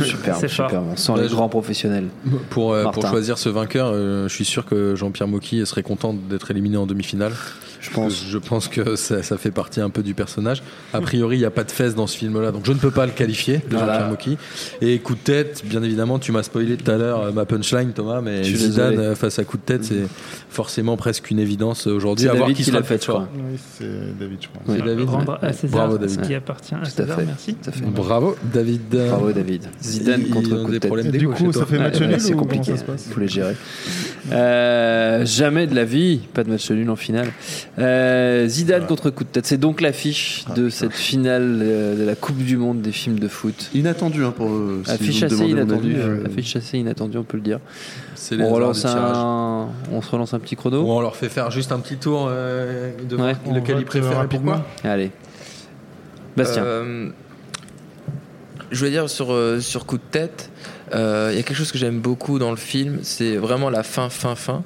super, 0.05 0.37
super, 0.37 0.83
Ouais, 0.83 1.23
les 1.23 1.29
grands 1.29 1.49
professionnels. 1.49 2.09
Pour, 2.51 2.73
euh, 2.73 2.85
pour 2.85 3.07
choisir 3.07 3.39
ce 3.39 3.49
vainqueur, 3.49 3.91
euh, 3.93 4.29
je 4.29 4.35
suis 4.35 4.45
sûr 4.45 4.67
que 4.67 4.95
Jean-Pierre 4.95 5.29
Mocky 5.29 5.65
serait 5.67 5.83
content 5.83 6.15
d'être 6.15 6.51
éliminé 6.51 6.77
en 6.77 6.87
demi-finale. 6.87 7.33
Je 7.81 7.91
pense. 7.91 8.23
que 8.23 8.27
Je 8.29 8.39
pense 8.39 8.67
que 8.69 8.97
ça, 8.97 9.23
ça 9.23 9.39
fait 9.39 9.53
partie 9.53 9.81
un 9.81 9.89
peu 9.89 10.03
du 10.03 10.13
personnage. 10.13 10.65
A 10.93 11.01
priori, 11.01 11.37
il 11.37 11.41
n'y 11.41 11.45
a 11.45 11.51
pas 11.51 11.63
de 11.63 11.71
fesses 11.71 11.95
dans 11.95 12.09
ce 12.09 12.17
film-là, 12.19 12.51
donc 12.51 12.67
je 12.67 12.73
ne 12.73 12.79
peux 12.79 12.91
pas 12.91 13.07
le 13.07 13.13
qualifier 13.13 13.59
de 13.59 13.77
Voilà. 13.77 13.93
Jean-Pierre 13.93 14.09
Mocky. 14.11 14.39
Et 14.81 14.99
coup 14.99 15.15
de 15.15 15.21
tête, 15.21 15.63
bien 15.65 15.83
évidemment, 15.85 16.19
tu 16.19 16.33
m'as 16.33 16.43
spoilé 16.43 16.77
tout 16.77 16.91
à 16.91 16.97
l'heure 16.97 17.23
euh, 17.23 17.33
ma 17.33 17.45
punchline, 17.45 17.93
Thomas, 17.93 18.21
mais 18.21 18.43
Zidane 18.43 18.97
désolé. 18.97 19.15
face 19.15 19.39
à 19.39 19.45
coup 19.45 19.59
de 19.59 19.63
tête, 19.63 19.85
c'est 19.85 20.07
forcément 20.51 20.97
presque 20.97 21.31
une 21.31 21.39
évidence 21.39 21.87
aujourd'hui. 21.87 22.25
C'est 22.25 22.31
À 22.31 22.35
voir 22.35 22.49
David 22.49 22.65
qui 22.65 22.71
l'a 22.73 22.83
fait, 22.83 23.01
je 23.03 23.09
crois. 23.09 23.29
Oui, 23.33 23.59
c'est 23.79 24.19
David, 24.19 24.39
je. 24.43 24.49
Oui. 24.67 24.77
C'est 24.79 24.85
David. 24.85 25.09
Rendre 25.09 25.39
à 25.41 25.53
César 25.53 25.87
Bravo, 25.89 25.95
ce 25.95 26.15
David. 26.17 26.27
qui 26.27 26.35
appartient 26.35 26.68
à 26.77 26.81
Tout 26.87 27.03
à 27.03 27.07
fait. 27.17 27.25
Merci. 27.27 27.55
Tout 27.55 27.71
à 27.71 27.73
fait. 27.73 27.85
Bravo, 27.87 28.37
David. 28.53 28.81
Bravo 28.91 29.33
David. 29.33 29.63
Zidane 29.83 30.23
Ils- 30.27 30.31
contre 30.31 30.53
ont 30.53 30.63
coup 30.65 30.69
de 30.69 30.73
des 30.73 30.81
tête. 30.81 30.89
problèmes 30.91 31.11
du 31.13 31.19
d'égo 31.19 31.33
coup, 31.33 31.39
chez 31.39 31.53
ça 31.53 31.59
toi. 31.61 31.67
fait 31.67 31.79
match 31.79 32.01
nul 32.01 32.21
c'est 32.21 32.35
ou 32.35 32.37
compliqué. 32.37 32.73
ça 32.73 32.77
se 32.79 32.85
passe 32.85 33.05
Il 33.09 33.13
faut 33.15 33.21
les 33.21 33.29
gérer. 33.29 33.55
Euh, 34.33 35.25
jamais 35.25 35.67
de 35.67 35.75
la 35.75 35.85
vie, 35.85 36.19
pas 36.35 36.45
de 36.45 36.51
match 36.51 36.71
nul 36.71 36.89
en 36.91 36.97
finale. 36.97 37.29
Euh, 37.79 38.47
Zidane 38.47 38.87
contre 38.87 39.11
coup 39.11 39.25
de 39.25 39.29
tête. 39.31 39.47
C'est 39.47 39.57
donc 39.59 39.81
l'affiche 39.81 40.45
Ah, 40.51 40.55
de 40.55 40.69
cette 40.69 40.93
finale 40.93 41.61
euh, 41.63 41.97
de 41.99 42.05
la 42.05 42.15
Coupe 42.15 42.37
du 42.39 42.57
Monde 42.57 42.83
des 42.83 42.93
films 42.93 43.19
de 43.19 43.29
foot. 43.29 43.71
Inattendu, 43.75 44.25
hein, 44.25 44.35
pour. 44.37 44.51
si 44.85 44.91
Affiche 44.91 45.15
vous 45.15 45.21
me 45.21 45.27
assez 45.27 45.35
demandez 45.37 45.55
mon 45.55 45.63
inattendue. 45.63 45.95
avis, 45.95 46.01
euh, 46.03 46.27
Affiche 46.27 46.57
assez 46.57 46.79
inattendue, 46.79 47.19
on 47.19 47.25
peut 47.25 47.37
le 47.39 47.43
dire. 47.43 47.61
C'est 48.15 48.37
les 48.37 48.43
On 48.43 48.47
hasards 48.49 48.57
relance 48.57 48.77
du 48.77 48.83
tirage. 48.91 49.17
un, 49.17 49.69
on 49.93 50.03
se 50.03 50.11
relance 50.11 50.35
un 50.35 50.39
petit 50.41 50.57
chrono. 50.57 50.83
Ou 50.83 50.91
on 50.91 51.01
leur 51.01 51.17
fait 51.17 51.29
faire 51.29 51.51
juste 51.51 51.73
un 51.73 51.79
petit 51.79 51.97
tour 51.97 52.27
euh, 52.29 52.91
de 53.09 53.17
Ouais. 53.17 53.35
voir 53.45 53.55
lequel 53.57 53.77
ils 53.77 53.79
vote, 53.79 53.87
préfèrent 53.87 54.25
et 54.25 54.27
pourquoi. 54.29 54.67
Allez. 54.85 55.11
Bastien. 56.39 56.65
Euh, 56.65 57.09
je 58.71 58.79
voulais 58.79 58.91
dire 58.91 59.09
sur, 59.09 59.33
euh, 59.33 59.61
sur 59.61 59.87
coup 59.87 59.97
de 59.97 60.03
tête, 60.11 60.51
euh, 60.95 61.31
il 61.33 61.37
y 61.37 61.41
a 61.41 61.43
quelque 61.43 61.57
chose 61.57 61.73
que 61.73 61.79
j'aime 61.79 62.01
beaucoup 62.01 62.39
dans 62.39 62.51
le 62.51 62.57
film, 62.57 62.99
c'est 63.03 63.37
vraiment 63.37 63.71
la 63.71 63.83
fin, 63.83 64.09
fin, 64.11 64.35
fin. 64.35 64.63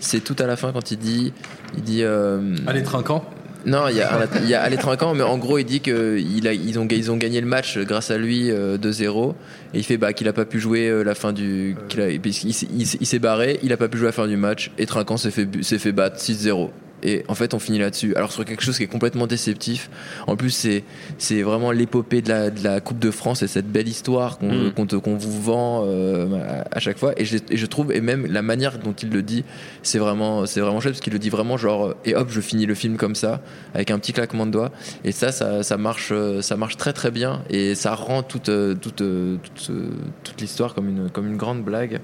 C'est 0.00 0.20
tout 0.22 0.36
à 0.38 0.46
la 0.46 0.56
fin 0.56 0.72
quand 0.72 0.90
il 0.90 0.98
dit, 0.98 1.32
il 1.76 1.82
dit. 1.82 2.02
euh, 2.02 2.56
Allez, 2.66 2.82
trinquant. 2.82 3.24
Non, 3.66 3.88
il 3.88 3.96
y 3.96 4.02
a, 4.02 4.26
il 4.42 4.48
y 4.50 4.52
a 4.54 4.60
Ale 4.60 4.76
Trinquant, 4.76 5.14
mais 5.14 5.22
en 5.22 5.38
gros, 5.38 5.56
il 5.56 5.64
dit 5.64 5.80
qu'ils 5.80 6.44
ils 6.44 6.78
ont, 6.78 6.86
ils 6.90 7.10
ont 7.10 7.16
gagné 7.16 7.40
le 7.40 7.46
match 7.46 7.78
grâce 7.78 8.10
à 8.10 8.18
lui 8.18 8.50
euh, 8.50 8.76
2-0. 8.76 9.32
Et 9.72 9.78
il 9.78 9.84
fait 9.84 9.96
bah, 9.96 10.12
qu'il 10.12 10.28
a 10.28 10.34
pas 10.34 10.44
pu 10.44 10.60
jouer 10.60 10.86
euh, 10.90 11.02
la 11.02 11.14
fin 11.14 11.32
du. 11.32 11.74
qu'il 11.88 12.02
a- 12.02 12.10
il 12.10 12.34
s'est 12.34 12.66
il 12.74 13.06
s'est 13.06 13.18
barré, 13.18 13.58
il 13.62 13.72
a 13.72 13.78
pas 13.78 13.88
pu 13.88 13.96
jouer 13.96 14.08
la 14.08 14.12
fin 14.12 14.26
du 14.26 14.36
match. 14.36 14.70
Et 14.76 14.84
Trinquant 14.84 15.16
s'est 15.16 15.30
fait, 15.30 15.48
s'est 15.62 15.78
fait 15.78 15.92
battre 15.92 16.18
6-0. 16.18 16.68
Et 17.04 17.24
en 17.28 17.34
fait 17.34 17.54
on 17.54 17.58
finit 17.58 17.78
là-dessus. 17.78 18.14
Alors 18.16 18.32
sur 18.32 18.44
quelque 18.44 18.62
chose 18.62 18.76
qui 18.76 18.82
est 18.84 18.88
complètement 18.88 19.26
déceptif. 19.26 19.90
En 20.26 20.36
plus 20.36 20.50
c'est 20.50 20.82
c'est 21.18 21.42
vraiment 21.42 21.70
l'épopée 21.70 22.22
de 22.22 22.28
la, 22.28 22.50
de 22.50 22.62
la 22.64 22.80
Coupe 22.80 22.98
de 22.98 23.10
France 23.10 23.42
et 23.42 23.48
cette 23.48 23.70
belle 23.70 23.88
histoire 23.88 24.38
qu'on 24.38 24.52
Mm. 24.54 24.72
qu'on 24.72 24.86
te- 24.86 24.96
qu'on 24.96 25.16
vous 25.16 25.42
vend 25.42 25.84
euh, 25.86 26.62
à, 26.70 26.80
chaque 26.80 26.98
fois. 26.98 27.12
Et 27.16 27.24
je, 27.24 27.38
et 27.50 27.56
je 27.56 27.66
trouve 27.66 27.92
et 27.92 28.00
même 28.00 28.26
la 28.26 28.42
manière 28.42 28.78
dont 28.78 28.92
il 28.92 29.10
le 29.10 29.22
dit, 29.22 29.44
c'est 29.82 29.98
vraiment 29.98 30.46
c'est 30.46 30.60
vraiment 30.60 30.80
chouette 30.80 30.94
parce 30.94 31.00
qu'il 31.00 31.12
le 31.12 31.18
dit 31.18 31.30
vraiment 31.30 31.56
genre 31.56 31.86
euh, 31.86 31.96
et 32.04 32.14
hop 32.14 32.28
je 32.30 32.40
finis 32.40 32.66
le 32.66 32.74
film 32.74 32.96
comme 32.96 33.14
ça 33.14 33.40
avec 33.74 33.90
un 33.90 33.98
petit 33.98 34.12
claquement 34.12 34.46
de 34.46 34.52
doigts. 34.52 34.70
Et 35.04 35.12
ça 35.12 35.32
ça, 35.32 35.62
ça 35.62 35.76
marche 35.76 36.10
euh, 36.12 36.40
ça 36.42 36.56
marche 36.56 36.76
très 36.76 36.92
très 36.92 37.10
bien 37.10 37.42
et 37.50 37.74
ça 37.74 37.94
rend 37.94 38.22
toute 38.22 38.50
toute 38.80 38.96
toute, 38.96 39.70
toute 40.22 40.40
l'histoire 40.40 40.74
comme 40.74 40.88
une 40.88 41.10
comme 41.10 41.26
une 41.26 41.36
grande 41.36 41.62
blague. 41.64 42.00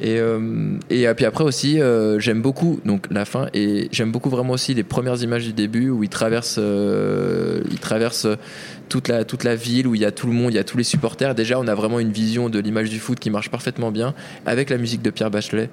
Et, 0.00 0.18
euh, 0.18 0.78
et 0.90 1.06
puis 1.14 1.24
après 1.24 1.44
aussi, 1.44 1.80
euh, 1.80 2.18
j'aime 2.20 2.42
beaucoup 2.42 2.80
donc 2.84 3.06
la 3.10 3.24
fin 3.24 3.48
et 3.54 3.88
j'aime 3.92 4.12
beaucoup 4.12 4.21
vraiment 4.30 4.52
aussi 4.54 4.74
les 4.74 4.82
premières 4.84 5.22
images 5.22 5.44
du 5.44 5.52
début 5.52 5.88
où 5.90 6.02
il 6.02 6.08
traverse, 6.08 6.56
euh, 6.58 7.62
il 7.70 7.78
traverse 7.78 8.26
toute 8.88 9.08
la 9.08 9.24
toute 9.24 9.42
la 9.44 9.54
ville 9.54 9.86
où 9.86 9.94
il 9.94 10.02
y 10.02 10.04
a 10.04 10.10
tout 10.10 10.26
le 10.26 10.34
monde, 10.34 10.52
il 10.52 10.56
y 10.56 10.58
a 10.58 10.64
tous 10.64 10.76
les 10.76 10.84
supporters. 10.84 11.34
Déjà, 11.34 11.58
on 11.58 11.66
a 11.66 11.74
vraiment 11.74 11.98
une 11.98 12.12
vision 12.12 12.50
de 12.50 12.58
l'image 12.58 12.90
du 12.90 12.98
foot 12.98 13.18
qui 13.18 13.30
marche 13.30 13.50
parfaitement 13.50 13.90
bien 13.90 14.12
avec 14.44 14.68
la 14.68 14.76
musique 14.76 15.00
de 15.02 15.08
Pierre 15.10 15.30
Bachelet 15.30 15.70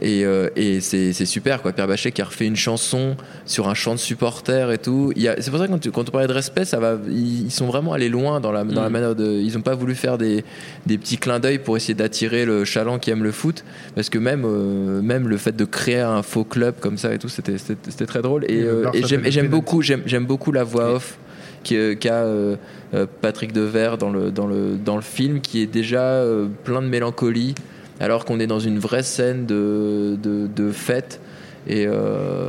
et, 0.00 0.24
euh, 0.24 0.48
et 0.56 0.80
c'est 0.80 1.12
super 1.12 1.62
quoi. 1.62 1.72
Pierre 1.72 1.88
Bachelet 1.88 2.12
qui 2.12 2.22
a 2.22 2.24
refait 2.26 2.46
une 2.46 2.54
chanson 2.56 3.16
sur 3.44 3.68
un 3.68 3.74
chant 3.74 3.94
de 3.94 3.98
supporters 4.00 4.70
et 4.70 4.78
tout. 4.78 5.12
C'est 5.16 5.50
pour 5.50 5.58
ça 5.58 5.66
que 5.66 5.72
quand, 5.72 5.78
tu- 5.80 5.90
quand 5.90 6.08
on 6.08 6.12
parlait 6.12 6.28
de 6.28 6.32
respect, 6.32 6.64
ça 6.64 6.78
va, 6.78 6.96
ils, 7.08 7.46
ils 7.46 7.50
sont 7.50 7.66
vraiment 7.66 7.92
allés 7.92 8.08
loin 8.08 8.40
dans 8.40 8.52
la 8.52 8.62
dans 8.64 8.82
la 8.82 8.88
Mm. 8.88 8.92
manière 8.92 9.14
de. 9.16 9.26
Ils 9.40 9.54
n'ont 9.54 9.62
pas 9.62 9.74
voulu 9.74 9.94
faire 9.96 10.16
des 10.18 10.44
des 10.86 10.96
petits 10.98 11.16
clins 11.18 11.40
d'œil 11.40 11.58
pour 11.58 11.76
essayer 11.76 11.94
d'attirer 11.94 12.44
le 12.44 12.64
chaland 12.64 12.98
qui 13.00 13.10
aime 13.10 13.24
le 13.24 13.32
foot 13.32 13.64
parce 13.96 14.10
que 14.10 14.18
même 14.18 14.44
euh, 14.44 15.02
même 15.02 15.26
le 15.28 15.36
fait 15.38 15.56
de 15.56 15.64
créer 15.64 16.00
un 16.00 16.22
faux 16.22 16.44
club 16.44 16.74
comme 16.80 16.98
ça 16.98 17.12
et 17.12 17.18
tout 17.18 17.28
c'était 17.28 17.56
c'était 17.90 18.06
très 18.06 18.22
drôle 18.22 18.44
et, 18.48 18.62
euh, 18.62 18.90
j'aime 19.04 19.48
beaucoup 19.48 19.82
j'aime 19.82 20.26
beaucoup 20.26 20.52
la 20.52 20.64
voix 20.64 20.94
off 20.94 21.18
qui, 21.62 21.76
euh, 21.76 21.94
qu'a 21.94 22.24
euh, 22.24 22.56
euh, 22.94 23.06
Patrick 23.20 23.52
Devers 23.52 23.98
dans 23.98 24.10
le 24.10 24.30
dans 24.30 24.46
le 24.46 24.76
dans 24.76 24.96
le 24.96 25.02
film 25.02 25.40
qui 25.40 25.62
est 25.62 25.66
déjà 25.66 26.02
euh, 26.02 26.46
plein 26.64 26.82
de 26.82 26.88
mélancolie 26.88 27.54
alors 28.00 28.24
qu'on 28.24 28.40
est 28.40 28.46
dans 28.46 28.60
une 28.60 28.78
vraie 28.78 29.02
scène 29.02 29.46
de 29.46 30.16
de, 30.22 30.46
de 30.46 30.72
fête 30.72 31.20
et 31.66 31.86
euh, 31.86 32.48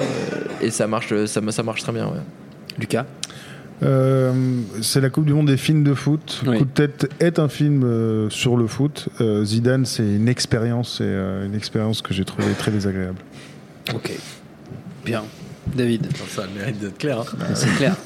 et 0.62 0.72
ça 0.72 0.88
marche 0.88 1.26
ça 1.26 1.42
ça 1.50 1.64
marche 1.64 1.84
très 1.84 1.92
bien 1.92 2.06
ouais. 2.06 2.22
Lucas? 2.80 3.06
Euh, 3.84 4.32
c'est 4.82 5.02
la 5.02 5.10
Coupe 5.10 5.26
du 5.26 5.34
Monde 5.34 5.48
des 5.48 5.58
films 5.58 5.84
de 5.84 5.94
foot. 5.94 6.44
Oui. 6.46 6.60
Coup 6.60 6.66
de 6.66 6.70
tête 6.70 7.10
est 7.20 7.40
un 7.40 7.50
film 7.50 7.84
euh, 7.84 8.30
sur 8.30 8.56
le 8.56 8.68
foot. 8.68 9.10
Euh, 9.20 9.44
Zidane, 9.44 9.86
c'est 9.86 10.04
une 10.04 10.28
expérience, 10.28 11.00
euh, 11.02 11.46
une 11.46 11.56
expérience 11.56 12.02
que 12.02 12.14
j'ai 12.14 12.26
trouvée 12.26 12.54
très 12.54 12.72
désagréable. 12.72 13.18
Ok. 13.94 14.12
Bien. 15.12 15.24
David. 15.76 16.08
Ça 16.30 16.44
a 16.44 16.46
le 16.48 16.54
mérite 16.58 16.80
d'être 16.80 16.98
clair. 16.98 17.20
hein. 17.20 17.26
C'est 17.54 17.74
clair. 17.76 17.96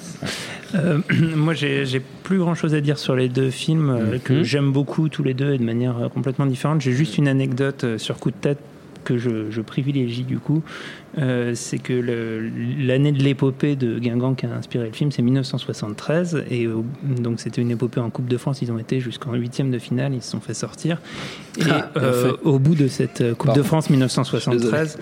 Euh, 0.73 0.97
moi, 1.37 1.53
j'ai 1.53 2.01
plus 2.23 2.39
grand 2.39 2.55
chose 2.55 2.73
à 2.73 2.81
dire 2.81 2.97
sur 2.97 3.15
les 3.15 3.29
deux 3.29 3.49
films 3.51 3.91
euh, 3.91 4.17
que 4.21 4.33
Mhm. 4.33 4.43
j'aime 4.43 4.71
beaucoup 4.73 5.07
tous 5.07 5.23
les 5.23 5.33
deux 5.35 5.53
et 5.53 5.57
de 5.57 5.63
manière 5.63 5.97
euh, 5.99 6.09
complètement 6.09 6.47
différente. 6.47 6.81
J'ai 6.81 6.91
juste 6.91 7.17
une 7.17 7.27
anecdote 7.29 7.97
sur 7.97 8.17
coup 8.17 8.31
de 8.31 8.35
tête 8.35 8.57
que 9.05 9.17
je, 9.17 9.51
je 9.51 9.61
privilégie 9.61 10.23
du 10.23 10.37
coup. 10.39 10.63
Euh, 11.17 11.53
c'est 11.55 11.77
que 11.77 11.93
le- 11.93 12.49
l'année 12.85 13.11
de 13.13 13.23
l'épopée 13.23 13.75
de 13.77 13.99
Guingamp 13.99 14.33
qui 14.35 14.45
a 14.45 14.49
inspiré 14.53 14.87
le 14.87 14.91
film, 14.91 15.11
c'est 15.11 15.21
1973. 15.21 16.43
Et 16.49 16.67
au- 16.67 16.83
donc, 17.19 17.39
c'était 17.39 17.61
une 17.61 17.71
épopée 17.71 18.01
en 18.01 18.09
Coupe 18.09 18.27
de 18.27 18.37
France. 18.37 18.61
Ils 18.61 18.71
ont 18.71 18.77
été 18.79 18.99
jusqu'en 18.99 19.33
huitième 19.33 19.71
de 19.71 19.79
finale. 19.79 20.13
Ils 20.13 20.21
se 20.21 20.31
sont 20.31 20.41
fait 20.41 20.53
sortir. 20.53 20.99
Et 21.57 21.63
Ah, 21.71 21.89
euh, 21.97 22.33
au 22.43 22.59
bout 22.59 22.75
de 22.75 22.87
cette 22.89 23.21
euh, 23.21 23.33
Coupe 23.33 23.45
Pardon. 23.47 23.61
de 23.61 23.65
France 23.65 23.89
1973, 23.89 24.97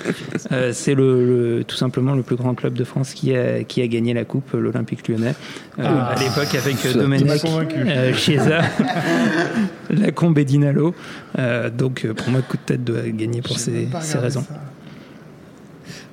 euh, 0.51 0.71
c'est 0.71 0.93
le, 0.93 1.57
le- 1.57 1.63
tout 1.63 1.75
simplement 1.75 2.13
le 2.13 2.21
plus 2.21 2.35
grand 2.35 2.53
club 2.53 2.73
de 2.75 2.83
France 2.83 3.13
qui 3.15 3.35
a, 3.35 3.63
qui 3.63 3.81
a 3.81 3.87
gagné 3.87 4.13
la 4.13 4.23
Coupe, 4.23 4.51
l'Olympique 4.53 5.07
lyonnais. 5.07 5.33
Euh, 5.79 5.83
Ah. 5.83 6.09
à 6.15 6.19
l'époque, 6.19 6.53
avec 6.53 6.85
euh, 6.85 6.93
Domenech, 6.93 7.43
euh, 7.75 8.13
Chiesa, 8.13 8.61
Lacombe 9.89 10.37
et 10.37 10.45
Dinalo. 10.45 10.93
Euh, 11.39 11.69
donc, 11.69 12.05
euh, 12.05 12.13
pour 12.13 12.29
moi, 12.29 12.41
coup 12.41 12.57
de 12.57 12.61
tête 12.63 12.83
doit 12.83 13.01
gagner 13.09 13.41
pour 13.41 13.57
ces, 13.57 13.87
ces 14.01 14.17
raisons. 14.19 14.45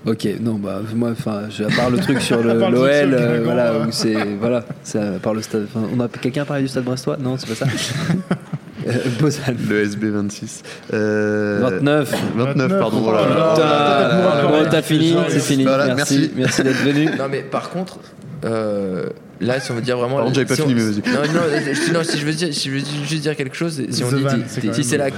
Ok, 0.07 0.27
non, 0.41 0.55
bah 0.55 0.81
moi, 0.95 1.11
enfin, 1.13 1.43
je- 1.51 1.65
à 1.65 1.69
part 1.69 1.91
le 1.91 1.99
truc 1.99 2.21
sur 2.23 2.39
le 2.43 2.55
l'OL, 2.55 2.89
euh, 3.13 3.41
voilà, 3.45 3.81
où 3.87 3.91
c'est, 3.91 4.15
voilà, 4.41 4.65
ça, 4.83 5.03
à 5.17 5.19
part 5.19 5.35
le 5.35 5.43
stade. 5.43 5.67
on 5.75 6.01
a 6.01 6.09
quelqu'un 6.09 6.43
a 6.43 6.45
parlé 6.47 6.63
du 6.63 6.69
stade 6.69 6.85
brestois? 6.85 7.19
Non, 7.19 7.37
c'est 7.37 7.47
pas 7.49 7.55
ça. 7.55 7.67
euh, 8.89 8.93
Bozan. 9.21 9.43
Le 9.69 9.85
SB26. 9.87 10.63
Euh, 10.95 11.59
29. 11.61 12.15
29, 12.35 12.79
pardon. 12.79 13.05
Oh 13.07 13.13
là 13.13 14.67
T'as 14.71 14.81
fini, 14.83 15.15
c'est 15.29 15.41
fini. 15.41 15.65
Voilà, 15.65 15.95
merci, 15.95 16.19
merci. 16.19 16.33
merci 16.35 16.63
d'être 16.63 16.83
venu. 16.83 17.05
Non 17.19 17.29
mais 17.31 17.43
par 17.43 17.69
contre, 17.69 17.99
euh, 18.47 19.05
là 19.43 19.61
si 19.61 19.71
on 19.71 19.75
veut 19.75 19.83
dire 19.83 19.99
vraiment, 19.99 20.17
Par 20.17 20.25
contre, 20.25 20.37
j'avais 20.37 20.47
pas 20.47 20.55
si 20.55 20.63
on- 20.63 20.69
fini, 20.69 20.81
mais 20.81 20.91
vas-y. 20.91 21.13
Non, 21.13 21.99
non, 21.99 22.05
si 22.05 22.19
je 22.19 22.25
veux 22.25 22.33
dire, 22.33 22.55
si 22.55 22.69
je 22.71 22.75
veux 22.75 22.83
juste 23.07 23.21
dire 23.23 23.37
quelque 23.37 23.57
chose, 23.57 23.83
si 23.91 24.03
on 24.03 24.09
The 24.09 24.15
dit, 24.15 24.23
Van, 24.23 24.73
si- 24.73 24.85
c'est 24.85 24.97
la, 24.97 25.09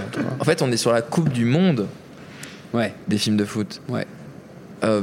en 0.40 0.44
fait, 0.44 0.60
on 0.60 0.72
est 0.72 0.76
sur 0.76 0.92
la 0.92 1.02
Coupe 1.02 1.28
du 1.28 1.44
Monde 1.44 1.86
Ouais, 2.74 2.94
des 3.06 3.18
films 3.18 3.36
de 3.36 3.44
foot. 3.44 3.80
ouais. 3.88 4.06
Euh, 4.84 5.00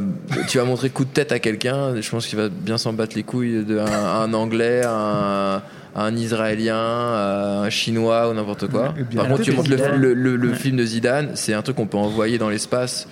tu 0.50 0.58
vas 0.58 0.66
montrer 0.66 0.90
coup 0.90 1.06
de 1.06 1.10
tête 1.10 1.32
à 1.32 1.40
quelqu'un, 1.40 2.00
je 2.02 2.10
pense 2.10 2.28
qu'il 2.28 2.38
va 2.38 2.50
bien 2.50 2.78
s'en 2.78 2.92
battre 2.94 3.16
les 3.16 3.24
couilles 3.24 3.64
de 3.64 3.80
un, 3.80 3.86
un 4.22 4.34
anglais, 4.34 4.82
un, 4.86 5.62
un 5.96 6.16
israélien, 6.18 6.76
un 6.78 7.70
chinois 7.70 8.30
ou 8.30 8.34
n'importe 8.34 8.68
quoi. 8.68 8.94
Par 9.16 9.28
contre, 9.30 9.42
tu 9.44 9.52
montres 9.54 9.70
le, 9.70 10.54
film 10.54 10.76
de 10.78 10.84
Zidane, 10.86 11.30
c'est 11.36 11.54
un 11.54 11.62
truc 11.62 11.78
qu'on 11.78 11.86
peut 11.88 11.98
envoyer 11.98 12.38
dans 12.38 12.50
l'espace. 12.50 13.08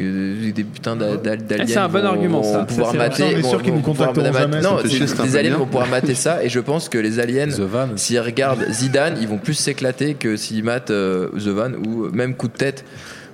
Euh, 0.00 0.52
Des 0.52 0.62
putains 0.62 0.94
d'a- 0.94 1.16
d'a- 1.16 1.36
d'aliens. 1.36 1.66
c'est 1.66 1.76
un 1.76 1.88
bon 1.88 2.00
vont- 2.02 2.06
argument, 2.06 2.42
ça. 2.44 2.60
pouvoir 2.64 2.92
Ça, 2.92 2.92
c'est 2.92 2.98
mater. 2.98 3.24
On 3.34 3.38
est 3.38 3.42
sûr 3.42 3.62
qu'ils 3.62 3.74
nous 3.74 3.80
contacteront 3.80 4.32
jamais, 4.32 4.60
Non, 4.60 4.76
des 4.82 4.88
peu 5.06 5.36
aliens 5.36 5.56
vont 5.56 5.66
pouvoir 5.66 5.88
mater 5.88 6.14
ça, 6.14 6.44
et 6.44 6.48
je 6.48 6.60
pense 6.60 6.88
que 6.88 6.98
les 6.98 7.18
aliens, 7.18 7.48
s'ils 7.96 8.20
regardent 8.20 8.64
Zidane, 8.70 9.16
ils 9.20 9.26
vont 9.26 9.38
plus 9.38 9.54
s'éclater 9.54 10.14
que 10.14 10.36
s'ils 10.36 10.62
matent 10.62 10.90
euh, 10.92 11.28
The 11.36 11.48
Van 11.48 11.72
ou 11.72 12.10
même 12.12 12.34
coup 12.34 12.46
de 12.48 12.52
tête 12.52 12.84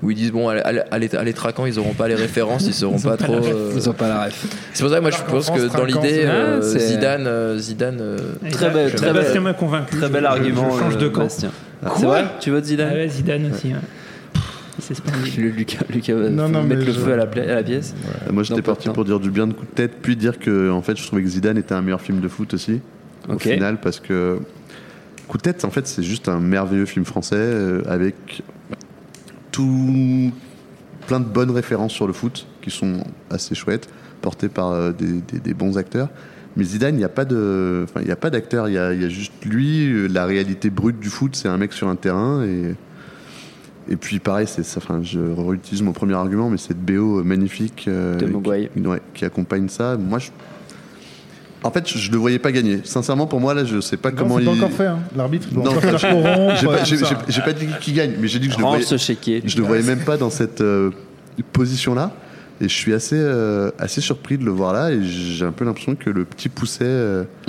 où 0.05 0.10
ils 0.10 0.16
disent 0.16 0.31
bon 0.32 0.48
à, 0.48 0.56
à- 0.59 0.85
à 0.90 0.98
les, 0.98 1.14
à 1.16 1.24
les 1.24 1.32
traquants 1.32 1.66
ils 1.66 1.78
auront 1.78 1.94
pas 1.94 2.06
les 2.09 2.14
références 2.14 2.66
ils 2.66 2.74
seront 2.74 2.98
pas 3.01 3.16
trop 3.16 3.35
euh, 3.35 3.72
Ils 3.74 3.89
ont 3.89 3.93
pas 3.94 4.09
la 4.09 4.24
ref. 4.26 4.47
c'est 4.72 4.82
pour 4.82 4.90
ça 4.93 4.98
que 4.98 5.02
moi 5.02 5.10
je 5.10 5.16
pense 5.22 5.47
France, 5.47 5.59
que 5.60 5.76
dans 5.76 5.85
l'idée 5.85 6.01
c'est- 6.02 6.26
euh, 6.26 6.59
Ah, 6.60 6.62
c'est- 6.62 6.78
Zidane 6.78 7.26
euh, 7.26 7.59
Zidane 7.59 7.98
euh, 8.01 8.18
Très 8.43 8.51
je- 8.90 8.97
très 8.97 9.12
belle- 9.12 9.40
m'a 9.40 9.55
convaincu. 9.55 9.97
Très 9.97 10.09
bel 10.09 10.26
argument. 10.26 10.70
Je 10.74 10.78
change 10.78 10.98
de 10.98 11.06
euh, 11.06 11.10
camp. 11.10 11.22
Bastien. 11.22 11.51
c'est 11.97 12.06
vrai 12.06 12.24
Tu 12.40 12.51
votes 12.51 12.62
Ah 12.64 12.68
Zidane 12.68 12.93
ouais, 12.94 13.09
Zidane 13.09 13.51
aussi. 13.52 13.68
ouais. 13.68 13.78
C'est 14.81 14.94
splendide. 14.94 15.36
Le- 15.39 15.48
Lucas, 15.51 15.78
Lucas 15.89 16.14
va 16.14 16.28
Non, 16.31 16.48
non, 16.48 16.62
mettre 16.62 16.85
le 16.85 16.93
je- 16.93 16.98
feu 16.98 17.12
à 17.12 17.16
la, 17.16 17.26
pla- 17.26 17.44
à 17.44 17.55
la 17.55 17.62
pièce. 17.62 17.94
Euh, 18.28 18.32
Moi, 18.32 18.43
j'étais 18.43 18.60
pas 18.60 18.72
parti 18.72 18.89
pour 18.90 19.05
dire 19.05 19.20
du 19.20 19.31
bien 19.31 19.47
de 19.47 19.52
coup 19.52 19.64
de 19.64 19.70
tête, 19.74 19.93
puis 20.02 20.16
dire 20.16 20.39
que 20.39 20.68
en 20.70 20.82
fait, 20.82 20.97
je 20.98 21.06
trouvais 21.06 21.22
que 21.22 21.28
Zidane 21.28 21.56
était 21.59 21.74
un 21.74 21.81
meilleur 21.81 22.01
film 22.01 22.20
de 22.20 22.26
foot 22.28 22.52
aussi, 22.55 22.81
au 23.28 23.35
Ok. 23.35 23.43
final, 23.43 23.78
parce 23.81 24.01
que 24.01 24.39
Coup 25.26 25.39
de 25.39 25.43
tête, 25.43 25.64
en 25.64 25.70
fait, 25.70 25.86
c'est 25.86 26.02
juste 26.02 26.28
un 26.28 26.39
merveilleux 26.39 26.85
film 26.85 27.06
français 27.06 27.36
euh, 27.39 27.81
avec 27.89 28.43
tout 29.55 30.32
plein 31.06 31.20
de 31.20 31.24
bonnes 31.26 31.51
références 31.51 31.93
sur 31.93 32.06
le 32.06 32.12
foot 32.12 32.47
qui 32.62 32.70
sont 32.70 33.05
assez 33.31 33.55
chouettes, 33.55 33.89
portées 34.20 34.48
par 34.48 34.70
euh, 34.72 34.93
des, 34.93 35.20
des- 35.32 35.39
des 35.40 35.55
bons 35.55 35.76
acteurs. 35.78 36.09
Mais 36.56 36.64
Zidane, 36.64 36.94
il 36.94 36.98
n'y 36.98 37.05
a 37.05 37.09
pas 37.09 37.24
de, 37.24 37.85
il 38.01 38.06
y 38.09 38.12
a 38.12 38.16
pas 38.16 38.31
d'acteur, 38.31 38.68
il 38.68 38.74
y 38.74 38.78
a, 38.78 38.93
il 38.94 39.02
y 39.02 39.05
a 39.05 39.09
juste 39.09 39.32
lui, 39.44 39.86
euh, 39.93 40.06
la 40.09 40.24
réalité 40.24 40.70
brute 40.70 40.98
du 41.01 41.09
foot, 41.09 41.35
c'est 41.36 41.48
un 41.48 41.56
mec 41.59 41.72
sur 41.72 41.89
un 41.89 41.97
terrain 41.97 42.44
et 42.44 42.74
et 43.86 43.97
puis 43.97 44.18
pareil, 44.18 44.47
c'est 44.47 44.62
ça. 44.62 44.81
Enfin, 44.82 45.02
je 45.02 45.20
réutilise 45.20 45.82
mon 45.82 45.93
premier 45.93 46.14
argument, 46.14 46.48
mais 46.48 46.56
cette 46.56 46.78
BO 46.81 47.22
magnifique 47.22 47.85
euh, 47.86 48.16
De 48.16 48.24
Mogwai. 48.24 48.70
qui, 48.74 48.81
ouais, 48.86 49.02
qui 49.12 49.26
accompagne 49.26 49.68
ça. 49.68 49.98
Moi, 49.98 50.18
je... 50.20 50.31
en 51.65 51.70
fait, 51.70 51.89
je, 51.89 51.99
je 51.99 52.11
le 52.12 52.16
voyais 52.19 52.39
pas 52.39 52.53
gagner. 52.53 52.81
Sincèrement, 52.85 53.27
pour 53.27 53.41
moi, 53.41 53.55
là, 53.55 53.65
je 53.65 53.81
sais 53.81 53.97
pas 53.97 54.11
Non, 54.11 54.16
comment 54.19 54.39
il. 54.39 54.45
pas 54.45 54.53
encore 54.53 54.70
fait. 54.70 54.86
hein. 54.86 54.99
L'arbitre 55.16 55.49
doit 55.51 55.65
Non, 55.65 55.70
encore 55.70 55.82
faire 55.82 55.99
j'ai- 56.61 56.66
pas, 56.66 57.43
pas 57.47 57.53
dit 57.53 57.66
qui 57.81 57.93
gagne, 57.93 58.12
mais 58.20 58.28
j'ai 58.28 58.39
dit 58.39 58.49
que 58.49 58.53
je 58.55 58.59
le 58.59 58.65
Range 58.65 58.73
voyais. 58.85 59.43
Je 59.47 59.57
le 59.57 59.62
voyais 59.65 59.82
même 59.82 60.05
pas 60.05 60.16
dans 60.16 60.31
cette 60.31 60.61
euh, 60.61 60.91
position-là. 61.53 62.12
Et 62.60 62.68
je 62.68 62.74
suis 62.74 62.94
assez, 62.94 63.16
euh, 63.18 63.70
assez 63.81 64.01
surpris 64.01 64.39
de 64.39 64.44
le 64.44 64.51
voir 64.52 64.72
là. 64.72 64.93
Et 64.93 65.02
j'ai 65.02 65.44
un 65.44 65.51
peu 65.52 65.64
l'impression 65.64 65.97
que 65.97 66.09
le 66.10 66.24
petit 66.24 66.48
pousset. 66.48 66.85
euh, 66.86 67.24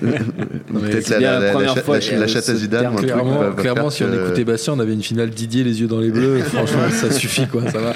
Peut-être 0.00 1.06
c'est 1.06 1.18
bien 1.18 1.38
la 1.38 1.50
première 1.52 1.74
chatte- 1.74 1.84
fois 1.84 1.98
la, 1.98 2.04
que 2.04 2.14
la 2.16 2.26
chatte 2.26 2.48
à 2.48 2.54
Zidane. 2.54 2.94
truc 2.96 3.06
Clairement, 3.06 3.38
va- 3.38 3.50
va 3.50 3.62
clairement 3.62 3.90
faire 3.90 3.92
si 3.92 4.04
on 4.04 4.12
écoutait 4.24 4.44
Bastien, 4.44 4.72
on 4.74 4.80
avait 4.80 4.92
une 4.94 5.02
finale 5.02 5.30
Didier 5.30 5.64
les 5.64 5.80
yeux 5.80 5.86
dans 5.86 6.00
les 6.00 6.10
bleus. 6.10 6.38
Franchement, 6.52 6.88
ça 6.90 7.10
suffit 7.10 7.46
quoi, 7.46 7.62
ça 7.70 7.78
va. 7.78 7.92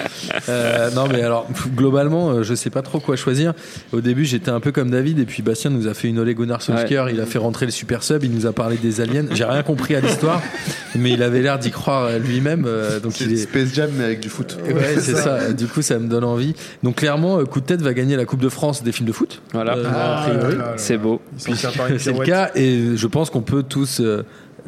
Euh, 0.48 0.90
non, 0.90 1.06
mais 1.10 1.22
alors 1.22 1.48
globalement, 1.76 2.30
euh, 2.30 2.42
je 2.42 2.54
sais 2.54 2.70
pas 2.70 2.82
trop 2.82 3.00
quoi 3.00 3.16
choisir. 3.16 3.54
Au 3.92 4.00
début, 4.00 4.24
j'étais 4.24 4.50
un 4.50 4.60
peu 4.60 4.72
comme 4.72 4.90
David, 4.90 5.18
et 5.18 5.24
puis 5.24 5.42
Bastien 5.42 5.70
nous 5.70 5.88
a 5.88 5.94
fait 5.94 6.08
une 6.08 6.18
Ole 6.18 6.34
Gunnar 6.34 6.62
Solskjaer. 6.62 7.08
Il 7.10 7.20
a 7.20 7.26
fait 7.26 7.38
rentrer 7.38 7.66
le 7.66 7.72
super 7.72 8.02
sub, 8.02 8.24
il 8.24 8.30
nous 8.30 8.46
a 8.46 8.52
parlé 8.52 8.76
des 8.76 9.00
aliens. 9.00 9.26
J'ai 9.32 9.44
rien 9.44 9.62
compris 9.62 9.94
à 9.96 10.00
l'histoire, 10.00 10.42
mais 10.98 11.12
il 11.12 11.22
avait 11.22 11.40
l'air 11.40 11.58
d'y 11.58 11.70
croire 11.70 12.04
euh, 12.04 12.18
lui-même. 12.18 12.64
euh, 12.66 13.00
donc 13.00 13.20
il 13.20 13.32
est. 13.32 13.36
Space 13.36 13.72
Jam, 13.74 13.90
mais 13.96 14.04
avec 14.04 14.20
du 14.20 14.28
foot. 14.28 14.58
Ouais, 14.66 14.96
c'est 14.98 15.16
ça. 15.16 15.52
Du 15.52 15.66
coup, 15.66 15.82
ça 15.82 15.98
me 15.98 16.08
donne 16.08 16.24
envie. 16.24 16.41
Donc 16.82 16.96
clairement, 16.96 17.38
euh, 17.38 17.44
Coup 17.44 17.60
de 17.60 17.66
tête 17.66 17.82
va 17.82 17.92
gagner 17.94 18.16
la 18.16 18.24
Coupe 18.24 18.40
de 18.40 18.48
France 18.48 18.82
des 18.82 18.92
films 18.92 19.06
de 19.08 19.12
foot. 19.12 19.42
Voilà. 19.52 19.76
Euh, 19.76 19.84
Ah. 19.94 20.26
C'est 20.76 20.98
beau. 20.98 21.20
C'est 21.36 21.50
le 21.52 22.24
cas 22.24 22.50
et 22.54 22.96
je 22.96 23.06
pense 23.06 23.30
qu'on 23.30 23.42
peut 23.42 23.62
tous 23.62 24.00
euh, 24.00 24.24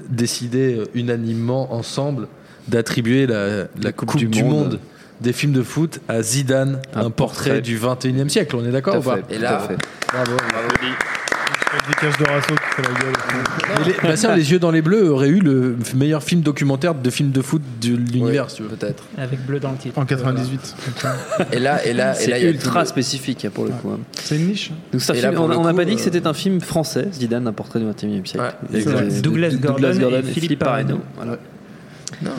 décider 0.09 0.75
euh, 0.79 0.85
unanimement 0.95 1.73
ensemble 1.75 2.29
d'attribuer 2.69 3.27
la, 3.27 3.65
la 3.83 3.93
coupe, 3.93 4.17
du, 4.17 4.43
Monde. 4.43 4.79
des 5.21 5.33
films 5.33 5.53
de 5.53 5.63
foot 5.63 6.01
à 6.09 6.23
Zidane, 6.23 6.81
un, 6.95 7.11
portrait, 7.11 7.61
portrait. 7.61 7.61
du 7.61 7.79
21e 7.79 8.29
siècle. 8.29 8.57
On 8.57 8.65
est 8.65 8.71
d'accord 8.73 8.97
ou 8.97 9.01
pas 9.03 9.17
fait, 9.17 9.35
Et 9.35 9.37
tout 9.37 9.43
là- 9.43 9.57
à 9.57 9.69
fait. 9.69 9.77
Bravo. 11.77 11.89
Des 11.89 11.95
caches 11.95 12.19
de 12.19 12.25
Rasso 12.25 12.55
qui 12.55 12.75
fait 12.77 12.83
la 12.83 13.01
gueule. 13.01 13.95
Les, 14.03 14.09
Bastien, 14.09 14.37
les 14.37 14.51
yeux 14.53 14.59
dans 14.59 14.71
les 14.71 14.83
bleus 14.83 15.11
aurait 15.11 15.29
eu 15.29 15.41
le 15.41 15.77
meilleur 15.95 16.23
film 16.23 16.41
documentaire 16.41 16.95
de 16.95 17.11
film 17.11 17.31
de 17.31 17.43
foot 17.43 17.63
de 17.81 17.95
l'univers. 17.97 18.47
Peut-être. 18.47 19.05
Avec 19.19 19.45
bleu 19.47 19.61
dans 19.61 19.73
le 19.73 19.77
titre. 19.77 19.99
En 19.99 20.05
98. 20.05 20.77
Et 21.53 21.59
là, 21.59 21.85
et 21.85 21.93
là, 21.93 22.21
et 22.21 22.27
là, 22.27 22.39
il 22.39 22.41
y 22.41 22.41
C'est 22.43 22.47
a 22.47 22.51
ultra 22.51 22.85
spécifique 22.85 23.47
pour 23.53 23.65
le 23.65 23.71
coup. 23.71 23.91
hein. 23.91 23.99
C'est 24.23 24.37
une 24.37 24.47
niche. 24.49 24.71
Donc, 24.93 25.01
c'est 25.03 25.13
un 25.13 25.15
Et 25.15 25.19
film- 25.19 25.31
là, 25.33 25.37
pour 25.37 25.59
on 25.59 25.65
n'a 25.65 25.75
pas 25.75 25.85
dit 25.85 25.95
que 25.97 26.01
euh, 26.01 26.05
c'était 26.05 26.27
un 26.27 26.35
film 26.35 26.61
français, 26.61 27.09
Zidane, 27.13 27.47
un 27.47 27.53
portrait 27.53 27.81
du 27.81 27.87
21e 27.87 28.25
siècle. 28.27 28.45
Ouais, 28.45 28.51
C'était 28.81 28.91
exact. 28.91 29.17
de- 29.17 29.21
Douglas 29.21 29.51
Gordon 29.61 30.11
et 30.19 30.23
Philippe 30.23 30.59
Parreno. 30.61 31.01
Voilà, 31.17 31.37
Non. 32.23 32.31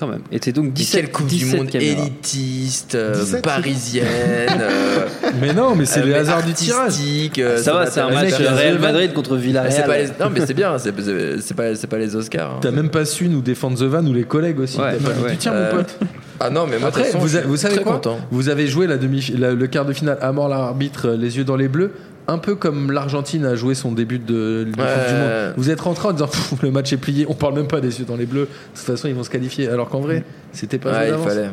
Quand 0.00 0.06
même. 0.08 0.22
Et 0.32 0.38
c'est 0.42 0.52
donc 0.52 0.64
Mais 0.66 0.70
17, 0.70 1.00
quelle 1.02 1.12
coupe 1.12 1.26
du 1.26 1.36
17 1.36 1.58
monde 1.58 1.70
caméras. 1.70 2.02
élitiste, 2.02 2.94
euh, 2.94 3.14
17, 3.20 3.42
parisienne. 3.44 4.06
euh, 4.60 5.06
Mais 5.40 5.52
non, 5.52 5.74
mais 5.76 5.84
c'est 5.84 6.00
euh, 6.00 6.06
le 6.06 6.16
hasard 6.16 6.42
du 6.42 6.52
tirage. 6.54 6.94
euh, 7.38 7.58
Ça 7.58 7.74
va, 7.74 7.86
c'est 7.86 8.00
un 8.00 8.10
match 8.10 8.30
pas. 8.30 8.52
Real 8.54 8.78
Madrid 8.78 9.12
contre 9.12 9.34
Ah, 9.34 9.38
c'est 9.70 9.82
pas 9.82 9.96
Villarreal. 9.98 10.00
les- 10.18 10.24
Non, 10.24 10.30
mais 10.32 10.46
c'est 10.46 10.54
bien, 10.54 10.78
c'est 10.78 10.98
c'est- 11.00 11.40
c'est 11.40 11.54
pas, 11.54 11.74
c'est 11.74 11.86
pas 11.86 11.98
les 11.98 12.16
Oscars. 12.16 12.52
hein. 12.54 12.58
T'as 12.62 12.70
même 12.70 12.88
pas 12.90 13.04
su 13.04 13.28
nous 13.28 13.42
défendre 13.42 13.78
The 13.78 13.82
Van 13.84 14.04
ou 14.06 14.12
les 14.14 14.24
collègues 14.24 14.58
aussi. 14.60 14.78
Ouais, 14.80 14.96
T'as 14.98 15.10
pas 15.10 15.20
ouais, 15.20 15.30
dit. 15.32 15.36
Tiens, 15.38 15.52
Euh, 15.52 15.70
mon 15.72 15.78
pote. 15.78 15.96
Ah 16.40 16.48
non, 16.48 16.66
mais 16.66 16.78
moi, 16.78 16.88
de 16.90 16.94
Après, 16.96 17.04
façon, 17.04 17.18
vous, 17.18 17.28
je 17.28 17.36
a- 17.36 17.40
suis 17.40 17.48
vous 17.48 17.56
savez 17.58 17.74
très 17.74 17.84
quoi 17.84 17.92
content. 17.94 18.18
Vous 18.30 18.48
avez 18.48 18.66
joué 18.66 18.86
la 18.86 18.96
demi, 18.96 19.22
la- 19.38 19.52
le 19.52 19.66
quart 19.66 19.84
de 19.84 19.92
finale 19.92 20.16
à 20.22 20.32
mort 20.32 20.48
l'arbitre, 20.48 21.08
euh, 21.10 21.16
les 21.16 21.36
yeux 21.36 21.44
dans 21.44 21.56
les 21.56 21.68
bleus, 21.68 21.92
un 22.28 22.38
peu 22.38 22.54
comme 22.54 22.92
l'Argentine 22.92 23.44
a 23.44 23.54
joué 23.54 23.74
son 23.74 23.92
début 23.92 24.18
de, 24.18 24.64
de 24.64 24.80
Ouais. 24.80 24.86
du 25.08 25.14
Monde. 25.14 25.54
Vous 25.56 25.70
êtes 25.70 25.80
rentré 25.80 26.08
en 26.08 26.12
disant 26.12 26.28
le 26.62 26.70
match 26.70 26.92
est 26.92 26.96
plié, 26.96 27.26
on 27.28 27.34
parle 27.34 27.54
même 27.54 27.66
pas 27.66 27.80
des 27.80 27.98
yeux 27.98 28.04
dans 28.04 28.16
les 28.16 28.26
bleus. 28.26 28.42
De 28.42 28.46
toute 28.76 28.86
façon, 28.86 29.08
ils 29.08 29.14
vont 29.14 29.24
se 29.24 29.30
qualifier. 29.30 29.68
Alors 29.68 29.88
qu'en 29.88 30.00
vrai, 30.00 30.24
c'était 30.52 30.78
pas 30.78 30.90
Ouais. 30.92 31.10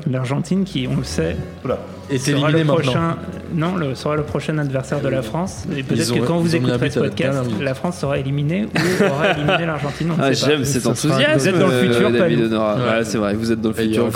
L'Argentine 0.09 0.63
qui, 0.63 0.87
on 0.91 0.97
le 0.97 1.03
sait, 1.03 1.35
Et 2.09 2.17
c'est 2.17 2.31
sera 2.31 2.49
éliminé 2.49 2.59
le 2.59 2.65
maintenant. 2.65 2.75
prochain, 2.83 3.17
non, 3.53 3.75
le, 3.75 3.95
sera 3.95 4.15
le 4.15 4.23
prochain 4.23 4.57
adversaire 4.57 5.01
de 5.01 5.07
la 5.09 5.21
France. 5.21 5.65
Et 5.75 5.83
peut-être 5.83 6.13
que 6.13 6.19
quand 6.19 6.37
vous 6.39 6.55
écouterez 6.55 6.89
ce 6.89 6.99
podcast, 6.99 7.39
la 7.61 7.73
France 7.73 7.97
sera 7.99 8.17
éliminée 8.17 8.65
ou 8.65 9.03
aura 9.11 9.31
éliminé 9.31 9.65
l'Argentine. 9.65 10.11
Ah. 10.19 10.31
J'aime 10.31 10.63
cet 10.65 10.85
enthousiasme. 10.87 11.37
Vous 11.39 11.47
êtes 11.47 11.59
dans 11.59 11.67
le 11.67 11.73
euh, 11.73 11.91
futur, 11.93 12.11
pas 12.11 12.17
David 12.19 12.57
c'est 13.03 13.17
vrai, 13.17 13.33
vous 13.35 13.51
êtes 13.51 13.61
dans 13.61 13.69
le 13.69 13.75
futur. 13.75 14.09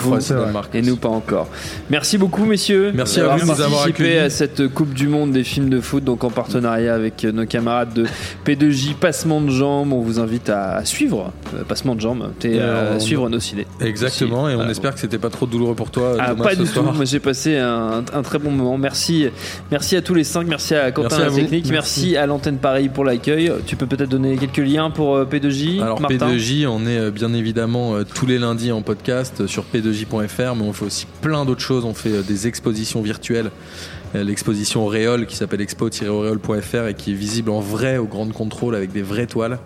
et 0.74 0.82
nous 0.82 0.96
pas 0.96 1.08
encore. 1.08 1.48
Merci 1.90 2.18
beaucoup, 2.18 2.44
messieurs. 2.44 2.92
Merci 2.94 3.20
à 3.20 3.22
d'avoir 3.22 3.38
vous 3.38 3.44
de 3.46 3.50
nous 3.50 3.60
avoir 3.60 3.84
participé 3.84 4.18
à 4.18 4.30
cette 4.30 4.68
Coupe 4.68 4.92
du 4.94 5.08
Monde 5.08 5.32
des 5.32 5.44
films 5.44 5.70
de 5.70 5.80
foot, 5.80 6.04
donc 6.04 6.24
en 6.24 6.30
partenariat 6.42 6.94
avec 6.94 7.24
nos 7.24 7.46
camarades 7.46 7.94
de 7.94 8.06
P2J 8.44 8.94
Passement 8.94 9.40
de 9.40 9.50
Jambes. 9.50 9.92
On 9.92 10.00
vous 10.00 10.18
invite 10.18 10.48
à, 10.50 10.84
suivre 10.84 11.32
euh, 11.54 11.62
Passement 11.64 11.94
de 11.94 12.00
Jambes 12.00 12.32
et 12.44 12.60
à 12.60 12.92
on- 12.96 13.00
suivre 13.00 13.28
nos 13.28 13.40
ciné. 13.40 13.66
Exactement, 13.80 14.48
et 14.48 14.52
on 14.52 14.56
Voilà. 14.56 14.70
espère 14.72 14.94
que 14.94 15.00
c'était 15.00 15.18
pas 15.18 15.30
trop 15.30 15.46
douloureux 15.46 15.74
pour 15.74 15.90
toi. 15.90 16.16
Ah, 16.18 16.30
Thomas, 16.30 16.44
pas 16.44 16.54
du 16.54 16.64
tout. 16.64 17.04
J'ai 17.04 17.20
passé 17.20 17.56
un, 17.58 18.02
très 18.22 18.38
bon 18.38 18.50
moment. 18.50 18.76
Merci, 18.78 19.28
merci 19.70 19.96
à 19.96 20.02
tous 20.02 20.14
les 20.14 20.24
cinq. 20.24 20.46
Merci 20.48 20.74
à 20.74 20.90
Quentin 20.90 21.18
la 21.18 21.30
technique. 21.30 21.70
Merci. 21.70 22.16
à 22.16 22.26
l'antenne 22.26 22.58
Paris 22.58 22.88
pour 22.88 23.04
l'accueil. 23.04 23.52
Tu 23.66 23.76
peux 23.76 23.86
peut-être 23.86 24.10
donner 24.10 24.36
quelques 24.36 24.56
liens 24.58 24.90
pour 24.90 25.16
euh, 25.16 25.24
P2J. 25.24 25.80
Alors 25.82 26.00
Martin 26.00 26.16
P2J, 26.32 26.66
on 26.66 26.86
est 26.86 26.98
euh, 26.98 27.10
bien 27.10 27.32
évidemment 27.34 27.94
euh, 27.94 28.04
tous 28.04 28.26
les 28.26 28.38
lundis 28.38 28.72
en 28.72 28.82
podcast 28.82 29.40
euh, 29.40 29.46
sur 29.46 29.64
p2j.fr, 29.72 30.54
mais 30.56 30.62
on 30.62 30.72
fait 30.72 30.84
aussi 30.84 31.06
plein 31.20 31.44
d'autres 31.44 31.60
choses. 31.60 31.84
On 31.84 31.94
fait 31.94 32.10
euh, 32.12 32.22
des 32.22 32.46
expositions 32.46 33.02
virtuelles. 33.02 33.50
Euh, 34.14 34.24
L'exposition 34.24 34.84
Auréole 34.84 35.26
qui 35.26 35.36
s'appelle 35.36 35.60
expo-auréole.fr 35.60 36.86
et 36.88 36.94
qui 36.94 37.12
est 37.12 37.14
visible 37.14 37.50
en 37.50 37.60
vrai 37.60 37.98
au 37.98 38.04
Grand 38.06 38.30
Contrôle 38.32 38.74
avec 38.74 38.92
des 38.92 39.02
vraies 39.02 39.26
toiles. 39.26 39.58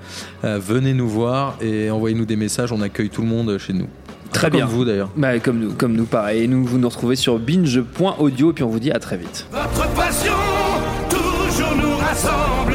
Euh, 0.44 0.58
venez 0.58 0.94
nous 0.94 1.08
voir 1.08 1.56
et 1.60 1.90
envoyez-nous 1.90 2.24
des 2.26 2.36
messages. 2.36 2.72
On 2.72 2.80
accueille 2.80 3.10
tout 3.10 3.22
le 3.22 3.28
monde 3.28 3.58
chez 3.58 3.72
nous. 3.72 3.88
Très 4.32 4.50
peu 4.50 4.56
bien. 4.58 4.66
Comme 4.66 4.74
vous 4.74 4.84
d'ailleurs. 4.84 5.10
Bah, 5.16 5.38
comme 5.38 5.58
nous, 5.58 5.72
comme 5.72 5.94
nous, 5.94 6.04
pareil. 6.04 6.42
Et 6.44 6.48
nous, 6.48 6.64
vous 6.64 6.78
nous 6.78 6.88
retrouvez 6.88 7.16
sur 7.16 7.38
binge.audio. 7.38 8.50
Et 8.50 8.52
puis 8.52 8.64
on 8.64 8.68
vous 8.68 8.80
dit 8.80 8.90
à 8.90 8.98
très 8.98 9.16
vite. 9.16 9.46
Votre 9.50 9.88
passion 9.94 10.32
toujours 11.08 11.76
nous 11.76 11.96
rassemble. 11.96 12.74